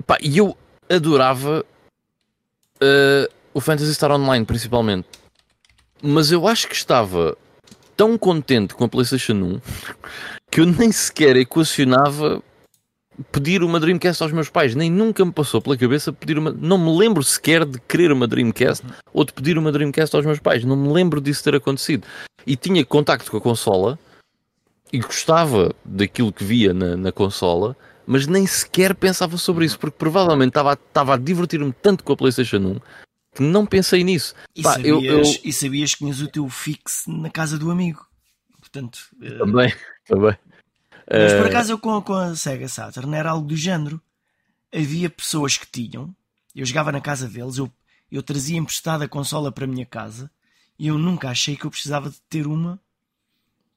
Uh, 0.00 0.16
e 0.20 0.38
eu 0.38 0.56
adorava 0.88 1.64
uh, 2.82 3.32
o 3.52 3.60
Phantasy 3.60 3.94
Star 3.94 4.10
Online, 4.12 4.44
principalmente. 4.44 5.08
Mas 6.02 6.30
eu 6.30 6.46
acho 6.46 6.68
que 6.68 6.74
estava 6.74 7.36
tão 7.96 8.16
contente 8.16 8.74
com 8.74 8.84
a 8.84 8.88
PlayStation 8.88 9.34
1 9.34 9.60
que 10.50 10.60
eu 10.60 10.66
nem 10.66 10.92
sequer 10.92 11.36
equacionava 11.36 12.42
pedir 13.32 13.62
uma 13.62 13.80
Dreamcast 13.80 14.22
aos 14.22 14.32
meus 14.32 14.48
pais. 14.48 14.74
Nem 14.74 14.90
nunca 14.90 15.24
me 15.24 15.32
passou 15.32 15.60
pela 15.60 15.76
cabeça 15.76 16.12
pedir 16.12 16.38
uma. 16.38 16.52
Não 16.52 16.78
me 16.78 16.96
lembro 16.96 17.22
sequer 17.22 17.64
de 17.64 17.80
querer 17.80 18.12
uma 18.12 18.26
Dreamcast 18.26 18.84
ou 19.12 19.24
de 19.24 19.32
pedir 19.32 19.58
uma 19.58 19.72
Dreamcast 19.72 20.14
aos 20.14 20.24
meus 20.24 20.38
pais. 20.38 20.64
Não 20.64 20.76
me 20.76 20.92
lembro 20.92 21.20
disso 21.20 21.42
ter 21.42 21.54
acontecido. 21.54 22.06
E 22.46 22.56
tinha 22.56 22.84
contacto 22.84 23.30
com 23.30 23.36
a 23.36 23.40
consola 23.40 23.98
e 24.92 24.98
gostava 24.98 25.74
daquilo 25.84 26.32
que 26.32 26.44
via 26.44 26.72
na, 26.72 26.96
na 26.96 27.12
consola, 27.12 27.76
mas 28.10 28.26
nem 28.26 28.46
sequer 28.46 28.94
pensava 28.94 29.36
sobre 29.36 29.66
isso, 29.66 29.78
porque 29.78 29.98
provavelmente 29.98 30.48
estava, 30.48 30.72
estava 30.72 31.12
a 31.12 31.18
divertir-me 31.18 31.70
tanto 31.74 32.02
com 32.02 32.14
a 32.14 32.16
PlayStation 32.16 32.56
1 32.56 32.80
que 33.34 33.42
não 33.42 33.66
pensei 33.66 34.02
nisso. 34.02 34.34
E, 34.56 34.62
Pá, 34.62 34.72
sabias, 34.72 34.88
eu, 34.88 35.02
eu... 35.02 35.22
e 35.44 35.52
sabias 35.52 35.92
que 35.92 35.98
tinhas 35.98 36.22
o 36.22 36.26
teu 36.26 36.48
fixe 36.48 37.10
na 37.10 37.28
casa 37.28 37.58
do 37.58 37.70
amigo. 37.70 38.08
Portanto, 38.58 38.98
também, 39.38 39.74
também. 40.08 40.38
Mas 41.06 41.32
por 41.34 41.44
eh, 41.44 41.48
acaso 41.48 41.72
eu 41.72 41.78
com, 41.78 42.00
com 42.00 42.14
a 42.14 42.34
Sega 42.34 42.66
Saturn 42.66 43.14
era 43.14 43.30
algo 43.30 43.46
do 43.46 43.54
género. 43.54 44.00
Havia 44.74 45.10
pessoas 45.10 45.58
que 45.58 45.66
tinham, 45.70 46.14
eu 46.56 46.64
jogava 46.64 46.90
na 46.90 47.02
casa 47.02 47.28
deles, 47.28 47.58
eu, 47.58 47.70
eu 48.10 48.22
trazia 48.22 48.56
emprestada 48.56 49.04
a 49.04 49.08
consola 49.08 49.52
para 49.52 49.64
a 49.64 49.68
minha 49.68 49.84
casa 49.84 50.30
e 50.78 50.86
eu 50.86 50.96
nunca 50.96 51.28
achei 51.28 51.56
que 51.58 51.66
eu 51.66 51.70
precisava 51.70 52.08
de 52.08 52.20
ter 52.22 52.46
uma 52.46 52.80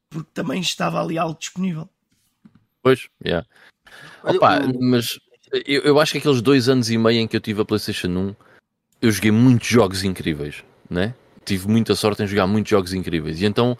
porque 0.09 0.29
também 0.33 0.61
estava 0.61 1.01
ali 1.01 1.17
algo 1.17 1.37
disponível. 1.37 1.89
Pois, 2.81 3.09
yeah. 3.23 3.45
Opa, 4.23 4.61
mas 4.79 5.19
eu, 5.65 5.81
eu 5.81 5.99
acho 5.99 6.13
que 6.13 6.17
aqueles 6.19 6.41
dois 6.41 6.69
anos 6.69 6.89
e 6.89 6.97
meio 6.97 7.19
em 7.19 7.27
que 7.27 7.35
eu 7.35 7.41
tive 7.41 7.61
a 7.61 7.65
PlayStation 7.65 8.07
1 8.07 8.35
eu 9.01 9.11
joguei 9.11 9.31
muitos 9.31 9.67
jogos 9.67 10.03
incríveis, 10.03 10.63
né? 10.89 11.15
Tive 11.43 11.67
muita 11.67 11.95
sorte 11.95 12.21
em 12.21 12.27
jogar 12.27 12.45
muitos 12.45 12.69
jogos 12.69 12.93
incríveis 12.93 13.41
e 13.41 13.45
então 13.45 13.75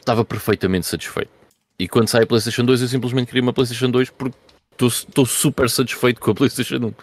estava 0.00 0.24
perfeitamente 0.24 0.86
satisfeito. 0.86 1.30
E 1.78 1.86
quando 1.86 2.08
sai 2.08 2.22
a 2.22 2.26
PlayStation 2.26 2.64
2, 2.64 2.82
eu 2.82 2.88
simplesmente 2.88 3.26
queria 3.26 3.42
uma 3.42 3.52
PlayStation 3.52 3.90
2 3.90 4.10
porque 4.10 4.36
estou 4.80 5.26
super 5.26 5.68
satisfeito 5.68 6.20
com 6.20 6.30
a 6.30 6.34
PlayStation 6.34 6.76
1. 6.76 6.94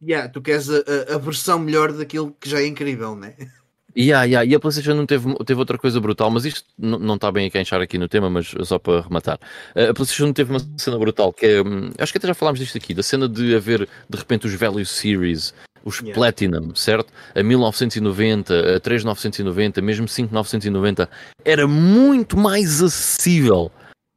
Yeah, 0.00 0.28
tu 0.28 0.40
queres 0.40 0.68
a, 0.70 1.14
a, 1.14 1.18
versão 1.18 1.58
melhor 1.58 1.92
daquilo 1.92 2.32
que 2.40 2.48
já 2.48 2.60
é 2.60 2.66
incrível, 2.66 3.16
né? 3.16 3.34
Yeah, 3.96 4.24
yeah. 4.24 4.44
E 4.44 4.54
a 4.54 4.60
PlayStation 4.60 4.94
não 4.94 5.06
teve, 5.06 5.34
teve 5.44 5.58
outra 5.58 5.78
coisa 5.78 6.00
brutal, 6.00 6.30
mas 6.30 6.44
isto 6.44 6.64
não 6.78 7.14
está 7.14 7.32
bem 7.32 7.46
a 7.46 7.50
queixar 7.50 7.80
aqui 7.80 7.98
no 7.98 8.08
tema, 8.08 8.28
mas 8.28 8.54
só 8.64 8.78
para 8.78 9.00
rematar. 9.02 9.38
A 9.70 9.94
PlayStation 9.94 10.26
não 10.26 10.32
teve 10.32 10.50
uma 10.50 10.60
cena 10.76 10.98
brutal 10.98 11.32
que 11.32 11.46
é. 11.46 11.62
Hum, 11.62 11.90
acho 11.98 12.12
que 12.12 12.18
até 12.18 12.28
já 12.28 12.34
falámos 12.34 12.60
disto 12.60 12.76
aqui, 12.76 12.94
da 12.94 13.02
cena 13.02 13.28
de 13.28 13.54
haver 13.54 13.88
de 14.08 14.18
repente 14.18 14.46
os 14.46 14.54
Value 14.54 14.84
Series 14.84 15.54
os 15.84 15.98
yeah. 16.00 16.14
Platinum, 16.14 16.74
certo? 16.74 17.12
A 17.34 17.42
1990, 17.42 18.76
a 18.76 18.80
3990, 18.80 19.80
mesmo 19.80 20.06
5990, 20.06 21.08
era 21.44 21.66
muito 21.66 22.36
mais 22.36 22.82
acessível 22.82 23.70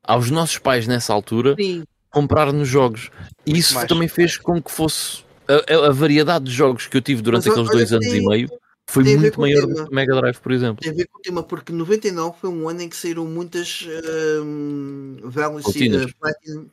aos 0.03 0.29
nossos 0.29 0.57
pais 0.57 0.87
nessa 0.87 1.13
altura 1.13 1.55
Sim. 1.57 1.83
comprar 2.09 2.51
nos 2.51 2.67
jogos. 2.67 3.09
E 3.45 3.57
isso 3.57 3.75
mais. 3.75 3.87
também 3.87 4.07
fez 4.07 4.37
com 4.37 4.61
que 4.61 4.71
fosse 4.71 5.23
a, 5.47 5.87
a, 5.87 5.91
variedade 5.91 6.45
de 6.45 6.51
jogos 6.51 6.87
que 6.87 6.97
eu 6.97 7.01
tive 7.01 7.21
durante 7.21 7.47
Mas, 7.47 7.57
aqueles 7.57 7.71
dois 7.71 7.93
anos 7.93 8.07
e 8.07 8.27
meio 8.27 8.49
foi 8.91 9.03
muito 9.15 9.39
maior 9.39 9.65
do 9.65 9.75
que 9.85 9.91
o 9.91 9.95
Mega 9.95 10.15
Drive, 10.15 10.37
por 10.39 10.51
exemplo. 10.51 10.83
Tem 10.83 10.91
a 10.91 10.95
ver 10.95 11.07
com 11.07 11.17
o 11.17 11.21
tema, 11.21 11.43
porque 11.43 11.71
99 11.71 12.37
foi 12.41 12.49
um 12.49 12.67
ano 12.67 12.81
em 12.81 12.89
que 12.89 12.95
saíram 12.95 13.25
muitas 13.25 13.87
uh, 13.87 15.31
Platinum. 16.19 16.67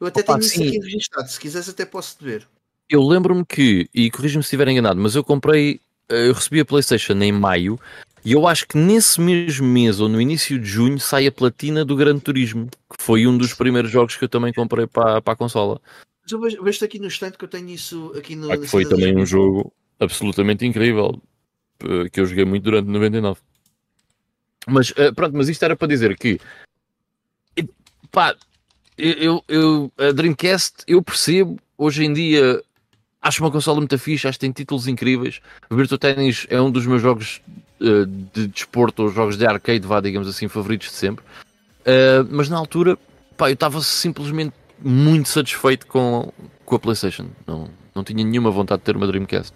Eu 0.00 0.06
até 0.08 0.20
Opa, 0.22 0.38
tenho 0.38 0.40
isso 0.40 0.60
aqui 0.60 0.78
registado, 0.80 1.28
se 1.28 1.38
quiseres 1.38 1.68
até 1.68 1.84
posso 1.84 2.18
te 2.18 2.24
ver. 2.24 2.48
Eu 2.90 3.02
lembro-me 3.02 3.44
que, 3.44 3.88
e 3.94 4.10
corrijo-me 4.10 4.42
se 4.42 4.48
estiver 4.48 4.68
enganado, 4.68 5.00
mas 5.00 5.14
eu 5.14 5.22
comprei, 5.22 5.80
eh, 6.08 6.28
eu 6.28 6.32
recebi 6.32 6.60
a 6.60 6.64
PlayStation 6.64 7.14
em 7.14 7.32
maio 7.32 7.78
e 8.24 8.32
eu 8.32 8.46
acho 8.46 8.66
que 8.66 8.76
nesse 8.76 9.20
mesmo 9.20 9.66
mês 9.66 10.00
ou 10.00 10.08
no 10.08 10.20
início 10.20 10.58
de 10.58 10.66
junho 10.66 10.98
sai 10.98 11.28
a 11.28 11.32
platina 11.32 11.84
do 11.84 11.94
Gran 11.94 12.18
Turismo, 12.18 12.68
que 12.68 13.00
foi 13.00 13.24
um 13.24 13.38
dos 13.38 13.54
primeiros 13.54 13.90
jogos 13.90 14.16
que 14.16 14.24
eu 14.24 14.28
também 14.28 14.52
comprei 14.52 14.86
para, 14.86 15.22
para 15.22 15.32
a 15.32 15.36
consola. 15.36 15.80
Mas 16.22 16.32
eu 16.32 16.40
vejo, 16.40 16.62
vejo 16.62 16.84
aqui 16.84 16.98
no 16.98 17.06
instante 17.06 17.38
que 17.38 17.44
eu 17.44 17.48
tenho 17.48 17.68
isso 17.68 18.12
aqui 18.16 18.34
no. 18.34 18.50
Ah, 18.50 18.58
foi 18.66 18.84
também 18.84 19.16
um 19.16 19.24
jogo 19.24 19.72
absolutamente 20.00 20.66
incrível 20.66 21.20
eh, 21.20 21.35
que 22.12 22.20
eu 22.20 22.26
joguei 22.26 22.44
muito 22.44 22.64
durante 22.64 22.88
99. 22.88 23.40
Mas 24.68 24.92
eh, 24.96 25.12
pronto, 25.12 25.36
mas 25.36 25.48
isto 25.48 25.64
era 25.64 25.76
para 25.76 25.88
dizer 25.88 26.16
que 26.16 26.40
pá, 28.10 28.34
eu, 28.96 29.44
eu, 29.46 29.92
a 29.98 30.10
Dreamcast 30.10 30.76
eu 30.86 31.02
percebo 31.02 31.58
hoje 31.76 32.04
em 32.04 32.12
dia 32.12 32.62
acho 33.20 33.42
uma 33.42 33.50
consola 33.50 33.78
muito 33.78 33.98
fixe, 33.98 34.26
acho 34.26 34.38
que 34.38 34.46
tem 34.46 34.52
títulos 34.52 34.86
incríveis. 34.86 35.40
Virtua 35.70 35.98
Tennis 35.98 36.46
é 36.48 36.60
um 36.60 36.70
dos 36.70 36.86
meus 36.86 37.02
jogos 37.02 37.42
uh, 37.80 38.06
de 38.06 38.46
desporto 38.48 39.02
ou 39.02 39.08
jogos 39.10 39.36
de 39.36 39.46
arcade, 39.46 39.86
vá, 39.86 40.00
digamos 40.00 40.28
assim, 40.28 40.48
favoritos 40.48 40.88
de 40.88 40.94
sempre. 40.94 41.24
Uh, 41.82 42.26
mas 42.30 42.48
na 42.48 42.56
altura, 42.56 42.96
pá, 43.36 43.50
eu 43.50 43.54
estava 43.54 43.80
simplesmente 43.80 44.54
muito 44.78 45.28
satisfeito 45.28 45.86
com, 45.86 46.32
com 46.64 46.76
a 46.76 46.78
PlayStation. 46.78 47.28
Não, 47.46 47.68
não 47.94 48.04
tinha 48.04 48.24
nenhuma 48.24 48.50
vontade 48.50 48.80
de 48.80 48.84
ter 48.84 48.96
uma 48.96 49.06
Dreamcast. 49.06 49.52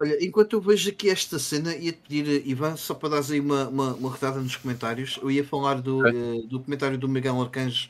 Olha, 0.00 0.24
enquanto 0.24 0.54
eu 0.54 0.60
vejo 0.60 0.90
aqui 0.90 1.08
esta 1.08 1.38
cena, 1.38 1.74
ia-te 1.74 1.98
pedir, 1.98 2.46
Ivan, 2.46 2.76
só 2.76 2.94
para 2.94 3.10
dar 3.10 3.32
aí 3.32 3.38
uma, 3.38 3.68
uma, 3.68 3.94
uma 3.94 4.12
redada 4.12 4.40
nos 4.40 4.56
comentários. 4.56 5.18
Eu 5.22 5.30
ia 5.30 5.44
falar 5.44 5.80
do, 5.80 6.00
uh, 6.00 6.46
do 6.48 6.60
comentário 6.60 6.98
do 6.98 7.08
Miguel 7.08 7.40
Arcanjo, 7.40 7.88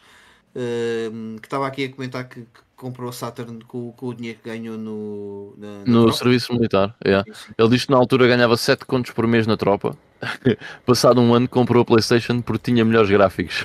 uh, 0.55 1.41
que 1.41 1.47
estava 1.47 1.67
aqui 1.67 1.85
a 1.85 1.91
comentar 1.91 2.29
que, 2.29 2.41
que 2.43 2.61
comprou 2.77 3.09
a 3.09 3.13
Saturn 3.13 3.65
com, 3.65 3.91
com, 3.93 4.09
o 4.09 4.15
dinheiro 4.15 4.39
que 4.43 4.51
ganhou 4.51 4.77
no, 4.77 5.55
na, 5.57 5.79
na 5.79 5.85
no 5.87 6.03
tropa. 6.03 6.19
serviço 6.19 6.53
militar. 6.53 6.95
Yeah. 7.05 7.25
Ele 7.57 7.69
disse 7.71 7.87
que 7.87 7.93
na 7.93 7.99
altura 7.99 8.27
ganhava 8.27 8.57
7 8.57 8.85
contos 8.85 9.11
por 9.13 9.27
mês 9.27 9.47
na 9.47 9.57
tropa. 9.57 9.97
Passado 10.85 11.21
um 11.23 11.33
ano 11.33 11.49
comprou 11.49 11.83
a 11.83 11.87
PlayStation 11.87 12.43
porque 12.43 12.71
tinha 12.71 12.85
melhores 12.85 13.09
gráficos. 13.09 13.65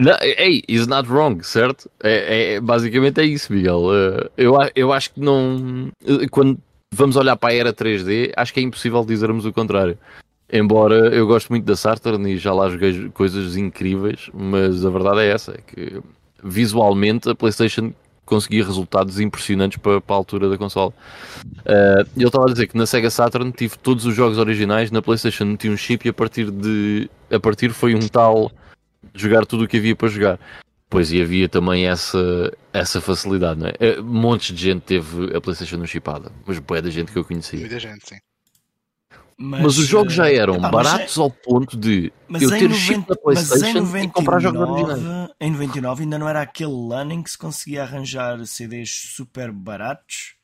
Não, 0.00 0.16
hey, 0.22 0.62
is 0.66 0.86
not 0.86 1.06
wrong, 1.10 1.44
certo? 1.44 1.90
É, 2.02 2.54
é, 2.54 2.60
basicamente 2.60 3.20
é 3.20 3.24
isso, 3.24 3.52
Miguel. 3.52 3.80
Uh, 3.80 4.30
eu, 4.34 4.56
eu 4.74 4.92
acho 4.94 5.12
que 5.12 5.20
não. 5.20 5.92
Quando 6.30 6.58
vamos 6.90 7.16
olhar 7.16 7.36
para 7.36 7.50
a 7.50 7.54
era 7.54 7.70
3D, 7.70 8.32
acho 8.34 8.54
que 8.54 8.60
é 8.60 8.62
impossível 8.62 9.04
dizermos 9.04 9.44
o 9.44 9.52
contrário. 9.52 9.98
Embora 10.50 11.14
eu 11.14 11.26
gosto 11.26 11.50
muito 11.50 11.66
da 11.66 11.76
Saturn 11.76 12.32
e 12.32 12.38
já 12.38 12.54
lá 12.54 12.70
joguei 12.70 13.10
coisas 13.10 13.58
incríveis, 13.58 14.30
mas 14.32 14.86
a 14.86 14.90
verdade 14.90 15.20
é 15.20 15.32
essa: 15.32 15.52
é 15.52 15.58
que 15.58 16.00
visualmente 16.42 17.28
a 17.28 17.34
PlayStation 17.34 17.92
conseguia 18.24 18.64
resultados 18.64 19.20
impressionantes 19.20 19.76
para, 19.76 20.00
para 20.00 20.16
a 20.16 20.18
altura 20.18 20.48
da 20.48 20.56
consola. 20.56 20.94
Uh, 21.58 22.08
ele 22.16 22.26
estava 22.26 22.46
a 22.46 22.52
dizer 22.52 22.68
que 22.68 22.78
na 22.78 22.86
Sega 22.86 23.10
Saturn 23.10 23.52
tive 23.52 23.76
todos 23.76 24.06
os 24.06 24.14
jogos 24.14 24.38
originais, 24.38 24.90
na 24.90 25.02
PlayStation 25.02 25.56
tinha 25.56 25.70
um 25.70 25.76
chip 25.76 26.06
e 26.06 26.08
a 26.08 26.14
partir 26.14 26.50
de 26.50 27.10
a 27.30 27.38
partir 27.38 27.68
foi 27.68 27.94
um 27.94 28.08
tal 28.08 28.50
jogar 29.14 29.46
tudo 29.46 29.64
o 29.64 29.68
que 29.68 29.76
havia 29.76 29.96
para 29.96 30.08
jogar. 30.08 30.40
Pois 30.88 31.12
e 31.12 31.22
havia 31.22 31.48
também 31.48 31.86
essa, 31.86 32.52
essa 32.72 33.00
facilidade, 33.00 33.60
não 33.60 33.68
é? 33.68 33.74
é 33.78 34.00
montes 34.00 34.54
de 34.54 34.60
gente 34.60 34.82
teve 34.82 35.36
a 35.36 35.40
PlayStation 35.40 35.76
no 35.76 35.86
chipada, 35.86 36.32
mas 36.44 36.58
boa 36.58 36.82
da 36.82 36.90
gente 36.90 37.12
que 37.12 37.18
eu 37.18 37.24
conhecia. 37.24 37.60
Muita 37.60 37.78
gente, 37.78 38.08
sim. 38.08 38.16
Mas, 39.42 39.62
mas, 39.62 39.78
os 39.78 39.86
jogos 39.86 40.12
já 40.12 40.28
eh, 40.28 40.34
eram 40.34 40.56
epá, 40.56 40.68
baratos 40.68 41.16
é... 41.16 41.20
ao 41.20 41.30
ponto 41.30 41.74
de 41.74 42.12
eu 42.28 42.50
ter 42.50 42.68
90, 42.68 42.74
chip 42.74 43.08
da 43.08 43.16
PlayStation 43.16 43.80
99, 43.80 44.04
e 44.04 44.08
comprar 44.10 44.38
jogos 44.38 44.60
originais. 44.60 45.30
Em 45.40 45.50
99 45.52 46.02
ainda 46.02 46.18
não 46.18 46.28
era 46.28 46.42
aquele 46.42 46.92
ano 46.92 47.12
em 47.12 47.22
que 47.22 47.30
se 47.30 47.38
conseguia 47.38 47.84
arranjar 47.84 48.44
CDs 48.44 48.90
super 49.14 49.50
baratos, 49.50 50.34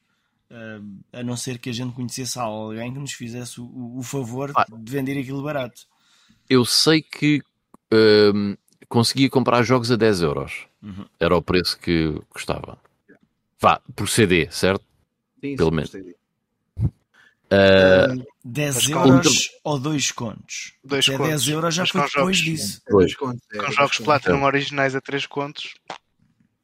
uh, 0.51 0.83
a 1.13 1.23
não 1.23 1.37
ser 1.37 1.59
que 1.59 1.69
a 1.69 1.75
gente 1.75 1.93
conhecesse 1.93 2.39
alguém 2.39 2.91
que 2.91 2.99
nos 2.99 3.13
fizesse 3.13 3.61
o, 3.61 3.99
o 3.99 4.03
favor 4.03 4.51
ah, 4.57 4.65
de 4.67 4.91
vender 4.91 5.21
aquilo 5.21 5.43
barato. 5.43 5.83
Eu 6.49 6.65
sei 6.65 7.03
que 7.03 7.43
uh, 7.93 8.59
conseguia 8.89 9.29
comprar 9.29 9.63
jogos 9.63 9.91
a 9.91 9.97
10 9.97 10.23
euros. 10.23 10.67
Uhum. 10.83 11.05
Era 11.19 11.37
o 11.37 11.43
preço 11.43 11.79
que 11.79 12.15
custava. 12.31 12.79
Vá, 13.61 13.81
por 13.95 14.09
CD, 14.09 14.49
certo? 14.51 14.85
Sim, 15.41 15.57
Pelo 15.57 15.73
menos. 15.73 15.93
Uh, 17.47 18.27
10 18.45 18.91
euros 18.91 19.51
ou 19.63 19.79
2 19.79 20.11
contos? 20.13 20.75
2 20.85 21.07
contos. 21.07 21.27
10 21.29 21.49
euros 21.49 21.75
já 21.75 21.87
foi 21.87 22.01
depois 22.01 22.13
jogos, 22.13 22.39
disso. 22.39 22.83
Dois. 22.89 23.15
Contos, 23.15 23.43
é, 23.53 23.59
com 23.59 23.73
jogos 23.73 23.99
Platinum 23.99 24.45
originais 24.45 24.95
a 24.97 25.01
3 25.01 25.27
contos. 25.27 25.75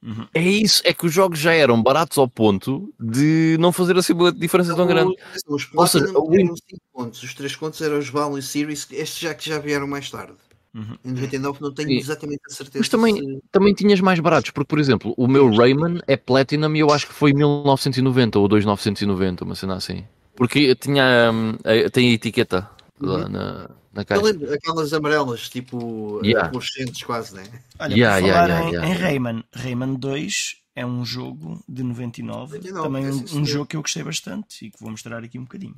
Uhum. 0.02 0.26
É 0.34 0.42
isso, 0.42 0.82
é 0.84 0.92
que 0.92 1.06
os 1.06 1.12
jogos 1.12 1.38
já 1.38 1.52
eram 1.54 1.80
baratos 1.80 2.18
ao 2.18 2.28
ponto 2.28 2.92
de 2.98 3.56
não 3.60 3.70
fazer 3.70 3.96
assim 3.96 4.12
uma 4.12 4.32
diferença 4.32 4.74
tão 4.74 4.84
grande. 4.86 5.14
Os 5.46 5.64
Platinum 5.66 5.80
Ou 5.80 5.86
seja, 5.86 6.06
5 6.06 6.82
contos, 6.92 7.22
os 7.22 7.34
3 7.34 7.54
contos 7.56 7.80
eram 7.80 7.98
os 7.98 8.08
Value 8.08 8.42
Series, 8.42 8.88
estes 8.90 9.20
já 9.20 9.32
que 9.32 9.48
já 9.48 9.60
vieram 9.60 9.86
mais 9.86 10.10
tarde. 10.10 10.34
Uhum. 10.74 10.96
Em 11.04 11.12
99 11.12 11.58
não 11.60 11.72
tenho 11.72 11.88
Sim. 11.88 11.96
exatamente 11.98 12.40
a 12.48 12.52
certeza. 12.52 12.78
Mas 12.78 12.88
também, 12.88 13.14
se... 13.14 13.42
também 13.50 13.74
tinhas 13.74 14.00
mais 14.00 14.18
baratos, 14.20 14.50
porque 14.50 14.68
por 14.68 14.78
exemplo, 14.78 15.12
o 15.16 15.28
meu 15.28 15.50
Rayman 15.50 16.00
é 16.06 16.16
Platinum 16.16 16.74
e 16.74 16.80
eu 16.80 16.90
acho 16.90 17.06
que 17.06 17.12
foi 17.12 17.32
1990 17.34 18.38
ou 18.38 18.48
2990, 18.48 19.44
uma 19.44 19.54
cena 19.54 19.74
assim. 19.74 20.04
Porque 20.34 20.74
tinha, 20.74 21.30
hum, 21.30 21.58
tem 21.92 22.10
a 22.10 22.12
etiqueta 22.14 22.70
uhum. 22.98 23.06
lá 23.06 23.28
na, 23.28 23.70
na 23.92 24.04
caixa. 24.04 24.22
Lembro, 24.22 24.52
aquelas 24.52 24.92
amarelas, 24.94 25.48
tipo 25.50 26.20
yeah. 26.24 26.48
fluorescentes 26.48 27.02
quase, 27.02 27.34
né? 27.34 27.44
Olha, 27.78 27.94
yeah, 27.94 28.16
yeah, 28.16 28.60
yeah, 28.60 28.86
em, 28.86 28.90
em, 28.90 28.94
Rayman, 28.94 29.44
Rayman 29.52 29.94
2 29.96 30.56
é 30.74 30.86
um 30.86 31.04
jogo 31.04 31.62
de 31.68 31.82
99, 31.82 32.56
99 32.56 32.82
também 32.82 33.04
é 33.04 33.10
um, 33.10 33.42
um 33.42 33.44
jogo 33.44 33.66
que 33.66 33.76
eu 33.76 33.82
gostei 33.82 34.02
bastante 34.02 34.66
e 34.66 34.70
que 34.70 34.80
vou 34.80 34.90
mostrar 34.90 35.22
aqui 35.22 35.38
um 35.38 35.44
bocadinho. 35.44 35.76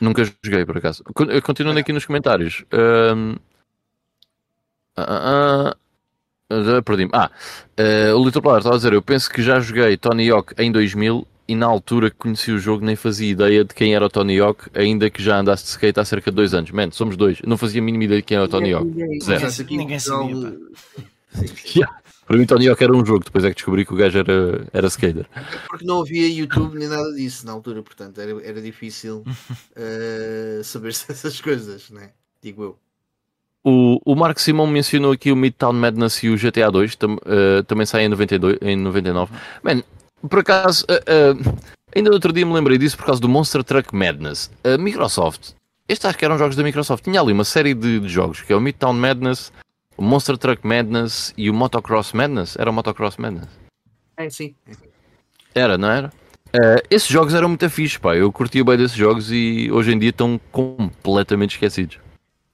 Nunca 0.00 0.24
joguei, 0.42 0.64
por 0.64 0.78
acaso. 0.78 1.02
Continuando 1.42 1.80
aqui 1.80 1.92
nos 1.92 2.04
comentários. 2.04 2.64
Um... 2.72 3.36
Uh, 4.96 5.74
uh, 6.52 6.78
uh, 6.78 6.82
Perdi-me. 6.82 7.10
Ah, 7.12 7.30
uh, 7.78 8.16
o 8.16 8.24
Little 8.24 8.40
Player 8.40 8.58
estava 8.58 8.76
a 8.76 8.78
dizer: 8.78 8.92
Eu 8.92 9.02
penso 9.02 9.28
que 9.28 9.42
já 9.42 9.58
joguei 9.58 9.96
Tony 9.96 10.30
Hawk 10.30 10.54
em 10.56 10.70
2000 10.70 11.26
e 11.46 11.54
na 11.54 11.66
altura 11.66 12.10
que 12.10 12.16
conheci 12.16 12.52
o 12.52 12.58
jogo 12.58 12.84
nem 12.84 12.96
fazia 12.96 13.30
ideia 13.30 13.64
de 13.64 13.74
quem 13.74 13.94
era 13.94 14.06
o 14.06 14.08
Tony 14.08 14.38
Hawk, 14.38 14.70
ainda 14.74 15.10
que 15.10 15.22
já 15.22 15.38
andasse 15.38 15.64
de 15.64 15.70
skate 15.70 16.00
há 16.00 16.04
cerca 16.04 16.30
de 16.30 16.36
dois 16.36 16.54
anos. 16.54 16.70
Man, 16.70 16.90
somos 16.90 17.16
dois. 17.16 17.40
não 17.44 17.58
fazia 17.58 17.82
a 17.82 17.84
mínima 17.84 18.04
ideia 18.04 18.20
de 18.20 18.26
quem 18.26 18.36
era 18.36 18.46
o 18.46 18.48
Tony 18.48 18.72
Hawk. 18.72 18.88
Zero. 19.22 19.66
Ninguém 19.70 19.98
sabia. 19.98 20.56
yeah. 21.74 22.03
Para 22.34 22.40
mim, 22.40 22.46
Tony 22.46 22.68
Hawk 22.68 22.82
era 22.82 22.92
um 22.92 23.06
jogo, 23.06 23.24
depois 23.24 23.44
é 23.44 23.50
que 23.50 23.54
descobri 23.54 23.86
que 23.86 23.94
o 23.94 23.96
gajo 23.96 24.18
era, 24.18 24.66
era 24.72 24.88
skater. 24.88 25.24
Porque 25.68 25.84
não 25.84 26.00
havia 26.00 26.26
YouTube 26.26 26.76
nem 26.76 26.88
nada 26.88 27.12
disso 27.12 27.46
na 27.46 27.52
altura, 27.52 27.80
portanto 27.80 28.20
era, 28.20 28.32
era 28.44 28.60
difícil 28.60 29.22
uh, 29.78 30.64
saber 30.64 30.88
essas 31.08 31.40
coisas, 31.40 31.90
né? 31.90 32.10
digo 32.42 32.64
eu. 32.64 32.78
O, 33.62 34.00
o 34.04 34.16
Marco 34.16 34.40
Simão 34.40 34.66
mencionou 34.66 35.12
aqui 35.12 35.30
o 35.30 35.36
Midtown 35.36 35.74
Madness 35.74 36.24
e 36.24 36.28
o 36.28 36.36
GTA 36.36 36.72
2, 36.72 36.96
tam, 36.96 37.14
uh, 37.14 37.62
também 37.68 37.86
saem 37.86 38.06
em, 38.06 38.08
92, 38.08 38.58
em 38.62 38.76
99. 38.78 39.32
Man, 39.62 39.84
por 40.28 40.40
acaso, 40.40 40.84
uh, 40.86 41.38
uh, 41.38 41.58
ainda 41.94 42.10
outro 42.10 42.32
dia 42.32 42.44
me 42.44 42.52
lembrei 42.52 42.78
disso 42.78 42.96
por 42.96 43.06
causa 43.06 43.20
do 43.20 43.28
Monster 43.28 43.62
Truck 43.62 43.94
Madness. 43.94 44.50
A 44.64 44.76
Microsoft, 44.76 45.52
estes 45.88 46.04
acho 46.04 46.18
que 46.18 46.24
eram 46.24 46.36
jogos 46.36 46.56
da 46.56 46.64
Microsoft, 46.64 47.04
tinha 47.04 47.20
ali 47.20 47.32
uma 47.32 47.44
série 47.44 47.74
de, 47.74 48.00
de 48.00 48.08
jogos, 48.08 48.42
que 48.42 48.52
é 48.52 48.56
o 48.56 48.60
Midtown 48.60 48.92
Madness, 48.92 49.52
o 49.96 50.02
Monster 50.02 50.36
Truck 50.36 50.66
Madness 50.66 51.32
e 51.36 51.48
o 51.48 51.54
Motocross 51.54 52.12
Madness. 52.12 52.56
Era 52.56 52.70
o 52.70 52.72
Motocross 52.72 53.16
Madness? 53.16 53.48
É, 54.16 54.28
sim. 54.30 54.54
Era, 55.54 55.78
não 55.78 55.90
era? 55.90 56.12
Uh, 56.54 56.78
esses 56.88 57.08
jogos 57.08 57.34
eram 57.34 57.48
muito 57.48 57.68
fixe, 57.68 57.98
pá. 57.98 58.14
Eu 58.14 58.30
curtia 58.32 58.64
bem 58.64 58.76
desses 58.76 58.96
jogos 58.96 59.30
e 59.32 59.70
hoje 59.72 59.92
em 59.92 59.98
dia 59.98 60.10
estão 60.10 60.40
completamente 60.52 61.52
esquecidos. 61.52 61.98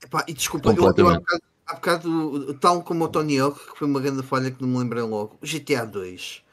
Epá, 0.03 0.25
e 0.27 0.33
desculpa, 0.33 0.69
eu, 0.69 0.75
eu 0.75 1.09
há, 1.09 1.19
bocado, 1.19 1.43
há 1.67 1.73
bocado, 1.75 2.53
tal 2.55 2.81
como 2.81 3.05
o 3.05 3.07
Tony 3.07 3.39
Hawk, 3.39 3.59
que 3.59 3.77
foi 3.77 3.87
uma 3.87 3.99
grande 3.99 4.23
falha 4.23 4.49
que 4.49 4.61
não 4.61 4.69
me 4.69 4.79
lembrei 4.79 5.03
logo, 5.03 5.37
o 5.41 5.45
GTA 5.45 5.85
2. 5.85 6.43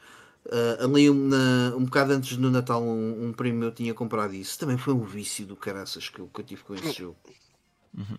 Uh, 0.45 0.85
ali 0.85 1.09
um, 1.09 1.27
na, 1.27 1.75
um 1.75 1.85
bocado 1.85 2.13
antes 2.13 2.37
do 2.37 2.49
Natal, 2.51 2.83
um, 2.83 3.27
um 3.27 3.33
primo 3.33 3.59
meu 3.59 3.71
tinha 3.71 3.93
comprado 3.93 4.33
isso. 4.33 4.57
Também 4.59 4.77
foi 4.77 4.93
um 4.93 5.03
vício 5.03 5.45
do 5.45 5.55
caraças 5.55 6.07
que 6.07 6.19
eu, 6.19 6.27
que 6.27 6.41
eu 6.41 6.45
tive 6.45 6.63
com 6.63 6.75
esse 6.75 6.91
jogo. 6.91 7.17
Uhum. 7.97 8.17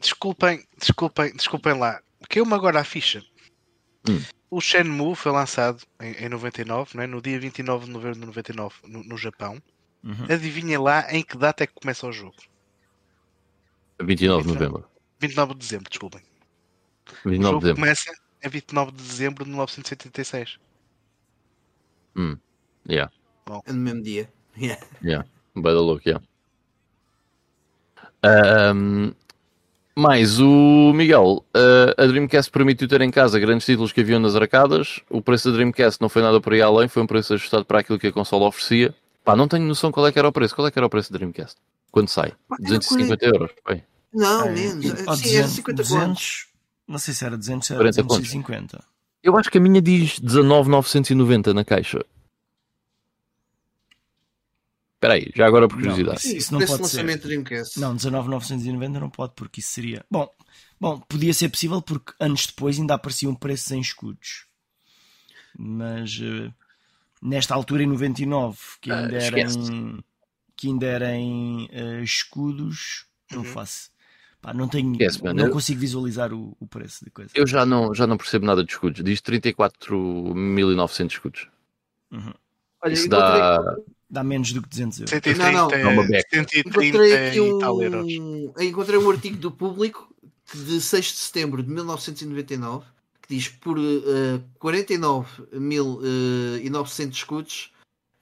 Desculpem, 0.00 0.64
desculpem, 0.78 1.32
desculpem 1.34 1.78
lá. 1.78 2.00
Caiu-me 2.28 2.54
agora 2.54 2.80
a 2.80 2.84
ficha. 2.84 3.22
Hum. 4.08 4.20
O 4.50 4.60
Shenmue 4.60 5.14
foi 5.14 5.32
lançado 5.32 5.82
em, 6.00 6.12
em 6.24 6.28
99, 6.28 6.96
né? 6.96 7.06
no 7.06 7.20
dia 7.20 7.38
29 7.38 7.86
de 7.86 7.90
novembro 7.90 8.20
de 8.20 8.26
99, 8.26 8.74
no, 8.84 9.04
no 9.04 9.16
Japão. 9.16 9.62
Uhum. 10.02 10.26
Adivinha 10.30 10.80
lá 10.80 11.12
em 11.12 11.22
que 11.22 11.36
data 11.36 11.64
é 11.64 11.66
que 11.66 11.74
começa 11.74 12.06
o 12.06 12.12
jogo? 12.12 12.36
29 14.00 14.42
de 14.42 14.54
novembro. 14.54 14.88
29 15.20 15.52
de 15.54 15.58
dezembro, 15.58 15.90
desculpem. 15.90 16.22
29 17.24 17.38
o 17.38 17.42
jogo 17.42 17.58
de 17.58 17.60
dezembro. 17.60 17.82
começa 17.82 18.12
em 18.42 18.48
29 18.48 18.92
de 18.92 19.02
dezembro 19.02 19.44
de 19.44 19.50
1986. 19.50 20.58
Hum, 22.16 22.38
yeah. 22.88 23.12
Bom. 23.46 23.62
É 23.66 23.72
no 23.72 23.80
mesmo 23.80 24.02
dia. 24.02 24.32
Yeah. 24.58 24.84
Yeah. 25.04 25.28
By 25.54 25.70
the 25.70 25.80
look, 25.80 26.04
yeah. 26.04 26.20
Um, 28.24 29.14
mais 29.98 30.38
o 30.38 30.92
Miguel, 30.94 31.44
uh, 31.56 32.00
a 32.00 32.06
Dreamcast 32.06 32.52
permitiu 32.52 32.86
ter 32.86 33.00
em 33.00 33.10
casa 33.10 33.38
grandes 33.40 33.66
títulos 33.66 33.90
que 33.90 34.00
haviam 34.00 34.20
nas 34.20 34.36
arcadas. 34.36 35.00
O 35.10 35.20
preço 35.20 35.50
da 35.50 35.56
Dreamcast 35.56 36.00
não 36.00 36.08
foi 36.08 36.22
nada 36.22 36.40
por 36.40 36.52
aí 36.52 36.62
além, 36.62 36.86
foi 36.86 37.02
um 37.02 37.06
preço 37.06 37.34
ajustado 37.34 37.64
para 37.64 37.80
aquilo 37.80 37.98
que 37.98 38.06
a 38.06 38.12
consola 38.12 38.46
oferecia. 38.46 38.94
Pá, 39.24 39.34
não 39.34 39.48
tenho 39.48 39.64
noção 39.64 39.90
qual 39.90 40.06
é 40.06 40.12
que 40.12 40.18
era 40.18 40.28
o 40.28 40.32
preço. 40.32 40.54
Qual 40.54 40.68
é 40.68 40.70
que 40.70 40.78
era 40.78 40.86
o 40.86 40.88
preço 40.88 41.12
da 41.12 41.18
Dreamcast? 41.18 41.56
Quando 41.90 42.08
sai? 42.08 42.32
250 42.60 43.26
euros? 43.26 43.50
Bem. 43.68 43.82
Não, 44.14 44.44
é, 44.44 44.52
menos. 44.52 44.86
Sim, 44.86 45.04
200, 45.04 45.34
era 45.34 45.48
50 45.48 45.82
200, 45.82 46.46
Não 46.86 46.98
sei 46.98 47.14
se 47.14 47.24
era 47.24 47.36
200 47.36 47.70
ou 47.72 47.78
250. 47.78 48.84
Eu 49.22 49.36
acho 49.36 49.50
que 49.50 49.58
a 49.58 49.60
minha 49.60 49.82
diz 49.82 50.20
19,990 50.20 51.52
na 51.52 51.64
caixa. 51.64 52.04
Espera 54.98 55.14
aí, 55.14 55.30
já 55.32 55.46
agora 55.46 55.68
por 55.68 55.76
curiosidade. 55.76 56.26
Não, 56.26 56.36
isso, 56.36 56.52
não 56.52 56.66
pode 56.66 56.88
ser. 56.88 57.18
Dreamcast. 57.18 57.78
Não, 57.78 57.94
19,990 57.94 58.98
não 58.98 59.08
pode, 59.08 59.32
porque 59.36 59.60
isso 59.60 59.70
seria. 59.70 60.04
Bom, 60.10 60.28
bom, 60.80 60.98
podia 60.98 61.32
ser 61.32 61.48
possível 61.50 61.80
porque 61.80 62.12
anos 62.18 62.46
depois 62.46 62.80
ainda 62.80 62.94
apareciam 62.94 63.32
preços 63.32 63.70
em 63.70 63.80
escudos. 63.80 64.46
Mas 65.56 66.18
uh, 66.18 66.52
nesta 67.22 67.54
altura, 67.54 67.84
em 67.84 67.86
99, 67.86 68.58
que 68.80 68.90
ainda 68.90 69.14
uh, 69.14 69.20
eram, 69.20 70.04
que 70.56 70.66
ainda 70.66 70.86
eram 70.86 71.66
uh, 71.66 72.02
escudos, 72.02 73.06
não 73.30 73.38
uhum. 73.38 73.44
faço. 73.44 73.90
Pá, 74.42 74.52
não 74.52 74.66
tenho, 74.66 74.90
Esquece, 74.94 75.22
não 75.22 75.46
eu... 75.46 75.52
consigo 75.52 75.78
visualizar 75.78 76.32
o, 76.32 76.56
o, 76.58 76.66
preço 76.66 77.04
de 77.04 77.10
coisa. 77.12 77.30
Eu 77.36 77.46
já 77.46 77.64
não, 77.64 77.94
já 77.94 78.04
não 78.04 78.16
percebo 78.16 78.46
nada 78.46 78.64
de 78.64 78.72
escudos. 78.72 79.04
Diz 79.04 79.20
34.900 79.20 81.06
escudos. 81.12 81.48
Uhum. 82.10 82.34
Olha, 82.82 82.92
Isso 82.92 83.08
dá 83.08 83.76
dá 84.10 84.24
menos 84.24 84.52
do 84.52 84.62
que 84.62 84.68
200 84.68 85.00
euros. 85.00 85.10
130, 85.10 85.52
não, 85.52 85.68
não. 85.68 86.06
130 86.06 86.68
encontrei 86.68 87.28
aqui 87.28 87.40
um, 87.40 88.52
encontrei 88.60 88.98
um 88.98 89.10
artigo 89.10 89.36
do 89.36 89.50
público 89.50 90.08
de 90.54 90.80
6 90.80 91.04
de 91.04 91.12
setembro 91.12 91.62
de 91.62 91.70
1999 91.70 92.86
que 93.22 93.34
diz 93.34 93.48
por 93.48 93.78
uh, 93.78 94.42
49.900 94.60 97.06
uh, 97.06 97.10
escudos 97.10 97.72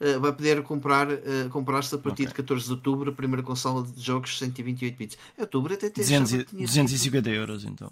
uh, 0.00 0.20
vai 0.20 0.32
poder 0.32 0.62
comprar 0.62 1.10
uh, 1.10 1.48
comprar-se 1.50 1.94
a 1.94 1.98
partir 1.98 2.24
okay. 2.24 2.32
de 2.32 2.34
14 2.34 2.64
de 2.64 2.70
outubro 2.72 3.10
a 3.10 3.14
primeira 3.14 3.42
consola 3.42 3.86
de 3.86 4.02
jogos 4.02 4.38
128 4.38 4.96
bits. 4.96 5.18
Outubro 5.38 5.74
até 5.74 5.88
tem 5.88 6.04
250 6.04 7.30
euros 7.30 7.64
então. 7.64 7.90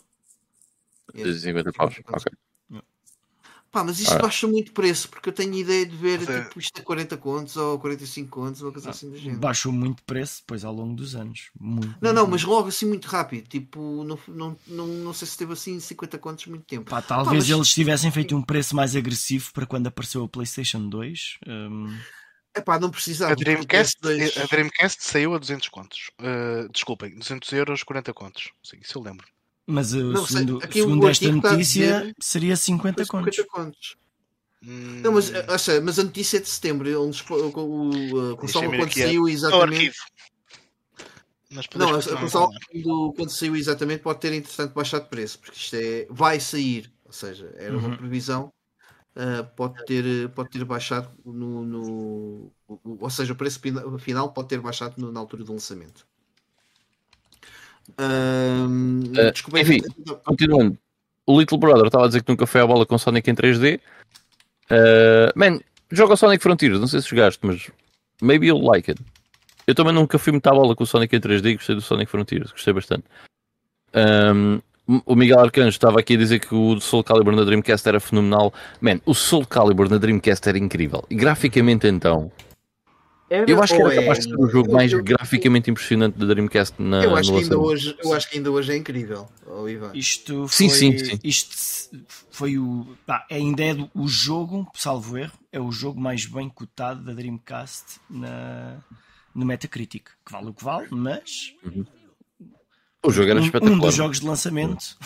250 1.15 1.73
paus, 1.73 1.95
ok. 2.09 2.33
Pá, 3.75 3.83
mas 3.83 3.99
isto 3.99 4.15
ah. 4.15 4.19
baixa 4.19 4.47
muito 4.47 4.71
preço, 4.71 5.09
porque 5.09 5.31
eu 5.31 5.33
tenho 5.33 5.53
ideia 5.53 5.85
de 5.85 5.97
ver 5.97 6.23
é. 6.31 6.45
tipo, 6.45 6.61
isto 6.61 6.81
a 6.81 6.85
40 6.85 7.17
contos 7.17 7.57
ou 7.57 7.77
45 7.81 8.31
contos, 8.31 8.63
ou 8.63 8.71
coisa 8.71 8.87
ah, 8.87 8.91
assim 8.93 9.11
do 9.11 9.17
género. 9.17 9.41
Baixou 9.41 9.73
muito 9.73 10.01
preço 10.05 10.43
depois 10.43 10.65
ao 10.65 10.73
longo 10.73 10.95
dos 10.95 11.17
anos. 11.17 11.51
Muito, 11.59 11.89
não, 11.89 11.95
muito 12.01 12.15
não, 12.15 12.27
mas 12.29 12.45
logo 12.45 12.69
assim 12.69 12.87
muito 12.87 13.07
rápido. 13.07 13.49
Tipo, 13.49 14.05
não, 14.05 14.17
não, 14.29 14.57
não, 14.69 14.87
não 14.87 15.13
sei 15.13 15.27
se 15.27 15.37
teve 15.37 15.55
assim 15.55 15.81
50 15.81 16.19
contos 16.19 16.47
muito 16.47 16.65
tempo. 16.65 16.89
Pá, 16.89 17.03
talvez 17.03 17.27
Pá, 17.27 17.35
mas... 17.35 17.51
eles 17.51 17.75
tivessem 17.75 18.13
feito 18.13 18.37
um 18.37 18.43
preço 18.43 18.77
mais 18.77 18.95
agressivo 18.95 19.53
para 19.53 19.67
quando 19.67 19.89
apareceu 19.89 20.23
a 20.23 20.29
PlayStation 20.29 20.89
2. 20.89 21.39
Um... 21.45 21.99
Epá, 22.57 22.79
não 22.79 22.93
precisava. 22.93 23.33
A 23.33 23.35
Dreamcast, 23.35 23.99
a 24.05 24.47
Dreamcast 24.47 25.03
saiu 25.03 25.35
a 25.35 25.39
200 25.39 25.69
contos. 25.71 26.13
Uh, 26.21 26.71
desculpem, 26.73 27.19
200 27.19 27.53
euros, 27.55 27.83
40 27.83 28.15
contos. 28.15 28.53
Sim, 28.63 28.79
isso 28.81 28.97
eu 28.97 29.03
lembro. 29.03 29.27
Mas 29.67 29.93
uh, 29.93 29.99
não, 29.99 30.27
segundo, 30.27 30.61
segundo 30.73 31.09
esta 31.09 31.33
notícia, 31.33 32.01
dizer, 32.01 32.17
seria 32.21 32.57
50 32.57 33.07
contos. 33.07 33.37
50 33.37 33.51
contos. 33.51 33.97
Hum... 34.63 35.01
Não, 35.03 35.13
mas, 35.13 35.33
eh, 35.33 35.59
seja, 35.59 35.81
mas 35.81 35.99
a 35.99 36.05
notícia 36.05 36.39
é 36.39 36.41
de 36.41 36.49
setembro. 36.49 37.03
Onde, 37.03 37.23
o, 37.31 37.35
o, 37.35 38.33
a 38.33 38.37
consola 38.37 38.67
quando 38.69 38.93
saiu 38.93 39.29
exatamente. 39.29 39.97
Não, 41.77 41.95
a, 41.95 41.99
a 41.99 42.21
consola 42.21 42.51
quando, 42.71 43.13
quando 43.15 43.31
saiu 43.31 43.57
exatamente 43.57 44.03
pode 44.03 44.21
ter 44.21 44.33
entretanto 44.33 44.75
baixado 44.75 45.05
de 45.05 45.11
preço, 45.11 45.39
porque 45.39 45.57
isto 45.57 45.77
é, 45.77 46.07
vai 46.11 46.41
sair, 46.41 46.93
ou 47.05 47.13
seja, 47.13 47.55
era 47.57 47.77
uhum. 47.77 47.87
uma 47.87 47.97
previsão, 47.97 48.53
uh, 49.15 49.45
pode, 49.55 49.85
ter, 49.85 50.29
pode 50.31 50.51
ter 50.51 50.65
baixado 50.65 51.11
no, 51.25 51.65
no, 51.65 52.53
ou 52.67 53.11
seja, 53.11 53.33
o 53.33 53.37
preço 53.37 53.61
final 54.01 54.33
pode 54.33 54.49
ter 54.49 54.61
baixado 54.61 54.95
no, 54.99 55.13
na 55.13 55.21
altura 55.21 55.45
do 55.45 55.53
lançamento. 55.53 56.07
Uh, 57.91 59.31
desculpa, 59.33 59.61
enfim, 59.61 59.81
continuando. 60.25 60.79
O 61.27 61.39
Little 61.39 61.59
Brother 61.59 61.87
estava 61.87 62.05
a 62.05 62.07
dizer 62.09 62.23
que 62.23 62.31
nunca 62.31 62.47
foi 62.47 62.61
à 62.61 62.67
bola 62.67 62.85
com 62.85 62.99
Sonic 62.99 63.31
em 63.31 63.35
3D. 63.35 63.81
Uh, 64.71 65.33
man, 65.35 65.61
joga 65.91 66.17
Sonic 66.17 66.43
Frontiers, 66.43 66.79
não 66.79 66.87
sei 66.87 67.01
se 67.01 67.09
jogaste, 67.09 67.41
mas 67.43 67.71
maybe 68.21 68.47
you'll 68.47 68.65
like 68.65 68.91
it. 68.91 69.01
Eu 69.67 69.75
também 69.75 69.95
nunca 69.95 70.19
fui 70.19 70.33
muito 70.33 70.47
à 70.47 70.51
bola 70.51 70.77
com 70.77 70.85
o 70.85 70.87
Sonic 70.87 71.15
em 71.17 71.21
3D 71.21 71.47
e 71.47 71.55
gostei 71.55 71.75
do 71.75 71.81
Sonic 71.81 72.11
Frontiers, 72.11 72.53
gostei 72.53 72.73
bastante. 72.73 73.05
Um, 73.95 74.61
o 75.07 75.15
Miguel 75.15 75.41
Arcanjo 75.41 75.69
estava 75.71 76.01
aqui 76.01 76.15
a 76.15 76.19
dizer 76.19 76.41
que 76.41 76.55
o 76.55 76.79
Soul 76.81 77.03
Calibur 77.03 77.35
na 77.35 77.45
Dreamcast 77.45 77.89
era 77.89 77.99
fenomenal. 77.99 78.53
Man, 78.81 79.01
o 79.07 79.15
Soul 79.15 79.47
Calibur 79.47 79.89
na 79.89 79.97
Dreamcast 79.97 80.47
era 80.47 80.59
incrível. 80.59 81.05
E 81.09 81.15
graficamente 81.15 81.87
então, 81.87 82.31
era, 83.29 83.51
eu 83.51 83.63
acho 83.63 83.75
que 83.75 83.83
era 83.83 83.95
capaz 83.95 84.19
de 84.19 84.25
ser 84.25 84.37
o 84.39 84.47
jogo 84.49 84.73
mais 84.73 84.93
eu, 84.93 85.03
graficamente 85.03 85.71
impressionante 85.71 86.19
da 86.19 86.27
Dreamcast 86.27 86.81
na 86.81 87.03
eu 87.03 87.17
acho, 87.17 87.33
que 87.33 87.39
ainda 87.39 87.59
hoje, 87.59 87.97
eu 88.03 88.13
acho 88.13 88.31
que 88.31 88.37
ainda 88.37 88.51
hoje 88.51 88.73
é 88.73 88.77
incrível, 88.77 89.29
oh, 89.47 89.67
Isto 89.95 90.47
foi, 90.47 90.69
sim, 90.69 90.71
sim, 90.71 90.99
sim. 90.99 91.19
Isto 91.25 91.57
foi 92.31 92.59
o. 92.59 92.97
Pá, 93.07 93.27
ainda 93.31 93.65
é 93.65 93.75
o 93.95 94.07
jogo, 94.07 94.71
salvo 94.75 95.17
erro, 95.17 95.39
é 95.51 95.61
o 95.61 95.71
jogo 95.73 96.01
mais 96.01 96.27
bem 96.27 96.49
cotado 96.49 97.03
da 97.03 97.13
Dreamcast 97.13 98.01
na, 98.11 98.77
no 99.35 99.47
Metacritic. 99.47 100.11
Que 100.25 100.33
vale 100.33 100.49
o 100.49 100.55
que 100.55 100.65
vale, 100.65 100.89
mas. 100.91 101.55
Uhum. 101.65 101.87
O 103.03 103.11
jogo 103.11 103.31
era 103.31 103.41
um, 103.41 103.45
espetacular. 103.45 103.77
Um 103.77 103.79
dos 103.79 103.95
jogos 103.95 104.21
de 104.21 104.27
lançamento. 104.27 104.99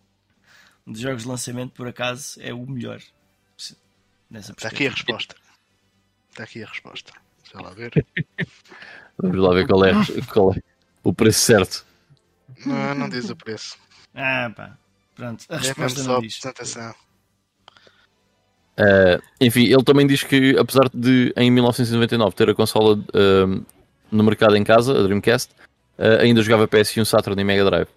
um 0.86 0.92
dos 0.92 1.00
jogos 1.00 1.22
de 1.22 1.28
lançamento, 1.28 1.72
por 1.72 1.88
acaso, 1.88 2.40
é 2.40 2.52
o 2.54 2.66
melhor. 2.66 3.00
Está 4.30 4.68
aqui 4.68 4.86
a 4.86 4.90
resposta. 4.90 5.34
Está 6.30 6.44
aqui 6.44 6.62
a 6.62 6.66
resposta. 6.66 7.12
Deixa 7.52 7.66
lá 7.66 7.74
ver. 7.74 8.06
Vamos 9.18 9.36
lá 9.36 9.54
ver 9.54 9.66
qual 9.66 9.84
é, 9.84 9.92
qual 10.32 10.54
é 10.54 10.60
o 11.02 11.12
preço 11.12 11.40
certo. 11.40 11.84
Não, 12.64 12.94
não 12.94 13.08
diz 13.08 13.28
o 13.30 13.36
preço. 13.36 13.76
Ah, 14.14 14.50
pá. 14.54 14.76
Pronto, 15.14 15.44
a 15.48 15.56
é 15.56 15.58
resposta 15.58 16.02
não 16.04 16.20
diz. 16.20 16.38
Apresentação. 16.44 16.94
Uh, 18.78 19.22
enfim, 19.40 19.64
ele 19.64 19.84
também 19.84 20.06
diz 20.06 20.22
que, 20.22 20.56
apesar 20.58 20.88
de 20.94 21.34
em 21.36 21.50
1999 21.50 22.34
ter 22.34 22.48
a 22.48 22.54
consola 22.54 22.96
uh, 22.96 23.66
no 24.10 24.24
mercado 24.24 24.56
em 24.56 24.64
casa, 24.64 24.98
a 24.98 25.02
Dreamcast, 25.02 25.52
uh, 25.98 26.20
ainda 26.20 26.40
jogava 26.40 26.66
PS1, 26.66 27.04
Saturn 27.04 27.40
e 27.40 27.44
Mega 27.44 27.64
Drive. 27.64 27.88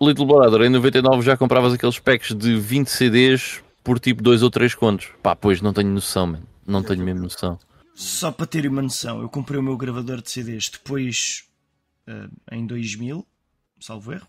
Little 0.00 0.26
Brother, 0.26 0.62
em 0.62 0.68
99 0.68 1.22
já 1.22 1.36
compravas 1.36 1.72
aqueles 1.72 1.98
packs 1.98 2.34
de 2.34 2.56
20 2.58 2.88
CDs 2.88 3.62
por 3.82 3.98
tipo 3.98 4.22
2 4.22 4.42
ou 4.42 4.50
3 4.50 4.74
contos. 4.74 5.08
Pá, 5.22 5.34
pois 5.34 5.62
não 5.62 5.72
tenho 5.72 5.88
noção, 5.88 6.26
mano. 6.26 6.51
Não 6.66 6.82
tenho 6.82 7.04
mesmo 7.04 7.22
noção. 7.22 7.58
Só 7.94 8.32
para 8.32 8.46
ter 8.46 8.66
uma 8.66 8.82
noção, 8.82 9.20
eu 9.20 9.28
comprei 9.28 9.58
o 9.58 9.62
meu 9.62 9.76
gravador 9.76 10.22
de 10.22 10.30
CDs 10.30 10.70
depois, 10.70 11.44
uh, 12.08 12.30
em 12.50 12.66
2000, 12.66 13.26
salvo 13.80 14.12
erro. 14.12 14.26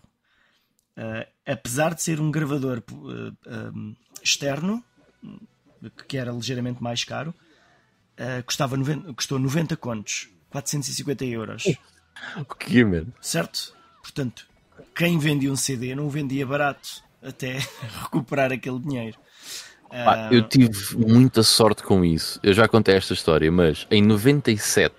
Uh, 0.96 1.26
apesar 1.46 1.94
de 1.94 2.02
ser 2.02 2.20
um 2.20 2.30
gravador 2.30 2.82
uh, 2.92 3.96
externo, 4.22 4.84
que 6.06 6.16
era 6.16 6.32
ligeiramente 6.32 6.82
mais 6.82 7.04
caro, 7.04 7.34
custava 8.46 8.76
90, 8.76 9.12
custou 9.12 9.38
90 9.38 9.76
contos, 9.76 10.28
450 10.50 11.24
euros. 11.24 11.64
O 12.38 12.44
que 12.44 12.78
é, 12.78 12.84
mano? 12.84 13.12
Certo? 13.20 13.76
Portanto, 14.00 14.46
quem 14.94 15.18
vendia 15.18 15.50
um 15.50 15.56
CD 15.56 15.96
não 15.96 16.06
o 16.06 16.10
vendia 16.10 16.46
barato 16.46 17.02
até 17.20 17.58
recuperar 18.02 18.52
aquele 18.52 18.78
dinheiro. 18.78 19.18
Pá, 20.02 20.28
eu 20.32 20.42
tive 20.48 20.96
muita 20.96 21.44
sorte 21.44 21.84
com 21.84 22.04
isso. 22.04 22.40
Eu 22.42 22.52
já 22.52 22.66
contei 22.66 22.96
esta 22.96 23.14
história, 23.14 23.50
mas 23.52 23.86
em 23.90 24.02
97 24.02 24.94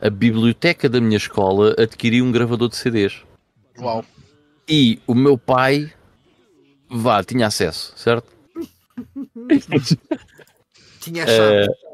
a 0.00 0.10
biblioteca 0.10 0.88
da 0.88 1.00
minha 1.00 1.16
escola 1.16 1.76
adquiriu 1.78 2.24
um 2.24 2.32
gravador 2.32 2.68
de 2.68 2.74
CDs. 2.76 3.22
Uau! 3.78 4.04
E 4.68 5.00
o 5.06 5.14
meu 5.14 5.38
pai, 5.38 5.92
vá, 6.90 7.22
tinha 7.22 7.46
acesso, 7.46 7.92
certo? 7.96 8.26
tinha 11.00 11.24
chave. 11.24 11.68
Uh... 11.68 11.92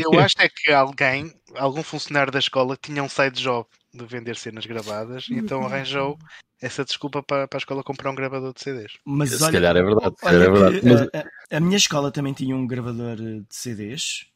Eu 0.00 0.18
acho 0.18 0.36
é 0.40 0.48
que 0.48 0.72
alguém, 0.72 1.32
algum 1.54 1.84
funcionário 1.84 2.32
da 2.32 2.38
escola, 2.40 2.76
tinha 2.76 3.02
um 3.02 3.08
side 3.08 3.40
job 3.40 3.68
de 3.92 4.04
vender 4.04 4.36
cenas 4.36 4.66
gravadas, 4.66 5.28
e 5.28 5.34
então 5.34 5.64
arranjou 5.64 6.18
essa 6.60 6.84
desculpa 6.84 7.22
para, 7.22 7.46
para 7.46 7.56
a 7.56 7.60
escola 7.60 7.82
comprar 7.82 8.10
um 8.10 8.14
gravador 8.14 8.52
de 8.52 8.60
CDs. 8.60 8.92
Mas, 9.04 9.30
Se 9.30 9.42
olha, 9.42 9.52
calhar 9.52 9.76
é 9.76 9.82
verdade. 9.82 10.14
Olha 10.22 10.36
é 10.36 10.50
verdade. 10.50 10.80
Mas... 10.84 11.00
A, 11.02 11.56
a, 11.56 11.60
minha 11.60 11.76
escola 11.76 12.10
também 12.10 12.32
tinha 12.32 12.54
um 12.56 12.66
gravador 12.66 13.16
de 13.16 13.46
CDs 13.50 14.26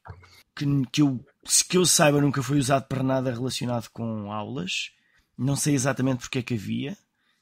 que, 0.54 0.64
que, 0.92 1.02
eu, 1.02 1.24
que 1.68 1.76
eu 1.76 1.84
saiba 1.84 2.20
nunca 2.20 2.42
foi 2.42 2.58
usado 2.58 2.86
para 2.86 3.02
nada 3.02 3.32
relacionado 3.32 3.88
com 3.90 4.32
aulas. 4.32 4.92
Não 5.36 5.56
sei 5.56 5.74
exatamente 5.74 6.20
porque 6.20 6.38
é 6.38 6.42
que 6.42 6.54
havia, 6.54 6.96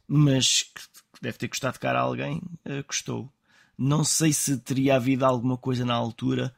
mas 0.09 0.65
deve 1.21 1.37
ter 1.37 1.49
custado 1.49 1.79
caro 1.79 1.99
a 1.99 2.03
alguém, 2.03 2.41
uh, 2.67 2.83
custou. 2.87 3.31
Não 3.77 4.03
sei 4.05 4.33
se 4.33 4.59
teria 4.59 4.97
havido 4.97 5.25
alguma 5.25 5.57
coisa 5.57 5.85
na 5.85 5.95
altura 5.95 6.55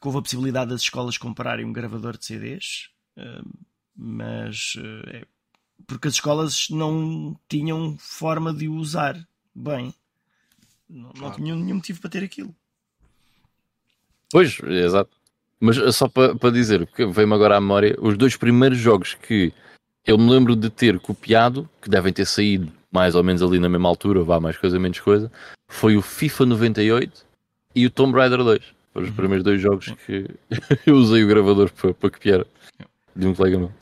que 0.00 0.06
houve 0.06 0.18
a 0.18 0.22
possibilidade 0.22 0.70
das 0.70 0.82
escolas 0.82 1.18
comprarem 1.18 1.64
um 1.64 1.72
gravador 1.72 2.16
de 2.16 2.24
CDs, 2.26 2.90
uh, 3.18 3.48
mas 3.96 4.74
uh, 4.76 5.08
é, 5.08 5.24
porque 5.86 6.08
as 6.08 6.14
escolas 6.14 6.68
não 6.70 7.38
tinham 7.48 7.96
forma 7.98 8.52
de 8.52 8.68
o 8.68 8.74
usar 8.74 9.16
bem. 9.54 9.94
Não, 10.88 11.12
não 11.16 11.32
tinham 11.32 11.56
nenhum 11.56 11.76
motivo 11.76 12.00
para 12.00 12.10
ter 12.10 12.24
aquilo. 12.24 12.54
Pois, 14.30 14.58
exato. 14.60 15.10
Mas 15.60 15.76
só 15.94 16.08
para, 16.08 16.34
para 16.34 16.50
dizer, 16.50 16.86
porque 16.86 17.06
veio-me 17.06 17.34
agora 17.34 17.56
à 17.56 17.60
memória, 17.60 17.96
os 18.00 18.16
dois 18.18 18.36
primeiros 18.36 18.78
jogos 18.78 19.14
que 19.14 19.52
eu 20.04 20.18
me 20.18 20.30
lembro 20.30 20.54
de 20.54 20.68
ter 20.68 20.98
copiado, 21.00 21.68
que 21.80 21.88
devem 21.88 22.12
ter 22.12 22.26
saído 22.26 22.70
mais 22.92 23.14
ou 23.14 23.24
menos 23.24 23.42
ali 23.42 23.58
na 23.58 23.68
mesma 23.68 23.88
altura, 23.88 24.22
vá 24.22 24.38
mais 24.38 24.56
coisa, 24.56 24.78
menos 24.78 25.00
coisa, 25.00 25.30
foi 25.68 25.96
o 25.96 26.02
FIFA 26.02 26.46
98 26.46 27.26
e 27.74 27.86
o 27.86 27.90
Tomb 27.90 28.16
Raider 28.16 28.44
2. 28.44 28.62
Foram 28.92 29.04
os 29.04 29.10
uhum. 29.10 29.16
primeiros 29.16 29.44
dois 29.44 29.60
jogos 29.60 29.92
que 30.06 30.28
eu 30.86 30.94
usei 30.94 31.24
o 31.24 31.28
gravador 31.28 31.72
para, 31.72 31.94
para 31.94 32.10
copiar 32.10 32.46
de 33.16 33.26
um 33.26 33.34
colega 33.34 33.58
meu. 33.58 33.72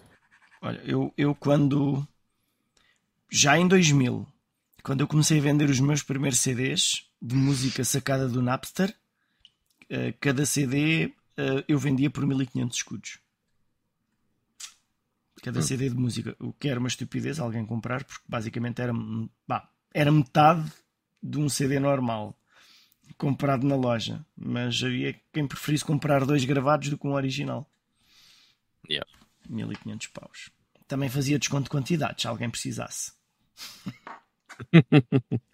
Olha, 0.62 0.80
eu, 0.84 1.12
eu 1.18 1.34
quando. 1.34 2.06
Já 3.28 3.58
em 3.58 3.66
2000, 3.66 4.26
quando 4.82 5.00
eu 5.00 5.08
comecei 5.08 5.38
a 5.38 5.42
vender 5.42 5.68
os 5.68 5.80
meus 5.80 6.02
primeiros 6.02 6.38
CDs 6.38 7.10
de 7.20 7.34
música 7.34 7.82
sacada 7.82 8.28
do 8.28 8.42
Napster, 8.42 8.94
uh, 9.90 10.14
cada 10.20 10.46
CD 10.46 11.12
eh, 11.36 11.64
eu 11.66 11.78
vendia 11.78 12.10
por 12.10 12.26
1500 12.26 12.76
escudos. 12.76 13.18
Cada 15.42 15.58
hum. 15.58 15.62
CD 15.62 15.88
de 15.88 15.96
música. 15.96 16.36
O 16.38 16.52
que 16.52 16.68
era 16.68 16.78
uma 16.78 16.88
estupidez 16.88 17.40
alguém 17.40 17.66
comprar, 17.66 18.04
porque 18.04 18.24
basicamente 18.28 18.80
era, 18.80 18.92
bah, 19.46 19.68
era 19.92 20.12
metade 20.12 20.70
de 21.22 21.38
um 21.38 21.48
CD 21.48 21.80
normal 21.80 22.38
comprado 23.18 23.66
na 23.66 23.74
loja. 23.74 24.24
Mas 24.36 24.82
havia 24.82 25.18
quem 25.32 25.46
preferisse 25.46 25.84
comprar 25.84 26.24
dois 26.24 26.44
gravados 26.44 26.88
do 26.88 26.98
que 26.98 27.06
um 27.06 27.14
original. 27.14 27.68
Yeah. 28.88 29.08
1500 29.48 30.06
paus. 30.08 30.50
Também 30.86 31.08
fazia 31.08 31.38
desconto 31.38 31.64
de 31.64 31.70
quantidade, 31.70 32.22
se 32.22 32.28
alguém 32.28 32.50
precisasse. 32.50 33.12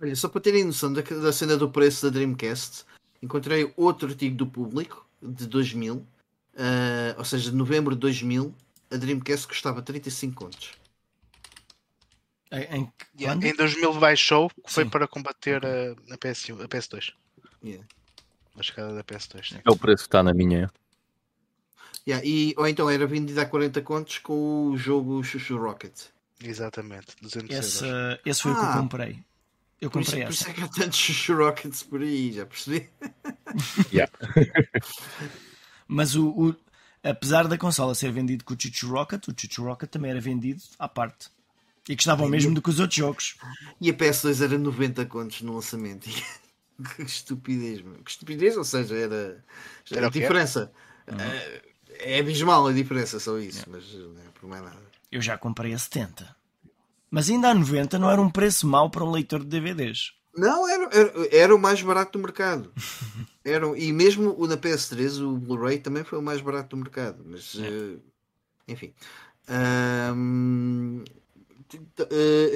Olha, 0.00 0.16
só 0.16 0.28
para 0.28 0.40
terem 0.40 0.64
noção 0.64 0.92
da, 0.92 1.02
da 1.02 1.32
cena 1.32 1.56
do 1.56 1.70
preço 1.70 2.04
da 2.04 2.12
Dreamcast, 2.12 2.84
encontrei 3.22 3.72
outro 3.76 4.08
artigo 4.08 4.36
do 4.36 4.46
público 4.46 5.08
de 5.22 5.46
2000, 5.46 5.94
uh, 5.94 6.06
eh, 6.56 7.14
ou 7.16 7.24
seja, 7.24 7.50
de 7.50 7.56
novembro 7.56 7.94
de 7.94 8.00
2000. 8.00 8.54
A 8.90 8.96
Dreamcast 8.96 9.48
custava 9.48 9.82
35 9.82 10.34
contos. 10.34 10.72
Em, 12.52 12.92
yeah, 13.18 13.48
em 13.48 13.56
2000 13.56 13.94
baixou, 13.94 14.50
foi 14.66 14.84
para 14.84 15.08
combater 15.08 15.64
a, 15.64 15.92
a, 16.12 16.18
PS1, 16.18 16.62
a 16.62 16.68
PS2. 16.68 17.12
Yeah. 17.64 17.84
A 18.56 18.62
chegada 18.62 18.94
da 18.94 19.02
PS2. 19.02 19.60
É 19.64 19.70
o 19.70 19.76
preço 19.76 20.04
que 20.04 20.08
está 20.08 20.22
na 20.22 20.32
minha. 20.32 20.70
Yeah, 22.06 22.24
e, 22.26 22.54
ou 22.56 22.68
então 22.68 22.90
era 22.90 23.06
vendido 23.06 23.40
a 23.40 23.46
40 23.46 23.80
contos 23.80 24.18
com 24.18 24.70
o 24.70 24.76
jogo 24.76 25.22
Chuchu 25.24 25.56
Rocket. 25.56 25.92
Exatamente, 26.42 27.16
200 27.22 27.56
esse, 27.56 27.84
euros. 27.84 28.20
esse 28.26 28.42
foi 28.42 28.52
ah, 28.52 28.54
o 28.54 28.58
que 28.58 28.64
eu 28.64 28.68
ah. 28.68 28.76
comprei. 28.78 29.18
Eu 29.80 29.90
comprei 29.90 30.24
por 30.24 30.30
isso, 30.30 30.44
essa. 30.44 30.44
Por 30.44 30.50
isso 30.50 30.50
é 30.50 30.52
que 30.52 30.62
há 30.62 30.84
tantos 30.84 30.98
Chuchu 30.98 31.34
Rockets 31.34 31.82
por 31.82 32.00
aí, 32.02 32.32
já 32.32 32.46
percebi. 32.46 32.88
Yeah. 33.92 34.12
Mas 35.86 36.16
o, 36.16 36.28
o, 36.28 36.56
apesar 37.04 37.46
da 37.46 37.56
consola 37.56 37.94
ser 37.94 38.10
vendido 38.10 38.42
com 38.44 38.52
o 38.54 38.56
Chuchu 38.60 38.88
Rocket, 38.88 39.28
o 39.28 39.34
Chuchu 39.36 39.62
Rocket 39.62 39.88
também 39.88 40.10
era 40.10 40.20
vendido 40.20 40.60
à 40.76 40.88
parte. 40.88 41.28
E 41.88 41.94
custava 41.94 42.24
o 42.24 42.28
mesmo 42.28 42.54
do 42.54 42.60
que 42.60 42.70
os 42.70 42.80
outros 42.80 42.96
jogos. 42.96 43.36
E 43.80 43.90
a 43.90 43.94
PS2 43.94 44.42
era 44.42 44.58
90 44.58 45.06
contos 45.06 45.42
no 45.42 45.54
lançamento. 45.54 46.08
que 46.96 47.02
estupidez, 47.02 47.82
meu. 47.82 47.94
Que 48.02 48.10
estupidez, 48.10 48.56
ou 48.56 48.64
seja, 48.64 48.96
era, 48.96 49.44
era 49.90 50.06
a 50.06 50.10
diferença. 50.10 50.72
Uhum. 51.06 51.16
Uh, 51.16 51.73
é 52.00 52.18
abismal 52.18 52.66
a 52.66 52.72
diferença, 52.72 53.18
só 53.18 53.38
isso, 53.38 53.62
é. 53.62 53.64
mas 53.70 53.92
não 53.92 54.20
é 54.20 54.28
por 54.38 54.48
mais 54.48 54.62
nada. 54.62 54.82
Eu 55.10 55.22
já 55.22 55.38
comprei 55.38 55.72
a 55.72 55.78
70. 55.78 56.34
Mas 57.10 57.30
ainda 57.30 57.48
a 57.50 57.54
90 57.54 57.98
não 57.98 58.10
era 58.10 58.20
um 58.20 58.30
preço 58.30 58.66
mau 58.66 58.90
para 58.90 59.04
um 59.04 59.10
leitor 59.10 59.40
de 59.40 59.46
DVDs. 59.46 60.12
Não, 60.36 60.68
era, 60.68 60.88
era, 60.92 61.12
era 61.30 61.54
o 61.54 61.58
mais 61.58 61.80
barato 61.80 62.18
do 62.18 62.22
mercado. 62.22 62.72
era, 63.44 63.66
e 63.78 63.92
mesmo 63.92 64.34
o 64.36 64.48
na 64.48 64.56
PS3, 64.56 65.22
o 65.22 65.36
Blu-ray 65.36 65.78
também 65.78 66.02
foi 66.02 66.18
o 66.18 66.22
mais 66.22 66.40
barato 66.40 66.70
do 66.70 66.82
mercado. 66.82 67.22
Mas, 67.24 67.56
é. 67.56 67.68
uh, 67.68 68.02
enfim. 68.66 68.92
uh, 69.48 71.04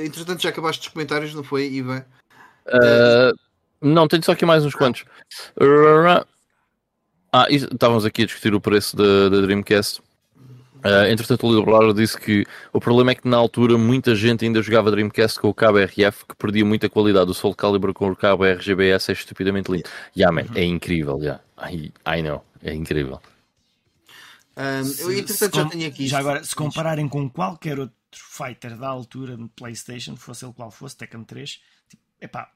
entretanto, 0.04 0.42
já 0.42 0.48
acabaste 0.48 0.88
os 0.88 0.92
comentários, 0.92 1.32
não 1.34 1.44
foi, 1.44 1.70
Ivan? 1.70 2.04
Uh, 2.66 3.38
não, 3.80 4.08
tenho 4.08 4.24
só 4.24 4.32
aqui 4.32 4.44
mais 4.44 4.64
uns 4.64 4.74
quantos. 4.74 5.04
Ah, 7.32 7.46
estávamos 7.50 8.04
aqui 8.04 8.22
a 8.22 8.26
discutir 8.26 8.54
o 8.54 8.60
preço 8.60 8.96
da, 8.96 9.28
da 9.28 9.40
Dreamcast. 9.42 10.00
Uh, 10.78 11.10
entretanto, 11.10 11.46
o 11.46 11.58
Liberal 11.58 11.92
disse 11.92 12.18
que 12.18 12.46
o 12.72 12.80
problema 12.80 13.10
é 13.10 13.14
que 13.14 13.26
na 13.26 13.36
altura 13.36 13.76
muita 13.76 14.14
gente 14.14 14.44
ainda 14.44 14.62
jogava 14.62 14.90
Dreamcast 14.90 15.40
com 15.40 15.48
o 15.48 15.54
cabo 15.54 15.78
RF 15.78 16.24
que 16.26 16.36
perdia 16.36 16.64
muita 16.64 16.88
qualidade. 16.88 17.30
O 17.30 17.34
Soul 17.34 17.54
Calibur 17.54 17.92
com 17.92 18.10
o 18.10 18.16
cabo 18.16 18.44
RGBS 18.44 19.10
é 19.10 19.12
estupidamente 19.12 19.70
lindo. 19.70 19.88
Yeah, 20.16 20.32
man, 20.32 20.48
é 20.54 20.64
incrível. 20.64 21.18
Yeah. 21.18 21.42
I, 21.60 21.92
I 22.06 22.22
know, 22.22 22.44
é 22.62 22.72
incrível. 22.72 23.20
Um, 24.56 25.00
eu, 25.00 25.12
entretanto, 25.18 25.56
já 25.56 25.64
tenho 25.66 25.88
aqui. 25.88 26.06
Já 26.06 26.18
agora, 26.20 26.42
se 26.44 26.54
compararem 26.54 27.08
com 27.08 27.28
qualquer 27.28 27.78
outro 27.78 27.96
fighter 28.12 28.76
da 28.76 28.88
altura 28.88 29.36
no 29.36 29.48
PlayStation, 29.48 30.16
fosse 30.16 30.44
ele 30.44 30.54
qual 30.54 30.70
fosse, 30.70 30.96
Tekken 30.96 31.24
3, 31.24 31.60
tipo, 31.88 32.02
epá, 32.20 32.50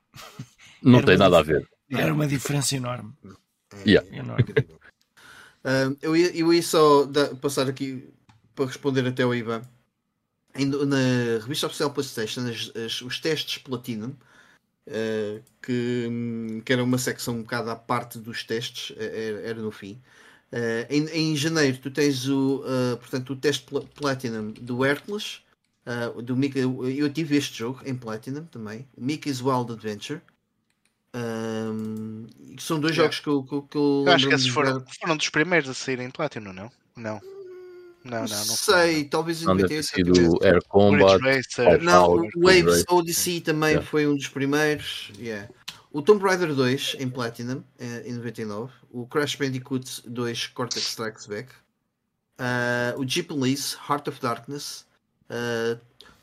não 0.82 1.02
tem 1.04 1.16
nada 1.16 1.38
a 1.38 1.42
ver. 1.42 1.68
Era 1.90 2.12
uma 2.14 2.26
diferença 2.26 2.74
enorme. 2.76 3.12
Yeah. 3.86 4.06
Uh, 5.64 5.96
eu, 6.02 6.16
ia, 6.16 6.36
eu 6.36 6.52
ia 6.52 6.62
só 6.62 7.04
dar, 7.04 7.34
passar 7.36 7.68
aqui 7.68 8.08
para 8.54 8.66
responder 8.66 9.06
até 9.06 9.22
ao 9.22 9.34
Ivan. 9.34 9.62
Na 10.54 11.40
revista 11.40 11.66
oficial 11.66 11.90
PlayStation, 11.90 12.40
as, 12.42 12.70
as, 12.76 13.00
os 13.00 13.18
testes 13.20 13.58
Platinum, 13.58 14.14
uh, 14.86 15.42
que, 15.62 16.62
que 16.64 16.72
era 16.72 16.84
uma 16.84 16.98
secção 16.98 17.36
um 17.36 17.42
bocado 17.42 17.70
à 17.70 17.76
parte 17.76 18.18
dos 18.18 18.44
testes, 18.44 18.94
eh, 18.98 19.28
era, 19.28 19.40
era 19.48 19.62
no 19.62 19.70
fim. 19.70 20.00
Uh, 20.52 20.84
em, 20.90 21.06
em, 21.08 21.36
janeiro, 21.36 21.78
tu 21.78 21.90
tens 21.90 22.28
o, 22.28 22.62
uh, 22.66 22.96
portanto, 22.98 23.32
o 23.32 23.36
teste 23.36 23.66
Platinum 23.94 24.52
do 24.52 24.84
Hercules. 24.84 25.40
do 26.22 26.36
Mickey, 26.36 26.60
eu 26.60 27.10
tive 27.10 27.36
este 27.36 27.58
jogo 27.58 27.80
em 27.86 27.94
Platinum 27.94 28.44
também, 28.44 28.86
Mickey's 28.96 29.40
Wild 29.40 29.72
Adventure. 29.72 30.20
Um, 31.14 32.26
são 32.58 32.80
dois 32.80 32.94
jogos 32.94 33.20
que 33.20 33.28
eu, 33.28 33.42
que, 33.42 33.62
que 33.62 33.76
eu, 33.76 34.04
eu 34.06 34.12
acho 34.12 34.28
que 34.28 34.34
esses 34.34 34.48
foram, 34.48 34.82
foram 35.00 35.16
dos 35.16 35.28
primeiros 35.28 35.68
a 35.68 35.74
saírem 35.74 36.06
em 36.06 36.10
Platinum, 36.10 36.52
não? 36.52 36.70
Não. 36.96 37.20
Não, 38.04 38.18
não, 38.18 38.26
não 38.26 38.56
sei, 38.56 39.04
talvez 39.04 39.42
em 39.42 39.46
não 39.46 39.56
deve 39.56 39.80
sido 39.80 40.12
Air 40.42 40.60
Combat. 40.66 41.20
Não, 41.82 42.16
o 42.16 42.30
Waves 42.36 42.84
Odyssey 42.88 43.40
também 43.40 43.70
yeah. 43.70 43.86
foi 43.86 44.08
um 44.08 44.16
dos 44.16 44.26
primeiros. 44.26 45.12
Yeah. 45.16 45.48
O 45.92 46.02
Tomb 46.02 46.24
Raider 46.24 46.52
2 46.52 46.96
em 46.98 47.08
Platinum 47.08 47.62
eh, 47.78 48.02
em 48.06 48.14
99, 48.14 48.72
o 48.90 49.06
Crash 49.06 49.36
Bandicoot 49.36 50.02
2 50.08 50.46
Cortex 50.48 50.88
Strikes 50.88 51.26
Back, 51.26 51.50
uh, 52.40 52.98
o 52.98 53.06
Jeep 53.06 53.28
Police 53.28 53.76
Heart 53.88 54.08
of 54.08 54.20
Darkness, 54.20 54.84
uh, 55.30 55.78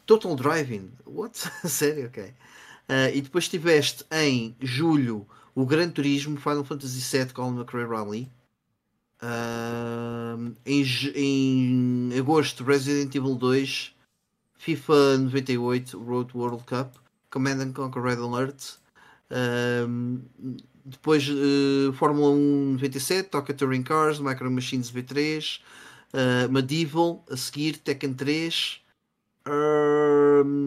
Total 0.06 0.35
Driving, 0.35 0.92
what? 1.06 1.38
Sério? 1.66 2.08
Ok. 2.08 2.34
Uh, 2.90 3.14
e 3.14 3.22
depois 3.22 3.48
tiveste 3.48 4.03
em 4.11 4.56
julho 4.59 5.27
o 5.53 5.64
Gran 5.64 5.92
Turismo, 5.92 6.38
Final 6.38 6.64
Fantasy 6.64 7.00
VII 7.00 7.32
Colin 7.34 7.59
McRae 7.59 7.85
Rally. 7.85 8.32
Uh, 9.22 10.56
em, 10.66 10.84
em 11.14 12.18
agosto, 12.18 12.64
Resident 12.64 13.14
Evil 13.14 13.35
2, 13.35 13.93
FIFA 14.58 15.18
98, 15.19 16.00
Road 16.00 16.35
World 16.35 16.64
Cup, 16.64 16.95
Command 17.30 17.61
and 17.61 17.74
Conquer 17.74 18.01
Red 18.01 18.18
Alert. 18.18 18.80
Uh, 19.30 20.19
depois 20.84 21.27
Fórmula 21.93 22.32
1 22.32 22.74
97, 22.74 23.30
Toca 23.30 23.53
Touring 23.53 23.84
Cars, 23.84 24.19
Micro 24.19 24.50
Machines 24.50 24.92
V3, 24.92 25.59
uh, 26.14 26.51
Medieval, 26.51 27.24
a 27.30 27.38
seguir 27.38 27.77
Tekken 27.77 28.16
3, 28.16 28.82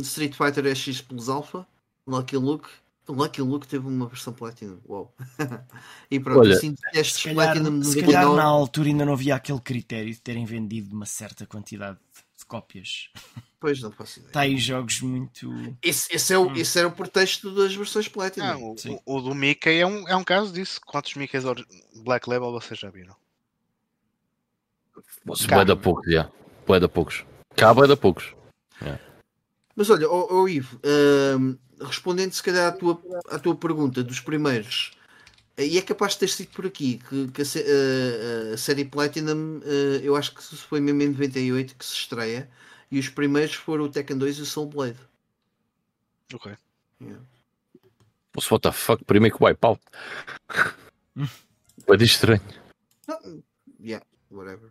Street 0.02 0.36
Fighter 0.36 0.64
SX 0.64 1.00
Plus 1.00 1.28
Alpha, 1.28 1.66
Lucky 2.06 2.36
Luke, 2.36 2.68
O 3.08 3.12
Lucky 3.12 3.42
Luke 3.42 3.66
teve 3.66 3.86
uma 3.86 4.06
versão 4.06 4.32
Platinum. 4.32 4.80
Uau. 4.88 5.14
e 6.10 6.20
pronto, 6.20 6.40
Olha, 6.40 6.54
assim, 6.54 6.74
testes 6.92 7.22
se 7.22 7.28
calhar, 7.28 7.52
Platinum 7.52 7.82
se 7.82 8.00
calhar 8.00 8.32
na 8.32 8.44
altura 8.44 8.88
ainda 8.88 9.04
não 9.04 9.12
havia 9.14 9.34
aquele 9.34 9.60
critério 9.60 10.12
de 10.12 10.20
terem 10.20 10.44
vendido 10.44 10.94
uma 10.94 11.06
certa 11.06 11.46
quantidade 11.46 11.98
de 12.38 12.46
cópias. 12.46 13.10
Pois, 13.62 13.80
não 13.80 13.92
faço 13.92 14.18
ideia. 14.18 14.26
Está 14.26 14.40
aí 14.40 14.56
jogos 14.56 15.00
muito. 15.02 15.48
Esse, 15.80 16.12
esse, 16.12 16.34
é 16.34 16.36
o, 16.36 16.48
hum. 16.48 16.56
esse 16.56 16.76
era 16.76 16.88
o 16.88 16.90
pretexto 16.90 17.54
das 17.54 17.72
versões 17.72 18.08
Platinum. 18.08 18.44
Ah, 18.44 18.58
o, 18.58 18.74
o, 18.74 19.18
o, 19.18 19.20
do 19.20 19.36
Mickey 19.36 19.78
é 19.78 19.86
um, 19.86 20.08
é 20.08 20.16
um 20.16 20.24
caso 20.24 20.52
disso. 20.52 20.80
Quantos 20.84 21.14
Mickeys 21.14 21.44
Black 22.02 22.28
Label 22.28 22.50
vocês 22.50 22.80
já 22.80 22.90
viram? 22.90 23.14
Boa 25.24 25.64
da 25.64 25.76
poucos, 25.76 26.12
já. 26.12 26.28
Boa 26.66 26.80
da 26.80 26.88
poucos. 26.88 27.24
Cá, 27.54 27.72
boa 27.72 27.86
da 27.86 27.96
poucos. 27.96 28.34
Mas 29.76 29.88
olha, 29.88 30.10
oh, 30.10 30.26
oh 30.42 30.48
Ivo, 30.48 30.76
uh, 30.78 31.58
respondendo 31.84 32.32
se 32.32 32.42
calhar 32.42 32.68
à 32.68 32.72
tua, 32.72 33.00
à 33.28 33.38
tua 33.38 33.54
pergunta 33.54 34.02
dos 34.02 34.20
primeiros, 34.20 34.92
eh, 35.56 35.66
e 35.66 35.78
é 35.78 35.82
capaz 35.82 36.12
de 36.12 36.20
ter 36.20 36.28
sido 36.28 36.48
por 36.50 36.66
aqui 36.66 37.00
que, 37.08 37.28
que 37.28 37.42
a, 37.42 37.44
a, 37.44 37.48
eh, 37.58 38.52
a, 38.54 38.56
série 38.56 38.84
Platinum, 38.84 39.58
uh, 39.58 40.00
eu 40.02 40.16
acho 40.16 40.34
que 40.34 40.42
foi 40.56 40.80
mesmo 40.80 41.02
em 41.02 41.08
98 41.08 41.76
que 41.76 41.84
se 41.84 41.94
estreia, 41.94 42.48
e 42.90 42.98
os 42.98 43.08
primeiros 43.08 43.54
foram 43.54 43.84
o 43.84 43.88
Tekken 43.88 44.18
2 44.18 44.38
e 44.38 44.42
o 44.42 44.46
Soul 44.46 44.66
Blade. 44.66 44.98
Ok. 46.34 46.52
Yeah. 47.00 47.22
what 48.50 48.62
the 48.62 48.72
fuck, 48.72 49.04
primeiro 49.04 49.36
que 49.36 49.42
o 49.42 49.46
Wipeout. 49.46 49.80
Foi 51.84 51.96
de 51.96 52.04
estranho. 52.04 52.40
Não, 53.08 53.42
yeah, 53.80 54.04
whatever. 54.30 54.70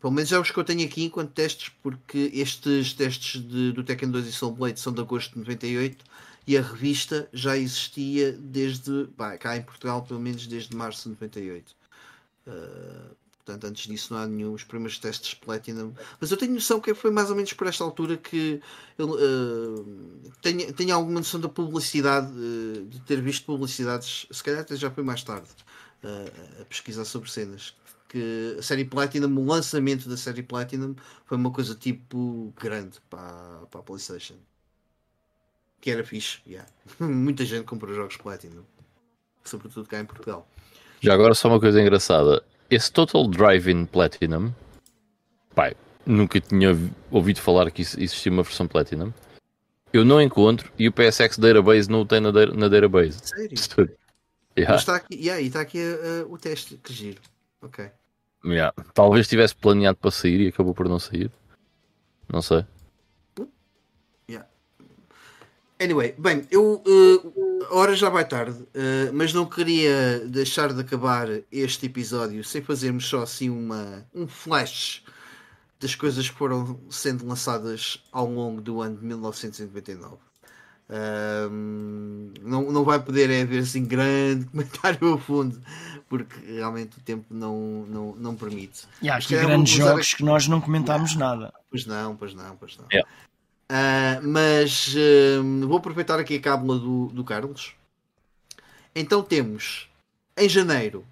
Pelo 0.00 0.12
menos 0.12 0.32
é 0.32 0.38
os 0.38 0.50
que 0.50 0.58
eu 0.58 0.64
tenho 0.64 0.84
aqui 0.84 1.04
enquanto 1.04 1.32
testes, 1.32 1.70
porque 1.82 2.30
estes 2.34 2.92
testes 2.92 3.40
de, 3.40 3.72
do 3.72 3.82
Tekken 3.82 4.10
2 4.10 4.26
e 4.26 4.32
Soul 4.32 4.52
Blade 4.52 4.80
são 4.80 4.92
de 4.92 5.00
agosto 5.00 5.32
de 5.32 5.38
98 5.38 6.04
e 6.46 6.56
a 6.56 6.62
revista 6.62 7.28
já 7.32 7.56
existia 7.56 8.32
desde, 8.32 9.08
cá 9.38 9.56
em 9.56 9.62
Portugal, 9.62 10.02
pelo 10.02 10.20
menos 10.20 10.46
desde 10.46 10.74
março 10.74 11.04
de 11.04 11.10
98. 11.10 11.70
Uh, 11.70 12.50
ah, 12.50 13.14
portanto, 13.44 13.64
antes 13.66 13.86
disso 13.86 14.12
não 14.12 14.20
há 14.20 14.26
nenhum, 14.26 14.52
os 14.52 14.64
primeiros 14.64 14.98
testes 14.98 15.34
Platinum. 15.34 15.92
Mas 16.20 16.30
eu 16.30 16.36
tenho 16.36 16.52
noção 16.52 16.80
que 16.80 16.94
foi 16.94 17.10
mais 17.10 17.30
ou 17.30 17.36
menos 17.36 17.52
por 17.52 17.66
esta 17.66 17.84
altura 17.84 18.16
que 18.16 18.60
eu 18.98 19.10
uh, 19.10 20.32
tenho, 20.40 20.72
tenho 20.72 20.94
alguma 20.94 21.20
noção 21.20 21.40
da 21.40 21.48
publicidade, 21.48 22.32
uh, 22.32 22.86
de 22.86 23.00
ter 23.00 23.20
visto 23.20 23.44
publicidades, 23.44 24.26
se 24.30 24.42
calhar 24.42 24.60
até 24.60 24.74
já 24.74 24.90
foi 24.90 25.04
mais 25.04 25.22
tarde, 25.22 25.48
uh, 26.02 26.62
a 26.62 26.64
pesquisar 26.64 27.04
sobre 27.04 27.30
cenas. 27.30 27.74
Que 28.08 28.56
a 28.58 28.62
série 28.62 28.84
Platinum, 28.84 29.40
o 29.40 29.46
lançamento 29.46 30.08
da 30.08 30.16
série 30.16 30.42
Platinum 30.42 30.94
foi 31.24 31.38
uma 31.38 31.50
coisa 31.50 31.74
tipo 31.74 32.52
grande 32.60 33.00
para, 33.08 33.66
para 33.70 33.80
a 33.80 33.82
PlayStation 33.82 34.34
que 35.82 35.90
era 35.90 36.02
fixe. 36.02 36.38
Yeah. 36.46 36.66
Muita 36.98 37.44
gente 37.44 37.64
comprou 37.64 37.92
jogos 37.92 38.16
Platinum, 38.16 38.62
sobretudo 39.44 39.86
cá 39.86 40.00
em 40.00 40.06
Portugal. 40.06 40.48
Já 41.00 41.12
agora, 41.12 41.34
só 41.34 41.48
uma 41.48 41.60
coisa 41.60 41.82
engraçada: 41.82 42.42
esse 42.70 42.90
Total 42.90 43.28
Drive-In 43.28 43.84
Platinum, 43.84 44.54
pai, 45.54 45.74
nunca 46.06 46.40
tinha 46.40 46.70
ouvido 47.10 47.40
falar 47.40 47.70
que 47.70 47.82
existia 47.82 48.32
uma 48.32 48.44
versão 48.44 48.66
Platinum. 48.66 49.12
Eu 49.92 50.06
não 50.06 50.22
encontro 50.22 50.72
e 50.78 50.88
o 50.88 50.92
PSX 50.92 51.36
Database 51.36 51.90
não 51.90 52.00
o 52.00 52.06
tem 52.06 52.18
na, 52.18 52.32
na 52.32 52.68
database. 52.68 53.18
Sério? 53.22 53.98
yeah. 54.56 54.76
está 54.76 54.96
aqui, 54.96 55.14
yeah, 55.16 55.42
está 55.42 55.60
aqui 55.60 55.78
uh, 55.78 56.32
o 56.32 56.38
teste, 56.38 56.78
que 56.78 56.94
giro. 56.94 57.20
Ok. 57.60 57.90
Yeah. 58.42 58.74
Talvez 58.94 59.28
tivesse 59.28 59.54
planeado 59.54 59.98
para 59.98 60.10
sair 60.10 60.40
e 60.40 60.48
acabou 60.48 60.72
por 60.72 60.88
não 60.88 60.98
sair. 60.98 61.30
Não 62.32 62.40
sei. 62.40 62.64
Anyway, 65.82 66.14
bem, 66.16 66.46
eu 66.48 66.80
uh, 66.86 67.66
a 67.68 67.74
hora 67.74 67.96
já 67.96 68.08
vai 68.08 68.24
tarde, 68.24 68.62
uh, 68.62 69.12
mas 69.12 69.32
não 69.32 69.44
queria 69.44 70.20
deixar 70.26 70.72
de 70.72 70.80
acabar 70.80 71.26
este 71.50 71.86
episódio 71.86 72.44
sem 72.44 72.62
fazermos 72.62 73.04
só 73.08 73.22
assim 73.22 73.50
uma, 73.50 74.06
um 74.14 74.28
flash 74.28 75.02
das 75.80 75.96
coisas 75.96 76.30
que 76.30 76.36
foram 76.36 76.78
sendo 76.88 77.26
lançadas 77.26 78.00
ao 78.12 78.30
longo 78.30 78.60
do 78.60 78.80
ano 78.80 78.96
de 78.96 79.04
1999. 79.04 80.14
Uh, 80.88 81.50
não, 82.40 82.70
não 82.70 82.84
vai 82.84 83.00
poder 83.00 83.24
haver 83.42 83.62
assim 83.62 83.84
grande 83.84 84.44
comentário 84.52 85.14
a 85.14 85.18
fundo, 85.18 85.60
porque 86.08 86.36
realmente 86.46 86.98
o 86.98 87.00
tempo 87.00 87.24
não, 87.28 87.84
não, 87.88 88.14
não 88.14 88.36
permite. 88.36 88.86
E 89.00 89.10
há 89.10 89.16
aqui 89.16 89.34
grandes 89.34 89.74
jogos 89.74 90.14
que 90.14 90.22
nós 90.22 90.46
não 90.46 90.60
comentámos 90.60 91.16
nada. 91.16 91.52
Pois 91.68 91.86
não, 91.86 92.14
pois 92.14 92.34
não, 92.34 92.56
pois 92.56 92.76
não. 92.76 92.84
Yeah. 92.92 93.08
Uh, 93.72 94.28
mas 94.28 94.94
uh, 94.94 95.66
vou 95.66 95.78
aproveitar 95.78 96.20
aqui 96.20 96.36
a 96.36 96.40
cábula 96.40 96.78
do, 96.78 97.06
do 97.06 97.24
Carlos. 97.24 97.74
Então 98.94 99.22
temos 99.22 99.88
em 100.36 100.46
janeiro 100.46 101.06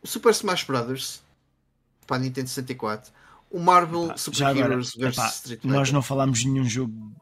o 0.00 0.06
Super 0.06 0.30
Smash 0.30 0.62
Bros. 0.62 1.20
para 2.06 2.18
a 2.18 2.20
Nintendo 2.20 2.48
64, 2.48 3.12
o 3.50 3.58
Marvel 3.58 4.04
epá, 4.04 4.16
Super 4.16 4.44
agora, 4.44 4.66
Heroes 4.66 4.94
vs 4.94 5.18
Street 5.34 5.60
Fighter. 5.60 5.76
Nós 5.76 5.90
não 5.90 6.00
falámos 6.00 6.38
de 6.38 6.48
nenhum 6.48 6.64
jogo 6.64 7.12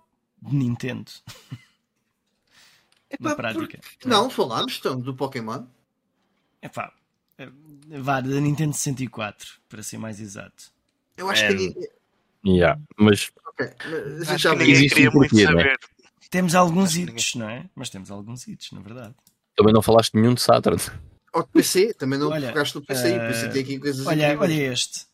de 0.42 0.54
Nintendo. 0.54 1.10
Epá, 3.08 3.30
Na 3.30 3.34
prática. 3.36 3.80
Por... 3.98 4.06
Não, 4.06 4.28
falámos 4.28 4.76
então, 4.78 5.00
do 5.00 5.14
Pokémon. 5.14 5.64
Epá, 6.60 6.92
eh, 7.38 7.48
vá, 8.00 8.20
da 8.20 8.38
Nintendo 8.38 8.74
64, 8.74 9.60
para 9.66 9.82
ser 9.82 9.96
mais 9.96 10.20
exato. 10.20 10.70
Eu 11.16 11.30
acho 11.30 11.44
é... 11.44 11.54
que. 11.54 11.90
Yeah, 12.44 12.78
mas 12.98 13.32
Acho 14.28 14.38
já 14.38 14.50
que 14.56 14.64
ninguém 14.64 14.88
queria 14.88 15.10
muito 15.10 15.30
porquê, 15.30 15.44
saber. 15.44 15.64
Né? 15.64 15.74
Temos 16.30 16.54
alguns 16.54 16.96
hits, 16.96 17.34
não 17.34 17.48
é? 17.48 17.64
Mas 17.74 17.88
temos 17.88 18.10
alguns 18.10 18.46
hits, 18.46 18.72
na 18.72 18.80
verdade. 18.80 19.14
Também 19.56 19.72
não 19.72 19.80
falaste 19.80 20.14
nenhum 20.14 20.34
de 20.34 20.42
Saturn. 20.42 20.80
Ou 21.32 21.42
de 21.42 21.48
PC, 21.48 21.94
também 21.94 22.18
não 22.18 22.30
olha, 22.30 22.48
focaste 22.48 22.74
no 22.74 22.82
PC. 22.82 23.16
Uh, 23.16 23.20
PC 23.20 23.48
tem 23.48 23.62
aqui 23.62 23.78
coisas 23.78 24.06
olha, 24.06 24.38
olha 24.38 24.72
este. 24.72 25.06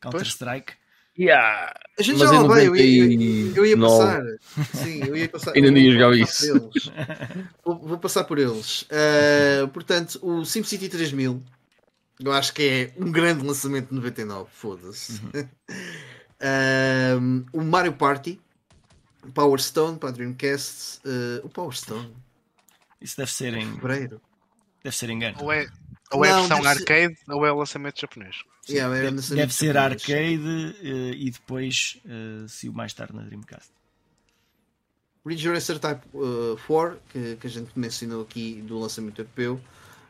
Counter-Strike. 0.00 0.74
Yeah. 1.18 1.74
A 1.98 2.02
gente 2.02 2.18
Mas 2.18 2.30
já 2.30 2.40
lá 2.40 2.46
vai, 2.46 2.68
eu, 2.68 2.76
ia, 2.76 3.52
eu 3.56 3.66
ia 3.66 3.76
passar. 3.76 4.22
Sim, 4.72 5.04
eu 5.04 5.16
ia 5.16 5.28
passar. 5.28 5.52
Ainda 5.56 5.70
não 5.70 5.78
ia 5.78 5.92
jogar 5.92 6.16
isso. 6.16 6.70
Vou, 7.64 7.78
vou, 7.80 7.98
passar 7.98 8.22
por 8.22 8.38
eles. 8.38 8.82
Uh, 8.82 9.66
portanto, 9.68 10.18
o 10.22 10.44
SimCity 10.44 10.88
3000. 10.88 11.42
Eu 12.20 12.32
acho 12.32 12.52
que 12.52 12.62
é 12.62 13.02
um 13.02 13.10
grande 13.10 13.44
lançamento 13.44 13.88
de 13.88 13.94
99. 13.94 14.48
Foda-se. 14.52 15.20
Uhum. 15.34 15.48
Um, 16.40 17.44
o 17.52 17.62
Mario 17.62 17.92
Party, 17.92 18.40
Power 19.34 19.60
Stone 19.60 19.98
para 19.98 20.12
Dreamcast, 20.12 21.00
uh, 21.04 21.44
o 21.44 21.48
Power 21.48 21.76
Stone. 21.76 22.14
Isso 23.00 23.16
deve 23.16 23.30
ser 23.30 23.54
em 23.54 23.74
fevereiro. 23.74 24.20
Deve 24.82 24.96
ser 24.96 25.10
engano. 25.10 25.36
Ou 25.40 25.52
é, 25.52 25.68
ou 26.12 26.24
é 26.24 26.30
a 26.30 26.40
versão 26.40 26.64
arcade 26.64 27.16
ser... 27.16 27.32
ou 27.32 27.46
é 27.46 27.52
o 27.52 27.56
lançamento 27.56 28.00
japonês. 28.00 28.36
Yeah, 28.68 28.96
é 28.96 29.02
deve, 29.10 29.34
deve 29.34 29.54
ser 29.54 29.74
japonês. 29.74 30.02
arcade 30.02 30.76
uh, 30.82 31.14
e 31.14 31.30
depois 31.30 32.00
uh, 32.04 32.48
se 32.48 32.68
o 32.68 32.72
mais 32.72 32.92
tarde 32.92 33.14
na 33.14 33.22
Dreamcast. 33.22 33.70
Ridge 35.26 35.48
Racer 35.48 35.78
Type 35.78 36.02
uh, 36.14 36.58
4, 36.66 36.98
que, 37.10 37.36
que 37.36 37.46
a 37.46 37.50
gente 37.50 37.70
mencionou 37.76 38.22
aqui 38.22 38.62
do 38.62 38.78
lançamento 38.78 39.20
europeu. 39.20 39.60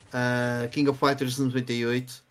Uh, 0.08 0.68
King 0.70 0.88
of 0.88 0.98
Fighters 0.98 1.38
98. 1.38 2.22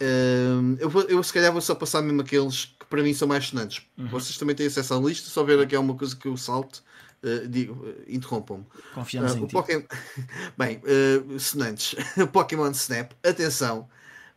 Uh, 0.00 0.76
eu, 0.80 0.90
vou, 0.90 1.02
eu 1.02 1.22
se 1.22 1.32
calhar 1.32 1.52
vou 1.52 1.60
só 1.60 1.74
passar 1.74 2.02
mesmo 2.02 2.22
aqueles 2.22 2.74
para 2.92 3.02
mim 3.02 3.14
são 3.14 3.26
mais 3.26 3.46
sonantes. 3.46 3.86
Uhum. 3.96 4.08
Vocês 4.08 4.36
também 4.36 4.54
têm 4.54 4.66
acesso 4.66 4.92
à 4.92 4.98
lista, 5.00 5.30
só 5.30 5.42
ver 5.42 5.58
aqui 5.58 5.74
alguma 5.74 5.96
coisa 5.96 6.14
que 6.14 6.28
eu 6.28 6.36
salto, 6.36 6.84
uh, 7.22 7.48
digo, 7.48 7.72
uh, 7.72 8.04
interrompam-me. 8.06 8.66
Confiamos 8.92 9.32
uh, 9.32 9.38
em 9.38 9.46
ti. 9.46 9.52
Pokémon... 9.54 9.82
Bem, 10.58 10.82
uh, 10.84 11.40
sonantes. 11.40 11.94
Pokémon 12.30 12.70
Snap, 12.72 13.12
atenção, 13.26 13.88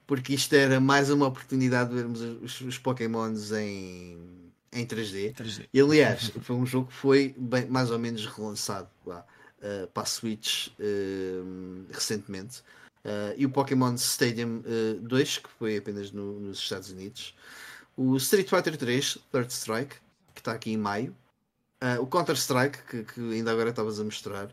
porque 0.07 0.33
isto 0.33 0.53
era 0.53 0.79
mais 0.79 1.09
uma 1.09 1.27
oportunidade 1.27 1.89
de 1.89 1.95
vermos 1.97 2.21
os, 2.21 2.61
os 2.61 2.77
Pokémons 2.77 3.51
em, 3.51 4.17
em 4.71 4.85
3D. 4.85 5.33
3D. 5.33 5.67
E 5.73 5.81
aliás, 5.81 6.31
foi 6.39 6.55
um 6.55 6.65
jogo 6.65 6.87
que 6.87 6.93
foi 6.93 7.35
bem, 7.37 7.65
mais 7.65 7.91
ou 7.91 7.99
menos 7.99 8.25
relançado 8.25 8.87
lá, 9.05 9.25
uh, 9.59 9.85
para 9.87 10.03
a 10.03 10.05
Switch 10.05 10.69
recentemente. 11.91 12.63
e 13.35 13.45
o 13.45 13.49
Pokémon 13.49 13.95
Stadium 13.95 14.63
2, 15.01 15.39
que 15.39 15.49
foi 15.59 15.75
apenas 15.75 16.09
no, 16.13 16.39
nos 16.39 16.59
Estados 16.59 16.89
Unidos 16.89 17.35
o 17.97 18.15
Street 18.17 18.49
Fighter 18.49 18.77
3 18.77 19.17
Third 19.31 19.51
Strike, 19.51 19.95
que 20.33 20.41
está 20.41 20.51
aqui 20.51 20.71
em 20.71 20.77
maio, 20.77 21.15
uh, 21.81 22.01
o 22.01 22.07
Counter 22.07 22.35
Strike, 22.35 22.79
que, 22.89 23.03
que, 23.03 23.21
ainda 23.33 23.51
agora 23.51 23.69
estavas 23.69 23.99
a 23.99 24.03
mostrar, 24.03 24.49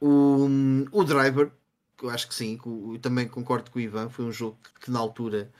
o, 0.00 0.48
o 0.90 1.04
Driver, 1.04 1.50
que 1.96 2.04
eu 2.04 2.10
acho 2.10 2.28
que 2.28 2.34
sim, 2.34 2.58
que, 2.58 2.98
também 2.98 3.28
concordo 3.28 3.70
com 3.70 3.78
o 3.78 3.82
Ivan, 3.82 4.08
foi 4.08 4.24
um 4.24 4.32
jogo 4.32 4.56
que, 4.62 4.86
que 4.86 4.90
na 4.90 4.98
altura 4.98 5.50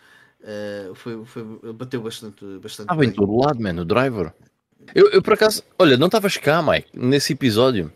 uh, 0.41 0.95
foi, 0.95 1.25
foi, 1.25 1.73
bateu 1.73 2.03
bastante, 2.03 2.45
bastante 2.59 2.87
Estava 2.87 3.05
em 3.05 3.13
todo 3.13 3.37
lado, 3.37 3.61
mano, 3.61 3.83
o 3.83 3.85
Driver. 3.85 4.33
Eu, 4.95 5.11
eu 5.11 5.23
por 5.23 5.35
acaso, 5.35 5.63
olha, 5.79 5.97
não 5.97 6.07
estavas 6.07 6.37
cá, 6.37 6.63
Mike, 6.63 6.91
nesse 6.93 7.35
episódio. 7.35 7.93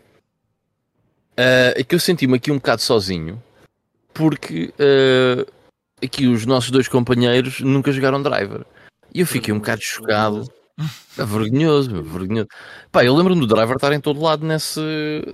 Uh, 1.33 1.75
é 1.75 1.83
que 1.83 1.93
eu 1.93 1.99
senti-me 1.99 2.35
aqui 2.35 2.51
um 2.51 2.55
bocado 2.55 2.81
sozinho, 2.81 3.41
porque 4.13 4.73
aqui 6.03 6.27
os 6.27 6.45
nossos 6.45 6.71
dois 6.71 6.87
companheiros 6.87 7.61
nunca 7.61 7.91
jogaram 7.91 8.21
driver. 8.21 8.65
E 9.13 9.21
eu 9.21 9.27
fiquei 9.27 9.53
um 9.53 9.59
bocado 9.59 9.81
chocado 9.81 10.47
É 11.17 11.25
vergonhoso, 11.25 12.03
vergonhoso. 12.03 12.47
Pá, 12.91 13.03
eu 13.03 13.15
lembro-me 13.15 13.41
do 13.41 13.47
Driver 13.47 13.75
estar 13.75 13.91
em 13.93 13.99
todo 13.99 14.21
lado 14.21 14.45
nesse, 14.45 14.79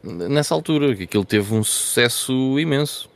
nessa 0.03 0.53
altura, 0.56 0.95
que 0.95 1.03
aquilo 1.03 1.25
teve 1.25 1.53
um 1.53 1.64
sucesso 1.64 2.58
imenso. 2.58 3.09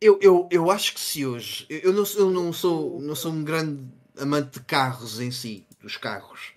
Eu, 0.00 0.18
eu, 0.20 0.48
eu 0.50 0.70
acho 0.70 0.94
que 0.94 1.00
se 1.00 1.24
hoje. 1.24 1.66
Eu 1.68 1.92
não, 1.92 2.04
eu 2.16 2.30
não, 2.30 2.52
sou, 2.52 3.00
não 3.00 3.14
sou 3.14 3.32
um 3.32 3.44
grande 3.44 3.84
amante 4.18 4.58
de 4.58 4.60
carros 4.60 5.20
em 5.20 5.30
si, 5.30 5.66
dos 5.82 5.96
carros. 5.96 6.52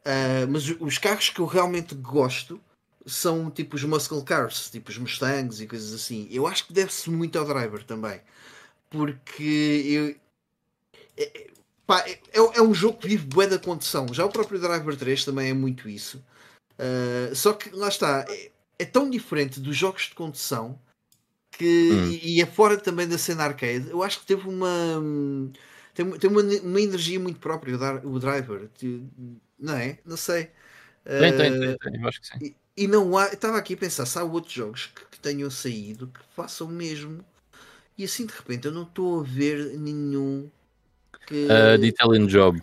Uh, 0.00 0.48
mas 0.48 0.68
os 0.80 0.98
carros 0.98 1.28
que 1.28 1.40
eu 1.40 1.46
realmente 1.46 1.94
gosto 1.94 2.60
são 3.06 3.50
tipo 3.50 3.76
os 3.76 3.84
muscle 3.84 4.22
cars, 4.24 4.70
tipo 4.70 4.90
os 4.90 4.98
Mustangs 4.98 5.60
e 5.60 5.66
coisas 5.66 5.92
assim. 5.92 6.26
Eu 6.30 6.46
acho 6.46 6.66
que 6.66 6.72
deve-se 6.72 7.10
muito 7.10 7.38
ao 7.38 7.44
driver 7.44 7.84
também. 7.84 8.20
Porque 8.90 9.42
eu. 9.86 10.16
É, 11.16 11.38
é 11.38 11.50
pá, 11.86 12.04
é, 12.06 12.20
é, 12.32 12.62
um 12.62 12.74
jogo 12.74 12.98
que 12.98 13.08
vive 13.08 13.26
bué 13.26 13.46
da 13.46 13.58
condição. 13.58 14.12
Já 14.12 14.24
o 14.24 14.30
próprio 14.30 14.60
Driver 14.60 14.96
3 14.96 15.24
também 15.24 15.50
é 15.50 15.54
muito 15.54 15.88
isso. 15.88 16.22
Uh, 16.78 17.34
só 17.34 17.52
que 17.52 17.70
lá 17.70 17.88
está, 17.88 18.24
é, 18.28 18.50
é, 18.78 18.84
tão 18.84 19.10
diferente 19.10 19.60
dos 19.60 19.76
jogos 19.76 20.04
de 20.04 20.14
condução 20.14 20.80
que, 21.50 21.90
hum. 21.92 22.06
e, 22.06 22.36
e 22.36 22.42
é 22.42 22.46
fora 22.46 22.76
também 22.76 23.08
da 23.08 23.18
cena 23.18 23.44
arcade. 23.44 23.90
Eu 23.90 24.02
acho 24.02 24.20
que 24.20 24.26
teve 24.26 24.48
uma. 24.48 25.02
Tem, 25.94 26.08
tem 26.18 26.30
uma, 26.30 26.42
uma 26.42 26.80
energia 26.80 27.18
muito 27.18 27.40
própria 27.40 27.76
o, 28.04 28.14
o 28.14 28.18
Driver. 28.18 28.70
Não 29.58 29.74
é? 29.74 29.98
Não 30.04 30.16
sei. 30.16 30.50
Tem, 31.04 31.36
tem, 31.36 31.60
tem, 31.60 31.78
tem, 31.78 32.00
eu 32.00 32.08
acho 32.08 32.20
que 32.20 32.26
sim. 32.28 32.38
E, 32.40 32.56
e 32.76 32.86
não 32.86 33.18
há. 33.18 33.26
Estava 33.26 33.58
aqui 33.58 33.74
a 33.74 33.76
pensar 33.76 34.06
se 34.06 34.18
há 34.18 34.24
outros 34.24 34.54
jogos 34.54 34.86
que, 34.86 35.04
que 35.06 35.20
tenham 35.20 35.50
saído 35.50 36.06
que 36.06 36.20
façam 36.34 36.68
o 36.68 36.70
mesmo. 36.70 37.24
E 38.00 38.04
assim 38.04 38.24
de 38.24 38.32
repente 38.32 38.66
eu 38.66 38.72
não 38.72 38.84
estou 38.84 39.20
a 39.20 39.22
ver 39.22 39.76
nenhum 39.76 40.50
que. 41.26 41.44
Uh, 41.44 41.76
de 41.76 41.88
Italian 41.88 42.26
Job. 42.26 42.58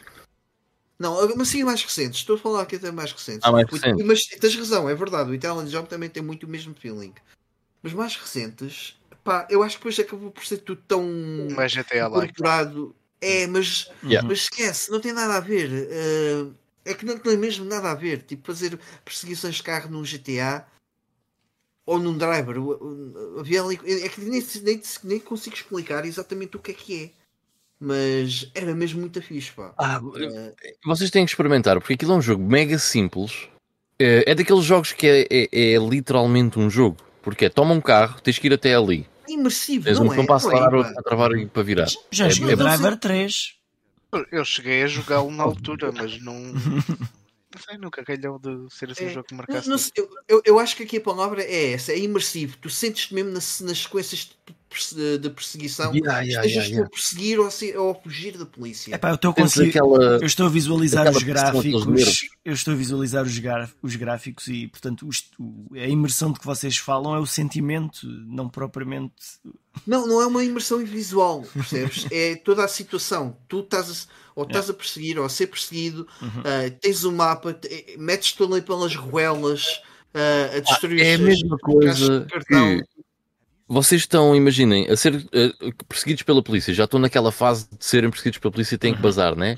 Não, 0.98 1.35
mas 1.35 1.49
sim 1.49 1.64
mais 1.64 1.83
recentes. 1.83 2.22
Estou 2.22 2.38
a 2.38 2.40
falar 2.40 2.64
aqui 2.64 2.77
até 2.77 2.90
mais 2.90 3.11
recentes. 3.11 3.41
Ah, 3.43 3.51
mais 3.51 3.69
recentes. 3.69 4.03
Mas 4.03 4.25
tens 4.25 4.56
razão, 4.56 4.90
é 4.90 4.95
verdade. 4.95 5.30
O 5.30 5.35
Italian 5.35 5.66
Job 5.66 5.88
também 5.88 6.09
tem 6.09 6.24
muito 6.24 6.48
o 6.48 6.49
mesmo 6.49 6.74
feeling. 6.74 7.14
Mas 7.83 7.93
mais 7.93 8.16
recentes, 8.16 8.99
pá, 9.24 9.48
eu 9.48 9.61
acho 9.61 9.75
que 9.75 9.82
depois 9.82 9.99
acabou 9.99 10.32
por 10.32 10.43
ser 10.43 10.57
tudo 10.57 10.82
tão 10.88 11.07
mais 11.56 11.72
GTA 11.72 12.07
incorporado. 12.07 12.95
É, 13.22 13.45
mas, 13.45 13.91
yeah. 14.03 14.27
mas 14.27 14.40
esquece, 14.40 14.90
não 14.90 14.99
tem 14.99 15.14
nada 15.14 15.35
a 15.35 15.40
ver. 15.40 15.69
Uh, 15.69 16.51
é 16.83 16.95
que 16.95 17.06
não 17.06 17.19
tem 17.19 17.38
mesmo 17.38 17.64
nada 17.64 17.91
a 17.91 17.95
ver. 17.95 18.24
Tipo, 18.24 18.48
fazer 18.48 18.80
perseguições 19.06 19.57
de 19.57 19.64
carro 19.64 19.88
num 19.88 20.01
GTA 20.01 20.66
ou 21.88 21.98
num 21.98 22.16
driver. 22.16 22.57
Havia 23.40 23.64
ali, 23.64 23.80
é 23.85 24.09
que 24.09 24.22
nem, 24.22 24.43
nem, 24.61 24.82
nem 25.06 25.19
consigo 25.19 25.56
explicar 25.56 26.06
exatamente 26.06 26.57
o 26.57 26.59
que 26.59 26.72
é 26.72 26.74
que 26.74 27.03
é. 27.06 27.09
Mas 27.80 28.51
era 28.53 28.75
mesmo 28.75 28.99
muito 28.99 29.22
fixe, 29.22 29.51
pá. 29.51 29.74
Ah, 29.77 30.01
uh, 30.03 30.16
vocês 30.85 31.09
têm 31.09 31.25
que 31.25 31.32
experimentar, 31.32 31.80
porque 31.80 31.93
aquilo 31.93 32.14
é 32.14 32.16
um 32.16 32.22
jogo 32.22 32.43
mega 32.43 32.77
simples. 32.77 33.48
É, 33.99 34.32
é 34.32 34.35
daqueles 34.35 34.64
jogos 34.64 34.91
que 34.91 35.07
é, 35.07 35.27
é, 35.32 35.74
é, 35.74 35.77
literalmente 35.77 36.59
um 36.59 36.69
jogo. 36.69 36.98
Porque 37.22 37.45
é, 37.45 37.49
toma 37.49 37.74
um 37.74 37.82
carro, 37.82 38.19
tens 38.22 38.38
que 38.38 38.48
ir 38.48 38.53
até 38.53 38.74
ali. 38.75 39.07
É 39.27 39.32
imersivo, 39.32 39.85
Tens 39.85 39.99
um 39.99 40.11
é? 40.11 40.25
para 40.25 40.35
acelerar, 40.35 40.74
outro 40.74 40.93
para 40.93 41.03
travar 41.03 41.32
e 41.33 41.45
para 41.45 41.64
virar. 41.64 41.88
Já 42.11 42.27
é, 42.27 42.30
joguei 42.30 42.56
Driver 42.56 42.98
3. 42.98 43.56
Eu 44.32 44.45
cheguei 44.45 44.83
a 44.83 44.88
jogá-lo 44.88 45.30
na 45.32 45.43
altura, 45.43 45.91
mas 45.91 46.19
não. 46.22 46.35
Não 47.57 47.63
sei, 47.63 47.77
nunca 47.77 48.03
calhou 48.03 48.39
de 48.39 48.73
ser 48.73 48.91
assim 48.91 49.07
um 49.07 49.09
jogo 49.09 49.27
que 49.27 49.35
marcasse. 49.35 49.67
Não, 49.67 49.77
não, 49.77 50.07
eu, 50.27 50.41
eu, 50.45 50.59
acho 50.59 50.75
que 50.75 50.83
aqui 50.83 50.97
a 50.97 51.01
palavra 51.01 51.41
é 51.41 51.71
essa, 51.71 51.91
é 51.91 51.99
imersivo. 51.99 52.57
Tu 52.57 52.69
sentes-te 52.69 53.13
mesmo 53.13 53.31
nas, 53.31 53.61
nas 53.61 53.79
sequências 53.79 54.37
de 55.19 55.29
perseguição, 55.29 55.93
yeah, 55.93 56.19
yeah, 56.21 56.45
estejas 56.45 56.53
yeah, 56.53 56.67
yeah. 56.67 56.87
a 56.87 56.89
perseguir 56.89 57.39
ou 57.39 57.47
a, 57.47 57.81
ou 57.81 57.91
a 57.91 57.95
fugir 57.95 58.37
da 58.37 58.45
polícia. 58.45 58.93
Epá, 58.93 59.09
eu, 59.09 59.15
estou 59.15 59.31
aquela, 59.31 60.17
eu 60.17 60.25
estou 60.25 60.45
a 60.45 60.49
visualizar 60.49 61.09
os 61.09 61.23
gráficos, 61.23 62.27
eu 62.43 62.53
estou 62.53 62.73
a 62.73 62.77
visualizar 62.77 63.23
os, 63.25 63.39
os 63.81 63.95
gráficos 63.95 64.47
e, 64.47 64.67
portanto, 64.67 65.07
os, 65.07 65.29
a 65.73 65.87
imersão 65.87 66.31
de 66.31 66.39
que 66.39 66.45
vocês 66.45 66.77
falam 66.77 67.15
é 67.15 67.19
o 67.19 67.25
sentimento, 67.25 68.05
não 68.27 68.49
propriamente. 68.49 69.13
Não, 69.85 70.05
não 70.05 70.21
é 70.21 70.27
uma 70.27 70.43
imersão 70.43 70.83
visual, 70.83 71.43
percebes? 71.53 72.05
é 72.11 72.35
toda 72.35 72.63
a 72.63 72.67
situação. 72.67 73.37
Tu 73.47 73.61
estás 73.61 73.89
a, 73.89 73.93
ou 74.35 74.43
estás 74.43 74.69
a 74.69 74.73
perseguir 74.73 75.17
ou 75.17 75.25
a 75.25 75.29
ser 75.29 75.47
perseguido, 75.47 76.07
uhum. 76.21 76.27
uh, 76.27 76.71
tens 76.81 77.03
o 77.03 77.09
um 77.09 77.15
mapa, 77.15 77.57
metes-te 77.97 78.43
ali 78.43 78.61
pelas 78.61 78.95
ruelas. 78.95 79.81
Uh, 80.13 80.57
a 80.57 80.59
destruir 80.61 81.01
ah, 81.01 81.05
é 81.05 81.13
a 81.15 81.17
mesma 81.17 81.57
coisa 81.57 82.25
que 82.47 82.97
vocês 83.67 84.01
estão, 84.01 84.35
imaginem, 84.35 84.89
a 84.89 84.95
ser 84.95 85.15
uh, 85.15 85.85
perseguidos 85.87 86.23
pela 86.23 86.41
polícia, 86.41 86.73
já 86.73 86.85
estão 86.85 86.99
naquela 86.99 87.31
fase 87.31 87.67
de 87.77 87.83
serem 87.83 88.09
perseguidos 88.09 88.39
pela 88.39 88.51
polícia 88.51 88.75
e 88.75 88.77
têm 88.77 88.93
que 88.93 89.01
bazar, 89.01 89.35
né? 89.35 89.57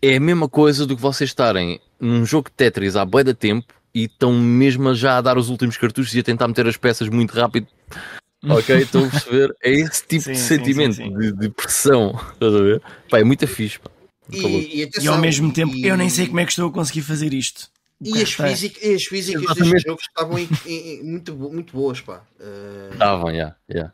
É 0.00 0.16
a 0.16 0.20
mesma 0.20 0.48
coisa 0.48 0.86
do 0.86 0.96
que 0.96 1.02
vocês 1.02 1.28
estarem 1.28 1.78
num 2.00 2.24
jogo 2.24 2.48
de 2.48 2.56
Tetris 2.56 2.96
há 2.96 3.04
bué 3.04 3.22
de 3.22 3.34
tempo 3.34 3.74
e 3.94 4.04
estão 4.04 4.32
mesmo 4.32 4.94
já 4.94 5.18
a 5.18 5.20
dar 5.20 5.36
os 5.36 5.50
últimos 5.50 5.76
cartuchos 5.76 6.14
e 6.14 6.20
a 6.20 6.22
tentar 6.22 6.48
meter 6.48 6.66
as 6.66 6.76
peças 6.76 7.08
muito 7.08 7.32
rápido. 7.32 7.66
Ok, 8.42 8.74
estão 8.74 9.04
a 9.04 9.08
perceber? 9.10 9.54
É 9.62 9.70
esse 9.70 10.06
tipo 10.06 10.24
sim, 10.24 10.32
de 10.32 10.38
sentimento, 10.38 10.94
sim, 10.94 11.04
sim, 11.04 11.18
de, 11.18 11.32
de, 11.32 11.50
pressão. 11.50 12.18
Estás 12.32 12.54
a 12.54 12.62
ver? 12.62 12.82
Pá, 13.10 13.18
é 13.18 13.22
muito 13.22 13.46
fixe. 13.46 13.78
Pá. 13.78 13.90
E, 14.32 14.82
e, 14.82 14.90
e, 14.98 15.08
ao 15.08 15.18
mesmo 15.18 15.52
tempo, 15.52 15.76
e... 15.76 15.86
eu 15.86 15.94
nem 15.94 16.08
sei 16.08 16.26
como 16.26 16.40
é 16.40 16.46
que 16.46 16.52
estou 16.52 16.70
a 16.70 16.72
conseguir 16.72 17.02
fazer 17.02 17.34
isto. 17.34 17.68
E 18.02 18.22
as, 18.22 18.32
física, 18.32 18.86
e 18.86 18.94
as 18.94 19.04
físicas 19.04 19.42
Exatamente. 19.42 19.72
destes 19.72 19.90
jogos 19.90 20.04
estavam 20.04 20.38
em, 20.38 20.48
em, 20.66 21.02
muito, 21.04 21.34
muito 21.34 21.72
boas, 21.72 22.00
pá. 22.00 22.22
Uh... 22.40 22.92
Estavam, 22.92 23.26
já, 23.26 23.32
yeah, 23.32 23.56
yeah. 23.70 23.92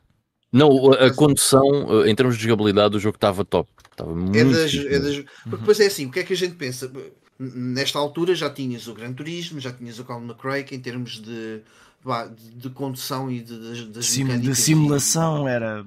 Não, 0.52 0.92
a, 0.92 1.06
a 1.06 1.12
condução, 1.12 2.04
eh, 2.04 2.10
em 2.10 2.14
termos 2.14 2.36
de 2.36 2.44
jogabilidade, 2.44 2.96
o 2.96 3.00
jogo 3.00 3.16
estava 3.16 3.44
top. 3.44 3.68
Estava 3.90 4.14
muito. 4.14 4.38
É 4.38 4.44
das, 4.44 4.74
é 4.74 4.98
das... 5.00 5.16
Porque 5.42 5.56
depois 5.56 5.80
é 5.80 5.86
assim, 5.86 6.06
o 6.06 6.10
que 6.10 6.20
é 6.20 6.22
que 6.22 6.32
a 6.32 6.36
gente 6.36 6.54
pensa? 6.54 6.90
Nesta 7.38 7.98
altura 7.98 8.34
já 8.34 8.48
tinhas 8.48 8.86
o 8.86 8.94
Gran 8.94 9.12
Turismo, 9.12 9.60
já 9.60 9.72
tinhas 9.72 9.98
o 9.98 10.04
Colin 10.04 10.24
McRae, 10.24 10.64
que 10.64 10.74
em 10.74 10.80
termos 10.80 11.20
de, 11.20 11.60
de, 11.60 12.50
de 12.54 12.70
condução 12.70 13.30
e 13.30 13.40
de, 13.40 13.88
de, 13.90 14.02
Sim, 14.02 14.38
de 14.38 14.54
simulação 14.54 15.48
e... 15.48 15.52
era 15.52 15.84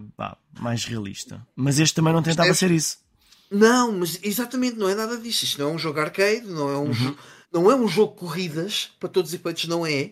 mais 0.60 0.84
realista. 0.84 1.42
Mas 1.56 1.80
este 1.80 1.96
também 1.96 2.14
não 2.14 2.22
tentava 2.22 2.54
ser 2.54 2.70
isso. 2.70 2.98
Não, 3.50 3.92
mas 3.94 4.20
exatamente, 4.22 4.78
não 4.78 4.88
é 4.88 4.94
nada 4.94 5.18
disso. 5.18 5.46
Isto 5.46 5.62
não 5.62 5.72
é 5.72 5.74
um 5.74 5.80
jogo 5.80 6.00
arcade, 6.00 6.46
não 6.46 6.70
é 6.70 6.78
um 6.78 6.88
uhum. 6.88 6.94
jogo 6.94 7.18
não 7.52 7.69
é 7.69 7.76
um 7.76 7.88
jogo 7.88 8.14
de 8.14 8.19
corridas, 8.19 8.92
para 9.00 9.10
todos 9.10 9.32
os 9.32 9.40
efeitos 9.40 9.68
não 9.68 9.86
é. 9.86 10.11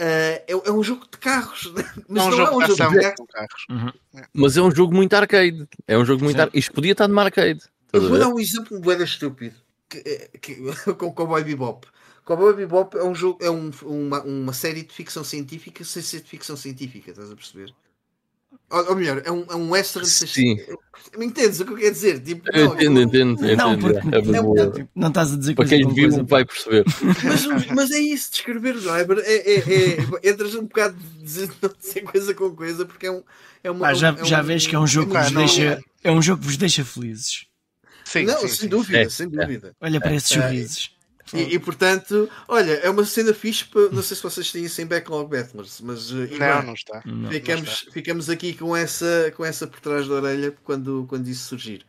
Uh, 0.00 0.38
é, 0.46 0.46
é, 0.48 0.70
um 0.70 0.82
jogo 0.82 1.06
de 1.10 1.18
carros, 1.18 1.72
mas 2.08 2.24
não, 2.24 2.30
não 2.30 2.40
é 2.40 2.50
um 2.56 2.60
jogo 2.60 2.92
de 2.92 3.00
carros. 3.00 3.26
carros. 3.32 3.66
Uhum. 3.68 4.22
Mas 4.32 4.56
é 4.56 4.62
um 4.62 4.70
jogo 4.70 4.94
muito 4.94 5.12
arcade. 5.14 5.68
É 5.86 5.98
um 5.98 6.04
jogo 6.04 6.22
muito 6.22 6.40
ar... 6.40 6.50
Isto 6.54 6.72
podia 6.72 6.92
estar 6.92 7.08
numa 7.08 7.22
arcade. 7.22 7.60
Eu 7.92 8.08
vou 8.08 8.18
dar 8.18 8.28
um 8.28 8.38
exemplo 8.38 8.78
boeda 8.80 9.02
estúpido 9.02 9.56
que, 9.88 9.98
eh, 9.98 10.30
que, 10.40 10.54
com 10.94 11.12
Cowboy 11.12 11.42
Bebop. 11.42 11.86
Cowboy 12.24 12.54
Bebop 12.54 12.96
é 12.96 13.02
um 13.02 13.14
jogo, 13.14 13.42
é 13.42 13.50
um, 13.50 13.70
uma, 13.82 14.22
uma 14.22 14.52
série 14.52 14.82
de 14.82 14.92
ficção 14.92 15.24
científica 15.24 15.82
sem 15.82 16.02
ser 16.02 16.20
de 16.20 16.28
ficção 16.28 16.56
científica, 16.56 17.10
estás 17.10 17.30
a 17.30 17.34
perceber? 17.34 17.74
Ou, 18.70 18.90
ou 18.90 18.96
melhor, 18.96 19.22
é 19.24 19.32
um, 19.32 19.46
é 19.48 19.56
um 19.56 19.70
western. 19.70 20.06
Sim. 20.06 20.58
Me 21.16 21.24
entendes 21.24 21.58
o 21.60 21.64
que 21.64 21.72
eu 21.72 21.76
quero 21.76 21.92
dizer? 21.92 22.20
Tipo, 22.20 22.42
eu 22.52 22.66
não, 22.66 22.74
entendo, 22.74 23.00
entendo, 23.00 23.44
entendo. 23.44 23.56
Não, 23.56 23.78
porque, 23.78 23.98
é, 23.98 24.18
é, 24.18 24.82
é, 24.82 24.88
não 24.94 25.08
estás 25.08 25.32
a 25.32 25.36
dizer 25.36 25.54
Para 25.54 25.64
quem 25.64 25.88
viu 25.88 26.08
coisa, 26.08 26.22
vai 26.22 26.44
perceber. 26.44 26.84
Mas, 27.24 27.66
mas 27.68 27.90
é 27.90 27.98
isso, 27.98 28.30
descrever 28.30 28.76
o 28.76 28.80
driver 28.80 29.18
é, 29.24 29.36
é, 29.36 29.58
é, 29.58 30.30
entras 30.30 30.54
um 30.54 30.62
bocado 30.64 30.96
de 30.96 31.50
não 31.62 31.70
dizer 31.78 32.02
coisa 32.02 32.34
com 32.34 32.54
coisa 32.54 32.84
porque 32.84 33.06
é 33.06 33.10
um. 33.10 33.22
É 33.64 33.70
uma, 33.70 33.88
ah, 33.88 33.94
já 33.94 34.10
é 34.10 34.24
já 34.24 34.42
vês 34.42 34.66
que 34.66 34.76
é 34.76 34.78
um 34.78 34.86
jogo 34.86 35.12
que 35.12 35.18
vos 35.18 35.32
deixa. 35.32 35.82
É 36.04 36.12
um 36.12 36.20
jogo 36.20 36.40
que 36.40 36.46
vos 36.46 36.56
deixa 36.56 36.84
felizes. 36.84 37.46
Sim, 38.04 38.24
não, 38.24 38.38
sim, 38.40 38.48
sem 38.48 38.56
sim. 38.56 38.68
dúvida, 38.68 39.10
sem 39.10 39.28
dúvida. 39.28 39.74
Olha 39.80 40.00
para 40.00 40.14
esses 40.14 40.28
sorrisos. 40.28 40.97
E, 41.34 41.54
e, 41.54 41.58
portanto, 41.58 42.28
olha, 42.46 42.72
é 42.72 42.90
uma 42.90 43.04
cena 43.04 43.34
fixe. 43.34 43.64
Para, 43.64 43.88
não 43.90 44.02
sei 44.02 44.16
se 44.16 44.22
vocês 44.22 44.50
têm 44.50 44.64
isso 44.64 44.80
em 44.80 44.86
Backlog 44.86 45.30
Battlers, 45.30 45.80
mas 45.82 46.10
uh, 46.10 46.28
não, 46.38 46.62
não 46.62 46.74
está. 46.74 47.02
Ficamos, 47.02 47.64
não 47.64 47.72
está. 47.72 47.92
ficamos 47.92 48.30
aqui 48.30 48.54
com 48.54 48.76
essa, 48.76 49.32
com 49.36 49.44
essa 49.44 49.66
por 49.66 49.80
trás 49.80 50.06
da 50.08 50.14
orelha 50.14 50.54
quando, 50.64 51.06
quando 51.08 51.28
isso 51.28 51.48
surgir. 51.48 51.84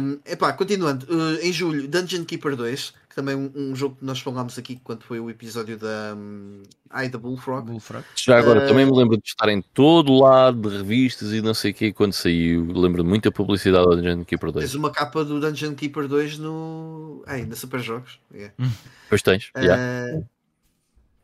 Um, 0.00 0.18
epá, 0.24 0.52
continuando, 0.52 1.06
uh, 1.12 1.38
em 1.42 1.52
julho, 1.52 1.88
Dungeon 1.88 2.24
Keeper 2.24 2.54
2, 2.54 2.94
também 3.18 3.34
um, 3.34 3.50
um, 3.52 3.74
jogo 3.74 3.96
que 3.96 4.04
nós 4.04 4.20
falámos 4.20 4.56
aqui 4.56 4.80
quando 4.84 5.02
foi 5.02 5.18
o 5.18 5.28
episódio 5.28 5.76
da 5.76 6.14
um, 6.16 6.62
Ai 6.88 7.08
da 7.08 7.18
Bullfrog. 7.18 7.66
Bullfrog. 7.66 8.04
Já 8.14 8.38
agora, 8.38 8.64
uh, 8.64 8.68
também 8.68 8.86
me 8.86 8.96
lembro 8.96 9.16
de 9.16 9.26
estar 9.26 9.48
em 9.48 9.60
todo 9.60 10.16
lado 10.16 10.70
de 10.70 10.76
revistas 10.76 11.32
e 11.32 11.42
não 11.42 11.52
sei 11.52 11.72
o 11.72 11.74
que 11.74 11.92
quando 11.92 12.12
saiu. 12.12 12.64
Lembro 12.70 13.02
de 13.02 13.08
muita 13.08 13.32
publicidade 13.32 13.86
do 13.86 13.96
Dungeon 13.96 14.24
Keeper 14.24 14.52
2. 14.52 14.64
Tens 14.64 14.74
uma 14.76 14.92
capa 14.92 15.24
do 15.24 15.40
Dungeon 15.40 15.74
Keeper 15.74 16.06
2 16.06 16.38
no. 16.38 17.24
Ai, 17.26 17.44
na 17.44 17.56
Super 17.56 17.80
Jogos. 17.80 18.20
Yeah. 18.32 18.54
Hum. 18.56 18.70
Pois 19.08 19.20
tens. 19.20 19.50
Uh, 19.56 19.60
yeah. 19.60 20.22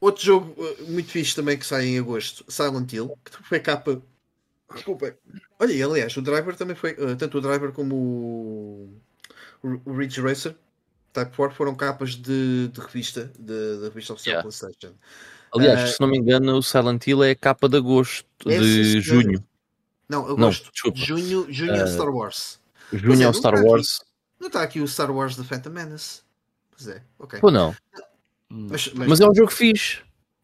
Outro 0.01 0.25
jogo 0.25 0.53
uh, 0.61 0.91
muito 0.91 1.13
fixe 1.13 1.37
também 1.37 1.57
que 1.57 1.65
sai 1.65 1.87
em 1.87 1.99
agosto, 2.01 2.45
Silent 2.49 2.93
Hill, 2.93 3.17
que 3.25 3.49
foi 3.49 3.61
capa. 3.61 4.03
Desculpa. 4.75 5.15
Olha, 5.61 5.87
aliás, 5.87 6.17
o 6.17 6.23
Driver 6.23 6.57
também 6.57 6.75
foi. 6.75 6.95
Uh, 6.95 7.15
tanto 7.15 7.39
o 7.39 7.41
Driver 7.41 7.71
como 7.71 7.95
o, 9.63 9.81
o 9.85 9.97
Ridge 9.97 10.21
Racer 10.21 10.57
Type 11.15 11.37
4 11.37 11.57
foram 11.57 11.77
capas 11.77 12.17
de, 12.17 12.69
de 12.69 12.81
revista, 12.81 13.31
da 13.39 13.89
revista 13.89 14.15
oficial 14.15 14.33
yeah. 14.33 14.43
PlayStation. 14.43 14.93
Aliás, 15.55 15.91
uh, 15.91 15.93
se 15.95 16.01
não 16.01 16.09
me 16.09 16.19
engano, 16.19 16.57
o 16.57 16.63
Silent 16.63 17.07
Hill 17.07 17.23
é 17.23 17.31
a 17.31 17.37
capa 17.37 17.69
de 17.69 17.77
agosto, 17.77 18.27
é 18.45 18.59
de 18.59 19.01
junho. 19.01 19.43
Não, 20.09 20.23
agosto. 20.23 20.41
Não, 20.41 20.51
desculpa. 20.51 20.99
Junho, 20.99 21.47
junho 21.49 21.73
uh, 21.73 21.77
é 21.77 21.87
Star 21.87 22.09
Wars. 22.09 22.61
Junho 22.93 23.23
é, 23.23 23.25
é 23.25 23.29
o 23.29 23.33
Star 23.33 23.55
Wars. 23.55 24.01
Aqui, 24.01 24.11
não 24.41 24.47
está 24.49 24.63
aqui 24.65 24.81
o 24.81 24.89
Star 24.89 25.13
Wars 25.13 25.37
The 25.37 25.45
Phantom 25.45 25.71
Menace. 25.71 26.23
Pois 26.73 26.89
é, 26.89 27.01
ok. 27.17 27.39
Ou 27.41 27.51
não? 27.53 27.77
Mas, 28.49 28.93
mas... 28.93 29.09
mas, 29.09 29.21
é 29.21 29.29
um 29.29 29.35
jogo 29.35 29.53
fixe. 29.53 30.01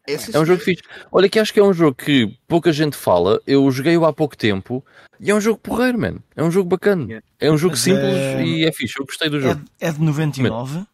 É, 0.07 0.13
é 0.13 0.39
um 0.39 0.45
jogo 0.45 0.61
fixe. 0.61 0.83
Olha 1.11 1.29
que 1.29 1.39
acho 1.39 1.53
que 1.53 1.59
é 1.59 1.63
um 1.63 1.73
jogo 1.73 1.95
que 1.95 2.35
pouca 2.47 2.71
gente 2.71 2.97
fala. 2.97 3.39
Eu 3.45 3.69
joguei-o 3.71 4.05
há 4.05 4.11
pouco 4.11 4.35
tempo 4.35 4.83
e 5.19 5.29
é 5.29 5.35
um 5.35 5.41
jogo 5.41 5.59
porreiro, 5.59 5.99
mano. 5.99 6.23
É 6.35 6.43
um 6.43 6.49
jogo 6.49 6.69
bacana. 6.69 7.23
É 7.39 7.51
um 7.51 7.57
jogo 7.57 7.73
mas 7.73 7.81
simples 7.81 8.15
é... 8.15 8.43
e 8.43 8.65
é 8.65 8.71
fixe. 8.71 8.99
Eu 8.99 9.05
gostei 9.05 9.29
do 9.29 9.39
jogo. 9.39 9.61
É, 9.79 9.89
é 9.89 9.91
de 9.91 10.01
99? 10.01 10.85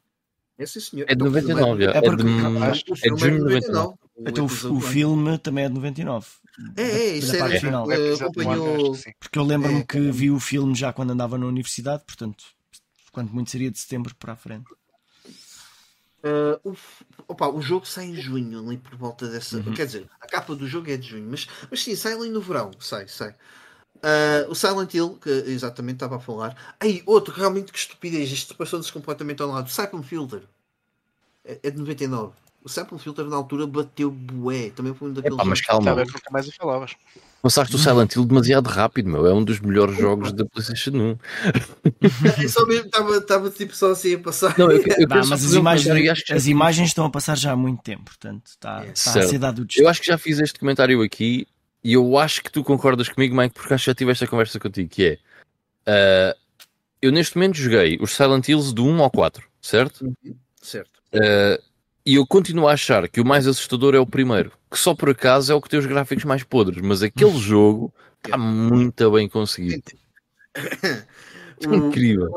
É, 0.59 0.65
sim, 0.65 0.79
senhor. 0.79 1.05
é 1.07 1.13
de 1.13 1.23
99, 1.23 1.85
é, 1.85 1.89
é, 1.89 2.01
porque, 2.01 2.23
é, 2.23 2.25
de, 2.25 3.07
é 3.07 3.13
de 3.13 3.21
junho 3.21 3.37
de 3.37 3.43
99. 3.43 3.93
Então 4.25 4.45
o, 4.45 4.77
o 4.77 4.81
filme 4.81 5.37
também 5.37 5.65
é 5.65 5.67
de 5.69 5.75
99. 5.75 6.27
É, 6.75 6.81
é, 6.81 7.17
isso 7.17 7.35
é, 7.35 7.55
é, 7.55 7.59
final. 7.59 7.91
É, 7.91 8.13
acompanhou... 8.13 8.97
Porque 9.19 9.37
eu 9.37 9.43
lembro-me 9.43 9.85
que 9.85 9.99
vi 10.11 10.31
o 10.31 10.39
filme 10.39 10.73
já 10.73 10.91
quando 10.91 11.11
andava 11.11 11.37
na 11.37 11.45
universidade, 11.45 12.03
portanto, 12.05 12.43
quanto 13.11 13.33
muito 13.33 13.51
seria 13.51 13.69
de 13.69 13.77
setembro 13.77 14.15
para 14.15 14.33
a 14.33 14.35
frente. 14.35 14.65
Uh, 16.27 16.71
o, 16.71 16.77
opa, 17.27 17.47
o 17.47 17.61
jogo 17.61 17.85
sai 17.85 18.05
em 18.05 18.15
junho, 18.15 18.59
ali 18.59 18.77
por 18.77 18.95
volta 18.95 19.27
dessa. 19.27 19.57
Uhum. 19.57 19.73
Quer 19.73 19.85
dizer, 19.85 20.09
a 20.19 20.27
capa 20.27 20.55
do 20.55 20.67
jogo 20.67 20.89
é 20.89 20.97
de 20.97 21.07
junho, 21.07 21.27
mas, 21.29 21.47
mas 21.69 21.83
sim, 21.83 21.95
sai 21.95 22.13
ali 22.13 22.29
no 22.29 22.41
verão. 22.41 22.71
Sai, 22.79 23.07
sai. 23.07 23.35
Uh, 23.97 24.49
o 24.49 24.55
Silent 24.55 24.93
Hill, 24.93 25.17
que 25.21 25.29
exatamente 25.29 25.95
estava 25.95 26.17
a 26.17 26.19
falar. 26.19 26.75
Aí, 26.79 27.01
outro, 27.05 27.33
realmente 27.33 27.71
que 27.71 27.79
estupidez. 27.79 28.31
Isto 28.31 28.55
passou-nos 28.55 28.91
completamente 28.91 29.41
ao 29.41 29.49
lado. 29.49 29.69
Cycle 29.69 30.03
Filter 30.03 30.43
é, 31.43 31.59
é 31.63 31.71
de 31.71 31.77
99. 31.77 32.33
O 32.67 32.69
Sample 32.69 32.99
Filter 32.99 33.23
na 33.23 33.37
altura 33.37 33.65
bateu 33.65 34.11
bué. 34.11 34.71
Também 34.71 34.93
foi 34.93 35.07
um 35.07 35.13
daqueles. 35.13 35.37
Epá, 35.37 35.45
mas 35.45 35.61
calma. 35.61 35.95
Nunca 35.95 36.19
mais 36.29 36.53
falavas. 36.53 36.97
Passaste 37.41 37.73
o 37.73 37.79
Silent 37.79 38.13
Hill 38.13 38.25
demasiado 38.25 38.67
rápido, 38.67 39.09
meu. 39.09 39.25
É 39.25 39.33
um 39.33 39.41
dos 39.41 39.61
melhores 39.61 39.97
jogos 39.97 40.33
da 40.33 40.43
PlayStation 40.43 40.91
1. 40.91 41.17
eu 42.43 42.49
só 42.51 42.65
mesmo 42.65 42.89
estava 43.15 43.49
tipo 43.49 43.73
só 43.73 43.91
assim 43.91 44.15
a 44.15 44.19
passar. 44.19 44.53
Não, 44.59 44.69
eu, 44.69 44.83
eu 44.85 45.07
não, 45.07 45.25
mas 45.27 45.45
as 45.45 45.53
imagens, 45.53 46.23
as 46.29 46.45
imagens 46.45 46.89
estão 46.89 47.05
a 47.05 47.09
passar 47.09 47.37
já 47.37 47.53
há 47.53 47.55
muito 47.55 47.81
tempo, 47.81 48.03
portanto 48.03 48.47
está, 48.47 48.83
é. 48.85 48.91
está 48.91 49.17
a 49.17 49.23
ser 49.23 49.39
dado 49.39 49.59
o 49.59 49.67
Eu 49.77 49.87
acho 49.87 50.01
que 50.01 50.07
já 50.07 50.17
fiz 50.17 50.39
este 50.39 50.59
comentário 50.59 51.01
aqui 51.01 51.47
e 51.81 51.93
eu 51.93 52.17
acho 52.17 52.43
que 52.43 52.51
tu 52.51 52.65
concordas 52.65 53.07
comigo, 53.07 53.33
Mike, 53.33 53.55
porque 53.55 53.73
acho 53.73 53.85
que 53.85 53.91
já 53.91 53.95
tive 53.95 54.11
esta 54.11 54.27
conversa 54.27 54.59
contigo, 54.59 54.89
que 54.89 55.17
é 55.85 56.33
uh, 56.33 56.37
eu 57.01 57.13
neste 57.13 57.37
momento 57.37 57.55
joguei 57.55 57.97
os 58.01 58.13
Silent 58.13 58.45
Hills 58.49 58.73
do 58.73 58.83
1 58.83 59.03
ao 59.03 59.09
4, 59.09 59.47
certo? 59.61 60.03
Uhum. 60.03 60.35
Certo. 60.61 60.99
Uh, 61.13 61.63
e 62.07 62.15
eu 62.15 62.25
continuo 62.25 62.69
a 62.69 62.71
achar 62.71 63.09
que 63.09 63.19
o 63.19 63.25
mais 63.25 63.45
assustador 63.45 63.93
é 63.93 63.99
o 63.99 64.05
primeiro, 64.05 64.53
que 64.71 64.79
só 64.79 64.95
por 64.95 65.09
acaso 65.09 65.51
é 65.51 65.55
o 65.55 65.61
que 65.61 65.67
tem 65.67 65.77
os 65.77 65.85
gráficos 65.85 66.23
mais 66.23 66.41
podres, 66.41 66.81
mas 66.81 67.03
aquele 67.03 67.35
jogo 67.37 67.93
está 68.23 68.37
muito 68.37 69.11
bem 69.11 69.27
conseguido. 69.27 69.91
o, 71.67 71.75
incrível. 71.75 72.33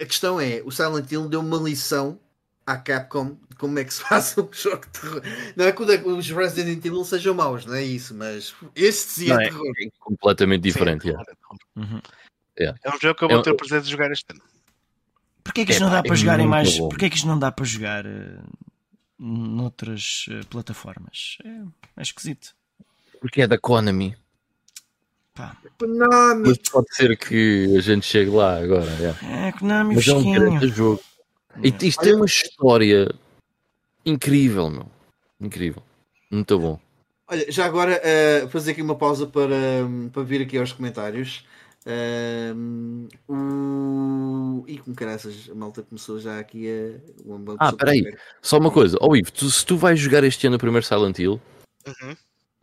A 0.00 0.06
questão 0.06 0.40
é, 0.40 0.62
o 0.64 0.70
Silent 0.70 1.12
Hill 1.12 1.28
deu 1.28 1.40
uma 1.40 1.58
lição 1.58 2.18
à 2.66 2.78
Capcom 2.78 3.36
de 3.50 3.56
como 3.56 3.78
é 3.78 3.84
que 3.84 3.92
se 3.92 4.00
faz 4.08 4.34
um 4.38 4.48
jogo 4.50 4.86
de 4.86 5.00
terror. 5.00 5.22
Não 5.54 5.66
é 5.66 5.72
que 5.72 5.82
os 5.82 6.30
Resident 6.30 6.82
Evil 6.82 7.04
sejam 7.04 7.34
maus, 7.34 7.66
não 7.66 7.74
é 7.74 7.84
isso, 7.84 8.14
mas 8.14 8.54
este 8.74 9.10
sim 9.10 9.30
é, 9.30 9.34
é 9.34 9.38
terror. 9.50 9.70
É 9.82 9.90
completamente 9.98 10.62
diferente. 10.62 11.02
Sim, 11.02 11.10
é. 11.10 11.78
Uhum. 11.78 12.00
É. 12.58 12.74
é 12.84 12.88
um 12.88 12.98
jogo 12.98 13.16
que 13.16 13.24
eu 13.24 13.28
vou 13.28 13.42
ter 13.42 13.50
o 13.50 13.56
prazer 13.56 13.82
de 13.82 13.90
jogar 13.90 14.10
este 14.12 14.32
ano. 14.32 14.40
Porquê 15.44 15.66
que 15.66 15.72
isto 15.72 15.84
não 15.84 15.90
dá 15.90 16.02
para 16.02 16.14
jogar 16.14 16.40
em 16.40 16.46
mais. 16.46 16.78
Porquê 16.78 17.10
que 17.10 17.16
isto 17.16 17.28
não 17.28 17.38
dá 17.38 17.52
para 17.52 17.66
jogar 17.66 18.06
uh, 18.06 18.42
noutras 19.20 20.26
uh, 20.28 20.46
plataformas? 20.46 21.36
É, 21.44 21.48
é, 21.98 22.02
esquisito. 22.02 22.54
Porque 23.20 23.42
é 23.42 23.46
da 23.46 23.58
Konami. 23.58 24.16
Pá. 25.34 25.56
Konami. 25.78 26.48
Mas 26.48 26.58
pode 26.70 26.94
ser 26.94 27.16
que 27.18 27.76
a 27.76 27.80
gente 27.80 28.06
chegue 28.06 28.30
lá 28.30 28.58
agora. 28.58 28.90
É, 29.22 29.48
é 29.48 29.52
Konami 29.52 29.94
Mas 29.94 30.08
é 30.08 30.14
um 30.14 30.32
grande 30.32 30.68
jogo. 30.68 31.02
E 31.62 31.68
é. 31.68 31.86
isto 31.86 32.02
tem 32.02 32.14
uma 32.14 32.26
história 32.26 33.14
incrível, 34.06 34.70
meu. 34.70 34.90
Incrível. 35.38 35.82
Muito 36.30 36.58
bom. 36.58 36.80
Olha, 37.28 37.50
já 37.50 37.66
agora 37.66 38.00
uh, 38.00 38.48
fazer 38.48 38.72
aqui 38.72 38.82
uma 38.82 38.96
pausa 38.96 39.26
para, 39.26 39.54
para 40.12 40.22
vir 40.22 40.42
aqui 40.42 40.56
aos 40.58 40.72
comentários. 40.72 41.44
Um, 41.86 43.08
o... 43.26 44.64
E 44.66 44.78
com 44.78 44.94
caraças, 44.94 45.48
a 45.50 45.54
malta 45.54 45.82
começou 45.82 46.20
já 46.20 46.38
aqui 46.38 46.68
a. 46.68 47.00
Uma 47.24 47.56
ah, 47.58 47.72
peraí, 47.72 48.04
só 48.42 48.58
uma 48.58 48.70
coisa. 48.70 48.98
Ó 49.00 49.08
oh, 49.10 49.16
Ivo, 49.16 49.32
tu, 49.32 49.50
se 49.50 49.64
tu 49.64 49.76
vais 49.76 49.98
jogar 49.98 50.22
este 50.24 50.46
ano 50.46 50.56
o 50.56 50.58
primeiro 50.58 50.84
Silent 50.84 51.18
Hill, 51.18 51.40
uhum. 51.86 52.16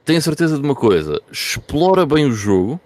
tenha 0.06 0.22
certeza 0.22 0.58
de 0.58 0.64
uma 0.64 0.76
coisa: 0.76 1.20
explora 1.32 2.06
bem 2.06 2.26
o 2.26 2.32
jogo, 2.32 2.80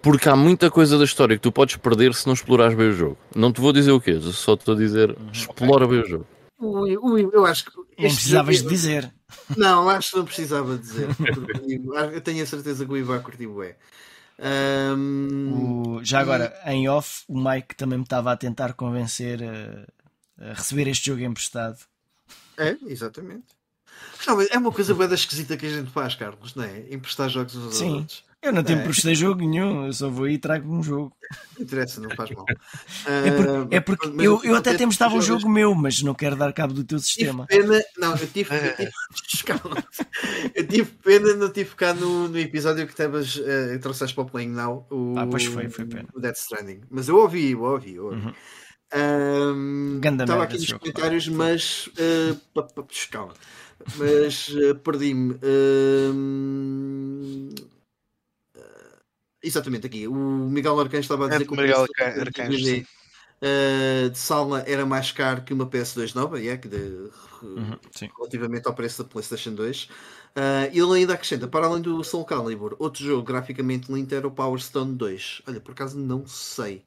porque 0.00 0.28
há 0.28 0.36
muita 0.36 0.70
coisa 0.70 0.96
da 0.96 1.04
história 1.04 1.36
que 1.36 1.42
tu 1.42 1.50
podes 1.50 1.76
perder 1.76 2.14
se 2.14 2.26
não 2.26 2.34
explorares 2.34 2.76
bem 2.76 2.90
o 2.90 2.92
jogo. 2.92 3.18
Não 3.34 3.52
te 3.52 3.60
vou 3.60 3.72
dizer 3.72 3.90
o 3.90 4.00
quê, 4.00 4.20
só 4.20 4.56
te 4.56 4.60
estou 4.60 4.74
a 4.74 4.78
dizer: 4.78 5.10
uhum. 5.10 5.30
explora 5.32 5.88
bem 5.88 6.00
o 6.00 6.06
jogo. 6.06 6.26
Ui, 6.60 6.96
ui, 6.96 7.28
eu 7.32 7.44
acho 7.44 7.64
que. 7.64 7.76
Não 7.76 7.84
precisavas 7.96 8.56
jogo... 8.58 8.68
de 8.68 8.74
dizer. 8.74 9.12
Não, 9.56 9.88
acho 9.88 10.10
que 10.10 10.16
não 10.16 10.24
precisava 10.24 10.78
dizer. 10.78 11.08
eu 12.12 12.20
tenho 12.20 12.42
a 12.44 12.46
certeza 12.46 12.86
que 12.86 12.92
o 12.92 12.96
Ivo 12.96 13.08
vai 13.08 13.20
curtir 13.20 13.48
o 13.48 13.56
um, 14.38 15.96
o, 15.96 16.04
já 16.04 16.20
agora, 16.20 16.54
e... 16.66 16.70
em 16.70 16.88
off, 16.88 17.24
o 17.28 17.38
Mike 17.38 17.74
também 17.74 17.98
me 17.98 18.04
estava 18.04 18.32
a 18.32 18.36
tentar 18.36 18.74
convencer 18.74 19.40
a, 19.42 20.50
a 20.50 20.52
receber 20.54 20.88
este 20.88 21.06
jogo 21.06 21.22
emprestado. 21.22 21.78
É, 22.56 22.76
exatamente. 22.86 23.56
Não, 24.26 24.40
é 24.40 24.58
uma 24.58 24.72
coisa 24.72 24.94
bem 24.94 25.12
esquisita 25.12 25.56
que 25.56 25.66
a 25.66 25.70
gente 25.70 25.90
faz, 25.90 26.14
Carlos, 26.14 26.54
não 26.54 26.64
é? 26.64 26.84
Emprestar 26.90 27.28
jogos 27.28 27.56
aos 27.56 27.76
Sim. 27.76 28.06
Eu 28.46 28.52
não 28.52 28.62
tenho 28.62 28.78
é. 28.78 29.14
jogo 29.14 29.40
nenhum, 29.40 29.86
eu 29.86 29.92
só 29.92 30.08
vou 30.08 30.26
aí 30.26 30.34
e 30.34 30.38
trago 30.38 30.72
um 30.72 30.80
jogo. 30.80 31.12
Não 31.56 31.64
interessa, 31.64 32.00
não 32.00 32.10
faz 32.10 32.30
mal. 32.30 32.44
é 32.48 33.30
porque, 33.32 33.74
é 33.74 33.80
porque 33.80 34.08
eu, 34.20 34.40
eu 34.44 34.54
até 34.54 34.74
temos 34.74 34.94
estava 34.94 35.16
um 35.16 35.20
jogo 35.20 35.48
meu, 35.48 35.74
mas 35.74 36.00
não 36.00 36.14
quero 36.14 36.36
dar 36.36 36.52
cabo 36.52 36.72
do 36.72 36.84
teu 36.84 37.00
sistema. 37.00 37.44
Pena, 37.46 37.82
não, 37.98 38.14
eu 38.14 38.28
tive, 38.28 38.54
eu 38.54 38.74
tive, 39.26 39.52
eu 40.54 40.66
tive 40.68 40.90
pena 41.02 41.34
não 41.34 41.50
tive 41.50 41.70
ficado 41.70 41.98
no, 41.98 42.28
no 42.28 42.38
episódio 42.38 42.86
que 42.86 42.92
estavas 42.92 43.34
uh, 43.34 43.78
trouxeste 43.80 44.14
para 44.14 44.22
o 44.22 44.30
Playing 44.30 44.52
Now. 44.52 44.86
O, 44.90 45.14
ah, 45.18 45.26
pois 45.26 45.44
foi, 45.46 45.68
foi 45.68 45.84
pena. 45.84 46.08
O 46.14 46.20
Death 46.20 46.36
Stranding. 46.36 46.82
Mas 46.88 47.08
eu 47.08 47.16
ouvi, 47.16 47.50
eu 47.50 47.62
ouvi, 47.62 47.96
eu 47.96 48.04
ouvi. 48.04 48.26
Uhum. 48.26 48.32
Um, 48.94 50.00
estava 50.00 50.44
aqui 50.44 50.58
nos 50.58 50.72
comentários, 50.72 51.26
mas 51.28 51.88
uh, 51.88 52.40
calma. 53.10 53.34
Mas 53.96 54.48
uh, 54.50 54.76
perdi-me. 54.76 55.34
Uh, 55.42 56.14
Exatamente, 59.46 59.86
aqui. 59.86 60.08
O 60.08 60.14
Miguel 60.14 60.80
Arcanjo 60.80 61.02
estava 61.02 61.26
a 61.26 61.28
dizer 61.28 61.42
é, 61.42 61.46
que 61.46 61.52
o 61.52 61.56
Miguel 61.56 61.86
Arcanjo, 62.20 62.84
uh, 63.42 64.10
de 64.10 64.18
sala 64.18 64.64
era 64.66 64.84
mais 64.84 65.12
caro 65.12 65.42
que 65.42 65.54
uma 65.54 65.66
PS2 65.66 66.16
nova, 66.16 66.40
yeah, 66.40 66.60
que 66.60 66.68
de, 66.68 67.10
uhum, 67.42 67.78
relativamente 68.18 68.66
ao 68.66 68.74
preço 68.74 69.02
da 69.04 69.08
PlayStation 69.08 69.54
2. 69.54 69.84
Uh, 69.84 70.68
ele 70.72 71.00
ainda 71.00 71.14
acrescenta, 71.14 71.46
para 71.46 71.66
além 71.66 71.80
do 71.80 72.02
Soul 72.02 72.24
Calibur, 72.24 72.74
outro 72.80 73.04
jogo 73.04 73.22
graficamente 73.22 73.90
lindo 73.90 74.12
era 74.12 74.26
o 74.26 74.32
Power 74.32 74.60
Stone 74.60 74.96
2. 74.96 75.42
Olha, 75.46 75.60
por 75.60 75.70
acaso 75.72 75.96
não 75.96 76.26
sei. 76.26 76.84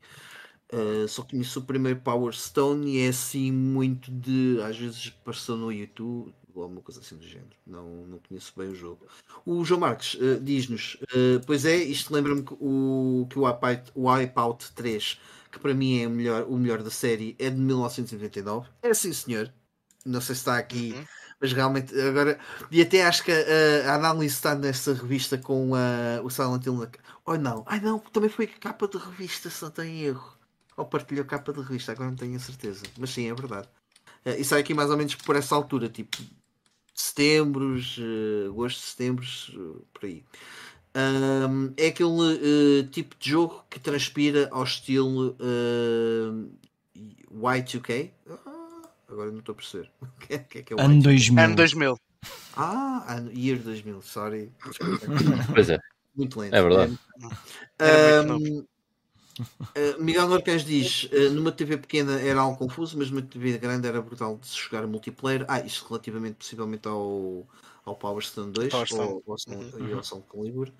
Uh, 0.71 1.07
só 1.07 1.23
conheço 1.23 1.59
o 1.59 1.63
primeiro 1.63 1.99
Power 2.01 2.33
Stone 2.33 2.91
e 2.91 3.05
é 3.05 3.07
assim 3.07 3.51
muito 3.51 4.11
de. 4.11 4.59
Às 4.61 4.77
vezes 4.77 5.09
passou 5.23 5.57
no 5.57 5.71
YouTube, 5.71 6.31
ou 6.53 6.63
alguma 6.63 6.81
coisa 6.81 6.99
assim 6.99 7.15
do 7.15 7.27
género. 7.27 7.55
Não, 7.65 8.05
não 8.07 8.19
conheço 8.19 8.53
bem 8.55 8.69
o 8.69 8.75
jogo. 8.75 9.07
O 9.45 9.63
João 9.63 9.81
Marques 9.81 10.15
uh, 10.15 10.39
diz-nos: 10.41 10.95
uh, 11.03 11.41
Pois 11.45 11.65
é, 11.65 11.75
isto 11.75 12.13
lembra-me 12.13 12.43
que 12.43 12.53
o, 12.59 13.27
que 13.29 13.39
o, 13.39 13.43
Wipeout, 13.43 13.91
o 13.95 14.09
Wipeout 14.09 14.71
3, 14.73 15.19
que 15.51 15.59
para 15.59 15.73
mim 15.73 16.01
é 16.01 16.07
o 16.07 16.09
melhor, 16.09 16.45
o 16.47 16.57
melhor 16.57 16.83
da 16.83 16.89
série, 16.91 17.35
é 17.39 17.49
de 17.49 17.57
1999. 17.57 18.67
É 18.81 18.93
sim, 18.93 19.13
senhor. 19.13 19.53
Não 20.05 20.21
sei 20.21 20.35
se 20.35 20.41
está 20.41 20.57
aqui. 20.57 20.93
Uhum. 20.95 21.05
Mas 21.41 21.53
realmente, 21.53 21.97
agora, 22.01 22.37
e 22.69 22.81
até 22.81 23.05
acho 23.05 23.23
que 23.23 23.31
a, 23.31 23.91
a 23.91 23.95
análise 23.95 24.35
está 24.35 24.55
nessa 24.55 24.93
revista 24.93 25.37
com 25.37 25.71
o 26.21 26.29
Silent 26.29 26.65
Hill. 26.65 26.73
Ou 26.75 26.89
oh, 27.25 27.37
não, 27.37 27.63
ai 27.65 27.79
não, 27.79 27.99
também 27.99 28.29
foi 28.29 28.45
capa 28.45 28.87
de 28.87 28.97
revista, 28.97 29.49
se 29.49 29.63
não 29.63 29.71
tem 29.71 30.01
erro. 30.01 30.37
Ou 30.75 30.85
partilhou 30.85 31.25
capa 31.25 31.53
de 31.53 31.61
revista, 31.61 31.91
agora 31.91 32.09
não 32.09 32.17
tenho 32.17 32.35
a 32.35 32.39
certeza. 32.39 32.83
Mas 32.97 33.11
sim, 33.11 33.29
é 33.29 33.33
verdade. 33.33 33.69
Uh, 34.25 34.39
e 34.39 34.43
sai 34.43 34.61
aqui 34.61 34.73
mais 34.73 34.89
ou 34.89 34.97
menos 34.97 35.15
por 35.15 35.35
essa 35.35 35.55
altura, 35.55 35.89
tipo 35.89 36.17
setembros, 37.01 37.97
uh, 37.97 38.49
agosto, 38.49 38.79
setembro, 38.79 39.25
uh, 39.53 39.85
por 39.93 40.05
aí. 40.05 40.23
Um, 40.95 41.71
é 41.77 41.87
aquele 41.87 42.09
uh, 42.09 42.87
tipo 42.87 43.15
de 43.19 43.29
jogo 43.29 43.63
que 43.69 43.79
transpira 43.79 44.49
ao 44.51 44.63
estilo 44.63 45.35
uh, 45.39 46.51
Y2K. 47.31 48.11
Ah, 48.29 48.89
agora 49.07 49.31
não 49.31 49.39
estou 49.39 49.53
a 49.53 49.55
perceber. 49.55 49.91
O 50.01 50.07
que 50.19 50.33
é, 50.33 50.37
que 50.39 50.57
é, 50.59 50.61
que 50.63 50.73
é 50.73 50.81
ano 50.81 51.01
2000. 51.01 51.43
Ano 51.43 51.55
2000. 51.55 51.97
Ah, 52.57 53.05
ano, 53.07 53.31
year 53.31 53.59
2000, 53.59 54.01
sorry. 54.01 54.51
Pois 55.53 55.69
é. 55.69 55.79
Muito 56.15 56.39
lento. 56.39 56.55
É 56.55 56.61
verdade. 56.61 56.99
É 57.79 58.21
um, 58.21 58.65
Uh, 59.40 60.01
Miguel 60.01 60.27
Norcães 60.27 60.64
diz: 60.64 61.09
uh, 61.11 61.34
numa 61.34 61.51
TV 61.51 61.77
pequena 61.77 62.19
era 62.19 62.42
algo 62.42 62.58
confuso, 62.58 62.98
mas 62.98 63.09
numa 63.09 63.22
TV 63.22 63.58
grande 63.58 63.88
era 63.88 64.01
brutal 64.01 64.38
de 64.38 64.48
se 64.48 64.58
jogar 64.58 64.85
multiplayer. 64.88 65.45
Ah, 65.48 65.59
isto 65.59 65.88
relativamente 65.88 66.35
possivelmente 66.35 66.88
ao, 66.88 67.48
ao 67.85 67.95
Power 67.95 68.24
Stone 68.24 68.51
2 68.51 68.69
Power 68.69 68.88
Stone. 68.88 69.01
Ou, 69.01 69.24
ou, 69.26 69.35
uhum. 69.48 69.90
e 69.90 69.93
ao 69.93 70.03
Soul 70.03 70.24
Calibur. 70.24 70.72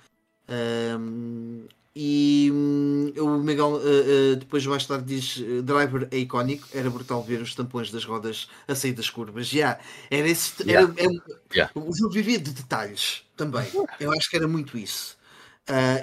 Um, 0.50 1.66
e 1.96 2.50
um, 2.52 3.14
o 3.18 3.38
Miguel 3.40 3.74
uh, 3.74 3.78
uh, 3.78 4.36
depois 4.36 4.66
mais 4.66 4.86
tarde 4.86 5.06
diz 5.06 5.44
driver 5.64 6.08
é 6.12 6.18
icónico, 6.18 6.68
era 6.74 6.90
brutal 6.90 7.22
ver 7.24 7.42
os 7.42 7.54
tampões 7.56 7.92
das 7.92 8.06
rodas 8.06 8.48
a 8.68 8.76
sair 8.76 8.94
das 8.94 9.10
curvas. 9.10 9.48
Já, 9.48 9.58
yeah, 9.58 9.84
era 10.10 10.28
esse. 10.28 10.70
Era, 10.70 10.94
era, 10.98 11.12
yeah. 11.54 11.72
O 11.76 11.96
jogo 11.96 12.14
vivia 12.14 12.40
de 12.40 12.52
detalhes 12.52 13.24
também. 13.36 13.68
Eu 14.00 14.12
acho 14.14 14.30
que 14.30 14.36
era 14.36 14.48
muito 14.48 14.78
isso. 14.78 15.18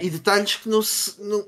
e 0.00 0.10
detalhes 0.10 0.56
que 0.56 0.68
não 0.68 0.82
se. 0.82 1.20
Não, 1.22 1.44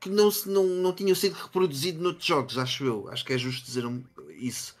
que 0.00 0.08
não, 0.08 0.30
não, 0.46 0.64
não 0.64 0.92
tinham 0.92 1.14
sido 1.14 1.34
reproduzidos 1.34 2.00
noutros 2.00 2.26
jogos, 2.26 2.58
acho 2.58 2.84
eu. 2.84 3.08
Acho 3.10 3.24
que 3.24 3.32
é 3.32 3.38
justo 3.38 3.64
dizer 3.64 3.84
isso. 4.38 4.76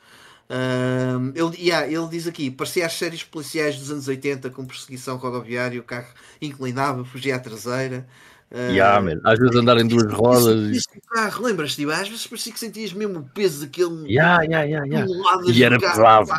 Uh, 0.48 1.30
ele, 1.34 1.62
yeah, 1.62 1.86
ele 1.86 2.08
diz 2.08 2.26
aqui: 2.26 2.50
parecia 2.50 2.86
as 2.86 2.94
séries 2.94 3.22
policiais 3.22 3.78
dos 3.78 3.90
anos 3.90 4.08
80 4.08 4.48
com 4.50 4.64
perseguição 4.64 5.16
rodoviária, 5.16 5.78
o 5.78 5.84
carro 5.84 6.08
inclinava, 6.40 7.04
fugia 7.04 7.36
à 7.36 7.38
traseira. 7.38 8.06
Uh, 8.50 8.72
yeah, 8.72 8.98
man. 8.98 9.20
Às 9.24 9.38
vezes 9.38 9.54
andar 9.56 9.76
em 9.76 9.86
duas 9.86 10.10
rodas. 10.10 10.70
Isso, 10.70 10.88
isso, 10.88 11.00
carro, 11.10 11.44
lembras-te? 11.44 11.84
Às 11.90 12.08
vezes 12.08 12.26
parecia 12.26 12.50
que 12.50 12.58
sentias 12.58 12.94
mesmo 12.94 13.18
o 13.18 13.22
peso 13.22 13.60
daquele. 13.60 14.10
Yeah, 14.10 14.42
yeah, 14.42 14.62
yeah, 14.62 14.86
yeah. 14.86 15.06
E 15.52 15.62
era 15.62 15.78
pesado. 15.78 16.30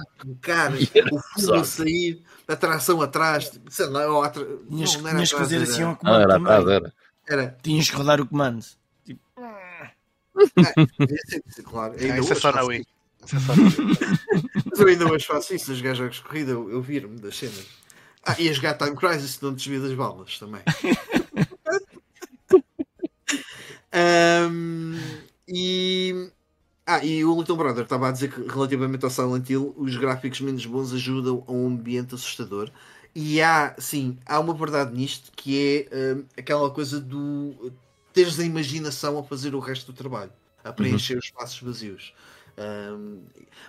O 1.12 1.20
fundo 1.20 1.54
a 1.54 1.64
sair, 1.64 2.24
a 2.48 2.56
tração 2.56 3.00
atrás. 3.04 3.52
Sei 3.70 3.86
lá, 3.86 4.08
ou 4.08 4.24
atra... 4.24 4.44
tinhas, 4.44 4.96
não, 4.96 5.04
não 5.04 5.12
tinhas 5.12 5.32
que 5.32 5.38
fazer 5.38 5.56
era... 5.58 5.64
assim 5.66 5.84
ao 5.84 5.96
comando. 5.96 6.16
Não, 6.16 6.22
era 6.24 6.36
atrás, 6.38 6.68
era. 6.68 6.94
Era. 7.30 7.58
Tinhas 7.62 7.90
que 7.90 7.96
rodar 7.96 8.20
o 8.20 8.26
comando. 8.28 8.66
Tipo... 9.06 9.22
Ah, 9.38 9.92
claro. 11.64 11.96
Ah, 12.00 12.20
isso 12.20 12.34
é 12.34 12.36
só 12.36 12.52
na 12.52 12.64
Wii. 12.64 12.86
Mas 14.66 14.80
eu 14.80 14.88
ainda 14.88 15.12
hoje 15.12 15.26
faço 15.26 15.54
isso, 15.54 15.72
a 15.72 15.76
jogar 15.76 15.94
jogos 15.94 16.16
de 16.16 16.22
corrida, 16.24 16.52
eu, 16.52 16.70
eu 16.70 16.82
viro-me 16.82 17.20
das 17.20 17.38
cenas. 17.38 17.66
Ah, 18.26 18.36
e 18.40 18.50
a 18.50 18.54
jogar 18.54 18.76
Time 18.76 18.96
Crisis 18.96 19.40
não 19.42 19.54
desvio 19.54 19.82
das 19.82 19.94
balas 19.94 20.38
também. 20.40 20.62
um, 24.52 25.00
e. 25.48 26.30
Ah, 26.86 27.04
e 27.06 27.24
o 27.24 27.38
Little 27.38 27.56
Brother 27.56 27.84
estava 27.84 28.10
a 28.10 28.12
dizer 28.12 28.32
que 28.32 28.42
relativamente 28.48 29.06
ao 29.06 29.12
Silent 29.12 29.48
Hill, 29.50 29.76
os 29.78 29.96
gráficos 29.96 30.42
menos 30.42 30.66
bons 30.66 30.92
ajudam 30.92 31.44
a 31.48 31.52
um 31.52 31.68
ambiente 31.68 32.16
assustador. 32.16 32.72
E 33.22 33.42
há, 33.42 33.76
sim, 33.78 34.18
há 34.26 34.40
uma 34.40 34.54
verdade 34.54 34.96
nisto 34.96 35.30
que 35.36 35.90
é 35.92 36.16
um, 36.16 36.24
aquela 36.38 36.72
coisa 36.72 37.02
do 37.02 37.70
teres 38.14 38.40
a 38.40 38.46
imaginação 38.46 39.20
a 39.20 39.24
fazer 39.26 39.54
o 39.54 39.60
resto 39.60 39.92
do 39.92 39.98
trabalho, 39.98 40.32
a 40.64 40.72
preencher 40.72 41.16
uhum. 41.16 41.20
os 41.20 41.26
espaços 41.26 41.60
vazios. 41.60 42.14
Um, 42.58 43.20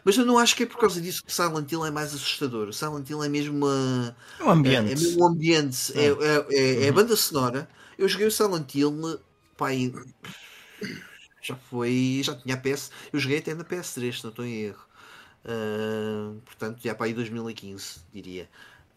mas 0.04 0.16
eu 0.16 0.24
não 0.24 0.38
acho 0.38 0.54
que 0.54 0.62
é 0.62 0.66
por 0.66 0.78
causa 0.78 1.00
disso 1.00 1.24
que 1.24 1.34
Silent 1.34 1.70
Hill 1.70 1.84
é 1.84 1.90
mais 1.90 2.14
assustador. 2.14 2.68
O 2.68 2.72
Silent 2.72 3.10
Hill 3.10 3.24
é 3.24 3.28
mesmo 3.28 3.56
uma. 3.56 4.16
É 4.38 4.44
um 4.44 4.50
ambiente. 4.50 4.88
É, 4.88 4.92
é 4.92 4.94
mesmo 4.94 5.20
um 5.20 5.26
ambiente. 5.26 5.98
É, 5.98 6.06
é, 6.06 6.46
é, 6.50 6.84
é 6.84 6.88
a 6.88 6.92
banda 6.92 7.16
sonora. 7.16 7.68
Eu 7.98 8.08
joguei 8.08 8.28
o 8.28 8.30
Silent 8.30 8.72
Hill. 8.72 9.20
Pai, 9.56 9.92
já 11.42 11.56
foi. 11.56 12.20
Já 12.22 12.36
tinha 12.36 12.56
PS. 12.56 12.92
Eu 13.12 13.18
joguei 13.18 13.38
até 13.38 13.52
na 13.52 13.64
PS3, 13.64 14.16
se 14.16 14.22
não 14.22 14.30
estou 14.30 14.44
em 14.44 14.62
erro. 14.66 14.86
Uh, 15.44 16.40
portanto, 16.42 16.78
já 16.84 16.94
para 16.94 17.06
aí 17.06 17.14
2015, 17.14 18.00
diria. 18.12 18.48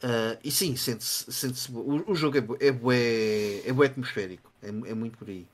Uh, 0.04 0.38
e 0.44 0.52
sim, 0.52 0.76
sente-se. 0.76 1.32
Sente 1.32 1.72
o, 1.72 2.12
o 2.12 2.16
jogo 2.16 2.38
é, 2.38 2.68
é, 2.68 2.72
bué, 2.72 3.62
é 3.66 3.72
bué 3.72 3.88
atmosférico. 3.88 4.52
É, 4.62 4.68
é 4.68 4.94
muito 4.94 5.18
por 5.18 5.30
aí. 5.30 5.48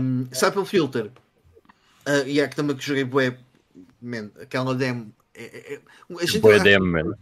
Um, 0.00 0.26
Cycle 0.32 0.64
Filter 0.64 1.10
Uh, 2.06 2.26
e 2.26 2.40
é 2.40 2.48
que 2.48 2.56
também 2.56 2.76
que 2.76 2.84
joguei 2.84 3.04
bué, 3.04 3.38
man, 4.00 4.30
aquela 4.40 4.74
demo. 4.74 5.12
É, 5.34 5.44
é, 5.44 5.74
é 5.74 5.80
a, 6.20 6.26
gente 6.26 6.62
demo, 6.62 7.16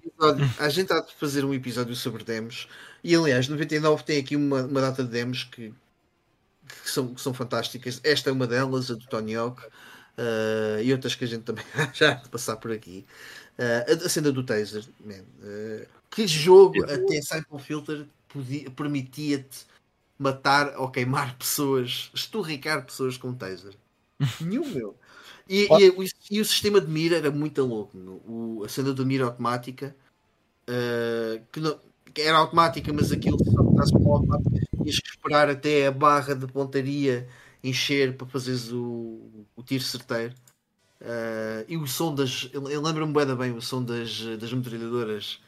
a 0.59 0.68
gente 0.68 0.92
há 0.92 1.00
de 1.00 1.15
fazer 1.15 1.44
um 1.44 1.55
episódio 1.55 1.94
sobre 1.94 2.25
demos 2.25 2.67
e 3.05 3.15
aliás 3.15 3.47
99 3.47 4.02
tem 4.02 4.18
aqui 4.18 4.34
uma, 4.34 4.65
uma 4.65 4.81
data 4.81 5.05
de 5.05 5.10
demos 5.10 5.44
que, 5.44 5.73
que, 6.83 6.91
são, 6.91 7.15
que 7.15 7.20
são 7.20 7.33
fantásticas. 7.33 8.00
Esta 8.02 8.31
é 8.31 8.33
uma 8.33 8.47
delas, 8.47 8.91
a 8.91 8.94
do 8.94 9.07
Tony 9.07 9.36
Hawk, 9.36 9.62
uh, 9.62 10.83
e 10.83 10.91
outras 10.92 11.15
que 11.15 11.25
a 11.25 11.28
gente 11.28 11.42
também 11.42 11.65
já 11.92 12.12
há 12.12 12.15
de 12.15 12.28
passar 12.31 12.57
por 12.57 12.73
aqui. 12.73 13.05
A, 13.59 13.92
a 13.92 14.09
cena 14.09 14.33
do 14.33 14.42
Taser, 14.42 14.83
man, 15.05 15.23
que 16.10 16.26
jogo 16.26 16.84
até 16.84 17.22
Cycle 17.22 17.58
Filter 17.58 18.06
permitia-te 18.76 19.66
matar 20.18 20.76
ou 20.76 20.90
queimar 20.90 21.36
pessoas, 21.36 22.10
esturricar 22.14 22.84
pessoas 22.84 23.16
com 23.16 23.32
taser. 23.32 23.74
Nenhum, 24.40 24.68
meu. 24.68 24.97
E, 25.48 25.66
e, 25.70 25.89
e, 25.89 26.36
e, 26.36 26.40
o 26.40 26.44
sistema 26.44 26.80
de 26.80 26.89
mira 26.89 27.16
era 27.16 27.30
muito 27.30 27.64
louco. 27.64 27.97
O, 28.26 28.62
a 28.64 28.68
cena 28.68 28.92
da 28.92 29.05
mira 29.05 29.24
automática, 29.24 29.97
uh, 30.68 31.42
que, 31.50 31.58
não, 31.58 31.78
que, 32.12 32.20
era 32.20 32.39
automática, 32.39 32.92
mas 32.92 33.10
aquilo 33.10 33.39
se 33.39 33.50
estás 33.50 33.90
com 33.90 34.12
automática, 34.12 34.66
tinhas 34.76 35.00
que 35.00 35.08
esperar 35.08 35.48
até 35.48 35.86
a 35.86 35.90
barra 35.90 36.34
de 36.34 36.47
pontaria 36.47 37.26
encher 37.64 38.16
para 38.16 38.26
fazeres 38.26 38.70
o, 38.70 39.47
o 39.56 39.62
tiro 39.62 39.82
certeiro. 39.82 40.34
Uh, 41.00 41.64
e 41.66 41.76
o 41.76 41.86
som 41.86 42.14
das. 42.14 42.48
Eu, 42.52 42.68
eu 42.68 42.82
lembro-me 42.82 43.12
bem, 43.12 43.34
bem 43.34 43.52
o 43.52 43.62
som 43.62 43.82
das, 43.82 44.20
das 44.39 44.52
metralhadoras. 44.52 45.40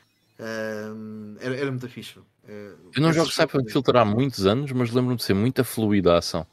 Era, 1.41 1.57
era 1.57 1.71
muito 1.71 1.89
fixe. 1.89 2.19
Uh, 2.19 2.91
eu 2.95 3.03
não 3.03 3.13
jogo 3.13 3.31
Cyber 3.31 3.65
Filter 3.71 3.97
há 3.97 4.05
muitos 4.05 4.47
anos, 4.47 4.73
mas 4.73 4.91
lembro-me 4.91 5.17
de 5.17 5.23
ser 5.23 5.35
muita 5.35 5.63
fluida 5.63 6.15
a 6.15 6.19
ação. 6.19 6.47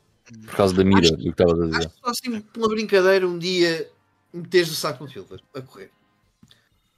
Por 0.45 0.55
causa 0.55 0.75
da 0.75 0.83
mira, 0.83 1.01
acho, 1.01 1.17
do 1.17 1.23
que 1.23 1.29
estava 1.29 1.51
a 1.53 1.67
dizer. 1.67 1.77
Acho 1.77 1.91
só 2.03 2.11
assim, 2.11 2.41
pela 2.41 2.69
brincadeira, 2.69 3.27
um 3.27 3.39
dia 3.39 3.89
meteres 4.31 4.69
o 4.69 4.75
saco 4.75 5.03
no 5.03 5.09
filter 5.09 5.39
a 5.55 5.61
correr. 5.61 5.91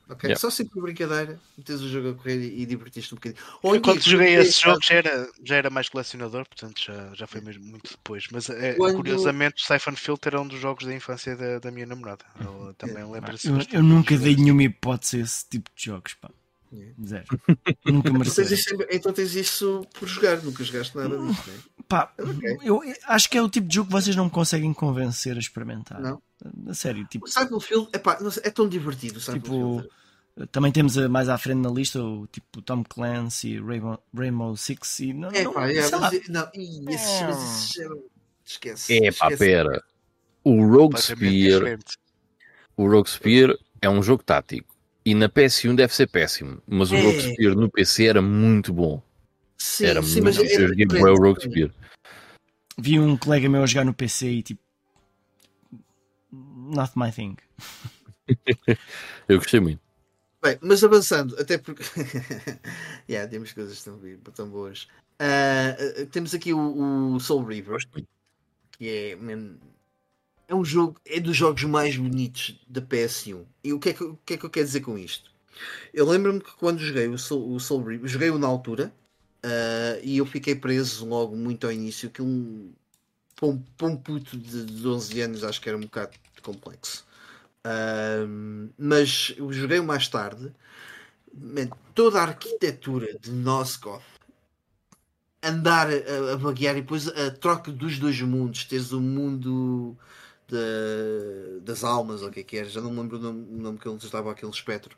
Ok? 0.10 0.28
Yeah. 0.28 0.38
Só 0.38 0.50
assim 0.50 0.66
por 0.66 0.82
brincadeira, 0.82 1.40
metes 1.58 1.80
o 1.80 1.88
jogo 1.88 2.10
a 2.10 2.14
correr 2.14 2.38
e, 2.38 2.62
e 2.62 2.66
divertiste 2.66 3.14
um 3.14 3.16
bocadinho. 3.16 3.42
Ou 3.64 3.80
quando 3.80 4.02
joguei 4.02 4.36
esse 4.36 4.62
jogo 4.62 4.80
já 4.84 4.96
era, 4.96 5.30
já 5.42 5.56
era 5.56 5.70
mais 5.70 5.88
colecionador, 5.88 6.46
portanto 6.46 6.82
já, 6.86 7.14
já 7.14 7.26
foi 7.26 7.40
mesmo 7.40 7.64
muito 7.64 7.92
depois. 7.92 8.28
Mas 8.30 8.50
é, 8.50 8.74
quando... 8.74 8.98
curiosamente 8.98 9.64
o 9.64 9.66
Siphon 9.66 9.96
Filter 9.96 10.36
é 10.36 10.40
um 10.40 10.48
dos 10.48 10.60
jogos 10.60 10.86
da 10.86 10.94
infância 10.94 11.38
da, 11.38 11.60
da 11.60 11.72
minha 11.72 11.86
namorada. 11.86 12.26
Ela 12.38 12.74
também 12.74 13.10
lembra-se. 13.10 13.48
Eu, 13.48 13.58
eu 13.72 13.84
nunca 13.84 14.18
dei 14.18 14.36
nenhuma 14.36 14.64
hipótese 14.64 15.18
a 15.18 15.20
esse 15.22 15.48
tipo 15.48 15.72
de 15.74 15.86
jogos, 15.86 16.14
pá. 16.16 16.30
Zero. 17.06 17.26
Nunca 17.86 18.10
então 18.10 18.14
mereceu. 18.14 18.46
Então 18.90 19.12
tens 19.12 19.36
isso 19.36 19.86
por 19.94 20.08
jogar, 20.08 20.42
nunca 20.42 20.64
jogaste 20.64 20.96
nada 20.96 21.18
disso, 21.18 21.44
né? 21.50 21.60
Pá, 21.88 22.14
okay. 22.18 22.58
eu 22.64 22.82
acho 23.08 23.30
que 23.30 23.38
é 23.38 23.42
o 23.42 23.50
tipo 23.50 23.68
de 23.68 23.76
jogo 23.76 23.88
que 23.88 23.94
vocês 23.94 24.16
não 24.16 24.26
me 24.26 24.32
conseguem 24.32 24.74
convencer 24.74 25.36
a 25.36 25.40
experimentar. 25.40 26.00
Não. 26.00 26.22
A 26.68 26.74
sério, 26.74 27.06
tipo. 27.06 27.26
O 27.26 27.28
Cyberfield 27.28 27.90
epá, 27.94 28.18
é 28.44 28.50
tão 28.50 28.70
divertido. 28.70 29.20
O 29.20 29.34
tipo, 29.34 29.84
também 30.52 30.72
temos 30.72 30.96
mais 31.08 31.28
à 31.28 31.38
frente 31.38 31.60
na 31.60 31.70
lista 31.70 32.02
o 32.02 32.26
tipo 32.28 32.62
Tom 32.62 32.84
Clancy, 32.84 33.60
Rainbow, 33.60 34.02
Rainbow 34.14 34.56
Six 34.56 35.00
e 35.00 35.14
não. 35.14 35.30
É, 35.32 35.44
pá, 35.50 35.70
é, 35.70 35.90
mas, 35.92 36.28
não, 36.30 36.50
esses, 36.88 37.78
é. 37.80 37.88
esquece. 38.46 39.06
É 39.06 39.12
pá, 39.12 39.30
pera. 39.36 39.84
O 40.44 40.66
Rogue 40.66 41.00
Spear. 41.00 41.78
O 42.78 42.90
Rogue 42.90 43.10
Spear 43.10 43.54
é 43.82 43.90
um 43.90 44.02
jogo 44.02 44.24
tático. 44.24 44.74
E 45.06 45.16
na 45.16 45.28
PS1 45.28 45.76
deve 45.76 45.96
ser 45.96 46.08
péssimo. 46.08 46.62
Mas 46.68 46.92
o 46.92 46.96
é. 46.96 47.02
Rogue 47.02 47.22
Spear 47.22 47.56
no 47.56 47.70
PC 47.70 48.06
era 48.06 48.22
muito 48.22 48.72
bom. 48.72 49.02
Sim, 49.58 49.86
era 49.86 50.02
sim, 50.02 50.22
muito 50.22 50.24
mas 50.24 50.38
eu 50.38 50.68
joguei 50.68 50.86
o 50.86 51.16
Rogue 51.16 51.44
Spear. 51.44 51.72
Vi 52.78 53.00
um 53.00 53.18
colega 53.18 53.50
meu 53.50 53.64
a 53.64 53.66
jogar 53.66 53.86
no 53.86 53.94
PC 53.94 54.28
e 54.28 54.44
tipo. 54.44 54.62
Not 56.32 56.94
my 56.96 57.12
thing. 57.12 57.36
eu 59.28 59.38
gostei 59.38 59.60
muito. 59.60 59.82
Bem, 60.42 60.58
mas 60.62 60.84
avançando, 60.84 61.40
até 61.40 61.58
porque. 61.58 61.84
yeah, 63.08 63.30
temos 63.30 63.54
coisas 63.54 63.84
tão, 63.84 64.00
tão 64.34 64.50
boas. 64.50 64.88
Uh, 65.22 66.06
temos 66.08 66.34
aqui 66.34 66.54
o, 66.54 67.14
o 67.14 67.20
Soul 67.20 67.46
River, 67.46 67.78
que 68.72 68.90
é. 68.90 69.16
É 70.52 70.54
um 70.54 70.66
jogo, 70.66 71.00
é 71.06 71.18
dos 71.18 71.38
jogos 71.38 71.64
mais 71.64 71.96
bonitos 71.96 72.60
da 72.68 72.82
PS1. 72.82 73.46
E 73.64 73.72
o 73.72 73.80
que 73.80 73.88
é 73.88 73.94
que, 73.94 74.18
que, 74.26 74.34
é 74.34 74.38
que 74.38 74.46
eu 74.46 74.50
quero 74.50 74.66
dizer 74.66 74.82
com 74.82 74.98
isto? 74.98 75.32
Eu 75.94 76.06
lembro-me 76.06 76.42
que 76.42 76.52
quando 76.58 76.80
joguei 76.80 77.08
o 77.08 77.18
Soul, 77.18 77.56
o 77.56 77.58
Soul 77.58 77.86
River, 77.86 78.06
joguei-o 78.10 78.38
na 78.38 78.48
altura 78.48 78.94
uh, 79.46 80.02
e 80.04 80.18
eu 80.18 80.26
fiquei 80.26 80.54
preso 80.54 81.06
logo 81.06 81.38
muito 81.38 81.66
ao 81.66 81.72
início. 81.72 82.10
Que 82.10 82.22
um, 82.22 82.70
um, 83.42 83.64
um 83.82 83.96
puto 83.96 84.38
de, 84.38 84.66
de 84.66 84.86
11 84.86 85.22
anos 85.22 85.44
acho 85.46 85.62
que 85.62 85.70
era 85.70 85.78
um 85.78 85.82
bocado 85.82 86.12
complexo. 86.42 87.06
Uh, 87.66 88.70
mas 88.78 89.34
eu 89.38 89.54
joguei 89.54 89.80
mais 89.80 90.10
tarde. 90.10 90.52
Man, 91.34 91.70
toda 91.96 92.20
a 92.20 92.24
arquitetura 92.24 93.18
de 93.22 93.32
Nosgoth 93.32 94.04
andar 95.42 95.88
a, 95.88 96.34
a 96.34 96.36
vaguear 96.36 96.76
e 96.76 96.82
depois 96.82 97.08
a 97.08 97.32
troca 97.32 97.72
dos 97.72 97.98
dois 97.98 98.20
mundos, 98.22 98.66
teres 98.66 98.92
o 98.92 99.00
mundo 99.00 99.98
de, 100.52 101.62
das 101.62 101.84
almas, 101.84 102.22
ou 102.22 102.28
o 102.28 102.32
que 102.32 102.42
é 102.42 102.44
que 102.44 102.58
era, 102.58 102.68
já 102.68 102.82
não 102.82 102.92
me 102.92 103.00
lembro 103.00 103.18
o 103.18 103.22
nome, 103.22 103.48
o 103.50 103.62
nome 103.62 103.80
que 103.80 103.88
ele 103.88 103.98
estava 103.98 104.32
aquele 104.32 104.52
espectro, 104.52 104.98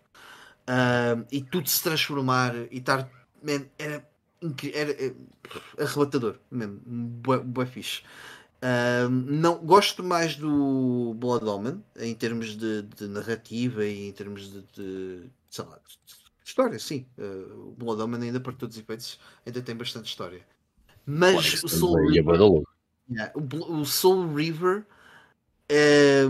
uh, 0.67 1.25
e 1.31 1.41
tudo 1.41 1.69
se 1.69 1.81
transformar 1.83 2.55
e 2.71 2.77
estar. 2.77 3.09
Man, 3.41 3.65
era, 3.77 4.07
era, 4.41 4.91
era 4.91 4.91
eh, 4.91 5.13
arrebatador 5.77 6.37
mesmo, 6.49 6.79
bué, 6.85 7.65
fixe. 7.65 8.01
Uh, 8.61 9.09
não, 9.09 9.57
gosto 9.57 10.01
mais 10.01 10.37
do 10.37 11.13
Blood 11.17 11.45
Omen 11.45 11.83
em 11.97 12.15
termos 12.15 12.55
de, 12.55 12.81
de 12.83 13.07
narrativa 13.09 13.85
e 13.85 14.07
em 14.07 14.11
termos 14.13 14.49
de, 14.49 14.61
de, 14.73 15.29
sei 15.49 15.65
lá, 15.65 15.75
de 15.75 16.13
história, 16.45 16.79
sim. 16.79 17.05
Uh, 17.17 17.69
o 17.69 17.75
Blood 17.77 18.01
Omen 18.01 18.23
ainda 18.23 18.39
para 18.39 18.53
todos 18.53 18.77
os 18.77 18.81
efeitos 18.81 19.19
ainda 19.45 19.61
tem 19.61 19.75
bastante 19.75 20.07
história. 20.07 20.45
Mas 21.05 21.61
o 21.61 21.67
Soul 21.67 22.09
River, 22.09 22.39
Yeah. 23.11 23.33
O, 23.35 23.81
o, 23.81 23.85
Soul 23.85 24.33
River 24.33 24.85
é, 25.69 26.23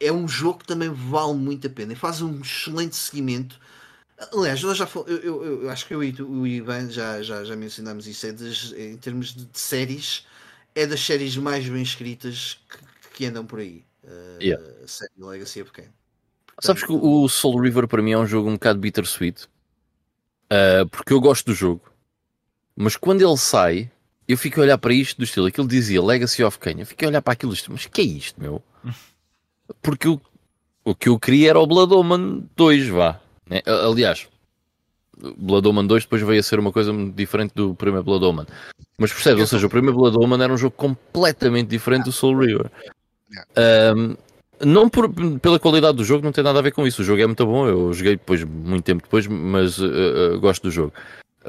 é 0.00 0.12
um 0.12 0.26
jogo 0.26 0.60
que 0.60 0.66
também 0.66 0.90
vale 0.90 1.34
muito 1.34 1.66
a 1.66 1.70
pena 1.70 1.92
e 1.92 1.96
faz 1.96 2.20
um 2.20 2.40
excelente 2.40 2.96
seguimento. 2.96 3.58
Aliás, 4.32 4.62
nós 4.62 4.76
já 4.76 4.88
eu, 5.06 5.16
eu, 5.18 5.62
eu, 5.62 5.70
acho 5.70 5.86
que 5.86 5.94
eu 5.94 6.02
e 6.02 6.14
o 6.22 6.46
Ivan 6.46 6.90
já, 6.90 7.22
já, 7.22 7.42
já 7.44 7.56
mencionámos 7.56 8.06
isso. 8.06 8.26
É 8.26 8.32
das, 8.32 8.72
em 8.72 8.96
termos 8.96 9.34
de, 9.34 9.46
de, 9.46 9.58
séries, 9.58 10.26
é 10.74 10.86
das 10.86 11.00
séries 11.00 11.36
mais 11.36 11.68
bem 11.68 11.82
escritas 11.82 12.58
que, 12.68 13.10
que 13.16 13.26
andam 13.26 13.44
por 13.44 13.58
aí. 13.58 13.84
Uh, 14.04 14.42
yeah. 14.42 14.64
Série 14.86 15.10
Legacy 15.18 15.62
of 15.62 15.72
Kain. 15.72 15.88
Sabes 16.60 16.84
que 16.84 16.92
o 16.92 17.28
Soul 17.28 17.60
River 17.60 17.88
para 17.88 18.02
mim 18.02 18.12
é 18.12 18.18
um 18.18 18.26
jogo 18.26 18.48
um 18.48 18.54
bocado 18.54 18.78
bittersweet. 18.78 19.44
Uh, 20.52 20.86
porque 20.90 21.12
eu 21.12 21.20
gosto 21.20 21.46
do 21.46 21.54
jogo. 21.54 21.82
Mas 22.76 22.96
quando 22.96 23.22
ele 23.22 23.36
sai, 23.36 23.90
eu 24.28 24.36
fico 24.36 24.60
a 24.60 24.64
olhar 24.64 24.78
para 24.78 24.92
isto 24.92 25.18
do 25.18 25.24
estilo. 25.24 25.46
Aquilo 25.46 25.66
dizia 25.66 26.02
Legacy 26.02 26.44
of 26.44 26.58
Kain. 26.58 26.80
Eu 26.80 26.86
fico 26.86 27.04
a 27.04 27.08
olhar 27.08 27.22
para 27.22 27.32
aquilo 27.32 27.52
do 27.52 27.56
estilo. 27.56 27.74
Mas 27.74 27.86
que 27.86 28.00
é 28.00 28.04
isto, 28.04 28.40
meu? 28.40 28.62
Porque 29.80 30.06
eu, 30.06 30.20
o 30.84 30.94
que 30.94 31.08
eu 31.08 31.18
queria 31.18 31.50
era 31.50 31.60
o 31.60 31.66
Blood 31.66 31.94
Omen 31.94 32.48
2, 32.56 32.88
vá. 32.88 33.20
Né? 33.48 33.62
Aliás, 33.66 34.28
Blood 35.36 35.68
Omen 35.68 35.86
2 35.86 36.04
depois 36.04 36.22
veio 36.22 36.40
a 36.40 36.42
ser 36.42 36.58
uma 36.58 36.72
coisa 36.72 36.92
diferente 37.14 37.52
do 37.54 37.74
primeiro 37.74 38.04
Blood 38.04 38.24
Omen. 38.24 38.46
Mas 38.98 39.12
percebes? 39.12 39.40
Ou 39.40 39.46
seja, 39.46 39.66
o 39.66 39.70
primeiro 39.70 39.96
Blood 39.96 40.16
Omen 40.18 40.42
era 40.42 40.52
um 40.52 40.56
jogo 40.56 40.74
completamente 40.76 41.68
diferente 41.68 42.04
do 42.04 42.12
Soul 42.12 42.38
River. 42.38 42.70
Um, 43.96 44.16
não 44.64 44.88
por, 44.88 45.10
pela 45.40 45.58
qualidade 45.58 45.96
do 45.96 46.04
jogo, 46.04 46.24
não 46.24 46.32
tem 46.32 46.44
nada 46.44 46.58
a 46.58 46.62
ver 46.62 46.72
com 46.72 46.86
isso. 46.86 47.02
O 47.02 47.04
jogo 47.04 47.20
é 47.20 47.26
muito 47.26 47.44
bom, 47.46 47.66
eu 47.66 47.92
joguei 47.92 48.16
depois, 48.16 48.44
muito 48.44 48.84
tempo 48.84 49.02
depois, 49.02 49.26
mas 49.26 49.78
uh, 49.78 50.34
uh, 50.34 50.40
gosto 50.40 50.62
do 50.62 50.70
jogo. 50.70 50.92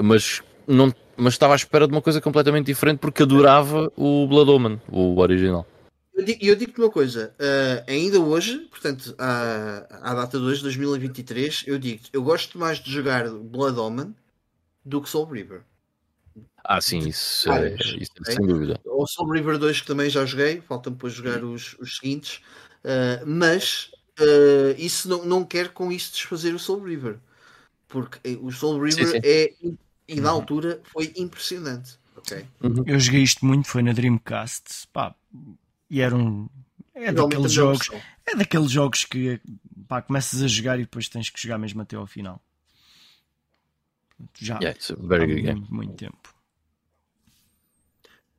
Mas, 0.01 0.41
não, 0.67 0.93
mas 1.15 1.33
estava 1.33 1.53
à 1.53 1.55
espera 1.55 1.87
de 1.87 1.93
uma 1.93 2.01
coisa 2.01 2.19
completamente 2.19 2.65
diferente 2.65 2.99
porque 2.99 3.23
adorava 3.23 3.91
o 3.95 4.27
Blood 4.27 4.51
Omen, 4.51 4.81
o 4.91 5.19
original. 5.19 5.65
Eu 6.14 6.24
digo-te 6.24 6.48
eu 6.48 6.56
digo 6.56 6.74
uma 6.77 6.92
coisa, 6.92 7.33
uh, 7.40 7.92
ainda 7.92 8.19
hoje, 8.19 8.59
portanto, 8.69 9.16
à, 9.17 10.11
à 10.11 10.14
data 10.14 10.38
de 10.38 10.43
hoje, 10.45 10.61
2023, 10.61 11.64
eu 11.66 11.80
digo 11.80 12.03
eu 12.14 12.22
gosto 12.22 12.58
mais 12.58 12.77
de 12.77 12.92
jogar 12.92 13.27
Blood 13.30 13.80
Omen 13.80 14.16
do 14.85 15.01
que 15.01 15.09
Soul 15.09 15.25
River. 15.25 15.61
Ah, 16.64 16.80
sim, 16.80 17.00
isso, 17.00 17.51
é, 17.51 17.75
isso 17.75 18.11
é, 18.25 18.32
sem 18.32 18.45
dúvida. 18.45 18.80
O 18.85 19.06
Soul 19.06 19.32
River 19.32 19.58
2 19.58 19.82
que 19.82 19.88
também 19.88 20.09
já 20.09 20.25
joguei, 20.25 20.61
falta 20.61 20.90
depois 20.90 21.14
jogar 21.14 21.43
os, 21.43 21.75
os 21.80 21.98
seguintes. 21.98 22.42
Uh, 22.83 23.25
mas 23.25 23.92
uh, 24.19 24.75
isso 24.77 25.09
não, 25.09 25.25
não 25.25 25.43
quer 25.43 25.69
com 25.69 25.92
isso 25.92 26.14
desfazer 26.14 26.53
o 26.53 26.59
Soul 26.59 26.83
River, 26.83 27.17
porque 27.88 28.38
o 28.42 28.51
Soul 28.51 28.82
River 28.82 29.08
sim, 29.08 29.11
sim. 29.11 29.22
é 29.24 29.53
e 30.08 30.19
na 30.19 30.32
uhum. 30.32 30.40
altura 30.40 30.82
foi 30.85 31.11
impressionante. 31.17 31.98
Okay? 32.17 32.45
Uhum. 32.61 32.83
Eu 32.85 33.00
joguei 33.00 33.22
isto 33.22 33.45
muito, 33.45 33.67
foi 33.67 33.82
na 33.82 33.92
Dreamcast, 33.92 34.88
pá, 34.93 35.16
e 35.93 36.01
era 36.01 36.15
um. 36.15 36.49
É 36.95 37.11
daqueles 37.11 37.51
jogos, 37.51 37.89
é 38.25 38.35
daqueles 38.35 38.72
jogos 38.72 39.05
que 39.05 39.39
pá, 39.88 40.01
começas 40.01 40.41
a 40.41 40.47
jogar 40.47 40.80
e 40.80 40.83
depois 40.83 41.07
tens 41.07 41.30
que 41.30 41.39
jogar 41.39 41.59
mesmo 41.59 41.83
até 41.83 41.95
ao 41.95 42.07
final. 42.07 42.43
Já 44.39 44.57
yeah, 44.57 44.80
há 44.89 45.27
muito, 45.27 45.73
muito 45.73 45.93
tempo. 45.93 46.33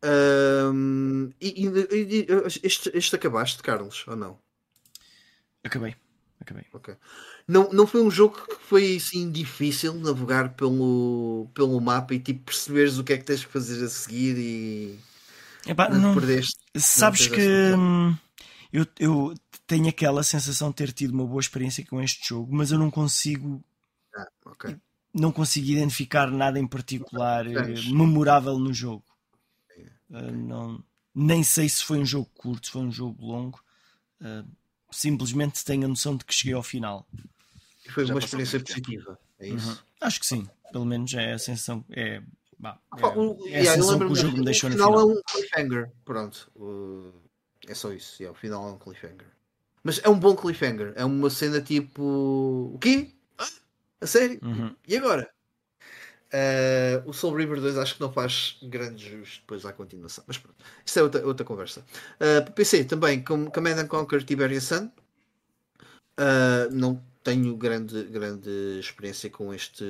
Um, 0.05 1.31
e, 1.41 1.65
e, 1.65 2.26
e, 2.26 2.26
este, 2.62 2.91
este 2.92 3.15
acabaste, 3.15 3.62
Carlos, 3.62 4.05
ou 4.08 4.16
não? 4.16 4.36
Acabei. 5.62 5.94
Acabei. 6.41 6.65
Okay. 6.73 6.97
Não, 7.47 7.70
não 7.73 7.86
foi 7.86 8.02
um 8.02 8.10
jogo 8.10 8.36
que 8.49 8.57
foi 8.65 8.97
assim 8.97 9.31
difícil 9.31 9.94
navegar 9.94 10.55
pelo, 10.55 11.49
pelo 11.55 11.81
mapa 11.81 12.15
e 12.15 12.18
tipo 12.18 12.47
perceberes 12.47 12.99
o 12.99 13.05
que 13.05 13.12
é 13.12 13.18
que 13.18 13.24
tens 13.24 13.44
que 13.44 13.52
fazer 13.52 13.84
a 13.84 13.89
seguir 13.89 14.36
e 14.39 14.99
Epá, 15.67 15.89
não, 15.89 16.15
perdeste. 16.15 16.59
Sabes 16.76 17.28
não 17.28 17.36
que 17.36 17.75
hum, 17.76 18.17
eu, 18.73 18.86
eu 18.99 19.34
tenho 19.67 19.89
aquela 19.89 20.23
sensação 20.23 20.70
de 20.70 20.76
ter 20.76 20.93
tido 20.93 21.12
uma 21.12 21.26
boa 21.26 21.41
experiência 21.41 21.84
com 21.86 22.01
este 22.01 22.28
jogo, 22.28 22.55
mas 22.55 22.70
eu 22.70 22.78
não 22.78 22.91
consigo 22.91 23.65
ah, 24.15 24.28
okay. 24.47 24.76
não 25.12 25.33
consigo 25.33 25.70
identificar 25.70 26.31
nada 26.31 26.59
em 26.59 26.67
particular 26.67 27.44
memorável 27.91 28.59
no 28.59 28.73
jogo. 28.73 29.05
Uh, 30.10 30.31
não, 30.31 30.84
nem 31.15 31.43
sei 31.43 31.68
se 31.68 31.83
foi 31.83 31.99
um 31.99 32.07
jogo 32.07 32.31
curto, 32.34 32.67
se 32.67 32.73
foi 32.73 32.83
um 32.83 32.93
jogo 32.93 33.25
longo. 33.25 33.62
Uh, 34.20 34.47
simplesmente 34.91 35.65
tenho 35.65 35.84
a 35.84 35.89
noção 35.89 36.17
de 36.17 36.25
que 36.25 36.34
cheguei 36.34 36.55
ao 36.55 36.62
final. 36.62 37.07
E 37.84 37.91
foi 37.91 38.05
uma 38.05 38.18
experiência 38.18 38.60
positiva, 38.60 39.18
é 39.39 39.49
isso? 39.49 39.70
Uhum. 39.70 39.76
Acho 40.01 40.20
que 40.20 40.26
sim, 40.26 40.49
pelo 40.73 40.84
menos 40.84 41.12
é 41.15 41.33
a 41.33 41.39
sensação. 41.39 41.84
É, 41.91 42.23
bah, 42.65 42.81
é, 43.47 43.52
é 43.52 43.60
a 43.60 43.75
sensação 43.75 43.99
que 43.99 44.05
o 44.05 44.15
jogo 44.15 44.39
me 44.39 44.44
deixou 44.44 44.70
no 44.70 44.76
final. 44.76 44.91
O 44.91 44.97
final 44.97 45.10
é 45.10 45.15
um 45.15 45.23
cliffhanger, 45.23 45.93
pronto. 46.05 46.51
Uh, 46.57 47.12
é 47.68 47.75
só 47.75 47.93
isso, 47.93 48.23
yeah, 48.23 48.36
o 48.36 48.41
final 48.41 48.68
é 48.68 48.73
um 48.73 48.78
cliffhanger. 48.78 49.26
Mas 49.83 50.01
é 50.02 50.09
um 50.09 50.18
bom 50.18 50.34
cliffhanger, 50.34 50.94
é 50.97 51.05
uma 51.05 51.28
cena 51.28 51.60
tipo. 51.60 52.73
O 52.75 52.78
quê? 52.81 53.10
Ah, 53.39 53.49
a 54.01 54.07
sério? 54.07 54.39
Uhum. 54.43 54.75
E 54.89 54.97
agora? 54.97 55.31
Uh, 56.34 57.09
o 57.09 57.12
Soul 57.12 57.36
River 57.36 57.60
2 57.60 57.78
acho 57.78 57.94
que 57.94 58.01
não 58.01 58.12
faz 58.12 58.59
grande 58.62 59.09
justo 59.09 59.41
depois 59.43 59.65
à 59.65 59.73
continuação. 59.73 60.25
Mas 60.26 60.39
pronto, 60.39 60.57
isso 60.84 60.99
é 60.99 61.02
outra, 61.02 61.26
outra 61.26 61.47
conversa. 61.47 61.84
Uh, 62.17 62.43
para 62.43 62.52
PC 62.52 62.84
também, 62.84 63.23
com 63.23 63.49
Command 63.51 63.78
and 63.78 63.86
Conquer 63.86 64.25
Tiberian 64.25 64.60
Sun. 64.60 64.91
Uh, 66.18 66.73
não 66.73 67.01
tenho 67.23 67.57
grande, 67.57 68.05
grande 68.05 68.51
experiência 68.81 69.31
com 69.31 69.52
este, 69.52 69.84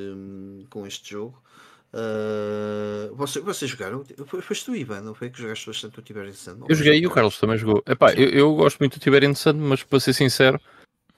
com 0.71 0.87
este 0.87 1.13
jogo. 1.13 1.43
Uh, 1.95 3.15
você, 3.15 3.41
vocês 3.41 3.71
jogaram? 3.71 4.05
Foi, 4.27 4.43
foste 4.43 4.65
tu, 4.65 4.75
Ivan, 4.75 5.01
não 5.01 5.15
foi 5.15 5.31
que 5.31 5.41
jogaste 5.41 5.67
bastante 5.67 5.99
o 5.99 6.03
Tiberian 6.03 6.33
Sun? 6.33 6.65
Eu 6.69 6.75
joguei 6.75 6.99
e 6.99 7.07
o 7.07 7.11
Carlos 7.11 7.39
também 7.39 7.57
jogou. 7.57 7.83
Epá, 7.87 8.13
eu, 8.15 8.29
eu 8.31 8.55
gosto 8.57 8.79
muito 8.81 8.99
do 8.99 9.03
Tiberian 9.03 9.35
Sun, 9.35 9.55
mas 9.55 9.83
para 9.83 10.01
ser 10.01 10.13
sincero, 10.13 10.61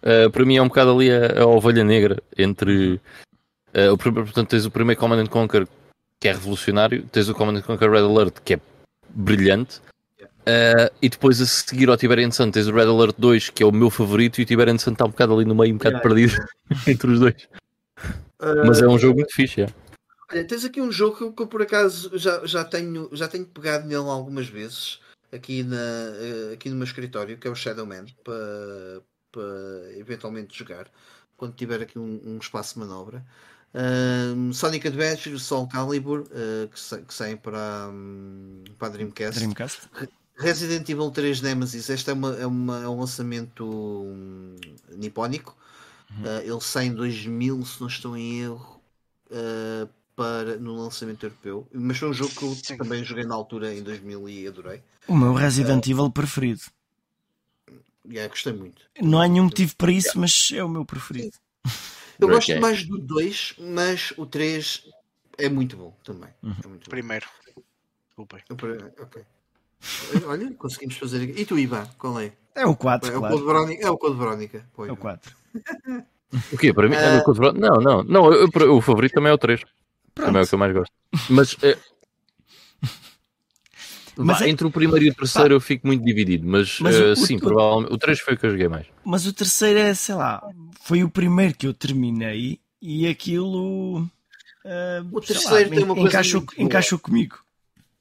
uh, 0.03 0.31
para 0.31 0.45
mim 0.45 0.57
é 0.57 0.63
um 0.63 0.69
bocado 0.69 0.93
ali 0.93 1.11
a, 1.11 1.43
a 1.43 1.47
ovelha 1.47 1.83
negra 1.83 2.23
entre 2.37 3.01
Uh, 3.77 3.93
o, 3.93 3.99
portanto, 3.99 4.49
tens 4.49 4.65
o 4.65 4.71
primeiro 4.71 4.99
Command 4.99 5.27
Conquer 5.27 5.69
que 6.19 6.29
é 6.29 6.33
revolucionário, 6.33 7.05
tens 7.13 7.29
o 7.29 7.35
Command 7.35 7.61
Conquer 7.61 7.91
Red 7.91 8.01
Alert 8.01 8.37
que 8.43 8.55
é 8.55 8.61
brilhante, 9.11 9.83
uh, 10.19 10.91
e 11.03 11.11
depois 11.11 11.43
a 11.43 11.47
seguir 11.47 11.91
ao 11.91 11.97
Tiberian 11.99 12.31
Sun 12.31 12.51
tens 12.51 12.67
o 12.69 12.73
Red 12.73 12.87
Alert 12.87 13.17
2 13.19 13.51
que 13.51 13.63
é 13.63 13.67
o 13.67 13.73
meu 13.73 13.91
favorito, 13.91 14.41
e 14.41 14.45
o 14.45 14.47
Tiberian 14.47 14.79
Sun 14.79 14.93
está 14.93 15.05
um 15.05 15.11
bocado 15.11 15.35
ali 15.35 15.45
no 15.45 15.55
meio, 15.55 15.75
um 15.75 15.77
bocado 15.77 15.97
yeah, 15.97 16.09
perdido 16.09 16.33
yeah. 16.33 16.83
entre 16.91 17.11
os 17.11 17.21
dois. 17.21 17.49
Uh, 18.41 18.67
Mas 18.67 18.81
é 18.81 18.89
um 18.89 18.99
jogo 18.99 19.17
muito 19.17 19.35
fixe. 19.35 19.61
É. 19.61 19.67
Olha, 20.31 20.45
tens 20.45 20.65
aqui 20.65 20.81
um 20.81 20.91
jogo 20.91 21.17
que 21.17 21.23
eu, 21.23 21.33
que 21.33 21.43
eu, 21.43 21.47
por 21.47 21.63
acaso 21.63 22.17
já, 22.19 22.45
já, 22.47 22.65
tenho, 22.65 23.09
já 23.13 23.29
tenho 23.29 23.47
pegado 23.47 23.87
nele 23.87 24.09
algumas 24.09 24.49
vezes 24.49 25.01
aqui, 25.33 25.63
na, 25.63 25.77
aqui 26.53 26.69
no 26.69 26.77
meu 26.77 26.85
escritório, 26.85 27.39
que 27.39 27.47
é 27.47 27.51
o 27.51 27.55
Shadow 27.55 27.87
Man, 27.87 28.07
para, 28.25 29.03
para 29.31 29.99
eventualmente 29.99 30.59
jogar 30.59 30.91
quando 31.37 31.55
tiver 31.55 31.83
aqui 31.83 31.99
um, 31.99 32.21
um 32.25 32.39
espaço 32.39 32.75
de 32.75 32.81
manobra. 32.81 33.25
Um, 33.75 34.53
Sonic 34.53 34.89
Adventure, 34.89 35.39
Soul 35.39 35.69
Calibur, 35.69 36.21
uh, 36.21 36.69
que, 36.69 36.81
sa 36.81 36.99
que 36.99 37.13
saem 37.13 37.37
para, 37.37 37.89
um, 37.93 38.65
para 38.79 38.89
a 38.89 38.91
Dreamcast. 38.91 39.39
Dreamcast. 39.39 39.89
Resident 40.39 40.89
Evil 40.89 41.11
3 41.11 41.41
Nemesis, 41.43 41.89
este 41.89 42.11
é, 42.11 42.13
uma, 42.13 42.35
é, 42.37 42.47
uma, 42.47 42.83
é 42.83 42.89
um 42.89 43.01
lançamento 43.01 43.65
um, 43.65 44.57
nipónico. 44.95 45.57
Uhum. 46.11 46.25
Uh, 46.25 46.41
ele 46.41 46.61
sai 46.61 46.87
em 46.87 46.95
2000, 46.95 47.65
se 47.65 47.81
não 47.81 47.89
estou 47.89 48.17
em 48.17 48.43
erro, 48.43 48.81
uh, 49.31 49.89
para, 50.17 50.57
no 50.57 50.75
lançamento 50.75 51.25
europeu. 51.25 51.69
Mas 51.73 51.99
foi 51.99 52.09
um 52.09 52.15
jogo 52.15 52.35
que 52.35 52.43
eu 52.43 52.55
Sim. 52.55 52.77
também 52.79 53.05
joguei 53.05 53.25
na 53.25 53.35
altura, 53.35 53.73
em 53.75 53.83
2000, 53.83 54.29
e 54.29 54.47
adorei. 54.49 54.83
O 55.07 55.15
meu 55.15 55.35
Resident 55.35 55.87
Evil 55.87 56.11
preferido. 56.11 56.63
Yeah, 58.09 58.29
gostei 58.29 58.53
muito. 58.53 58.83
Não 59.01 59.21
há 59.21 59.29
nenhum 59.29 59.45
motivo 59.45 59.77
para 59.77 59.93
isso, 59.93 60.09
yeah. 60.09 60.21
mas 60.21 60.49
é 60.53 60.65
o 60.65 60.69
meu 60.69 60.85
preferido. 60.85 61.37
Eu 62.19 62.29
gosto 62.29 62.51
okay. 62.51 62.61
mais 62.61 62.85
do 62.85 62.99
2, 62.99 63.57
mas 63.59 64.13
o 64.17 64.25
3 64.25 64.89
é 65.37 65.49
muito 65.49 65.77
bom 65.77 65.95
também. 66.03 66.31
Uhum. 66.43 66.55
É 66.65 66.69
muito 66.69 66.89
Primeiro. 66.89 67.27
Desculpem. 68.09 68.43
Ok. 69.01 69.23
Olha, 70.27 70.55
conseguimos 70.55 70.97
fazer 70.97 71.25
aqui. 71.25 71.43
E 71.43 71.45
tu, 71.45 71.59
Ivan, 71.59 71.87
qual 71.99 72.19
é? 72.19 72.33
É 72.55 72.65
o 72.65 72.75
4. 72.75 73.11
É, 73.11 73.19
claro. 73.19 73.35
o 73.35 73.39
Code 73.39 73.47
Verónica. 73.47 73.87
É 73.87 73.91
o 73.91 73.99
Code 73.99 74.19
Verónica. 74.19 74.67
é 74.79 74.93
o 74.93 74.97
4. 74.97 75.37
o 76.53 76.57
quê? 76.57 76.73
Para 76.73 76.89
mim? 76.89 76.97
Uh... 76.97 76.99
É 76.99 77.19
o 77.19 77.25
Code 77.25 77.39
Verónica? 77.39 77.69
Não, 77.69 77.77
não. 77.81 78.03
não 78.03 78.33
eu, 78.33 78.49
eu, 78.55 78.77
o 78.77 78.81
favorito 78.81 79.13
também 79.13 79.31
é 79.31 79.35
o 79.35 79.39
3. 79.39 79.63
Pronto. 80.17 80.29
Também 80.29 80.41
é 80.41 80.45
o 80.45 80.49
que 80.49 80.55
eu 80.55 80.59
mais 80.59 80.73
gosto. 80.73 80.93
Mas. 81.29 81.57
É... 81.63 81.79
Mas 84.17 84.41
é... 84.41 84.49
Entre 84.49 84.67
o 84.67 84.71
primeiro 84.71 85.05
e 85.05 85.11
o 85.11 85.15
terceiro 85.15 85.51
Pá. 85.51 85.55
eu 85.55 85.61
fico 85.61 85.87
muito 85.87 86.03
dividido, 86.03 86.49
mas, 86.49 86.81
mas 86.81 86.97
uh, 86.99 87.13
o, 87.13 87.17
sim, 87.17 87.37
o, 87.37 87.41
provavelmente. 87.41 87.93
O 87.93 87.99
3 87.99 88.19
foi 88.21 88.33
o 88.33 88.39
que 88.39 88.47
eu 88.47 88.51
joguei 88.51 88.67
mais. 88.67 88.87
Mas 89.05 89.27
o 89.27 89.33
terceiro 89.33 89.79
é, 89.79 89.93
sei 89.93 90.15
lá, 90.15 90.43
foi 90.81 91.05
o 91.05 91.11
primeiro 91.11 91.55
que 91.55 91.67
eu 91.67 91.75
terminei 91.75 92.59
e 92.81 93.07
aquilo. 93.07 93.99
Uh, 94.65 95.07
o 95.13 95.21
terceiro 95.21 95.69
lá, 95.69 95.77
tem 95.77 95.85
uma 95.85 95.95
coisa. 95.95 96.09
Encaixou, 96.09 96.47
encaixou 96.57 96.99
comigo. 96.99 97.39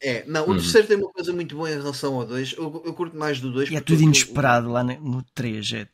É, 0.01 0.23
não, 0.25 0.45
o 0.45 0.51
uhum. 0.51 0.55
terceiro 0.55 0.87
tem 0.87 0.97
uma 0.97 1.11
coisa 1.11 1.33
muito 1.33 1.53
boa 1.53 1.69
em 1.69 1.75
relação 1.75 2.15
ao 2.15 2.25
2. 2.25 2.53
Eu, 2.53 2.83
eu, 2.85 2.93
curto 2.93 3.17
mais 3.17 3.41
do 3.41 3.51
2. 3.51 3.71
E 3.71 3.75
é 3.75 3.81
tudo 3.81 4.01
inesperado 4.01 4.71
lá 4.71 4.83
no 4.85 5.21
3. 5.33 5.73
É... 5.73 5.87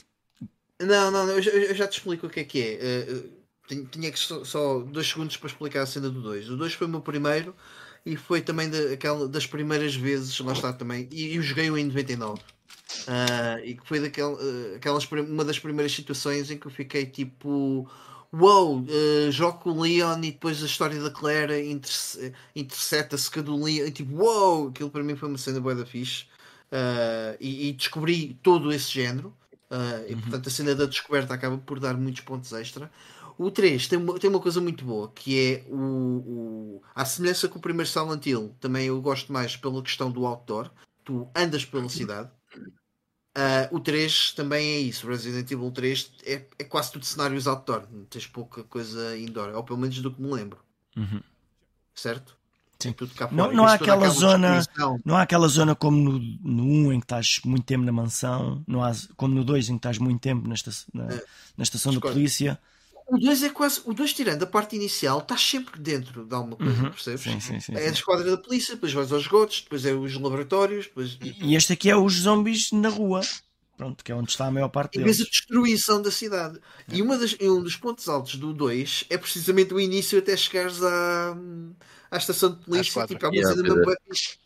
Não, 0.84 1.10
não, 1.10 1.28
eu 1.30 1.42
já, 1.42 1.52
eu 1.52 1.74
já, 1.74 1.88
te 1.88 1.98
explico 1.98 2.28
o 2.28 2.30
que 2.30 2.42
é 2.42 2.44
que 2.44 2.62
é. 2.62 3.08
Uh, 3.10 3.41
tinha 3.92 4.12
que 4.12 4.20
só, 4.20 4.44
só 4.44 4.80
dois 4.80 5.08
segundos 5.08 5.38
para 5.38 5.48
explicar 5.48 5.82
a 5.84 5.86
cena 5.86 6.10
do 6.10 6.22
2. 6.22 6.50
O 6.50 6.58
2 6.58 6.74
foi 6.74 6.88
o 6.88 6.90
meu 6.90 7.02
primeiro 7.02 7.56
e 8.06 8.16
foi 8.16 8.42
também 8.42 8.70
de, 8.70 8.94
aquela, 8.94 9.28
das 9.28 9.46
primeiras 9.46 9.96
vezes, 9.96 10.40
lá 10.40 10.54
está 10.54 10.74
também, 10.74 11.08
e 11.12 11.36
eu 11.36 11.42
joguei-o 11.42 11.78
em 11.78 11.86
99. 11.86 12.42
Uh, 13.02 13.64
e 13.64 13.76
que 13.76 13.88
foi 13.88 14.00
daquela, 14.00 14.34
uh, 14.34 14.76
aquelas, 14.76 15.10
uma 15.10 15.46
das 15.46 15.58
primeiras 15.58 15.94
situações 15.94 16.52
em 16.52 16.58
que 16.58 16.68
eu 16.68 16.72
fiquei 16.72 17.06
tipo 17.06 17.90
Uou, 18.34 18.78
wow, 18.78 18.82
uh, 18.82 19.32
jogo 19.32 19.60
com 19.60 19.72
o 19.72 19.82
Leon 19.82 20.20
e 20.20 20.32
depois 20.32 20.62
a 20.64 20.66
história 20.66 21.02
da 21.02 21.10
Claire 21.10 21.70
inter 21.70 22.34
intercepta-se 22.56 23.30
com 23.30 23.42
a 23.42 23.44
do 23.44 23.62
Leon 23.62 23.88
e 23.88 23.92
tipo, 23.92 24.16
uou, 24.16 24.60
wow, 24.60 24.68
aquilo 24.70 24.90
para 24.90 25.04
mim 25.04 25.16
foi 25.16 25.28
uma 25.28 25.38
cena 25.38 25.60
boa 25.60 25.76
da 25.76 25.86
fixe 25.86 26.24
uh, 26.72 27.36
e, 27.42 27.70
e, 27.70 27.74
descobri 27.74 28.40
todo 28.42 28.72
esse 28.72 28.90
género 28.90 29.34
e 30.08 30.14
uhum. 30.14 30.22
portanto 30.22 30.48
a 30.48 30.50
cena 30.50 30.76
da 30.76 30.86
descoberta 30.86 31.34
acaba 31.34 31.58
por 31.58 31.80
dar 31.80 31.96
muitos 31.96 32.22
pontos 32.22 32.52
extra. 32.54 32.92
O 33.42 33.52
3 33.52 33.88
tem 33.88 33.98
uma, 33.98 34.20
tem 34.20 34.30
uma 34.30 34.40
coisa 34.40 34.62
muito 34.62 34.86
boa 34.86 35.12
que 35.12 35.40
é 35.40 35.66
o, 35.68 35.76
o 35.76 36.82
a 36.94 37.04
semelhança 37.06 37.48
com 37.48 37.58
o 37.58 37.62
primeiro 37.62 37.90
Silent 37.90 38.26
Hill, 38.26 38.56
também 38.60 38.88
eu 38.88 39.02
gosto 39.02 39.34
mais 39.34 39.56
pela 39.56 39.82
questão 39.82 40.12
do 40.12 40.26
outdoor, 40.26 40.70
tu 41.04 41.30
andas 41.36 41.66
pela 41.66 41.90
cidade 41.90 42.30
Uh, 43.32 43.74
o 43.74 43.80
3 43.80 44.34
também 44.34 44.74
é 44.74 44.80
isso. 44.80 45.08
Resident 45.08 45.50
Evil 45.50 45.72
3 45.72 46.12
é, 46.26 46.46
é 46.60 46.64
quase 46.66 46.92
tudo 46.92 47.06
cenários 47.06 47.48
outdoor. 47.48 47.88
Tens 48.10 48.28
pouca 48.28 48.62
coisa 48.64 49.18
indoor, 49.18 49.56
ou 49.56 49.64
pelo 49.64 49.80
menos 49.80 49.98
do 50.00 50.12
que 50.12 50.22
me 50.22 50.34
lembro. 50.34 50.60
Uhum. 50.98 51.22
Certo? 51.96 52.36
Sim. 52.78 52.96
Não, 53.32 53.52
não 53.54 53.66
há 53.66 53.76
aquela 53.76 54.10
zona, 54.10 54.60
não 55.06 55.16
há 55.16 55.22
aquela 55.22 55.48
zona 55.48 55.76
como 55.76 55.98
no, 55.98 56.20
no 56.20 56.64
1 56.64 56.94
em 56.94 57.00
que 57.00 57.06
estás 57.06 57.40
muito 57.46 57.64
tempo 57.64 57.86
na 57.86 57.92
mansão, 57.92 58.64
não 58.68 58.84
há, 58.84 58.92
como 59.16 59.36
no 59.36 59.46
2 59.46 59.70
em 59.70 59.74
que 59.74 59.78
estás 59.78 60.00
muito 60.00 60.20
tempo 60.20 60.48
na, 60.48 60.54
esta, 60.54 60.72
na, 60.92 61.06
é. 61.06 61.24
na 61.56 61.64
estação 61.64 61.94
da 61.94 62.02
polícia. 62.02 62.60
O 63.12 63.18
2 63.18 63.44
é 63.44 63.50
quase. 63.50 63.82
O 63.84 63.94
2, 63.94 64.14
tirando 64.14 64.44
a 64.44 64.48
parte 64.48 64.74
inicial, 64.78 65.20
estás 65.20 65.42
sempre 65.42 65.78
dentro 65.78 66.26
de 66.26 66.34
alguma 66.34 66.56
coisa, 66.56 66.84
uhum. 66.84 66.90
percebes? 66.92 67.22
Sim, 67.22 67.42
sim, 67.42 67.60
sim, 67.60 67.74
é 67.76 67.90
a 67.90 67.92
esquadra 67.92 68.32
da 68.32 68.38
polícia, 68.38 68.74
depois 68.74 68.94
vais 68.94 69.12
aos 69.12 69.28
gotos, 69.28 69.62
depois 69.62 69.86
é 69.86 69.94
os 69.94 70.16
laboratórios. 70.16 70.86
Depois... 70.86 71.18
E 71.22 71.54
este 71.54 71.74
aqui 71.74 71.90
é 71.90 71.96
os 71.98 72.14
zombies 72.14 72.72
na 72.72 72.88
rua. 72.88 73.20
Pronto, 73.76 74.02
que 74.02 74.14
é 74.14 74.16
onde 74.16 74.32
está 74.32 74.46
a 74.46 74.52
maior 74.52 74.70
parte 74.70 74.98
deles. 74.98 75.20
E 75.20 75.24
a 75.24 75.26
destruição 75.26 76.02
da 76.02 76.10
cidade. 76.10 76.58
É. 76.90 76.96
E 76.96 77.02
uma 77.02 77.18
das, 77.18 77.36
um 77.42 77.62
dos 77.62 77.76
pontos 77.76 78.08
altos 78.08 78.36
do 78.36 78.54
2 78.54 79.08
é 79.10 79.18
precisamente 79.18 79.74
o 79.74 79.80
início 79.80 80.18
até 80.18 80.38
chegares 80.38 80.82
à, 80.82 81.36
à 82.10 82.18
estação 82.18 82.52
de 82.52 82.64
polícia. 82.64 83.06
Tipo, 83.08 83.26
há 83.26 83.30
uma 83.30 83.36
yeah, 83.36 83.56
cena 83.56 83.76
mesmo 83.76 83.96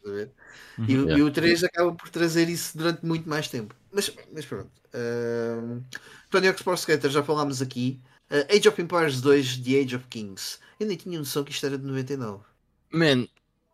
uhum. 0.05 0.85
e, 0.87 0.93
yeah. 0.93 1.17
e, 1.17 1.21
o 1.21 1.29
3 1.29 1.63
acaba 1.65 1.93
por 1.93 2.09
trazer 2.09 2.49
isso 2.49 2.75
durante 2.75 3.05
muito 3.05 3.29
mais 3.29 3.47
tempo. 3.47 3.75
Mas, 3.91 4.11
mas 4.33 4.45
pronto. 4.45 4.71
Uh, 4.87 5.83
Tony 6.31 6.47
Hawk 6.47 6.63
Pro 6.63 6.73
Skater, 6.73 7.11
já 7.11 7.21
falámos 7.21 7.61
aqui. 7.61 8.01
Uh, 8.29 8.55
Age 8.55 8.67
of 8.67 8.81
Empires 8.81 9.21
2 9.21 9.57
The 9.57 9.79
Age 9.81 9.95
of 9.95 10.05
Kings. 10.09 10.59
Eu 10.79 10.87
nem 10.87 10.97
tinha 10.97 11.17
noção 11.19 11.43
que 11.43 11.51
isto 11.51 11.65
era 11.65 11.77
de 11.77 11.85
99. 11.85 12.43
Man, 12.91 13.27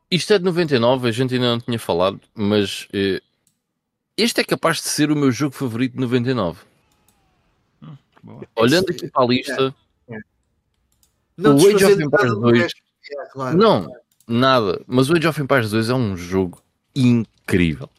isto 0.09 0.33
é 0.33 0.37
de 0.37 0.43
99, 0.43 1.07
a 1.07 1.11
gente 1.11 1.33
ainda 1.33 1.51
não 1.51 1.59
tinha 1.59 1.79
falado, 1.79 2.19
mas 2.35 2.87
uh, 2.93 3.21
este 4.17 4.41
é 4.41 4.43
capaz 4.43 4.77
de 4.77 4.83
ser 4.83 5.11
o 5.11 5.15
meu 5.15 5.31
jogo 5.31 5.55
favorito 5.55 5.93
de 5.93 5.99
99. 5.99 6.59
Hum, 7.81 7.97
Olhando 8.55 8.91
aqui 8.91 9.07
para 9.09 9.23
a 9.23 9.27
lista, 9.27 9.75
é, 10.09 10.15
é. 10.15 10.19
Não 11.37 11.55
o 11.55 11.67
Age 11.67 11.85
of 11.85 12.03
Empires 12.03 12.33
2. 12.33 12.61
É, 12.63 13.25
claro. 13.31 13.57
Não, 13.57 13.95
nada. 14.27 14.81
Mas 14.85 15.09
o 15.09 15.15
Age 15.15 15.27
of 15.27 15.41
Empires 15.41 15.71
2 15.71 15.89
é 15.89 15.93
um 15.93 16.17
jogo 16.17 16.61
incrível. 16.95 17.89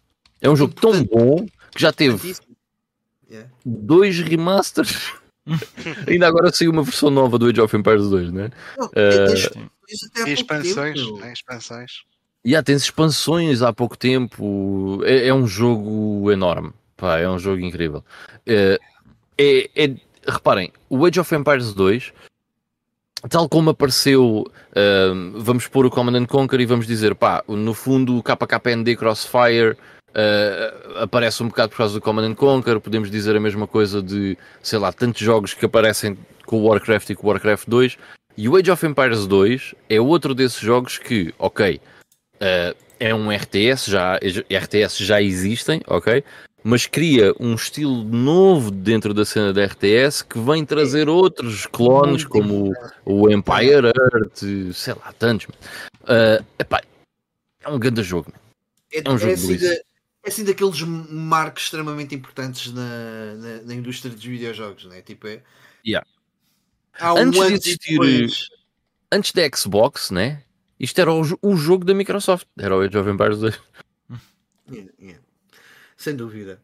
É 0.41 0.51
um 0.51 0.57
jogo 0.57 0.75
tão 0.75 1.03
bom 1.05 1.47
que 1.71 1.81
já 1.81 1.93
teve 1.93 2.35
dois 3.65 4.19
remasters. 4.21 5.15
Ainda 6.07 6.29
agora 6.29 6.53
saiu 6.53 6.71
uma 6.71 6.83
versão 6.83 7.11
nova 7.11 7.39
do 7.39 7.47
Age 7.47 7.61
of 7.61 7.77
Empires 7.77 8.09
2, 8.09 8.33
né? 8.33 8.51
Não, 8.79 8.87
uh, 8.87 9.71
e 10.27 10.33
expansões, 10.33 11.13
né? 11.19 11.33
expansões. 11.33 11.93
E 12.45 12.51
yeah, 12.51 12.65
tens 12.65 12.83
expansões 12.83 13.63
há 13.63 13.73
pouco 13.73 13.97
tempo. 13.97 15.01
É, 15.05 15.29
é, 15.29 15.35
um 15.35 15.47
jogo 15.47 16.31
enorme. 16.31 16.73
Pá, 16.97 17.19
é 17.19 17.29
um 17.29 17.39
jogo 17.39 17.61
incrível. 17.61 18.05
É, 18.47 18.79
é, 19.39 19.71
é, 19.77 19.95
reparem, 20.27 20.73
o 20.89 21.05
Age 21.05 21.21
of 21.21 21.35
Empires 21.35 21.73
2, 21.75 22.13
tal 23.29 23.49
como 23.49 23.71
apareceu, 23.71 24.47
uh, 24.47 25.41
vamos 25.41 25.69
pôr 25.69 25.87
o 25.87 25.91
Command 25.91 26.25
Conquer 26.27 26.61
e 26.61 26.67
vamos 26.67 26.87
dizer, 26.87 27.15
pá, 27.15 27.45
no 27.49 27.75
fundo 27.75 28.19
o 28.19 28.23
KKND 28.23 28.97
Crossfire 28.97 29.77
Uh, 30.13 30.99
aparece 30.99 31.43
um 31.43 31.49
bocado 31.49 31.71
por 31.71 31.79
causa 31.79 31.95
do 31.95 32.01
Command 32.01 32.35
Conquer, 32.35 32.79
podemos 32.81 33.11
dizer 33.11 33.35
a 33.35 33.41
mesma 33.41 33.67
coisa 33.67 34.03
de, 34.03 34.37
sei 34.63 34.79
lá, 34.79 34.93
tantos 34.93 35.23
jogos 35.23 35.55
que 35.55 35.65
aparecem 35.65 36.19
com 36.45 36.59
o 36.59 36.67
Warcraft 36.67 37.11
e 37.11 37.15
com 37.15 37.27
o 37.27 37.31
Warcraft 37.31 37.67
2. 37.67 37.97
E 38.37 38.49
o 38.49 38.57
Age 38.57 38.71
of 38.71 38.87
Empires 38.87 39.27
2 39.27 39.75
é 39.89 40.01
outro 40.01 40.35
desses 40.35 40.61
jogos 40.61 40.99
que, 40.99 41.35
ok, 41.39 41.81
uh, 42.37 42.77
é 43.01 43.15
um 43.15 43.31
RTS, 43.31 43.91
já, 43.91 44.17
RTS 44.17 45.03
já 45.03 45.21
existem, 45.21 45.81
ok? 45.87 46.23
Mas 46.63 46.87
cria 46.87 47.35
um 47.41 47.55
estilo 47.55 48.05
novo 48.05 48.71
dentro 48.71 49.13
da 49.13 49.25
cena 49.25 49.53
da 49.53 49.65
RTS 49.65 50.23
que 50.23 50.39
vem 50.39 50.65
trazer 50.65 51.09
outros 51.09 51.67
clones 51.67 52.25
como 52.25 52.73
o, 53.05 53.25
o 53.25 53.31
Empire 53.31 53.87
Earth, 53.87 54.73
sei 54.75 54.95
lá, 54.95 55.13
tantos. 55.19 55.47
Uh, 56.03 56.45
epá, 56.59 56.81
é 57.65 57.69
um 57.69 57.79
grande 57.79 58.03
jogo. 58.03 58.33
É, 58.93 59.03
é 59.05 59.11
um 59.11 59.19
jogo 59.19 59.33
é 59.33 59.83
é 60.23 60.29
assim 60.29 60.45
daqueles 60.45 60.81
marcos 60.83 61.65
extremamente 61.65 62.15
importantes 62.15 62.73
na, 62.73 63.35
na, 63.35 63.63
na, 63.63 63.75
indústria 63.75 64.15
dos 64.15 64.25
videojogos, 64.25 64.85
né? 64.85 65.03
Tipo, 65.03 65.27
é. 65.27 65.43
Yeah. 65.85 66.07
Um 67.03 67.17
antes 67.17 67.41
de 67.41 67.53
existir, 67.55 67.91
depois... 67.93 68.49
antes 69.11 69.33
da 69.33 69.43
Xbox, 69.57 70.11
né? 70.11 70.45
Isto 70.79 71.01
era 71.01 71.13
o, 71.13 71.23
o, 71.43 71.57
jogo 71.57 71.85
da 71.85 71.95
Microsoft, 71.95 72.47
era 72.59 72.77
o 72.77 72.81
Age 72.81 72.97
of 72.97 73.09
Empires 73.09 73.39
2. 73.39 73.61
Yeah, 74.71 74.93
yeah. 75.01 75.23
Sem 75.97 76.17
dúvida. 76.17 76.63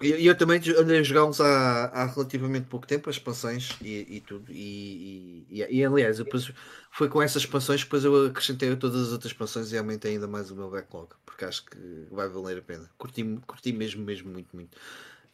E 0.00 0.26
eu, 0.26 0.34
também 0.34 0.58
andei 0.78 1.00
a 1.00 1.02
jogá-los 1.02 1.42
há, 1.42 1.84
há, 1.86 2.06
relativamente 2.06 2.66
pouco 2.66 2.86
tempo, 2.86 3.10
as 3.10 3.16
expansões 3.16 3.76
e, 3.82 4.16
e 4.16 4.20
tudo. 4.20 4.50
E, 4.50 5.44
e, 5.50 5.66
e, 5.68 5.84
aliás, 5.84 6.16
depois 6.16 6.50
foi 6.90 7.06
com 7.10 7.20
essas 7.20 7.42
expansões 7.42 7.80
que 7.80 7.86
depois 7.86 8.04
eu 8.04 8.26
acrescentei 8.26 8.74
todas 8.76 9.08
as 9.08 9.12
outras 9.12 9.30
expansões 9.30 9.72
e 9.72 9.76
aumentei 9.76 10.12
ainda 10.12 10.26
mais 10.26 10.50
o 10.50 10.56
meu 10.56 10.70
backlog, 10.70 11.10
porque 11.26 11.44
acho 11.44 11.66
que 11.66 11.76
vai 12.10 12.30
valer 12.30 12.58
a 12.58 12.62
pena. 12.62 12.90
Curti, 12.96 13.38
curti 13.46 13.72
mesmo, 13.74 14.02
mesmo, 14.02 14.32
muito, 14.32 14.48
muito. 14.54 14.74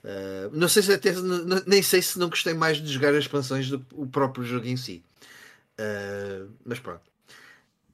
Uh, 0.03 0.51
não 0.53 0.69
sei 0.69 0.83
se 0.83 0.93
até 0.93 1.13
nem 1.65 1.83
sei 1.83 2.03
se 2.03 2.19
não 2.19 2.29
gostei 2.29 2.55
mais 2.55 2.79
de 2.79 2.93
jogar 2.93 3.11
as 3.11 3.25
expansões 3.25 3.71
do 3.71 3.85
o 3.93 4.07
próprio 4.07 4.45
jogo 4.45 4.67
em 4.67 4.77
si. 4.77 5.01
Uh, 5.79 6.51
mas 6.65 6.81
pronto. 6.81 7.03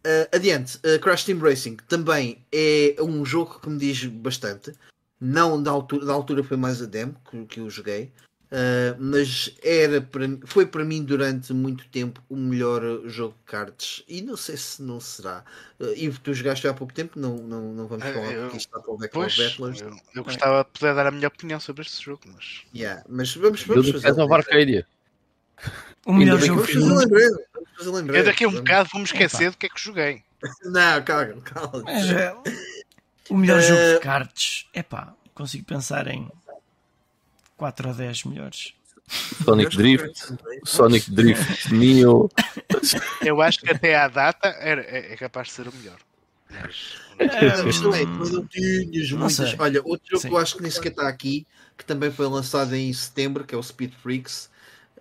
Uh, 0.07 0.26
adiante, 0.34 0.78
Crash 1.02 1.25
Team 1.25 1.39
Racing 1.39 1.76
também 1.86 2.44
é 2.51 2.97
um 3.01 3.25
jogo 3.26 3.60
que 3.60 3.68
me 3.68 3.78
diz 3.78 4.05
bastante. 4.07 4.73
Não 5.25 5.62
da 5.62 5.70
altura, 5.70 6.05
da 6.05 6.12
altura 6.12 6.42
foi 6.42 6.57
mais 6.57 6.83
a 6.83 6.86
demo 6.86 7.15
que, 7.31 7.44
que 7.47 7.60
eu 7.60 7.70
joguei, 7.70 8.10
uh, 8.51 8.97
mas 8.99 9.55
era 9.62 10.01
para, 10.01 10.26
foi 10.47 10.67
para 10.67 10.84
mim 10.84 11.05
durante 11.05 11.52
muito 11.52 11.86
tempo 11.91 12.20
o 12.28 12.34
melhor 12.34 12.83
jogo 13.09 13.33
de 13.39 13.44
cartas 13.44 14.02
e 14.09 14.20
não 14.20 14.36
sei 14.36 14.57
se 14.57 14.83
não 14.83 14.99
será. 14.99 15.44
Uh, 15.78 15.92
e 15.94 16.10
tu 16.10 16.34
jogaste 16.34 16.67
há 16.67 16.75
pouco 16.75 16.92
tempo, 16.92 17.20
não, 17.20 17.36
não, 17.36 17.73
não 17.73 17.86
vamos 17.86 18.05
falar 18.05 18.33
eu, 18.33 18.42
porque 18.42 18.57
isto 18.57 18.67
está 18.67 18.81
para 18.81 18.92
o 18.92 18.99
Backlog 18.99 19.36
Battlers. 19.36 19.81
Eu, 19.81 19.97
eu 20.12 20.25
gostava 20.25 20.65
de 20.65 20.81
poder 20.81 20.92
dar 20.92 21.07
a 21.07 21.12
minha 21.12 21.28
opinião 21.28 21.60
sobre 21.60 21.83
este 21.83 22.05
jogo, 22.05 22.23
mas. 22.26 22.62
Yeah, 22.75 23.05
mas 23.09 23.33
vamos, 23.36 23.62
vamos 23.62 23.91
fazer. 23.91 24.09
É 24.09 24.34
Arcadia. 24.34 24.86
O 26.05 26.12
melhor 26.12 26.41
jogo 26.41 26.62
vamos 26.62 26.73
fazer 26.73 26.99
lembrete. 26.99 27.49
Vamos 27.55 27.70
fazer 27.78 28.17
Eu 28.17 28.25
daqui 28.25 28.44
a 28.44 28.49
um 28.49 28.55
bocado 28.55 28.89
vou-me 28.92 29.07
esquecer 29.07 29.52
do 29.52 29.57
que 29.57 29.67
é 29.67 29.68
que 29.68 29.81
joguei. 29.81 30.25
Não, 30.65 31.01
calma, 31.05 31.41
calma. 31.42 31.83
Mas, 31.84 32.10
é, 32.10 32.34
o 33.31 33.36
melhor 33.36 33.59
uh... 33.59 33.62
jogo 33.62 33.81
de 33.81 34.01
cartas, 34.01 34.67
é 34.73 34.83
pá, 34.83 35.15
consigo 35.34 35.65
pensar 35.65 36.09
em 36.09 36.31
4 37.57 37.89
ou 37.89 37.94
10 37.94 38.25
melhores. 38.25 38.75
Sonic 39.44 39.76
Drift, 39.76 40.36
Sonic 40.65 41.10
Drift, 41.10 41.75
Neo. 41.75 42.31
Eu 43.20 43.42
acho 43.42 43.60
que 43.60 43.70
até 43.70 43.94
à 43.94 44.09
data 44.09 44.49
era, 44.49 44.81
é, 44.83 45.12
é 45.12 45.17
capaz 45.17 45.49
de 45.49 45.55
ser 45.55 45.68
o 45.68 45.75
melhor. 45.75 45.99
Mas, 46.51 46.97
é, 47.18 47.28
Olha, 49.59 49.83
outro 49.84 50.09
jogo 50.09 50.23
Sim. 50.23 50.28
que 50.28 50.34
eu 50.34 50.39
acho 50.39 50.57
que 50.57 50.62
nem 50.62 50.70
sequer 50.70 50.91
está 50.91 51.09
aqui, 51.09 51.47
que 51.76 51.84
também 51.84 52.10
foi 52.10 52.26
lançado 52.26 52.75
em 52.75 52.91
setembro, 52.92 53.44
que 53.44 53.55
é 53.55 53.59
o 53.59 53.62
Speed 53.62 53.92
Freaks. 54.02 54.51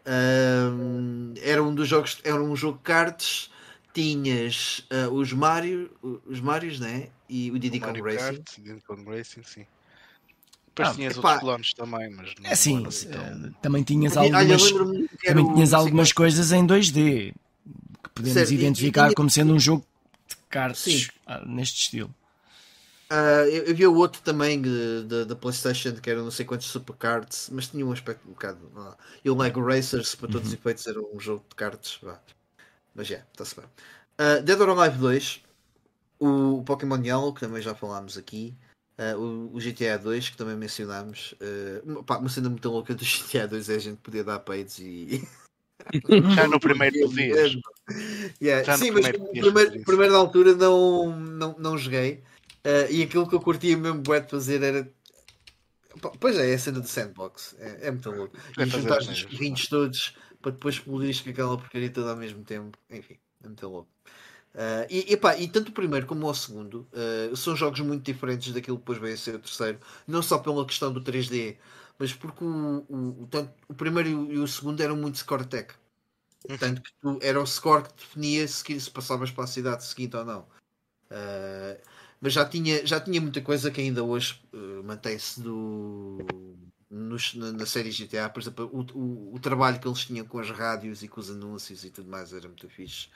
Um, 0.06 1.33
era 1.41 1.64
um 1.64 1.74
dos 1.74 1.88
jogos, 1.88 2.19
era 2.24 2.41
um 2.41 2.56
jogo 2.56 2.77
de 2.77 2.83
cartas 2.83 3.50
tinhas 3.94 4.86
uh, 4.92 5.11
os 5.14 5.34
Mario, 5.34 5.92
os 6.26 6.40
Marios, 6.40 6.80
né? 6.80 7.10
E 7.30 7.52
o 7.52 7.60
Diddy 7.60 7.80
Kong 7.80 8.02
Racing. 8.02 8.18
Kart, 8.18 8.60
Diddy 8.60 8.82
Kong 8.82 9.03
Racing, 9.06 9.44
sim. 9.44 9.66
Depois 10.68 10.90
ah, 10.90 10.94
tinhas 10.94 11.18
epá, 11.18 11.34
outros 11.34 11.42
clones 11.42 11.74
também, 11.74 12.10
mas 12.11 12.34
é 12.44 12.53
assim, 12.53 12.86
assim 12.88 13.08
uh, 13.10 13.53
também 13.61 13.84
tinhas 13.84 14.16
algumas, 14.16 14.72
também 15.26 15.53
tinhas 15.53 15.74
algumas 15.74 16.14
coisas 16.14 16.52
em 16.53 16.66
2D 16.66 17.34
que 18.03 18.10
podemos 18.16 18.34
certo, 18.34 18.53
identificar 18.53 19.10
e, 19.10 19.11
e, 19.11 19.16
como 19.16 19.30
sendo 19.30 19.53
um 19.53 19.60
jogo 19.60 19.86
de 20.30 20.36
cartas 20.50 21.10
uh, 21.28 21.45
neste 21.45 21.82
estilo. 21.82 22.14
Uh, 23.11 23.44
eu, 23.52 23.64
eu, 23.66 23.76
vi 23.76 23.86
o 23.86 23.94
outro 23.94 24.22
também 24.22 24.61
da 25.28 25.36
PlayStation 25.36 25.92
que 25.95 26.10
era 26.10 26.24
não 26.24 26.32
sei 26.32 26.45
quantos 26.45 26.68
Super 26.68 26.95
Cards, 26.95 27.50
mas 27.52 27.68
tinha 27.68 27.86
um 27.86 27.92
aspecto 27.92 28.26
um 28.26 28.32
bocado. 28.32 28.66
Uh, 28.74 28.95
e 29.26 29.30
o 29.30 29.36
Lego 29.36 29.61
Racers, 29.61 30.16
para 30.16 30.30
todos 30.30 30.48
os 30.48 30.53
uhum. 30.53 30.60
efeitos, 30.60 30.88
era 30.88 31.02
um 31.02 31.20
jogo 31.20 31.44
de 31.50 31.56
cartas. 31.58 32.00
Mas 32.94 33.08
é, 33.08 33.14
yeah, 33.14 33.28
está-se 33.32 33.56
bem. 33.56 33.66
Uh, 34.20 34.42
Dead 34.44 34.60
or 34.60 34.70
Alive 34.70 34.98
2. 34.98 35.42
o 36.20 36.64
Pokémon 36.64 37.02
Yellow, 37.03 37.34
que 37.34 37.42
também 37.42 37.61
já 37.61 37.74
falámos 37.74 38.18
aqui, 38.18 38.56
uh, 39.00 39.18
o, 39.18 39.56
o, 39.56 39.60
GTA 39.60 39.98
2, 39.98 40.30
que 40.30 40.38
também 40.38 40.56
mencionámos. 40.56 41.34
Uh, 41.86 42.03
pá, 42.03 42.18
uma 42.18 42.30
cena 42.30 42.50
muito 42.50 42.70
louca 42.70 42.94
do 42.94 43.03
GTA 43.06 43.48
2 43.48 43.70
é 43.70 43.76
a 43.76 43.80
gente 43.80 43.98
poder 43.98 44.24
dar 44.24 44.40
peitos 44.40 44.80
e. 44.80 45.28
Já 46.36 46.48
no 46.48 46.60
primeiro 46.60 47.10
dia. 47.10 47.34
Yeah. 48.40 48.78
Sim, 48.78 48.92
mas 48.92 49.08
no 49.08 49.30
primeiro, 49.30 49.84
primeiro 49.84 50.14
da 50.14 50.20
altura 50.20 50.53
não, 50.53 51.18
não, 51.18 51.56
não 51.58 51.78
joguei. 51.78 52.24
Uh, 52.64 52.92
e 52.92 53.02
aquilo 53.02 53.28
que 53.28 53.34
eu 53.34 53.42
curtia 53.42 53.76
mesmo 53.76 54.02
bué 54.02 54.20
de 54.20 54.30
fazer 54.30 54.61
era. 54.61 54.88
Pois 56.20 56.38
é, 56.38 56.52
é 56.52 56.53
a 56.53 56.60
cena 56.60 56.80
do 56.80 56.88
sandbox. 56.88 57.56
É, 57.60 57.88
é 57.88 57.92
muito 57.92 58.11
louco. 58.11 58.38
E 58.58 58.66
juntar 58.66 59.00
os 59.00 59.24
carrinhos 59.24 59.68
todos 59.68 60.14
para 60.42 60.52
depois 60.52 60.76
explodir 60.76 61.24
com 61.24 61.30
aquela 61.30 61.58
porcaria 61.58 61.90
toda 61.90 62.11
ao 62.11 62.18
mesmo 62.18 62.44
tempo. 62.44 62.78
Enfim, 62.90 63.18
é 63.44 63.48
muito 63.48 63.68
louco. 63.68 63.90
Uh, 64.53 64.84
e, 64.90 65.14
epá, 65.14 65.38
e 65.38 65.48
tanto 65.48 65.70
o 65.70 65.72
primeiro 65.72 66.06
como 66.06 66.28
o 66.28 66.34
segundo 66.34 66.86
uh, 66.92 67.36
são 67.38 67.56
jogos 67.56 67.80
muito 67.80 68.03
diferentes 68.03 68.53
daquilo 68.53 68.78
que 68.78 68.82
depois 68.82 69.00
veio 69.00 69.14
a 69.14 69.18
ser 69.18 69.36
o 69.36 69.40
terceiro, 69.40 69.80
não 70.06 70.22
só 70.22 70.40
pela 70.40 70.66
questão 70.66 70.92
do 70.92 71.02
3D, 71.02 71.56
mas 71.98 72.11
porque 72.14 72.44
o, 72.44 72.86
o, 72.90 73.28
tanto, 73.32 73.53
o 73.70 73.74
primeiro 73.74 74.10
e 74.10 74.38
o, 74.38 74.48
segundo 74.48 74.82
eram 74.82 74.98
muito 74.98 75.18
score 75.18 75.45
tech. 75.45 75.74
Uhum. 76.50 76.58
Tanto 76.58 76.82
que 76.82 76.92
tu, 77.00 77.20
era 77.22 77.42
o 77.42 77.45
score 77.48 77.84
que 77.84 77.94
definia 77.95 78.48
se, 78.48 78.80
se 78.80 78.92
passavas 78.92 79.32
para 79.32 79.45
a 79.45 79.48
cidade 79.48 79.86
seguinte 79.86 80.18
ou 80.18 80.26
não. 80.26 80.42
Uh, 81.10 81.80
mas 82.20 82.34
já 82.34 82.45
tinha, 82.45 82.86
já 82.86 83.00
tinha 83.00 83.22
muita 83.22 83.42
coisa 83.42 83.72
que 83.72 83.80
ainda 83.80 84.03
hoje 84.03 84.42
mantém-se 84.84 85.42
do, 85.42 86.20
nos, 86.92 87.34
na, 87.36 87.53
na, 87.53 87.66
série 87.66 87.90
GTA, 87.90 88.30
por 88.30 88.42
exemplo, 88.42 88.70
o, 88.74 88.82
o, 88.98 89.36
o, 89.36 89.40
trabalho 89.40 89.80
que 89.80 89.88
eles 89.88 90.06
tinham 90.06 90.26
com 90.26 90.40
as 90.40 90.50
rádios 90.50 91.02
e 91.02 91.08
com 91.08 91.22
os 91.22 91.32
anúncios 91.32 91.86
e 91.86 91.90
tudo 91.90 92.10
mais 92.10 92.34
era 92.34 92.48
muito 92.48 92.68
fixe. 92.68 93.08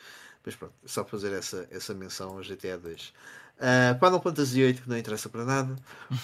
Mas 0.46 0.56
pronto, 0.56 0.74
só 0.86 1.04
fazer 1.04 1.34
essa, 1.34 1.68
essa 1.70 1.94
menção 1.94 2.38
ao 2.38 2.42
GTA 2.42 2.78
2. 2.78 3.14
Uh, 3.58 4.00
Final 4.00 4.22
Fantasy 4.22 4.62
VIII, 4.62 4.74
que 4.76 4.90
não 4.90 4.98
interessa 4.98 5.28
para 5.28 5.44
nada. 5.44 5.76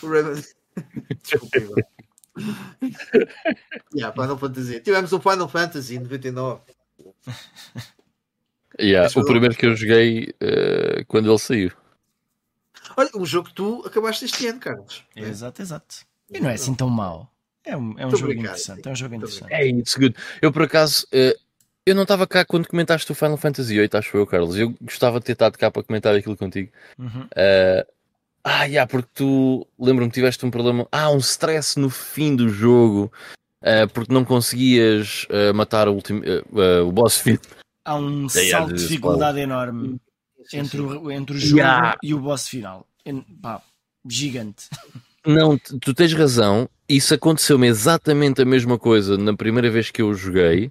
O 0.01 0.07
Rayman. 0.07 0.41
Desculpa. 1.21 1.57
yeah, 3.93 4.13
Final 4.13 4.37
Fantasy. 4.37 4.79
Tivemos 4.79 5.11
um 5.11 5.19
Final 5.19 5.49
Fantasy 5.49 5.95
em 5.95 5.99
99. 5.99 6.61
Yeah, 8.79 9.09
o 9.19 9.25
primeiro 9.25 9.55
que 9.55 9.65
eu 9.65 9.75
joguei 9.75 10.33
uh, 10.41 11.05
quando 11.07 11.29
ele 11.29 11.39
saiu. 11.39 11.71
Olha, 12.95 13.09
um 13.15 13.25
jogo 13.25 13.49
que 13.49 13.55
tu 13.55 13.83
acabaste 13.85 14.25
este 14.25 14.47
ano, 14.47 14.59
Carlos. 14.59 15.03
Exato, 15.15 15.61
exato. 15.61 16.05
E 16.29 16.39
não 16.39 16.49
é 16.49 16.53
assim 16.53 16.73
tão 16.73 16.89
mau. 16.89 17.30
É 17.63 17.77
um, 17.77 17.97
é 17.97 18.05
um 18.05 18.15
jogo 18.15 18.33
interessante. 18.33 18.87
É 18.87 18.91
um 18.91 18.95
jogo 18.95 19.15
interessante. 19.15 19.53
É, 19.53 19.67
it's 19.67 19.95
good. 19.95 20.15
Eu, 20.41 20.51
por 20.51 20.63
acaso, 20.63 21.05
uh, 21.13 21.39
eu 21.85 21.95
não 21.95 22.03
estava 22.03 22.25
cá 22.25 22.43
quando 22.43 22.67
comentaste 22.67 23.11
o 23.11 23.15
Final 23.15 23.37
Fantasy 23.37 23.75
VIII, 23.75 23.89
acho 23.93 24.17
eu, 24.17 24.25
Carlos. 24.25 24.57
Eu 24.57 24.73
gostava 24.81 25.19
de 25.19 25.25
ter 25.25 25.33
estado 25.33 25.57
cá 25.57 25.69
para 25.69 25.83
comentar 25.83 26.15
aquilo 26.15 26.37
contigo. 26.37 26.71
Uhum. 26.97 27.23
Uh, 27.23 27.85
ah, 28.43 28.65
yeah, 28.65 28.89
porque 28.89 29.09
tu 29.13 29.67
lembro-me 29.79 30.09
que 30.09 30.15
tiveste 30.15 30.45
um 30.45 30.51
problema. 30.51 30.87
Ah, 30.91 31.11
um 31.11 31.17
stress 31.17 31.79
no 31.79 31.89
fim 31.89 32.35
do 32.35 32.49
jogo. 32.49 33.11
Uh, 33.61 33.87
porque 33.93 34.11
não 34.11 34.25
conseguias 34.25 35.27
uh, 35.29 35.53
matar 35.53 35.87
o, 35.87 35.93
último, 35.93 36.23
o 36.83 36.91
boss 36.91 37.19
final. 37.19 37.39
Há 37.85 37.95
um 37.95 38.27
salto 38.27 38.73
de 38.73 38.81
dificuldade 38.81 39.39
enorme 39.39 40.01
entre 40.51 40.81
o, 40.81 41.11
entre 41.11 41.35
o 41.35 41.39
jogo 41.39 41.57
yeah. 41.57 41.95
e 42.01 42.13
o 42.13 42.19
boss 42.19 42.47
final. 42.47 42.87
Pá, 43.39 43.61
gigante. 44.07 44.67
Não, 45.25 45.57
tu 45.57 45.93
tens 45.93 46.13
razão. 46.13 46.67
Isso 46.91 47.13
aconteceu-me 47.13 47.67
exatamente 47.67 48.41
a 48.41 48.45
mesma 48.45 48.77
coisa 48.77 49.17
na 49.17 49.33
primeira 49.33 49.71
vez 49.71 49.89
que 49.89 50.01
eu 50.01 50.13
joguei. 50.13 50.69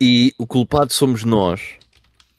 E 0.00 0.32
o 0.38 0.46
culpado 0.46 0.92
somos 0.92 1.24
nós, 1.24 1.60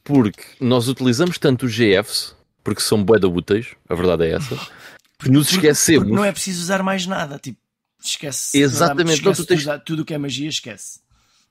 porque 0.01 0.41
nós 0.61 0.87
utilizamos 0.87 1.37
tanto 1.37 1.65
os 1.65 1.75
GFs, 1.75 2.33
porque 2.63 2.81
são 2.81 3.03
boeda 3.03 3.27
úteis, 3.27 3.75
a 3.89 3.95
verdade 3.95 4.27
é 4.27 4.35
essa, 4.35 4.57
que 5.19 5.29
nos 5.29 5.51
esquecemos. 5.51 6.05
Porque 6.05 6.15
não 6.15 6.23
é 6.23 6.31
preciso 6.31 6.61
usar 6.61 6.81
mais 6.81 7.05
nada, 7.05 7.37
tipo, 7.37 7.59
esquece. 8.01 8.57
Exatamente, 8.57 9.17
esquece 9.17 9.45
tens... 9.45 9.65
tudo 9.85 10.03
o 10.03 10.05
que 10.05 10.13
é 10.13 10.17
magia, 10.17 10.47
esquece. 10.47 11.01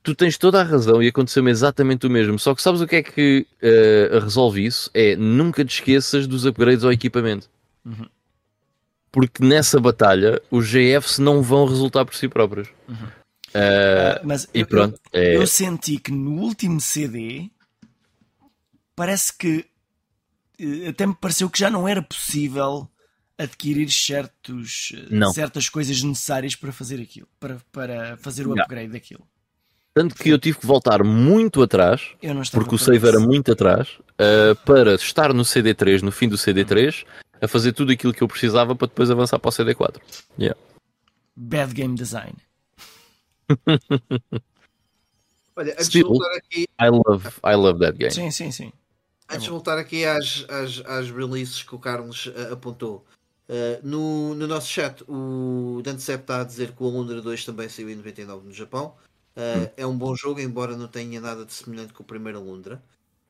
Tu 0.01 0.15
tens 0.15 0.39
toda 0.39 0.59
a 0.59 0.63
razão 0.63 1.01
e 1.01 1.09
aconteceu-me 1.09 1.51
exatamente 1.51 2.07
o 2.07 2.09
mesmo. 2.09 2.39
Só 2.39 2.55
que 2.55 2.61
sabes 2.63 2.81
o 2.81 2.87
que 2.87 2.95
é 2.95 3.03
que 3.03 3.45
uh, 3.61 4.19
resolve 4.19 4.65
isso? 4.65 4.89
É 4.95 5.15
nunca 5.15 5.63
te 5.63 5.75
esqueças 5.75 6.25
dos 6.25 6.43
upgrades 6.43 6.83
ao 6.83 6.91
equipamento. 6.91 7.47
Uhum. 7.85 8.07
Porque 9.11 9.43
nessa 9.43 9.79
batalha 9.79 10.41
os 10.49 10.67
GFs 10.67 11.19
não 11.19 11.41
vão 11.41 11.65
resultar 11.65 12.05
por 12.05 12.15
si 12.15 12.27
próprios. 12.27 12.69
Uhum. 12.87 12.95
Uh, 12.95 14.21
mas 14.23 14.47
e 14.53 14.63
pronto, 14.63 14.97
eu, 15.11 15.21
é... 15.21 15.35
eu 15.35 15.45
senti 15.45 15.97
que 15.97 16.11
no 16.11 16.39
último 16.39 16.79
CD 16.79 17.49
parece 18.95 19.37
que 19.37 19.65
eh, 20.57 20.89
até 20.89 21.05
me 21.05 21.15
pareceu 21.15 21.49
que 21.49 21.59
já 21.59 21.69
não 21.69 21.87
era 21.87 22.01
possível 22.01 22.87
adquirir 23.37 23.89
certos, 23.89 24.93
eh, 24.95 25.31
certas 25.33 25.67
coisas 25.67 26.01
necessárias 26.03 26.55
para 26.55 26.71
fazer 26.71 27.01
aquilo, 27.01 27.27
para, 27.39 27.57
para 27.71 28.17
fazer 28.17 28.47
o 28.47 28.53
upgrade 28.53 28.87
não. 28.87 28.93
daquilo. 28.93 29.27
Tanto 29.93 30.15
que 30.15 30.29
eu 30.29 30.39
tive 30.39 30.59
que 30.59 30.65
voltar 30.65 31.03
muito 31.03 31.61
atrás, 31.61 32.15
porque 32.51 32.75
o 32.75 32.77
save 32.77 33.05
era 33.05 33.19
muito 33.19 33.51
atrás, 33.51 33.89
uh, 34.11 34.55
para 34.63 34.95
estar 34.95 35.33
no 35.33 35.43
CD3, 35.43 36.01
no 36.01 36.13
fim 36.13 36.29
do 36.29 36.37
CD3, 36.37 37.03
a 37.41 37.47
fazer 37.47 37.73
tudo 37.73 37.91
aquilo 37.91 38.13
que 38.13 38.21
eu 38.21 38.27
precisava 38.27 38.75
para 38.75 38.87
depois 38.87 39.09
avançar 39.09 39.39
para 39.39 39.49
o 39.49 39.51
CD4. 39.51 39.99
Yeah. 40.39 40.59
Bad 41.35 41.73
game 41.73 41.95
design. 41.95 42.35
Olha, 45.55 45.73
antes 45.73 45.87
Still, 45.87 46.03
de 46.03 46.09
voltar 46.09 46.35
aqui. 46.37 46.67
I 46.79 46.89
love, 46.89 47.27
I 47.43 47.55
love 47.55 47.79
that 47.79 47.97
game. 47.97 48.11
Sim, 48.11 48.29
sim, 48.31 48.51
sim. 48.51 48.71
Antes 49.29 49.43
de 49.43 49.49
voltar 49.49 49.77
aqui 49.77 50.05
às, 50.05 50.45
às, 50.49 50.81
às 50.85 51.09
releases 51.09 51.63
que 51.63 51.73
o 51.73 51.79
Carlos 51.79 52.27
uh, 52.27 52.53
apontou. 52.53 53.05
Uh, 53.49 53.79
no, 53.83 54.35
no 54.35 54.47
nosso 54.47 54.67
chat, 54.67 55.03
o 55.07 55.81
Dante 55.83 56.01
Sepp 56.01 56.21
está 56.21 56.41
a 56.41 56.43
dizer 56.43 56.71
que 56.71 56.83
o 56.83 56.85
Alundra 56.85 57.21
2 57.21 57.45
também 57.45 57.67
saiu 57.67 57.89
em 57.89 57.95
99 57.95 58.47
no 58.47 58.53
Japão. 58.53 58.95
Uh, 59.35 59.63
hum. 59.63 59.69
É 59.77 59.85
um 59.85 59.97
bom 59.97 60.15
jogo, 60.15 60.39
embora 60.39 60.75
não 60.75 60.87
tenha 60.87 61.19
nada 61.19 61.45
de 61.45 61.53
semelhante 61.53 61.93
com 61.93 62.03
o 62.03 62.05
primeiro 62.05 62.37
Alundra. 62.37 62.81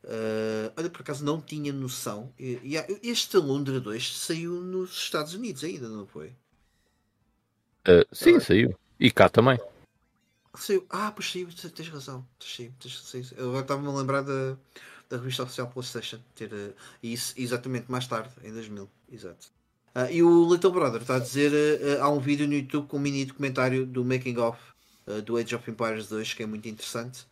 Uh, 0.03 0.73
olha, 0.75 0.89
por 0.89 1.01
acaso 1.01 1.23
não 1.23 1.39
tinha 1.39 1.71
noção. 1.71 2.33
E, 2.39 2.59
e, 2.63 3.09
este 3.09 3.37
Alundra 3.37 3.79
2 3.79 4.17
saiu 4.17 4.53
nos 4.61 4.91
Estados 4.91 5.33
Unidos 5.33 5.63
ainda, 5.63 5.87
não 5.87 6.07
foi? 6.07 6.29
Uh, 7.87 8.05
sim, 8.11 8.39
saiu. 8.39 8.75
E 8.99 9.11
cá 9.11 9.29
também. 9.29 9.59
Saiu. 10.55 10.85
Ah, 10.89 11.11
pois 11.11 11.31
sim, 11.31 11.45
tens 11.45 11.89
razão. 11.89 12.25
Sim, 12.39 12.73
tens, 12.79 13.31
Eu 13.37 13.49
agora 13.49 13.61
estava-me 13.61 13.87
a 13.87 13.91
lembrar 13.91 14.21
da, 14.21 14.57
da 15.09 15.17
revista 15.17 15.43
oficial 15.43 15.67
PlayStation. 15.67 16.19
Ter, 16.35 16.51
uh, 16.51 16.73
isso 17.03 17.33
exatamente 17.37 17.91
mais 17.91 18.07
tarde, 18.07 18.31
em 18.43 18.51
2000. 18.51 18.89
Exato. 19.11 19.47
Uh, 19.95 20.11
e 20.11 20.23
o 20.23 20.51
Little 20.51 20.71
Brother 20.71 21.01
está 21.01 21.17
a 21.17 21.19
dizer: 21.19 21.51
há 21.99 22.09
um 22.09 22.19
vídeo 22.19 22.47
no 22.47 22.53
YouTube 22.53 22.87
com 22.87 22.97
um 22.97 23.01
mini 23.01 23.25
documentário 23.25 23.85
do 23.85 24.03
Making 24.03 24.37
of 24.39 24.59
do 25.25 25.35
Age 25.35 25.55
of 25.55 25.69
Empires 25.69 26.07
2 26.07 26.33
que 26.33 26.43
é 26.43 26.45
muito 26.45 26.67
interessante. 26.69 27.25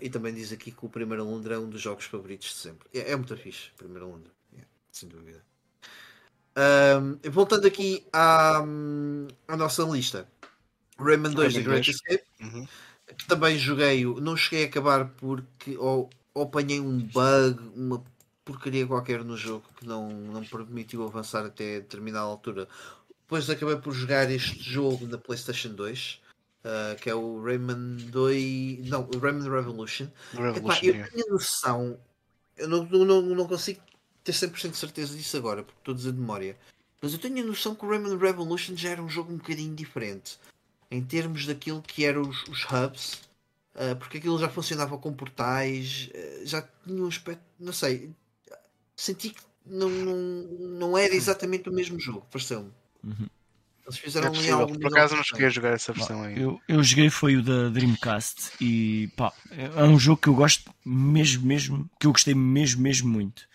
E 0.00 0.10
também 0.10 0.34
diz 0.34 0.52
aqui 0.52 0.70
que 0.70 0.84
o 0.84 0.88
Primeiro 0.88 1.24
Londra 1.24 1.54
é 1.54 1.58
um 1.58 1.68
dos 1.68 1.80
jogos 1.80 2.04
favoritos 2.04 2.48
de 2.48 2.54
sempre. 2.54 2.88
É, 2.92 3.12
é 3.12 3.16
muito 3.16 3.36
fixe, 3.36 3.70
Primeiro 3.76 4.08
Londra, 4.08 4.30
yeah, 4.52 4.68
sem 4.90 5.08
dúvida. 5.08 5.42
voltando 7.30 7.66
aqui 7.66 8.06
à, 8.12 8.58
à 9.48 9.56
nossa 9.56 9.82
lista. 9.84 10.28
Rayman 10.98 11.32
2 11.32 11.54
The 11.54 11.60
Great 11.62 11.90
Escape, 11.90 12.24
uhum. 12.40 12.66
que 13.16 13.26
também 13.26 13.58
joguei, 13.58 14.04
não 14.04 14.36
cheguei 14.36 14.64
a 14.64 14.68
acabar 14.68 15.08
porque 15.16 15.76
ou, 15.76 16.08
ou 16.34 16.42
apanhei 16.44 16.80
um 16.80 16.98
bug, 16.98 17.58
uma 17.74 18.04
porcaria 18.44 18.86
qualquer 18.86 19.24
no 19.24 19.36
jogo 19.36 19.64
que 19.76 19.86
não, 19.86 20.10
não 20.10 20.44
permitiu 20.44 21.04
avançar 21.04 21.44
até 21.44 21.80
determinada 21.80 22.24
altura. 22.24 22.68
Depois 23.22 23.48
acabei 23.48 23.76
por 23.76 23.92
jogar 23.92 24.30
este 24.30 24.62
jogo 24.62 25.06
na 25.06 25.16
PlayStation 25.16 25.70
2. 25.70 26.20
Uh, 26.64 26.94
que 27.00 27.10
é 27.10 27.14
o 27.14 27.42
Rayman 27.42 27.96
2. 27.96 28.88
Não, 28.88 29.08
o 29.12 29.18
Rayman 29.18 29.50
Revolution. 29.50 30.06
Revolution 30.32 30.86
Epá, 30.86 30.98
eu 30.98 31.10
tinha 31.10 31.24
noção, 31.28 31.98
eu 32.56 32.68
não, 32.68 32.84
não, 32.84 33.22
não 33.22 33.48
consigo 33.48 33.80
ter 34.22 34.32
100% 34.32 34.70
de 34.70 34.76
certeza 34.76 35.16
disso 35.16 35.36
agora, 35.36 35.64
porque 35.64 35.78
estou 35.80 35.92
a 35.92 35.96
dizer 35.96 36.12
de 36.12 36.20
memória. 36.20 36.56
Mas 37.00 37.12
eu 37.12 37.18
tenho 37.18 37.42
a 37.42 37.46
noção 37.46 37.74
que 37.74 37.84
o 37.84 37.88
Rayman 37.88 38.16
Revolution 38.16 38.76
já 38.76 38.90
era 38.90 39.02
um 39.02 39.08
jogo 39.08 39.32
um 39.32 39.36
bocadinho 39.38 39.74
diferente 39.74 40.38
em 40.88 41.02
termos 41.02 41.46
daquilo 41.46 41.82
que 41.82 42.04
eram 42.04 42.22
os, 42.22 42.44
os 42.44 42.64
hubs, 42.66 43.14
uh, 43.74 43.96
porque 43.98 44.18
aquilo 44.18 44.38
já 44.38 44.48
funcionava 44.48 44.96
com 44.98 45.12
portais, 45.12 46.10
uh, 46.14 46.46
já 46.46 46.62
tinha 46.84 47.02
um 47.02 47.08
aspecto, 47.08 47.42
não 47.58 47.72
sei, 47.72 48.10
senti 48.94 49.30
que 49.30 49.42
não, 49.64 49.88
não, 49.88 50.16
não 50.78 50.98
era 50.98 51.14
exatamente 51.14 51.68
o 51.68 51.72
mesmo 51.72 51.98
jogo, 51.98 52.26
pareceu-me. 52.30 52.70
Uhum. 53.02 53.26
Eles 53.84 53.98
fizeram 53.98 54.32
é 54.34 54.50
algo. 54.50 54.78
Por 54.78 54.86
acaso 54.86 55.16
não 55.16 55.24
cheguei 55.24 55.46
a 55.46 55.50
jogar 55.50 55.72
essa 55.72 55.92
versão 55.92 56.22
aí. 56.22 56.40
Eu, 56.40 56.60
eu 56.68 56.82
joguei 56.82 57.10
foi 57.10 57.36
o 57.36 57.42
da 57.42 57.68
Dreamcast 57.68 58.52
e 58.60 59.08
pá, 59.16 59.32
é 59.50 59.84
um 59.84 59.98
jogo 59.98 60.20
que 60.20 60.28
eu 60.28 60.34
gosto 60.34 60.72
mesmo, 60.84 61.44
mesmo, 61.44 61.90
que 61.98 62.06
eu 62.06 62.12
gostei 62.12 62.34
mesmo, 62.34 62.80
mesmo 62.80 63.08
muito. 63.10 63.48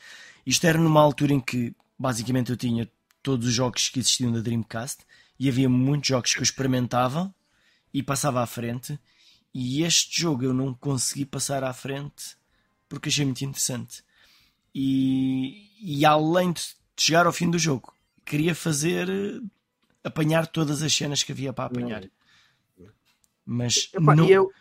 Isto 0.45 0.67
era 0.67 0.77
numa 0.77 1.01
altura 1.01 1.33
em 1.33 1.39
que 1.39 1.73
basicamente 1.97 2.51
eu 2.51 2.57
tinha 2.57 2.89
todos 3.23 3.47
os 3.47 3.53
jogos 3.53 3.89
que 3.89 3.99
existiam 3.99 4.31
da 4.31 4.39
Dreamcast 4.39 5.03
e 5.39 5.47
havia 5.47 5.69
muitos 5.69 6.09
jogos 6.09 6.33
que 6.33 6.39
eu 6.39 6.43
experimentava 6.43 7.33
e 7.93 8.03
passava 8.03 8.41
à 8.41 8.45
frente 8.45 8.99
e 9.53 9.83
este 9.83 10.21
jogo 10.21 10.43
eu 10.43 10.53
não 10.53 10.73
consegui 10.73 11.25
passar 11.25 11.63
à 11.63 11.73
frente 11.73 12.37
porque 12.87 13.09
achei 13.09 13.25
muito 13.25 13.43
interessante 13.43 14.03
E, 14.73 15.69
e 15.81 16.05
além 16.05 16.51
de 16.51 16.61
chegar 16.97 17.25
ao 17.25 17.33
fim 17.33 17.49
do 17.49 17.57
jogo, 17.57 17.93
queria 18.25 18.53
fazer 18.53 19.07
apanhar 20.07 20.47
todas 20.47 20.81
as 20.81 20.93
cenas 20.93 21.23
que 21.23 21.31
havia 21.31 21.53
para 21.53 21.65
apanhar. 21.65 22.03
Mas 23.45 23.89
Epá, 23.93 24.15
não, 24.15 24.27
eu... 24.27 24.51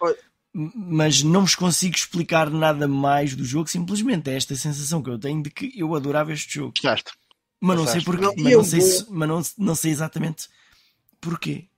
mas 0.52 1.23
não 1.23 1.41
vos 1.41 1.55
consigo 1.55 1.97
explicar 1.97 2.50
nada 2.50 2.86
mais 2.86 3.34
do 3.34 3.44
jogo, 3.44 3.68
simplesmente 3.68 4.31
é 4.31 4.36
esta 4.36 4.55
sensação 4.55 5.02
que 5.02 5.10
eu 5.10 5.18
tenho 5.18 5.42
de 5.42 5.50
que 5.50 5.73
eu 5.76 5.94
adorava 5.94 6.33
este 6.33 6.55
jogo. 6.55 6.75
Certo. 6.81 7.12
Mas 7.60 7.76
não 7.76 7.86
sei 7.86 8.00
porquê, 8.02 8.23
não, 8.23 8.34
mas, 8.36 8.52
não 8.52 8.65
sei, 8.65 8.81
se, 8.81 9.07
mas 9.10 9.28
não, 9.28 9.42
não 9.58 9.75
sei 9.75 9.91
exatamente 9.91 10.49
porquê. 11.20 11.68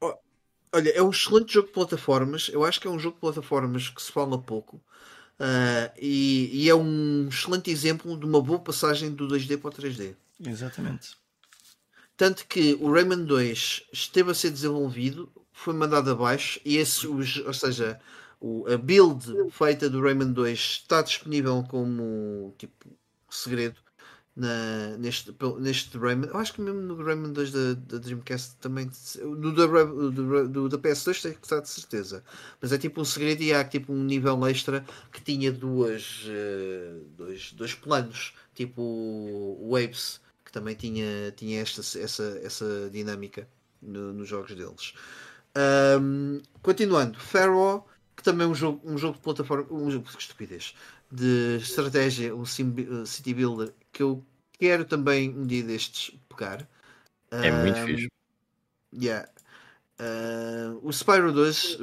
Olha, 0.73 0.91
é 0.91 1.03
um 1.03 1.11
excelente 1.11 1.55
jogo 1.55 1.69
de 1.69 1.73
plataformas. 1.73 2.51
Eu 2.53 2.65
acho 2.65 2.81
que 2.81 2.87
é 2.87 2.91
um 2.91 2.99
jogo 2.99 3.15
de 3.15 3.21
plataformas 3.21 3.89
que 3.89 4.03
se 4.03 4.13
fala 4.13 4.39
pouco. 4.39 4.77
Uh, 5.39 5.89
e, 5.97 6.51
e, 6.53 6.69
é 6.69 6.75
um 6.75 7.29
excelente 7.29 7.71
exemplo 7.71 8.19
de 8.19 8.27
uma 8.27 8.43
boa 8.43 8.59
passagem 8.59 9.15
do 9.15 9.29
2D 9.29 9.57
para 9.59 9.71
o 9.71 9.73
3D. 9.73 10.15
Exatamente. 10.45 11.11
Tanto 12.19 12.49
que 12.49 12.77
o 12.81 12.93
Rayman 12.93 13.25
2 13.25 13.85
esteve 13.93 14.33
a 14.33 14.35
ser 14.35 14.51
desenvolvido, 14.51 15.31
foi 15.53 15.73
mandado 15.73 16.11
abaixo, 16.11 16.61
e 16.65 16.77
esse, 16.77 17.07
os, 17.07 17.37
ou 17.39 17.55
seja, 17.55 18.01
o, 18.41 18.67
a 18.67 18.77
build 18.77 19.25
feita 19.53 19.89
do 19.89 20.03
Rayman 20.03 20.33
2 20.33 20.59
está 20.59 21.01
disponível 21.01 21.65
como 21.69 22.53
tipo 22.59 22.91
segredo 23.31 23.77
na, 24.35 24.97
neste, 24.99 25.33
neste 25.61 25.97
Rayman. 25.97 26.29
Eu 26.29 26.39
acho 26.39 26.55
que 26.55 26.61
mesmo 26.61 26.81
no 26.81 27.01
Rayman 27.01 27.33
2 27.33 27.53
da, 27.53 27.75
da 27.75 27.99
Dreamcast 27.99 28.57
também. 28.57 28.91
No 29.23 29.55
da, 29.55 29.67
do, 29.67 30.69
da 30.69 30.77
PS2 30.77 31.23
tem 31.23 31.33
que 31.35 31.45
estar 31.45 31.61
de 31.61 31.69
certeza. 31.69 32.25
Mas 32.61 32.73
é 32.73 32.79
tipo 32.79 33.01
um 33.01 33.05
segredo 33.05 33.43
e 33.45 33.55
há 33.55 33.65
tipo 33.65 33.93
um 33.93 34.03
nível 34.03 34.45
extra 34.45 34.85
que 35.13 35.23
tinha 35.23 35.53
duas, 35.53 36.25
uh, 36.27 37.05
dois, 37.17 37.53
dois 37.53 37.75
planos, 37.75 38.35
tipo 38.57 39.57
Waves, 39.71 40.21
que 40.49 40.53
também 40.53 40.75
tinha, 40.75 41.31
tinha 41.37 41.61
esta, 41.61 41.83
essa, 41.99 42.41
essa 42.43 42.89
dinâmica 42.91 43.47
no, 43.83 44.15
nos 44.15 44.27
jogos 44.27 44.55
deles. 44.55 44.95
Um, 46.01 46.41
continuando, 46.63 47.21
Pharaoh, 47.21 47.85
que 48.17 48.23
também 48.23 48.47
é 48.47 48.51
um 48.51 48.55
jogo, 48.55 48.81
um 48.83 48.97
jogo 48.97 49.17
de 49.17 49.21
plataforma, 49.21 49.67
um 49.71 49.91
jogo 49.91 50.07
de 50.11 50.17
estupidez, 50.17 50.75
de 51.13 51.59
estratégia, 51.61 52.35
um 52.35 52.47
city 52.47 53.35
builder 53.35 53.75
que 53.93 54.03
eu 54.03 54.25
quero 54.59 54.87
também 54.87 55.29
um 55.37 55.47
dia 55.47 55.63
destes 55.63 56.19
pegar. 56.31 56.67
É 57.31 57.53
um, 57.53 57.63
muito 57.63 57.79
fixe. 57.81 58.09
Yeah. 58.95 59.29
Uh, 60.01 60.81
o 60.83 60.91
Spyro 60.91 61.31
2, 61.31 61.79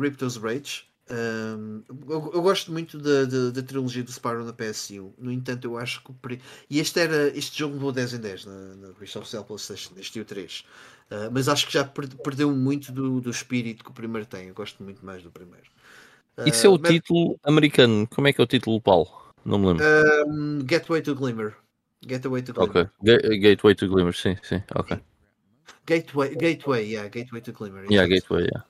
Ripto's 0.00 0.36
Rage. 0.36 0.89
Um, 1.10 1.82
eu, 2.08 2.30
eu, 2.34 2.42
gosto 2.42 2.70
muito 2.70 2.96
da, 2.96 3.24
da, 3.24 3.50
da, 3.50 3.62
trilogia 3.62 4.04
do 4.04 4.12
Spyro 4.12 4.44
na 4.44 4.52
PS1. 4.52 5.12
No 5.18 5.32
entanto, 5.32 5.64
eu 5.64 5.76
acho 5.76 6.02
que. 6.02 6.38
E 6.68 6.78
este, 6.78 7.00
era, 7.00 7.36
este 7.36 7.58
jogo 7.58 7.74
levou 7.74 7.90
10 7.90 8.14
em 8.14 8.18
10 8.18 8.44
na, 8.46 8.52
na 8.76 8.86
revista 8.88 9.18
oficial 9.18 9.44
PlayStation, 9.44 9.92
este 9.98 10.20
o 10.20 10.24
3. 10.24 10.64
Uh, 11.10 11.14
mas 11.32 11.48
acho 11.48 11.66
que 11.66 11.72
já 11.72 11.84
perdeu 11.84 12.52
muito 12.52 12.92
do, 12.92 13.20
do 13.20 13.30
espírito 13.30 13.82
que 13.82 13.90
o 13.90 13.94
primeiro 13.94 14.26
tem. 14.26 14.48
Eu 14.48 14.54
gosto 14.54 14.82
muito 14.84 15.04
mais 15.04 15.22
do 15.22 15.30
primeiro. 15.30 15.66
Isso 16.46 16.66
é 16.66 16.70
o 16.70 16.78
mas... 16.80 16.92
título 16.92 17.38
americano. 17.42 18.06
Como 18.08 18.28
é 18.28 18.32
que 18.32 18.40
é 18.40 18.44
o 18.44 18.46
título, 18.46 18.80
Paulo? 18.80 19.08
Não 19.44 19.58
me 19.58 19.66
lembro. 19.66 19.84
Um, 20.28 20.60
Gateway 20.64 21.02
to 21.02 21.14
Glimmer. 21.14 21.56
Gateway 22.06 22.42
to 22.42 22.52
Glimmer. 22.52 22.90
Ok. 23.02 23.38
Gateway 23.40 23.74
to 23.74 23.88
Glimmer, 23.88 24.14
sim, 24.14 24.36
sim. 24.42 24.62
Ok. 24.74 24.98
Gateway, 25.86 26.36
Gateway, 26.36 26.92
yeah, 26.92 27.08
Gateway 27.08 27.40
to 27.40 27.52
Glimmer. 27.52 27.84
Yeah, 27.90 28.06
Gateway, 28.06 28.42
yeah. 28.42 28.62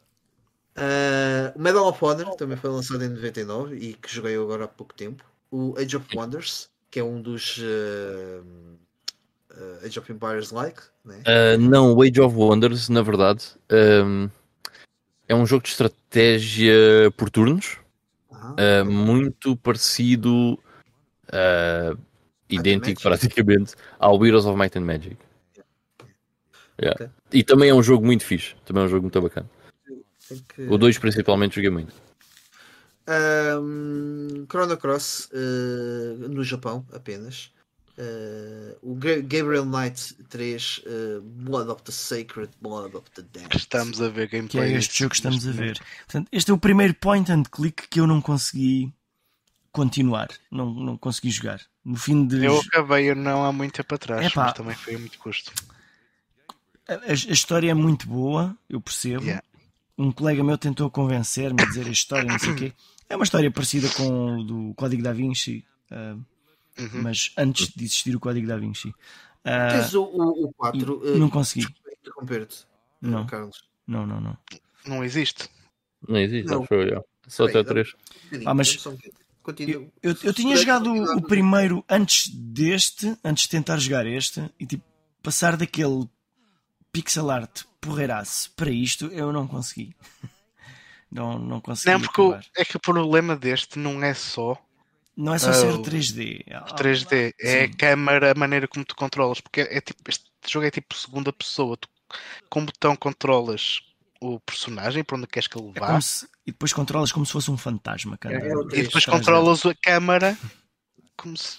Uh, 0.81 1.61
Medal 1.61 1.87
of 1.87 2.03
Honor 2.03 2.35
também 2.37 2.57
foi 2.57 2.71
lançado 2.71 3.05
em 3.05 3.09
99 3.11 3.77
e 3.77 3.93
que 3.93 4.13
joguei 4.13 4.35
agora 4.35 4.65
há 4.65 4.69
pouco 4.69 4.95
tempo. 4.95 5.23
O 5.51 5.75
Age 5.77 5.97
of 5.97 6.07
Wonders, 6.17 6.71
que 6.91 6.99
é 6.99 7.05
um 7.05 7.21
dos 7.21 7.59
uh, 7.59 8.43
uh, 9.51 9.85
Age 9.87 9.99
of 9.99 10.11
Empires 10.11 10.51
like. 10.51 10.81
Né? 11.05 11.23
Uh, 11.27 11.59
não, 11.61 11.93
o 11.93 12.03
Age 12.03 12.21
of 12.21 12.35
Wonders, 12.35 12.89
na 12.89 13.03
verdade, 13.03 13.45
um, 13.71 14.31
é 15.29 15.35
um 15.35 15.45
jogo 15.45 15.65
de 15.65 15.71
estratégia 15.71 17.11
por 17.15 17.29
turnos, 17.29 17.77
uh, 18.33 18.85
muito 18.85 19.57
parecido, 19.57 20.55
uh, 21.29 21.99
idêntico 22.49 23.03
praticamente, 23.03 23.75
ao 23.99 24.25
Heroes 24.25 24.47
of 24.47 24.59
Might 24.59 24.79
and 24.79 24.83
Magic. 24.83 25.17
Yeah. 26.81 26.95
Okay. 26.95 27.11
E 27.33 27.45
também 27.45 27.69
é 27.69 27.75
um 27.75 27.83
jogo 27.83 28.07
muito 28.07 28.25
fixe, 28.25 28.55
também 28.65 28.83
é 28.83 28.87
um 28.87 28.89
jogo 28.89 29.03
muito 29.03 29.21
bacana. 29.21 29.49
Que... 30.55 30.63
O 30.63 30.79
2 30.79 30.99
principalmente 30.99 31.57
joguei 31.57 31.71
muito. 31.71 31.93
Um, 33.09 34.47
Chrono 34.49 34.77
Cross 34.77 35.31
uh, 35.33 36.29
no 36.29 36.45
Japão 36.45 36.87
apenas. 36.93 37.53
Uh, 37.99 38.79
o 38.83 38.95
Gabriel 38.95 39.67
Knight 39.67 40.15
3 40.31 40.83
uh, 40.87 41.21
Blood 41.21 41.71
of 41.71 41.83
the 41.83 41.93
Sacred, 41.93 42.51
Blood 42.61 42.97
of 42.97 43.11
the 43.15 43.23
Damned. 43.23 43.57
Estamos 43.57 44.01
a 44.01 44.09
ver 44.09 44.29
gameplay. 44.29 44.69
Que 44.69 44.75
é 44.75 44.79
este 44.79 44.99
jogo 45.01 45.11
que 45.11 45.17
estamos 45.17 45.47
a 45.47 45.53
ver. 45.53 45.79
Portanto, 46.07 46.29
este 46.33 46.51
é 46.51 46.55
o 46.55 46.59
primeiro 46.59 46.95
point 46.95 47.31
and 47.31 47.43
click 47.51 47.89
que 47.89 48.01
eu 48.01 48.07
não 48.07 48.23
consegui 48.23 48.93
continuar, 49.73 50.29
não, 50.51 50.73
não 50.73 50.97
consegui 50.97 51.31
jogar. 51.31 51.61
No 51.85 51.97
fim 51.97 52.27
de. 52.27 52.45
Eu 52.45 52.61
acabei 52.61 53.15
não 53.15 53.45
há 53.45 53.53
muito 53.53 53.83
para 53.85 53.99
trás, 53.99 54.27
Epá, 54.27 54.45
mas 54.45 54.55
também 54.55 54.75
foi 54.75 54.95
a 54.95 54.99
muito 54.99 55.19
custo. 55.19 55.53
A, 56.89 57.11
a, 57.11 57.13
história 57.13 57.71
é 57.71 57.75
muito 57.75 58.07
boa, 58.09 58.57
eu 58.69 58.81
percebo. 58.81 59.25
Yeah. 59.25 59.43
Um 60.01 60.11
colega 60.11 60.43
meu 60.43 60.57
tentou 60.57 60.91
convencer-me 60.91 61.63
a 61.63 61.67
dizer 61.67 61.87
a 61.87 61.91
história, 61.91 62.25
não 62.25 62.39
sei 62.39 62.53
o 62.53 62.57
quê. 62.57 62.73
É 63.07 63.15
uma 63.15 63.25
história 63.25 63.51
parecida 63.51 63.87
com 63.91 64.39
o 64.39 64.43
do 64.43 64.75
Código 64.75 65.03
da 65.03 65.13
Vinci. 65.13 65.63
Uh, 65.91 66.25
uhum. 66.81 67.03
mas 67.03 67.33
antes 67.37 67.69
de 67.69 67.85
existir 67.85 68.17
o 68.17 68.21
Código 68.21 68.47
da 68.47 68.57
Vinci. 68.57 68.89
Uh, 68.89 69.73
Tens 69.73 69.93
o, 69.93 70.03
o, 70.03 70.47
o 70.47 70.53
4. 70.55 70.95
Uh, 70.95 71.19
não 71.19 71.29
consegui. 71.29 71.67
Interromper-te, 72.01 72.67
não. 72.99 73.27
Carlos. 73.27 73.63
Não, 73.87 74.07
não, 74.07 74.23
não. 74.23 74.39
Não 74.87 75.05
existe. 75.05 75.51
Não 76.09 76.19
existe, 76.19 76.49
não. 76.49 76.65
Foi. 76.65 76.91
Só 77.29 77.45
até 77.45 77.63
3. 77.63 77.95
Ah, 78.47 78.55
mas 78.55 78.83
eu, 79.59 79.93
eu, 80.03 80.17
eu, 80.23 80.33
tinha 80.33 80.57
jogado 80.57 80.91
o 80.95 81.23
primeiro 81.23 81.85
antes 81.87 82.31
deste, 82.31 83.15
antes 83.23 83.45
de 83.45 83.51
tentar 83.51 83.77
jogar 83.77 84.07
este, 84.07 84.51
e 84.59 84.65
tipo, 84.65 84.85
passar 85.23 85.59
daquele 85.59 86.09
pixel 86.93 87.31
art 87.31 87.63
porreiraço 87.81 88.51
para 88.53 88.71
isto, 88.71 89.07
eu 89.07 89.33
não 89.33 89.47
consegui. 89.47 89.95
não, 91.11 91.39
não 91.39 91.61
consegui. 91.61 91.91
Não, 91.91 92.01
porque 92.01 92.21
o, 92.21 92.35
é 92.57 92.65
que 92.65 92.77
o 92.77 92.81
problema 92.81 93.37
deste 93.37 93.79
não 93.79 94.03
é 94.03 94.15
só 94.15 94.61
não 95.17 95.35
é 95.35 95.39
só 95.39 95.53
ser 95.53 95.73
3D. 95.75 96.45
3D, 96.79 97.35
é 97.39 97.67
Sim. 97.67 97.73
a 97.73 97.77
câmera, 97.77 98.33
a 98.33 98.35
maneira 98.35 98.67
como 98.67 98.85
tu 98.85 98.97
controlas, 98.97 99.41
porque 99.41 99.61
é, 99.61 99.81
tipo, 99.81 100.01
este 100.09 100.25
jogo 100.49 100.67
é 100.67 100.71
tipo 100.71 100.95
segunda 100.95 101.33
pessoa. 101.33 101.77
Tu, 101.77 101.89
com 102.49 102.63
o 102.63 102.65
botão 102.65 102.97
controlas 102.97 103.81
o 104.21 104.41
personagem 104.41 105.05
para 105.05 105.17
onde 105.17 105.27
queres 105.27 105.47
que 105.47 105.59
ele 105.59 105.73
é 105.75 105.81
vá. 105.81 105.97
É 105.97 106.01
se, 106.01 106.27
e 106.47 106.53
depois 106.53 106.73
controlas 106.73 107.13
como 107.13 107.27
se 107.27 107.33
fosse 107.33 107.51
um 107.51 107.57
fantasma. 107.57 108.19
É, 108.25 108.35
é, 108.35 108.53
e 108.73 108.83
depois 108.83 109.05
controlas 109.05 109.65
a 109.67 109.75
câmara 109.75 110.37
como 111.17 111.37
se, 111.37 111.59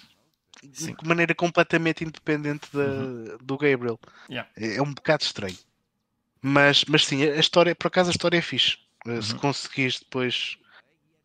de 0.61 0.95
maneira 1.03 1.33
completamente 1.33 2.03
independente 2.03 2.67
da, 2.73 2.83
uhum. 2.83 3.37
do 3.41 3.57
Gabriel. 3.57 3.99
Yeah. 4.29 4.49
É, 4.55 4.75
é, 4.75 4.81
um 4.81 4.93
bocado 4.93 5.23
estranho. 5.23 5.57
Mas, 6.41 6.85
mas 6.85 7.05
sim, 7.05 7.23
a 7.23 7.39
história, 7.39 7.75
por 7.75 7.87
acaso 7.87 8.09
a 8.09 8.11
história 8.11 8.37
é 8.37 8.41
fixe. 8.41 8.77
Uhum. 9.05 9.21
Se 9.21 9.35
conseguires 9.35 9.99
depois 9.99 10.57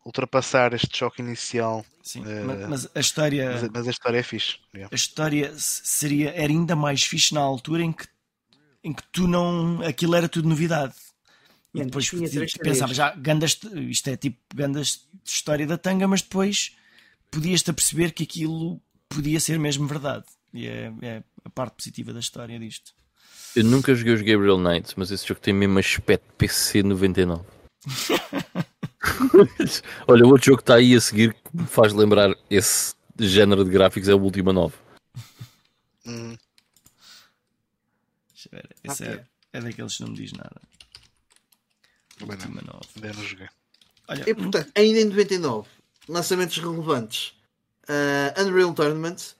ultrapassar 0.05 0.73
este 0.73 0.97
choque 0.97 1.21
inicial. 1.21 1.85
Sim, 2.01 2.21
uh, 2.21 2.69
mas 2.69 2.87
a 2.95 2.99
história. 2.99 3.51
Mas, 3.51 3.69
mas, 3.69 3.87
a 3.87 3.91
história 3.91 4.17
é 4.17 4.23
fixe. 4.23 4.57
Yeah. 4.73 4.89
A 4.91 4.95
história 4.95 5.53
seria, 5.57 6.31
era 6.31 6.51
ainda 6.51 6.75
mais 6.75 7.03
fixe 7.03 7.33
na 7.33 7.41
altura 7.41 7.83
em 7.83 7.91
que, 7.91 8.07
em 8.83 8.93
que 8.93 9.03
tu 9.11 9.27
não. 9.27 9.81
aquilo 9.81 10.15
era 10.15 10.29
tudo 10.29 10.47
novidade. 10.47 10.93
E 11.73 11.83
depois 11.83 12.05
tipo, 12.05 12.63
pensava, 12.63 12.93
já, 12.93 13.11
gandas, 13.11 13.59
isto 13.89 14.09
é 14.09 14.17
tipo 14.17 14.39
gandas 14.55 15.07
de 15.23 15.29
história 15.29 15.67
da 15.67 15.77
tanga, 15.77 16.07
mas 16.07 16.21
depois 16.21 16.75
podias-te 17.29 17.69
a 17.69 17.73
perceber 17.73 18.13
que 18.13 18.23
aquilo 18.23 18.81
podia 19.09 19.39
ser 19.39 19.59
mesmo 19.59 19.87
verdade. 19.87 20.25
E 20.53 20.67
é, 20.67 20.93
é 21.01 21.23
a 21.43 21.49
parte 21.49 21.75
positiva 21.75 22.13
da 22.13 22.19
história 22.19 22.57
disto. 22.59 22.93
Eu 23.55 23.63
nunca 23.63 23.95
joguei 23.95 24.13
os 24.13 24.21
Gabriel 24.21 24.57
Knights, 24.57 24.93
mas 24.95 25.11
esse 25.11 25.27
jogo 25.27 25.41
tem 25.41 25.53
mesmo 25.53 25.79
aspecto 25.79 26.31
PC 26.37 26.83
99. 26.83 27.43
Olha, 30.07 30.25
o 30.25 30.29
outro 30.29 30.47
jogo 30.47 30.57
que 30.57 30.63
está 30.63 30.75
aí 30.75 30.95
a 30.95 31.01
seguir 31.01 31.33
que 31.33 31.55
me 31.55 31.65
faz 31.65 31.93
lembrar 31.93 32.35
esse 32.49 32.95
género 33.19 33.63
de 33.63 33.71
gráficos 33.71 34.09
é 34.09 34.13
o 34.13 34.21
Ultima 34.21 34.53
9. 34.53 34.75
Hum. 36.05 36.37
Esse 38.83 39.03
é, 39.03 39.25
é 39.53 39.61
daqueles 39.61 39.97
que 39.97 40.03
não 40.03 40.09
me 40.09 40.17
diz 40.17 40.31
nada. 40.33 40.61
Ultima 42.21 42.61
9. 42.61 42.79
Ainda 42.95 43.13
não 43.13 43.23
joguei. 43.23 43.49
Olha, 44.07 44.29
e 44.29 44.33
portanto, 44.33 44.71
ainda 44.75 44.99
em 44.99 45.05
99, 45.05 45.67
lançamentos 46.07 46.57
relevantes: 46.57 47.33
uh, 47.89 48.41
Unreal 48.41 48.73
Tournament, 48.73 49.35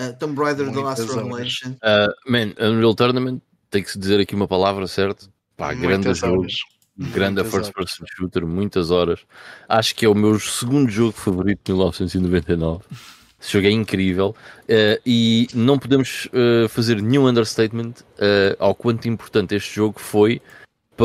uh, 0.00 0.12
Tomb 0.18 0.38
Raider 0.38 0.70
The 0.70 0.80
Last 0.80 1.14
Revelation. 1.14 1.76
Uh, 1.82 2.12
man, 2.26 2.54
Unreal 2.58 2.94
Tournament, 2.94 3.42
tem 3.70 3.82
que 3.82 3.90
se 3.90 3.98
dizer 3.98 4.20
aqui 4.20 4.34
uma 4.34 4.48
palavra, 4.48 4.86
certo? 4.86 5.30
Pá, 5.56 5.74
grande 5.74 6.12
jogo. 6.14 6.46
Grande 6.94 7.42
first 7.44 7.72
person 7.72 8.04
shooter, 8.06 8.46
muitas 8.46 8.90
horas. 8.90 9.20
Acho 9.66 9.94
que 9.94 10.04
é 10.04 10.08
o 10.08 10.14
meu 10.14 10.38
segundo 10.38 10.90
jogo 10.90 11.12
favorito 11.12 11.60
de 11.64 11.72
1999. 11.72 12.84
Esse 13.40 13.52
jogo 13.54 13.66
é 13.66 13.70
incrível 13.70 14.36
uh, 14.68 15.00
e 15.04 15.48
não 15.52 15.76
podemos 15.78 16.26
uh, 16.26 16.68
fazer 16.68 17.02
nenhum 17.02 17.26
understatement 17.26 17.92
uh, 18.18 18.56
ao 18.58 18.72
quanto 18.72 19.08
importante 19.08 19.54
este 19.56 19.74
jogo 19.74 19.98
foi 19.98 20.40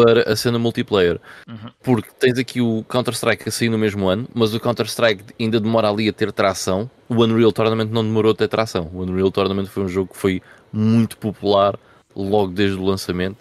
para 0.04 0.32
a 0.32 0.36
cena 0.36 0.60
multiplayer. 0.60 1.20
Uhum. 1.48 1.72
Porque 1.82 2.10
tens 2.20 2.38
aqui 2.38 2.62
o 2.62 2.84
Counter-Strike 2.88 3.50
a 3.50 3.52
sair 3.52 3.70
no 3.70 3.80
mesmo 3.80 4.08
ano, 4.08 4.28
mas 4.32 4.54
o 4.54 4.60
Counter-Strike 4.60 5.24
ainda 5.40 5.60
demora 5.60 5.90
ali 5.90 6.08
a 6.08 6.14
ter 6.14 6.32
tração. 6.32 6.90
O 7.10 7.16
Unreal 7.16 7.52
Tournament 7.52 7.90
não 7.90 8.04
demorou 8.04 8.32
a 8.32 8.36
ter 8.36 8.48
tração. 8.48 8.92
O 8.94 9.02
Unreal 9.02 9.32
Tournament 9.32 9.66
foi 9.66 9.84
um 9.84 9.88
jogo 9.88 10.14
que 10.14 10.20
foi 10.20 10.42
muito 10.72 11.18
popular 11.18 11.80
logo 12.16 12.52
desde 12.52 12.78
o 12.78 12.84
lançamento. 12.84 13.38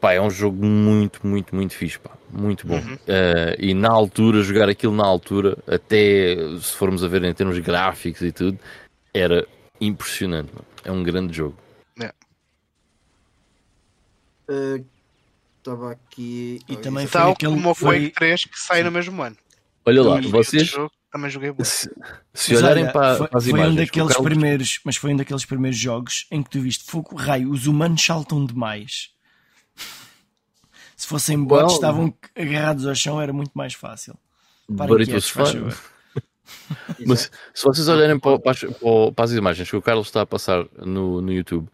Pá, 0.00 0.14
é 0.14 0.20
um 0.20 0.30
jogo 0.30 0.64
muito, 0.64 1.26
muito, 1.26 1.54
muito 1.54 1.74
fixe, 1.74 1.98
pá. 1.98 2.10
Muito 2.30 2.66
bom. 2.66 2.76
Uhum. 2.76 2.94
Uh, 2.94 3.54
e 3.58 3.74
na 3.74 3.90
altura, 3.90 4.42
jogar 4.42 4.70
aquilo 4.70 4.94
na 4.94 5.04
altura, 5.04 5.58
até 5.66 6.36
se 6.58 6.74
formos 6.74 7.04
a 7.04 7.08
ver 7.08 7.22
em 7.22 7.34
termos 7.34 7.58
gráficos 7.58 8.22
e 8.22 8.32
tudo, 8.32 8.58
era 9.12 9.46
impressionante. 9.78 10.50
Mano. 10.54 10.64
É 10.84 10.90
um 10.90 11.02
grande 11.02 11.34
jogo. 11.34 11.56
É. 12.00 12.12
Estava 15.62 15.92
aqui. 15.92 16.60
E 16.68 16.76
também 16.76 17.06
foi 17.06 17.20
Tal 17.20 17.32
aquele 17.32 17.54
como 17.54 17.70
o 17.70 17.74
foi... 17.74 18.00
Quake 18.00 18.14
3 18.16 18.44
que 18.46 18.58
sai 18.58 18.78
Sim. 18.78 18.82
no 18.84 18.90
mesmo 18.90 19.22
ano. 19.22 19.36
Olha 19.86 20.02
lá, 20.02 20.20
vocês. 20.20 20.66
Jogo, 20.66 20.90
também 21.10 21.30
joguei. 21.30 21.54
Se, 21.62 21.88
se 22.34 22.56
olharem 22.56 22.82
olha, 22.82 22.92
para, 22.92 23.16
foi, 23.16 23.28
para 23.28 23.38
as 23.38 23.44
foi 23.44 23.52
imagens, 23.52 23.72
um 23.72 23.76
daqueles 23.76 24.08
Carlos... 24.08 24.28
primeiros, 24.28 24.80
mas 24.84 24.96
foi 24.96 25.12
um 25.12 25.16
daqueles 25.16 25.44
primeiros 25.44 25.78
jogos 25.78 26.26
em 26.32 26.42
que 26.42 26.50
tu 26.50 26.60
viste 26.60 26.84
fogo 26.84 27.14
raio, 27.14 27.48
os 27.48 27.68
humanos 27.68 28.04
saltam 28.04 28.44
demais. 28.44 29.10
Se 30.96 31.06
fossem 31.06 31.42
bots, 31.42 31.64
well, 31.64 31.74
estavam 31.74 32.14
agarrados 32.36 32.86
ao 32.86 32.94
chão, 32.94 33.20
era 33.20 33.32
muito 33.32 33.52
mais 33.54 33.74
fácil. 33.74 34.16
Quietos, 34.66 35.32
Mas 37.06 37.30
se 37.54 37.64
vocês 37.64 37.88
olharem 37.88 38.18
para, 38.18 38.38
para, 38.38 38.54
para, 39.14 39.24
as 39.24 39.32
imagens 39.32 39.70
que 39.70 39.76
o 39.76 39.82
Carlos 39.82 40.08
está 40.08 40.22
a 40.22 40.26
passar 40.26 40.66
no, 40.78 41.20
no 41.20 41.32
YouTube, 41.32 41.68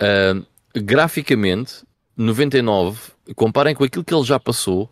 uh, 0.00 0.46
graficamente, 0.74 1.84
99, 2.16 3.11
comparem 3.34 3.74
com 3.74 3.84
aquilo 3.84 4.04
que 4.04 4.14
ele 4.14 4.24
já 4.24 4.38
passou, 4.38 4.90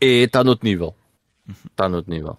é, 0.00 0.24
está 0.24 0.44
no 0.44 0.50
outro 0.50 0.66
nível. 0.66 0.94
Está 1.66 1.88
no 1.88 1.96
outro 1.96 2.12
nível. 2.12 2.38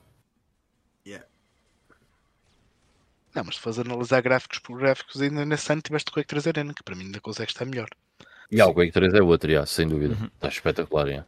Não, 3.34 3.44
mas 3.46 3.56
se 3.56 3.62
fores 3.62 3.80
analisar 3.80 4.22
gráficos 4.22 4.60
por 4.60 4.78
gráficos, 4.78 5.22
ainda 5.22 5.46
nesse 5.46 5.72
ano 5.72 5.82
tiveste 5.82 6.10
o 6.10 6.14
Quake 6.14 6.28
3 6.28 6.48
Arena, 6.48 6.74
que 6.74 6.84
para 6.84 6.96
mim 6.96 7.06
ainda 7.06 7.22
consegue 7.22 7.52
estar 7.52 7.66
melhor. 7.66 7.88
E 8.52 8.62
o 8.62 8.74
Quake 8.74 8.92
3 8.92 9.14
é 9.14 9.22
outro, 9.22 9.52
já, 9.52 9.66
sem 9.66 9.88
dúvida. 9.88 10.16
Uhum. 10.16 10.26
Está 10.26 10.48
espetacular. 10.48 11.08
Já. 11.08 11.26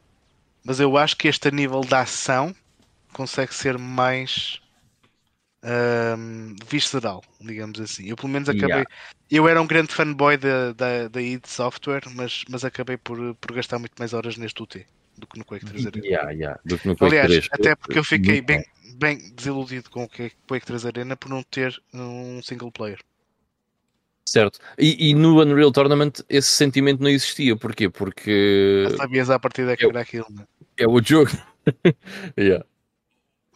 Mas 0.64 0.80
eu 0.80 0.98
acho 0.98 1.16
que 1.16 1.28
este 1.28 1.48
a 1.48 1.52
nível 1.52 1.82
da 1.82 2.02
ação 2.02 2.56
consegue 3.14 3.54
ser 3.54 3.78
mais 3.78 4.60
um, 5.64 6.56
visceral, 6.68 7.24
digamos 7.40 7.80
assim. 7.80 8.10
Eu 8.10 8.16
pelo 8.16 8.30
menos 8.30 8.50
acabei. 8.50 8.70
Yeah. 8.70 8.90
Eu 9.30 9.48
era 9.48 9.62
um 9.62 9.68
grande 9.68 9.94
fanboy 9.94 10.38
da, 10.38 10.74
da, 10.74 11.08
da 11.08 11.22
id 11.22 11.46
Software, 11.46 12.04
mas, 12.14 12.44
mas 12.50 12.66
acabei 12.66 12.98
por, 12.98 13.36
por 13.36 13.54
gastar 13.54 13.80
muito 13.80 13.94
mais 13.98 14.14
horas 14.14 14.38
neste 14.38 14.62
UT 14.62 14.86
do 15.18 15.28
que 15.28 15.38
no 15.38 15.46
Quake 15.46 15.66
3 15.66 15.86
Arena. 15.86 16.06
Yeah, 16.06 16.32
yeah. 16.32 16.60
Do 16.66 16.78
que 16.78 16.88
no 16.88 16.96
Quake 16.96 17.16
Aliás, 17.18 17.48
3. 17.48 17.48
até 17.52 17.76
porque 17.76 18.00
eu 18.00 18.04
fiquei 18.04 18.42
bem, 18.42 18.66
bem 18.96 19.18
desiludido 19.34 19.90
com 19.90 20.04
o 20.04 20.10
Quake 20.10 20.66
3 20.66 20.86
Arena 20.86 21.16
por 21.16 21.30
não 21.30 21.44
ter 21.44 21.82
um 21.94 22.42
single 22.42 22.72
player. 22.72 23.00
Certo. 24.26 24.60
E, 24.78 25.10
e, 25.10 25.14
no 25.14 25.42
Unreal 25.42 25.72
Tournament 25.72 26.14
esse 26.30 26.50
sentimento 26.50 27.02
não 27.02 27.10
existia. 27.10 27.56
Porquê? 27.56 27.90
Porque. 27.90 28.86
Já 28.90 28.98
sabias 28.98 29.30
à 29.30 29.40
partida 29.40 29.76
que 29.76 29.86
é, 29.86 29.90
era 29.90 30.02
aquilo. 30.02 30.28
Né? 30.30 30.46
É 30.78 30.88
o 30.88 31.02
jogo. 31.04 31.32
yeah. 32.38 32.66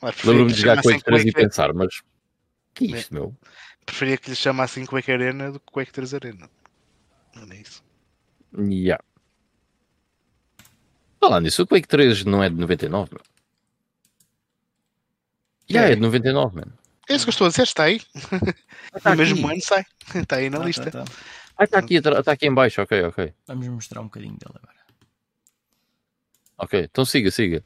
Lembro-me 0.01 0.51
de 0.51 0.59
jogar 0.59 0.81
Quake 0.81 1.03
3 1.03 1.25
e 1.25 1.31
pensar, 1.31 1.73
mas. 1.73 2.01
Que 2.73 2.93
é 2.93 2.97
isto, 2.97 3.13
meu? 3.13 3.35
Preferia 3.85 4.17
que 4.17 4.29
lhe 4.29 4.35
chamassem 4.35 4.85
Quake 4.85 5.11
Arena 5.11 5.51
do 5.51 5.59
que 5.59 5.71
Quake 5.71 5.91
3 5.91 6.13
Arena. 6.13 6.49
Não 7.35 7.51
é 7.51 7.57
isso. 7.57 7.83
Yeah. 8.57 9.03
Falando 11.19 11.43
nisso, 11.43 11.63
o 11.63 11.67
Quake 11.67 11.87
3 11.87 12.23
não 12.25 12.43
é 12.43 12.49
de 12.49 12.55
99, 12.55 13.11
meu. 13.13 13.21
Yeah, 15.69 15.89
é. 15.89 15.93
é 15.93 15.95
de 15.95 16.01
99, 16.01 16.55
mano. 16.55 16.73
É 17.07 17.15
isso 17.15 17.25
que 17.25 17.29
eu 17.29 17.31
estou 17.31 17.47
a 17.47 17.49
dizer, 17.49 17.63
está 17.63 17.83
aí. 17.83 18.01
Tá 19.01 19.11
no 19.11 19.17
mesmo 19.17 19.47
ano 19.47 19.61
sai. 19.61 19.85
Está 20.15 20.37
aí 20.37 20.49
na 20.49 20.59
tá, 20.59 20.65
lista. 20.65 20.91
Tá, 20.91 21.03
tá. 21.03 21.11
Ah, 21.57 21.63
está 21.63 21.79
aqui, 21.79 21.95
está 21.95 22.31
aqui 22.31 22.47
em 22.47 22.53
baixo, 22.53 22.81
ok, 22.81 23.03
ok. 23.03 23.33
Vamos 23.47 23.67
mostrar 23.67 24.01
um 24.01 24.05
bocadinho 24.05 24.37
dele 24.37 24.53
agora. 24.55 24.75
Ok, 26.57 26.83
então 26.83 27.05
siga, 27.05 27.31
siga. 27.31 27.63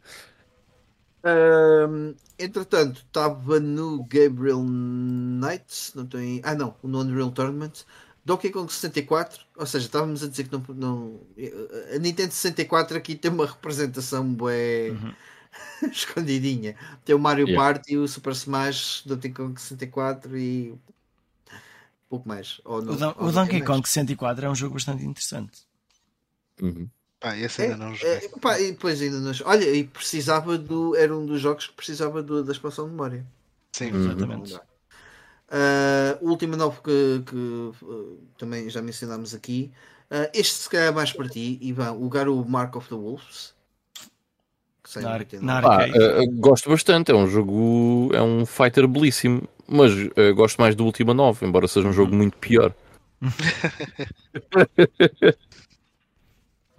Um, 1.23 2.15
entretanto, 2.37 3.01
estava 3.05 3.59
no 3.59 4.03
Gabriel 4.03 4.63
Knight, 4.63 5.91
não 5.95 6.05
tem. 6.05 6.41
Ah, 6.43 6.55
não, 6.55 6.75
no 6.83 7.01
Unreal 7.01 7.31
Tournament. 7.31 7.83
Donkey 8.25 8.51
Kong 8.51 8.71
64, 8.71 9.43
ou 9.55 9.65
seja, 9.65 9.85
estávamos 9.85 10.23
a 10.23 10.27
dizer 10.27 10.47
que 10.47 10.51
não, 10.51 10.63
não. 10.75 11.19
A 11.95 11.97
Nintendo 11.97 12.31
64 12.31 12.97
aqui 12.97 13.15
tem 13.15 13.31
uma 13.31 13.45
representação 13.45 14.33
bué. 14.33 14.91
Uhum. 14.91 15.13
escondidinha. 15.91 16.75
Tem 17.03 17.15
o 17.15 17.19
Mario 17.19 17.47
yeah. 17.47 17.73
Party, 17.73 17.97
o 17.97 18.07
Super 18.07 18.33
Smash, 18.33 19.03
Donkey 19.05 19.31
Kong 19.31 19.59
64 19.59 20.37
e 20.37 20.75
pouco 22.09 22.27
mais. 22.27 22.59
Ou 22.65 22.81
não, 22.81 22.93
o, 22.93 22.97
Don 22.97 23.15
o 23.17 23.31
Donkey 23.31 23.61
Kong 23.61 23.87
64 23.87 24.45
é 24.45 24.49
um 24.49 24.55
jogo 24.55 24.73
bastante 24.75 25.03
interessante. 25.03 25.59
Uhum. 26.61 26.89
Pá, 27.19 27.37
esse 27.37 27.63
ainda 27.63 27.73
é, 27.73 27.77
não 27.77 27.93
joguei. 27.93 28.15
É, 28.15 28.29
pá, 28.39 28.59
e 28.59 28.71
depois 28.71 29.01
ainda 29.01 29.19
não... 29.19 29.31
Olha, 29.43 29.69
e 29.69 29.83
precisava 29.83 30.57
do. 30.57 30.95
Era 30.95 31.15
um 31.15 31.25
dos 31.25 31.41
jogos 31.41 31.67
que 31.67 31.73
precisava 31.73 32.23
do, 32.23 32.43
da 32.43 32.53
expansão 32.53 32.85
de 32.85 32.91
memória. 32.91 33.25
Sim, 33.73 33.91
uhum. 33.91 34.05
exatamente. 34.05 34.55
Uh, 34.55 36.17
o 36.21 36.29
último 36.29 36.55
novo 36.55 36.81
que, 36.81 37.23
que 37.25 37.35
uh, 37.35 38.17
também 38.37 38.69
já 38.69 38.81
mencionámos 38.81 39.33
aqui. 39.33 39.69
Uh, 40.09 40.29
este 40.33 40.55
se 40.55 40.69
calhar 40.69 40.87
é 40.87 40.91
mais 40.91 41.11
para 41.11 41.27
ti, 41.27 41.59
Ivan, 41.61 41.91
o 41.91 42.07
Garo 42.07 42.43
Mark 42.47 42.75
of 42.75 42.87
the 42.87 42.95
Wolves. 42.95 43.53
Na, 44.95 45.19
na 45.41 45.59
ah, 45.59 45.85
uh, 45.85 46.31
gosto 46.37 46.67
bastante, 46.67 47.11
é 47.11 47.15
um 47.15 47.27
jogo, 47.27 48.09
é 48.11 48.23
um 48.23 48.43
fighter 48.43 48.87
belíssimo, 48.87 49.47
mas 49.67 49.91
uh, 49.91 50.33
gosto 50.33 50.59
mais 50.59 50.73
do 50.73 50.83
Ultima 50.83 51.13
9, 51.13 51.45
embora 51.45 51.67
seja 51.67 51.87
um 51.87 51.93
jogo 51.93 52.15
muito 52.15 52.35
pior. 52.37 52.73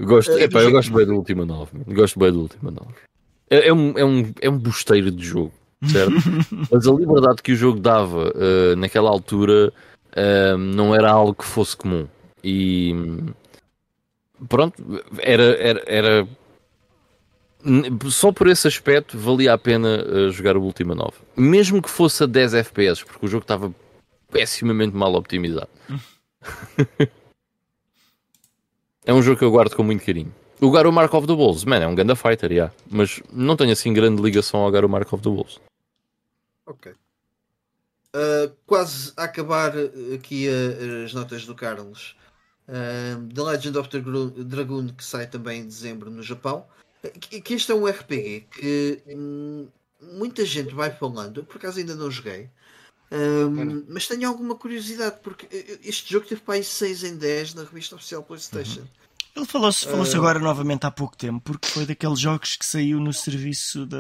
gosto, 0.05 0.33
uh, 0.33 0.39
epá, 0.39 0.61
eu 0.61 0.71
gosto 0.71 0.93
bem 0.93 1.07
do 1.07 1.15
Ultima 1.15 1.45
9, 1.45 1.71
gosto 1.89 2.19
bem 2.19 2.33
do 2.33 2.41
Ultima 2.41 2.71
9. 2.71 2.87
É, 3.51 3.69
é, 3.69 3.73
um, 3.73 3.99
é, 3.99 4.05
um, 4.05 4.33
é 4.41 4.51
um 4.51 4.59
busteiro 4.59 5.11
de 5.11 5.25
jogo, 5.25 5.53
certo? 5.87 6.15
mas 6.71 6.87
a 6.87 6.93
liberdade 6.93 7.43
que 7.43 7.53
o 7.53 7.57
jogo 7.57 7.81
dava 7.81 8.31
uh, 8.31 8.77
naquela 8.77 9.11
altura 9.11 9.73
não 10.59 10.93
era 10.93 11.09
algo 11.09 11.35
que 11.35 11.45
fosse 11.45 11.77
comum. 11.77 12.09
E 12.43 12.93
pronto, 14.49 14.83
era, 15.21 15.43
era, 15.57 15.83
era 15.87 16.29
só 18.11 18.33
por 18.33 18.49
esse 18.49 18.67
aspecto 18.67 19.19
valia 19.19 19.53
a 19.53 19.59
pena 19.59 20.05
uh, 20.05 20.31
jogar 20.31 20.57
o 20.57 20.63
Ultima 20.63 20.95
9. 20.95 21.13
Mesmo 21.37 21.83
que 21.83 21.91
fosse 21.91 22.25
a 22.25 22.27
10 22.27 22.55
FPS, 22.55 23.05
porque 23.05 23.27
o 23.27 23.29
jogo 23.29 23.43
estava 23.43 23.73
pessimamente 24.31 24.97
mal 24.97 25.15
optimizado. 25.15 25.69
é 29.05 29.13
um 29.13 29.23
jogo 29.23 29.39
que 29.39 29.45
eu 29.45 29.51
guardo 29.51 29.75
com 29.75 29.83
muito 29.83 30.05
carinho. 30.05 30.35
O 30.61 30.71
Garo 30.71 30.93
Mark 30.93 31.13
of 31.15 31.27
the 31.27 31.33
Wolves, 31.33 31.65
man, 31.65 31.79
é 31.79 31.87
um 31.87 31.95
ganda 31.95 32.15
fighter, 32.15 32.53
yeah, 32.53 32.75
mas 32.91 33.23
não 33.33 33.57
tenho 33.57 33.73
assim 33.73 33.93
grande 33.93 34.21
ligação 34.21 34.61
ao 34.61 34.71
Garo 34.71 34.89
Mark 34.89 35.11
of 35.13 35.23
the 35.23 35.31
Wolves. 35.31 35.59
Ok. 36.67 36.93
Uh, 36.93 38.53
quase 38.67 39.13
a 39.17 39.25
acabar 39.25 39.73
aqui 40.15 40.49
uh, 40.49 41.05
as 41.05 41.15
notas 41.15 41.47
do 41.47 41.55
Carlos. 41.55 42.17
Uh, 42.69 43.27
the 43.33 43.43
Legend 43.43 43.79
of 43.79 43.89
the 43.89 44.01
Dragoon, 44.45 44.89
que 44.89 45.05
sai 45.05 45.27
também 45.27 45.61
em 45.61 45.67
dezembro 45.67 46.11
no 46.11 46.23
Japão 46.23 46.67
que 47.09 47.55
este 47.55 47.73
é 47.73 47.75
um 47.75 47.87
RPG 47.87 48.47
que 48.51 49.03
hum, 49.09 49.69
muita 50.01 50.45
gente 50.45 50.75
vai 50.75 50.91
falando, 50.91 51.45
por 51.45 51.57
acaso 51.57 51.79
ainda 51.79 51.95
não 51.95 52.11
joguei, 52.11 52.51
hum, 53.13 53.85
mas 53.89 54.07
tenho 54.07 54.29
alguma 54.29 54.55
curiosidade 54.55 55.17
porque 55.23 55.49
este 55.85 56.13
jogo 56.13 56.27
teve 56.27 56.41
para 56.41 56.55
aí 56.55 56.65
6 56.65 57.05
em 57.05 57.17
10 57.17 57.55
na 57.55 57.65
revista 57.65 57.97
oficial 57.97 58.23
PlayStation. 58.23 58.81
Uhum. 58.81 59.01
Ele 59.37 59.47
falou-se 59.47 59.85
falou 59.85 60.05
uh... 60.05 60.17
agora 60.17 60.39
novamente 60.39 60.85
há 60.87 60.91
pouco 60.91 61.17
tempo, 61.17 61.41
porque 61.41 61.69
foi 61.69 61.87
daqueles 61.87 62.19
jogos 62.19 62.57
que 62.57 62.67
saiu 62.67 62.99
no 62.99 63.13
serviço 63.13 63.87
da, 63.87 63.97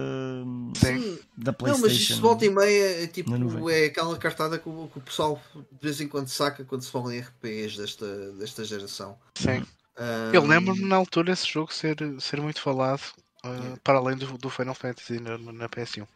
Sim. 0.74 1.18
da 1.36 1.52
PlayStation. 1.52 1.86
Não, 1.86 1.88
mas 1.88 1.92
isto 1.92 2.20
volta 2.20 2.44
e 2.44 2.50
meia 2.50 3.04
é, 3.04 3.06
tipo, 3.06 3.70
é 3.70 3.84
aquela 3.86 4.16
cartada 4.18 4.58
que 4.58 4.68
o, 4.68 4.88
que 4.92 4.98
o, 4.98 5.00
pessoal 5.00 5.40
de 5.54 5.78
vez 5.80 6.00
em 6.00 6.08
quando 6.08 6.28
saca 6.28 6.64
quando 6.64 6.82
se 6.82 6.90
fala 6.90 7.14
em 7.14 7.20
RPGs 7.20 7.78
desta, 7.78 8.32
desta 8.32 8.64
geração. 8.64 9.16
Sim. 9.36 9.64
Um... 9.98 10.32
Eu 10.32 10.44
lembro-me 10.44 10.84
na 10.84 10.96
altura 10.96 11.32
esse 11.32 11.46
jogo 11.46 11.72
ser, 11.72 11.96
ser 12.18 12.40
muito 12.40 12.60
falado 12.60 13.02
uh, 13.44 13.78
para 13.84 13.98
além 13.98 14.16
do, 14.16 14.36
do 14.36 14.50
Final 14.50 14.74
Fantasy 14.74 15.20
na, 15.20 15.38
na 15.38 15.68
PS1. 15.68 16.06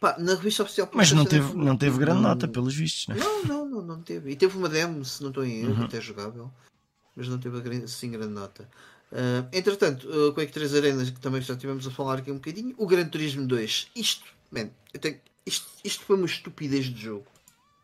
Pá, 0.00 0.16
na 0.18 0.34
revista 0.34 0.62
oficial 0.62 0.88
Mas 0.92 1.12
não 1.12 1.24
teve, 1.24 1.54
não 1.54 1.76
teve 1.76 1.98
grande 1.98 2.20
nota, 2.20 2.46
pelos 2.46 2.74
vistos, 2.74 3.08
né? 3.08 3.16
não, 3.16 3.44
não, 3.44 3.68
não, 3.68 3.82
não 3.82 4.02
teve. 4.02 4.30
E 4.30 4.36
teve 4.36 4.56
uma 4.56 4.68
demo, 4.68 5.04
se 5.04 5.22
não 5.22 5.30
estou 5.30 5.44
em 5.44 5.62
erro, 5.62 5.74
uhum. 5.74 5.84
até 5.84 6.00
jogável, 6.00 6.50
mas 7.16 7.28
não 7.28 7.38
teve 7.38 7.58
assim 7.84 8.10
grande 8.10 8.32
nota. 8.32 8.68
Uh, 9.12 9.46
entretanto, 9.52 10.08
o 10.08 10.32
Quake 10.34 10.52
3 10.52 10.74
Arenas, 10.74 11.10
que 11.10 11.20
também 11.20 11.40
já 11.40 11.56
tivemos 11.56 11.86
a 11.86 11.90
falar 11.90 12.18
aqui 12.18 12.30
um 12.30 12.36
bocadinho, 12.36 12.74
o 12.76 12.86
Gran 12.86 13.06
Turismo 13.06 13.46
2, 13.46 13.88
isto, 13.94 14.24
man, 14.50 14.68
tenho, 15.00 15.20
isto, 15.46 15.66
isto 15.84 16.04
foi 16.04 16.16
uma 16.16 16.26
estupidez 16.26 16.86
de 16.86 17.00
jogo. 17.00 17.26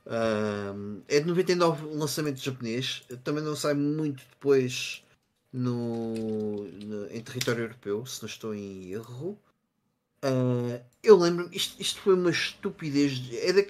Uh, 0.07 1.03
é 1.07 1.21
de 1.21 1.27
99 1.27 1.87
o 1.87 1.99
lançamento 1.99 2.43
japonês, 2.43 3.05
também 3.23 3.45
não 3.45 3.55
sai 3.55 3.75
muito 3.75 4.25
depois 4.31 5.05
no, 5.53 6.65
no, 6.65 7.07
em 7.11 7.21
território 7.21 7.63
europeu, 7.63 8.05
se 8.07 8.23
não 8.23 8.29
estou 8.29 8.55
em 8.55 8.93
erro. 8.93 9.39
Uh, 10.23 10.81
eu 11.03 11.17
lembro-me, 11.17 11.55
isto, 11.57 11.81
isto 11.81 12.01
foi 12.01 12.15
uma 12.15 12.31
estupidez. 12.31 13.13
De, 13.13 13.39
é 13.39 13.53
de, 13.53 13.69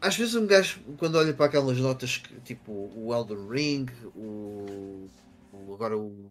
às 0.00 0.16
vezes 0.16 0.34
um 0.34 0.46
gajo, 0.46 0.80
quando 0.98 1.16
olha 1.16 1.32
para 1.34 1.46
aquelas 1.46 1.78
notas 1.78 2.18
que, 2.18 2.40
tipo 2.40 2.72
o 2.94 3.12
Elden 3.14 3.48
Ring, 3.48 3.86
o, 4.14 5.08
o 5.52 5.74
agora 5.74 5.98
o, 5.98 6.30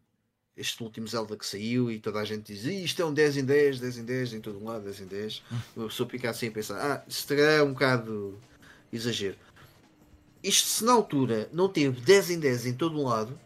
este 0.56 0.82
último 0.82 1.08
Zelda 1.08 1.36
que 1.36 1.46
saiu 1.46 1.92
e 1.92 2.00
toda 2.00 2.20
a 2.20 2.26
gente 2.26 2.54
diz 2.54 2.64
isto 2.64 3.02
é 3.02 3.06
um 3.06 3.14
10 3.14 3.38
em 3.38 3.46
10, 3.46 3.80
10 3.82 3.98
em 3.98 4.06
10 4.06 4.34
em 4.34 4.42
todo 4.42 4.64
lado, 4.64 4.86
10 4.86 5.02
em 5.02 5.08
10. 5.08 5.44
Uma 5.76 5.88
pessoa 5.88 6.10
fica 6.10 6.30
assim 6.30 6.48
a 6.48 6.52
pensar, 6.52 6.80
ah, 6.80 7.04
isto 7.08 7.34
é 7.34 7.62
um 7.62 7.74
bocado 7.74 8.40
exagero. 8.92 9.36
Isto 10.42 10.68
se 10.68 10.86
na 10.86 10.94
altura 10.94 11.50
não 11.52 11.68
teve 11.68 12.00
10 12.00 12.30
em 12.30 12.40
10 12.40 12.68
em 12.68 12.74
todo 12.74 13.02
lado, 13.04 13.38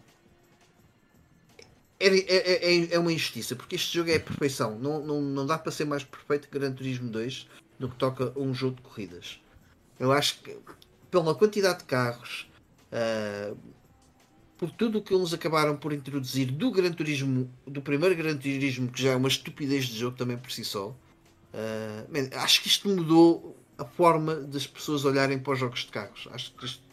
é, 1.99 2.07
é, 2.07 2.75
é, 2.75 2.93
é, 2.93 2.99
uma 2.99 3.11
injustiça, 3.11 3.55
porque 3.55 3.75
este 3.75 3.97
jogo 3.97 4.09
é 4.09 4.15
a 4.15 4.19
perfeição. 4.19 4.79
Não, 4.79 5.03
não, 5.03 5.21
não 5.21 5.45
dá 5.45 5.57
para 5.57 5.71
ser 5.71 5.85
mais 5.85 6.03
perfeito 6.03 6.47
que 6.47 6.57
Gran 6.57 6.71
Turismo 6.71 7.09
2 7.09 7.47
no 7.77 7.89
que 7.89 7.95
toca 7.95 8.33
a 8.35 8.39
um 8.39 8.53
jogo 8.53 8.77
de 8.77 8.81
corridas. 8.83 9.41
Eu 9.99 10.11
acho 10.11 10.39
que 10.41 10.55
pela 11.11 11.35
quantidade 11.35 11.79
de 11.79 11.85
carros, 11.85 12.49
uh, 12.91 13.57
por 14.57 14.71
tudo 14.71 14.99
o 14.99 15.01
que 15.01 15.13
eles 15.13 15.33
acabaram 15.33 15.75
por 15.75 15.91
introduzir 15.91 16.51
do 16.51 16.71
Gran 16.71 16.91
Turismo, 16.93 17.49
do 17.67 17.81
primeiro 17.81 18.15
Gran 18.15 18.37
Turismo, 18.37 18.89
que 18.89 19.01
já 19.01 19.11
é 19.11 19.15
uma 19.15 19.27
estupidez 19.27 19.85
de 19.85 19.99
jogo 19.99 20.15
também 20.15 20.37
por 20.37 20.51
si 20.51 20.63
só, 20.63 20.89
uh, 20.89 20.95
man, 22.09 22.29
acho 22.33 22.61
que 22.61 22.67
isto 22.67 22.87
mudou 22.87 23.57
a 23.77 23.85
forma 23.85 24.35
das 24.35 24.67
pessoas 24.67 25.03
olharem 25.03 25.39
para 25.39 25.53
os 25.53 25.59
jogos 25.59 25.81
de 25.81 25.87
carros. 25.87 26.27
Acho 26.31 26.53
que 26.53 26.65
isto 26.65 26.83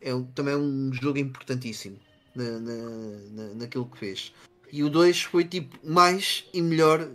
é, 0.00 0.10
também 0.34 0.54
é 0.54 0.56
um 0.56 0.92
jogo 0.92 1.18
importantíssimo 1.18 1.98
na, 2.34 2.58
na, 2.60 3.54
naquilo 3.54 3.86
que 3.86 3.98
fez. 3.98 4.32
E 4.72 4.82
o 4.82 4.90
2 4.90 5.22
foi 5.22 5.44
tipo 5.44 5.78
mais 5.88 6.44
e 6.52 6.60
melhor 6.60 7.08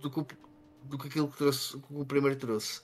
do 0.00 0.10
que, 0.10 0.24
do 0.84 0.98
que 0.98 1.08
aquilo 1.08 1.28
que, 1.28 1.36
trouxe, 1.36 1.78
que 1.78 1.86
o 1.90 2.04
primeiro 2.04 2.36
trouxe. 2.36 2.80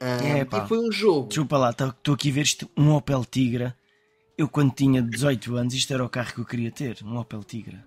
é, 0.00 0.44
pá. 0.44 0.64
E 0.64 0.68
foi 0.68 0.78
um 0.78 0.90
jogo. 0.90 1.28
Desculpa 1.28 1.58
lá, 1.58 1.70
estou 1.70 2.14
aqui 2.14 2.30
a 2.30 2.32
ver 2.32 2.42
isto, 2.42 2.68
um 2.76 2.94
Opel 2.94 3.24
Tigra. 3.24 3.76
Eu 4.36 4.48
quando 4.48 4.72
tinha 4.72 5.02
18 5.02 5.56
anos, 5.56 5.74
isto 5.74 5.92
era 5.92 6.04
o 6.04 6.08
carro 6.08 6.32
que 6.32 6.40
eu 6.40 6.44
queria 6.44 6.70
ter, 6.70 6.98
um 7.04 7.18
Opel 7.18 7.42
Tigra. 7.42 7.84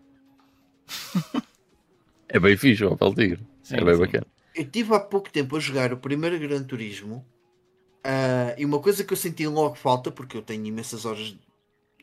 é 2.28 2.40
bem 2.40 2.58
fixe 2.58 2.84
o 2.84 2.92
Opel 2.92 3.14
Tigra. 3.16 3.40
Sim, 3.64 3.76
é 3.78 3.84
bem 3.84 3.94
sim. 3.94 4.00
bacana. 4.02 4.28
Eu 4.54 4.70
tive 4.70 4.94
há 4.94 5.00
pouco 5.00 5.32
tempo 5.32 5.56
a 5.56 5.60
jogar 5.60 5.94
o 5.94 5.98
primeiro 5.98 6.38
Gran 6.38 6.64
Turismo 6.64 7.26
uh, 8.06 8.54
e 8.58 8.66
uma 8.66 8.80
coisa 8.80 9.04
que 9.04 9.14
eu 9.14 9.18
senti 9.18 9.48
logo 9.48 9.76
falta, 9.76 10.12
porque 10.12 10.36
eu 10.36 10.42
tenho 10.42 10.66
imensas 10.66 11.06
horas 11.06 11.36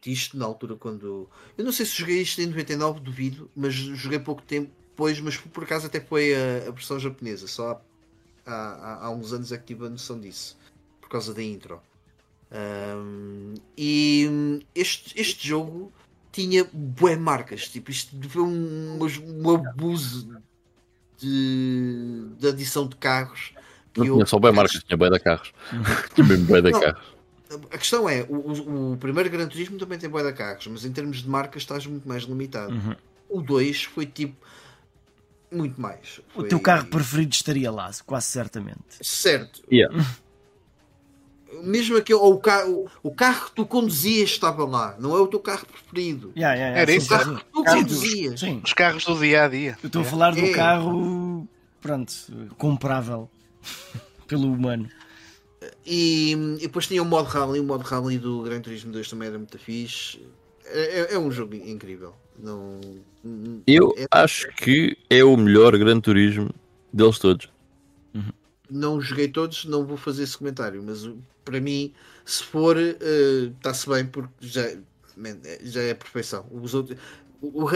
isto 0.07 0.37
na 0.37 0.45
altura 0.45 0.77
quando. 0.77 1.29
Eu 1.57 1.65
não 1.65 1.73
sei 1.73 1.85
se 1.87 1.97
joguei 1.97 2.23
isto 2.23 2.41
em 2.41 2.47
99, 2.47 3.01
duvido, 3.01 3.51
mas 3.55 3.75
joguei 3.75 4.19
pouco 4.19 4.43
tempo 4.43 4.71
depois, 4.91 5.21
mas 5.21 5.37
por 5.37 5.65
acaso 5.65 5.87
até 5.87 6.01
foi 6.01 6.35
a, 6.35 6.69
a 6.69 6.71
versão 6.73 6.99
japonesa, 6.99 7.47
só 7.47 7.81
há, 8.45 8.53
há, 8.53 9.07
há, 9.07 9.11
uns 9.11 9.33
anos 9.33 9.53
é 9.53 9.59
que 9.59 9.67
tive 9.67 9.87
a 9.87 9.89
noção 9.89 10.19
disso, 10.19 10.59
por 11.01 11.09
causa 11.09 11.33
da 11.33 11.43
intro. 11.43 11.81
Um, 12.51 13.55
e 13.77 14.61
este, 14.75 15.21
este 15.21 15.47
jogo 15.47 15.93
tinha 16.33 16.69
bué 16.73 17.17
marcas, 17.17 17.69
tipo, 17.69 17.91
isto 17.91 18.17
foi 18.29 18.43
um, 18.43 18.99
um 18.99 19.51
abuso 19.55 20.41
de, 21.19 22.31
de 22.39 22.49
adição 22.49 22.87
de 22.89 22.97
carros. 22.97 23.53
Não 23.97 24.05
tinha 24.05 24.27
só 24.27 24.39
bué 24.39 24.51
marcas, 24.51 24.83
tinha 24.83 24.97
bué 24.97 25.11
de 25.11 25.21
carros. 25.21 25.53
tinha 26.15 26.27
mesmo 26.27 26.47
bué 26.47 26.61
de 26.61 26.73
carros 26.73 27.18
a 27.71 27.79
questão 27.79 28.09
é, 28.09 28.23
o, 28.29 28.93
o, 28.93 28.97
primeiro 28.99 29.31
Gran 29.31 29.47
Turismo 29.47 29.79
também 29.79 29.99
tem 29.99 30.09
boia 30.09 30.31
de 30.31 30.37
carros, 30.37 30.67
mas 30.67 30.85
em 30.85 30.93
termos 30.93 31.23
de 31.23 31.29
marcas 31.29 31.63
estás 31.63 31.87
muito 31.87 32.07
mais 32.07 32.25
limitado. 32.25 32.73
Uhum. 32.73 32.95
O 33.29 33.43
2 33.43 33.85
foi 33.85 34.07
tipo 34.07 34.37
muito 35.51 35.81
mais. 35.81 36.21
Foi... 36.29 36.45
O 36.45 36.49
teu 36.49 36.61
carro 36.61 36.87
preferido 36.87 37.35
estaria 37.35 37.71
lá, 37.71 37.91
quase 38.05 38.27
certamente. 38.27 38.99
Certo. 39.03 39.63
Yeah. 39.73 39.97
Mesmo 41.65 41.97
aquele, 41.97 42.19
ou 42.19 42.35
o, 42.35 42.39
carro, 42.39 42.91
o 43.03 43.11
carro 43.11 43.47
que 43.47 43.55
tu 43.55 43.65
conduzias 43.65 44.29
estava 44.29 44.67
lá, 44.67 44.95
não 44.99 45.17
é 45.17 45.21
o 45.21 45.27
teu 45.27 45.41
carro 45.41 45.65
preferido. 45.67 46.31
Yeah, 46.37 46.55
yeah, 46.55 46.77
yeah. 46.77 46.81
Era 46.81 46.93
isso. 46.93 47.07
O 47.07 47.19
carro 47.19 47.37
que 47.37 47.45
tu 47.45 47.65
conduzias. 47.65 48.41
Sim. 48.41 48.61
Os 48.63 48.73
carros 48.75 49.05
do 49.07 49.19
dia 49.19 49.45
a 49.45 49.49
dia. 49.49 49.79
Eu 49.83 49.87
estou 49.87 50.03
a 50.03 50.05
falar 50.05 50.35
do 50.35 50.45
é. 50.45 50.53
carro, 50.53 51.49
pronto, 51.81 52.13
comprável 52.59 53.31
pelo 54.29 54.53
humano. 54.53 54.91
E, 55.91 56.33
e, 56.33 56.59
depois 56.61 56.87
tinha 56.87 57.03
o 57.03 57.07
modo 57.07 57.27
rally, 57.29 57.61
o 57.61 57.65
modo 57.65 57.83
rally 57.83 58.19
do 58.19 58.43
Gran 58.43 58.61
Turismo 58.61 58.93
2 58.93 59.09
também 59.09 59.29
era 59.29 59.39
muito 59.39 59.59
fixe. 59.59 60.21
É, 60.67 61.01
é, 61.01 61.15
é 61.15 61.19
um 61.19 61.31
jogo 61.31 61.55
incrível. 61.55 62.15
Não, 62.39 62.79
Eu 63.67 63.95
é... 63.97 64.07
acho 64.11 64.49
que 64.55 64.97
é 65.09 65.25
o 65.25 65.37
melhor 65.37 65.77
Gran 65.79 65.99
Turismo 65.99 66.51
deles 66.93 67.19
todos. 67.19 67.49
Uhum. 68.15 68.31
Não 68.71 69.01
joguei 69.01 69.29
todos, 69.29 69.65
não 69.65 69.87
vou 69.87 69.97
fazer 69.97 70.25
esse 70.25 70.37
comentário, 70.37 70.83
mas 70.85 71.09
para 71.43 71.59
mim, 71.59 71.95
se 72.25 72.45
for, 72.45 72.77
está-se 72.77 73.89
uh, 73.89 73.95
bem 73.95 74.05
porque 74.05 74.31
já, 74.41 74.71
man, 75.17 75.39
já 75.63 75.81
é 75.81 75.95
perfeição. 75.95 76.47
Os 76.51 76.75
outros, 76.75 76.99
o, 77.41 77.65
o, 77.65 77.71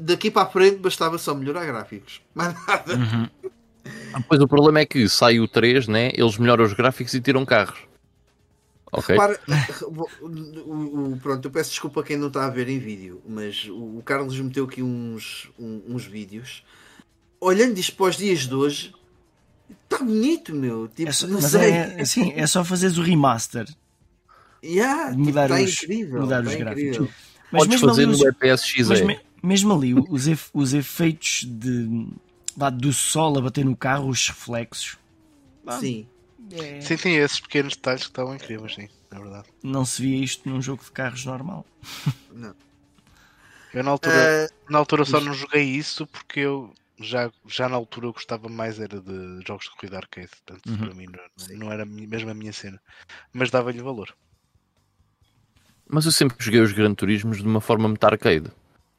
daqui 0.00 0.30
para 0.30 0.48
a 0.48 0.50
frente 0.50 0.78
bastava 0.78 1.18
só 1.18 1.34
melhorar 1.34 1.66
gráficos, 1.66 2.22
mais 2.34 2.54
nada. 2.66 2.94
Uhum. 2.94 3.28
Pois 4.28 4.40
o 4.40 4.48
problema 4.48 4.80
é 4.80 4.86
que 4.86 5.08
sai 5.08 5.38
o 5.38 5.46
3, 5.46 5.88
né? 5.88 6.10
eles 6.14 6.36
melhoram 6.36 6.64
os 6.64 6.72
gráficos 6.72 7.14
e 7.14 7.20
tiram 7.20 7.44
carros. 7.44 7.78
Ok. 8.92 9.14
Repara, 9.14 9.38
o, 10.20 11.12
o, 11.12 11.18
pronto, 11.22 11.46
eu 11.46 11.50
peço 11.50 11.70
desculpa 11.70 12.00
a 12.00 12.04
quem 12.04 12.16
não 12.16 12.28
está 12.28 12.46
a 12.46 12.50
ver 12.50 12.68
em 12.68 12.78
vídeo, 12.78 13.22
mas 13.28 13.66
o, 13.68 13.98
o 13.98 14.02
Carlos 14.04 14.38
meteu 14.40 14.64
aqui 14.64 14.82
uns, 14.82 15.48
um, 15.58 15.82
uns 15.88 16.04
vídeos. 16.04 16.64
Olhando 17.40 17.78
isto 17.78 17.94
para 17.94 18.06
os 18.06 18.16
dias 18.16 18.40
de 18.40 18.54
hoje, 18.54 18.92
está 19.84 19.98
bonito, 19.98 20.54
meu. 20.54 20.88
Tipo, 20.88 21.08
é 21.08 21.12
só, 21.12 21.28
mas 21.28 21.54
é, 21.54 22.00
assim, 22.00 22.32
é 22.34 22.46
só 22.46 22.64
fazeres 22.64 22.98
o 22.98 23.02
remaster. 23.02 23.66
Yeah, 24.62 25.10
tipo, 25.10 25.22
mudar 25.22 25.48
tipo, 25.48 25.62
os, 25.62 25.82
incrível, 25.82 26.20
mudar 26.20 26.44
os 26.44 26.54
gráficos. 26.54 26.96
Incrível. 26.96 27.08
Mas 27.52 27.66
Podes 27.66 27.80
fazer 27.80 28.06
no 28.06 28.28
EPS 28.28 28.74
mas 28.86 29.00
me, 29.00 29.18
mesmo 29.42 29.74
ali, 29.74 29.94
os, 29.94 30.26
os 30.52 30.74
efeitos 30.74 31.44
de 31.48 32.08
do 32.72 32.92
sol 32.92 33.38
a 33.38 33.40
bater 33.40 33.64
no 33.64 33.76
carro, 33.76 34.08
os 34.08 34.28
reflexos. 34.28 34.98
sim. 35.78 36.06
É... 36.52 36.80
Sim, 36.80 36.96
tem 36.96 37.16
esses 37.16 37.38
pequenos 37.38 37.76
detalhes 37.76 38.02
que 38.02 38.10
estavam 38.10 38.34
incríveis, 38.34 38.74
sim, 38.74 38.88
é 39.10 39.18
verdade. 39.18 39.48
Não 39.62 39.84
se 39.84 40.02
via 40.02 40.24
isto 40.24 40.48
num 40.48 40.60
jogo 40.60 40.82
de 40.82 40.90
carros 40.90 41.24
normal. 41.24 41.64
Não. 42.32 42.54
Eu 43.72 43.84
na 43.84 43.92
altura, 43.92 44.50
uh... 44.50 44.72
na 44.72 44.78
altura 44.78 45.04
só 45.04 45.20
não 45.20 45.32
joguei 45.32 45.62
isso 45.62 46.04
porque 46.04 46.40
eu 46.40 46.74
já, 46.98 47.30
já 47.46 47.68
na 47.68 47.76
altura 47.76 48.06
eu 48.06 48.12
gostava 48.12 48.48
mais 48.48 48.80
era 48.80 49.00
de 49.00 49.40
jogos 49.46 49.66
de 49.66 49.70
corrida 49.70 49.98
arcade, 49.98 50.28
portanto 50.28 50.66
uhum. 50.68 50.76
para 50.78 50.94
mim 50.94 51.06
não, 51.06 51.58
não, 51.58 51.72
era 51.72 51.84
mesmo 51.84 52.30
a 52.30 52.34
minha 52.34 52.52
cena, 52.52 52.80
mas 53.32 53.50
dava-lhe 53.50 53.80
valor. 53.80 54.14
Mas 55.88 56.04
eu 56.04 56.12
sempre 56.12 56.36
joguei 56.40 56.60
os 56.60 56.72
Gran 56.72 56.94
Turismos 56.94 57.38
de 57.38 57.46
uma 57.46 57.60
forma 57.60 57.88
muito 57.88 58.04
arcade. 58.04 58.50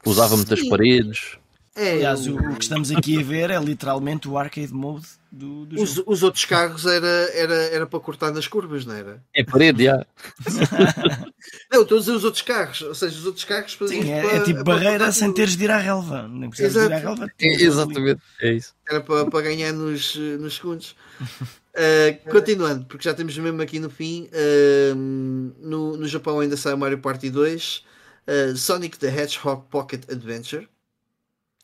Usava 0.04 0.36
muitas 0.36 0.66
paredes, 0.68 1.38
é, 1.74 1.92
Aliás, 1.92 2.26
o, 2.26 2.36
o, 2.36 2.56
que 2.56 2.64
estamos 2.64 2.90
aqui 2.90 3.18
a 3.18 3.22
ver 3.22 3.50
é 3.50 3.58
literalmente 3.58 4.28
o 4.28 4.36
arcade 4.36 4.72
mode 4.74 5.06
do, 5.30 5.64
do 5.64 5.82
os, 5.82 5.94
jogo. 5.94 6.12
Os 6.12 6.22
outros 6.22 6.44
carros 6.44 6.84
era, 6.84 7.06
era, 7.32 7.54
era 7.54 7.86
para 7.86 7.98
cortar 7.98 8.30
nas 8.30 8.46
curvas, 8.46 8.84
não 8.84 8.94
era? 8.94 9.22
É 9.34 9.42
parede, 9.42 9.84
já. 9.84 10.04
não, 11.72 11.82
estou 11.82 11.96
a 11.96 12.00
dizer 12.00 12.12
os 12.12 12.24
outros 12.24 12.42
carros, 12.42 12.82
ou 12.82 12.94
seja, 12.94 13.18
os 13.18 13.24
outros 13.24 13.44
carros 13.44 13.78
Sim, 13.88 14.10
é, 14.10 14.20
para, 14.20 14.36
é 14.36 14.40
tipo 14.40 14.62
barreira 14.62 15.10
sem 15.12 15.32
teres 15.32 15.56
de 15.56 15.64
ir 15.64 15.70
à 15.70 15.78
relva. 15.78 16.28
Nem 16.28 16.50
precisas 16.50 16.74
de 16.74 16.88
ir 16.88 16.92
à 16.92 16.98
relva. 16.98 17.26
É, 17.40 17.54
exatamente, 17.62 18.20
é 18.42 18.52
isso. 18.52 18.74
Era 18.86 19.00
para, 19.00 19.30
para 19.30 19.40
ganhar 19.40 19.72
nos, 19.72 20.14
nos 20.14 20.56
segundos. 20.56 20.94
Uh, 21.72 22.30
continuando, 22.30 22.84
porque 22.84 23.04
já 23.04 23.14
temos 23.14 23.36
mesmo 23.38 23.62
aqui 23.62 23.78
no 23.78 23.88
fim. 23.88 24.28
Uh, 24.28 24.94
no, 25.58 25.96
no 25.96 26.06
Japão 26.06 26.40
ainda 26.40 26.56
sai 26.56 26.74
o 26.74 26.78
Mario 26.78 26.98
Party 26.98 27.30
2, 27.30 27.76
uh, 27.76 27.82
eh, 28.26 28.54
Sonic 28.54 28.98
the 28.98 29.08
Hedgehog 29.08 29.64
Pocket 29.70 30.02
Adventure. 30.10 30.68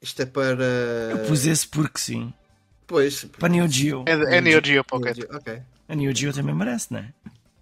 Isto 0.01 0.23
é 0.23 0.27
para. 0.27 0.65
Eu 1.11 1.27
pus 1.27 1.47
esse 1.47 1.67
porque 1.67 1.99
sim. 1.99 2.33
Pois. 2.87 3.25
Para 3.25 3.49
Neo 3.49 3.69
Geo. 3.69 4.05
É, 4.07 4.37
é 4.37 4.41
Neo 4.41 4.65
Geo 4.65 4.85
Pocket. 4.85 5.17
Neo 5.17 5.27
Geo, 5.29 5.37
ok. 5.37 5.63
A 5.89 5.95
Neo 5.95 6.15
Geo 6.15 6.33
também 6.33 6.55
merece, 6.55 6.93
não 6.93 7.01
é? 7.01 7.13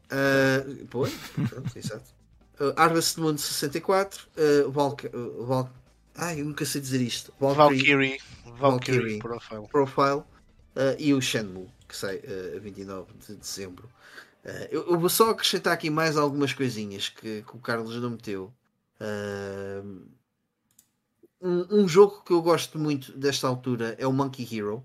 Uh, 0.06 0.86
pois, 0.86 1.12
pronto, 1.48 1.72
exato. 1.76 2.14
Uh, 2.60 2.72
Harvest 2.76 3.18
Moon 3.18 3.36
64, 3.36 4.28
uh, 4.36 4.70
Valk, 4.70 5.06
uh, 5.08 5.44
Valk, 5.44 5.70
ai, 6.14 6.40
eu 6.40 6.44
nunca 6.44 6.64
sei 6.64 6.80
dizer 6.80 7.00
isto. 7.00 7.32
Valkyrie, 7.38 8.18
Valkyrie, 8.44 8.58
Valkyrie 8.58 9.18
Profile, 9.18 9.68
Profile 9.68 10.22
uh, 10.76 10.96
e 10.98 11.12
o 11.12 11.20
Shenmue, 11.20 11.68
que 11.88 11.96
sai 11.96 12.16
uh, 12.16 12.56
a 12.56 12.60
29 12.60 13.12
de 13.26 13.34
dezembro. 13.34 13.88
Uh, 14.44 14.68
eu, 14.70 14.90
eu, 14.90 14.98
vou 14.98 15.08
só 15.08 15.30
acrescentar 15.30 15.72
aqui 15.72 15.90
mais 15.90 16.16
algumas 16.16 16.52
coisinhas 16.52 17.08
que, 17.08 17.42
que 17.42 17.56
o 17.56 17.58
Carlos 17.58 18.00
não 18.00 18.10
meteu. 18.10 18.52
Uh, 19.00 20.06
um, 21.40 21.82
um, 21.82 21.88
jogo 21.88 22.22
que 22.24 22.32
eu 22.32 22.42
gosto 22.42 22.78
muito 22.78 23.16
desta 23.16 23.46
altura 23.46 23.94
é 23.98 24.06
o 24.06 24.12
Monkey 24.12 24.46
Hero. 24.50 24.84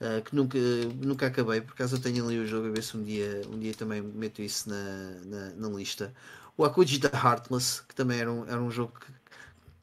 Uh, 0.00 0.20
que 0.22 0.34
nunca, 0.34 0.58
nunca 1.00 1.26
acabei, 1.28 1.60
por 1.60 1.72
acaso 1.72 1.96
eu 1.96 2.00
tenho 2.00 2.24
ali 2.24 2.38
o 2.38 2.46
jogo 2.46 2.66
a 2.66 2.70
ver 2.70 2.82
se 2.82 2.96
um 2.96 3.02
dia, 3.02 3.40
um 3.48 3.58
dia 3.58 3.72
também 3.72 4.02
meto 4.02 4.42
isso 4.42 4.68
na, 4.68 5.10
na, 5.24 5.50
na 5.50 5.68
lista. 5.68 6.12
O 6.56 6.64
Akuji 6.64 7.00
Heartless, 7.04 7.82
que 7.88 7.94
também 7.94 8.18
era 8.18 8.30
um, 8.30 8.44
era 8.44 8.60
um 8.60 8.70
jogo 8.70 8.92
que 8.98 9.06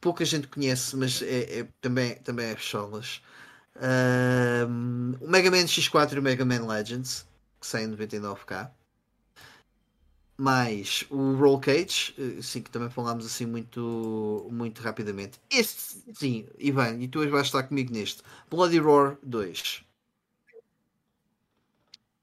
pouca 0.00 0.24
gente 0.24 0.48
conhece, 0.48 0.96
mas 0.96 1.22
é, 1.22 1.60
é 1.60 1.68
também, 1.80 2.16
também 2.16 2.46
é 2.46 2.56
cholas. 2.56 3.22
Uh, 3.76 5.16
o 5.20 5.28
Mega 5.30 5.50
Man 5.50 5.64
X4 5.64 6.12
e 6.14 6.18
o 6.18 6.22
Mega 6.22 6.44
Man 6.44 6.66
Legends, 6.66 7.26
que 7.60 7.66
saem 7.66 7.86
em 7.86 7.96
99k. 7.96 8.70
Mais 10.42 11.04
o 11.08 11.34
Roll 11.36 11.60
Cage, 11.60 12.14
assim, 12.36 12.60
que 12.60 12.70
também 12.70 12.90
falámos 12.90 13.24
assim 13.24 13.46
muito, 13.46 14.48
muito 14.50 14.82
rapidamente. 14.82 15.38
Este, 15.48 16.02
sim, 16.12 16.46
Ivan, 16.58 16.96
e 17.00 17.06
tu 17.06 17.28
vais 17.30 17.46
estar 17.46 17.62
comigo 17.62 17.92
neste. 17.92 18.22
Bloody 18.50 18.78
Roar 18.78 19.16
2. 19.22 19.84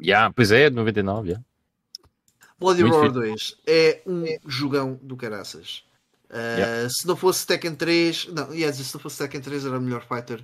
Yeah, 0.02 0.34
pois 0.36 0.52
é, 0.52 0.70
99, 0.70 1.30
yeah. 1.30 1.46
Bloody 2.60 2.84
Muito 2.84 2.98
Roar 2.98 3.12
2 3.12 3.58
é 3.66 4.02
um 4.06 4.26
jogão 4.46 5.00
do 5.02 5.16
caraças. 5.16 5.86
Uh, 6.30 6.36
yeah. 6.36 6.90
Se 6.90 7.08
não 7.08 7.16
fosse 7.16 7.48
Tekken 7.48 7.76
3, 7.76 8.28
não, 8.28 8.54
ia 8.54 8.70
dizer, 8.70 8.84
se 8.84 8.94
não 8.94 9.02
fosse 9.02 9.18
Tekken 9.18 9.40
3 9.40 9.66
era 9.66 9.78
o 9.78 9.82
melhor 9.82 10.06
fighter 10.06 10.44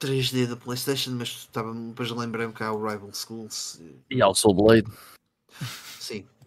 3D 0.00 0.46
da 0.46 0.56
PlayStation, 0.56 1.10
mas 1.10 1.28
estava 1.28 1.74
depois 1.74 2.10
lembrei-me 2.12 2.52
que 2.52 2.62
há 2.62 2.72
o 2.72 2.86
Rival 2.86 3.12
Schools 3.12 3.80
e 4.08 4.22
há 4.22 4.28
o 4.28 4.34
Soul 4.34 4.54
Blade. 4.54 4.88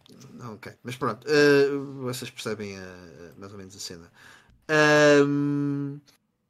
Sim, 0.09 0.51
ok, 0.53 0.73
mas 0.83 0.95
pronto, 0.95 1.27
uh, 1.27 2.03
vocês 2.03 2.29
percebem 2.29 2.77
uh, 2.77 3.33
mais 3.38 3.51
ou 3.51 3.57
menos 3.57 3.75
a 3.75 3.79
cena. 3.79 4.11
Um, 5.25 5.99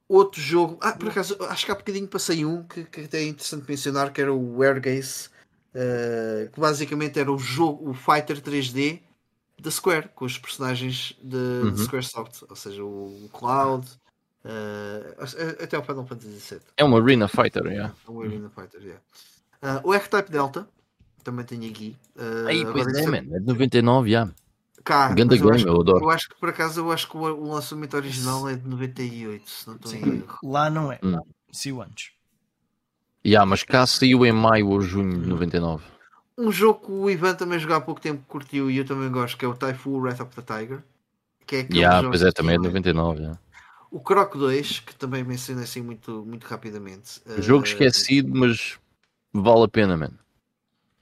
outro 0.07 0.41
jogo, 0.41 0.77
ah, 0.81 0.93
por 0.93 1.09
acaso, 1.09 1.37
acho 1.49 1.65
que 1.65 1.71
há 1.71 1.75
bocadinho 1.75 2.07
passei 2.07 2.45
um 2.45 2.63
que, 2.63 2.83
que 2.83 3.01
até 3.01 3.19
é 3.19 3.27
interessante 3.27 3.65
mencionar 3.69 4.11
que 4.11 4.21
era 4.21 4.33
o 4.33 4.61
Airgaze 4.63 5.29
uh, 5.73 6.49
que 6.51 6.59
basicamente 6.59 7.19
era 7.19 7.31
o 7.31 7.37
jogo, 7.37 7.89
o 7.89 7.93
Fighter 7.93 8.41
3D 8.41 9.01
da 9.59 9.71
Square, 9.71 10.09
com 10.15 10.25
os 10.25 10.37
personagens 10.37 11.17
de, 11.21 11.35
uhum. 11.35 11.71
de 11.71 11.81
Squaresoft, 11.81 12.43
ou 12.49 12.55
seja, 12.55 12.83
o 12.83 13.29
Cloud, 13.33 13.87
uh, 14.45 15.61
até 15.61 15.77
o 15.77 15.83
Final 15.83 16.05
Fantasy 16.05 16.55
VII. 16.55 16.61
É 16.77 16.85
um 16.85 16.95
Arena 16.95 17.27
Fighter, 17.27 17.65
yeah. 17.65 17.93
É 18.07 18.11
um 18.11 18.21
Arena 18.21 18.49
Fighter, 18.49 18.81
yeah. 18.81 19.01
Uh, 19.61 19.89
o 19.89 19.93
R-Type 19.93 20.31
Delta, 20.31 20.67
também 21.23 21.45
tenho 21.45 21.69
aqui. 21.69 21.95
Uh, 22.15 22.47
Aí, 22.47 22.65
pois 22.65 22.87
é, 22.87 23.05
man, 23.07 23.17
é 23.17 23.39
de 23.39 23.45
99, 23.45 24.09
já. 24.09 24.17
Yeah. 24.17 24.33
Cá, 24.83 25.09
Ganda 25.09 25.35
game, 25.35 25.47
eu, 25.47 25.55
acho, 25.55 25.67
eu 25.67 25.81
adoro. 25.81 26.05
Eu 26.05 26.09
acho 26.09 26.29
que 26.29 26.35
por 26.39 26.49
acaso 26.49 26.81
eu 26.81 26.91
acho 26.91 27.09
que 27.09 27.17
o, 27.17 27.21
o 27.21 27.51
lançamento 27.51 27.95
original 27.95 28.49
é 28.49 28.55
de 28.55 28.67
98, 28.67 29.49
se 29.49 29.67
não 29.67 29.75
estou 29.75 29.93
em 29.93 30.17
erro. 30.17 30.39
Lá 30.43 30.69
não 30.69 30.91
é. 30.91 30.99
Hum. 31.03 31.19
See 31.51 31.71
antes. 31.71 32.11
Yeah, 33.25 33.45
mas 33.45 33.63
cá 33.63 33.85
saiu 33.85 34.25
em 34.25 34.31
maio 34.31 34.69
ou 34.69 34.81
junho 34.81 35.21
de 35.21 35.27
99. 35.27 35.83
Um 36.37 36.51
jogo 36.51 36.85
que 36.85 36.91
o 36.91 37.09
Ivan 37.09 37.35
também 37.35 37.59
jogou 37.59 37.75
há 37.75 37.81
pouco 37.81 37.99
tempo 37.99 38.23
curtiu 38.27 38.71
e 38.71 38.77
eu 38.77 38.85
também 38.85 39.11
gosto, 39.11 39.37
que 39.37 39.43
é 39.43 39.47
o 39.47 39.53
Typhoon 39.53 39.99
Wrath 39.99 40.21
of 40.21 40.35
the 40.35 40.41
Tiger. 40.41 40.81
Que 41.45 41.57
é 41.57 41.67
yeah, 41.71 42.07
pois 42.07 42.21
é, 42.21 42.31
também 42.31 42.55
é 42.55 42.57
de 42.57 42.63
99. 42.63 43.19
Yeah. 43.19 43.39
O 43.91 43.99
Croc 43.99 44.35
2, 44.35 44.79
que 44.79 44.95
também 44.95 45.23
mencionei 45.23 45.63
assim 45.65 45.81
muito, 45.81 46.23
muito 46.25 46.45
rapidamente. 46.45 47.21
Jogo 47.39 47.63
uh, 47.63 47.67
esquecido, 47.67 48.31
mas 48.33 48.77
vale 49.33 49.63
a 49.63 49.67
pena, 49.67 49.97
mano. 49.97 50.17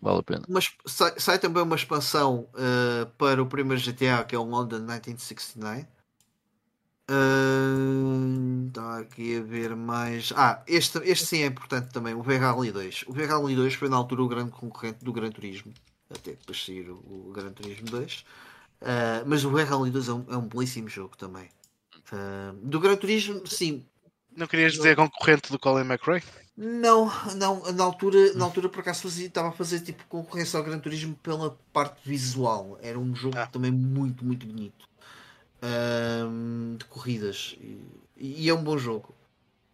Vale 0.02 0.20
a 0.20 0.24
pena. 0.24 0.46
Mas 0.48 0.72
sai, 0.86 1.14
sai 1.18 1.40
também 1.40 1.64
uma 1.64 1.76
expansão 1.76 2.48
uh, 2.54 3.06
para 3.18 3.42
o 3.42 3.48
primeiro 3.48 3.82
GTA, 3.82 4.24
que 4.24 4.36
é 4.36 4.40
o 4.40 4.44
London 4.44 4.78
1969. 4.80 5.88
Está 8.68 8.98
uh, 8.98 9.02
aqui 9.02 9.38
a 9.38 9.42
ver 9.42 9.76
mais. 9.76 10.34
Ah, 10.36 10.62
este, 10.68 11.00
este 11.00 11.26
sim 11.26 11.42
é 11.42 11.46
importante 11.48 11.92
também, 11.92 12.14
o 12.14 12.22
V-Rally 12.22 12.72
2. 12.72 13.06
O 13.08 13.14
V-Rally 13.14 13.56
2 13.56 13.74
foi 13.74 13.90
na 13.90 13.96
altura 13.96 14.24
o 14.24 14.28
grande 14.28 14.52
concorrente 14.52 15.04
do 15.04 15.14
Gran 15.14 15.32
Turismo, 15.32 15.74
até 16.10 16.32
depois 16.32 16.64
sair 16.64 16.90
o, 16.90 16.96
o 16.96 17.32
Gran 17.34 17.52
Turismo 17.52 17.88
2. 17.90 18.14
Uh, 18.14 18.24
ah, 18.82 19.24
mas 19.26 19.44
o 19.46 19.50
V-Rally 19.50 19.90
2 19.90 20.08
é 20.10 20.14
um, 20.14 20.26
é 20.30 20.38
um 20.38 20.48
belíssimo 20.48 20.90
jogo 20.90 21.18
também. 21.18 21.50
Uh, 22.12 22.54
do 22.62 22.80
Gran 22.80 22.98
Turismo, 22.98 23.48
sim. 23.48 23.86
Não 24.36 24.46
querias 24.46 24.74
dizer 24.74 24.96
concorrente 24.96 25.52
do 25.52 25.58
Colin 25.58 25.86
McRae? 25.86 26.22
Não, 26.58 27.12
não, 27.36 27.72
na 27.72 27.84
altura, 27.84 28.34
na 28.34 28.46
altura 28.46 28.68
por 28.68 28.80
acaso 28.80 29.04
fazia, 29.04 29.28
estava 29.28 29.50
a 29.50 29.52
fazer 29.52 29.80
tipo 29.82 30.04
concorrência 30.10 30.58
ao 30.58 30.66
Gran 30.66 30.80
Turismo 30.80 31.16
pela 31.22 31.56
parte 31.72 32.00
visual. 32.04 32.80
Era 32.82 32.98
um 32.98 33.14
jogo 33.14 33.38
ah. 33.38 33.46
também 33.46 33.72
muito, 33.72 34.26
muito 34.26 34.48
bonito 34.48 34.88
um, 35.62 36.76
de 36.78 36.86
corridas 36.86 37.56
e, 37.62 37.80
e, 38.18 38.50
é 38.50 38.54
um 38.54 38.64
bom 38.64 38.78
jogo. 38.78 39.14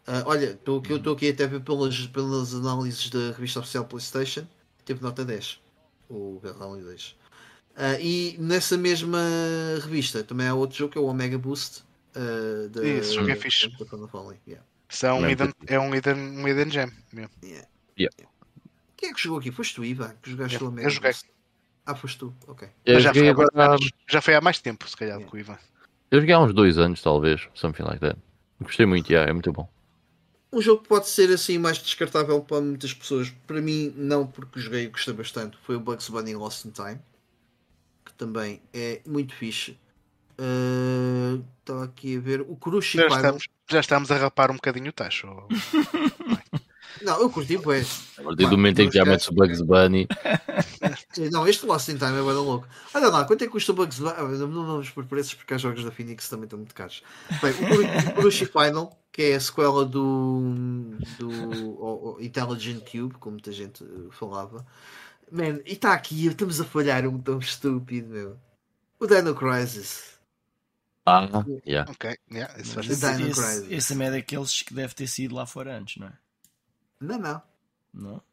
Uh, 0.06 0.24
olha, 0.26 0.52
estou 0.52 0.80
aqui, 0.80 0.94
estou 0.94 1.14
aqui 1.14 1.30
até 1.30 1.48
pelas, 1.48 2.08
pelas 2.08 2.54
análises 2.54 3.10
da 3.10 3.32
revista 3.32 3.62
oficial 3.62 3.86
PlayStation, 3.86 4.46
teve 4.84 5.02
nota 5.02 5.24
10 5.24 5.62
o 6.10 6.42
Rally 6.60 6.82
2. 6.82 7.04
Uh, 7.06 7.16
e 8.00 8.36
nessa 8.40 8.78
mesma 8.78 9.20
revista 9.82 10.24
também 10.24 10.48
há 10.48 10.54
outro 10.54 10.78
jogo 10.78 10.92
que 10.92 10.98
é 10.98 11.02
o 11.02 11.06
Omega 11.06 11.38
Boost. 11.38 11.84
Uh, 12.16 12.70
de, 12.70 12.88
Esse 12.98 13.16
jogo 13.16 13.30
é 13.30 13.36
fixe. 13.36 13.72
Yeah. 14.46 14.64
Isso 14.94 15.08
é 15.08 15.14
um 15.14 15.28
hidden, 15.28 15.52
é 15.66 15.80
um 15.80 15.94
hidden, 15.94 16.16
um 16.16 16.48
hidden 16.48 16.70
gem. 16.70 16.92
Yeah. 17.44 17.68
Yeah. 17.98 18.16
Quem 18.96 19.10
é 19.10 19.14
que 19.14 19.22
jogou 19.22 19.40
aqui? 19.40 19.52
Foste 19.52 19.74
tu, 19.76 19.84
Ivan, 19.84 20.14
que 20.22 20.30
jogaste 20.30 20.56
yeah. 20.56 20.66
o 20.66 20.70
Omega 20.70 20.88
Eu 20.88 20.92
joguei. 20.92 21.12
Ah, 21.86 21.96
foste 21.96 22.20
tu, 22.20 22.34
ok. 22.48 22.70
já, 22.86 23.14
foi 23.14 23.28
agora... 23.28 23.78
já 24.08 24.22
foi 24.22 24.36
há 24.36 24.42
mais 24.42 24.62
tempo, 24.62 24.88
se 24.88 24.96
calhar, 24.96 25.16
yeah. 25.16 25.30
com 25.30 25.36
o 25.36 25.40
Ivan. 25.40 25.58
Eu 26.12 26.20
joguei 26.20 26.36
há 26.36 26.40
uns 26.40 26.54
dois 26.54 26.78
anos, 26.78 27.02
talvez, 27.02 27.50
something 27.56 27.84
like 27.84 28.00
that. 28.00 28.18
Gostei 28.62 28.86
muito, 28.86 29.12
yeah, 29.12 29.30
é 29.30 29.34
muito 29.34 29.52
bom. 29.52 29.68
Um 30.52 30.62
jogo 30.62 30.84
que 30.84 30.90
pode 30.90 31.10
ser 31.10 31.32
assim 31.34 31.58
mais 31.58 31.80
descartável 31.80 32.40
para 32.42 32.62
muitas 32.62 32.94
pessoas. 32.94 33.32
Para 33.48 33.60
mim, 33.60 33.92
não, 33.98 34.28
porque 34.28 34.60
joguei 34.60 34.84
e 34.84 34.88
gostei 34.88 35.14
bastante. 35.14 35.58
Foi 35.64 35.76
o 35.76 35.80
Bugs 35.80 36.08
Bunny 36.08 36.36
Lost 36.36 36.66
in 36.66 36.70
Time, 36.70 37.00
que 38.06 38.14
também 38.14 38.62
é 38.72 39.02
muito 39.08 39.34
fixe. 39.34 39.76
Uh, 40.40 41.44
estava 41.60 41.86
aqui 41.86 42.18
a 42.18 42.20
ver 42.20 42.42
o 42.42 42.56
Crush 42.56 42.94
já 42.94 43.08
estamos, 43.08 43.44
já 43.70 43.80
estamos 43.80 44.12
a 44.12 44.18
rapar 44.18 44.52
um 44.52 44.56
bocadinho 44.56 44.90
o 44.90 44.94
tacho. 44.94 45.28
Não, 47.02 47.20
eu 47.20 47.30
curti, 47.30 47.58
pois. 47.58 48.10
A 48.18 48.24
partir 48.24 48.46
do 48.46 48.52
momento 48.52 48.80
em 48.80 48.90
que 48.90 48.98
já 48.98 49.04
metes 49.04 49.28
o 49.28 49.34
Bugs 49.34 49.62
Bunny. 49.62 50.08
Não, 51.32 51.48
este 51.48 51.66
Lost 51.66 51.90
in 51.90 51.98
Time 51.98 52.12
é 52.12 52.22
bem 52.22 52.34
louco. 52.34 52.68
Olha 52.94 53.10
lá, 53.10 53.26
quanto 53.26 53.44
é 53.44 53.46
que 53.46 53.52
custa 53.52 53.72
o 53.72 53.76
Bugs 53.76 54.00
Bunny? 54.00 54.14
Ah, 54.16 54.24
não 54.24 54.66
vamos 54.66 54.90
por 54.90 55.06
preços 55.06 55.34
porque 55.34 55.54
há 55.54 55.58
jogos 55.58 55.84
da 55.84 55.92
Phoenix 55.92 56.30
também 56.30 56.46
estão 56.46 56.58
muito 56.58 56.74
caros. 56.74 57.04
Bem, 57.42 57.52
o 57.52 58.14
Kurushi 58.14 58.46
Final, 58.46 58.98
que 59.12 59.24
é 59.24 59.36
a 59.36 59.40
sequela 59.40 59.86
do, 59.86 60.54
do 61.20 61.30
o, 61.30 62.16
o 62.16 62.22
Intelligent 62.22 62.84
Cube, 62.90 63.16
como 63.20 63.34
muita 63.34 63.52
gente 63.52 63.84
eh, 63.84 64.12
falava. 64.12 64.66
Man, 65.32 65.60
e 65.66 65.74
está 65.74 65.94
aqui, 65.94 66.28
estamos 66.28 66.62
a 66.62 66.64
falhar 66.64 67.08
um 67.08 67.20
tão 67.20 67.40
estúpido, 67.40 68.10
meu. 68.10 68.38
O 69.00 69.08
Dino 69.08 69.36
Crisis. 69.36 70.13
Ah, 71.06 71.28
yeah. 71.68 71.92
Ok, 71.92 72.18
yeah, 72.32 72.60
esse, 72.60 72.80
esse, 72.80 73.74
esse 73.74 74.04
é 74.04 74.12
daqueles 74.12 74.62
que 74.62 74.74
deve 74.74 74.94
ter 74.96 75.08
sido 75.08 75.36
lá 75.36 75.46
fora 75.46 75.78
antes, 75.78 75.98
não 75.98 76.08
é? 76.08 76.18
Não, 77.00 77.20
não. 77.20 77.42
Não? 77.94 78.24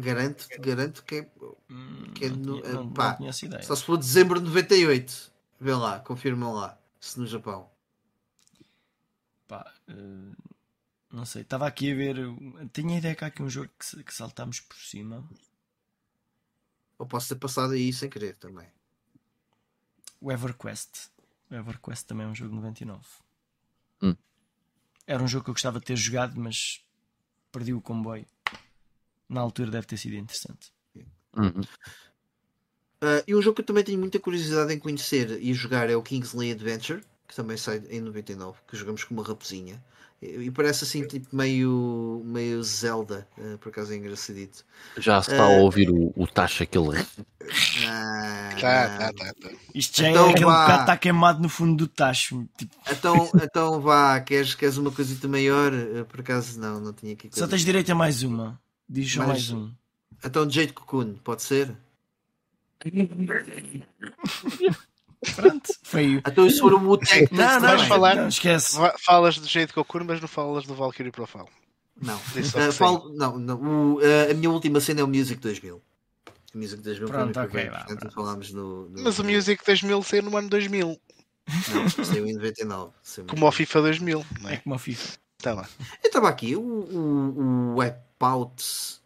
Garanto, 0.00 0.48
garanto 0.58 1.04
que 1.04 1.16
é, 1.16 1.30
hum, 1.70 2.12
que 2.12 2.24
é 2.24 2.28
no, 2.30 2.60
não, 2.60 2.72
não, 2.72 2.92
pá, 2.92 3.16
não 3.20 3.28
ideia. 3.28 3.62
Só 3.62 3.76
se 3.76 3.84
for 3.84 3.96
dezembro 3.96 4.40
de 4.40 4.46
98. 4.46 5.32
Vê 5.60 5.72
lá, 5.72 6.00
confirmam 6.00 6.52
lá. 6.52 6.76
Se 7.00 7.18
no 7.20 7.26
Japão. 7.26 7.70
Pá, 9.46 9.72
uh, 9.88 10.54
não 11.12 11.24
sei. 11.24 11.42
Estava 11.42 11.66
aqui 11.66 11.92
a 11.92 11.94
ver. 11.94 12.16
Tinha 12.72 12.96
a 12.96 12.98
ideia 12.98 13.14
que 13.14 13.24
há 13.24 13.28
aqui 13.28 13.40
um 13.40 13.48
jogo 13.48 13.70
que, 13.78 14.02
que 14.02 14.12
saltámos 14.12 14.58
por 14.58 14.76
cima. 14.76 15.24
Ou 16.98 17.06
posso 17.06 17.28
ter 17.28 17.36
passado 17.36 17.72
aí 17.72 17.92
sem 17.92 18.10
querer 18.10 18.34
também. 18.36 18.66
O 20.20 20.32
EverQuest. 20.32 21.10
O 21.50 21.54
EverQuest 21.54 22.06
também 22.06 22.26
é 22.26 22.28
um 22.28 22.34
jogo 22.34 22.50
de 22.50 22.56
99. 22.56 23.00
Hum. 24.02 24.16
Era 25.06 25.22
um 25.22 25.28
jogo 25.28 25.44
que 25.44 25.50
eu 25.50 25.54
gostava 25.54 25.78
de 25.78 25.86
ter 25.86 25.96
jogado, 25.96 26.38
mas 26.38 26.84
perdi 27.50 27.72
o 27.72 27.80
comboio. 27.80 28.26
Na 29.28 29.40
altura 29.40 29.70
deve 29.70 29.86
ter 29.86 29.96
sido 29.96 30.16
interessante. 30.16 30.72
Uhum. 31.36 31.62
Uh, 33.00 33.22
e 33.26 33.34
um 33.34 33.40
jogo 33.40 33.56
que 33.56 33.62
eu 33.62 33.66
também 33.66 33.84
tenho 33.84 33.98
muita 33.98 34.18
curiosidade 34.18 34.72
em 34.72 34.78
conhecer 34.78 35.40
e 35.40 35.54
jogar 35.54 35.88
é 35.88 35.94
o 35.94 36.02
Kingsley 36.02 36.50
Adventure, 36.52 37.04
que 37.28 37.36
também 37.36 37.58
sai 37.58 37.82
em 37.90 38.00
99, 38.00 38.58
que 38.66 38.76
jogamos 38.76 39.04
com 39.04 39.14
uma 39.14 39.22
raposinha. 39.22 39.80
E 40.20 40.50
parece 40.50 40.82
assim, 40.82 41.06
tipo, 41.06 41.28
meio, 41.36 42.20
meio 42.24 42.60
Zelda, 42.64 43.28
uh, 43.38 43.56
por 43.58 43.68
acaso 43.68 43.92
é 43.92 43.96
engraçadito. 43.96 44.64
Já 44.96 45.22
se 45.22 45.30
está 45.30 45.46
uh, 45.46 45.52
a 45.52 45.56
ouvir 45.58 45.88
o, 45.90 46.12
o 46.16 46.26
tacho 46.26 46.64
aquele. 46.64 47.06
Ah, 47.86 48.50
tá, 48.60 48.98
tá, 48.98 49.12
tá, 49.12 49.34
tá. 49.40 49.50
Isto 49.72 49.98
já 49.98 50.08
é 50.08 50.10
então, 50.10 50.26
é 50.26 50.30
aquele 50.30 50.46
vá. 50.46 50.62
bocado 50.62 50.80
está 50.80 50.96
queimado 50.96 51.40
no 51.40 51.48
fundo 51.48 51.76
do 51.76 51.86
tacho. 51.86 52.48
Tipo... 52.56 52.74
Então, 52.90 53.30
então 53.40 53.80
vá, 53.80 54.20
queres, 54.20 54.56
queres 54.56 54.76
uma 54.76 54.90
coisita 54.90 55.28
maior? 55.28 55.72
Uh, 55.72 56.04
por 56.06 56.18
acaso 56.18 56.58
não, 56.58 56.80
não 56.80 56.92
tinha 56.92 57.12
aqui. 57.12 57.30
Só 57.32 57.46
tens 57.46 57.64
direito 57.64 57.92
a 57.92 57.94
mais 57.94 58.24
uma. 58.24 58.60
Diz 58.88 59.14
mais, 59.14 59.28
mais 59.28 59.50
um. 59.52 59.70
Então, 60.24 60.50
Jade 60.50 60.72
Cocoon, 60.72 61.14
pode 61.22 61.42
ser? 61.42 61.76
Pronto, 65.34 65.72
feio. 65.82 66.22
Então 66.26 66.46
isso 66.46 66.60
for 66.60 66.74
um 66.74 66.80
muteco. 66.80 67.34
Não, 67.34 67.60
não, 67.60 67.76
não, 67.76 67.86
falar, 67.86 68.16
não, 68.16 68.28
esquece. 68.28 68.76
Falas 68.98 69.38
do 69.38 69.46
jeito 69.46 69.72
que 69.72 69.78
eu 69.78 69.84
curto, 69.84 70.06
mas 70.06 70.20
não 70.20 70.28
falas 70.28 70.64
do 70.64 70.74
Valkyrie 70.74 71.10
Profile. 71.10 71.46
Não. 72.00 72.16
Uh, 72.16 72.72
falo, 72.72 73.12
não, 73.14 73.38
não 73.38 73.60
o, 73.60 73.94
uh, 73.96 74.30
a 74.30 74.34
minha 74.34 74.50
última 74.50 74.80
cena 74.80 75.00
é 75.00 75.04
o 75.04 75.08
Music 75.08 75.40
2000. 75.40 75.82
O 76.54 76.58
Music 76.58 76.82
2000 76.82 77.08
Pronto, 77.08 77.34
foi 77.34 77.44
okay, 77.44 77.70
lá, 77.70 77.86
falámos 78.14 78.52
no, 78.52 78.88
no, 78.88 79.02
Mas 79.02 79.18
o 79.18 79.24
Music 79.24 79.64
2000 79.64 80.02
saiu 80.02 80.22
no 80.22 80.36
ano 80.36 80.48
2000. 80.48 81.00
Não, 81.74 82.04
saiu 82.04 82.26
em 82.26 82.34
99. 82.34 82.92
Saiu 83.02 83.26
como 83.26 83.46
o 83.46 83.52
FIFA 83.52 83.82
2000. 83.82 84.26
Não 84.40 84.50
é? 84.50 84.54
é 84.54 84.56
como 84.58 84.74
o 84.74 84.78
FIFA. 84.78 85.18
Tá 85.38 85.54
lá. 85.54 85.68
Eu 86.02 86.08
estava 86.08 86.28
aqui, 86.28 86.56
o, 86.56 86.60
o, 86.60 87.74
o 87.74 87.78
Wipeout. 87.78 89.00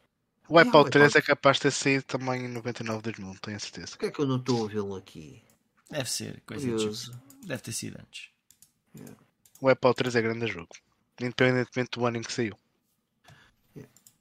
O 0.49 0.59
Wipeout 0.59 0.91
3 0.91 1.17
é 1.17 1.23
capaz 1.23 1.57
de 1.57 1.63
ter 1.63 1.71
saído 1.71 2.05
também 2.05 2.45
em 2.45 2.49
99 2.49 3.03
2000, 3.03 3.27
não 3.27 3.37
tenho 3.37 3.57
a 3.57 3.61
certeza. 3.61 3.89
Porquê 3.89 4.07
é 4.07 4.11
que 4.11 4.21
eu 4.21 4.27
não 4.27 4.37
estou 4.37 4.65
a 4.65 4.69
vê-lo 4.69 4.97
aqui? 4.97 5.43
Deve 5.93 6.11
ser, 6.11 6.43
coisa 6.47 6.67
Curioso. 6.67 7.13
de 7.13 7.47
Deve 7.47 7.63
ter 7.63 7.73
sido 7.73 7.99
antes. 8.01 8.31
Yeah. 8.97 9.17
O 9.61 9.67
Wipeout 9.69 9.97
3 9.97 10.17
é 10.17 10.23
grande 10.23 10.47
jogo, 10.47 10.75
independentemente 11.21 11.91
do 11.93 12.07
ano 12.07 12.17
em 12.17 12.23
que 12.23 12.33
saiu. 12.33 12.57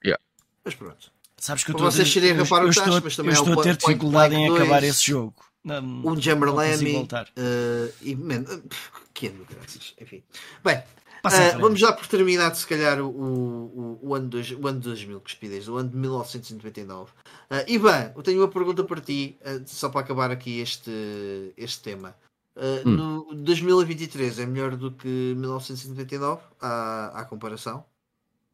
Yeah. 0.04 0.22
Mas 0.66 0.76
pronto. 0.76 1.12
Sabes 1.38 1.64
que 1.64 1.72
eu, 1.72 1.76
estou, 1.76 1.88
a, 1.88 1.92
eu, 1.92 2.36
eu, 2.36 2.70
estou, 2.70 3.26
eu 3.26 3.32
estou 3.32 3.60
a 3.60 3.64
ter 3.64 3.78
dificuldade 3.78 4.36
em 4.36 4.54
acabar 4.54 4.84
esse 4.84 5.04
jogo. 5.08 5.51
Não, 5.64 5.82
um 5.82 6.20
Jammerlamy 6.20 6.98
uh, 6.98 7.94
e 8.02 8.16
man, 8.16 8.44
que 9.14 9.28
ano, 9.28 9.46
graças. 9.50 9.94
Enfim, 10.00 10.24
bem, 10.64 10.84
Uh, 11.24 11.60
vamos 11.60 11.80
já 11.80 11.94
por 11.94 12.08
terminar, 12.08 12.54
se 12.56 12.66
calhar, 12.66 13.00
o, 13.00 13.08
o, 13.08 14.00
o, 14.02 14.16
ano, 14.16 14.28
dois, 14.28 14.50
o 14.52 14.68
ano 14.68 14.80
de 14.80 14.86
2000, 14.86 15.22
que 15.22 15.30
espidez, 15.30 15.68
o 15.68 15.78
ano 15.78 15.90
de 15.90 15.98
1999. 15.98 17.12
Uh, 17.12 17.14
ah, 17.52 17.64
Ivan, 17.68 18.12
eu 18.16 18.24
tenho 18.24 18.42
uma 18.42 18.48
pergunta 18.48 18.84
para 18.84 19.00
ti, 19.00 19.38
uh, 19.42 19.62
só 19.68 19.90
para 19.90 20.02
acabar 20.02 20.32
aqui 20.32 20.60
este, 20.60 21.54
este 21.56 21.84
tema. 21.84 22.16
Uh, 22.56 22.90
hum. 22.90 23.26
No 23.30 23.36
2023 23.36 24.40
é 24.40 24.46
melhor 24.48 24.76
do 24.76 24.92
que 24.92 25.08
1999, 25.08 26.42
à, 26.60 27.22
à 27.22 27.26
comparação? 27.26 27.86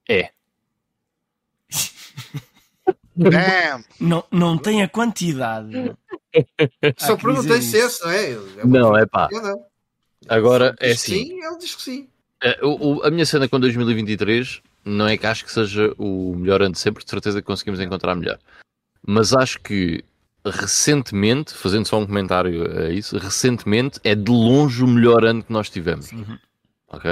É. 0.08 0.32
não, 4.00 4.24
não 4.30 4.58
tem 4.58 4.84
a 4.84 4.90
quantidade. 4.90 5.96
Só 6.98 7.16
perguntei 7.16 7.62
se 7.62 7.78
esse, 7.78 8.04
não 8.04 8.12
é? 8.12 8.32
é 8.32 8.66
não, 8.66 8.98
é 8.98 9.06
pá. 9.06 9.30
Agora 10.28 10.76
é 10.80 10.92
assim. 10.92 11.26
Sim, 11.26 11.44
ele 11.44 11.58
diz 11.58 11.76
que 11.76 11.82
sim. 11.82 12.08
É, 12.44 12.60
o, 12.64 12.98
o, 12.98 13.04
a 13.04 13.10
minha 13.10 13.26
cena 13.26 13.48
com 13.48 13.60
2023 13.60 14.62
não 14.86 15.08
é 15.08 15.18
que 15.18 15.26
acho 15.26 15.44
que 15.44 15.52
seja 15.52 15.94
o 15.98 16.36
melhor 16.36 16.62
ano 16.62 16.74
de 16.74 16.80
sempre, 16.80 17.04
de 17.04 17.10
certeza 17.10 17.42
que 17.42 17.48
conseguimos 17.48 17.80
encontrar 17.80 18.16
melhor. 18.16 18.40
Mas 19.06 19.34
acho 19.34 19.60
que 19.62 20.04
recentemente, 20.46 21.54
fazendo 21.54 21.88
só 21.88 22.00
um 22.00 22.06
comentário 22.06 22.80
a 22.80 22.90
isso, 22.90 23.18
recentemente 23.18 24.00
é 24.04 24.16
de 24.16 24.32
longe 24.32 24.84
o 24.84 24.88
melhor 24.88 25.26
ano 25.26 25.44
que 25.44 25.52
nós 25.52 25.70
tivemos. 25.70 26.12
Uhum. 26.12 26.38
Ok? 26.90 27.12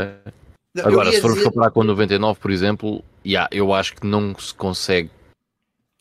Não, 0.74 0.86
Agora, 0.86 1.12
se 1.12 1.22
formos 1.22 1.40
dizer... 1.40 1.50
comparar 1.50 1.72
com 1.72 1.84
99, 1.84 2.40
por 2.40 2.52
exemplo, 2.52 3.04
yeah, 3.26 3.50
eu 3.52 3.74
acho 3.74 3.96
que 3.96 4.06
não 4.06 4.38
se 4.38 4.54
consegue 4.54 5.10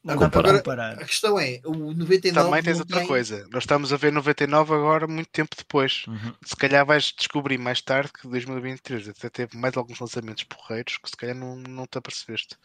não 0.05 0.19
dá 0.19 0.29
para 0.29 0.59
comparar. 0.59 0.99
A 0.99 1.05
questão 1.05 1.39
é, 1.39 1.61
o 1.65 1.95
99. 1.95 2.33
Também 2.33 2.63
tens 2.63 2.79
outra 2.79 2.99
tem... 2.99 3.07
coisa. 3.07 3.49
Nós 3.51 3.63
estamos 3.63 3.91
a 3.93 3.97
ver 3.97 4.13
99 4.13 4.75
agora, 4.75 5.07
muito 5.07 5.31
tempo 5.31 5.57
depois. 5.57 6.05
Uhum. 6.07 6.35
Se 6.45 6.55
calhar 6.55 6.85
vais 6.85 7.13
descobrir 7.17 7.57
mais 7.57 7.81
tarde 7.81 8.13
que 8.13 8.29
2023 8.29 9.09
até 9.09 9.31
teve 9.31 9.57
mais 9.57 9.75
alguns 9.77 9.99
lançamentos 9.99 10.45
porreiros 10.45 10.99
que 10.99 11.09
se 11.09 11.17
calhar 11.17 11.35
não, 11.35 11.57
não 11.57 11.87
te 11.87 11.97
apercebeste. 11.97 12.57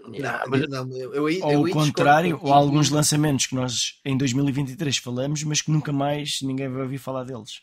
Não, 0.00 0.40
mas... 0.48 0.68
não, 0.68 0.90
eu, 0.96 1.14
eu, 1.14 1.30
eu, 1.30 1.46
ou 1.46 1.66
o 1.66 1.70
contrário, 1.70 2.38
ou 2.42 2.52
alguns 2.52 2.90
lançamentos 2.90 3.46
que 3.46 3.54
nós 3.54 4.00
em 4.04 4.18
2023 4.18 4.96
falamos, 4.98 5.42
mas 5.44 5.62
que 5.62 5.70
nunca 5.70 5.92
mais 5.92 6.42
ninguém 6.42 6.68
vai 6.68 6.82
ouvir 6.82 6.98
falar 6.98 7.24
deles. 7.24 7.62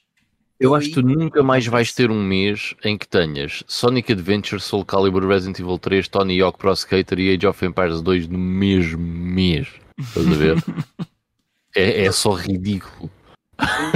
Eu 0.61 0.75
acho 0.75 0.89
que 0.89 0.93
tu 0.93 1.01
nunca 1.01 1.41
mais 1.41 1.65
vais 1.65 1.91
ter 1.91 2.11
um 2.11 2.23
mês 2.23 2.75
em 2.83 2.95
que 2.95 3.07
tenhas 3.07 3.63
Sonic 3.65 4.11
Adventure, 4.11 4.61
Soul 4.61 4.85
Calibur, 4.85 5.27
Resident 5.27 5.59
Evil 5.59 5.79
3, 5.79 6.07
Tony 6.07 6.39
Hawk 6.39 6.59
Pro 6.59 6.71
Skater 6.73 7.17
e 7.17 7.33
Age 7.33 7.47
of 7.47 7.65
Empires 7.65 7.99
2 7.99 8.27
no 8.27 8.37
mesmo 8.37 8.99
mês. 8.99 9.67
Estás 9.99 10.27
a 10.27 10.35
ver? 10.35 10.57
é, 11.75 12.05
é 12.05 12.11
só 12.11 12.33
ridículo. 12.33 13.09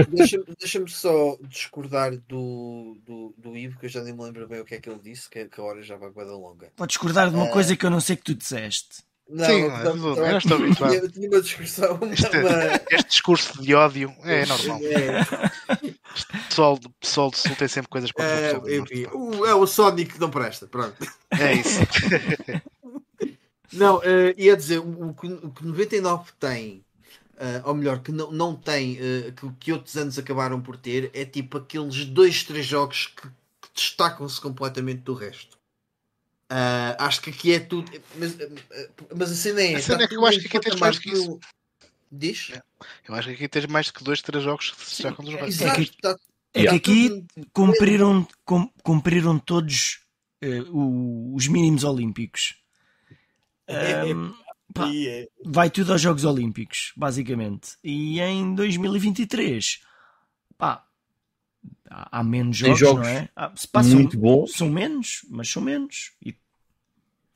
Deixa-me 0.09 0.45
deixa 0.59 0.83
só 0.87 1.37
discordar 1.43 2.17
do, 2.27 2.97
do, 3.05 3.35
do 3.37 3.55
Ivo, 3.55 3.77
que 3.79 3.85
eu 3.85 3.89
já 3.89 4.01
nem 4.01 4.13
me 4.13 4.23
lembro 4.23 4.47
bem 4.47 4.59
o 4.59 4.65
que 4.65 4.73
é 4.73 4.79
que 4.79 4.89
ele 4.89 4.99
disse, 5.03 5.29
que, 5.29 5.45
que 5.45 5.59
a 5.59 5.63
hora 5.63 5.83
já 5.83 5.95
vai 5.97 6.09
guardar 6.09 6.35
longa. 6.35 6.71
Pode 6.75 6.89
discordar 6.89 7.29
de 7.29 7.35
uma 7.35 7.45
uh... 7.45 7.51
coisa 7.51 7.75
que 7.75 7.85
eu 7.85 7.91
não 7.91 7.99
sei 7.99 8.15
que 8.15 8.23
tu 8.23 8.33
disseste. 8.33 9.03
Não, 9.27 9.45
Sim, 9.45 9.67
não, 9.67 9.95
não, 9.95 10.17
eu 10.17 10.37
estou 10.37 10.57
habituado. 10.57 11.09
Tinha 11.09 11.29
uma 11.29 11.41
discussão. 11.41 11.99
Este, 12.11 12.37
uma... 12.37 12.81
este, 12.91 13.09
discurso 13.09 13.61
de 13.61 13.73
ódio 13.73 14.13
é 14.23 14.45
normal. 14.45 14.79
É. 14.83 15.84
Pessoal, 16.49 16.79
pessoal 16.99 17.29
do 17.29 17.37
Sul 17.37 17.55
tem 17.55 17.67
sempre 17.67 17.89
coisas 17.89 18.11
para 18.11 18.25
é, 18.25 18.77
enfim, 18.77 19.07
o, 19.13 19.45
é 19.45 19.53
o 19.53 19.67
Sonic 19.67 20.13
que 20.13 20.19
não 20.19 20.29
presta. 20.29 20.67
Pronto. 20.67 20.95
É 21.31 21.53
isso. 21.53 21.79
não, 23.73 23.97
uh, 23.97 24.33
ia 24.37 24.55
dizer, 24.55 24.79
o, 24.79 25.09
o, 25.09 25.13
que 25.13 25.65
99 25.65 26.31
tem, 26.39 26.83
uh, 27.33 27.67
ou 27.67 27.73
melhor, 27.73 27.99
que 27.99 28.11
não, 28.11 28.31
não 28.31 28.55
tem, 28.55 28.93
uh, 28.93 29.33
que, 29.33 29.51
que 29.59 29.73
outros 29.73 29.95
anos 29.97 30.17
acabaram 30.17 30.61
por 30.61 30.77
ter, 30.77 31.11
é 31.13 31.25
tipo 31.25 31.57
aqueles 31.57 32.05
dois, 32.05 32.43
três 32.43 32.65
jogos 32.65 33.07
que, 33.07 33.27
que 33.27 33.69
destacam-se 33.73 34.39
completamente 34.39 35.01
do 35.01 35.13
resto. 35.13 35.55
Uh, 36.51 36.93
acho 36.99 37.21
que 37.21 37.31
aqui 37.31 37.53
é 37.53 37.59
tudo. 37.59 37.91
Mas, 38.15 38.37
mas 39.15 39.31
a 39.31 39.35
cena 39.35 39.61
é. 39.61 39.75
A 39.75 39.81
cena 39.81 40.03
é 40.03 40.07
que 40.07 40.15
eu 40.15 40.25
acho 40.25 40.39
que 40.39 40.47
aqui 40.47 40.59
tens 40.59 40.79
mais 40.79 40.99
que 40.99 41.11
isso. 41.11 41.39
Diz? 42.17 42.51
É. 42.53 42.61
Eu 43.07 43.15
acho 43.15 43.27
que 43.29 43.33
aqui 43.35 43.47
tens 43.47 43.65
mais 43.65 43.91
que 43.91 44.03
dois, 44.03 44.21
três 44.21 44.43
jogos 44.43 44.71
que 44.71 44.85
se 44.85 45.03
destacam 45.03 45.25
dos 45.25 45.33
restos. 45.33 45.61
É 45.61 45.75
que, 45.75 46.01
tá... 46.01 46.15
é 46.53 46.61
que 46.61 46.67
aqui 46.67 47.25
cumpriram, 47.53 48.27
cumpriram 48.83 49.37
todos 49.39 49.99
uh, 50.43 51.35
os 51.35 51.47
mínimos 51.47 51.83
olímpicos. 51.83 52.55
Um, 53.67 54.33
pá, 54.73 54.87
vai 55.43 55.69
tudo 55.69 55.91
aos 55.91 56.01
Jogos 56.01 56.23
Olímpicos, 56.23 56.93
basicamente. 56.95 57.77
E 57.83 58.19
em 58.19 58.53
2023, 58.53 59.81
pá, 60.57 60.85
há, 61.89 62.23
menos 62.23 62.57
jogos, 62.57 62.79
jogos, 62.79 63.01
não 63.01 63.09
é? 63.09 63.29
Há, 63.35 63.83
muito 63.83 64.17
bom. 64.17 64.45
São 64.47 64.69
menos, 64.69 65.25
mas 65.29 65.49
são 65.49 65.61
menos. 65.61 66.13
E... 66.23 66.35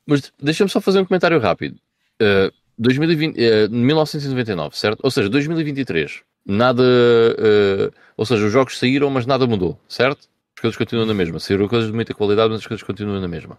Mas 0.06 0.32
deixa-me 0.40 0.70
só 0.70 0.80
fazer 0.80 1.00
um 1.00 1.04
comentário 1.04 1.40
rápido. 1.40 1.80
Uh, 2.20 2.52
2020, 2.80 3.36
uh, 3.36 3.70
1999, 3.70 4.76
certo? 4.76 5.00
Ou 5.02 5.10
seja, 5.10 5.28
2023. 5.28 6.22
Nada. 6.46 6.82
Uh, 6.82 7.92
ou 8.16 8.24
seja, 8.24 8.46
os 8.46 8.52
jogos 8.52 8.78
saíram, 8.78 9.10
mas 9.10 9.26
nada 9.26 9.46
mudou, 9.46 9.78
certo? 9.86 10.28
As 10.56 10.62
coisas 10.62 10.76
continuam 10.76 11.06
na 11.06 11.14
mesma. 11.14 11.38
Saíram 11.38 11.68
coisas 11.68 11.88
de 11.88 11.94
muita 11.94 12.14
qualidade, 12.14 12.48
mas 12.50 12.60
as 12.60 12.66
coisas 12.66 12.82
continuam 12.82 13.20
na 13.20 13.28
mesma. 13.28 13.58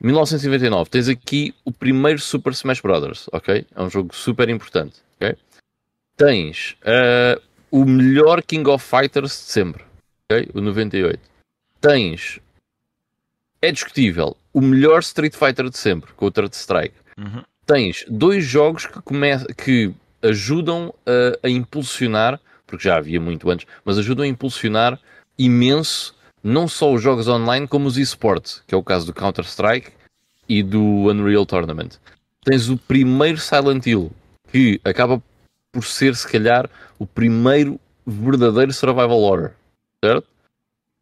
1999, 0.00 0.90
tens 0.90 1.08
aqui 1.08 1.54
o 1.64 1.72
primeiro 1.72 2.18
Super 2.18 2.52
Smash 2.52 2.80
Bros. 2.80 3.28
Ok? 3.32 3.66
É 3.74 3.82
um 3.82 3.88
jogo 3.88 4.14
super 4.14 4.48
importante. 4.50 5.00
Ok? 5.16 5.36
Tens 6.16 6.76
uh, 6.82 7.40
o 7.70 7.86
melhor 7.86 8.42
King 8.42 8.68
of 8.68 8.84
Fighters 8.84 9.30
de 9.30 9.52
sempre. 9.52 9.84
Ok? 10.30 10.50
O 10.52 10.60
98. 10.60 11.18
Tens. 11.80 12.40
É 13.62 13.72
discutível. 13.72 14.36
O 14.52 14.60
melhor 14.60 15.00
Street 15.00 15.34
Fighter 15.34 15.70
de 15.70 15.78
sempre, 15.78 16.12
com 16.12 16.26
o 16.26 16.30
Third 16.30 16.54
Strike. 16.54 16.94
Uhum. 17.18 17.42
Tens 17.66 18.04
dois 18.08 18.44
jogos 18.44 18.86
que, 18.86 19.54
que 19.54 19.94
ajudam 20.22 20.94
a, 21.06 21.46
a 21.46 21.50
impulsionar, 21.50 22.40
porque 22.66 22.84
já 22.84 22.96
havia 22.96 23.20
muito 23.20 23.50
antes, 23.50 23.66
mas 23.84 23.98
ajudam 23.98 24.24
a 24.24 24.28
impulsionar 24.28 24.98
imenso 25.38 26.14
não 26.42 26.68
só 26.68 26.92
os 26.92 27.02
jogos 27.02 27.26
online, 27.26 27.66
como 27.66 27.88
os 27.88 27.96
esportes, 27.96 28.62
que 28.66 28.74
é 28.74 28.78
o 28.78 28.82
caso 28.82 29.06
do 29.06 29.14
Counter-Strike 29.14 29.92
e 30.46 30.62
do 30.62 30.82
Unreal 31.10 31.46
Tournament. 31.46 31.92
Tens 32.44 32.68
o 32.68 32.76
primeiro 32.76 33.38
Silent 33.38 33.86
Hill, 33.86 34.12
que 34.52 34.78
acaba 34.84 35.22
por 35.72 35.84
ser, 35.84 36.14
se 36.14 36.30
calhar, 36.30 36.68
o 36.98 37.06
primeiro 37.06 37.80
verdadeiro 38.06 38.72
survival 38.74 39.20
horror, 39.20 39.52
certo? 40.04 40.28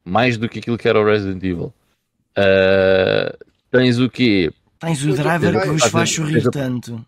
Mais 0.05 0.39
do 0.39 0.49
que 0.49 0.61
aquilo 0.61 0.79
que 0.79 0.89
era 0.89 1.01
o 1.01 1.05
Resident 1.05 1.43
Evil. 1.43 1.75
Uh, 2.39 3.37
tens 3.71 3.99
o 3.99 4.09
quê? 4.09 4.53
Tens 4.83 5.05
o 5.05 5.15
driver 5.15 5.63
que 5.63 5.69
vos 5.69 5.85
faz 5.85 6.11
sorrir 6.11 6.51
tanto. 6.51 7.07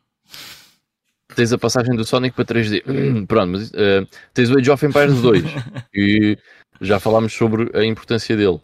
Tens 1.35 1.53
a 1.53 1.59
passagem 1.59 1.97
do 1.97 2.05
Sonic 2.05 2.37
para 2.37 2.45
3D. 2.45 2.83
Pronto, 3.27 3.51
mas 3.51 3.71
uh, 3.71 4.07
tens 4.33 4.49
o 4.51 4.59
Age 4.59 4.71
of 4.71 4.87
Empires 4.87 5.21
2, 5.21 5.43
e 5.93 6.39
já 6.81 7.01
falámos 7.01 7.33
sobre 7.33 7.77
a 7.77 7.85
importância 7.85 8.37
dele. 8.37 8.61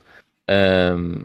Um, 0.48 1.24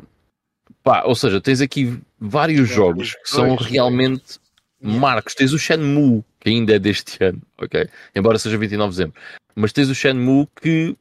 pá, 0.84 1.04
ou 1.06 1.14
seja, 1.14 1.40
tens 1.40 1.62
aqui 1.62 2.00
vários 2.20 2.68
jogos 2.68 3.14
que 3.14 3.30
são 3.30 3.56
realmente 3.56 4.40
marcos. 4.82 5.36
Tens 5.36 5.54
o 5.54 5.60
Shenmue, 5.60 6.24
que 6.40 6.50
ainda 6.50 6.76
é 6.76 6.80
deste 6.80 7.24
ano, 7.24 7.42
ok? 7.60 7.88
Embora 8.16 8.40
seja 8.40 8.58
29 8.58 8.90
de 8.90 8.98
dezembro. 8.98 9.22
Mas 9.56 9.72
tens 9.72 9.90
o 9.90 9.96
Shenmue 9.96 10.48
que, 10.60 10.98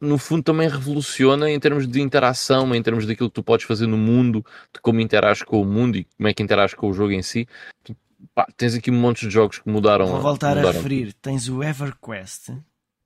no 0.00 0.18
fundo, 0.18 0.42
também 0.42 0.68
revoluciona 0.68 1.50
em 1.50 1.58
termos 1.58 1.86
de 1.86 2.00
interação, 2.00 2.74
em 2.74 2.82
termos 2.82 3.06
daquilo 3.06 3.30
que 3.30 3.34
tu 3.34 3.42
podes 3.42 3.66
fazer 3.66 3.86
no 3.86 3.96
mundo, 3.96 4.44
de 4.72 4.80
como 4.80 5.00
interages 5.00 5.42
com 5.42 5.60
o 5.60 5.64
mundo 5.64 5.96
e 5.96 6.04
como 6.04 6.28
é 6.28 6.34
que 6.34 6.42
interages 6.42 6.74
com 6.74 6.88
o 6.88 6.92
jogo 6.92 7.12
em 7.12 7.22
si. 7.22 7.48
Tu, 7.82 7.96
pá, 8.34 8.46
tens 8.56 8.74
aqui 8.74 8.90
um 8.90 9.00
monte 9.00 9.26
de 9.26 9.30
jogos 9.30 9.58
que 9.58 9.68
mudaram. 9.68 10.06
Vou 10.06 10.20
voltar 10.20 10.56
mudaram. 10.56 10.68
a 10.68 10.72
referir. 10.72 11.12
Tens 11.14 11.48
o 11.48 11.62
EverQuest, 11.62 12.50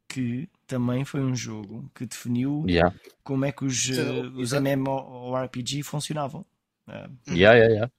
que 0.09 0.49
também 0.67 1.05
foi 1.05 1.21
um 1.21 1.35
jogo 1.35 1.91
que 1.95 2.07
definiu 2.07 2.65
yeah. 2.69 2.95
como 3.23 3.45
é 3.45 3.53
que 3.53 3.65
os, 3.65 3.89
uh, 3.89 4.33
os 4.37 4.53
MMORPG 4.53 5.83
funcionavam. 5.85 6.45
Uh, 6.89 7.09
yeah, 7.29 7.57
yeah, 7.57 7.69
yeah. 7.69 7.93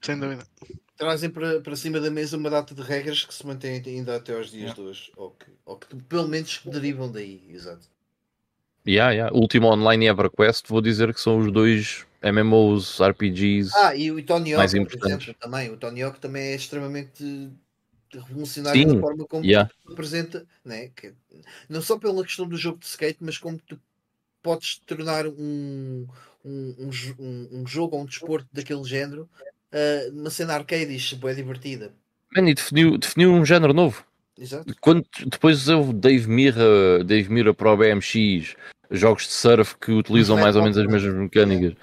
Sem 0.00 0.18
dúvida. 0.18 0.46
Trazem 0.96 1.30
para, 1.30 1.60
para 1.60 1.76
cima 1.76 2.00
da 2.00 2.10
mesa 2.10 2.36
uma 2.36 2.50
data 2.50 2.74
de 2.74 2.82
regras 2.82 3.24
que 3.24 3.34
se 3.34 3.46
mantém 3.46 3.82
ainda 3.84 4.16
até 4.16 4.34
aos 4.34 4.50
dias 4.50 4.70
yeah. 4.70 4.74
de 4.74 4.80
hoje, 4.80 5.12
ou 5.16 5.30
que, 5.32 5.46
ou 5.64 5.76
que 5.76 5.94
pelo 5.94 6.26
menos 6.26 6.60
derivam 6.64 7.12
daí, 7.12 7.44
exato. 7.50 7.86
Yeah, 8.88 9.12
yeah. 9.12 9.36
Último 9.36 9.68
Online 9.68 10.06
e 10.06 10.08
EverQuest, 10.08 10.66
vou 10.66 10.80
dizer 10.80 11.12
que 11.12 11.20
são 11.20 11.38
os 11.38 11.52
dois 11.52 12.06
MMOs, 12.22 12.98
RPGs. 13.00 13.70
Ah, 13.76 13.94
e 13.94 14.10
o 14.10 14.22
Tony 14.24 14.54
Hawk, 14.54 14.66
por 14.86 15.06
exemplo, 15.06 15.34
também. 15.38 15.70
O 15.70 15.76
Tony 15.76 16.02
Hawk 16.02 16.18
também 16.18 16.52
é 16.52 16.54
extremamente 16.54 17.50
revolucionário 18.10 18.80
Sim, 18.80 18.94
da 18.94 19.00
forma 19.00 19.26
como 19.26 19.44
yeah. 19.44 19.70
apresenta, 19.86 20.46
né? 20.64 20.88
que, 20.96 21.12
não 21.68 21.82
só 21.82 21.98
pela 21.98 22.24
questão 22.24 22.48
do 22.48 22.56
jogo 22.56 22.78
de 22.78 22.86
skate, 22.86 23.18
mas 23.20 23.36
como 23.36 23.58
tu 23.58 23.78
podes 24.42 24.78
tornar 24.86 25.26
um, 25.26 26.06
um, 26.42 26.90
um, 27.18 27.48
um 27.52 27.66
jogo 27.66 27.94
ou 27.94 28.02
um 28.02 28.06
desporto 28.06 28.48
daquele 28.50 28.84
género 28.84 29.28
uh, 29.72 30.18
uma 30.18 30.30
cena 30.30 30.54
arcade 30.54 31.16
bem 31.16 31.34
divertida. 31.34 31.92
Man, 32.34 32.48
e 32.48 32.54
definiu, 32.54 32.96
definiu 32.96 33.34
um 33.34 33.44
género 33.44 33.74
novo. 33.74 34.02
Exato. 34.38 34.74
Quando, 34.80 35.04
depois 35.26 35.68
houve 35.68 35.92
Dave 35.92 36.28
Mirra, 36.28 37.04
Dave 37.04 37.28
Mirra 37.28 37.52
para 37.52 37.72
o 37.72 37.76
BMX, 37.76 38.54
jogos 38.90 39.24
de 39.24 39.32
surf 39.32 39.76
que 39.78 39.92
utilizam 39.92 40.36
mais 40.36 40.56
ou 40.56 40.62
menos 40.62 40.78
as 40.78 40.86
mesmas 40.86 41.14
mecânicas. 41.14 41.74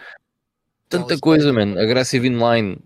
Tanta 0.89 1.17
coisa, 1.17 1.51
man. 1.51 1.79
Aggressive 1.79 2.27
Inline, 2.27 2.79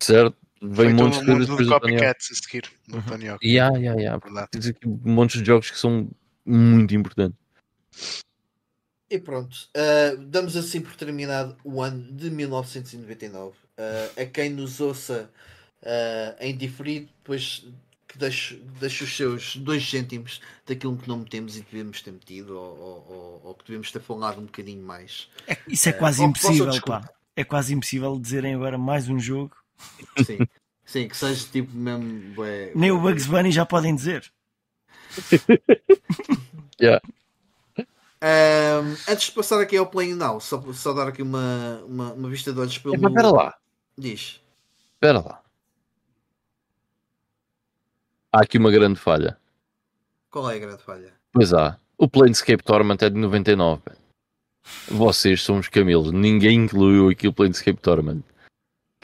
certo? 0.00 0.36
Vem 0.62 0.92
montes 0.92 1.20
de 1.20 1.26
coisas 1.26 1.46
depois 1.48 1.66
do 1.66 1.72
copycats 1.72 2.30
a 2.30 2.34
seguir 2.34 2.70
no 2.86 3.02
Tony 3.02 3.28
Hawk. 3.28 3.46
Yeah, 3.46 3.76
yeah, 3.78 3.98
yeah. 3.98 4.48
Tens 4.50 4.66
aqui 4.66 4.86
montes 4.86 5.40
de 5.40 5.46
jogos 5.46 5.70
que 5.70 5.78
são 5.78 6.08
muito 6.44 6.94
importantes. 6.94 7.38
E 9.08 9.18
pronto, 9.18 9.56
uh, 9.76 10.16
damos 10.18 10.56
assim 10.56 10.80
por 10.80 10.94
terminado 10.94 11.56
o 11.64 11.82
ano 11.82 12.12
de 12.12 12.30
1999. 12.30 13.48
Uh, 13.50 14.20
a 14.20 14.26
quem 14.26 14.50
nos 14.50 14.80
ouça 14.80 15.30
uh, 15.82 16.36
em 16.38 16.56
diferido, 16.56 17.08
depois 17.18 17.66
que 18.10 18.18
deixe, 18.18 18.56
deixe 18.78 19.04
os 19.04 19.16
seus 19.16 19.56
dois 19.56 19.88
cêntimos 19.88 20.40
daquilo 20.66 20.96
que 20.96 21.08
não 21.08 21.18
metemos 21.18 21.56
e 21.56 21.62
devemos 21.62 22.02
ter 22.02 22.12
metido, 22.12 22.58
ou, 22.58 22.78
ou, 22.78 23.06
ou, 23.08 23.42
ou 23.44 23.54
que 23.54 23.66
devemos 23.66 23.90
ter 23.90 24.00
falado 24.00 24.40
um 24.40 24.44
bocadinho 24.44 24.82
mais. 24.84 25.28
É, 25.46 25.56
isso 25.66 25.88
é 25.88 25.92
quase 25.92 26.22
impossível, 26.22 26.70
pá. 26.82 27.08
É 27.36 27.44
quase 27.44 27.72
impossível 27.72 28.18
dizerem 28.18 28.54
agora 28.54 28.76
mais 28.76 29.08
um 29.08 29.18
jogo 29.18 29.56
Sim, 30.24 30.38
sim, 30.84 31.08
que 31.08 31.16
seja 31.16 31.46
tipo 31.50 31.74
mesmo. 31.74 32.34
Nem 32.74 32.90
o 32.90 33.00
Bugs 33.00 33.26
Bunny 33.26 33.50
já 33.50 33.64
podem 33.64 33.94
dizer. 33.94 34.30
yeah. 36.80 37.00
Um, 38.22 38.92
antes 39.08 39.26
de 39.26 39.32
passar 39.32 39.60
aqui 39.60 39.76
ao 39.76 39.86
Play 39.86 40.14
Now, 40.14 40.40
só, 40.40 40.62
só 40.72 40.92
dar 40.92 41.08
aqui 41.08 41.22
uma, 41.22 41.82
uma, 41.86 42.12
uma 42.12 42.28
vista 42.28 42.52
de 42.52 42.60
olhos 42.60 42.78
pelo. 42.78 42.94
É, 42.94 42.98
espera 42.98 43.30
lá. 43.30 43.54
Diz. 43.96 44.40
Espera 44.94 45.20
lá. 45.20 45.39
Há 48.32 48.42
aqui 48.42 48.58
uma 48.58 48.70
grande 48.70 48.98
falha. 48.98 49.36
Qual 50.30 50.50
é 50.50 50.56
a 50.56 50.58
grande 50.58 50.82
falha? 50.82 51.12
Pois 51.32 51.52
há. 51.52 51.78
O 51.98 52.08
Planescape 52.08 52.62
Torment 52.62 52.98
é 53.02 53.10
de 53.10 53.16
99. 53.16 53.82
Vocês 54.88 55.42
são 55.42 55.58
os 55.58 55.68
camelos. 55.68 56.12
Ninguém 56.12 56.64
incluiu 56.64 57.08
aqui 57.08 57.26
o 57.26 57.32
Planescape 57.32 57.80
Torment 57.80 58.22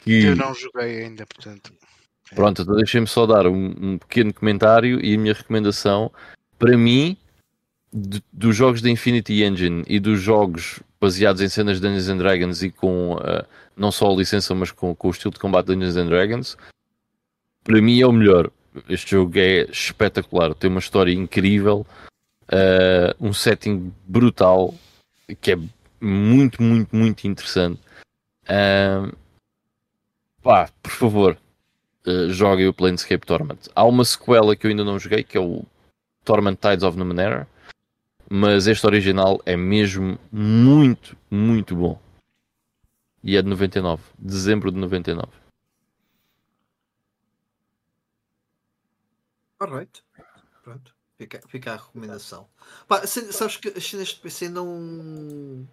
que. 0.07 0.25
Eu 0.25 0.35
não 0.35 0.53
joguei 0.53 1.03
ainda, 1.03 1.25
portanto. 1.25 1.73
É. 2.31 2.35
Pronto, 2.35 2.61
então 2.61 2.75
deixem-me 2.75 3.07
só 3.07 3.25
dar 3.25 3.47
um, 3.47 3.75
um, 3.79 3.97
pequeno 3.97 4.33
comentário 4.33 5.03
e 5.03 5.15
a 5.15 5.17
minha 5.17 5.33
recomendação. 5.33 6.11
Para 6.57 6.77
mim, 6.77 7.17
de, 7.93 8.23
dos 8.31 8.55
jogos 8.55 8.81
da 8.81 8.89
Infinity 8.89 9.43
Engine 9.43 9.83
e 9.87 9.99
dos 9.99 10.21
jogos 10.21 10.81
baseados 10.99 11.41
em 11.41 11.49
cenas 11.49 11.79
de 11.79 11.87
Dungeons 11.87 12.09
and 12.09 12.17
Dragons 12.17 12.63
e 12.63 12.71
com 12.71 13.15
uh, 13.15 13.45
não 13.75 13.91
só 13.91 14.11
a 14.11 14.15
licença, 14.15 14.55
mas 14.55 14.71
com, 14.71 14.95
com 14.95 15.07
o 15.07 15.11
estilo 15.11 15.33
de 15.33 15.39
combate 15.39 15.67
de 15.67 15.75
Dungeons 15.75 15.95
and 15.95 16.07
Dragons, 16.07 16.57
para 17.63 17.81
mim 17.81 18.01
é 18.01 18.07
o 18.07 18.11
melhor. 18.11 18.51
Este 18.89 19.11
jogo 19.11 19.37
é 19.37 19.63
espetacular, 19.69 20.53
tem 20.53 20.69
uma 20.69 20.79
história 20.79 21.11
incrível, 21.11 21.85
uh, 22.51 23.13
um 23.19 23.33
setting 23.33 23.93
brutal 24.05 24.73
que 25.41 25.51
é 25.51 25.57
muito, 25.99 26.61
muito, 26.61 26.95
muito 26.95 27.27
interessante. 27.27 27.81
Uh, 28.43 29.15
pá, 30.41 30.69
por 30.81 30.91
favor, 30.91 31.37
uh, 32.05 32.29
joguem 32.29 32.67
o 32.67 32.73
Planescape 32.73 33.25
Torment. 33.25 33.59
Há 33.75 33.83
uma 33.83 34.05
sequela 34.05 34.55
que 34.55 34.65
eu 34.65 34.71
ainda 34.71 34.83
não 34.83 34.99
joguei, 34.99 35.23
que 35.23 35.37
é 35.37 35.41
o 35.41 35.65
Torment 36.23 36.55
Tides 36.55 36.83
of 36.83 36.97
Numenera, 36.97 37.47
mas 38.29 38.67
este 38.67 38.85
original 38.85 39.41
é 39.45 39.55
mesmo 39.55 40.17
muito, 40.31 41.17
muito 41.29 41.75
bom. 41.75 41.99
E 43.23 43.35
é 43.35 43.41
de 43.41 43.49
99, 43.49 44.01
dezembro 44.17 44.71
de 44.71 44.77
99. 44.77 45.27
Alright. 49.59 50.03
Pronto. 50.63 50.95
Fica, 51.17 51.41
fica 51.47 51.73
a 51.73 51.77
recomendação. 51.77 52.47
Pá, 52.87 53.01
sabes 53.07 53.57
que 53.57 53.69
as 53.69 53.89
cenas 53.89 54.09
de 54.09 54.15
PC 54.17 54.49
não 54.49 55.67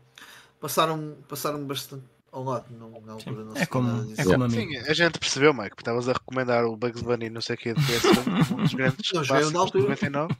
passaram, 0.58 1.18
passaram 1.28 1.66
bastante 1.66 2.04
ao 2.32 2.42
lado, 2.42 2.64
não, 2.70 2.90
na 3.06 3.12
altura 3.12 3.44
não 3.44 3.56
é 3.56 3.66
como, 3.66 4.12
é 4.16 4.24
como 4.24 4.44
a 4.44 4.48
mim. 4.48 4.68
Sim, 4.68 4.76
a 4.78 4.92
gente 4.92 5.20
percebeu, 5.20 5.54
Mike, 5.54 5.76
estavas 5.78 6.08
a 6.08 6.14
recomendar 6.14 6.64
o 6.64 6.76
Bugs 6.76 7.00
Bunny, 7.00 7.30
não 7.30 7.40
sei 7.40 7.54
o 7.54 7.58
que, 7.58 7.74
de 7.74 7.80
PS1, 7.80 8.50
um 8.52 8.62
dos 8.62 8.74
grandes 8.74 9.12
não, 9.12 9.24
clássicos 9.24 9.52
na 9.52 9.60
altura. 9.60 9.82
99. 9.84 10.34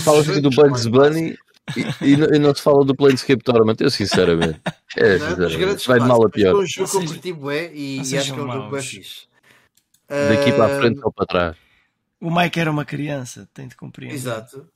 Falas 0.00 0.28
aqui 0.28 0.40
do 0.40 0.50
Bugs 0.50 0.86
Bunny 0.86 1.36
e, 1.76 2.06
e, 2.06 2.12
e, 2.12 2.38
não 2.38 2.54
se 2.54 2.62
fala 2.62 2.84
do 2.84 2.94
Planescape 2.94 3.42
Tournament, 3.42 3.76
eu 3.80 3.90
sinceramente. 3.90 4.60
É, 4.94 5.18
sinceramente. 5.18 5.88
Vai 5.88 6.00
de 6.00 6.06
mal 6.06 6.26
a 6.26 6.28
pior. 6.28 6.50
É 6.50 6.54
um 6.54 6.66
jogo 6.66 6.90
competitivo 6.90 7.50
é 7.50 7.72
e, 7.72 7.96
e 7.96 8.18
acho 8.18 8.34
que 8.34 8.38
é 8.38 8.42
um 8.42 8.52
jogo 8.52 8.70
bem 8.70 8.82
fixe. 8.82 9.22
Daqui 10.06 10.52
para 10.52 10.66
a 10.66 10.78
frente 10.78 11.00
ou 11.02 11.10
para 11.10 11.26
trás. 11.26 11.61
O 12.22 12.30
Mike 12.30 12.60
era 12.60 12.70
uma 12.70 12.84
criança, 12.84 13.48
tem 13.52 13.66
de 13.66 13.74
compreender. 13.74 14.14
Exato. 14.14 14.68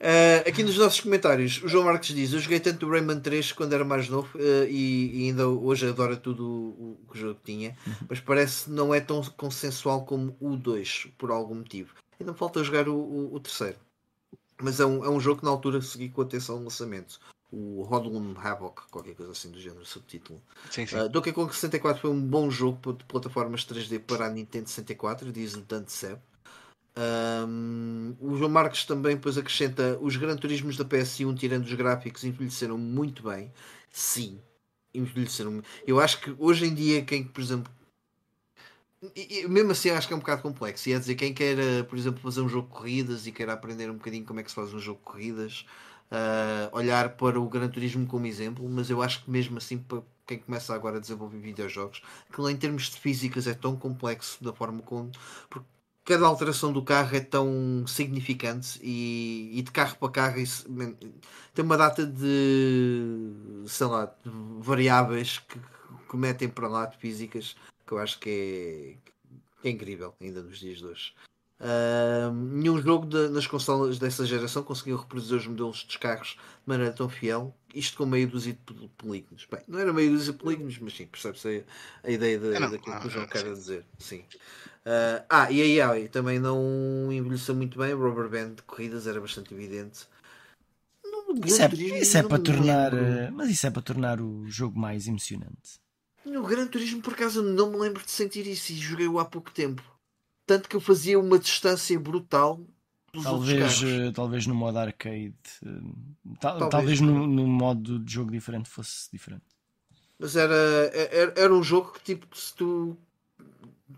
Uh, 0.00 0.42
aqui 0.44 0.64
nos 0.64 0.76
nossos 0.76 1.00
comentários, 1.00 1.62
o 1.62 1.68
João 1.68 1.84
Marques 1.84 2.12
diz: 2.12 2.32
Eu 2.32 2.40
joguei 2.40 2.58
tanto 2.58 2.84
o 2.84 2.90
Rayman 2.90 3.20
3 3.20 3.52
quando 3.52 3.74
era 3.74 3.84
mais 3.84 4.08
novo 4.08 4.36
uh, 4.36 4.64
e, 4.68 5.26
e, 5.26 5.28
ainda 5.28 5.46
hoje 5.46 5.88
adoro 5.88 6.16
tudo 6.16 6.44
o, 6.44 6.98
o 7.00 7.12
que 7.12 7.16
o 7.16 7.20
jogo 7.20 7.38
tinha, 7.44 7.76
uhum. 7.86 7.94
mas 8.10 8.18
parece 8.18 8.64
que 8.64 8.70
não 8.70 8.92
é 8.92 8.98
tão 8.98 9.22
consensual 9.22 10.04
como 10.04 10.36
o 10.40 10.56
2, 10.56 11.06
por 11.16 11.30
algum 11.30 11.54
motivo. 11.54 11.94
Ainda 12.18 12.32
me 12.32 12.38
falta 12.38 12.64
jogar 12.64 12.88
o, 12.88 12.96
o, 12.96 13.36
o 13.36 13.38
terceiro, 13.38 13.78
mas 14.60 14.80
é 14.80 14.84
um, 14.84 15.04
é 15.04 15.08
um 15.08 15.20
jogo 15.20 15.38
que 15.38 15.44
na 15.44 15.52
altura 15.52 15.80
segui 15.80 16.08
com 16.08 16.22
atenção 16.22 16.56
ao 16.56 16.62
lançamento. 16.64 17.20
O 17.50 17.82
Hodlum 17.82 18.34
Havoc, 18.36 18.82
qualquer 18.90 19.14
coisa 19.14 19.32
assim 19.32 19.50
do 19.50 19.60
género, 19.60 19.84
subtítulo. 19.84 20.42
Sim, 20.70 20.86
sim. 20.86 20.96
Uh, 20.96 21.08
Donkey 21.08 21.32
Kong 21.32 21.54
64 21.54 22.02
foi 22.02 22.10
um 22.10 22.20
bom 22.20 22.50
jogo 22.50 22.92
de 22.92 23.04
plataformas 23.04 23.64
3D 23.64 24.00
para 24.00 24.26
a 24.26 24.30
Nintendo 24.30 24.68
64, 24.68 25.30
diz 25.30 25.54
o 25.54 25.60
Dante 25.60 25.92
Seb. 25.92 26.18
Um, 26.98 28.16
o 28.18 28.36
João 28.36 28.50
Marques 28.50 28.84
também 28.84 29.16
depois 29.16 29.36
acrescenta 29.36 29.98
os 30.00 30.16
Gran 30.16 30.36
Turismos 30.36 30.76
da 30.76 30.84
PS1, 30.84 31.36
tirando 31.36 31.64
os 31.64 31.74
gráficos, 31.74 32.24
envelheceram 32.24 32.78
muito 32.78 33.22
bem. 33.22 33.52
Sim, 33.92 34.40
envelheceram. 34.94 35.62
Eu 35.86 36.00
acho 36.00 36.20
que 36.20 36.34
hoje 36.38 36.66
em 36.66 36.74
dia, 36.74 37.04
quem, 37.04 37.22
por 37.22 37.40
exemplo, 37.40 37.70
e, 39.14 39.46
mesmo 39.46 39.72
assim 39.72 39.90
acho 39.90 40.08
que 40.08 40.14
é 40.14 40.16
um 40.16 40.20
bocado 40.20 40.42
complexo. 40.42 40.88
E 40.88 40.92
é 40.92 40.98
dizer, 40.98 41.14
quem 41.14 41.34
quer, 41.34 41.84
por 41.84 41.98
exemplo, 41.98 42.20
fazer 42.22 42.40
um 42.40 42.48
jogo 42.48 42.68
de 42.68 42.74
corridas 42.74 43.26
e 43.26 43.32
quer 43.32 43.48
aprender 43.50 43.90
um 43.90 43.96
bocadinho 43.96 44.24
como 44.24 44.40
é 44.40 44.42
que 44.42 44.50
se 44.50 44.54
faz 44.54 44.72
um 44.72 44.80
jogo 44.80 44.98
de 44.98 45.04
corridas, 45.04 45.66
uh, 46.10 46.76
olhar 46.76 47.10
para 47.16 47.40
o 47.40 47.48
Gran 47.48 47.68
Turismo 47.68 48.06
como 48.06 48.26
exemplo, 48.26 48.68
mas 48.68 48.90
eu 48.90 49.02
acho 49.02 49.24
que 49.24 49.30
mesmo 49.30 49.58
assim 49.58 49.78
para 49.78 50.02
quem 50.26 50.38
começa 50.38 50.74
agora 50.74 50.96
a 50.96 51.00
desenvolver 51.00 51.38
videojogos, 51.38 52.02
que 52.32 52.42
em 52.42 52.56
termos 52.56 52.90
de 52.90 52.98
físicas 52.98 53.46
é 53.46 53.54
tão 53.54 53.76
complexo 53.76 54.42
da 54.42 54.52
forma 54.52 54.82
como. 54.82 55.10
Porque 55.48 55.66
cada 56.04 56.26
alteração 56.26 56.72
do 56.72 56.82
carro 56.82 57.16
é 57.16 57.20
tão 57.20 57.84
significante 57.86 58.78
e, 58.82 59.50
e 59.54 59.62
de 59.62 59.70
carro 59.70 59.96
para 59.98 60.12
carro 60.12 60.38
isso, 60.38 60.66
tem 61.54 61.64
uma 61.64 61.76
data 61.76 62.06
de 62.06 63.64
sei 63.66 63.86
lá 63.86 64.06
de 64.06 64.30
variáveis 64.60 65.40
que, 65.40 65.58
que 66.08 66.16
metem 66.16 66.48
para 66.48 66.68
lá 66.68 66.86
de 66.86 66.96
físicas 66.96 67.56
que 67.86 67.92
eu 67.92 67.98
acho 67.98 68.18
que 68.18 68.30
é, 68.30 69.12
que 69.62 69.68
é 69.68 69.70
incrível 69.70 70.14
ainda 70.20 70.42
nos 70.42 70.58
dias 70.58 70.78
de 70.78 70.86
hoje. 70.86 71.14
Uh, 71.58 72.30
nenhum 72.34 72.80
jogo 72.82 73.06
de, 73.06 73.28
nas 73.30 73.46
consolas 73.46 73.98
dessa 73.98 74.26
geração 74.26 74.62
conseguiu 74.62 74.98
reproduzir 74.98 75.38
os 75.38 75.46
modelos 75.46 75.84
dos 75.84 75.96
carros 75.96 76.36
de 76.36 76.38
maneira 76.66 76.92
tão 76.92 77.08
fiel, 77.08 77.54
isto 77.74 77.96
com 77.96 78.04
meio 78.04 78.28
dúzia 78.28 78.52
de 78.52 78.88
polígonos. 78.98 79.46
Bem, 79.50 79.62
não 79.66 79.78
era 79.78 79.92
meio 79.92 80.10
dúzia 80.10 80.32
de 80.34 80.38
polígonos, 80.38 80.78
mas 80.78 80.94
sim, 80.94 81.06
percebe-se 81.06 81.64
a, 82.04 82.08
a, 82.08 82.10
ideia 82.10 82.38
de, 82.38 82.50
daquilo 82.52 83.00
que 83.00 83.06
o 83.06 83.10
João 83.10 83.26
quer 83.26 83.44
dizer. 83.44 83.86
Sim. 83.98 84.24
Uh, 84.86 85.24
ah, 85.30 85.50
e 85.50 85.80
a 85.80 85.90
AI 85.90 86.08
também 86.08 86.38
não 86.38 87.10
envelheceu 87.10 87.54
muito 87.54 87.78
bem. 87.78 87.94
O 87.94 87.98
Rubber 87.98 88.28
Band 88.28 88.54
de 88.54 88.62
corridas 88.62 89.06
era 89.06 89.20
bastante 89.20 89.54
evidente. 89.54 90.06
isso 91.44 91.62
é, 91.62 91.68
Turismo, 91.68 91.96
isso 91.96 92.18
é 92.18 92.22
para 92.22 92.38
tornar, 92.38 92.94
eh, 92.94 93.30
mas 93.32 93.48
isso 93.48 93.66
é 93.66 93.70
para 93.70 93.82
tornar 93.82 94.20
o 94.20 94.44
jogo 94.46 94.78
mais 94.78 95.08
emocionante. 95.08 95.80
No 96.24 96.46
Gran 96.46 96.66
Turismo, 96.66 97.00
por 97.00 97.14
acaso, 97.14 97.42
não 97.42 97.70
me 97.70 97.78
lembro 97.78 98.04
de 98.04 98.10
sentir 98.10 98.46
isso 98.46 98.72
e 98.72 98.76
joguei-o 98.76 99.18
há 99.18 99.24
pouco 99.24 99.50
tempo. 99.50 99.82
Tanto 100.46 100.68
que 100.68 100.76
eu 100.76 100.80
fazia 100.80 101.18
uma 101.18 101.38
distância 101.38 101.98
brutal 101.98 102.60
talvez, 103.22 103.82
uh, 103.82 104.12
talvez 104.12 104.46
no 104.46 104.54
modo 104.54 104.78
arcade, 104.78 105.34
uh, 105.64 106.36
talvez, 106.40 106.70
talvez 106.70 107.00
no, 107.00 107.26
no, 107.26 107.46
modo 107.46 107.98
de 107.98 108.12
jogo 108.12 108.30
diferente 108.30 108.68
fosse 108.68 109.10
diferente. 109.10 109.44
Mas 110.18 110.36
era, 110.36 110.54
era, 110.54 111.34
era 111.36 111.54
um 111.54 111.62
jogo 111.62 111.92
que 111.92 112.00
tipo 112.02 112.26
se 112.36 112.54
tu 112.54 112.96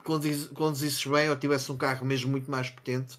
conduzisses 0.05 1.05
bem 1.05 1.31
ou 1.31 1.37
tivesse 1.37 1.71
um 1.71 1.77
carro 1.77 2.05
mesmo 2.05 2.31
muito 2.31 2.51
mais 2.51 2.71
potente, 2.71 3.19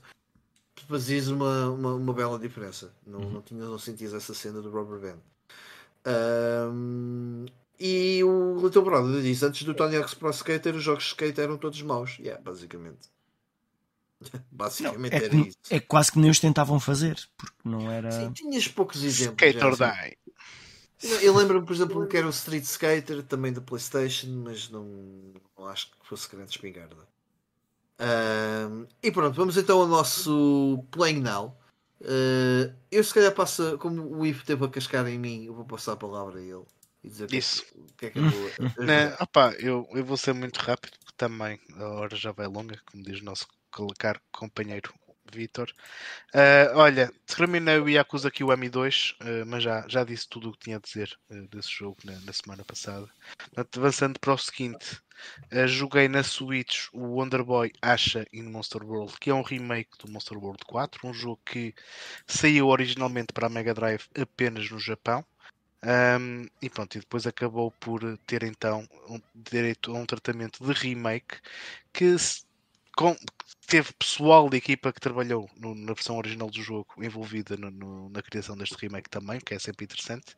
fazias 0.88 1.27
uma, 1.27 1.69
uma, 1.69 1.93
uma 1.93 2.14
bela 2.14 2.40
diferença. 2.40 2.93
Não, 3.06 3.19
uhum. 3.19 3.32
não, 3.32 3.41
tinhas, 3.41 3.69
não 3.69 3.80
sentias 3.80 4.14
essa 4.14 4.33
cena 4.33 4.61
do 4.61 4.69
Rubber 4.69 4.99
Band. 4.99 5.19
Um, 6.72 7.45
e 7.80 8.24
o 8.24 8.59
Little 8.61 8.83
Brother 8.83 9.22
diz: 9.22 9.43
antes 9.43 9.64
do 9.64 9.74
Tony 9.74 9.98
Hawk's 9.98 10.14
Pro 10.14 10.30
Skater, 10.32 10.75
os 10.75 10.83
jogos 10.83 11.03
de 11.03 11.09
skate 11.09 11.40
eram 11.40 11.58
todos 11.58 11.82
maus. 11.82 12.17
Yeah, 12.19 12.41
basicamente. 12.41 13.09
basicamente 14.51 15.11
não, 15.11 15.19
é 15.19 15.23
era 15.23 15.30
que, 15.30 15.49
isso. 15.49 15.57
É 15.69 15.80
quase 15.80 16.11
que 16.11 16.19
nem 16.19 16.30
os 16.30 16.39
tentavam 16.39 16.80
fazer, 16.80 17.17
porque 17.38 17.56
não 17.64 17.89
era. 17.91 18.11
Sim, 18.11 18.31
tinhas 18.31 18.67
poucos 18.67 19.03
exemplos. 19.03 19.48
Skate 19.48 19.65
or 19.65 19.75
die. 19.75 20.17
Eu 21.22 21.33
lembro-me, 21.33 21.65
por 21.65 21.73
exemplo, 21.73 22.06
que 22.07 22.17
era 22.17 22.27
o 22.27 22.30
Street 22.30 22.64
Skater, 22.64 23.23
também 23.23 23.53
da 23.53 23.61
PlayStation, 23.61 24.27
mas 24.43 24.69
não, 24.69 24.85
não 25.57 25.67
acho 25.67 25.91
que 25.91 26.07
fosse 26.07 26.27
grande 26.30 26.51
espingarda. 26.51 27.07
Um, 27.99 28.85
e 29.01 29.11
pronto, 29.11 29.35
vamos 29.35 29.57
então 29.57 29.80
ao 29.80 29.88
nosso 29.88 30.83
Playing 30.91 31.22
Now. 31.22 31.57
Uh, 32.01 32.73
eu 32.91 33.03
se 33.03 33.14
calhar 33.14 33.33
passo, 33.33 33.77
como 33.77 34.17
o 34.17 34.25
Ivo 34.25 34.45
teve 34.45 34.64
a 34.65 34.69
cascar 34.69 35.07
em 35.07 35.17
mim, 35.17 35.45
eu 35.45 35.53
vou 35.53 35.65
passar 35.65 35.93
a 35.93 35.98
palavra 35.98 36.39
a 36.39 36.41
ele 36.41 36.64
e 37.03 37.09
dizer 37.09 37.33
Isso. 37.33 37.65
o 37.75 37.93
que 37.98 38.06
é 38.06 38.09
que 38.09 38.19
é 38.19 38.22
vou. 38.22 38.49
né, 38.85 39.15
opa, 39.19 39.53
eu, 39.59 39.88
eu 39.91 40.03
vou 40.03 40.15
ser 40.15 40.33
muito 40.33 40.57
rápido, 40.57 40.98
porque 40.99 41.14
também 41.17 41.59
a 41.75 41.88
hora 41.89 42.15
já 42.15 42.31
vai 42.31 42.48
longa, 42.48 42.80
como 42.89 43.03
diz 43.03 43.22
o 43.22 43.25
nosso 43.25 43.48
caro 43.98 44.19
companheiro 44.31 44.93
Vitor. 45.31 45.72
Uh, 46.33 46.75
olha, 46.77 47.11
terminei 47.25 47.80
o 47.80 47.88
Yakuza 47.88 48.30
o 48.30 48.48
M2, 48.48 49.15
uh, 49.22 49.45
mas 49.45 49.64
já, 49.64 49.85
já 49.88 50.03
disse 50.03 50.27
tudo 50.27 50.49
o 50.49 50.53
que 50.53 50.59
tinha 50.59 50.77
a 50.77 50.80
dizer 50.80 51.17
uh, 51.30 51.48
desse 51.48 51.69
jogo 51.72 51.98
na, 52.03 52.19
na, 52.22 52.33
semana 52.33 52.64
passada. 52.64 53.07
Portanto, 53.38 53.80
avançando 53.80 54.19
para 54.19 54.33
o 54.33 54.38
seguinte, 54.38 54.99
joguei 55.67 56.07
na 56.07 56.23
Switch 56.23 56.88
o 56.93 56.99
Wonder 57.15 57.43
Boy 57.43 57.72
Asha 57.81 58.25
in 58.33 58.43
Monster 58.43 58.83
World, 58.83 59.14
que 59.19 59.30
é 59.30 59.33
um 59.33 59.41
remake 59.41 59.98
do 59.99 60.11
Monster 60.11 60.38
World 60.38 60.64
4, 60.65 61.07
um 61.07 61.14
jogo 61.14 61.39
que 61.45 61.73
saiu 62.27 62.67
originalmente 62.67 63.33
para 63.33 63.48
a 63.48 63.49
Mega 63.49 63.73
Drive 63.73 64.06
apenas 64.19 64.69
no 64.69 64.80
Japão. 64.80 65.25
Um, 65.81 66.45
e 66.61 66.69
pronto, 66.69 66.98
e 66.98 66.99
depois 66.99 67.25
acabou 67.25 67.72
por 67.72 68.01
ter 68.27 68.43
então 68.43 68.85
um, 69.07 69.17
direito 69.33 69.95
a 69.95 69.98
um 69.98 70.06
tratamento 70.06 70.61
de 70.61 70.73
remake 70.73 71.38
que 71.93 72.17
com, 73.00 73.16
teve 73.66 73.94
pessoal 73.94 74.50
da 74.50 74.58
equipa 74.58 74.92
que 74.92 75.00
trabalhou 75.00 75.50
no, 75.56 75.74
na 75.74 75.94
versão 75.94 76.18
original 76.18 76.50
do 76.50 76.61
jogo 76.61 76.94
envolvida 76.98 77.56
no, 77.56 77.72
no, 77.72 78.10
na 78.10 78.22
criação 78.22 78.58
deste 78.58 78.76
remake 78.76 79.10
também, 79.10 79.40
que 79.40 79.53
é 79.53 79.60
sempre 79.60 79.86
interessante. 79.86 80.36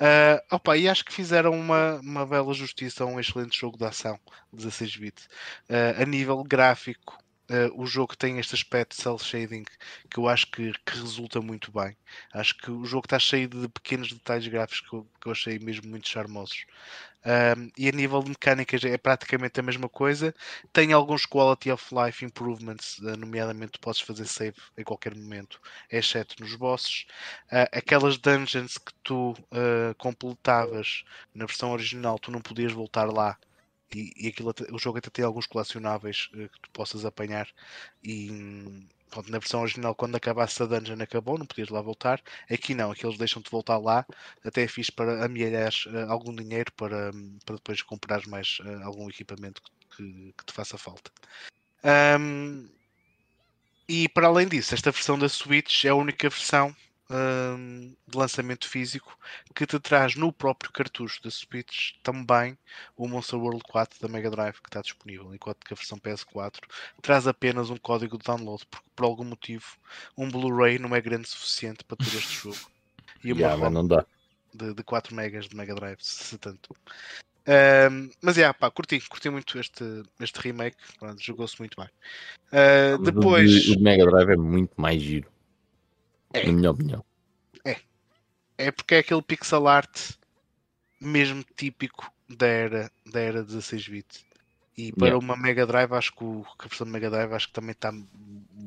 Uh, 0.00 0.40
opa, 0.50 0.78
e 0.78 0.88
acho 0.88 1.04
que 1.04 1.12
fizeram 1.12 1.52
uma, 1.52 2.00
uma 2.00 2.24
bela 2.24 2.54
justiça 2.54 3.04
a 3.04 3.06
um 3.06 3.20
excelente 3.20 3.60
jogo 3.60 3.76
de 3.76 3.84
ação 3.84 4.18
16-bit. 4.56 5.26
Uh, 5.68 6.00
a 6.00 6.06
nível 6.06 6.42
gráfico, 6.42 7.18
Uh, 7.50 7.82
o 7.82 7.84
jogo 7.84 8.16
tem 8.16 8.38
este 8.38 8.54
aspecto 8.54 8.96
de 8.96 9.02
cel 9.02 9.18
shading 9.18 9.64
que 10.08 10.18
eu 10.18 10.28
acho 10.28 10.48
que, 10.52 10.72
que, 10.86 10.96
resulta 10.96 11.40
muito 11.40 11.72
bem. 11.72 11.96
Acho 12.32 12.56
que 12.56 12.70
o 12.70 12.84
jogo 12.84 13.06
está 13.06 13.18
cheio 13.18 13.48
de 13.48 13.68
pequenos 13.68 14.12
detalhes 14.12 14.46
gráficos 14.46 14.88
que 14.88 14.94
eu, 14.94 15.06
que 15.20 15.26
eu 15.26 15.32
achei 15.32 15.58
mesmo 15.58 15.88
muito 15.88 16.08
charmosos. 16.08 16.64
Um, 17.26 17.70
e 17.76 17.88
a 17.88 17.92
nível 17.92 18.22
de 18.22 18.30
mecânicas 18.30 18.82
é 18.84 18.96
praticamente 18.96 19.58
a 19.58 19.62
mesma 19.64 19.88
coisa. 19.88 20.32
Tem 20.72 20.92
alguns 20.92 21.26
quality 21.26 21.72
of 21.72 21.92
life 21.92 22.24
improvements, 22.24 22.98
uh, 22.98 23.16
nomeadamente 23.16 23.80
podes 23.80 24.00
fazer 24.00 24.26
save 24.26 24.56
em 24.78 24.84
qualquer 24.84 25.14
momento, 25.14 25.60
exceto 25.90 26.36
nos 26.40 26.54
bosses. 26.54 27.06
Uh, 27.52 27.66
aquelas 27.72 28.16
dungeons 28.16 28.78
que 28.78 28.92
tu 29.02 29.32
uh, 29.32 29.94
completavas 29.98 31.04
na 31.34 31.46
versão 31.46 31.72
original, 31.72 32.16
tu 32.18 32.30
não 32.30 32.40
podias 32.40 32.72
voltar 32.72 33.04
lá. 33.12 33.36
E, 33.94 34.12
e 34.16 34.28
aquilo, 34.28 34.54
o 34.72 34.78
jogo 34.78 34.98
até 34.98 35.10
tem 35.10 35.24
alguns 35.24 35.46
colecionáveis 35.46 36.28
que 36.28 36.60
tu 36.62 36.70
possas 36.70 37.04
apanhar 37.04 37.48
e 38.04 38.88
Pronto, 39.10 39.30
na 39.30 39.38
versão 39.38 39.62
original, 39.62 39.92
quando 39.94 40.14
acabasse 40.14 40.62
a 40.62 40.66
dungeon, 40.66 41.02
acabou, 41.02 41.36
não 41.36 41.44
podias 41.44 41.68
lá 41.68 41.82
voltar. 41.82 42.22
Aqui 42.48 42.74
não, 42.74 42.92
aqui 42.92 43.04
eles 43.04 43.18
deixam-te 43.18 43.50
voltar 43.50 43.76
lá. 43.76 44.06
Até 44.44 44.62
é 44.62 44.68
fixe 44.68 44.92
para 44.92 45.24
amelhar 45.24 45.72
uh, 45.86 46.10
algum 46.10 46.34
dinheiro 46.34 46.70
para, 46.72 47.10
para 47.44 47.56
depois 47.56 47.82
comprar 47.82 48.24
mais 48.28 48.58
uh, 48.60 48.84
algum 48.84 49.10
equipamento 49.10 49.60
que, 49.96 50.32
que, 50.38 50.44
te 50.46 50.52
faça 50.52 50.78
falta. 50.78 51.10
Um, 52.20 52.68
e 53.88 54.08
para 54.08 54.28
além 54.28 54.46
disso, 54.46 54.74
esta 54.74 54.92
versão 54.92 55.18
da 55.18 55.28
Switch 55.28 55.84
é 55.84 55.88
a 55.88 55.94
única 55.96 56.28
versão 56.28 56.74
um, 57.10 57.92
de 58.06 58.16
lançamento 58.16 58.68
físico 58.68 59.18
que 59.54 59.66
te 59.66 59.78
traz 59.80 60.14
no 60.14 60.32
próprio 60.32 60.70
cartucho 60.72 61.20
da 61.22 61.30
Switch 61.30 61.92
também 62.02 62.56
o 62.96 63.08
Monster 63.08 63.38
World 63.38 63.62
4 63.64 64.00
da 64.00 64.08
Mega 64.08 64.30
Drive 64.30 64.60
que 64.60 64.68
está 64.68 64.80
disponível, 64.80 65.34
enquanto 65.34 65.64
que 65.64 65.74
a 65.74 65.76
versão 65.76 65.98
PS4 65.98 66.60
traz 67.02 67.26
apenas 67.26 67.68
um 67.68 67.76
código 67.76 68.16
de 68.16 68.24
download, 68.24 68.64
porque 68.70 68.86
por 68.94 69.04
algum 69.04 69.24
motivo 69.24 69.66
um 70.16 70.30
Blu-ray 70.30 70.78
não 70.78 70.94
é 70.94 71.00
grande 71.00 71.24
o 71.24 71.28
suficiente 71.28 71.84
para 71.84 71.96
ter 71.96 72.16
este 72.16 72.34
jogo. 72.34 72.70
E 73.24 73.32
uma 73.32 73.40
yeah, 73.40 73.70
não 73.70 73.86
dá. 73.86 74.06
De, 74.54 74.72
de 74.74 74.82
4 74.82 75.14
megas 75.14 75.48
de 75.48 75.56
Mega 75.56 75.74
Drive, 75.74 75.98
se 76.00 76.38
tanto. 76.38 76.74
Um, 77.46 78.10
mas 78.22 78.36
é, 78.36 78.42
yeah, 78.42 78.56
pá, 78.56 78.70
curti, 78.70 79.00
curti 79.08 79.28
muito 79.30 79.58
este, 79.58 80.02
este 80.20 80.40
remake, 80.40 80.76
jogou-se 81.18 81.58
muito 81.58 81.76
bem. 81.76 81.88
Uh, 82.52 83.02
depois. 83.02 83.68
O, 83.68 83.74
o 83.74 83.80
Mega 83.80 84.04
Drive 84.06 84.30
é 84.30 84.36
muito 84.36 84.72
mais 84.80 85.02
giro. 85.02 85.28
É. 86.32 86.46
Na 86.46 86.52
minha 86.52 86.70
opinião. 86.70 87.04
É. 87.64 87.76
É 88.58 88.70
porque 88.70 88.94
é 88.94 88.98
aquele 88.98 89.22
pixel 89.22 89.66
art 89.66 90.12
mesmo 91.00 91.44
típico 91.56 92.12
da 92.28 92.46
era, 92.46 92.92
da 93.06 93.20
era 93.20 93.44
16-bit. 93.44 94.26
E 94.76 94.92
para 94.92 95.08
yeah. 95.08 95.24
uma 95.24 95.36
Mega 95.36 95.66
Drive, 95.66 95.92
acho 95.92 96.12
que, 96.12 96.24
o, 96.24 96.42
que 96.58 96.64
a 96.64 96.68
versão 96.68 96.86
de 96.86 96.92
Mega 96.92 97.10
Drive 97.10 97.32
acho 97.32 97.48
que 97.48 97.52
também 97.52 97.72
está 97.72 97.92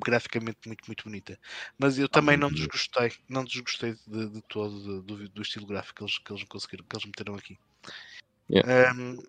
graficamente 0.05 0.59
muito, 0.67 0.85
muito 0.85 1.03
bonita. 1.05 1.39
Mas 1.77 1.97
eu 1.97 2.07
também 2.07 2.37
não 2.37 2.51
desgostei, 2.51 3.11
não 3.27 3.43
desgostei 3.43 3.95
de, 4.05 4.29
de 4.29 4.41
todo 4.43 5.01
do, 5.01 5.29
do, 5.29 5.41
estilo 5.41 5.65
gráfico 5.65 5.95
que 5.95 6.03
eles, 6.03 6.17
que 6.19 6.31
eles 6.33 6.43
conseguiram, 6.43 6.85
que 6.87 6.95
eles 6.95 7.05
meteram 7.05 7.35
aqui. 7.35 7.57
Yeah. 8.49 8.93
Um, 8.93 9.23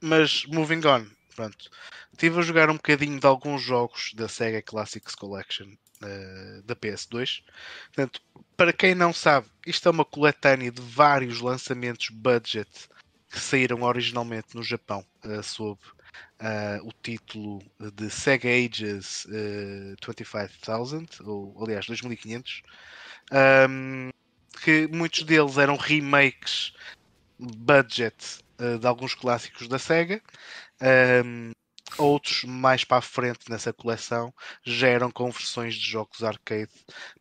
mas 0.00 0.44
moving 0.46 0.86
on, 0.86 1.06
pronto. 1.34 1.70
Estive 2.12 2.40
a 2.40 2.42
jogar 2.42 2.68
um 2.68 2.76
bocadinho 2.76 3.18
de 3.18 3.26
alguns 3.26 3.62
jogos 3.62 4.12
da 4.14 4.28
Sega 4.28 4.60
Classics 4.60 5.14
Collection 5.14 5.74
uh, 6.04 6.62
da 6.62 6.76
PS2. 6.76 7.42
Portanto, 7.86 8.20
para 8.56 8.72
quem 8.72 8.94
não 8.94 9.12
sabe, 9.12 9.48
isto 9.66 9.88
é 9.88 9.90
uma 9.90 10.04
coletânea 10.04 10.70
de 10.70 10.80
vários 10.80 11.40
lançamentos 11.40 12.08
budget 12.10 12.68
que 13.30 13.40
saíram 13.40 13.82
originalmente 13.82 14.54
no 14.54 14.62
Japão 14.62 15.04
uh, 15.24 15.42
sob 15.42 15.80
uh, 16.40 16.86
o 16.86 16.92
título 17.02 17.60
de 17.94 18.08
Sega 18.08 18.48
Ages 18.48 19.24
uh, 19.24 19.96
25,000, 20.06 21.06
ou 21.24 21.64
aliás 21.64 21.86
2500, 21.86 22.62
um, 23.68 24.10
que 24.62 24.86
muitos 24.88 25.24
deles 25.24 25.58
eram 25.58 25.76
remakes 25.76 26.72
budget 27.38 28.14
de 28.80 28.86
alguns 28.86 29.14
clássicos 29.14 29.66
da 29.66 29.80
Sega. 29.80 30.22
Um, 30.80 31.50
Outros, 31.96 32.42
mais 32.44 32.82
para 32.84 32.98
a 32.98 33.02
frente 33.02 33.48
nessa 33.48 33.72
coleção, 33.72 34.34
já 34.64 34.88
eram 34.88 35.10
conversões 35.10 35.76
de 35.76 35.86
jogos 35.86 36.24
arcade 36.24 36.70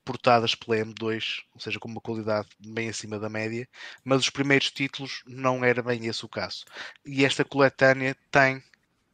portadas 0.04 0.56
pela 0.56 0.78
M2, 0.78 1.44
ou 1.54 1.60
seja, 1.60 1.80
com 1.80 1.88
uma 1.88 2.02
qualidade 2.02 2.50
bem 2.60 2.90
acima 2.90 3.20
da 3.20 3.30
média, 3.30 3.68
mas 4.04 4.22
os 4.22 4.30
primeiros 4.30 4.72
títulos 4.72 5.22
não 5.28 5.64
era 5.64 5.84
bem 5.84 6.08
esse 6.08 6.26
o 6.26 6.30
caso. 6.30 6.66
E 7.06 7.24
esta 7.24 7.46
coletânea 7.46 8.16
tem 8.32 8.64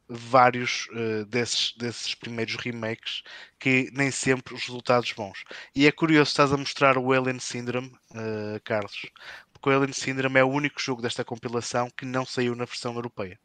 vários 0.07 0.87
uh, 0.87 1.25
desses, 1.25 1.73
desses 1.77 2.15
primeiros 2.15 2.55
remakes 2.55 3.21
que 3.59 3.89
nem 3.93 4.09
sempre 4.11 4.55
os 4.55 4.65
resultados 4.65 5.11
bons. 5.13 5.43
E 5.75 5.85
é 5.85 5.91
curioso, 5.91 6.31
estás 6.31 6.51
a 6.51 6.57
mostrar 6.57 6.97
o 6.97 7.11
Alien 7.11 7.39
Syndrome, 7.39 7.89
uh, 8.11 8.59
Carlos, 8.63 9.05
porque 9.53 9.69
o 9.69 9.75
Alien 9.75 9.93
Syndrome 9.93 10.39
é 10.39 10.43
o 10.43 10.49
único 10.49 10.81
jogo 10.81 11.01
desta 11.01 11.23
compilação 11.25 11.89
que 11.95 12.05
não 12.05 12.25
saiu 12.25 12.55
na 12.55 12.65
versão 12.65 12.95
europeia. 12.95 13.39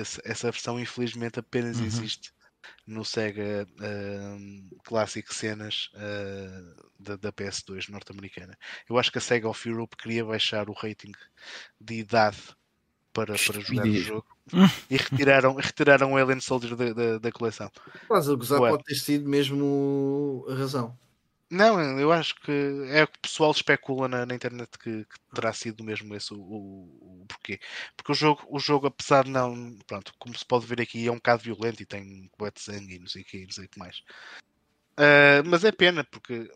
Esse, 0.00 0.20
essa 0.24 0.50
versão, 0.50 0.78
infelizmente, 0.78 1.38
apenas 1.38 1.78
uhum. 1.78 1.84
existe 1.84 2.32
no 2.86 3.04
Sega 3.04 3.66
uh, 3.80 4.80
Classic 4.84 5.32
Cenas 5.32 5.90
uh, 5.94 6.86
da, 6.98 7.16
da, 7.16 7.32
PS2 7.32 7.88
norte-americana. 7.88 8.56
Eu 8.88 8.98
acho 8.98 9.10
que 9.10 9.18
a 9.18 9.20
Sega 9.20 9.48
of 9.48 9.68
Europe 9.68 9.96
queria 9.96 10.24
baixar 10.24 10.68
o 10.68 10.72
rating 10.72 11.12
de 11.80 11.94
idade 11.94 12.38
para, 13.12 13.34
para 13.34 13.60
jogar 13.60 13.86
o 13.86 13.94
jogo 13.94 14.26
e 14.90 14.96
retiraram, 14.96 15.54
retiraram 15.54 16.12
o 16.12 16.16
Alien 16.16 16.40
Soldier 16.40 16.76
da, 16.76 16.92
da, 16.92 17.18
da 17.18 17.32
coleção. 17.32 17.70
Mas 18.08 18.28
o 18.28 18.36
gozar 18.36 18.58
pode 18.58 18.84
ter 18.84 18.94
sido 18.94 19.28
mesmo 19.28 20.44
a 20.48 20.54
razão. 20.54 20.96
Não, 21.48 22.00
eu 22.00 22.12
acho 22.12 22.34
que 22.36 22.50
é 22.90 23.04
o 23.04 23.08
que 23.08 23.18
o 23.18 23.22
pessoal 23.22 23.52
especula 23.52 24.08
na, 24.08 24.26
na 24.26 24.34
internet 24.34 24.68
que, 24.78 25.04
que, 25.04 25.34
terá 25.34 25.52
sido 25.52 25.84
mesmo 25.84 26.14
esse 26.14 26.34
o, 26.34 26.38
o, 26.38 27.22
o, 27.22 27.26
porquê. 27.28 27.60
Porque 27.96 28.10
o 28.12 28.14
jogo, 28.14 28.44
o 28.48 28.58
jogo, 28.58 28.88
apesar 28.88 29.24
de 29.24 29.30
não, 29.30 29.78
pronto, 29.86 30.12
como 30.18 30.36
se 30.36 30.44
pode 30.44 30.66
ver 30.66 30.80
aqui, 30.80 31.06
é 31.06 31.10
um 31.10 31.16
bocado 31.16 31.44
violento 31.44 31.80
e 31.82 31.86
tem 31.86 32.28
de 32.28 32.60
sangue 32.60 32.96
e 32.96 32.98
não 32.98 33.06
sei 33.06 33.22
o 33.22 33.24
que, 33.24 33.44
não 33.44 33.52
sei 33.52 33.66
o 33.66 33.68
que 33.68 33.78
mais. 33.78 33.98
Uh, 34.98 35.44
mas 35.46 35.62
é 35.64 35.70
pena, 35.70 36.02
porque 36.04 36.50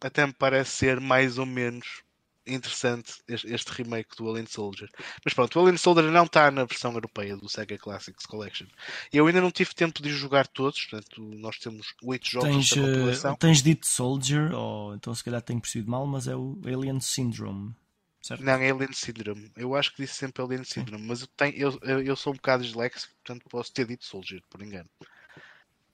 até 0.00 0.24
me 0.24 0.32
parece 0.32 0.70
ser 0.70 1.00
mais 1.00 1.38
ou 1.38 1.46
menos 1.46 2.04
interessante 2.48 3.14
este, 3.28 3.52
este, 3.52 3.70
remake 3.70 4.16
do 4.16 4.28
Alien 4.28 4.46
Soldier. 4.46 4.90
Mas 5.24 5.34
pronto, 5.34 5.58
o 5.58 5.62
Alien 5.62 5.76
Soldier 5.76 6.10
não 6.10 6.24
está 6.24 6.50
na 6.50 6.64
versão 6.64 6.92
europeia 6.92 7.36
do 7.36 7.48
Sega 7.48 7.78
Classics 7.78 8.26
Collection. 8.26 8.66
Eu 9.12 9.26
ainda 9.26 9.40
não 9.40 9.50
tive 9.50 9.74
tempo 9.74 10.02
de 10.02 10.10
jogar 10.10 10.46
todos, 10.46 10.84
portanto, 10.86 11.22
nós 11.22 11.58
temos 11.58 11.94
oito 12.02 12.28
jogos 12.28 12.70
tens, 12.70 13.24
uh, 13.24 13.36
tens 13.38 13.62
dito 13.62 13.86
Soldier, 13.86 14.52
ou 14.54 14.94
então 14.94 15.14
se 15.14 15.24
calhar 15.24 15.42
tenho 15.42 15.60
percebido 15.60 15.90
mal, 15.90 16.06
mas 16.06 16.26
é 16.26 16.34
o 16.34 16.58
Alien 16.64 17.00
Syndrome. 17.00 17.74
Certo? 18.20 18.42
Não, 18.44 18.54
é 18.54 18.70
Alien 18.70 18.92
Syndrome. 18.92 19.50
Eu 19.56 19.74
acho 19.74 19.94
que 19.94 20.02
disse 20.02 20.14
sempre 20.14 20.42
Alien 20.42 20.64
Syndrome, 20.64 21.04
mas 21.06 21.22
eu, 21.22 21.26
tenho, 21.28 21.56
eu, 21.56 21.78
eu, 21.82 22.02
eu 22.02 22.16
sou 22.16 22.32
um 22.32 22.36
bocado 22.36 22.62
disléxico, 22.62 23.14
portanto 23.24 23.48
posso 23.48 23.72
ter 23.72 23.86
dito 23.86 24.04
Soldier, 24.04 24.42
por 24.50 24.62
engano. 24.62 24.88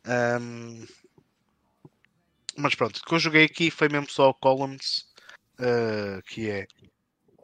Um... 0.07 0.86
Mas 2.57 2.74
pronto, 2.74 2.99
o 2.99 3.05
que 3.05 3.15
eu 3.15 3.18
joguei 3.18 3.44
aqui 3.44 3.70
foi 3.70 3.89
mesmo 3.89 4.08
só 4.08 4.31
o 4.31 4.34
Columns 4.34 5.07
uh, 5.60 6.23
que 6.26 6.50
é 6.50 6.66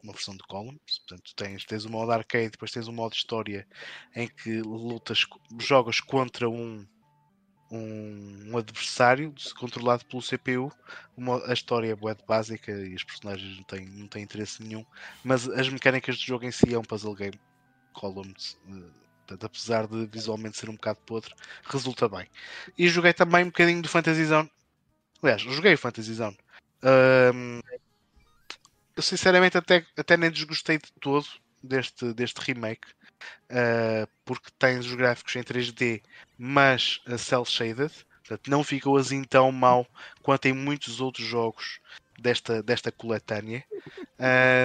uma 0.03 0.13
versão 0.13 0.35
de 0.35 0.43
Columns. 0.43 0.99
Portanto, 1.07 1.31
tens, 1.35 1.65
tens 1.65 1.85
o 1.85 1.89
modo 1.89 2.11
arcade, 2.11 2.51
depois 2.51 2.71
tens 2.71 2.87
o 2.87 2.93
modo 2.93 3.13
história 3.13 3.67
em 4.15 4.27
que 4.27 4.61
lutas, 4.61 5.25
jogas 5.59 5.99
contra 5.99 6.49
um, 6.49 6.85
um, 7.71 8.51
um 8.51 8.57
adversário 8.57 9.33
controlado 9.57 10.05
pelo 10.05 10.21
CPU. 10.21 10.71
Uma, 11.15 11.45
a 11.49 11.53
história 11.53 11.91
é 11.91 11.95
boa 11.95 12.17
básica 12.27 12.71
e 12.71 12.95
os 12.95 13.03
personagens 13.03 13.57
não 13.57 13.63
têm, 13.63 13.85
não 13.85 14.07
têm 14.07 14.23
interesse 14.23 14.61
nenhum, 14.63 14.85
mas 15.23 15.47
as 15.49 15.69
mecânicas 15.69 16.17
do 16.17 16.25
jogo 16.25 16.45
em 16.45 16.51
si 16.51 16.73
é 16.73 16.79
um 16.79 16.83
puzzle 16.83 17.15
game. 17.15 17.39
Columns. 17.93 18.57
Uh, 18.67 19.01
apesar 19.43 19.87
de 19.87 20.05
visualmente 20.07 20.57
ser 20.57 20.69
um 20.69 20.75
bocado 20.75 20.99
podre, 21.05 21.33
resulta 21.65 22.09
bem. 22.09 22.27
E 22.77 22.87
joguei 22.89 23.13
também 23.13 23.43
um 23.43 23.47
bocadinho 23.47 23.81
do 23.81 23.87
Fantasy 23.87 24.25
Zone. 24.25 24.51
Aliás, 25.21 25.41
joguei 25.41 25.73
o 25.73 25.77
Fantasy 25.77 26.13
Zone. 26.13 26.37
Um, 26.83 27.59
eu 28.95 29.03
sinceramente 29.03 29.57
até, 29.57 29.85
até 29.97 30.17
nem 30.17 30.31
desgostei 30.31 30.77
de 30.77 30.91
todo 30.99 31.27
deste, 31.63 32.13
deste 32.13 32.39
remake. 32.39 32.87
Uh, 33.51 34.07
porque 34.25 34.49
tens 34.57 34.85
os 34.85 34.95
gráficos 34.95 35.35
em 35.35 35.43
3D, 35.43 36.01
mas 36.37 36.99
a 37.05 37.17
cel 37.19 37.45
shaded, 37.45 37.91
portanto 38.19 38.49
não 38.49 38.63
ficou 38.63 38.97
assim 38.97 39.23
tão 39.23 39.51
mal 39.51 39.85
quanto 40.23 40.47
em 40.47 40.53
muitos 40.53 40.99
outros 40.99 41.27
jogos 41.27 41.79
desta, 42.21 42.61
desta 42.63 42.91
coletânea. 42.91 43.63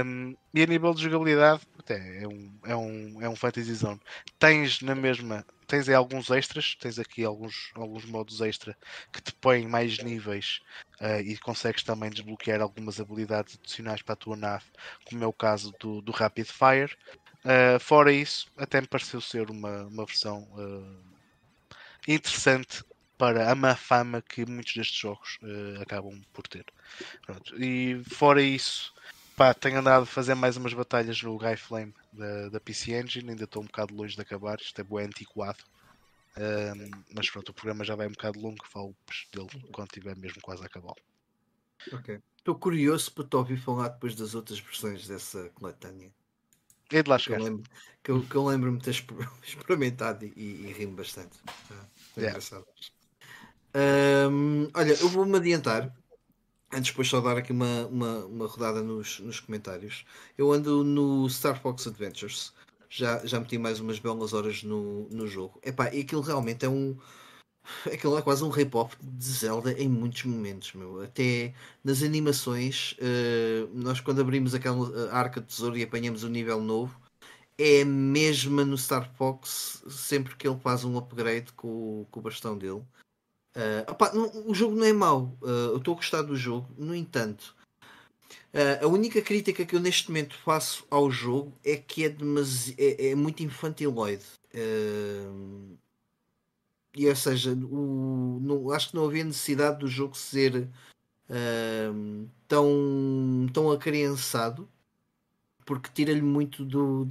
Um, 0.05 0.36
e 0.52 0.62
a 0.62 0.67
nível 0.67 0.93
de 0.93 1.02
jogabilidade, 1.02 1.62
até 1.78 2.23
é 2.23 2.28
um, 2.28 2.59
é 2.65 2.76
um, 2.76 3.23
é 3.23 3.28
um 3.28 3.36
Fantasy 3.36 3.75
Zone. 3.75 4.01
Tens 4.39 4.83
na 4.83 4.94
mesma, 4.94 5.44
tens 5.67 5.89
aí 5.89 5.94
alguns 5.94 6.31
extras, 6.31 6.76
tens 6.78 6.99
aqui 6.99 7.25
alguns, 7.25 7.70
alguns 7.75 8.05
modos 8.05 8.41
extra 8.41 8.76
que 9.12 9.23
te 9.23 9.33
põem 9.33 9.67
mais 9.67 9.99
níveis 9.99 10.60
uh, 11.01 11.20
e 11.20 11.39
consegues 11.39 11.83
também 11.83 12.10
desbloquear 12.10 12.60
algumas 12.60 13.01
habilidades 13.01 13.59
adicionais 13.59 14.02
para 14.02 14.12
a 14.12 14.17
tua 14.17 14.36
nave, 14.36 14.65
como 15.07 15.25
é 15.25 15.26
o 15.26 15.33
caso 15.33 15.73
do, 15.81 16.02
do 16.02 16.12
Rapid 16.12 16.47
Fire. 16.47 16.94
Uh, 17.44 17.81
fora 17.81 18.12
isso, 18.12 18.49
até 18.57 18.81
me 18.81 18.86
pareceu 18.86 19.20
ser 19.20 19.51
uma, 19.51 19.85
uma 19.85 20.05
versão 20.05 20.43
uh, 20.52 21.05
interessante 22.07 22.85
para 23.19 23.51
a 23.51 23.55
má 23.55 23.75
fama 23.75 24.23
que 24.23 24.45
muitos 24.47 24.75
destes 24.75 24.99
jogos 24.99 25.39
acabam 25.81 26.20
por 26.33 26.47
ter. 26.47 26.65
Pronto. 27.25 27.62
E 27.62 28.03
fora 28.05 28.43
isso, 28.43 28.95
Pá, 29.36 29.53
tenho 29.53 29.78
andado 29.81 30.05
a 30.05 30.07
fazer 30.07 30.35
mais 30.35 30.57
umas 30.57 30.73
batalhas 30.73 31.20
no 31.23 31.36
Guy 31.36 31.59
Flame 31.59 31.95
da, 32.11 32.49
da 32.49 32.59
PC 32.59 32.99
Engine, 32.99 33.31
ainda 33.31 33.45
estou 33.45 33.62
um 33.62 33.67
bocado 33.67 33.95
longe 33.95 34.17
de 34.17 34.23
acabar, 34.23 34.59
isto 34.59 34.81
é 34.81 34.85
bem 34.85 35.01
antiquado. 35.05 35.62
Um, 36.39 36.91
mas 37.15 37.28
pronto, 37.28 37.51
o 37.51 37.55
programa 37.55 37.85
já 37.85 37.95
vai 37.95 38.07
um 38.07 38.12
bocado 38.12 38.41
longo, 38.41 38.67
falo 38.67 38.97
dele 39.31 39.49
quando 39.73 39.89
estiver 39.89 40.17
mesmo 40.17 40.41
quase 40.41 40.62
a 40.62 40.67
acabar. 40.67 40.95
Ok. 41.93 42.19
Estou 42.39 42.55
curioso 42.55 43.12
para 43.12 43.25
te 43.25 43.36
ouvir 43.36 43.59
falar 43.59 43.89
depois 43.89 44.15
das 44.15 44.35
outras 44.35 44.59
versões 44.59 45.07
dessa 45.07 45.51
coletânea. 45.51 46.11
É 46.91 47.03
de 47.03 47.11
lá 47.11 47.19
chegar. 47.19 47.36
Que 47.36 47.43
eu, 47.43 47.47
lembro, 47.47 47.70
que 48.03 48.11
eu, 48.11 48.23
que 48.23 48.35
eu 48.35 48.45
lembro-me 48.47 48.78
de 48.78 48.85
ter 48.85 48.91
experimentado 49.43 50.25
e, 50.25 50.33
e, 50.35 50.67
e 50.67 50.73
rimo 50.73 50.97
bastante. 50.97 51.39
É 52.17 52.20
yeah. 52.20 52.31
engraçado. 52.31 52.65
Um, 53.77 54.69
olha, 54.75 54.93
eu 54.93 55.09
vou-me 55.09 55.37
adiantar 55.37 55.95
Antes 56.73 56.91
depois 56.91 57.09
só 57.09 57.21
dar 57.21 57.39
aqui 57.39 57.53
uma, 57.53 57.87
uma, 57.87 58.25
uma 58.27 58.47
rodada 58.47 58.83
nos, 58.83 59.21
nos 59.21 59.39
comentários. 59.39 60.05
Eu 60.37 60.53
ando 60.53 60.83
no 60.83 61.29
Star 61.29 61.61
Fox 61.61 61.87
Adventures. 61.87 62.53
Já, 62.89 63.25
já 63.25 63.39
meti 63.39 63.57
mais 63.57 63.81
umas 63.81 63.99
belas 63.99 64.33
horas 64.33 64.63
no, 64.63 65.09
no 65.09 65.27
jogo. 65.27 65.61
Epá, 65.63 65.93
e 65.95 66.01
aquilo 66.01 66.23
realmente 66.23 66.65
é 66.65 66.69
um. 66.69 66.97
Aquilo 67.93 68.17
é 68.17 68.23
quase 68.23 68.45
um 68.45 68.49
rip-off 68.49 68.97
de 69.03 69.25
Zelda 69.25 69.73
em 69.73 69.89
muitos 69.89 70.25
momentos, 70.25 70.73
meu. 70.75 71.03
Até 71.03 71.53
nas 71.83 72.03
animações, 72.03 72.97
uh, 73.01 73.69
nós 73.75 74.01
quando 74.01 74.21
abrimos 74.21 74.55
aquela 74.55 74.89
eh, 74.89 75.11
arca 75.11 75.41
de 75.41 75.49
tesouro 75.49 75.77
e 75.77 75.83
apanhamos 75.83 76.23
um 76.23 76.29
nível 76.29 76.61
novo, 76.61 76.97
é 77.59 77.83
a 77.83 77.85
mesma 77.85 78.65
no 78.65 78.79
Star 78.79 79.11
Fox 79.17 79.83
sempre 79.89 80.37
que 80.37 80.47
ele 80.47 80.61
faz 80.61 80.85
um 80.85 80.97
upgrade 80.97 81.53
com, 81.55 82.07
com 82.11 82.21
o 82.21 82.23
bastão 82.23 82.57
dele. 82.57 82.83
Uh, 83.57 83.91
opa, 83.91 84.12
não, 84.12 84.31
o 84.47 84.55
jogo 84.55 84.76
não 84.76 84.85
é 84.85 84.93
mau, 84.93 85.35
uh, 85.41 85.70
eu 85.70 85.78
estou 85.78 85.94
a 85.94 85.97
gostar 85.97 86.20
do 86.20 86.36
jogo, 86.36 86.68
no 86.76 86.94
entanto, 86.94 87.57
uh, 88.52 88.85
a 88.85 88.86
única 88.86 89.23
crítica 89.23 89.65
que 89.65 89.75
eu 89.75 89.81
neste 89.81 90.09
momento 90.10 90.36
faço 90.44 90.86
ao 90.91 91.10
jogo 91.10 91.57
é 91.65 91.75
que 91.75 92.05
é, 92.05 92.10
demasi 92.10 92.75
é, 92.76 93.12
é 93.12 93.15
muito 93.15 93.43
infantiloide. 93.43 94.26
e 96.94 97.09
ou 97.09 97.17
seja, 97.17 97.52
o, 97.52 98.39
não, 98.43 98.70
acho 98.73 98.91
que 98.91 98.97
não 98.97 99.07
havia 99.07 99.25
necessidade 99.25 99.78
do 99.78 99.89
jogo 99.89 100.15
ser 100.15 100.68
tão, 102.47 103.47
tão 103.55 103.70
acriançado 103.70 104.68
porque 105.65 105.91
tira-lhe 105.94 106.23
muito 106.23 106.62
do, 106.65 107.07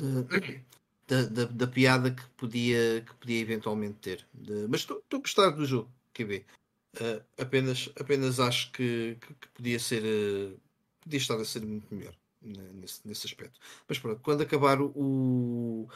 da, 1.07 1.23
da, 1.23 1.45
da, 1.45 1.67
piada 1.67 2.11
que 2.11 2.23
podia, 2.37 3.03
que 3.05 3.13
podia 3.15 3.41
eventualmente 3.41 3.95
ter. 3.95 4.25
De, 4.33 4.67
mas 4.69 4.81
estou 4.81 5.01
a 5.11 5.17
gostar 5.17 5.49
do 5.49 5.65
jogo. 5.65 5.94
QB. 6.15 6.37
Uh, 6.37 7.03
eh, 7.03 7.21
apenas, 7.37 7.89
apenas 7.99 8.39
acho 8.39 8.71
que, 8.71 9.17
que, 9.19 9.33
que, 9.33 9.47
podia 9.49 9.79
ser 9.79 10.01
uh, 10.03 10.59
podia 11.01 11.17
estar 11.17 11.35
a 11.35 11.45
ser 11.45 11.61
muito 11.61 11.93
melhor 11.93 12.15
nesse, 12.41 13.05
nesse 13.05 13.27
aspecto. 13.27 13.59
Mas 13.87 13.99
pronto, 13.99 14.21
quando 14.21 14.41
acabar 14.41 14.81
o, 14.81 15.87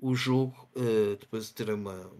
o 0.00 0.14
jogo, 0.14 0.68
uh, 0.74 1.16
depois 1.16 1.50
ter 1.50 1.70
uma 1.70 2.10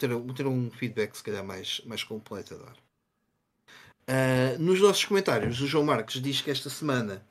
ter, 0.00 0.10
ter 0.34 0.46
um 0.46 0.70
feedback 0.70 1.14
se 1.14 1.22
calhar 1.22 1.44
mais, 1.44 1.80
mais 1.84 2.02
completo 2.02 2.54
a 2.54 2.56
dar. 2.58 2.76
Uh, 4.08 4.58
nos 4.58 4.80
nossos 4.80 5.04
comentários, 5.04 5.60
o 5.60 5.66
João 5.66 5.84
Marques 5.84 6.20
diz 6.20 6.40
que 6.40 6.50
esta 6.50 6.70
semana 6.70 7.24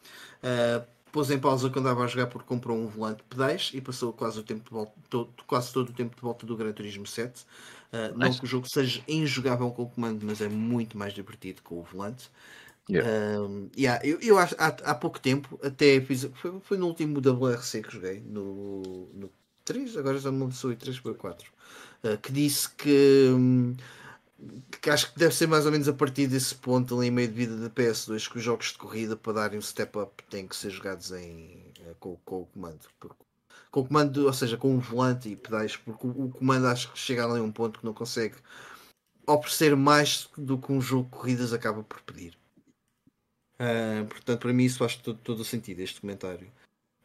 uh, 0.43 0.87
pôs 1.11 1.29
em 1.31 1.39
pausa 1.39 1.69
quando 1.69 1.87
andava 1.87 2.03
a 2.03 2.07
jogar 2.07 2.27
porque 2.27 2.47
comprou 2.47 2.77
um 2.77 2.87
volante 2.87 3.23
pedais 3.23 3.71
e 3.73 3.81
passou 3.81 4.13
quase, 4.13 4.39
o 4.39 4.43
tempo 4.43 4.63
de 4.63 4.69
volta, 4.69 4.93
todo, 5.09 5.33
quase 5.45 5.73
todo 5.73 5.89
o 5.89 5.93
tempo 5.93 6.15
de 6.15 6.21
volta 6.21 6.45
do 6.45 6.55
Gran 6.55 6.71
Turismo 6.71 7.05
7. 7.05 7.45
Uh, 7.91 8.15
não 8.15 8.31
que 8.31 8.43
o 8.43 8.47
jogo 8.47 8.69
seja 8.69 9.01
injogável 9.07 9.71
com 9.71 9.83
o 9.83 9.89
comando, 9.89 10.23
mas 10.25 10.41
é 10.41 10.47
muito 10.47 10.97
mais 10.97 11.13
divertido 11.13 11.61
com 11.63 11.79
o 11.79 11.83
volante. 11.83 12.29
Yeah. 12.89 13.39
Uh, 13.39 13.69
yeah, 13.77 14.05
eu, 14.05 14.19
eu 14.19 14.37
acho, 14.37 14.55
há, 14.57 14.67
há 14.67 14.95
pouco 14.95 15.19
tempo, 15.19 15.59
até 15.63 16.01
fiz, 16.01 16.29
foi, 16.35 16.59
foi 16.59 16.77
no 16.77 16.87
último 16.87 17.19
WRC 17.19 17.83
que 17.83 17.93
joguei, 17.93 18.19
no, 18.19 19.07
no 19.13 19.31
3, 19.63 19.95
agora 19.97 20.17
já 20.17 20.31
não 20.31 20.51
sou 20.51 20.75
3 20.75 20.99
para 20.99 21.13
4, 21.13 21.51
uh, 22.03 22.17
que 22.17 22.31
disse 22.31 22.69
que, 22.71 23.27
um, 23.29 23.75
que 24.81 24.89
acho 24.89 25.13
que 25.13 25.19
deve 25.19 25.35
ser 25.35 25.47
mais 25.47 25.65
ou 25.67 25.71
menos 25.71 25.87
a 25.87 25.93
partir 25.93 26.25
desse 26.25 26.55
ponto 26.55 26.97
ali 26.97 27.07
em 27.07 27.11
meio 27.11 27.27
de 27.27 27.33
vida 27.33 27.57
da 27.57 27.69
PS2 27.69 28.27
que 28.27 28.37
os 28.37 28.43
jogos 28.43 28.71
de 28.71 28.77
corrida 28.79 29.15
para 29.15 29.33
darem 29.33 29.59
um 29.59 29.61
step 29.61 29.97
up 29.99 30.23
têm 30.29 30.47
que 30.47 30.55
ser 30.55 30.71
jogados 30.71 31.11
em, 31.11 31.71
eh, 31.81 31.93
com, 31.99 32.15
com 32.25 32.41
o 32.41 32.45
comando. 32.47 32.79
Porque 32.99 33.15
com 33.71 33.81
o 33.81 33.87
comando, 33.87 34.25
ou 34.25 34.33
seja, 34.33 34.57
com 34.57 34.75
o 34.75 34.79
volante 34.79 35.29
e 35.29 35.35
pedais, 35.35 35.77
porque 35.77 36.07
o, 36.07 36.29
comando 36.29 36.67
acho 36.67 36.91
que 36.91 36.99
chega 36.99 37.25
ali 37.25 37.39
a 37.39 37.43
um 37.43 37.51
ponto 37.51 37.79
que 37.79 37.85
não 37.85 37.93
consegue 37.93 38.35
oferecer 39.27 39.75
mais 39.75 40.29
do 40.37 40.57
que 40.57 40.71
um 40.71 40.81
jogo 40.81 41.03
de 41.03 41.11
corridas 41.11 41.53
acaba 41.53 41.83
por 41.83 42.01
pedir. 42.01 42.37
Uh, 43.61 44.05
portanto, 44.07 44.39
para 44.39 44.53
mim 44.53 44.63
isso 44.63 44.79
faz 44.79 44.95
todo, 44.95 45.19
todo 45.19 45.41
o 45.41 45.45
sentido, 45.45 45.81
este 45.81 46.01
comentário. 46.01 46.47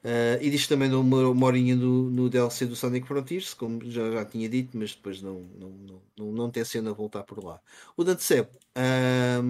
Uh, 0.05 0.37
e 0.41 0.51
diz 0.51 0.67
também 0.67 0.93
uma, 0.93 1.29
uma 1.29 1.47
horinha 1.47 1.77
do, 1.77 2.11
no 2.11 2.29
DLC 2.29 2.67
do 2.67 2.77
Sonic 2.77 3.07
Frontiers, 3.07 3.55
como 3.55 3.91
já, 3.91 4.11
já 4.11 4.25
tinha 4.25 4.49
dito, 4.49 4.77
mas 4.77 4.95
depois 4.95 5.21
não, 5.21 5.41
não, 5.59 5.71
não, 5.71 6.03
não, 6.17 6.33
não 6.33 6.51
tem 6.51 6.65
cena 6.65 6.91
a 6.91 6.95
voltar 6.95 7.25
por 7.25 7.43
lá. 7.43 7.61
O 7.97 8.05
Dante 8.05 8.23
Seb 8.23 8.47
uh, 8.77 9.43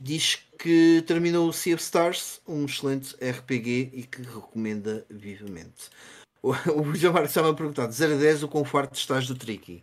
diz 0.00 0.38
que 0.58 1.02
terminou 1.06 1.48
o 1.48 1.52
Sea 1.52 1.74
of 1.74 1.82
Stars, 1.82 2.40
um 2.46 2.64
excelente 2.64 3.14
RPG 3.16 3.90
e 3.92 4.02
que 4.04 4.22
recomenda 4.22 5.04
vivamente. 5.10 5.90
O, 6.42 6.52
o 6.80 6.94
João 6.94 7.14
Marcos 7.14 7.30
estava 7.30 7.50
a 7.50 7.54
perguntar: 7.54 7.86
de 7.86 7.94
0 7.94 8.14
a 8.14 8.18
10, 8.18 8.42
o 8.44 8.48
conforto 8.48 8.92
de 8.92 8.98
estás 8.98 9.26
do 9.26 9.34
Tricky. 9.34 9.82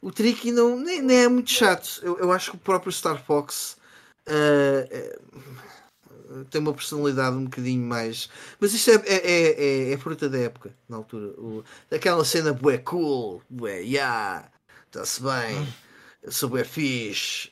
O 0.00 0.10
Tricky 0.10 0.50
não, 0.50 0.76
nem, 0.76 1.00
nem, 1.00 1.24
é 1.24 1.28
muito 1.28 1.50
chato. 1.50 2.00
Eu, 2.02 2.18
eu, 2.18 2.32
acho 2.32 2.50
que 2.50 2.56
o 2.56 2.60
próprio 2.60 2.90
Star 2.90 3.24
Fox 3.24 3.76
uh, 4.26 5.24
tem 6.50 6.60
uma 6.60 6.74
personalidade 6.74 7.36
um 7.36 7.44
bocadinho 7.44 7.86
mais. 7.86 8.28
Mas 8.58 8.74
isto 8.74 8.90
é, 8.90 8.94
é, 9.06 9.90
é, 9.90 9.92
é 9.92 9.98
fruta 9.98 10.28
da 10.28 10.38
época, 10.38 10.74
na 10.88 10.96
altura. 10.96 11.28
O, 11.40 11.62
aquela 11.90 12.24
cena 12.24 12.52
bué 12.52 12.78
cool, 12.78 13.40
bué, 13.48 13.78
yeah, 13.78 14.50
está-se 14.86 15.22
bem. 15.22 15.68
sobre 16.28 16.64
fixe, 16.64 17.50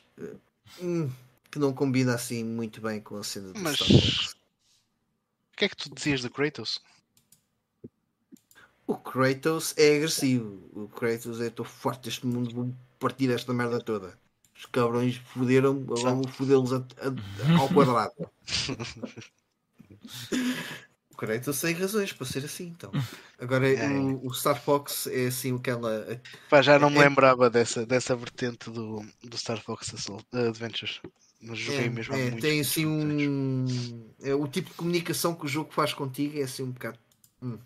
hum, 0.81 1.09
que 1.51 1.59
não 1.59 1.73
combina 1.73 2.15
assim 2.15 2.43
muito 2.43 2.81
bem 2.81 3.01
com 3.01 3.17
a 3.17 3.23
cena 3.23 3.51
do 3.51 3.59
Mas 3.59 3.79
o 3.81 5.57
que 5.57 5.65
é 5.65 5.69
que 5.69 5.75
tu 5.75 5.93
dizias 5.93 6.21
do 6.21 6.29
Kratos? 6.29 6.79
O 8.87 8.97
Kratos 8.97 9.73
é 9.77 9.97
agressivo. 9.97 10.69
O 10.73 10.87
Kratos 10.87 11.41
é 11.41 11.47
estou 11.47 11.65
forte 11.65 12.05
deste 12.05 12.25
mundo, 12.25 12.53
vou 12.53 12.73
partir 12.99 13.29
esta 13.31 13.53
merda 13.53 13.79
toda. 13.79 14.17
Os 14.55 14.65
cabrões 14.65 15.17
foderam, 15.17 15.71
agora 15.71 16.15
vou 16.15 16.27
fodê-los 16.27 16.71
ao 16.73 17.69
quadrado. 17.73 18.29
o 21.11 21.15
Kratos 21.15 21.61
tem 21.61 21.73
razões 21.73 22.13
para 22.13 22.25
ser 22.25 22.45
assim, 22.45 22.67
então. 22.67 22.91
Agora 23.39 23.71
é. 23.71 23.89
o, 23.89 24.25
o, 24.25 24.33
Star 24.33 24.61
Fox 24.61 25.07
é 25.07 25.27
assim 25.27 25.55
aquela. 25.55 26.19
Pá, 26.49 26.61
já 26.61 26.79
não 26.79 26.89
me 26.89 26.97
é... 26.97 27.07
lembrava 27.07 27.49
dessa, 27.49 27.85
dessa 27.85 28.15
vertente 28.15 28.69
do, 28.69 29.05
do 29.23 29.37
Star 29.37 29.61
Fox 29.61 29.93
Adventures. 30.31 31.01
Mas 31.41 31.57
joguei 31.57 31.85
é, 31.85 31.89
mesmo 31.89 32.13
é, 32.13 32.31
Tem 32.31 32.61
assim 32.61 32.85
um. 32.85 33.65
É, 34.21 34.33
o 34.35 34.47
tipo 34.47 34.69
de 34.69 34.75
comunicação 34.75 35.33
que 35.33 35.45
o 35.45 35.47
jogo 35.47 35.71
faz 35.73 35.93
contigo 35.93 36.39
é 36.39 36.43
assim 36.43 36.63
um 36.63 36.71
bocado. 36.71 36.99
Hum 37.41 37.57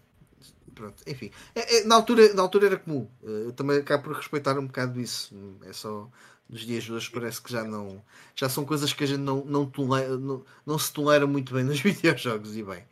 pronto, 0.76 1.02
enfim. 1.08 1.32
É, 1.56 1.78
é, 1.78 1.84
na, 1.86 1.96
altura, 1.96 2.34
na 2.34 2.42
altura 2.42 2.68
era 2.68 2.78
comum. 2.78 3.08
Eu 3.24 3.54
também 3.54 3.78
acabo 3.78 4.04
por 4.04 4.16
respeitar 4.16 4.60
um 4.60 4.68
bocado 4.68 5.00
isso. 5.00 5.34
É 5.64 5.74
só 5.74 6.08
nos 6.48 6.62
dias 6.62 6.84
de 6.84 6.94
hoje 6.94 7.10
parece 7.10 7.42
que 7.42 7.52
já 7.52 7.64
não. 7.64 8.04
Já 8.36 8.50
são 8.50 8.66
coisas 8.66 8.94
que 8.94 9.04
a 9.04 9.08
gente 9.08 9.22
não, 9.22 9.44
não, 9.46 9.66
tolera, 9.66 10.18
não, 10.18 10.44
não 10.66 10.78
se 10.78 10.92
tolera 10.92 11.26
muito 11.26 11.54
bem 11.54 11.64
nos 11.66 11.80
videojogos 11.80 12.56
e 12.56 12.62
bem. 12.62 12.84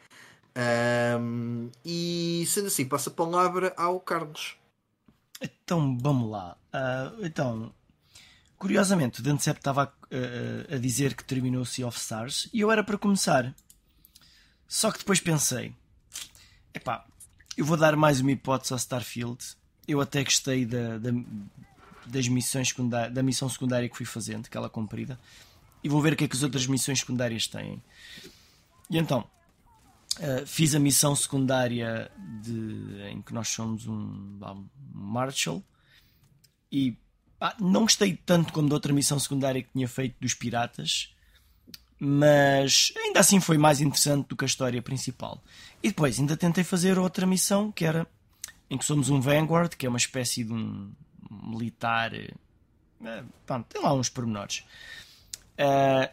Um, 1.19 1.69
e 1.83 2.45
sendo 2.47 2.67
assim, 2.67 2.85
passa 2.85 3.09
a 3.09 3.13
palavra 3.13 3.73
ao 3.75 3.99
Carlos. 3.99 4.55
Então 5.41 5.97
vamos 6.01 6.31
lá. 6.31 6.57
Uh, 6.73 7.25
então, 7.25 7.73
curiosamente, 8.63 9.19
o 9.19 9.23
Dante 9.23 9.49
estava 9.49 9.83
a, 9.83 10.75
a, 10.75 10.77
dizer 10.77 11.15
que 11.15 11.23
terminou 11.25 11.63
o 11.63 11.65
Sea 11.65 11.85
of 11.85 11.99
Stars 11.99 12.47
e 12.53 12.61
eu 12.61 12.71
era 12.71 12.81
para 12.81 12.97
começar. 12.97 13.53
Só 14.65 14.89
que 14.89 14.99
depois 14.99 15.19
pensei: 15.19 15.75
epá, 16.73 17.05
eu 17.57 17.65
vou 17.65 17.75
dar 17.75 17.97
mais 17.97 18.21
uma 18.21 18.31
hipótese 18.31 18.71
ao 18.71 18.79
Starfield. 18.79 19.43
Eu 19.85 19.99
até 19.99 20.23
gostei 20.23 20.65
da, 20.65 20.97
da, 20.97 21.09
das 22.05 22.29
missões 22.29 22.73
da 23.11 23.21
missão 23.21 23.49
secundária 23.49 23.89
que 23.89 23.97
fui 23.97 24.05
fazendo, 24.05 24.45
aquela 24.45 24.69
comprida, 24.69 25.19
e 25.83 25.89
vou 25.89 26.01
ver 26.01 26.13
o 26.13 26.15
que 26.15 26.23
é 26.23 26.27
que 26.29 26.35
as 26.37 26.41
outras 26.41 26.65
missões 26.65 27.01
secundárias 27.01 27.47
têm. 27.47 27.83
E 28.89 28.97
então, 28.97 29.27
uh, 30.19 30.47
fiz 30.47 30.73
a 30.73 30.79
missão 30.79 31.13
secundária 31.17 32.09
de, 32.41 33.09
em 33.11 33.21
que 33.21 33.33
nós 33.33 33.49
somos 33.49 33.85
um, 33.87 34.39
um 34.41 34.69
Marshall 34.93 35.61
e 36.71 36.97
ah, 37.39 37.55
não 37.59 37.81
gostei 37.81 38.15
tanto 38.25 38.53
como 38.53 38.69
da 38.69 38.75
outra 38.75 38.93
missão 38.93 39.19
secundária 39.19 39.61
que 39.61 39.71
tinha 39.71 39.87
feito 39.87 40.15
dos 40.19 40.33
piratas, 40.33 41.13
mas 41.99 42.91
ainda 42.97 43.19
assim 43.19 43.39
foi 43.39 43.57
mais 43.57 43.79
interessante 43.79 44.27
do 44.27 44.35
que 44.35 44.43
a 44.43 44.47
história 44.47 44.81
principal. 44.81 45.43
E 45.81 45.89
depois 45.89 46.19
ainda 46.19 46.35
tentei 46.35 46.63
fazer 46.63 46.97
outra 46.97 47.25
missão 47.25 47.71
que 47.71 47.85
era 47.85 48.07
em 48.69 48.77
que 48.77 48.85
somos 48.85 49.09
um 49.09 49.21
Vanguard, 49.21 49.75
que 49.75 49.85
é 49.85 49.89
uma 49.89 49.97
espécie 49.97 50.43
de 50.43 50.51
um 50.51 50.91
militar. 51.29 52.13
Eh, 52.13 52.33
pronto, 53.45 53.67
tem 53.67 53.81
lá 53.81 53.93
uns 53.93 54.09
pormenores. 54.09 54.63
Uh, 55.53 56.11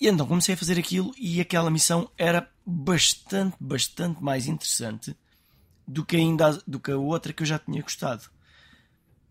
e 0.00 0.08
então 0.08 0.26
comecei 0.26 0.54
a 0.54 0.58
fazer 0.58 0.78
aquilo 0.78 1.12
e 1.18 1.40
aquela 1.40 1.70
missão 1.70 2.10
era 2.16 2.48
bastante, 2.64 3.56
bastante 3.60 4.22
mais 4.22 4.46
interessante 4.46 5.14
do 5.86 6.04
que 6.04 6.16
ainda 6.16 6.52
do 6.66 6.78
que 6.78 6.90
a 6.90 6.96
outra 6.96 7.32
que 7.32 7.42
eu 7.42 7.46
já 7.46 7.58
tinha 7.58 7.82
gostado. 7.82 8.30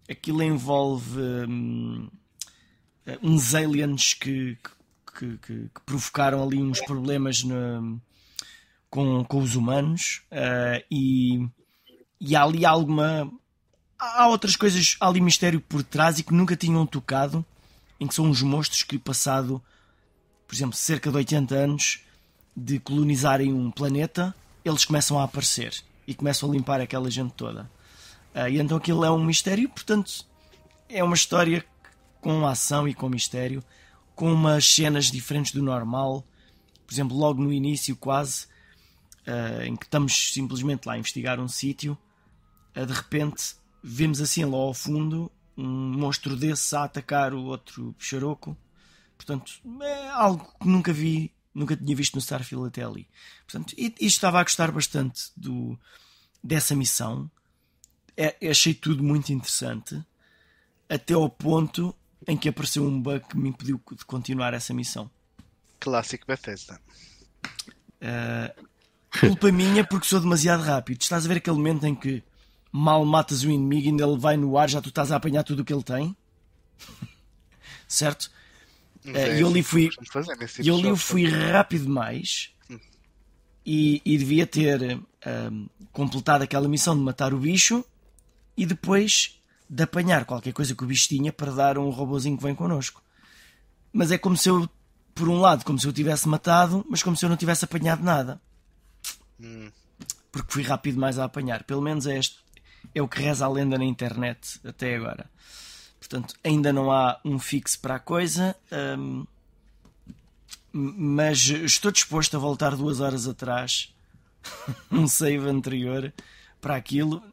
Aquilo 0.09 0.41
envolve 0.41 1.19
hum, 1.19 2.09
uns 3.21 3.53
aliens 3.53 4.13
que, 4.13 4.57
que 4.63 4.79
que, 5.19 5.37
que, 5.37 5.69
provocaram 5.85 6.41
ali 6.41 6.61
uns 6.61 6.79
problemas 6.81 7.43
na, 7.43 7.81
com, 8.89 9.23
com 9.25 9.39
os 9.39 9.55
humanos 9.55 10.21
uh, 10.31 10.83
e, 10.89 11.45
e 12.19 12.35
há 12.35 12.43
ali 12.43 12.65
alguma. 12.65 13.29
Há 13.97 14.27
outras 14.27 14.55
coisas, 14.55 14.95
há 14.99 15.09
ali 15.09 15.19
mistério 15.19 15.59
por 15.59 15.83
trás 15.83 16.19
e 16.19 16.23
que 16.23 16.33
nunca 16.33 16.55
tinham 16.55 16.85
tocado, 16.85 17.45
em 17.99 18.07
que 18.07 18.15
são 18.15 18.25
uns 18.25 18.41
monstros 18.41 18.81
que, 18.81 18.97
passado, 18.97 19.61
por 20.47 20.55
exemplo, 20.55 20.75
cerca 20.77 21.11
de 21.11 21.17
80 21.17 21.55
anos 21.55 21.99
de 22.55 22.79
colonizarem 22.79 23.51
um 23.51 23.69
planeta, 23.69 24.33
eles 24.63 24.85
começam 24.85 25.19
a 25.19 25.25
aparecer 25.25 25.83
e 26.07 26.13
começam 26.13 26.49
a 26.49 26.53
limpar 26.53 26.79
aquela 26.79 27.11
gente 27.11 27.33
toda. 27.33 27.69
Uh, 28.35 28.47
e 28.49 28.59
então 28.59 28.77
aquilo 28.77 29.03
é 29.03 29.11
um 29.11 29.23
mistério, 29.23 29.67
portanto, 29.69 30.25
é 30.87 31.03
uma 31.03 31.15
história 31.15 31.65
com 32.21 32.45
ação 32.45 32.87
e 32.87 32.93
com 32.93 33.09
mistério 33.09 33.63
com 34.19 34.33
umas 34.33 34.65
cenas 34.65 35.05
diferentes 35.05 35.53
do 35.53 35.63
normal. 35.63 36.25
Por 36.85 36.93
exemplo, 36.93 37.15
logo 37.15 37.41
no 37.41 37.53
início, 37.53 37.95
quase, 37.95 38.47
uh, 39.25 39.61
em 39.63 39.77
que 39.77 39.85
estamos 39.85 40.33
simplesmente 40.33 40.85
lá 40.85 40.93
a 40.93 40.97
investigar 40.97 41.39
um 41.39 41.47
sítio, 41.47 41.97
uh, 42.75 42.85
de 42.85 42.91
repente 42.91 43.55
vemos 43.81 44.19
assim 44.19 44.43
lá 44.43 44.57
ao 44.57 44.73
fundo 44.73 45.31
um 45.57 45.93
monstro 45.97 46.35
desse 46.35 46.75
a 46.75 46.83
atacar 46.83 47.33
o 47.33 47.45
outro 47.45 47.95
picharoco. 47.97 48.57
Portanto, 49.15 49.53
é 49.81 50.09
algo 50.09 50.53
que 50.59 50.67
nunca 50.67 50.91
vi, 50.91 51.31
nunca 51.53 51.77
tinha 51.77 51.95
visto 51.95 52.15
no 52.15 52.19
Starfield 52.19 52.67
até 52.67 52.83
ali. 52.83 53.07
Portanto, 53.45 53.73
e, 53.77 53.95
e 54.01 54.05
estava 54.05 54.41
a 54.41 54.43
gostar 54.43 54.69
bastante 54.69 55.31
do, 55.37 55.79
dessa 56.43 56.75
missão. 56.75 57.31
É, 58.21 58.49
achei 58.49 58.73
tudo 58.73 59.01
muito 59.01 59.31
interessante. 59.31 59.97
Até 60.89 61.13
ao 61.13 61.29
ponto 61.29 61.95
em 62.27 62.35
que 62.35 62.49
apareceu 62.49 62.83
um 62.83 63.01
bug 63.01 63.25
que 63.29 63.37
me 63.37 63.47
impediu 63.47 63.81
de 63.95 64.03
continuar 64.03 64.53
essa 64.53 64.73
missão. 64.73 65.09
Clássico 65.79 66.27
Bethesda. 66.27 66.81
Uh, 68.01 68.65
culpa 69.21 69.49
minha 69.53 69.85
porque 69.85 70.05
sou 70.05 70.19
demasiado 70.19 70.63
rápido. 70.63 71.01
Estás 71.01 71.23
a 71.23 71.29
ver 71.29 71.37
aquele 71.37 71.55
momento 71.55 71.85
em 71.85 71.95
que 71.95 72.21
mal 72.73 73.05
matas 73.05 73.43
o 73.43 73.49
inimigo 73.49 73.85
e 73.85 73.89
ainda 73.89 74.03
ele 74.03 74.17
vai 74.17 74.35
no 74.35 74.57
ar, 74.57 74.69
já 74.69 74.81
tu 74.81 74.89
estás 74.89 75.13
a 75.13 75.15
apanhar 75.15 75.43
tudo 75.43 75.61
o 75.61 75.65
que 75.65 75.73
ele 75.73 75.81
tem? 75.81 76.13
certo? 77.87 78.29
E 79.05 79.11
uh, 79.11 79.15
eu 79.15 79.47
ali 79.47 79.63
fui, 79.63 79.89
tipo 79.89 80.03
eu 80.59 80.75
ali 80.75 80.97
fui 80.97 81.25
rápido 81.25 81.83
demais 81.83 82.51
hum. 82.69 82.77
e, 83.65 84.01
e, 84.03 84.17
devia 84.17 84.45
ter 84.45 84.97
uh, 84.97 85.69
completado 85.93 86.43
aquela 86.43 86.67
missão 86.67 86.97
de 86.97 87.01
matar 87.01 87.33
o 87.33 87.37
bicho 87.37 87.85
e 88.59 88.65
depois 88.65 89.39
de 89.69 89.83
apanhar 89.83 90.25
qualquer 90.25 90.51
coisa 90.51 90.75
que 90.75 90.83
o 90.83 90.87
bicho 90.87 91.07
tinha 91.07 91.31
para 91.31 91.49
dar 91.49 91.77
um 91.77 91.89
robozinho 91.89 92.35
que 92.35 92.43
vem 92.43 92.53
connosco. 92.53 93.01
Mas 93.93 94.11
é 94.11 94.17
como 94.17 94.35
se 94.35 94.49
eu, 94.49 94.69
por 95.15 95.29
um 95.29 95.39
lado, 95.39 95.63
como 95.63 95.79
se 95.79 95.87
eu 95.87 95.93
tivesse 95.93 96.27
matado, 96.27 96.85
mas 96.89 97.01
como 97.01 97.15
se 97.15 97.23
eu 97.23 97.29
não 97.29 97.37
tivesse 97.37 97.63
apanhado 97.63 98.03
nada. 98.03 98.41
Hum. 99.39 99.71
Porque 100.29 100.51
fui 100.51 100.63
rápido 100.63 100.99
mais 100.99 101.17
a 101.17 101.23
apanhar. 101.23 101.63
Pelo 101.63 101.81
menos 101.81 102.05
é, 102.05 102.17
este, 102.17 102.37
é 102.93 103.01
o 103.01 103.07
que 103.07 103.21
reza 103.21 103.45
a 103.45 103.49
lenda 103.49 103.77
na 103.77 103.85
internet 103.85 104.59
até 104.67 104.93
agora. 104.93 105.29
Portanto, 105.99 106.35
ainda 106.43 106.73
não 106.73 106.91
há 106.91 107.17
um 107.23 107.39
fixo 107.39 107.79
para 107.79 107.95
a 107.95 107.99
coisa. 107.99 108.53
Hum, 108.97 109.25
mas 110.73 111.47
estou 111.47 111.91
disposto 111.91 112.35
a 112.35 112.39
voltar 112.39 112.75
duas 112.75 112.99
horas 112.99 113.25
atrás, 113.25 113.95
um 114.91 115.07
save 115.07 115.47
anterior 115.47 116.13
para 116.59 116.75
aquilo, 116.75 117.23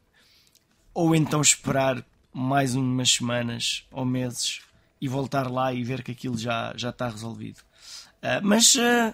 ou 0.97 1.15
então 1.15 1.39
esperar 1.41 2.03
mais 2.33 2.73
umas 2.73 3.11
semanas 3.11 3.85
ou 3.91 4.03
meses 4.03 4.61
e 4.99 5.07
voltar 5.07 5.47
lá 5.47 5.71
e 5.71 5.83
ver 5.83 6.01
que 6.01 6.11
aquilo 6.11 6.35
já, 6.35 6.73
já 6.75 6.89
está 6.89 7.07
resolvido. 7.07 7.59
Uh, 7.59 8.41
mas 8.41 8.73
uh, 8.73 9.13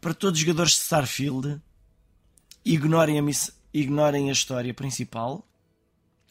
para 0.00 0.14
todos 0.14 0.38
os 0.38 0.46
jogadores 0.46 0.74
de 0.74 0.82
Starfield, 0.82 1.60
ignorem 2.64 3.18
a, 3.18 3.22
ignorem 3.74 4.28
a 4.28 4.32
história 4.32 4.72
principal 4.72 5.44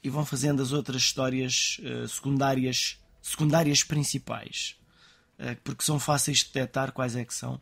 e 0.01 0.09
vão 0.09 0.25
fazendo 0.25 0.61
as 0.61 0.71
outras 0.71 1.01
histórias 1.01 1.77
uh, 1.81 2.07
secundárias, 2.07 2.97
secundárias 3.21 3.83
principais, 3.83 4.77
porque 5.65 5.83
são 5.83 5.99
fáceis 5.99 6.39
de 6.39 6.45
detectar 6.45 6.93
quais 6.93 7.13
é 7.13 7.25
que 7.25 7.33
são. 7.33 7.59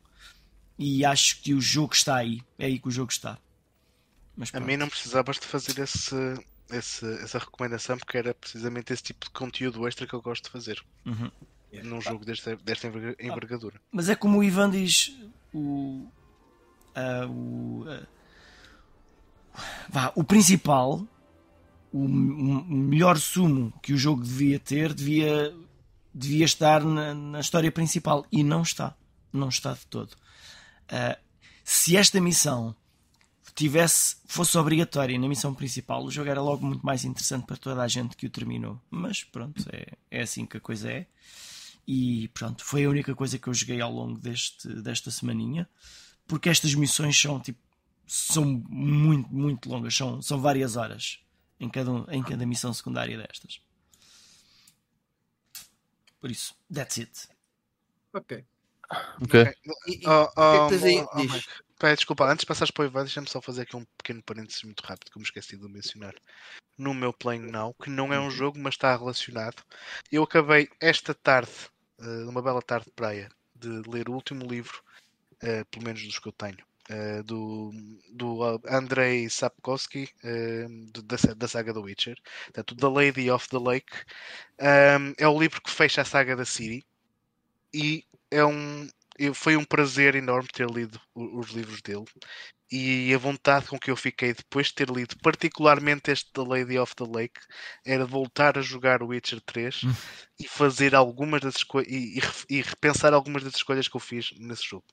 E 0.77 1.03
acho 1.03 1.41
que 1.41 1.55
o 1.55 1.61
jogo 1.61 1.95
está 1.95 2.17
aí, 2.17 2.43
é 2.59 2.67
aí 2.67 2.77
que 2.77 2.87
o 2.87 2.91
jogo 2.91 3.11
está. 3.11 3.39
Mas, 4.35 4.53
a 4.53 4.59
mim 4.59 4.77
não 4.77 4.87
precisavas 4.87 5.39
de 5.39 5.45
fazer 5.47 5.79
esse, 5.79 6.15
esse, 6.71 7.05
essa 7.23 7.39
recomendação 7.39 7.97
porque 7.97 8.17
era 8.17 8.33
precisamente 8.33 8.93
esse 8.93 9.03
tipo 9.03 9.25
de 9.25 9.31
conteúdo 9.31 9.87
extra 9.87 10.07
que 10.07 10.13
eu 10.13 10.21
gosto 10.21 10.45
de 10.45 10.49
fazer 10.49 10.83
uhum. 11.05 11.31
num 11.83 12.01
jogo 12.01 12.25
desta, 12.25 12.55
desta 12.57 12.87
envergadura. 13.19 13.79
Mas 13.91 14.09
é 14.09 14.15
como 14.15 14.39
o 14.39 14.43
Ivan 14.43 14.69
diz: 14.69 15.17
o, 15.53 16.07
uh, 16.95 17.29
o, 17.29 17.83
uh, 17.83 18.07
vá, 19.89 20.11
o 20.15 20.23
principal, 20.23 21.05
o, 21.91 22.05
o, 22.05 22.07
melhor 22.07 23.17
sumo 23.17 23.73
que 23.81 23.93
o 23.93 23.97
jogo 23.97 24.23
devia 24.23 24.59
ter, 24.59 24.93
devia, 24.93 25.53
devia 26.13 26.45
estar 26.45 26.83
na, 26.83 27.13
na 27.13 27.39
história 27.39 27.71
principal 27.71 28.25
e 28.31 28.43
não 28.43 28.61
está. 28.61 28.95
Não 29.31 29.49
está 29.49 29.73
de 29.73 29.85
todo. 29.87 30.13
Uh, 30.91 31.17
se 31.63 31.97
esta 31.97 32.19
missão 32.21 32.75
tivesse, 33.57 34.17
fosse 34.27 34.55
obrigatória 34.55 35.17
na 35.17 35.27
missão 35.27 35.53
principal, 35.53 36.05
o 36.05 36.11
jogo 36.11 36.29
era 36.29 36.41
logo 36.41 36.63
muito 36.63 36.85
mais 36.85 37.03
interessante 37.03 37.45
para 37.47 37.57
toda 37.57 37.81
a 37.81 37.87
gente 37.87 38.15
que 38.15 38.27
o 38.27 38.29
terminou. 38.29 38.79
Mas 38.89 39.23
pronto, 39.23 39.65
é, 39.73 39.93
é 40.11 40.21
assim 40.21 40.45
que 40.45 40.57
a 40.57 40.59
coisa 40.59 40.91
é. 40.91 41.07
E 41.87 42.27
pronto, 42.29 42.63
foi 42.63 42.85
a 42.85 42.89
única 42.89 43.15
coisa 43.15 43.39
que 43.39 43.47
eu 43.47 43.53
joguei 43.53 43.81
ao 43.81 43.91
longo 43.91 44.19
deste, 44.19 44.67
desta 44.81 45.09
semaninha. 45.09 45.67
Porque 46.27 46.49
estas 46.49 46.75
missões 46.75 47.19
são 47.19 47.39
tipo 47.39 47.59
são 48.05 48.45
muito, 48.69 49.29
muito 49.33 49.69
longas, 49.69 49.93
são, 49.93 50.21
são 50.21 50.39
várias 50.39 50.77
horas 50.77 51.19
em 51.59 51.69
cada, 51.69 51.91
em 52.09 52.23
cada 52.23 52.45
missão 52.45 52.73
secundária 52.73 53.17
destas. 53.17 53.61
Por 56.19 56.31
isso, 56.31 56.55
that's 56.73 56.97
it. 56.99 57.27
Ok. 58.13 58.45
Ok. 59.21 59.41
okay. 59.41 59.53
E, 59.87 60.07
oh, 60.07 60.29
oh, 60.37 60.41
oh, 60.41 60.69
oh, 61.13 61.66
Pé, 61.79 61.93
desculpa, 61.95 62.25
antes 62.25 62.41
de 62.41 62.47
passares 62.47 62.71
para 62.71 62.83
o 62.83 62.85
Ivan, 62.87 63.03
deixa-me 63.03 63.29
só 63.29 63.39
fazer 63.39 63.61
aqui 63.61 63.75
um 63.75 63.85
pequeno 63.97 64.23
parênteses 64.23 64.63
muito 64.63 64.81
rápido 64.81 65.11
que 65.11 65.17
eu 65.17 65.19
me 65.19 65.25
esqueci 65.25 65.55
de 65.55 65.67
mencionar. 65.67 66.15
No 66.75 66.91
meu 66.91 67.13
Playing 67.13 67.51
Now, 67.51 67.75
que 67.75 67.89
não 67.89 68.11
é 68.11 68.19
um 68.19 68.23
uhum. 68.23 68.31
jogo, 68.31 68.57
mas 68.57 68.73
está 68.73 68.95
relacionado. 68.95 69.63
Eu 70.11 70.23
acabei 70.23 70.67
esta 70.79 71.13
tarde, 71.13 71.51
uh, 71.99 72.29
uma 72.29 72.41
bela 72.41 72.63
tarde 72.63 72.85
de 72.85 72.91
praia, 72.93 73.29
de 73.55 73.69
ler 73.87 74.09
o 74.09 74.13
último 74.13 74.43
livro, 74.47 74.81
uh, 75.43 75.63
pelo 75.69 75.85
menos 75.85 76.03
dos 76.03 76.17
que 76.17 76.27
eu 76.27 76.31
tenho, 76.31 76.57
uh, 76.89 77.23
do, 77.23 77.71
do 78.11 78.43
Andrei 78.67 79.29
Sapkowski, 79.29 80.09
da, 81.03 81.33
da 81.35 81.47
saga 81.47 81.73
do 81.73 81.83
Witcher. 81.83 82.17
Portanto, 82.45 82.75
The 82.75 82.87
Lady 82.87 83.29
of 83.29 83.47
the 83.49 83.59
Lake. 83.59 83.93
É 84.57 85.27
o 85.27 85.39
livro 85.39 85.61
que 85.61 85.69
fecha 85.69 86.01
a 86.01 86.05
saga 86.05 86.35
da 86.35 86.45
Ciri. 86.45 86.83
E 87.71 88.03
é 88.31 88.43
um, 88.43 88.89
foi 89.33 89.57
um 89.57 89.65
prazer 89.65 90.15
enorme 90.15 90.49
ter 90.53 90.69
lido 90.69 90.99
os 91.15 91.49
livros 91.51 91.81
dele 91.81 92.05
e 92.71 93.13
a 93.13 93.17
vontade 93.17 93.67
com 93.67 93.79
que 93.79 93.89
eu 93.89 93.95
fiquei 93.95 94.33
depois 94.33 94.67
de 94.67 94.75
ter 94.75 94.89
lido, 94.89 95.17
particularmente 95.19 96.11
este 96.11 96.31
The 96.33 96.41
Lady 96.41 96.77
of 96.77 96.93
the 96.95 97.05
Lake, 97.05 97.39
era 97.85 98.05
voltar 98.05 98.57
a 98.57 98.61
jogar 98.61 99.01
o 99.01 99.07
Witcher 99.07 99.39
3 99.41 99.83
hum. 99.83 99.93
e 100.39 100.47
fazer 100.47 100.93
algumas 100.93 101.41
das 101.41 101.55
escolhas 101.55 101.87
e, 101.89 102.19
e, 102.49 102.61
repensar 102.61 103.13
algumas 103.13 103.43
das 103.43 103.55
escolhas 103.55 103.87
que 103.87 103.95
eu 103.95 104.01
fiz 104.01 104.31
nesse 104.37 104.63
jogo. 104.67 104.85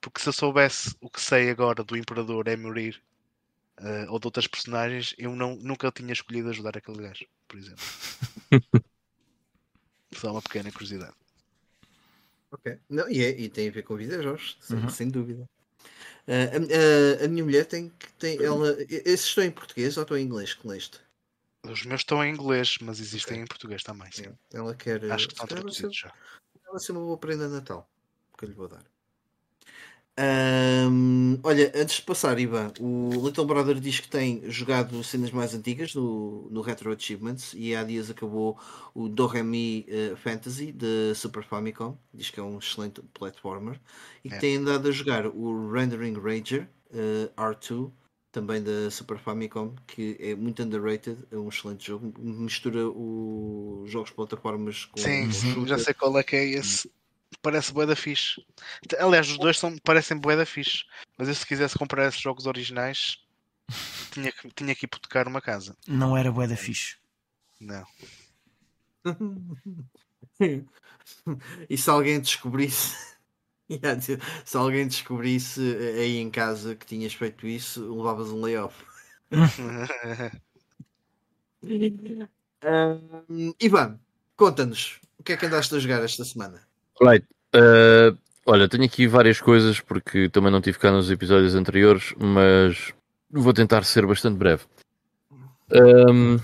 Porque 0.00 0.20
se 0.20 0.28
eu 0.28 0.32
soubesse 0.32 0.96
o 1.00 1.08
que 1.08 1.20
sei 1.20 1.48
agora 1.48 1.84
do 1.84 1.96
Imperador 1.96 2.48
Emurir 2.48 3.00
uh, 3.78 4.10
ou 4.10 4.18
de 4.18 4.26
outras 4.26 4.48
personagens, 4.48 5.14
eu 5.16 5.34
não, 5.36 5.54
nunca 5.56 5.92
tinha 5.92 6.12
escolhido 6.12 6.50
ajudar 6.50 6.76
aquele 6.76 7.02
gajo, 7.02 7.24
por 7.46 7.56
exemplo. 7.56 7.84
Só 10.12 10.32
uma 10.32 10.42
pequena 10.42 10.72
curiosidade. 10.72 11.14
Ok. 12.52 12.78
Não, 12.88 13.08
e, 13.10 13.24
é, 13.24 13.30
e 13.30 13.48
tem 13.48 13.68
a 13.68 13.72
ver 13.72 13.82
com 13.82 13.96
videojogos, 13.96 14.56
sem, 14.60 14.78
uhum. 14.78 14.88
sem 14.88 15.08
dúvida. 15.08 15.48
Uh, 16.28 17.18
a, 17.18 17.22
a, 17.22 17.24
a, 17.24 17.28
minha 17.28 17.42
mulher 17.42 17.64
tem 17.66 17.88
que 17.88 18.12
tem 18.12 18.40
ela. 18.40 18.76
Esses 18.88 19.26
estão 19.26 19.42
em 19.42 19.50
português 19.50 19.96
ou 19.96 20.02
estão 20.02 20.16
em 20.16 20.24
inglês 20.24 20.54
que 20.54 20.68
leste? 20.68 21.00
Os 21.64 21.84
meus 21.84 22.02
estão 22.02 22.24
em 22.24 22.32
inglês, 22.32 22.76
mas 22.80 23.00
existem 23.00 23.34
okay. 23.34 23.44
em 23.44 23.46
português 23.46 23.82
também. 23.82 24.10
Sim. 24.12 24.32
Ela 24.52 24.74
quer. 24.74 25.10
Acho 25.10 25.26
que 25.26 25.34
estão 25.34 25.46
traduzidos 25.46 25.96
já. 25.96 26.12
Ela 26.68 26.78
ser 26.78 26.92
uma 26.92 27.00
boa 27.00 27.18
prenda 27.18 27.48
de 27.48 27.54
Natal 27.54 27.88
que 28.42 28.46
eu 28.46 28.48
lhe 28.48 28.54
vou 28.54 28.68
dar. 28.68 28.84
Um, 30.20 31.38
olha, 31.42 31.72
antes 31.74 31.96
de 31.96 32.02
passar, 32.02 32.38
Ivan, 32.38 32.70
o 32.78 33.10
Little 33.24 33.46
Brother 33.46 33.80
diz 33.80 33.98
que 33.98 34.08
tem 34.08 34.42
jogado 34.50 35.02
cenas 35.02 35.30
mais 35.30 35.54
antigas 35.54 35.94
no, 35.94 36.48
no 36.50 36.60
Retro 36.60 36.92
Achievements 36.92 37.54
e 37.56 37.74
há 37.74 37.82
dias 37.82 38.10
acabou 38.10 38.58
o 38.94 39.08
Doremi 39.08 39.86
uh, 39.88 40.16
Fantasy 40.16 40.70
de 40.70 41.14
Super 41.14 41.42
Famicom. 41.42 41.96
Diz 42.12 42.28
que 42.28 42.38
é 42.38 42.42
um 42.42 42.58
excelente 42.58 43.00
platformer 43.14 43.80
e 44.22 44.28
que 44.28 44.34
é. 44.34 44.38
tem 44.38 44.56
andado 44.56 44.86
a 44.88 44.90
jogar 44.90 45.26
o 45.26 45.72
Rendering 45.72 46.18
Ranger 46.20 46.68
uh, 46.90 47.32
R2 47.34 47.90
também 48.30 48.62
da 48.62 48.90
Super 48.90 49.18
Famicom, 49.18 49.74
que 49.86 50.16
é 50.18 50.34
muito 50.34 50.62
underrated, 50.62 51.18
é 51.30 51.36
um 51.36 51.48
excelente 51.48 51.86
jogo. 51.86 52.12
Mistura 52.18 52.86
os 52.86 53.90
jogos 53.90 54.10
plataformas 54.10 54.86
com. 54.86 55.00
Sim, 55.00 55.30
já 55.66 55.78
sei 55.78 55.94
qual 55.94 56.18
é 56.18 56.22
que 56.22 56.36
é 56.36 56.44
esse 56.44 56.90
parece 57.42 57.72
bué 57.72 57.84
da 57.84 57.96
fixe. 57.96 58.44
Aliás, 58.98 59.28
os 59.28 59.38
dois 59.38 59.58
são, 59.58 59.76
parecem 59.78 60.16
bué 60.16 60.36
da 60.36 60.46
fixe. 60.46 60.84
Mas 61.18 61.28
eu 61.28 61.34
se 61.34 61.46
quisesse 61.46 61.76
comprar 61.76 62.06
esses 62.08 62.20
jogos 62.20 62.46
originais, 62.46 63.18
tinha 64.12 64.32
que, 64.32 64.48
tinha 64.50 64.74
que 64.74 64.86
hipotecar 64.86 65.28
uma 65.28 65.40
casa. 65.40 65.76
Não 65.86 66.16
era 66.16 66.32
bué 66.32 66.46
da 66.46 66.56
fixe. 66.56 66.96
Não. 67.60 67.84
e 71.68 71.76
se 71.76 71.90
alguém 71.90 72.20
descobrisse 72.20 73.12
se 74.44 74.56
alguém 74.56 74.86
descobrisse 74.86 75.60
aí 75.98 76.18
em 76.18 76.30
casa 76.30 76.74
que 76.74 76.86
tinhas 76.86 77.14
feito 77.14 77.46
isso, 77.46 77.94
levavas 77.94 78.30
um 78.30 78.40
layoff. 78.40 78.84
um, 83.28 83.54
Ivan, 83.60 83.98
conta-nos 84.36 85.00
o 85.18 85.22
que 85.22 85.32
é 85.32 85.36
que 85.36 85.46
andaste 85.46 85.74
a 85.74 85.78
jogar 85.78 86.02
esta 86.02 86.24
semana? 86.24 86.60
Right. 87.00 87.24
Uh, 87.54 88.16
olha, 88.46 88.68
tenho 88.68 88.84
aqui 88.84 89.06
várias 89.06 89.40
coisas 89.40 89.80
porque 89.80 90.28
também 90.28 90.50
não 90.50 90.60
tive 90.60 90.78
cá 90.78 90.90
nos 90.90 91.10
episódios 91.10 91.54
anteriores, 91.54 92.14
mas 92.18 92.92
vou 93.30 93.52
tentar 93.52 93.84
ser 93.84 94.06
bastante 94.06 94.36
breve. 94.36 94.62
Um, 95.72 96.38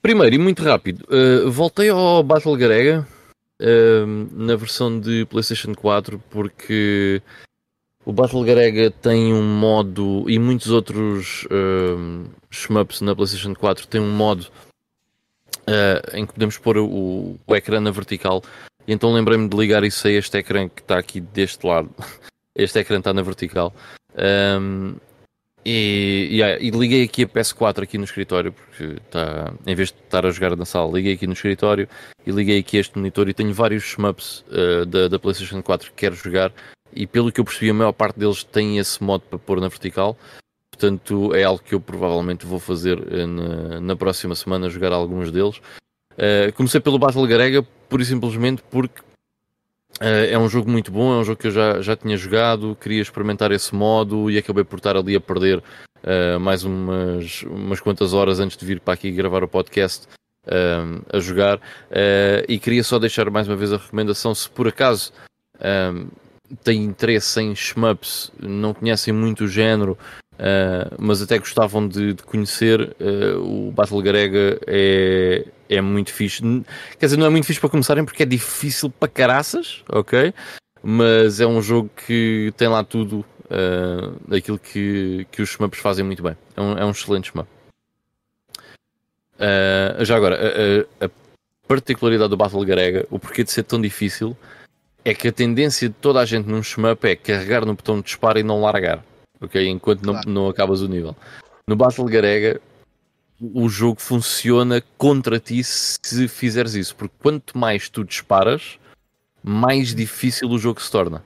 primeiro 0.00 0.34
e 0.34 0.38
muito 0.38 0.62
rápido, 0.62 1.06
uh, 1.10 1.50
voltei 1.50 1.90
ao 1.90 2.22
Battle 2.22 2.56
Garega 2.56 3.06
uh, 3.60 4.06
na 4.32 4.56
versão 4.56 4.98
de 4.98 5.26
PlayStation 5.26 5.74
4 5.74 6.18
porque 6.30 7.20
o 8.04 8.12
Battle 8.12 8.44
Garega 8.44 8.90
tem 8.90 9.34
um 9.34 9.42
modo 9.42 10.24
e 10.28 10.38
muitos 10.38 10.70
outros 10.70 11.44
uh, 11.46 12.30
shmups 12.50 13.02
na 13.02 13.14
PlayStation 13.14 13.54
4 13.54 13.86
têm 13.86 14.00
um 14.00 14.10
modo 14.10 14.46
em 16.14 16.24
que 16.24 16.32
podemos 16.32 16.56
pôr 16.58 16.78
o, 16.78 17.36
o 17.44 17.56
ecrã 17.56 17.80
na 17.80 17.90
vertical 17.90 18.40
e 18.86 18.92
então 18.92 19.12
lembrei-me 19.12 19.48
de 19.48 19.56
ligar 19.56 19.84
isso 19.84 20.06
a 20.06 20.10
este 20.10 20.38
ecrã 20.38 20.68
que 20.68 20.80
está 20.80 20.98
aqui 20.98 21.20
deste 21.20 21.66
lado. 21.66 21.90
Este 22.58 22.78
ecrã 22.78 22.98
está 22.98 23.12
na 23.12 23.20
vertical. 23.20 23.70
Um, 24.16 24.96
e, 25.68 26.28
yeah, 26.30 26.62
e, 26.62 26.70
liguei 26.70 27.02
aqui 27.02 27.24
a 27.24 27.26
PS4 27.26 27.82
aqui 27.82 27.98
no 27.98 28.04
escritório, 28.04 28.52
porque 28.52 28.84
está, 29.04 29.52
em 29.66 29.74
vez 29.74 29.90
de 29.90 29.98
estar 29.98 30.24
a 30.24 30.30
jogar 30.30 30.54
na 30.54 30.64
sala, 30.64 30.92
liguei 30.92 31.14
aqui 31.14 31.26
no 31.26 31.32
escritório 31.32 31.88
e 32.24 32.30
liguei 32.30 32.60
aqui 32.60 32.76
este 32.76 32.96
monitor 32.96 33.28
e 33.28 33.34
tenho 33.34 33.52
vários 33.52 33.82
shmups 33.82 34.44
uh, 34.48 34.86
da, 34.86 35.08
da 35.08 35.18
PlayStation 35.18 35.60
4 35.60 35.90
que 35.90 35.96
quero 35.96 36.14
jogar. 36.14 36.52
E 36.94 37.04
pelo 37.04 37.32
que 37.32 37.40
eu 37.40 37.44
percebi, 37.44 37.70
a 37.70 37.74
maior 37.74 37.92
parte 37.92 38.16
deles 38.16 38.44
tem 38.44 38.78
esse 38.78 39.02
modo 39.02 39.24
para 39.28 39.40
pôr 39.40 39.60
na 39.60 39.66
vertical. 39.66 40.16
Portanto, 40.70 41.34
é 41.34 41.42
algo 41.42 41.60
que 41.60 41.74
eu 41.74 41.80
provavelmente 41.80 42.46
vou 42.46 42.60
fazer 42.60 42.98
uh, 43.00 43.26
na, 43.26 43.80
na 43.80 43.96
próxima 43.96 44.36
semana, 44.36 44.70
jogar 44.70 44.92
alguns 44.92 45.32
deles. 45.32 45.60
Uh, 46.16 46.52
comecei 46.54 46.80
pelo 46.80 46.98
Battle 46.98 47.26
Garega 47.26 47.62
pura 47.88 48.02
e 48.02 48.06
simplesmente 48.06 48.62
porque 48.70 49.00
uh, 50.00 50.26
é 50.30 50.38
um 50.38 50.48
jogo 50.48 50.70
muito 50.70 50.90
bom, 50.90 51.14
é 51.14 51.18
um 51.18 51.24
jogo 51.24 51.38
que 51.38 51.48
eu 51.48 51.50
já, 51.50 51.80
já 51.82 51.94
tinha 51.94 52.16
jogado, 52.16 52.76
queria 52.80 53.02
experimentar 53.02 53.52
esse 53.52 53.74
modo 53.74 54.30
e 54.30 54.38
acabei 54.38 54.64
por 54.64 54.78
estar 54.78 54.96
ali 54.96 55.14
a 55.14 55.20
perder 55.20 55.58
uh, 55.58 56.40
mais 56.40 56.64
umas, 56.64 57.42
umas 57.42 57.80
quantas 57.80 58.14
horas 58.14 58.40
antes 58.40 58.56
de 58.56 58.64
vir 58.64 58.80
para 58.80 58.94
aqui 58.94 59.10
gravar 59.10 59.44
o 59.44 59.48
podcast 59.48 60.08
a 61.12 61.18
jogar. 61.18 61.60
e 62.48 62.56
queria 62.60 62.84
só 62.84 63.00
deixar 63.00 63.28
mais 63.30 63.48
uma 63.48 63.56
vez 63.56 63.72
a 63.72 63.78
recomendação: 63.78 64.32
se 64.32 64.48
por 64.48 64.68
acaso 64.68 65.12
têm 66.62 66.84
interesse 66.84 67.40
em 67.40 67.52
shmups, 67.52 68.30
não 68.40 68.72
conhecem 68.72 69.12
muito 69.12 69.42
o 69.42 69.48
género. 69.48 69.98
Uh, 70.34 70.94
mas 70.98 71.22
até 71.22 71.38
gostavam 71.38 71.88
de, 71.88 72.12
de 72.12 72.22
conhecer 72.22 72.94
uh, 73.00 73.40
o 73.40 73.72
Battle 73.72 74.02
Garega 74.02 74.60
é, 74.66 75.46
é 75.68 75.80
muito 75.80 76.12
fixe. 76.12 76.42
Quer 76.98 77.06
dizer, 77.06 77.16
não 77.16 77.26
é 77.26 77.30
muito 77.30 77.46
fixe 77.46 77.60
para 77.60 77.70
começarem 77.70 78.04
porque 78.04 78.22
é 78.22 78.26
difícil 78.26 78.90
para 78.90 79.08
caraças, 79.08 79.82
ok? 79.88 80.32
Mas 80.82 81.40
é 81.40 81.46
um 81.46 81.60
jogo 81.60 81.90
que 82.06 82.52
tem 82.56 82.68
lá 82.68 82.84
tudo 82.84 83.24
uh, 83.46 84.34
aquilo 84.34 84.58
que, 84.58 85.26
que 85.30 85.42
os 85.42 85.50
shmups 85.50 85.80
fazem 85.80 86.04
muito 86.04 86.22
bem. 86.22 86.36
É 86.56 86.60
um, 86.60 86.78
é 86.78 86.84
um 86.84 86.90
excelente 86.90 87.30
shmup. 87.30 87.48
Uh, 89.36 90.04
já 90.04 90.16
agora, 90.16 90.36
a, 90.36 91.04
a, 91.04 91.06
a, 91.06 91.10
particularidade 91.68 92.30
do 92.30 92.36
Battle 92.36 92.64
Garega, 92.64 93.06
o 93.10 93.18
porquê 93.18 93.44
de 93.44 93.50
ser 93.50 93.64
tão 93.64 93.80
difícil, 93.80 94.36
é 95.04 95.14
que 95.14 95.28
a 95.28 95.32
tendência 95.32 95.88
de 95.88 95.94
toda 95.94 96.20
a 96.20 96.24
gente 96.24 96.48
num 96.48 96.62
shmup 96.62 97.04
é 97.06 97.16
carregar 97.16 97.64
no 97.66 97.74
botão 97.74 97.96
de 97.98 98.04
disparo 98.04 98.38
e 98.38 98.42
não 98.42 98.60
largar, 98.60 99.04
ok? 99.40 99.68
Enquanto 99.68 100.02
claro. 100.02 100.20
não, 100.26 100.42
não 100.42 100.48
acabas 100.48 100.80
o 100.80 100.88
nível. 100.88 101.14
No 101.68 101.76
Battle 101.76 102.06
Garega, 102.06 102.60
o 103.40 103.68
jogo 103.68 104.00
funciona 104.00 104.82
contra 104.96 105.38
ti 105.38 105.62
se 105.62 106.28
fizeres 106.28 106.74
isso, 106.74 106.96
porque 106.96 107.14
quanto 107.18 107.56
mais 107.56 107.88
tu 107.88 108.04
disparas, 108.04 108.78
mais 109.42 109.94
difícil 109.94 110.48
o 110.50 110.58
jogo 110.58 110.80
se 110.80 110.90
torna. 110.90 111.22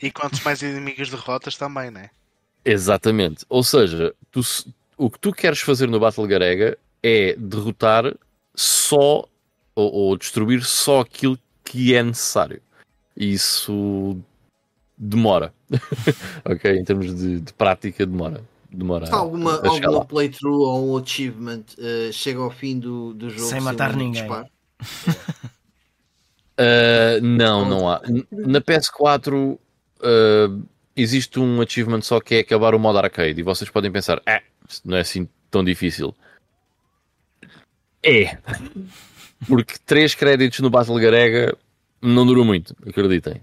E 0.00 0.10
quanto 0.10 0.42
mais 0.44 0.62
inimigos 0.62 1.10
derrotas 1.10 1.56
também, 1.56 1.90
né? 1.90 2.10
Exatamente. 2.64 3.44
Ou 3.48 3.62
seja, 3.62 4.14
tu, 4.30 4.40
o 4.96 5.10
que 5.10 5.18
tu 5.18 5.32
queres 5.32 5.60
fazer 5.60 5.88
no 5.88 6.00
Battle 6.00 6.26
Garega 6.26 6.78
é 7.02 7.34
derrotar 7.36 8.14
só 8.54 9.28
ou, 9.74 9.92
ou 9.92 10.16
destruir 10.16 10.64
só 10.64 11.00
aquilo 11.00 11.38
que 11.62 11.94
é 11.94 12.02
necessário. 12.02 12.62
Isso 13.16 14.16
demora. 14.96 15.52
ok? 16.44 16.78
Em 16.78 16.84
termos 16.84 17.14
de, 17.14 17.40
de 17.40 17.52
prática, 17.52 18.06
demora. 18.06 18.42
Demora 18.74 19.06
Se 19.06 19.12
alguma, 19.12 19.60
alguma 19.66 20.04
playthrough 20.04 20.60
ou 20.60 20.92
um 20.92 20.98
achievement 20.98 21.64
uh, 21.78 22.12
chega 22.12 22.40
ao 22.40 22.50
fim 22.50 22.78
do, 22.78 23.14
do 23.14 23.30
jogo 23.30 23.48
sem 23.48 23.60
matar 23.60 23.96
ninguém. 23.96 24.30
uh, 24.30 24.44
não, 27.22 27.68
não 27.68 27.88
há. 27.88 28.02
Na 28.30 28.60
PS4 28.60 29.34
uh, 29.34 29.58
existe 30.96 31.40
um 31.40 31.60
achievement 31.60 32.02
só 32.02 32.20
que 32.20 32.36
é 32.36 32.38
acabar 32.40 32.74
o 32.74 32.78
modo 32.78 32.98
arcade. 32.98 33.40
E 33.40 33.42
vocês 33.42 33.70
podem 33.70 33.90
pensar, 33.90 34.22
ah, 34.26 34.42
não 34.84 34.96
é 34.96 35.00
assim 35.00 35.28
tão 35.50 35.64
difícil. 35.64 36.14
É. 38.02 38.38
Porque 39.46 39.74
3 39.84 40.14
créditos 40.14 40.60
no 40.60 40.70
Battle 40.70 40.98
Garega 40.98 41.56
não 42.00 42.26
durou 42.26 42.44
muito, 42.44 42.74
acreditem. 42.86 43.40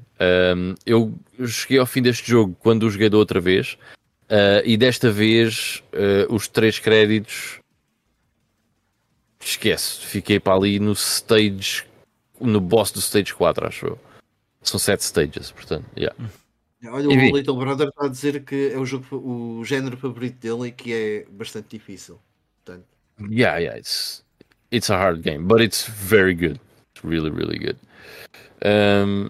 Um, 0.55 0.75
eu 0.85 1.13
cheguei 1.47 1.79
ao 1.79 1.85
fim 1.85 2.01
deste 2.01 2.29
jogo 2.29 2.55
quando 2.59 2.83
o 2.83 2.89
joguei 2.89 3.09
da 3.09 3.17
outra 3.17 3.39
vez. 3.39 3.77
Uh, 4.31 4.63
e 4.63 4.77
desta 4.77 5.11
vez 5.11 5.83
uh, 5.91 6.33
os 6.33 6.47
3 6.47 6.79
créditos 6.79 7.59
esquece, 9.41 9.99
fiquei 10.05 10.39
para 10.39 10.55
ali 10.55 10.79
no 10.79 10.93
stage 10.93 11.83
no 12.39 12.61
boss 12.61 12.93
do 12.93 12.99
stage 12.99 13.33
4, 13.33 13.67
acho 13.67 13.87
eu. 13.87 13.99
São 14.61 14.79
7 14.79 15.01
stages, 15.03 15.51
portanto, 15.51 15.85
yeah. 15.97 16.15
Olha, 16.85 17.09
o 17.09 17.37
Little 17.37 17.57
Brother 17.57 17.89
está 17.89 18.05
a 18.05 18.07
dizer 18.07 18.43
que 18.43 18.71
é 18.73 18.77
o, 18.77 18.85
jogo, 18.85 19.05
o 19.17 19.65
género 19.65 19.97
favorito 19.97 20.39
dele 20.39 20.69
e 20.69 20.71
que 20.71 20.93
é 20.93 21.25
bastante 21.29 21.77
difícil. 21.77 22.17
Portanto. 22.63 22.85
Yeah, 23.29 23.59
yeah, 23.59 23.77
it's, 23.77 24.23
it's 24.71 24.89
a 24.89 24.97
hard 24.97 25.21
game, 25.21 25.45
but 25.45 25.61
it's 25.61 25.85
very 25.85 26.33
good. 26.33 26.59
It's 26.95 27.03
really, 27.03 27.29
really 27.29 27.59
good. 27.59 27.77
Um, 28.63 29.29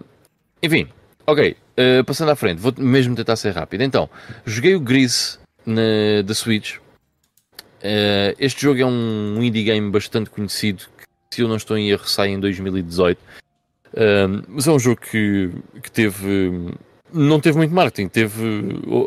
enfim, 0.62 0.88
ok. 1.26 1.56
Uh, 1.72 2.04
passando 2.04 2.30
à 2.30 2.36
frente, 2.36 2.58
vou 2.58 2.72
mesmo 2.76 3.14
tentar 3.16 3.36
ser 3.36 3.50
rápido. 3.50 3.82
Então, 3.82 4.08
joguei 4.44 4.74
o 4.74 4.80
Gris 4.80 5.38
na, 5.64 6.22
da 6.24 6.34
Switch. 6.34 6.76
Uh, 6.76 8.36
este 8.38 8.62
jogo 8.62 8.80
é 8.80 8.86
um 8.86 9.42
indie 9.42 9.64
game 9.64 9.90
bastante 9.90 10.30
conhecido. 10.30 10.84
Que, 10.96 11.36
se 11.36 11.42
eu 11.42 11.48
não 11.48 11.56
estou 11.56 11.76
em 11.76 11.90
erro, 11.90 12.06
sai 12.06 12.28
em 12.28 12.40
2018. 12.40 13.18
Uh, 13.18 14.44
mas 14.48 14.66
é 14.66 14.70
um 14.70 14.78
jogo 14.78 15.00
que, 15.00 15.50
que 15.82 15.90
teve. 15.90 16.74
Não 17.12 17.40
teve 17.40 17.58
muito 17.58 17.74
marketing, 17.74 18.08
teve, 18.08 18.42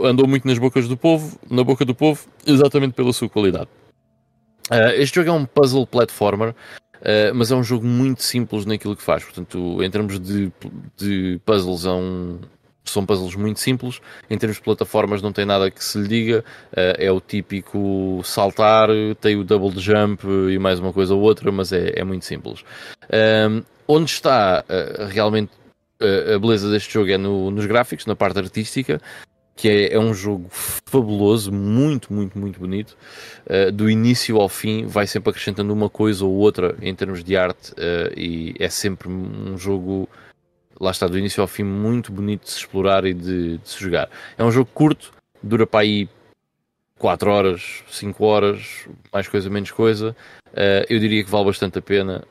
andou 0.03 0.27
muito 0.27 0.47
nas 0.47 0.59
bocas 0.59 0.87
do 0.87 0.95
povo, 0.95 1.39
na 1.49 1.63
boca 1.63 1.83
do 1.83 1.95
povo, 1.95 2.23
exatamente 2.45 2.93
pela 2.93 3.11
sua 3.11 3.27
qualidade. 3.27 3.67
Uh, 4.71 4.93
este 4.95 5.15
jogo 5.15 5.29
é 5.29 5.33
um 5.33 5.43
puzzle 5.43 5.87
platformer, 5.87 6.49
uh, 6.49 7.33
mas 7.33 7.51
é 7.51 7.55
um 7.55 7.63
jogo 7.63 7.83
muito 7.83 8.21
simples 8.21 8.63
naquilo 8.63 8.95
que 8.95 9.01
faz. 9.01 9.23
Portanto, 9.23 9.81
em 9.81 9.89
termos 9.89 10.19
de, 10.19 10.51
de 10.95 11.41
puzzles, 11.43 11.85
é 11.85 11.89
um, 11.89 12.39
são 12.91 13.05
puzzles 13.05 13.35
muito 13.35 13.59
simples. 13.59 14.01
Em 14.29 14.37
termos 14.37 14.57
de 14.57 14.63
plataformas, 14.63 15.21
não 15.21 15.31
tem 15.31 15.45
nada 15.45 15.69
que 15.69 15.83
se 15.83 15.97
lhe 15.97 16.07
diga. 16.07 16.45
Uh, 16.71 16.95
é 16.97 17.11
o 17.11 17.19
típico 17.19 18.21
saltar, 18.23 18.89
tem 19.19 19.35
o 19.35 19.43
double 19.43 19.79
jump 19.79 20.25
e 20.51 20.57
mais 20.59 20.79
uma 20.79 20.93
coisa 20.93 21.13
ou 21.13 21.21
outra, 21.21 21.51
mas 21.51 21.71
é, 21.71 21.93
é 21.95 22.03
muito 22.03 22.25
simples. 22.25 22.63
onde 23.87 24.11
está 24.11 24.63
realmente 25.09 25.51
a 25.99 26.37
beleza 26.37 26.69
deste 26.69 26.93
jogo 26.93 27.09
é 27.09 27.17
no, 27.17 27.49
nos 27.51 27.65
gráficos, 27.65 28.05
na 28.05 28.15
parte 28.15 28.37
artística 28.39 28.99
que 29.55 29.69
é, 29.69 29.93
é, 29.93 29.99
um 29.99 30.13
jogo 30.13 30.47
fabuloso, 30.51 31.51
muito, 31.51 32.11
muito, 32.13 32.37
muito 32.37 32.59
bonito. 32.59 32.97
Do 33.73 33.89
início 33.89 34.37
ao 34.37 34.49
fim, 34.49 34.85
vai 34.85 35.07
sempre 35.07 35.29
acrescentando 35.29 35.73
uma 35.73 35.89
coisa 35.89 36.25
ou 36.25 36.33
outra 36.33 36.75
em 36.81 36.93
termos 36.93 37.23
de 37.23 37.37
arte, 37.37 37.73
e 38.17 38.53
é 38.59 38.67
sempre 38.69 39.07
um 39.07 39.57
jogo, 39.57 40.09
lá 40.79 40.91
está, 40.91 41.07
do 41.07 41.17
início 41.17 41.41
ao 41.41 41.47
fim, 41.47 41.63
muito 41.63 42.11
bonito 42.11 42.43
de 42.43 42.51
se 42.51 42.59
explorar 42.59 43.05
e 43.05 43.13
de, 43.13 43.57
de 43.57 43.69
se 43.69 43.79
jogar. 43.79 44.09
É 44.37 44.43
um 44.43 44.51
jogo 44.51 44.69
curto, 44.73 45.11
dura 45.41 45.65
para 45.65 45.81
aí 45.81 46.09
4 46.99 47.29
horas, 47.29 47.83
5 47.89 48.25
horas, 48.25 48.87
mais 49.11 49.27
coisa, 49.27 49.49
menos 49.49 49.71
coisa. 49.71 50.15
Uh, 50.47 50.85
eu 50.89 50.99
diria 50.99 51.23
que 51.23 51.29
vale 51.29 51.45
bastante 51.45 51.79
a 51.79 51.81
pena 51.81 52.23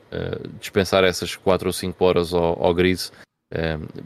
dispensar 0.59 1.03
essas 1.03 1.35
4 1.35 1.67
ou 1.67 1.73
5 1.73 2.03
horas 2.03 2.33
ao, 2.33 2.63
ao 2.63 2.73
Grise, 2.73 3.11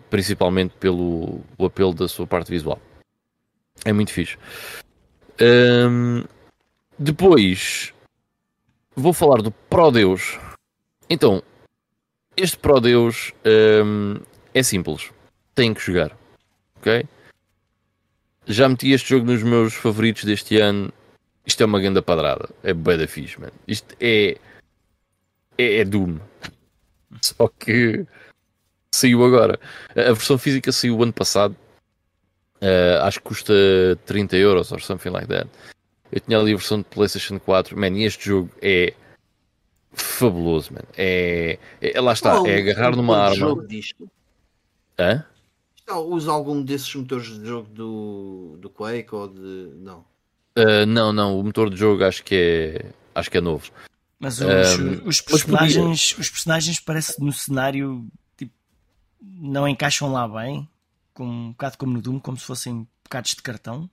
principalmente 0.09 0.74
pelo 0.80 1.42
apelo 1.58 1.93
da 1.93 2.08
sua 2.08 2.27
parte 2.27 2.51
visual. 2.51 2.80
É 3.85 3.93
muito 3.93 4.11
fixe. 4.11 4.38
Um, 5.42 6.24
depois 6.98 7.93
vou 8.95 9.14
falar 9.14 9.42
do 9.42 9.51
Pro 9.51 9.90
Deus. 9.90 10.38
Então, 11.09 11.42
este 12.42 12.58
Pro 12.58 12.80
Deus 12.80 13.34
um, 13.85 14.16
é 14.53 14.64
simples. 14.64 15.11
Tem 15.56 15.74
que 15.74 15.82
jogar. 15.82 16.18
Ok? 16.77 17.06
Já 18.48 18.68
meti 18.68 18.92
este 18.92 19.09
jogo 19.09 19.26
nos 19.26 19.43
meus 19.43 19.74
favoritos 19.74 20.24
deste 20.24 20.59
ano. 20.59 20.92
Isto 21.45 21.64
é 21.64 21.66
uma 21.66 21.80
grande 21.80 22.01
padrada. 22.01 22.50
É 22.64 22.74
bem 22.74 22.98
da 22.98 23.06
mano. 23.40 23.53
Isto 23.68 23.95
é. 24.00 24.38
É, 25.58 25.77
é 25.77 25.85
Doom. 25.85 26.19
Só 27.22 27.48
que 27.48 28.06
saiu 28.93 29.24
agora. 29.26 29.59
A 29.92 30.14
versão 30.14 30.38
física 30.38 30.72
saiu 30.72 31.01
ano 31.03 31.14
passado 31.14 31.56
Uh, 32.61 33.00
acho 33.03 33.19
que 33.19 33.26
custa 33.26 33.53
30 34.06 34.35
euros 34.35 34.72
or 34.72 34.82
something 34.82 35.09
like 35.09 35.27
that. 35.27 35.50
Eu 36.11 36.19
tinha 36.19 36.38
ali 36.38 36.53
a 36.53 36.58
versão 36.58 36.80
de 36.80 36.85
PlayStation 36.85 37.40
4. 37.40 37.77
Man, 37.77 37.98
e 37.98 38.03
este 38.03 38.26
jogo 38.26 38.50
é 38.61 38.93
fabuloso, 39.92 40.74
man. 40.74 40.84
É, 40.98 41.59
é 41.82 42.01
lá 42.01 42.14
está, 42.14 42.42
oh, 42.42 42.48
é 42.48 42.58
agarrar 42.58 42.95
numa 42.95 43.18
arma. 43.18 43.35
Jogo 43.35 43.68
disto? 43.68 44.09
Hã? 44.98 45.26
Usa 46.08 46.32
algum 46.32 46.61
desses 46.61 46.93
motores 46.93 47.40
de 47.40 47.48
jogo 47.48 47.69
do, 47.69 48.58
do 48.59 48.69
Quake 48.69 49.14
ou 49.14 49.27
de. 49.27 49.72
Não. 49.77 50.06
Uh, 50.58 50.85
não, 50.88 51.11
não, 51.11 51.40
o 51.40 51.43
motor 51.43 51.69
de 51.69 51.77
jogo 51.77 52.03
acho 52.03 52.24
que 52.24 52.35
é. 52.35 52.92
Acho 53.16 53.32
que 53.32 53.38
é 53.38 53.42
novo. 53.42 53.72
Mas 54.19 54.40
os, 54.40 54.80
um, 54.80 55.08
os 55.08 55.22
personagens, 55.22 56.16
os 56.18 56.30
personagens 56.30 56.80
parece 56.80 57.24
no 57.24 57.32
cenário 57.32 58.06
tipo, 58.38 58.51
não 59.22 59.68
encaixam 59.68 60.11
lá 60.11 60.27
bem 60.27 60.68
como, 61.14 61.32
um 61.32 61.51
bocado 61.51 61.77
como 61.77 61.93
no 61.93 62.01
Doom, 62.01 62.19
como 62.19 62.38
se 62.38 62.45
fossem 62.45 62.88
bocados 63.03 63.32
de 63.32 63.42
cartão? 63.42 63.90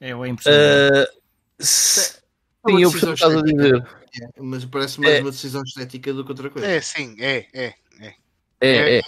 É, 0.00 0.14
ou 0.14 0.24
é 0.24 0.28
impossível? 0.28 0.58
Uh, 0.58 1.06
sim, 1.58 2.12
eu 2.82 2.90
percebo 2.90 3.12
o 3.12 3.14
que 3.14 3.22
estás 3.22 3.36
a 3.36 3.42
dizer. 3.42 3.86
É, 4.22 4.42
mas 4.42 4.64
parece 4.64 5.00
mais 5.00 5.14
é. 5.14 5.20
uma 5.20 5.30
decisão 5.30 5.62
estética 5.62 6.12
do 6.12 6.24
que 6.24 6.30
outra 6.30 6.50
coisa. 6.50 6.66
É, 6.66 6.80
sim, 6.80 7.16
é, 7.18 7.46
é. 7.52 7.74
É, 8.00 8.14
é. 8.60 8.98
é. 8.98 9.02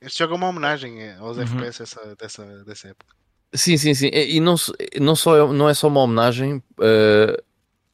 Este 0.00 0.18
jogo 0.18 0.34
é 0.34 0.36
uma 0.36 0.48
homenagem 0.48 1.12
aos 1.14 1.36
uhum. 1.36 1.44
FPS 1.44 1.82
essa, 1.82 2.16
dessa, 2.16 2.64
dessa 2.64 2.88
época. 2.88 3.14
Sim, 3.54 3.76
sim, 3.76 3.94
sim. 3.94 4.08
E 4.12 4.40
não, 4.40 4.56
não, 5.00 5.14
só, 5.14 5.52
não 5.52 5.68
é 5.68 5.74
só 5.74 5.88
uma 5.88 6.00
homenagem, 6.00 6.56
uh, 6.56 7.42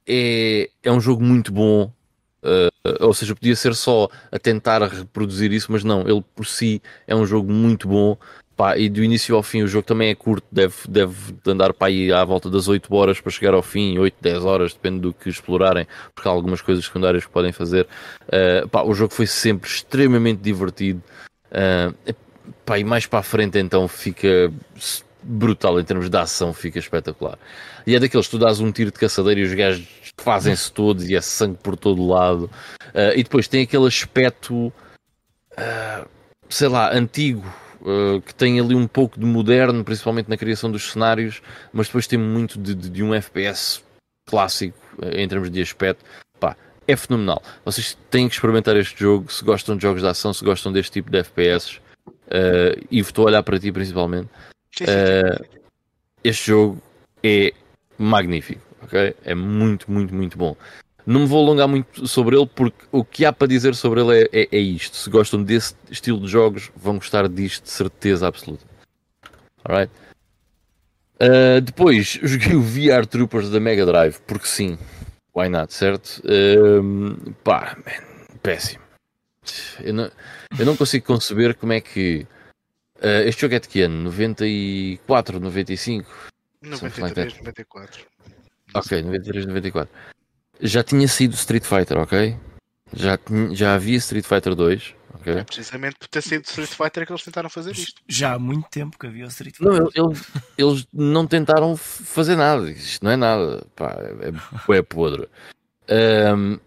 é, 0.06 0.70
é 0.82 0.92
um 0.92 1.00
jogo 1.00 1.22
muito 1.22 1.52
bom. 1.52 1.92
Uh, 2.42 3.04
ou 3.04 3.12
seja, 3.12 3.34
podia 3.34 3.56
ser 3.56 3.74
só 3.74 4.08
a 4.30 4.38
tentar 4.38 4.80
reproduzir 4.82 5.52
isso, 5.52 5.70
mas 5.72 5.82
não, 5.82 6.02
ele 6.08 6.24
por 6.34 6.46
si 6.46 6.80
é 7.06 7.14
um 7.14 7.26
jogo 7.26 7.52
muito 7.52 7.88
bom. 7.88 8.16
Pá, 8.58 8.76
e 8.76 8.88
do 8.88 9.04
início 9.04 9.36
ao 9.36 9.42
fim 9.44 9.62
o 9.62 9.68
jogo 9.68 9.86
também 9.86 10.08
é 10.08 10.16
curto, 10.16 10.44
deve, 10.50 10.74
deve 10.88 11.14
andar 11.46 11.72
para 11.72 11.86
aí 11.86 12.12
à 12.12 12.24
volta 12.24 12.50
das 12.50 12.66
8 12.66 12.92
horas 12.92 13.20
para 13.20 13.30
chegar 13.30 13.54
ao 13.54 13.62
fim, 13.62 13.96
8, 13.96 14.16
10 14.20 14.44
horas, 14.44 14.72
depende 14.72 14.98
do 14.98 15.14
que 15.14 15.28
explorarem, 15.28 15.86
porque 16.12 16.28
há 16.28 16.32
algumas 16.32 16.60
coisas 16.60 16.84
secundárias 16.84 17.24
que 17.24 17.30
podem 17.30 17.52
fazer. 17.52 17.86
Uh, 18.24 18.68
pá, 18.68 18.82
o 18.82 18.92
jogo 18.94 19.14
foi 19.14 19.28
sempre 19.28 19.70
extremamente 19.70 20.40
divertido. 20.40 21.00
Uh, 21.52 22.12
pá, 22.66 22.80
e 22.80 22.82
mais 22.82 23.06
para 23.06 23.20
a 23.20 23.22
frente 23.22 23.60
então 23.60 23.86
fica 23.86 24.52
brutal 25.22 25.78
em 25.78 25.84
termos 25.84 26.10
de 26.10 26.16
ação, 26.16 26.52
fica 26.52 26.80
espetacular. 26.80 27.38
E 27.86 27.94
é 27.94 28.00
daqueles 28.00 28.26
que 28.26 28.32
tu 28.32 28.38
dás 28.40 28.58
um 28.58 28.72
tiro 28.72 28.90
de 28.90 28.98
caçadeira 28.98 29.38
e 29.38 29.44
os 29.44 29.54
gajos 29.54 29.86
fazem-se 30.20 30.72
todos 30.72 31.08
e 31.08 31.14
é 31.14 31.20
sangue 31.20 31.58
por 31.62 31.76
todo 31.76 32.04
lado. 32.04 32.50
Uh, 32.88 33.14
e 33.14 33.22
depois 33.22 33.46
tem 33.46 33.62
aquele 33.62 33.86
aspecto, 33.86 34.72
sei 36.48 36.66
lá, 36.66 36.92
antigo 36.92 37.46
uh, 37.82 38.20
que 38.20 38.34
tem 38.34 38.60
ali 38.60 38.74
um 38.74 38.86
pouco 38.86 39.18
de 39.18 39.26
moderno, 39.26 39.84
principalmente 39.84 40.28
na 40.28 40.36
criação 40.36 40.70
dos 40.70 40.92
cenários, 40.92 41.42
mas 41.72 41.86
depois 41.86 42.06
tem 42.06 42.18
muito 42.18 42.58
de, 42.58 42.74
de, 42.74 42.88
de 42.88 43.02
um 43.02 43.14
FPS 43.14 43.82
clássico 44.26 44.78
uh, 44.98 45.16
em 45.16 45.28
termos 45.28 45.50
de 45.50 45.60
aspecto. 45.60 46.04
Pá, 46.38 46.56
é 46.86 46.96
fenomenal. 46.96 47.42
Vocês 47.64 47.96
têm 48.10 48.28
que 48.28 48.34
experimentar 48.34 48.76
este 48.76 48.98
jogo 49.00 49.32
se 49.32 49.44
gostam 49.44 49.76
de 49.76 49.82
jogos 49.82 50.02
de 50.02 50.08
ação, 50.08 50.32
se 50.32 50.44
gostam 50.44 50.72
deste 50.72 50.92
tipo 50.92 51.10
de 51.10 51.18
FPS. 51.18 51.80
Uh, 52.26 52.86
e 52.90 52.98
estou 52.98 53.24
a 53.24 53.28
olhar 53.28 53.42
para 53.42 53.58
ti 53.58 53.72
principalmente. 53.72 54.28
este 56.22 56.46
jogo 56.46 56.80
é 57.22 57.52
magnífico, 57.98 58.62
ok? 58.82 59.14
É 59.24 59.34
muito, 59.34 59.90
muito, 59.90 60.14
muito 60.14 60.36
bom. 60.38 60.56
Não 61.08 61.20
me 61.20 61.26
vou 61.26 61.42
alongar 61.42 61.66
muito 61.66 62.06
sobre 62.06 62.36
ele 62.36 62.46
porque 62.46 62.84
o 62.92 63.02
que 63.02 63.24
há 63.24 63.32
para 63.32 63.46
dizer 63.46 63.74
sobre 63.74 64.02
ele 64.02 64.24
é, 64.24 64.42
é, 64.42 64.48
é 64.52 64.58
isto. 64.58 64.94
Se 64.94 65.08
gostam 65.08 65.42
desse 65.42 65.74
estilo 65.90 66.20
de 66.20 66.28
jogos, 66.28 66.70
vão 66.76 66.96
gostar 66.96 67.26
disto 67.28 67.64
de 67.64 67.70
certeza 67.70 68.28
absoluta. 68.28 68.66
Alright? 69.64 69.90
Uh, 71.16 71.60
depois 71.62 72.18
joguei 72.22 72.54
o 72.54 72.60
VR 72.60 73.06
Troopers 73.06 73.48
da 73.48 73.58
Mega 73.58 73.86
Drive, 73.86 74.18
porque 74.26 74.46
sim, 74.46 74.78
why 75.34 75.48
not, 75.48 75.72
certo? 75.72 76.22
Uh, 76.24 77.32
pá, 77.42 77.76
man, 77.78 78.38
péssimo. 78.42 78.82
Eu 79.80 79.94
não, 79.94 80.10
eu 80.58 80.66
não 80.66 80.76
consigo 80.76 81.06
conceber 81.06 81.54
como 81.54 81.72
é 81.72 81.80
que 81.80 82.26
Uh, 82.98 83.22
este 83.28 83.42
jogo 83.42 83.54
é 83.54 83.60
de 83.60 83.68
que 83.68 83.82
ano? 83.82 84.02
94, 84.04 85.38
95? 85.38 86.10
93, 86.62 87.38
94. 87.38 88.06
Ok, 88.74 89.02
93, 89.02 89.46
94. 89.46 89.94
Já 90.60 90.82
tinha 90.82 91.06
sido 91.06 91.34
Street 91.34 91.64
Fighter, 91.64 91.98
ok? 91.98 92.36
Já, 92.92 93.18
já 93.52 93.74
havia 93.74 93.96
Street 93.98 94.24
Fighter 94.24 94.54
2. 94.54 94.94
Okay. 95.20 95.34
É 95.34 95.44
precisamente 95.44 95.96
por 95.98 96.08
ter 96.08 96.22
sido 96.22 96.44
Street 96.44 96.70
Fighter 96.70 97.06
que 97.06 97.12
eles 97.12 97.22
tentaram 97.22 97.50
fazer 97.50 97.72
isto. 97.72 98.00
Já 98.06 98.34
há 98.34 98.38
muito 98.38 98.68
tempo 98.68 98.98
que 98.98 99.06
havia 99.06 99.24
o 99.24 99.28
Street 99.28 99.56
Fighter. 99.56 99.80
Não, 99.80 99.90
eles, 99.94 100.22
eles 100.56 100.86
não 100.92 101.26
tentaram 101.26 101.76
fazer 101.76 102.36
nada. 102.36 102.70
Isto 102.70 103.04
não 103.04 103.10
é 103.12 103.16
nada. 103.16 103.66
Pá, 103.74 103.96
é, 104.20 104.76
é 104.76 104.82
podre. 104.82 105.28
Um, 105.88 106.58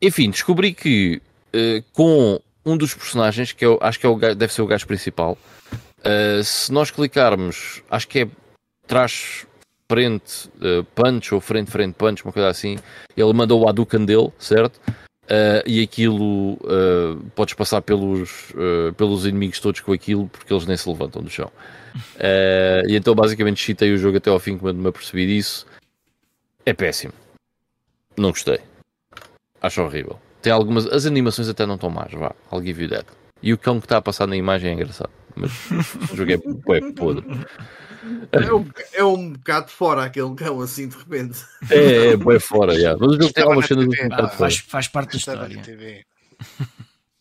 enfim, 0.00 0.30
descobri 0.30 0.74
que 0.74 1.20
uh, 1.54 1.82
com 1.92 2.40
um 2.64 2.76
dos 2.76 2.94
personagens, 2.94 3.52
que 3.52 3.64
eu 3.64 3.78
acho 3.80 4.00
que 4.00 4.06
é 4.06 4.08
o, 4.08 4.18
deve 4.18 4.52
ser 4.52 4.62
o 4.62 4.66
gajo 4.66 4.86
principal, 4.86 5.38
uh, 5.72 6.42
se 6.42 6.72
nós 6.72 6.90
clicarmos, 6.90 7.82
acho 7.90 8.08
que 8.08 8.20
é 8.20 8.28
trás 8.86 9.46
frente 9.90 10.48
uh, 10.56 10.84
punch 10.94 11.34
ou 11.34 11.40
frente 11.40 11.70
frente 11.70 11.94
punch, 11.94 12.24
uma 12.24 12.32
coisa 12.32 12.48
assim, 12.48 12.76
ele 13.16 13.32
manda 13.32 13.54
o 13.54 13.68
Hadouken 13.68 14.04
dele, 14.04 14.32
certo? 14.38 14.80
Uh, 15.26 15.58
e 15.66 15.82
aquilo 15.82 16.52
uh, 16.52 17.20
podes 17.34 17.54
passar 17.54 17.82
pelos, 17.82 18.50
uh, 18.50 18.94
pelos 18.96 19.26
inimigos 19.26 19.58
todos 19.58 19.80
com 19.80 19.92
aquilo 19.92 20.28
porque 20.28 20.52
eles 20.52 20.66
nem 20.66 20.76
se 20.76 20.88
levantam 20.88 21.20
do 21.20 21.28
chão. 21.28 21.50
e 22.86 22.94
então 22.94 23.12
basicamente 23.12 23.60
cheatei 23.60 23.92
o 23.92 23.98
jogo 23.98 24.18
até 24.18 24.30
ao 24.30 24.38
fim 24.38 24.56
quando 24.56 24.78
me 24.78 24.88
apercebi 24.88 25.26
disso. 25.26 25.66
É 26.64 26.72
péssimo. 26.72 27.12
Não 28.16 28.30
gostei. 28.30 28.60
Acho 29.60 29.82
horrível. 29.82 30.18
Tem 30.40 30.52
algumas. 30.52 30.86
As 30.86 31.06
animações 31.06 31.48
até 31.48 31.66
não 31.66 31.74
estão 31.74 31.90
más, 31.90 32.12
vá. 32.12 32.32
I'll 32.52 32.62
give 32.62 32.80
you 32.80 32.88
that. 32.88 33.06
E 33.42 33.52
o 33.52 33.58
cão 33.58 33.80
que 33.80 33.86
está 33.86 33.96
a 33.96 34.02
passar 34.02 34.28
na 34.28 34.36
imagem 34.36 34.70
é 34.70 34.74
engraçado. 34.74 35.10
Mas 35.34 35.50
o 36.10 36.16
jogo 36.16 36.30
é, 36.30 36.34
é 36.34 36.92
podre. 36.92 37.26
É 38.32 38.52
um, 38.52 38.68
é 38.92 39.04
um 39.04 39.32
bocado 39.32 39.70
fora 39.70 40.04
aquele 40.04 40.34
cão 40.34 40.60
assim 40.60 40.88
de 40.88 40.96
repente. 40.96 41.44
É, 41.70 42.08
é, 42.08 42.12
é 42.12 42.40
fora, 42.40 42.74
yeah. 42.74 42.98
mas 43.00 43.16
o 43.16 43.20
jogo 43.20 43.32
tem 43.32 43.44
algumas 43.44 43.66
cenas 43.66 43.84
um 43.84 43.88
bocado 43.88 44.28
faz, 44.30 44.58
faz 44.58 44.88
parte 44.88 45.12
da 45.12 45.16
história. 45.18 46.06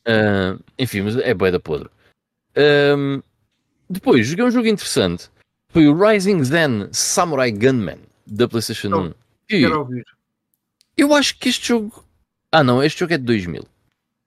Uh, 0.07 0.63
enfim, 0.77 1.01
mas 1.01 1.17
é 1.17 1.33
bué 1.33 1.51
da 1.51 1.59
podre. 1.59 1.89
Um, 2.57 3.21
depois, 3.89 4.27
joguei 4.27 4.45
um 4.45 4.51
jogo 4.51 4.67
interessante. 4.67 5.29
Foi 5.69 5.87
o 5.87 5.97
Rising 5.97 6.43
Zen 6.43 6.89
Samurai 6.91 7.51
Gunman 7.51 7.99
da 8.25 8.47
PlayStation 8.47 8.89
não, 8.89 9.03
1. 9.07 9.13
Quero 9.47 9.79
ouvir. 9.79 10.05
Eu 10.97 11.13
acho 11.13 11.37
que 11.37 11.49
este 11.49 11.67
jogo. 11.67 12.03
Ah, 12.51 12.63
não, 12.63 12.83
este 12.83 12.99
jogo 12.99 13.13
é 13.13 13.17
de 13.17 13.23
2000. 13.23 13.63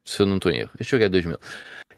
Se 0.05 0.23
eu 0.23 0.27
não 0.27 0.37
estou 0.37 0.53
em 0.53 0.61
erro. 0.61 0.71
Este 0.79 0.91
jogo 0.91 1.05
é 1.05 1.09
de 1.09 1.13
2000. 1.13 1.39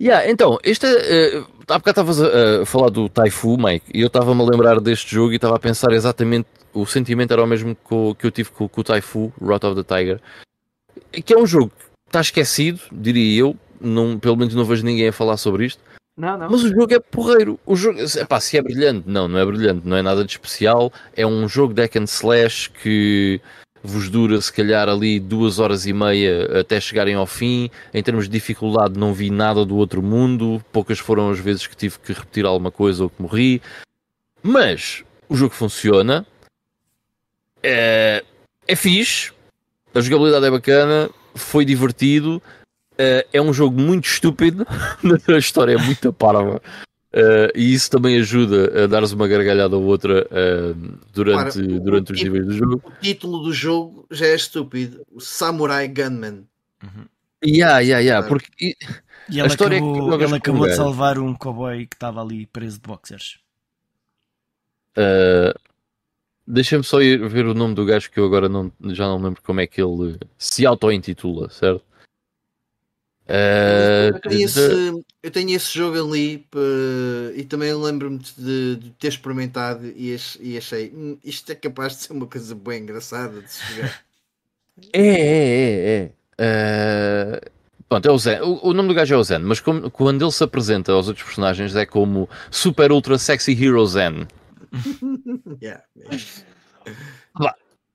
Yeah, 0.01 0.31
então, 0.31 0.59
este 0.65 0.87
uh, 0.87 1.47
há 1.69 1.79
bocado 1.79 1.91
estavas 1.91 2.23
a, 2.23 2.65
falar 2.65 2.89
do 2.89 3.07
Taifu, 3.09 3.59
Mike, 3.59 3.85
e 3.93 4.01
eu 4.01 4.07
estava-me 4.07 4.41
a 4.41 4.45
lembrar 4.45 4.81
deste 4.81 5.15
jogo 5.15 5.33
e 5.33 5.37
estava 5.37 5.57
a 5.57 5.59
pensar 5.59 5.93
exatamente, 5.93 6.49
o 6.73 6.87
sentimento 6.87 7.33
era 7.33 7.45
o 7.45 7.47
mesmo 7.47 7.75
que, 7.75 7.95
o, 7.95 8.15
que 8.15 8.27
eu 8.27 8.31
tive 8.31 8.51
com, 8.51 8.67
com 8.67 8.81
o 8.81 8.85
Taifu, 8.85 9.31
Wrath 9.39 9.65
of 9.65 9.83
the 9.83 9.97
Tiger, 9.97 10.21
que 11.13 11.35
é 11.35 11.39
um 11.39 11.47
jogo 11.47 11.69
que 11.69 11.85
está 12.07 12.23
esquecido, 12.23 12.81
diria 12.91 13.41
eu, 13.41 13.57
não, 13.79 14.19
pelo 14.19 14.37
menos 14.37 14.55
não 14.55 14.65
vejo 14.65 14.85
ninguém 14.85 15.09
a 15.09 15.13
falar 15.13 15.37
sobre 15.37 15.67
isto, 15.67 15.83
não, 16.17 16.37
não. 16.37 16.51
Mas 16.51 16.63
o 16.65 16.69
jogo 16.69 16.93
é 16.93 17.01
porreiro. 17.01 17.59
O 17.65 17.75
jogo, 17.75 17.99
epá, 17.99 18.39
se 18.41 18.59
é 18.59 18.63
brilhante, 18.63 19.05
não, 19.09 19.27
não 19.27 19.39
é 19.39 19.47
brilhante, 19.47 19.89
não 19.89 19.97
é 19.97 20.03
nada 20.03 20.23
de 20.23 20.33
especial. 20.33 20.93
É 21.17 21.27
um 21.27 21.49
jogo 21.49 21.73
deck 21.73 21.99
and 21.99 22.05
slash 22.05 22.69
que 22.69 23.41
vos 23.83 24.09
dura 24.11 24.41
se 24.41 24.53
calhar 24.53 24.89
ali 24.89 25.19
duas 25.19 25.59
horas 25.59 25.87
e 25.87 25.93
meia 25.93 26.61
até 26.61 26.81
chegarem 26.81 27.15
ao 27.15 27.27
fim. 27.27 27.71
Em 27.93 28.03
termos 28.03 28.25
de 28.25 28.31
dificuldade, 28.31 28.99
não 28.99 29.15
vi 29.15 29.31
nada 29.31 29.65
do 29.65 29.77
outro 29.77 30.03
mundo. 30.03 30.63
Poucas 30.73 30.99
foram 30.99 31.31
as 31.31 31.39
vezes 31.39 31.67
que 31.67 31.77
tive 31.77 31.99
que 31.99 32.13
repetir 32.13 32.45
alguma 32.45 32.71
coisa 32.71 33.05
ou 33.05 33.11
que 33.11 33.23
morri. 33.23 33.63
Mas 34.43 35.05
o 35.29 35.37
jogo 35.37 35.55
funciona, 35.55 36.27
é, 37.63 38.25
é 38.67 38.77
fixe, 38.77 39.33
a 39.95 40.01
jogabilidade 40.01 40.47
é 40.47 40.51
bacana, 40.51 41.11
foi 41.35 41.65
divertido. 41.65 42.43
É, 42.97 43.27
é 43.33 43.41
um 43.41 43.53
jogo 43.53 43.81
muito 43.81 44.07
estúpido, 44.07 44.67
a 45.29 45.39
história 45.39 45.73
é 45.73 45.79
muito 45.79 46.13
parva. 46.13 46.61
Uh, 47.13 47.51
e 47.57 47.75
isso 47.75 47.91
também 47.91 48.17
ajuda 48.19 48.85
a 48.85 48.87
dar-se 48.87 49.15
uma 49.15 49.27
gargalhada 49.27 49.77
ou 49.77 49.85
outra 49.85 50.27
uh, 50.27 50.99
durante, 51.13 51.61
durante 51.61 52.13
os 52.13 52.23
níveis 52.23 52.47
do 52.47 52.53
jogo. 52.53 52.83
O 52.87 52.93
título 53.01 53.43
do 53.43 53.53
jogo 53.53 54.07
já 54.11 54.27
é 54.27 54.35
estúpido: 54.35 55.05
o 55.11 55.21
Samurai 55.21 55.89
Gunman. 55.89 56.47
Uhum. 56.83 57.05
Yeah, 57.45 57.81
yeah, 57.81 58.01
yeah, 58.01 58.29
porque 58.29 58.49
e, 58.61 58.77
e 59.29 59.41
a 59.41 59.47
história 59.47 59.79
acabou, 59.79 60.15
é 60.15 60.19
que 60.19 60.25
ele 60.25 60.37
acabou 60.37 60.69
de 60.69 60.77
salvar 60.77 61.19
um 61.19 61.35
cowboy 61.35 61.87
que 61.87 61.97
estava 61.97 62.23
ali 62.23 62.47
preso 62.47 62.81
de 62.81 62.87
boxers. 62.87 63.39
Uh, 64.97 65.59
Deixa-me 66.47 66.83
só 66.83 67.01
ir 67.01 67.29
ver 67.29 67.47
o 67.47 67.55
nome 67.55 67.75
do 67.75 67.85
gajo 67.85 68.11
que 68.11 68.19
eu 68.19 68.25
agora 68.25 68.49
não, 68.49 68.73
já 68.89 69.07
não 69.07 69.23
lembro 69.23 69.41
como 69.41 69.61
é 69.61 69.69
que 69.69 69.81
ele 69.81 70.19
se 70.37 70.67
auto-intitula, 70.67 71.49
certo? 71.49 71.85
Uh, 73.31 74.17
eu, 74.17 74.21
tenho 74.21 74.45
esse, 74.45 75.05
eu, 75.23 75.31
tenho 75.31 75.51
esse, 75.55 75.73
jogo 75.73 76.03
ali 76.03 76.45
e 77.37 77.45
também 77.45 77.73
lembro-me 77.73 78.19
de, 78.19 78.75
de, 78.75 78.91
ter 78.99 79.07
experimentado 79.07 79.87
e, 79.87 80.17
e 80.41 80.59
achei 80.59 80.91
hum, 80.93 81.17
isto 81.25 81.53
é 81.53 81.55
capaz 81.55 81.97
de 81.97 82.03
ser 82.03 82.13
uma 82.13 82.27
coisa 82.27 82.57
bem 82.57 82.83
engraçada 82.83 83.41
de 83.41 83.53
se 83.53 83.75
jogar. 83.75 84.03
É, 84.95 85.03
é, 85.03 86.09
é, 86.09 86.13
é. 86.39 87.37
Uh, 87.37 87.51
pronto, 87.87 88.09
é 88.09 88.11
o 88.11 88.17
Zen. 88.17 88.41
O, 88.41 88.69
o, 88.69 88.73
nome 88.73 88.89
do 88.89 88.95
gajo 88.95 89.15
é 89.15 89.19
o 89.19 89.23
Zen, 89.23 89.41
mas 89.41 89.61
como, 89.61 89.91
quando 89.91 90.25
ele 90.25 90.33
se 90.33 90.43
apresenta 90.43 90.91
aos 90.93 91.07
outros 91.07 91.27
personagens 91.27 91.77
é 91.77 91.85
como 91.85 92.31
Super 92.51 92.91
Ultra 92.91 93.19
Sexy 93.19 93.53
Hero 93.53 93.87
Zen. 93.87 94.27
yeah. 95.61 95.85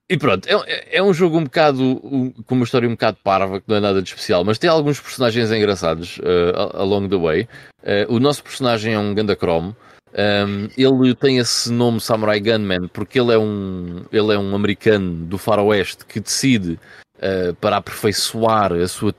E 0.07 0.17
pronto, 0.17 0.47
é, 0.47 0.97
é 0.97 1.03
um 1.03 1.11
jogo 1.11 1.37
um 1.37 1.45
bocado 1.45 1.81
um, 1.81 2.31
com 2.31 2.53
uma 2.53 2.63
história 2.63 2.87
um 2.87 2.91
bocado 2.91 3.17
parva, 3.23 3.59
que 3.59 3.67
não 3.67 3.77
é 3.77 3.79
nada 3.79 4.03
de 4.03 4.09
especial, 4.09 4.43
mas 4.43 4.59
tem 4.59 4.69
alguns 4.69 4.99
personagens 4.99 5.51
engraçados 5.51 6.19
uh, 6.19 6.77
along 6.77 7.09
the 7.09 7.17
way. 7.17 7.47
Uh, 7.81 8.13
o 8.13 8.19
nosso 8.19 8.43
personagem 8.43 8.93
é 8.93 8.99
um 8.99 9.15
Ganda 9.15 9.35
Chrome. 9.35 9.75
Um, 10.13 10.69
ele 10.77 11.15
tem 11.15 11.39
esse 11.39 11.71
nome 11.71 11.99
Samurai 11.99 12.39
Gunman 12.39 12.87
porque 12.87 13.19
ele 13.19 13.33
é 13.33 13.37
um, 13.37 14.05
ele 14.11 14.33
é 14.33 14.37
um 14.37 14.55
americano 14.55 15.25
do 15.25 15.37
faroeste 15.39 16.05
que 16.05 16.19
decide 16.19 16.79
uh, 17.17 17.53
para 17.59 17.77
aperfeiçoar 17.77 18.73
a 18.73 18.87
sua, 18.87 19.13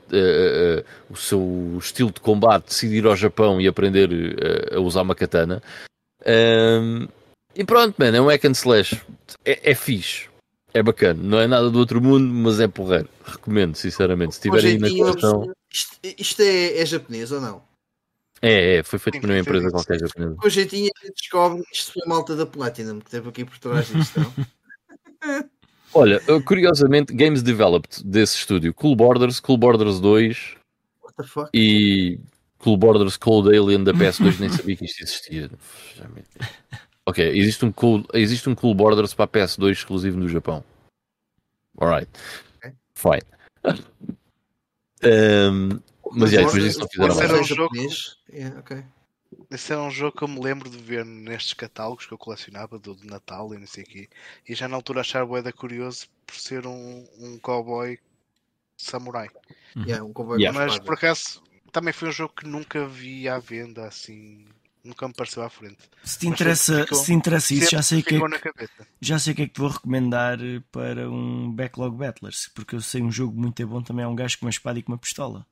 o 1.09 1.15
seu 1.17 1.77
estilo 1.79 2.11
de 2.11 2.21
combate, 2.21 2.69
decide 2.69 2.95
ir 2.95 3.05
ao 3.05 3.15
Japão 3.15 3.59
e 3.59 3.67
aprender 3.67 4.09
a 4.73 4.79
usar 4.79 5.01
uma 5.01 5.13
katana. 5.13 5.61
Um, 6.25 7.07
e 7.53 7.63
pronto, 7.65 7.93
man, 7.99 8.15
é 8.15 8.21
um 8.21 8.27
hack 8.27 8.45
and 8.45 8.51
slash. 8.51 9.01
É, 9.43 9.71
é 9.71 9.75
fixe 9.75 10.29
é 10.73 10.83
bacana, 10.83 11.21
não 11.21 11.39
é 11.39 11.47
nada 11.47 11.69
do 11.69 11.79
outro 11.79 12.01
mundo, 12.01 12.31
mas 12.33 12.59
é 12.59 12.67
porreiro. 12.67 13.09
Recomendo, 13.23 13.75
sinceramente. 13.75 14.35
Se 14.35 14.41
tiverem 14.41 14.71
aí 14.71 14.77
na 14.77 14.89
coleção. 14.89 15.53
Isto, 15.71 15.97
isto 16.03 16.41
é, 16.41 16.79
é, 16.79 16.85
japonês 16.85 17.31
ou 17.31 17.41
não? 17.41 17.61
É, 18.41 18.75
é, 18.75 18.83
foi 18.83 18.99
feito 18.99 19.19
por 19.19 19.29
uma 19.29 19.39
empresa 19.39 19.71
qualquer 19.71 19.99
japonesa. 19.99 20.35
Com 20.35 20.49
jeitinho 20.49 20.91
descobre 21.15 21.63
que 21.63 21.75
isto 21.75 21.93
foi 21.93 22.03
a 22.05 22.09
malta 22.09 22.35
da 22.35 22.45
Platinum 22.45 22.99
que 22.99 23.09
teve 23.09 23.29
aqui 23.29 23.43
por 23.43 23.57
trás 23.57 23.87
disto, 23.87 24.19
não? 24.19 24.33
Olha, 25.93 26.21
curiosamente, 26.45 27.13
Games 27.13 27.41
Developed 27.41 28.03
desse 28.03 28.37
estúdio, 28.37 28.73
Cool 28.73 28.95
Borders, 28.95 29.39
Cool 29.39 29.57
Borders 29.57 29.99
2 29.99 30.55
e 31.53 32.19
Cool 32.59 32.77
Borders 32.77 33.17
Cold 33.17 33.49
Alien 33.49 33.83
da 33.83 33.93
PS2, 33.93 34.39
nem 34.39 34.49
sabia 34.49 34.75
que 34.75 34.85
isto 34.85 35.03
existia. 35.03 35.49
Ok, 37.07 37.25
existe 37.25 37.63
um 37.63 37.71
cool, 37.71 38.03
existe 38.13 38.49
um 38.49 38.53
cool 38.53 38.75
Borders 38.75 39.13
para 39.13 39.23
a 39.23 39.27
PS2 39.29 39.71
exclusivo 39.71 40.17
no 40.17 40.27
Japão. 40.27 40.61
Alright. 41.79 42.11
Okay. 42.57 42.73
Fine. 42.95 43.23
um, 45.05 45.79
mas 46.11 46.31
já, 46.31 46.43
depois 46.43 46.61
disso 46.61 46.79
não 46.81 46.87
fizeram 46.89 47.15
mais. 47.15 47.29
Era 47.29 47.39
um 47.39 47.43
jogo... 47.45 47.75
Yeah, 48.29 48.59
okay. 48.59 48.83
Esse 49.49 49.71
era 49.71 49.81
um 49.81 49.89
jogo 49.89 50.17
que 50.17 50.23
eu 50.25 50.27
me 50.27 50.41
lembro 50.41 50.69
de 50.69 50.77
ver 50.77 51.05
nestes 51.05 51.53
catálogos 51.53 52.05
que 52.05 52.13
eu 52.13 52.17
colecionava 52.17 52.77
do 52.77 52.93
de 52.93 53.07
Natal 53.07 53.53
e 53.53 53.57
não 53.57 53.67
sei 53.67 53.85
o 53.85 53.87
quê. 53.87 54.09
E 54.45 54.53
já 54.53 54.67
na 54.67 54.75
altura 54.75 54.99
achava 54.99 55.25
boeda 55.25 55.53
curioso 55.53 56.07
por 56.25 56.35
ser 56.35 56.67
um, 56.67 57.07
um 57.19 57.39
cowboy 57.39 57.97
samurai. 58.75 59.29
Yeah, 59.77 60.03
um 60.03 60.11
cowboy 60.11 60.41
yeah. 60.41 60.57
Mas 60.57 60.77
por 60.77 60.95
acaso 60.95 61.41
também 61.71 61.93
foi 61.93 62.09
um 62.09 62.11
jogo 62.11 62.33
que 62.35 62.45
nunca 62.45 62.85
vi 62.85 63.29
à 63.29 63.39
venda 63.39 63.87
assim 63.87 64.45
nunca 64.87 65.07
me 65.07 65.13
pareceu 65.13 65.43
à 65.43 65.49
frente. 65.49 65.77
Se 66.03 66.17
te 66.17 66.27
interessa, 66.27 66.81
ficou, 66.81 66.97
se 66.97 67.05
te 67.05 67.13
interessa 67.13 67.53
isso, 67.53 67.71
já 67.71 67.81
sei, 67.81 68.01
que 68.01 68.15
é 68.15 68.19
que, 68.19 68.69
já 69.01 69.19
sei 69.19 69.33
o 69.33 69.35
que 69.35 69.41
é 69.43 69.47
que 69.47 69.53
te 69.53 69.59
vou 69.59 69.69
recomendar 69.69 70.37
para 70.71 71.09
um 71.09 71.51
Backlog 71.51 71.95
Battlers, 71.95 72.49
porque 72.55 72.75
eu 72.75 72.81
sei 72.81 73.01
um 73.01 73.11
jogo 73.11 73.39
muito 73.39 73.65
bom 73.67 73.81
também 73.81 74.05
é 74.05 74.07
um 74.07 74.15
gajo 74.15 74.39
com 74.39 74.45
uma 74.45 74.51
espada 74.51 74.79
e 74.79 74.83
com 74.83 74.91
uma 74.91 74.97
pistola. 74.97 75.45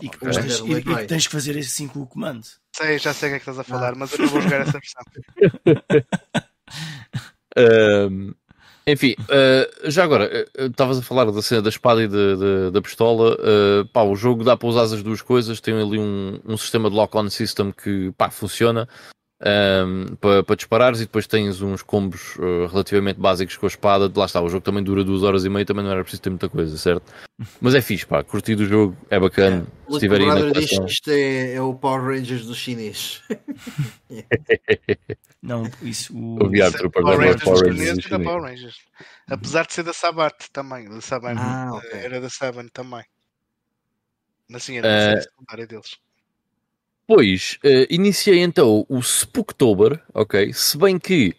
E 0.00 0.08
que, 0.08 0.16
okay. 0.16 0.30
tens, 0.30 0.58
e, 0.58 0.72
e 0.72 0.82
que 0.82 1.06
tens 1.06 1.26
que 1.26 1.32
fazer 1.32 1.56
assim 1.58 1.86
com 1.86 2.00
o 2.00 2.06
comando. 2.06 2.46
Sei, 2.72 2.98
já 2.98 3.14
sei 3.14 3.28
o 3.28 3.32
que 3.32 3.36
é 3.36 3.38
que 3.38 3.50
estás 3.50 3.58
a 3.58 3.64
falar, 3.64 3.92
ah. 3.92 3.96
mas 3.96 4.12
eu 4.12 4.20
não 4.20 4.28
vou 4.28 4.40
jogar 4.40 4.60
essa 4.62 4.78
versão. 4.78 5.02
um, 8.10 8.34
Enfim, 8.86 9.14
uh, 9.18 9.90
já 9.90 10.04
agora, 10.04 10.46
uh, 10.58 10.66
estavas 10.66 10.98
a 10.98 11.02
falar 11.02 11.24
da 11.30 11.40
cena 11.40 11.62
da 11.62 11.70
espada 11.70 12.02
e 12.02 12.08
de, 12.08 12.36
de, 12.36 12.70
da 12.70 12.82
pistola. 12.82 13.34
Uh, 13.34 13.86
pá, 13.86 14.02
o 14.02 14.14
jogo 14.14 14.44
dá 14.44 14.56
para 14.56 14.68
usar 14.68 14.82
as 14.82 15.02
duas 15.02 15.22
coisas. 15.22 15.60
Tem 15.60 15.74
ali 15.74 15.98
um, 15.98 16.38
um 16.44 16.56
sistema 16.56 16.90
de 16.90 16.96
lock-on 16.96 17.30
system 17.30 17.72
que 17.72 18.12
pá, 18.18 18.30
funciona 18.30 18.88
um, 19.44 20.16
para, 20.16 20.42
para 20.42 20.56
disparares 20.56 21.00
e 21.00 21.04
depois 21.04 21.26
tens 21.26 21.60
uns 21.60 21.82
combos 21.82 22.36
uh, 22.36 22.66
relativamente 22.66 23.20
básicos 23.20 23.56
com 23.56 23.66
a 23.66 23.68
espada. 23.68 24.10
Lá 24.14 24.24
está, 24.24 24.40
o 24.40 24.48
jogo 24.48 24.64
também 24.64 24.82
dura 24.82 25.04
duas 25.04 25.22
horas 25.22 25.44
e 25.44 25.50
meia, 25.50 25.66
também 25.66 25.84
não 25.84 25.90
era 25.90 26.02
preciso 26.02 26.22
ter 26.22 26.30
muita 26.30 26.48
coisa, 26.48 26.76
certo? 26.78 27.12
Mas 27.60 27.74
é 27.74 27.82
fixe, 27.82 28.06
pá, 28.06 28.24
curti 28.24 28.54
do 28.54 28.64
jogo, 28.64 28.96
é 29.10 29.20
bacana. 29.20 29.66
É, 29.88 29.92
se 29.92 29.98
tiver 29.98 30.20
aí 30.22 30.26
na 30.26 30.58
isto 30.58 31.10
é, 31.10 31.54
é, 31.54 31.60
o 31.60 31.74
Power 31.74 32.02
Rangers 32.02 32.46
do 32.46 32.54
chinês. 32.54 33.22
não, 35.42 35.64
isso. 35.82 36.16
O, 36.16 36.44
o 36.44 36.48
VR 36.48 36.72
Trooper 36.72 37.02
Power 37.02 37.18
Rangers, 37.18 37.44
Power 37.44 37.66
Rangers, 37.66 38.06
Power 38.06 38.24
Power 38.24 38.42
Rangers. 38.42 38.76
Apesar 39.28 39.66
de 39.66 39.74
ser 39.74 39.82
da 39.82 39.92
Sabat 39.92 40.50
também, 40.52 40.88
da 40.88 41.00
Saban, 41.02 41.34
ah, 41.36 41.70
okay. 41.74 42.00
era 42.00 42.20
da 42.20 42.30
Saban 42.30 42.68
também. 42.72 43.04
Mas 44.48 44.62
sim, 44.62 44.78
era 44.78 44.88
uh, 44.88 45.18
a 45.18 45.20
secundária 45.20 45.66
deles. 45.66 46.03
Depois, 47.06 47.58
uh, 47.64 47.86
iniciei 47.90 48.40
então 48.40 48.86
o 48.88 48.98
Spooktober, 49.00 50.00
ok? 50.14 50.52
Se 50.54 50.78
bem 50.78 50.98
que 50.98 51.34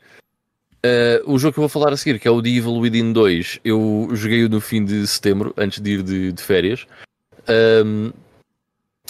uh, 0.86 1.32
o 1.32 1.40
jogo 1.40 1.54
que 1.54 1.60
eu 1.60 1.64
vou 1.64 1.70
falar 1.70 1.92
a 1.92 1.98
seguir, 1.98 2.20
que 2.20 2.28
é 2.28 2.32
o 2.32 2.42
The 2.42 2.50
Evil 2.50 2.78
Within 2.78 3.12
2, 3.12 3.62
eu 3.66 4.10
joguei-o 4.14 4.48
no 4.48 4.62
fim 4.62 4.86
de 4.86 5.06
setembro, 5.08 5.54
antes 5.58 5.82
de 5.82 5.92
ir 5.94 6.04
de, 6.04 6.32
de 6.32 6.42
férias. 6.42 6.86
Um, 7.84 8.12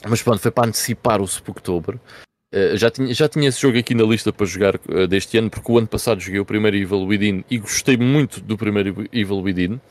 mas 0.07 0.21
pronto, 0.21 0.39
foi 0.39 0.51
para 0.51 0.67
antecipar 0.69 1.21
o 1.21 1.27
Spooktober. 1.27 1.95
Uh, 2.53 2.77
já, 2.77 2.89
tinha, 2.89 3.13
já 3.13 3.27
tinha 3.27 3.49
esse 3.49 3.59
jogo 3.59 3.77
aqui 3.77 3.93
na 3.93 4.03
lista 4.03 4.31
para 4.31 4.45
jogar 4.45 4.75
uh, 4.75 5.07
deste 5.07 5.37
ano, 5.37 5.49
porque 5.49 5.69
o 5.69 5.77
ano 5.77 5.87
passado 5.87 6.21
joguei 6.21 6.39
o 6.39 6.45
primeiro 6.45 6.77
Evil 6.77 7.05
Within 7.05 7.43
e 7.49 7.57
gostei 7.57 7.97
muito 7.97 8.39
do 8.39 8.57
primeiro 8.57 9.05
Evil 9.11 9.41
Within. 9.41 9.81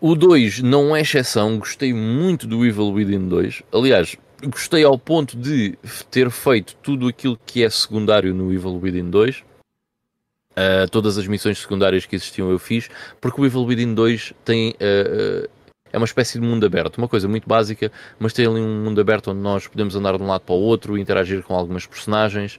O 0.00 0.14
2 0.14 0.60
não 0.60 0.94
é 0.94 1.00
exceção, 1.00 1.58
gostei 1.58 1.92
muito 1.92 2.46
do 2.46 2.64
Evil 2.64 2.92
Within 2.92 3.28
2. 3.28 3.62
Aliás, 3.72 4.16
gostei 4.44 4.84
ao 4.84 4.98
ponto 4.98 5.36
de 5.36 5.78
ter 6.10 6.30
feito 6.30 6.74
tudo 6.82 7.08
aquilo 7.08 7.38
que 7.46 7.64
é 7.64 7.70
secundário 7.70 8.34
no 8.34 8.52
Evil 8.52 8.78
Within 8.78 9.10
2. 9.10 9.38
Uh, 9.38 9.44
ah, 10.56 10.88
todas 10.90 11.18
as 11.18 11.26
missões 11.26 11.58
secundárias 11.58 12.06
que 12.06 12.16
existiam 12.16 12.50
eu 12.50 12.58
fiz, 12.58 12.88
porque 13.20 13.40
o 13.40 13.46
Evil 13.46 13.64
Within 13.64 13.94
2 13.94 14.32
tem. 14.44 14.70
Uh, 14.70 15.44
uh, 15.44 15.56
é 15.92 15.98
uma 15.98 16.04
espécie 16.04 16.38
de 16.38 16.46
mundo 16.46 16.66
aberto, 16.66 16.98
uma 16.98 17.08
coisa 17.08 17.28
muito 17.28 17.48
básica, 17.48 17.90
mas 18.18 18.32
tem 18.32 18.46
ali 18.46 18.60
um 18.60 18.84
mundo 18.84 19.00
aberto 19.00 19.30
onde 19.30 19.40
nós 19.40 19.66
podemos 19.66 19.94
andar 19.96 20.16
de 20.16 20.22
um 20.22 20.26
lado 20.26 20.42
para 20.42 20.54
o 20.54 20.58
outro, 20.58 20.98
interagir 20.98 21.42
com 21.42 21.54
algumas 21.54 21.86
personagens. 21.86 22.58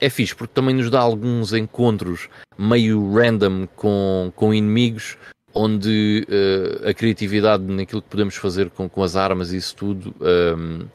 é 0.00 0.10
fixe, 0.10 0.34
porque 0.34 0.52
também 0.52 0.74
nos 0.74 0.90
dá 0.90 0.98
alguns 0.98 1.52
encontros 1.52 2.28
meio 2.58 3.14
random 3.14 3.68
com, 3.76 4.32
com 4.34 4.52
inimigos, 4.52 5.16
onde 5.54 6.26
uh, 6.28 6.88
a 6.88 6.94
criatividade 6.94 7.62
naquilo 7.64 8.02
que 8.02 8.08
podemos 8.08 8.36
fazer 8.36 8.70
com, 8.70 8.88
com 8.88 9.02
as 9.02 9.16
armas 9.16 9.52
e 9.52 9.56
isso 9.56 9.76
tudo 9.76 10.14
um, 10.20 10.26
ehm, 10.26 10.82
uh, 10.82 10.88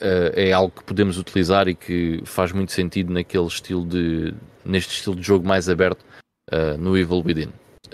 eh, 0.00 0.48
é 0.48 0.52
algo 0.52 0.72
que 0.76 0.84
podemos 0.84 1.18
utilizar 1.18 1.68
e 1.68 1.74
que 1.74 2.20
faz 2.24 2.52
muito 2.52 2.72
sentido 2.72 3.12
naquele 3.12 3.46
estilo 3.46 3.86
de 3.86 4.34
neste 4.64 4.94
estilo 4.94 5.16
de 5.16 5.22
jogo 5.22 5.46
mais 5.46 5.68
aberto 5.68 6.02
uh, 6.52 6.76
no 6.78 6.96
Evil 6.96 7.22
Within. 7.24 7.52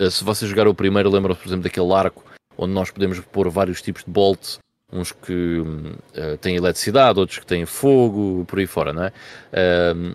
se 0.09 0.23
você 0.23 0.45
jogar 0.47 0.67
o 0.67 0.73
primeiro, 0.73 1.09
lembra-se 1.09 1.39
por 1.39 1.47
exemplo 1.47 1.63
daquele 1.63 1.93
arco 1.93 2.23
onde 2.57 2.73
nós 2.73 2.89
podemos 2.89 3.19
pôr 3.19 3.49
vários 3.49 3.81
tipos 3.81 4.03
de 4.03 4.11
bolts, 4.11 4.59
uns 4.91 5.11
que 5.11 5.61
têm 6.39 6.55
eletricidade, 6.55 7.19
outros 7.19 7.39
que 7.39 7.45
têm 7.45 7.65
fogo, 7.65 8.45
por 8.45 8.59
aí 8.59 8.65
fora, 8.65 8.93
não 8.93 9.03
é? 9.03 9.11
Ehm, 9.51 10.13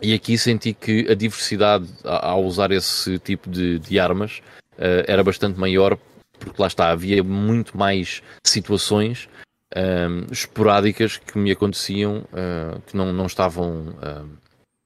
e 0.00 0.12
aqui 0.12 0.36
senti 0.36 0.74
que 0.74 1.06
a 1.10 1.14
diversidade 1.14 1.86
ao 2.04 2.44
usar 2.44 2.70
esse 2.70 3.18
tipo 3.18 3.48
de, 3.48 3.78
de 3.78 3.98
armas 3.98 4.42
uh, 4.78 5.04
era 5.06 5.22
bastante 5.22 5.58
maior, 5.58 5.98
porque 6.38 6.60
lá 6.60 6.68
está, 6.68 6.90
havia 6.90 7.22
muito 7.22 7.76
mais 7.76 8.22
situações 8.46 9.28
ehm, 9.74 10.26
esporádicas 10.30 11.16
que 11.16 11.38
me 11.38 11.50
aconteciam 11.50 12.18
uh, 12.32 12.80
que 12.86 12.96
não, 12.96 13.12
não 13.12 13.26
estavam 13.26 13.88
uh, 14.02 14.28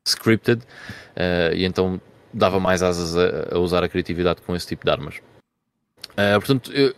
scripted, 0.06 0.62
e 1.54 1.64
então 1.64 2.00
dava 2.32 2.60
mais 2.60 2.82
asas 2.82 3.16
a, 3.16 3.56
a 3.56 3.58
usar 3.58 3.82
a 3.82 3.88
criatividade 3.88 4.40
com 4.42 4.54
esse 4.54 4.66
tipo 4.66 4.84
de 4.84 4.90
armas. 4.90 5.20
Uh, 6.12 6.38
portanto, 6.38 6.72
eu, 6.72 6.90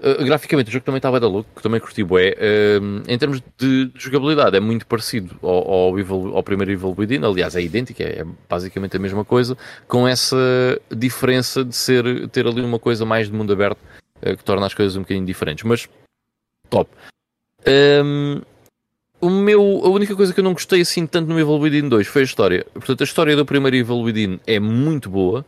uh, 0.00 0.24
graficamente 0.24 0.68
o 0.68 0.72
jogo 0.72 0.84
também 0.84 0.98
estava 0.98 1.20
da 1.20 1.28
louco, 1.28 1.62
também 1.62 1.80
curti 1.80 2.02
bué. 2.02 2.32
Uh, 2.32 3.02
em 3.06 3.18
termos 3.18 3.42
de 3.56 3.90
jogabilidade, 3.94 4.56
é 4.56 4.60
muito 4.60 4.86
parecido 4.86 5.36
ao, 5.42 5.70
ao, 5.70 5.98
Evil, 5.98 6.32
ao 6.34 6.42
primeiro 6.42 6.72
Evil 6.72 6.94
Within, 6.96 7.24
aliás, 7.24 7.54
é 7.54 7.62
idêntico, 7.62 8.02
é, 8.02 8.20
é, 8.20 8.26
basicamente 8.48 8.96
a 8.96 9.00
mesma 9.00 9.24
coisa, 9.24 9.56
com 9.86 10.08
essa 10.08 10.36
diferença 10.90 11.64
de 11.64 11.74
ser, 11.76 12.28
ter 12.28 12.46
ali 12.46 12.62
uma 12.62 12.78
coisa 12.78 13.04
mais 13.04 13.28
de 13.28 13.34
mundo 13.34 13.52
aberto 13.52 13.78
que 14.20 14.42
torna 14.42 14.64
as 14.64 14.72
coisas 14.72 14.96
um 14.96 15.00
bocadinho 15.00 15.26
diferentes. 15.26 15.64
Mas, 15.64 15.86
top. 16.70 16.90
Um, 17.66 18.40
o 19.20 19.30
meu, 19.30 19.80
a 19.84 19.88
única 19.88 20.14
coisa 20.16 20.32
que 20.32 20.40
eu 20.40 20.44
não 20.44 20.52
gostei 20.52 20.80
assim 20.80 21.06
tanto 21.06 21.28
no 21.28 21.38
Evil 21.38 21.58
Within 21.58 21.88
2 21.88 22.06
foi 22.06 22.22
a 22.22 22.24
história. 22.24 22.66
Portanto, 22.72 23.02
a 23.02 23.04
história 23.04 23.36
do 23.36 23.44
primeiro 23.44 23.76
Evil 23.76 24.00
Within 24.00 24.40
é 24.46 24.58
muito 24.58 25.10
boa. 25.10 25.44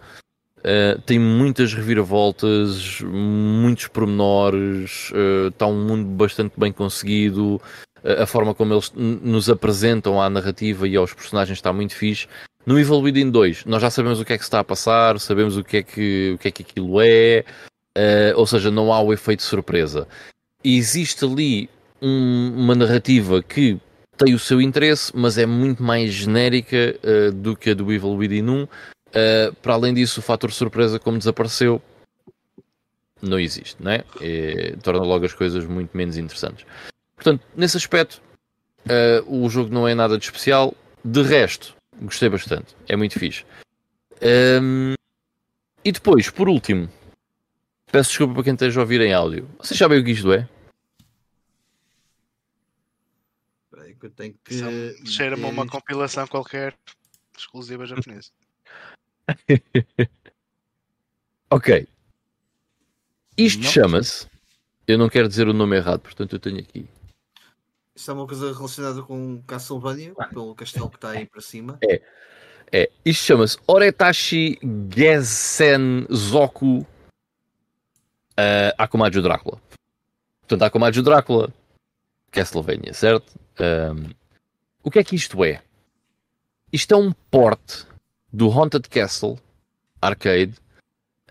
Uh, 0.66 1.00
tem 1.02 1.16
muitas 1.16 1.72
reviravoltas, 1.72 3.00
muitos 3.00 3.86
pormenores, 3.86 5.12
uh, 5.12 5.46
está 5.46 5.64
um 5.64 5.86
mundo 5.86 6.08
bastante 6.08 6.58
bem 6.58 6.72
conseguido, 6.72 7.62
uh, 8.02 8.22
a 8.22 8.26
forma 8.26 8.52
como 8.52 8.74
eles 8.74 8.92
nos 8.92 9.48
apresentam 9.48 10.20
à 10.20 10.28
narrativa 10.28 10.88
e 10.88 10.96
aos 10.96 11.14
personagens 11.14 11.58
está 11.58 11.72
muito 11.72 11.94
fixe. 11.94 12.26
No 12.66 12.80
Evil 12.80 12.98
Within 12.98 13.30
2, 13.30 13.64
nós 13.64 13.80
já 13.80 13.90
sabemos 13.90 14.18
o 14.18 14.24
que 14.24 14.32
é 14.32 14.38
que 14.38 14.42
está 14.42 14.58
a 14.58 14.64
passar, 14.64 15.20
sabemos 15.20 15.56
o 15.56 15.62
que 15.62 15.76
é 15.76 15.82
que, 15.84 16.32
o 16.34 16.38
que, 16.38 16.48
é 16.48 16.50
que 16.50 16.62
aquilo 16.64 17.00
é, 17.00 17.44
ou 18.34 18.44
seja, 18.44 18.68
não 18.68 18.92
há 18.92 19.00
o 19.00 19.12
efeito 19.12 19.44
surpresa. 19.44 20.08
E 20.64 20.76
existe 20.76 21.24
ali 21.24 21.70
um, 22.02 22.52
uma 22.56 22.74
narrativa 22.74 23.40
que 23.40 23.78
tem 24.16 24.34
o 24.34 24.38
seu 24.38 24.60
interesse, 24.60 25.12
mas 25.14 25.38
é 25.38 25.46
muito 25.46 25.80
mais 25.80 26.12
genérica 26.12 26.98
do 27.36 27.54
que 27.54 27.70
a 27.70 27.74
do 27.74 27.92
Evil 27.92 28.16
Within 28.16 28.48
1 28.48 28.68
Uh, 29.16 29.54
para 29.56 29.74
além 29.74 29.94
disso, 29.94 30.20
o 30.20 30.22
fator 30.22 30.52
surpresa, 30.52 30.98
como 30.98 31.18
desapareceu, 31.18 31.80
não 33.22 33.38
existe, 33.38 33.82
não 33.82 33.92
é? 33.92 34.04
E 34.20 34.76
torna 34.82 35.02
logo 35.02 35.24
as 35.24 35.32
coisas 35.32 35.64
muito 35.64 35.96
menos 35.96 36.18
interessantes. 36.18 36.66
Portanto, 37.14 37.42
nesse 37.56 37.76
aspecto, 37.76 38.20
uh, 38.84 39.44
o 39.44 39.48
jogo 39.48 39.72
não 39.72 39.88
é 39.88 39.94
nada 39.94 40.18
de 40.18 40.24
especial. 40.24 40.74
De 41.02 41.22
resto, 41.22 41.74
gostei 42.02 42.28
bastante. 42.28 42.76
É 42.86 42.94
muito 42.94 43.18
fixe. 43.18 43.44
Um, 44.60 44.94
e 45.84 45.92
depois, 45.92 46.28
por 46.28 46.48
último, 46.48 46.88
peço 47.90 48.10
desculpa 48.10 48.34
para 48.34 48.42
quem 48.44 48.52
esteja 48.52 48.80
a 48.80 48.82
ouvir 48.82 49.00
em 49.00 49.14
áudio. 49.14 49.48
Vocês 49.58 49.78
sabem 49.78 49.98
o 49.98 50.04
que 50.04 50.10
isto 50.10 50.32
é? 50.32 50.48
que 53.98 54.06
eu 54.06 54.10
tenho 54.10 54.34
que. 54.44 55.06
Cheira-me 55.06 55.44
uma 55.44 55.66
compilação 55.66 56.26
qualquer 56.26 56.76
exclusiva 57.36 57.86
japonesa. 57.86 58.30
ok. 61.50 61.86
Isto 63.36 63.64
chama-se. 63.64 64.26
Eu 64.86 64.98
não 64.98 65.08
quero 65.08 65.28
dizer 65.28 65.48
o 65.48 65.52
nome 65.52 65.76
errado, 65.76 66.00
portanto 66.00 66.34
eu 66.34 66.38
tenho 66.38 66.60
aqui. 66.60 66.88
Isto 67.94 68.10
é 68.10 68.14
uma 68.14 68.26
coisa 68.26 68.52
relacionada 68.52 69.02
com 69.02 69.42
Castlevania, 69.46 70.12
ah. 70.18 70.26
pelo 70.26 70.54
castelo 70.54 70.90
que 70.90 70.96
está 70.96 71.10
aí 71.10 71.26
para 71.26 71.40
cima. 71.40 71.78
É. 71.82 72.00
É. 72.72 72.90
Isto 73.04 73.24
chama-se 73.24 73.58
Oretashi 73.66 74.58
Gezen 74.94 76.06
Zoku 76.12 76.78
uh, 76.78 76.86
Akumajo 78.76 79.22
Drácula. 79.22 79.60
Portanto, 80.40 80.62
Akumajo 80.62 81.02
Drácula, 81.02 81.52
Castlevania, 82.30 82.92
certo? 82.92 83.32
Um, 83.58 84.10
o 84.82 84.90
que 84.90 84.98
é 84.98 85.04
que 85.04 85.16
isto 85.16 85.44
é? 85.44 85.62
Isto 86.72 86.94
é 86.94 86.96
um 86.96 87.12
porte 87.30 87.86
do 88.36 88.50
Haunted 88.50 88.88
Castle 88.90 89.38
Arcade 90.00 90.54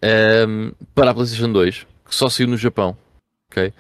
um, 0.02 0.08
ehm, 0.08 0.72
para 0.96 1.12
a 1.12 1.14
PlayStation 1.14 1.52
2, 1.52 1.86
que 2.06 2.16
só 2.16 2.28
saiu 2.28 2.48
no 2.48 2.58
Japão. 2.58 2.98
Okay? 3.52 3.72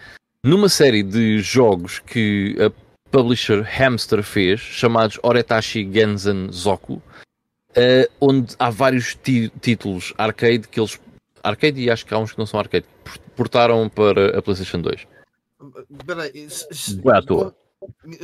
Numa 0.43 0.69
série 0.69 1.01
de 1.01 1.39
jogos 1.39 1.97
que 1.99 2.55
a 2.61 2.71
publisher 3.09 3.63
Hamster 3.63 4.21
fez, 4.21 4.59
chamados 4.59 5.19
Oretashi 5.23 5.91
Genzen 5.91 6.51
Zoku, 6.51 6.93
uh, 6.93 7.01
onde 8.21 8.55
há 8.59 8.69
vários 8.69 9.17
títulos 9.59 10.13
arcade 10.17 10.67
que 10.67 10.79
eles. 10.79 10.99
Arcade 11.43 11.81
e 11.81 11.89
acho 11.89 12.05
que 12.05 12.13
há 12.13 12.19
uns 12.19 12.31
que 12.31 12.39
não 12.39 12.45
são 12.45 12.59
arcade, 12.59 12.85
portaram 13.35 13.89
para 13.89 14.37
a 14.37 14.41
PlayStation 14.41 14.81
2. 14.81 15.07
Peraí, 16.05 16.47
é 16.47 17.17
à 17.17 17.21
toa. 17.21 17.55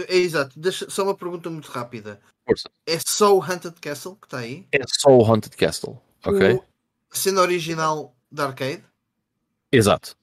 É 0.08 0.18
exato, 0.18 0.60
Deixa, 0.60 0.90
só 0.90 1.04
uma 1.04 1.16
pergunta 1.16 1.50
muito 1.50 1.70
rápida. 1.70 2.20
Força. 2.52 2.70
É 2.86 3.00
só 3.00 3.36
o 3.36 3.42
Haunted 3.42 3.76
Castle 3.80 4.16
que 4.16 4.28
está 4.28 4.40
aí? 4.40 4.68
É 4.72 4.80
só 4.88 5.10
o 5.10 5.24
Haunted 5.24 5.56
Castle, 5.56 5.98
ok? 6.26 6.54
O, 6.54 6.64
cena 7.12 7.42
original 7.42 8.16
da 8.32 8.48
arcade? 8.48 8.84
Exato. 9.72 10.16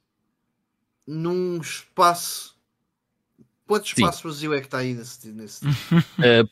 Num 1.06 1.58
espaço 1.58 2.58
Quantos 3.68 3.90
espaços 3.90 4.22
vazio 4.22 4.52
é 4.54 4.60
que 4.60 4.66
está 4.66 4.78
aí 4.78 4.94
nesse. 4.94 5.28
nesse... 5.28 5.66
uh, 5.66 5.70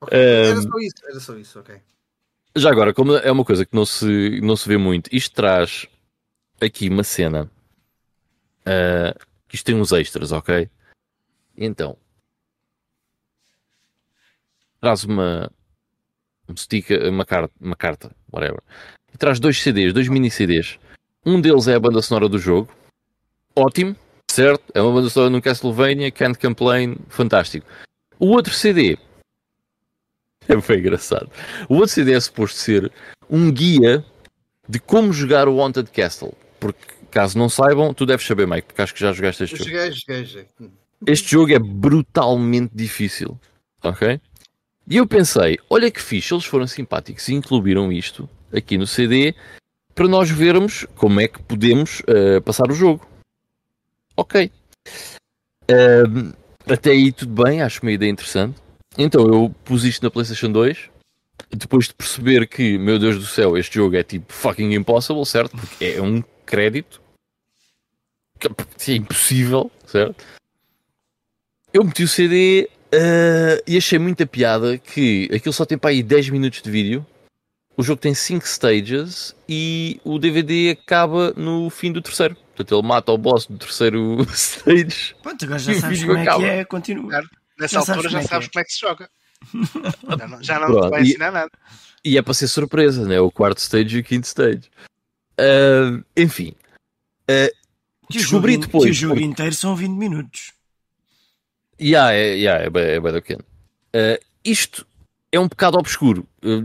okay. 0.00 0.18
Era 0.50 0.60
só 0.60 0.78
isso, 0.80 0.96
era 1.08 1.20
só 1.20 1.36
isso, 1.36 1.60
ok. 1.60 1.76
Já 2.58 2.70
agora, 2.70 2.92
como 2.92 3.16
é 3.16 3.30
uma 3.30 3.44
coisa 3.44 3.64
que 3.64 3.74
não 3.74 3.86
se, 3.86 4.40
não 4.40 4.56
se 4.56 4.68
vê 4.68 4.76
muito, 4.76 5.08
isto 5.12 5.34
traz 5.34 5.86
aqui 6.60 6.88
uma 6.88 7.04
cena. 7.04 7.48
Uh, 8.60 9.18
isto 9.52 9.64
tem 9.64 9.76
uns 9.76 9.92
extras, 9.92 10.32
ok? 10.32 10.68
Então, 11.56 11.96
traz 14.80 15.04
uma, 15.04 15.50
um 16.48 16.56
sticker, 16.56 17.08
uma, 17.08 17.24
carta, 17.24 17.52
uma 17.60 17.76
carta, 17.76 18.10
whatever. 18.32 18.60
E 19.14 19.16
traz 19.16 19.38
dois 19.38 19.60
CDs, 19.60 19.92
dois 19.92 20.08
mini 20.08 20.30
CDs. 20.30 20.78
Um 21.24 21.40
deles 21.40 21.68
é 21.68 21.74
a 21.74 21.80
banda 21.80 22.02
sonora 22.02 22.28
do 22.28 22.38
jogo. 22.38 22.72
Ótimo, 23.54 23.94
certo? 24.30 24.64
É 24.74 24.82
uma 24.82 24.92
banda 24.92 25.08
sonora 25.10 25.30
no 25.30 25.42
Castlevania, 25.42 26.10
Can't 26.10 26.38
Complain, 26.38 26.96
fantástico. 27.08 27.66
O 28.18 28.28
outro 28.28 28.52
CD 28.52 28.98
é 30.50 30.56
bem 30.56 30.78
engraçado. 30.78 31.30
O 31.68 31.74
outro 31.74 31.90
CD 31.90 32.14
é 32.14 32.20
suposto 32.20 32.58
ser 32.58 32.90
um 33.28 33.50
guia 33.52 34.04
de 34.68 34.78
como 34.78 35.12
jogar 35.12 35.48
o 35.48 35.60
Haunted 35.60 35.90
Castle. 35.90 36.34
Porque, 36.58 36.80
caso 37.10 37.38
não 37.38 37.48
saibam, 37.48 37.94
tu 37.94 38.04
deves 38.04 38.26
saber, 38.26 38.46
Mike, 38.46 38.68
porque 38.68 38.82
acho 38.82 38.94
que 38.94 39.00
já 39.00 39.12
jogaste 39.12 39.44
este 39.44 39.56
jogo. 39.56 39.70
Joguei, 39.70 39.92
joguei, 39.92 40.24
joguei. 40.24 40.70
Este 41.06 41.30
jogo 41.30 41.52
é 41.52 41.58
brutalmente 41.58 42.72
difícil. 42.74 43.38
Ok? 43.82 44.20
E 44.90 44.96
eu 44.96 45.06
pensei, 45.06 45.58
olha 45.68 45.90
que 45.90 46.00
fixe, 46.00 46.32
eles 46.32 46.46
foram 46.46 46.66
simpáticos 46.66 47.28
e 47.28 47.34
incluíram 47.34 47.92
isto 47.92 48.28
aqui 48.52 48.78
no 48.78 48.86
CD 48.86 49.34
para 49.94 50.08
nós 50.08 50.30
vermos 50.30 50.86
como 50.94 51.20
é 51.20 51.28
que 51.28 51.42
podemos 51.42 52.00
uh, 52.00 52.40
passar 52.42 52.70
o 52.70 52.74
jogo. 52.74 53.06
Ok. 54.16 54.50
Uh, 55.70 56.34
até 56.66 56.90
aí 56.90 57.12
tudo 57.12 57.44
bem, 57.44 57.60
acho 57.60 57.82
uma 57.82 57.92
ideia 57.92 58.10
interessante. 58.10 58.58
Então 58.96 59.26
eu 59.26 59.54
pus 59.64 59.84
isto 59.84 60.02
na 60.02 60.10
PlayStation 60.10 60.50
2. 60.50 60.90
Depois 61.50 61.86
de 61.86 61.94
perceber 61.94 62.46
que, 62.48 62.76
meu 62.78 62.98
Deus 62.98 63.16
do 63.16 63.26
céu, 63.26 63.56
este 63.56 63.76
jogo 63.76 63.96
é 63.96 64.02
tipo 64.02 64.32
fucking 64.32 64.74
impossible, 64.74 65.24
certo? 65.24 65.56
Porque 65.56 65.84
é 65.84 66.02
um 66.02 66.22
crédito. 66.44 67.00
É 68.40 68.92
impossível, 68.92 69.70
certo? 69.86 70.24
Eu 71.72 71.84
meti 71.84 72.02
o 72.02 72.08
CD 72.08 72.68
Uh, 72.88 73.60
e 73.66 73.76
achei 73.76 73.98
muita 73.98 74.26
piada 74.26 74.78
que 74.78 75.28
aquilo 75.32 75.52
só 75.52 75.66
tem 75.66 75.76
para 75.76 75.90
aí 75.90 76.02
10 76.02 76.30
minutos 76.30 76.62
de 76.62 76.70
vídeo. 76.70 77.06
O 77.76 77.82
jogo 77.82 78.00
tem 78.00 78.14
5 78.14 78.46
stages 78.46 79.36
e 79.48 80.00
o 80.02 80.18
DVD 80.18 80.70
acaba 80.70 81.32
no 81.36 81.68
fim 81.70 81.92
do 81.92 82.00
terceiro. 82.02 82.34
Portanto, 82.56 82.74
ele 82.74 82.88
mata 82.88 83.12
o 83.12 83.18
boss 83.18 83.46
do 83.46 83.58
terceiro 83.58 84.22
stage. 84.32 85.14
Pronto, 85.22 85.44
agora 85.44 85.58
já 85.58 85.74
sabes 85.74 86.02
como 86.02 86.18
acaba. 86.18 86.44
é 86.44 86.48
que 86.48 86.60
é, 86.60 86.64
continua. 86.64 87.22
Nessa 87.58 87.80
já 87.80 87.92
altura 87.92 88.08
já 88.08 88.22
sabes 88.22 88.48
como 88.48 88.60
é 88.60 88.64
que 88.64 88.72
se 88.72 88.80
joga. 88.80 89.10
já 90.18 90.28
não, 90.28 90.42
já 90.42 90.58
não 90.58 90.80
te 90.80 90.90
vai 90.90 91.02
ensinar 91.02 91.30
nada. 91.30 91.50
E 92.04 92.16
é 92.16 92.22
para 92.22 92.34
ser 92.34 92.48
surpresa, 92.48 93.06
né? 93.06 93.20
O 93.20 93.30
quarto 93.30 93.58
stage 93.58 93.96
e 93.96 94.00
o 94.00 94.04
quinto 94.04 94.26
stage. 94.26 94.70
Uh, 95.38 96.04
enfim. 96.16 96.54
Uh, 97.30 97.52
descobri 98.10 98.52
jogo, 98.52 98.66
depois. 98.66 98.90
o 98.90 98.92
jogo 98.92 99.20
inteiro 99.20 99.54
são 99.54 99.74
20 99.74 99.90
minutos. 99.90 100.52
Yeah, 101.80 102.12
é, 102.12 102.34
yeah, 102.34 102.64
é, 102.64 102.70
bem, 102.70 102.84
é 102.84 103.00
bem 103.00 103.12
pequeno. 103.12 103.44
Uh, 103.94 104.22
isto 104.44 104.86
é 105.30 105.38
um 105.38 105.48
bocado 105.48 105.78
obscuro. 105.78 106.26
Uh, 106.42 106.60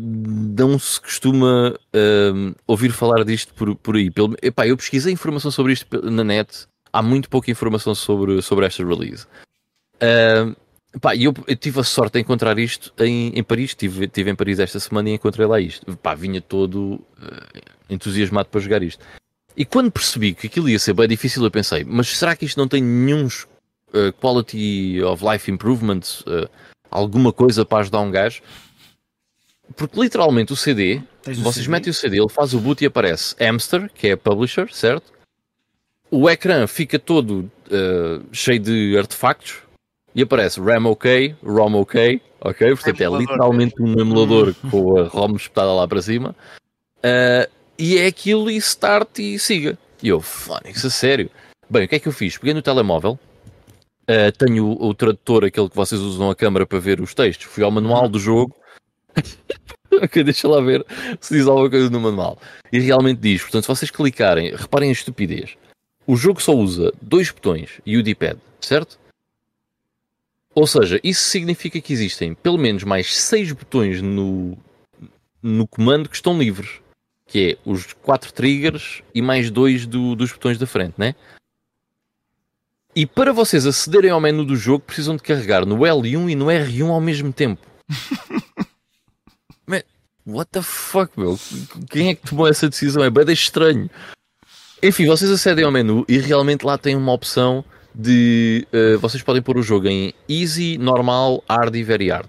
não 0.57 0.79
se 0.79 0.99
costuma 0.99 1.75
uh, 1.75 2.55
ouvir 2.65 2.91
falar 2.91 3.23
disto 3.23 3.53
por, 3.53 3.75
por 3.75 3.95
aí. 3.95 4.09
Pelo, 4.09 4.35
epá, 4.41 4.67
eu 4.67 4.77
pesquisei 4.77 5.13
informação 5.13 5.51
sobre 5.51 5.73
isto 5.73 5.87
na 6.09 6.23
net. 6.23 6.67
Há 6.91 7.01
muito 7.01 7.29
pouca 7.29 7.51
informação 7.51 7.93
sobre, 7.93 8.41
sobre 8.41 8.65
esta 8.65 8.85
release. 8.85 9.25
Uh, 9.95 10.55
epá, 10.95 11.15
eu, 11.15 11.33
eu 11.47 11.55
tive 11.55 11.79
a 11.79 11.83
sorte 11.83 12.13
de 12.13 12.19
encontrar 12.19 12.57
isto 12.59 12.93
em, 12.99 13.29
em 13.29 13.43
Paris. 13.43 13.71
Estive, 13.71 14.05
estive 14.05 14.31
em 14.31 14.35
Paris 14.35 14.59
esta 14.59 14.79
semana 14.79 15.09
e 15.09 15.13
encontrei 15.13 15.45
lá 15.45 15.59
isto. 15.59 15.89
Epá, 15.91 16.15
vinha 16.15 16.41
todo 16.41 16.99
entusiasmado 17.89 18.49
para 18.49 18.61
jogar 18.61 18.83
isto. 18.83 19.03
E 19.55 19.65
quando 19.65 19.91
percebi 19.91 20.33
que 20.33 20.47
aquilo 20.47 20.67
ia 20.67 20.79
ser 20.79 20.93
bem 20.93 21.07
difícil, 21.07 21.43
eu 21.43 21.51
pensei, 21.51 21.83
mas 21.83 22.07
será 22.07 22.35
que 22.35 22.45
isto 22.45 22.57
não 22.57 22.67
tem 22.67 22.81
nenhum 22.81 23.27
uh, 23.93 24.11
quality 24.19 25.01
of 25.03 25.23
life 25.23 25.49
improvements, 25.49 26.21
uh, 26.21 26.49
alguma 26.89 27.31
coisa 27.31 27.63
para 27.63 27.79
ajudar 27.79 28.01
um 28.01 28.11
gajo. 28.11 28.41
Porque 29.75 29.99
literalmente 29.99 30.51
o 30.51 30.55
CD, 30.55 31.01
Tens 31.21 31.39
vocês 31.39 31.65
CD? 31.65 31.71
metem 31.71 31.91
o 31.91 31.93
CD, 31.93 32.19
ele 32.19 32.29
faz 32.29 32.53
o 32.53 32.59
boot 32.59 32.83
e 32.83 32.87
aparece 32.87 33.35
Hamster, 33.39 33.89
que 33.93 34.07
é 34.07 34.11
a 34.13 34.17
publisher, 34.17 34.73
certo? 34.73 35.13
O 36.11 36.29
ecrã 36.29 36.67
fica 36.67 36.99
todo 36.99 37.49
uh, 37.67 38.23
cheio 38.31 38.59
de 38.59 38.97
artefactos 38.97 39.61
e 40.15 40.21
aparece 40.21 40.59
RAM 40.59 40.85
OK, 40.87 41.35
ROM 41.43 41.75
OK, 41.75 42.21
ok? 42.41 42.69
Portanto 42.75 43.01
é, 43.01 43.17
literalmente 43.17 43.81
um 43.81 43.99
emulador 43.99 44.53
com 44.69 44.99
a 44.99 45.07
ROM 45.07 45.35
espetada 45.35 45.73
lá 45.73 45.87
para 45.87 46.01
cima. 46.01 46.35
Uh, 46.99 47.49
e 47.77 47.97
é 47.97 48.07
aquilo 48.07 48.49
e 48.49 48.57
start 48.57 49.19
e 49.19 49.39
siga. 49.39 49.77
E 50.01 50.09
eu, 50.09 50.21
Phonics, 50.21 50.85
a 50.85 50.89
sério. 50.89 51.29
Bem, 51.69 51.85
o 51.85 51.87
que 51.87 51.95
é 51.95 51.99
que 51.99 52.07
eu 52.07 52.11
fiz? 52.11 52.37
Peguei 52.37 52.53
no 52.53 52.61
telemóvel, 52.61 53.17
Uh, 54.03 54.31
tenho 54.37 54.65
o, 54.65 54.89
o, 54.89 54.93
tradutor, 54.93 55.45
aquele 55.45 55.69
que 55.69 55.75
vocês 55.75 56.01
usam 56.01 56.29
a 56.29 56.35
câmera 56.35 56.65
para 56.65 56.79
ver 56.79 56.99
os 56.99 57.13
textos. 57.13 57.45
Fui 57.45 57.63
ao 57.63 57.71
manual 57.71 58.09
do 58.09 58.19
jogo. 58.19 58.53
ok, 59.93 60.23
deixa 60.23 60.47
lá 60.47 60.59
ver 60.59 60.85
se 61.21 61.35
diz 61.35 61.47
alguma 61.47 61.69
coisa 61.69 61.89
no 61.89 62.01
manual. 62.01 62.37
E 62.71 62.79
realmente 62.79 63.19
diz. 63.19 63.41
Portanto, 63.41 63.63
se 63.63 63.67
vocês 63.69 63.91
clicarem, 63.91 64.53
reparem 64.53 64.89
a 64.89 64.91
estupidez. 64.91 65.55
O 66.05 66.17
jogo 66.17 66.41
só 66.41 66.53
usa 66.53 66.91
dois 67.01 67.31
botões 67.31 67.79
e 67.85 67.95
o 67.95 68.03
D-pad, 68.03 68.37
certo? 68.59 68.99
Ou 70.55 70.67
seja, 70.67 70.99
isso 71.03 71.23
significa 71.23 71.81
que 71.81 71.93
existem 71.93 72.35
pelo 72.35 72.57
menos 72.57 72.83
mais 72.83 73.15
seis 73.15 73.51
botões 73.51 74.01
no, 74.01 74.57
no 75.41 75.67
comando 75.67 76.07
que 76.07 76.15
estão 76.15 76.37
livres. 76.37 76.81
Que 77.25 77.51
é 77.51 77.57
os 77.69 77.93
quatro 77.93 78.31
triggers 78.31 79.01
e 79.13 79.21
mais 79.21 79.49
dois 79.49 79.85
do, 79.85 80.15
dos 80.15 80.31
botões 80.31 80.57
da 80.57 80.67
frente, 80.67 80.93
né? 80.97 81.15
E 82.95 83.07
para 83.07 83.33
vocês 83.33 83.65
acederem 83.65 84.11
ao 84.11 84.21
menu 84.21 84.45
do 84.45 84.55
jogo, 84.55 84.85
precisam 84.85 85.15
de 85.15 85.23
carregar 85.23 85.65
no 85.65 85.77
L1 85.77 86.29
e 86.29 86.35
no 86.35 86.45
R1 86.45 86.89
ao 86.89 87.01
mesmo 87.01 87.33
tempo. 87.33 87.65
Man, 89.65 89.81
what 90.27 90.51
the 90.51 90.61
fuck, 90.61 91.11
meu? 91.19 91.39
Quem 91.89 92.09
é 92.09 92.15
que 92.15 92.29
tomou 92.29 92.47
essa 92.47 92.69
decisão? 92.69 93.03
É 93.03 93.09
bem 93.09 93.25
estranho. 93.33 93.89
Enfim, 94.83 95.07
vocês 95.07 95.31
acedem 95.31 95.65
ao 95.65 95.71
menu 95.71 96.05
e 96.07 96.19
realmente 96.19 96.63
lá 96.63 96.77
tem 96.77 96.95
uma 96.95 97.13
opção 97.13 97.65
de. 97.93 98.67
Uh, 98.73 98.97
vocês 98.99 99.21
podem 99.21 99.41
pôr 99.41 99.57
o 99.57 99.63
jogo 99.63 99.87
em 99.87 100.13
Easy, 100.27 100.77
Normal, 100.77 101.43
Hard 101.49 101.75
e 101.75 101.83
Very 101.83 102.09
Hard. 102.09 102.27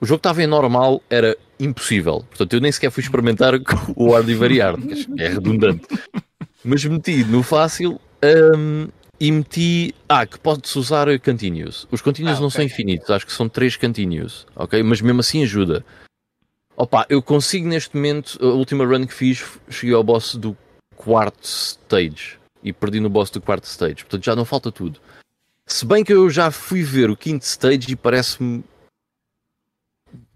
O 0.00 0.06
jogo 0.06 0.18
estava 0.18 0.42
em 0.42 0.46
normal, 0.46 1.02
era 1.10 1.36
impossível. 1.58 2.24
Portanto, 2.28 2.54
eu 2.54 2.60
nem 2.60 2.72
sequer 2.72 2.90
fui 2.90 3.02
experimentar 3.02 3.52
o 3.96 4.12
Hard 4.12 4.28
e 4.28 4.34
Very 4.34 4.58
Hard, 4.58 4.80
que 4.86 5.22
é 5.22 5.28
redundante. 5.28 5.86
Mas 6.64 6.84
meti 6.84 7.24
no 7.24 7.42
fácil. 7.42 8.00
Um, 8.22 8.88
e 9.18 9.30
meti. 9.30 9.94
Ah, 10.08 10.26
que 10.26 10.38
pode-se 10.38 10.78
usar 10.78 11.06
continuous. 11.20 11.86
Os 11.90 12.00
continuous 12.00 12.38
ah, 12.38 12.40
não 12.40 12.48
okay. 12.48 12.56
são 12.56 12.64
infinitos, 12.64 13.10
acho 13.10 13.26
que 13.26 13.32
são 13.32 13.48
três 13.48 13.76
continuous, 13.76 14.46
ok? 14.56 14.82
Mas 14.82 15.00
mesmo 15.02 15.20
assim 15.20 15.42
ajuda. 15.42 15.84
Opa, 16.74 17.04
eu 17.10 17.20
consigo 17.20 17.68
neste 17.68 17.94
momento, 17.94 18.38
a 18.40 18.46
última 18.46 18.86
run 18.86 19.06
que 19.06 19.12
fiz, 19.12 19.44
cheguei 19.68 19.94
ao 19.94 20.02
boss 20.02 20.34
do 20.34 20.56
quarto 20.96 21.44
stage 21.44 22.39
e 22.62 22.72
perdi 22.72 23.00
no 23.00 23.08
boss 23.08 23.30
do 23.30 23.40
quarto 23.40 23.64
stage, 23.64 24.04
portanto 24.04 24.24
já 24.24 24.36
não 24.36 24.44
falta 24.44 24.70
tudo. 24.70 25.00
Se 25.66 25.86
bem 25.86 26.04
que 26.04 26.12
eu 26.12 26.28
já 26.28 26.50
fui 26.50 26.82
ver 26.82 27.10
o 27.10 27.16
quinto 27.16 27.44
stage 27.44 27.92
e 27.92 27.96
parece-me. 27.96 28.64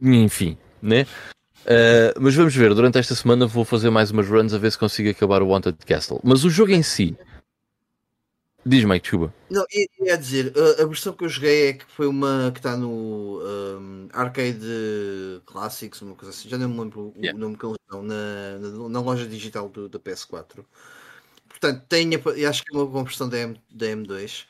Enfim, 0.00 0.56
né? 0.80 1.06
Uh, 1.64 2.20
mas 2.20 2.34
vamos 2.34 2.54
ver, 2.54 2.74
durante 2.74 2.98
esta 2.98 3.14
semana 3.14 3.46
vou 3.46 3.64
fazer 3.64 3.90
mais 3.90 4.10
umas 4.10 4.28
runs 4.28 4.52
a 4.52 4.58
ver 4.58 4.70
se 4.70 4.78
consigo 4.78 5.08
acabar 5.10 5.42
o 5.42 5.48
Wanted 5.48 5.78
Castle. 5.86 6.20
Mas 6.22 6.44
o 6.44 6.50
jogo 6.50 6.72
em 6.72 6.82
si 6.82 7.16
Diz 8.66 8.82
Mike, 8.82 9.02
desculpa. 9.02 9.34
Não, 9.50 9.64
ia, 10.00 10.16
dizer, 10.16 10.54
a, 10.80 10.86
versão 10.86 11.12
que 11.12 11.24
eu 11.24 11.28
joguei 11.28 11.68
é 11.68 11.72
que 11.74 11.84
foi 11.84 12.06
uma 12.06 12.50
que 12.50 12.60
está 12.60 12.74
no 12.76 13.42
um, 13.42 14.08
Arcade 14.10 14.58
Classics, 15.44 16.00
uma 16.00 16.14
coisa 16.14 16.30
assim, 16.30 16.48
já 16.48 16.56
não 16.56 16.70
me 16.70 16.80
lembro 16.80 17.12
yeah. 17.16 17.36
o 17.36 17.40
nome 17.40 17.58
que 17.58 17.66
eles 17.66 17.76
dão, 17.90 18.02
na, 18.02 18.58
na, 18.58 18.88
na, 18.88 19.00
loja 19.00 19.26
digital 19.26 19.68
do, 19.68 19.86
da 19.86 19.98
PS4. 19.98 20.64
Portanto, 21.64 21.84
tenho, 21.88 22.20
acho 22.46 22.62
que 22.62 22.76
é 22.76 22.78
uma 22.78 22.86
conversão 22.86 23.26
da, 23.26 23.38
M, 23.38 23.58
da 23.70 23.86
M2. 23.86 24.44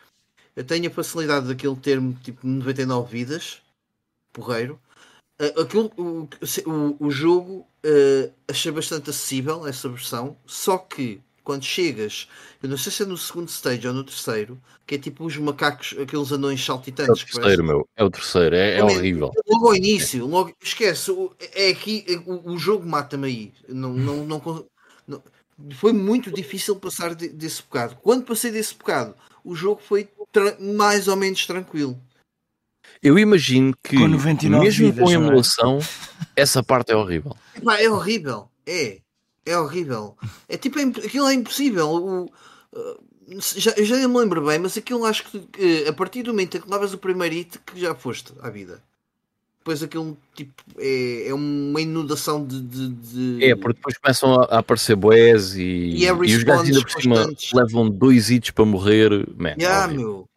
Eu 0.56 0.64
tenho 0.64 0.88
a 0.88 0.90
facilidade 0.90 1.46
daquele 1.46 1.76
termo 1.76 2.18
tipo 2.24 2.44
99 2.44 3.08
vidas, 3.08 3.62
porreiro. 4.32 4.80
Uh, 5.40 5.60
aquilo, 5.60 5.92
o, 5.96 6.28
o, 6.66 7.06
o 7.06 7.10
jogo 7.12 7.68
uh, 7.86 8.32
achei 8.48 8.72
bastante 8.72 9.10
acessível, 9.10 9.64
essa 9.64 9.88
versão, 9.88 10.36
só 10.44 10.76
que 10.76 11.20
quando 11.44 11.62
chegas, 11.62 12.26
eu 12.60 12.68
não 12.68 12.76
sei 12.76 12.90
se 12.90 13.02
é 13.02 13.06
no 13.06 13.18
segundo 13.18 13.48
stage 13.48 13.86
ou 13.86 13.94
no 13.94 14.02
terceiro, 14.02 14.60
que 14.86 14.94
é 14.96 14.98
tipo 14.98 15.24
os 15.24 15.36
macacos, 15.36 15.94
aqueles 16.00 16.32
anões 16.32 16.64
saltitantes. 16.64 17.10
É 17.10 17.12
o 17.12 17.26
terceiro, 17.26 17.42
parece. 17.42 17.62
meu. 17.62 17.88
É 17.96 18.02
o 18.02 18.10
terceiro, 18.10 18.56
é, 18.56 18.78
é 18.78 18.84
horrível. 18.84 19.30
Logo 19.46 19.68
ao 19.68 19.76
início, 19.76 20.26
logo, 20.26 20.52
esquece, 20.60 21.12
é 21.52 21.68
aqui, 21.68 22.04
é, 22.08 22.14
o, 22.28 22.54
o, 22.54 22.58
jogo 22.58 22.88
mata-me 22.88 23.26
aí. 23.28 23.52
Não, 23.68 23.92
não, 23.92 24.24
não, 24.24 24.40
não, 24.40 24.66
foi 25.74 25.92
muito 25.92 26.30
difícil 26.30 26.76
passar 26.76 27.14
de, 27.14 27.28
desse 27.28 27.62
bocado. 27.62 27.96
Quando 27.96 28.24
passei 28.24 28.50
desse 28.50 28.74
bocado, 28.74 29.14
o 29.44 29.54
jogo 29.54 29.80
foi 29.80 30.08
mais 30.60 31.08
ou 31.08 31.16
menos 31.16 31.46
tranquilo. 31.46 31.98
Eu 33.02 33.18
imagino 33.18 33.74
que, 33.82 33.96
mesmo 33.96 34.92
com 34.94 35.10
é? 35.10 35.14
emulação, 35.14 35.78
é? 35.78 36.42
essa 36.42 36.62
parte 36.62 36.92
é 36.92 36.96
horrível. 36.96 37.36
É 37.78 37.88
horrível, 37.88 38.48
é. 38.66 38.98
É 39.44 39.58
horrível. 39.58 40.16
É 40.48 40.56
tipo, 40.56 40.78
é, 40.78 40.84
aquilo 40.84 41.28
é 41.28 41.34
impossível. 41.34 41.88
O, 41.88 42.24
uh, 42.24 43.40
já, 43.56 43.74
já 43.76 43.96
não 43.98 44.08
me 44.08 44.18
lembro 44.20 44.44
bem, 44.46 44.58
mas 44.58 44.76
aquilo 44.76 45.04
acho 45.04 45.24
que 45.24 45.86
a 45.86 45.92
partir 45.92 46.22
do 46.22 46.32
momento 46.32 46.56
em 46.56 46.60
que 46.60 46.70
levas 46.70 46.94
o 46.94 46.98
primeiro 46.98 47.34
hit, 47.34 47.58
que 47.58 47.78
já 47.78 47.94
foste 47.94 48.32
à 48.40 48.48
vida. 48.48 48.82
Depois 49.64 49.82
aquilo 49.82 50.18
tipo, 50.34 50.62
é, 50.76 51.28
é 51.28 51.32
uma 51.32 51.80
inundação 51.80 52.46
de, 52.46 52.60
de, 52.60 52.88
de, 52.90 53.44
É, 53.46 53.56
porque 53.56 53.78
depois 53.78 53.96
começam 53.96 54.34
a, 54.42 54.58
aparecer 54.58 54.94
boés 54.94 55.54
e, 55.56 55.62
e, 55.62 56.06
é 56.06 56.10
e 56.10 56.36
os 56.36 56.42
gajos 56.42 56.66
ainda 56.66 56.82
por 56.82 56.90
cima 56.90 57.34
levam 57.54 57.88
dois 57.88 58.28
hits 58.28 58.50
para 58.50 58.66
morrer. 58.66 59.10
Man, 59.34 59.54
yeah, 59.58 59.90
meu. 59.90 60.28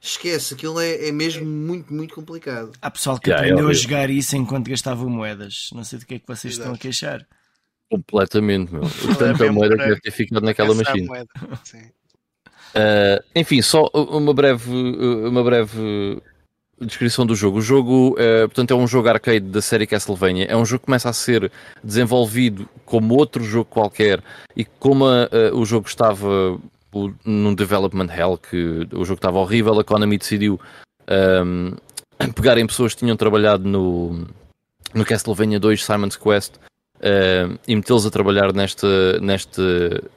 Esquece, 0.00 0.54
aquilo 0.54 0.78
é, 0.78 1.08
é 1.08 1.10
mesmo 1.10 1.44
muito, 1.44 1.92
muito 1.92 2.14
complicado. 2.14 2.70
Há 2.80 2.92
pessoal 2.92 3.18
que 3.18 3.28
yeah, 3.28 3.44
aprendeu 3.44 3.68
é 3.68 3.72
a 3.72 3.74
jogar 3.74 4.08
isso 4.08 4.36
enquanto 4.36 4.70
gastava 4.70 5.04
moedas. 5.04 5.70
Não 5.74 5.82
sei 5.82 5.98
do 5.98 6.06
que 6.06 6.14
é 6.14 6.18
que 6.20 6.28
vocês 6.28 6.54
Exato. 6.54 6.60
estão 6.60 6.74
a 6.76 6.78
queixar. 6.78 7.26
Completamente, 7.90 8.72
meu. 8.72 8.84
O 8.84 9.16
tanta 9.16 9.50
moeda 9.50 9.76
que 9.76 9.84
deve 9.84 10.00
ter 10.00 10.12
ficado 10.12 10.44
naquela 10.44 10.72
máquina. 10.76 11.24
Uh, 12.70 13.18
enfim, 13.34 13.60
só 13.62 13.90
uma 13.92 14.32
breve, 14.32 14.70
uma 14.70 15.42
breve 15.42 16.22
descrição 16.80 17.26
do 17.26 17.34
jogo. 17.34 17.58
O 17.58 17.62
jogo, 17.62 18.12
uh, 18.12 18.48
portanto, 18.48 18.72
é 18.72 18.74
um 18.74 18.86
jogo 18.86 19.08
arcade 19.08 19.46
da 19.46 19.62
série 19.62 19.86
Castlevania. 19.86 20.46
É 20.46 20.56
um 20.56 20.64
jogo 20.64 20.80
que 20.80 20.86
começa 20.86 21.08
a 21.08 21.12
ser 21.12 21.50
desenvolvido 21.82 22.68
como 22.84 23.14
outro 23.14 23.44
jogo 23.44 23.66
qualquer 23.66 24.22
e 24.56 24.64
como 24.64 25.04
uh, 25.04 25.28
o 25.54 25.64
jogo 25.64 25.86
estava 25.86 26.58
num 27.24 27.54
development 27.54 28.08
hell 28.12 28.36
que 28.36 28.86
o 28.92 29.04
jogo 29.04 29.18
estava 29.18 29.38
horrível, 29.38 29.78
a 29.78 29.84
Konami 29.84 30.18
decidiu 30.18 30.60
um, 31.44 31.74
pegar 32.34 32.58
em 32.58 32.66
pessoas 32.66 32.94
que 32.94 33.00
tinham 33.00 33.16
trabalhado 33.16 33.68
no, 33.68 34.26
no 34.92 35.04
Castlevania 35.04 35.60
2 35.60 35.84
Simon's 35.84 36.16
Quest 36.16 36.56
uh, 36.56 37.58
e 37.66 37.76
metê-los 37.76 38.06
a 38.06 38.10
trabalhar 38.10 38.52
neste, 38.52 38.86
neste, 39.20 39.62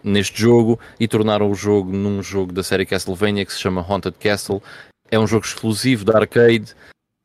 neste 0.03 0.41
jogo 0.41 0.79
e 0.99 1.07
tornaram 1.07 1.49
o 1.49 1.55
jogo 1.55 1.91
num 1.91 2.21
jogo 2.23 2.51
da 2.51 2.63
série 2.63 2.85
Castlevania 2.85 3.45
que 3.45 3.53
se 3.53 3.59
chama 3.59 3.85
Haunted 3.87 4.15
Castle. 4.19 4.61
É 5.13 5.19
um 5.19 5.27
jogo 5.27 5.45
exclusivo 5.45 6.03
da 6.03 6.17
arcade. 6.17 6.73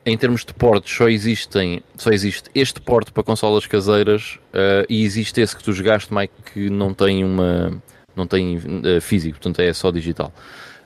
Em 0.05 0.17
termos 0.17 0.45
de 0.45 0.53
portes, 0.53 0.95
só, 0.95 1.09
existem, 1.09 1.83
só 1.97 2.11
existe 2.11 2.51
este 2.55 2.83
porte 2.83 3.11
para 3.11 3.23
consolas 3.23 3.67
caseiras 3.67 4.39
uh, 4.53 4.85
e 4.91 5.05
existe 5.05 5.41
esse 5.41 5.57
que 5.57 5.65
tu 5.65 5.73
jogaste, 5.73 6.13
Mike, 6.13 6.35
que 6.53 6.69
não 6.69 6.93
tem 6.93 7.25
uma 7.25 7.83
não 8.15 8.27
tem 8.27 8.59
uh, 8.59 9.01
físico, 9.01 9.39
portanto 9.39 9.61
é 9.61 9.73
só 9.73 9.91
digital. 9.91 10.31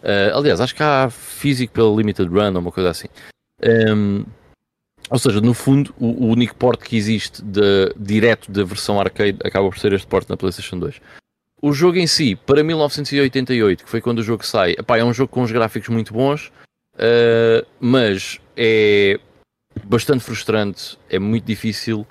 Uh, 0.01 0.37
aliás, 0.37 0.61
acho 0.61 0.77
que 0.77 0.83
há 0.83 1.11
físico 1.11 1.73
pela 1.73 1.93
Limited 1.93 2.29
Run 2.29 2.53
ou 2.55 2.61
uma 2.61 2.71
coisa 2.71 2.91
assim. 2.91 3.09
Um, 3.61 4.19
ehm, 4.21 4.25
ou 5.11 5.19
seja, 5.19 5.41
no 5.41 5.55
fundo, 5.55 5.93
o, 5.99 6.07
o, 6.07 6.27
único 6.29 6.55
porte 6.55 6.85
que 6.85 6.97
existe 6.97 7.43
de, 7.43 7.93
direto 7.97 8.51
da 8.51 8.63
versão 8.63 9.01
arcade 9.01 9.39
acaba 9.45 9.69
por 9.69 9.79
ser 9.79 9.93
este 9.93 10.07
porte 10.07 10.31
na 10.31 10.37
PlayStation 10.37 10.79
2. 10.79 11.01
O 11.61 11.73
jogo 11.73 11.99
em 11.99 12.07
si, 12.07 12.37
para 12.37 12.63
1988, 12.63 13.85
que 13.85 13.91
foi 13.91 14.01
quando 14.01 14.21
o 14.21 14.23
jogo 14.23 14.47
sai, 14.47 14.73
epá, 14.79 14.99
é 14.99 15.05
um 15.05 15.13
jogo 15.13 15.33
com 15.33 15.43
uns 15.43 15.51
gráficos 15.51 15.89
muito 15.89 16.13
bons, 16.13 16.53
uh, 16.95 17.67
mas 17.81 18.41
é 18.57 19.19
bastante 19.85 20.25
frustrante, 20.25 20.99
é 21.09 21.19
muito 21.19 21.45
difícil. 21.45 22.07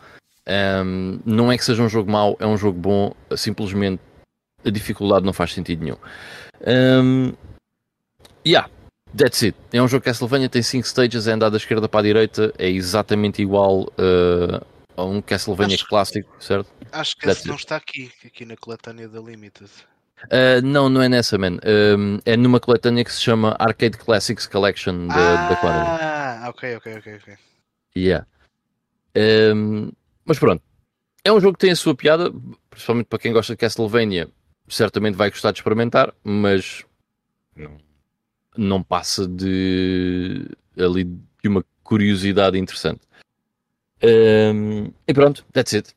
Um, 0.47 1.19
não 1.25 1.51
é 1.51 1.57
que 1.57 1.63
seja 1.63 1.83
um 1.83 1.89
jogo 1.89 2.11
mau, 2.11 2.35
é 2.39 2.47
um 2.47 2.57
jogo 2.57 2.77
bom, 2.77 3.13
simplesmente 3.35 4.01
a 4.65 4.69
dificuldade 4.69 5.25
não 5.25 5.33
faz 5.33 5.53
sentido 5.53 5.83
nenhum. 5.83 5.97
Um, 6.67 7.33
yeah, 8.45 8.69
that's 9.15 9.43
it. 9.43 9.57
É 9.71 9.81
um 9.81 9.87
jogo 9.87 10.03
Castlevania, 10.03 10.49
tem 10.49 10.61
5 10.61 10.87
stages, 10.87 11.27
é 11.27 11.33
andar 11.33 11.49
da 11.49 11.57
esquerda 11.57 11.87
para 11.87 11.99
a 11.99 12.03
direita, 12.03 12.53
é 12.57 12.69
exatamente 12.69 13.41
igual 13.41 13.83
uh, 13.83 14.65
a 14.95 15.03
um 15.03 15.21
Castlevania 15.21 15.75
acho, 15.75 15.87
clássico, 15.87 16.29
certo? 16.39 16.69
Acho 16.91 17.15
que 17.17 17.29
esse 17.29 17.47
não 17.47 17.55
está 17.55 17.75
aqui, 17.75 18.11
aqui 18.25 18.45
na 18.45 18.57
coletânea 18.57 19.07
da 19.07 19.19
Limited. 19.19 19.69
Uh, 20.25 20.61
não, 20.63 20.89
não 20.89 21.01
é 21.01 21.09
nessa, 21.09 21.37
man. 21.37 21.57
Um, 21.65 22.19
é 22.25 22.37
numa 22.37 22.59
coletânea 22.59 23.03
que 23.03 23.11
se 23.11 23.21
chama 23.21 23.55
Arcade 23.59 23.97
Classics 23.97 24.47
Collection 24.47 25.07
da, 25.07 25.49
ah, 25.49 25.55
Quadra. 25.55 25.81
Ah, 25.81 26.49
ok, 26.49 26.75
ok, 26.75 26.97
ok, 26.97 27.15
ok. 27.15 27.37
Yeah. 27.95 28.25
Um, 29.15 29.91
mas 30.25 30.39
pronto, 30.39 30.63
é 31.23 31.31
um 31.31 31.39
jogo 31.39 31.53
que 31.53 31.61
tem 31.61 31.71
a 31.71 31.75
sua 31.75 31.95
piada, 31.95 32.31
principalmente 32.69 33.07
para 33.07 33.19
quem 33.19 33.33
gosta 33.33 33.53
de 33.53 33.57
Castlevania 33.57 34.29
certamente 34.67 35.15
vai 35.15 35.29
gostar 35.29 35.51
de 35.51 35.59
experimentar, 35.59 36.13
mas 36.23 36.85
não, 37.55 37.77
não 38.55 38.83
passa 38.83 39.27
de 39.27 40.47
ali 40.77 41.03
de 41.03 41.49
uma 41.49 41.65
curiosidade 41.83 42.57
interessante. 42.57 43.01
Um, 44.03 44.91
e 45.07 45.13
pronto, 45.13 45.45
that's 45.51 45.73
it. 45.73 45.93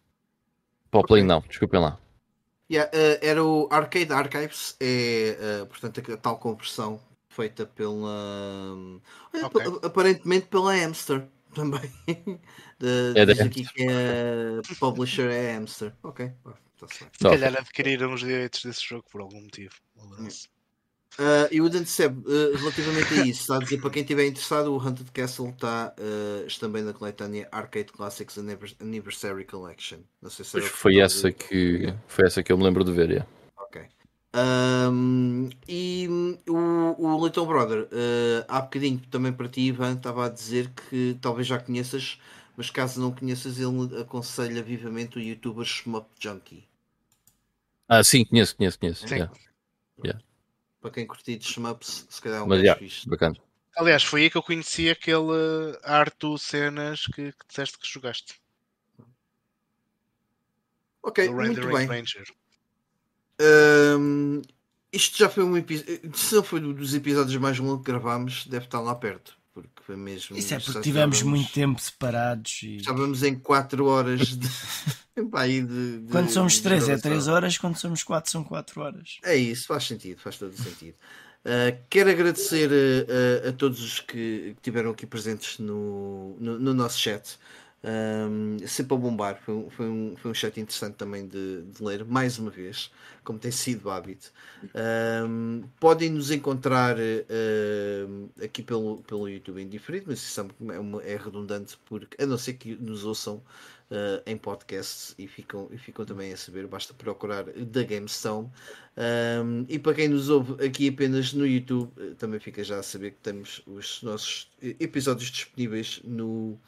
Para 0.91 1.01
o 1.01 1.07
Play 1.07 1.23
não, 1.23 1.43
desculpem 1.49 1.81
lá. 1.81 1.99
Yeah, 2.71 2.91
uh, 2.91 3.19
era 3.21 3.45
o 3.45 3.69
Arcade 3.71 4.13
Archives, 4.13 4.77
é 4.81 5.63
uh, 5.63 5.67
portanto 5.67 6.13
a 6.13 6.17
tal 6.17 6.39
conversão 6.39 7.01
feita 7.29 7.67
pela 7.67 8.75
okay. 9.45 9.67
aparentemente 9.83 10.47
pela 10.47 10.75
Hamster 10.75 11.27
também. 11.55 11.93
de, 12.79 13.13
é 13.17 13.27
diz 13.27 13.41
aqui 13.41 13.65
que 13.65 13.87
é 13.87 14.61
publisher 14.79 15.31
é 15.31 15.57
Hamster. 15.57 15.93
Ok. 16.03 16.33
Tá 16.79 16.87
Se 16.89 17.07
calhar 17.19 17.57
adquiriram 17.57 18.13
os 18.13 18.21
direitos 18.21 18.65
desse 18.65 18.85
jogo 18.85 19.05
por 19.11 19.21
algum 19.21 19.41
motivo. 19.43 19.75
Uh, 21.17 21.47
e 21.53 21.61
o 21.61 21.69
Dante 21.69 21.89
Seb, 21.89 22.19
uh, 22.27 22.57
relativamente 22.57 23.15
a 23.15 23.25
isso, 23.25 23.53
a 23.53 23.61
dizer 23.61 23.81
para 23.81 23.91
quem 23.91 24.03
estiver 24.03 24.27
interessado, 24.27 24.75
o 24.75 24.81
Haunted 24.81 25.13
Castle 25.13 25.51
está, 25.51 25.95
uh, 25.97 26.59
também 26.59 26.83
na 26.83 26.93
coletânea 26.93 27.49
Arcade 27.53 27.93
Classics 27.93 28.37
Anniversary 28.81 29.45
Collection. 29.45 29.99
Não 30.21 30.29
sei 30.29 30.45
se 30.45 30.61
foi 30.63 30.99
essa 30.99 31.29
de... 31.29 31.35
que 31.35 31.95
foi 32.09 32.27
essa 32.27 32.43
que 32.43 32.51
eu 32.51 32.59
me 32.59 32.65
lembro 32.65 32.83
de 32.83 32.91
ver. 32.91 33.11
Yeah. 33.11 33.29
Ok. 33.57 33.83
Um, 34.35 35.51
e 35.69 36.09
o, 36.49 36.97
o 36.99 37.25
Little 37.25 37.47
Brother, 37.47 37.85
uh, 37.85 38.45
há 38.49 38.63
bocadinho 38.63 39.01
também 39.09 39.33
para 39.33 39.49
ti, 39.49 39.61
Ivan, 39.61 39.95
estava 39.95 40.27
a 40.27 40.29
dizer 40.29 40.69
que 40.71 41.17
talvez 41.21 41.47
já 41.47 41.61
conheças, 41.61 42.19
mas 42.57 42.71
caso 42.71 43.01
não 43.01 43.13
conheças, 43.13 43.61
ele 43.61 44.01
aconselha 44.01 44.65
vivamente 44.65 45.17
o 45.19 45.21
youtuber 45.21 45.65
Shmup 45.65 46.09
Junkie. 46.19 46.67
Ah, 47.89 48.03
sim, 48.03 48.25
conheço, 48.25 48.57
conheço, 48.57 48.81
conheço. 48.81 49.07
Sim. 49.07 49.15
Yeah. 49.15 49.33
Yeah. 50.03 50.25
Para 50.85 50.91
quem 50.91 51.07
curtir 51.07 51.37
de 51.37 51.47
shmups, 51.47 52.07
se 52.11 52.21
calhar 52.21 52.41
é 52.41 52.43
um 52.43 52.47
Mas, 52.47 52.61
yeah, 52.61 52.79
fixe. 52.79 53.09
Bacana. 53.09 53.35
Aliás, 53.75 54.05
foi 54.05 54.25
aí 54.25 54.31
que 54.31 54.37
eu 54.37 54.43
conheci 54.43 54.91
aquele 54.91 55.79
Arto 55.83 56.37
cenas 56.37 57.07
que, 57.07 57.33
que 57.33 57.47
disseste 57.49 57.79
que 57.79 57.91
jogaste. 57.91 58.35
Ok, 61.03 61.27
muito 61.31 61.67
bem. 61.69 62.05
Um, 63.99 64.43
isto 64.93 65.17
já 65.17 65.31
foi 65.31 65.43
um 65.43 65.57
episódio. 65.57 66.15
Se 66.15 66.35
não 66.35 66.43
foi 66.43 66.61
dos 66.61 66.95
episódios 66.95 67.37
mais 67.39 67.59
longos 67.59 67.87
que 67.87 67.91
gravámos, 67.91 68.47
deve 68.47 68.67
estar 68.67 68.81
lá 68.81 68.95
perto. 68.95 69.39
Porque 69.55 69.83
foi 69.87 69.97
mesmo. 69.97 70.37
Isso 70.37 70.53
é 70.53 70.61
porque 70.61 70.83
tivemos 70.83 71.23
muito 71.23 71.51
tempo 71.51 71.81
separados. 71.81 72.61
E... 72.63 72.77
Estávamos 72.77 73.23
em 73.23 73.39
4 73.39 73.87
horas 73.87 74.37
de. 74.37 74.49
de, 75.17 76.01
de 76.01 76.11
quando 76.11 76.31
somos 76.31 76.59
3 76.59 76.89
é 76.89 76.97
3 76.99 77.29
horas, 77.29 77.57
quando 77.57 77.77
somos 77.77 78.03
4 78.03 78.31
são 78.31 78.43
4 78.43 78.81
horas. 78.81 79.19
É 79.23 79.37
isso, 79.37 79.67
faz 79.69 79.85
sentido, 79.85 80.21
faz 80.21 80.39
todo 80.39 80.57
sentido. 80.57 80.97
Uh, 81.45 81.79
quero 81.91 82.11
agradecer 82.11 82.71
a, 82.71 83.47
a, 83.47 83.51
a 83.51 83.53
todos 83.53 83.83
os 83.83 84.01
que, 84.01 84.07
que 84.17 84.55
estiveram 84.57 84.91
aqui 84.91 85.07
presentes 85.07 85.59
no, 85.59 86.37
no, 86.41 86.59
no 86.59 86.75
nosso 86.75 86.99
chat. 86.99 87.39
Um, 87.87 88.57
sempre 88.67 88.95
a 88.95 88.99
bombar, 88.99 89.39
foi 89.45 89.55
um, 89.55 89.69
foi, 89.69 89.87
um, 89.87 90.17
foi 90.17 90.31
um 90.31 90.35
chat 90.35 90.59
interessante 90.59 90.95
também 90.95 91.29
de, 91.29 91.65
de 91.65 91.85
ler, 91.85 92.03
mais 92.03 92.39
uma 92.39 92.51
vez, 92.51 92.91
como 93.23 93.39
tem 93.39 93.51
sido 93.51 93.87
o 93.87 93.91
hábito. 93.91 94.33
Um, 95.29 95.65
podem 95.79 96.09
nos 96.09 96.31
encontrar 96.31 96.97
uh, 96.97 98.31
aqui 98.43 98.63
pelo, 98.63 99.03
pelo 99.03 99.29
YouTube 99.29 99.61
em 99.61 99.69
diferido, 99.69 100.07
mas 100.09 100.21
isso 100.21 100.41
é, 100.41 100.79
uma, 100.79 101.03
é 101.03 101.15
redundante, 101.15 101.79
porque 101.85 102.23
a 102.23 102.25
não 102.25 102.39
ser 102.39 102.55
que 102.55 102.75
nos 102.75 103.05
ouçam 103.05 103.43
uh, 103.95 104.23
em 104.27 104.37
podcasts 104.37 105.15
e 105.19 105.27
ficam, 105.27 105.69
e 105.71 105.79
ficam 105.79 106.05
também 106.05 106.33
a 106.33 106.37
saber, 106.37 106.67
basta 106.67 106.93
procurar 106.93 107.45
da 107.45 107.83
GameStone. 107.83 108.51
Um, 108.97 109.65
e 109.69 109.79
para 109.79 109.95
quem 109.95 110.09
nos 110.09 110.29
ouve 110.29 110.65
aqui 110.65 110.89
apenas 110.89 111.33
no 111.33 111.47
YouTube, 111.47 111.91
uh, 111.97 112.15
também 112.17 112.41
fica 112.41 112.63
já 112.63 112.79
a 112.79 112.83
saber 112.83 113.13
que 113.13 113.19
temos 113.19 113.63
os 113.67 114.03
nossos 114.03 114.51
episódios 114.61 115.31
disponíveis 115.31 116.01
no 116.05 116.59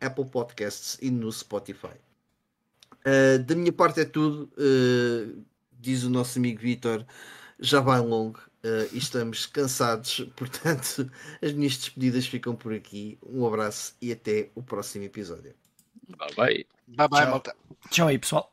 Apple 0.00 0.26
Podcasts 0.26 0.98
e 1.02 1.10
no 1.10 1.30
Spotify. 1.30 1.96
Uh, 3.04 3.38
da 3.44 3.54
minha 3.54 3.72
parte 3.72 4.00
é 4.00 4.04
tudo. 4.04 4.50
Uh, 4.56 5.44
diz 5.78 6.02
o 6.04 6.10
nosso 6.10 6.38
amigo 6.38 6.60
Vitor, 6.60 7.04
já 7.60 7.80
vai 7.80 8.00
longo 8.00 8.40
uh, 8.64 8.88
e 8.92 8.98
estamos 8.98 9.46
cansados, 9.46 10.26
portanto, 10.36 11.10
as 11.40 11.52
minhas 11.52 11.76
despedidas 11.76 12.26
ficam 12.26 12.56
por 12.56 12.72
aqui. 12.72 13.18
Um 13.24 13.46
abraço 13.46 13.94
e 14.00 14.12
até 14.12 14.50
o 14.54 14.62
próximo 14.62 15.04
episódio. 15.04 15.54
Bye 16.08 16.34
bye. 16.36 16.64
Bye 16.88 17.08
bye, 17.08 17.20
Tchau. 17.22 17.30
malta. 17.30 17.52
Tchau 17.90 18.08
aí, 18.08 18.18
pessoal. 18.18 18.44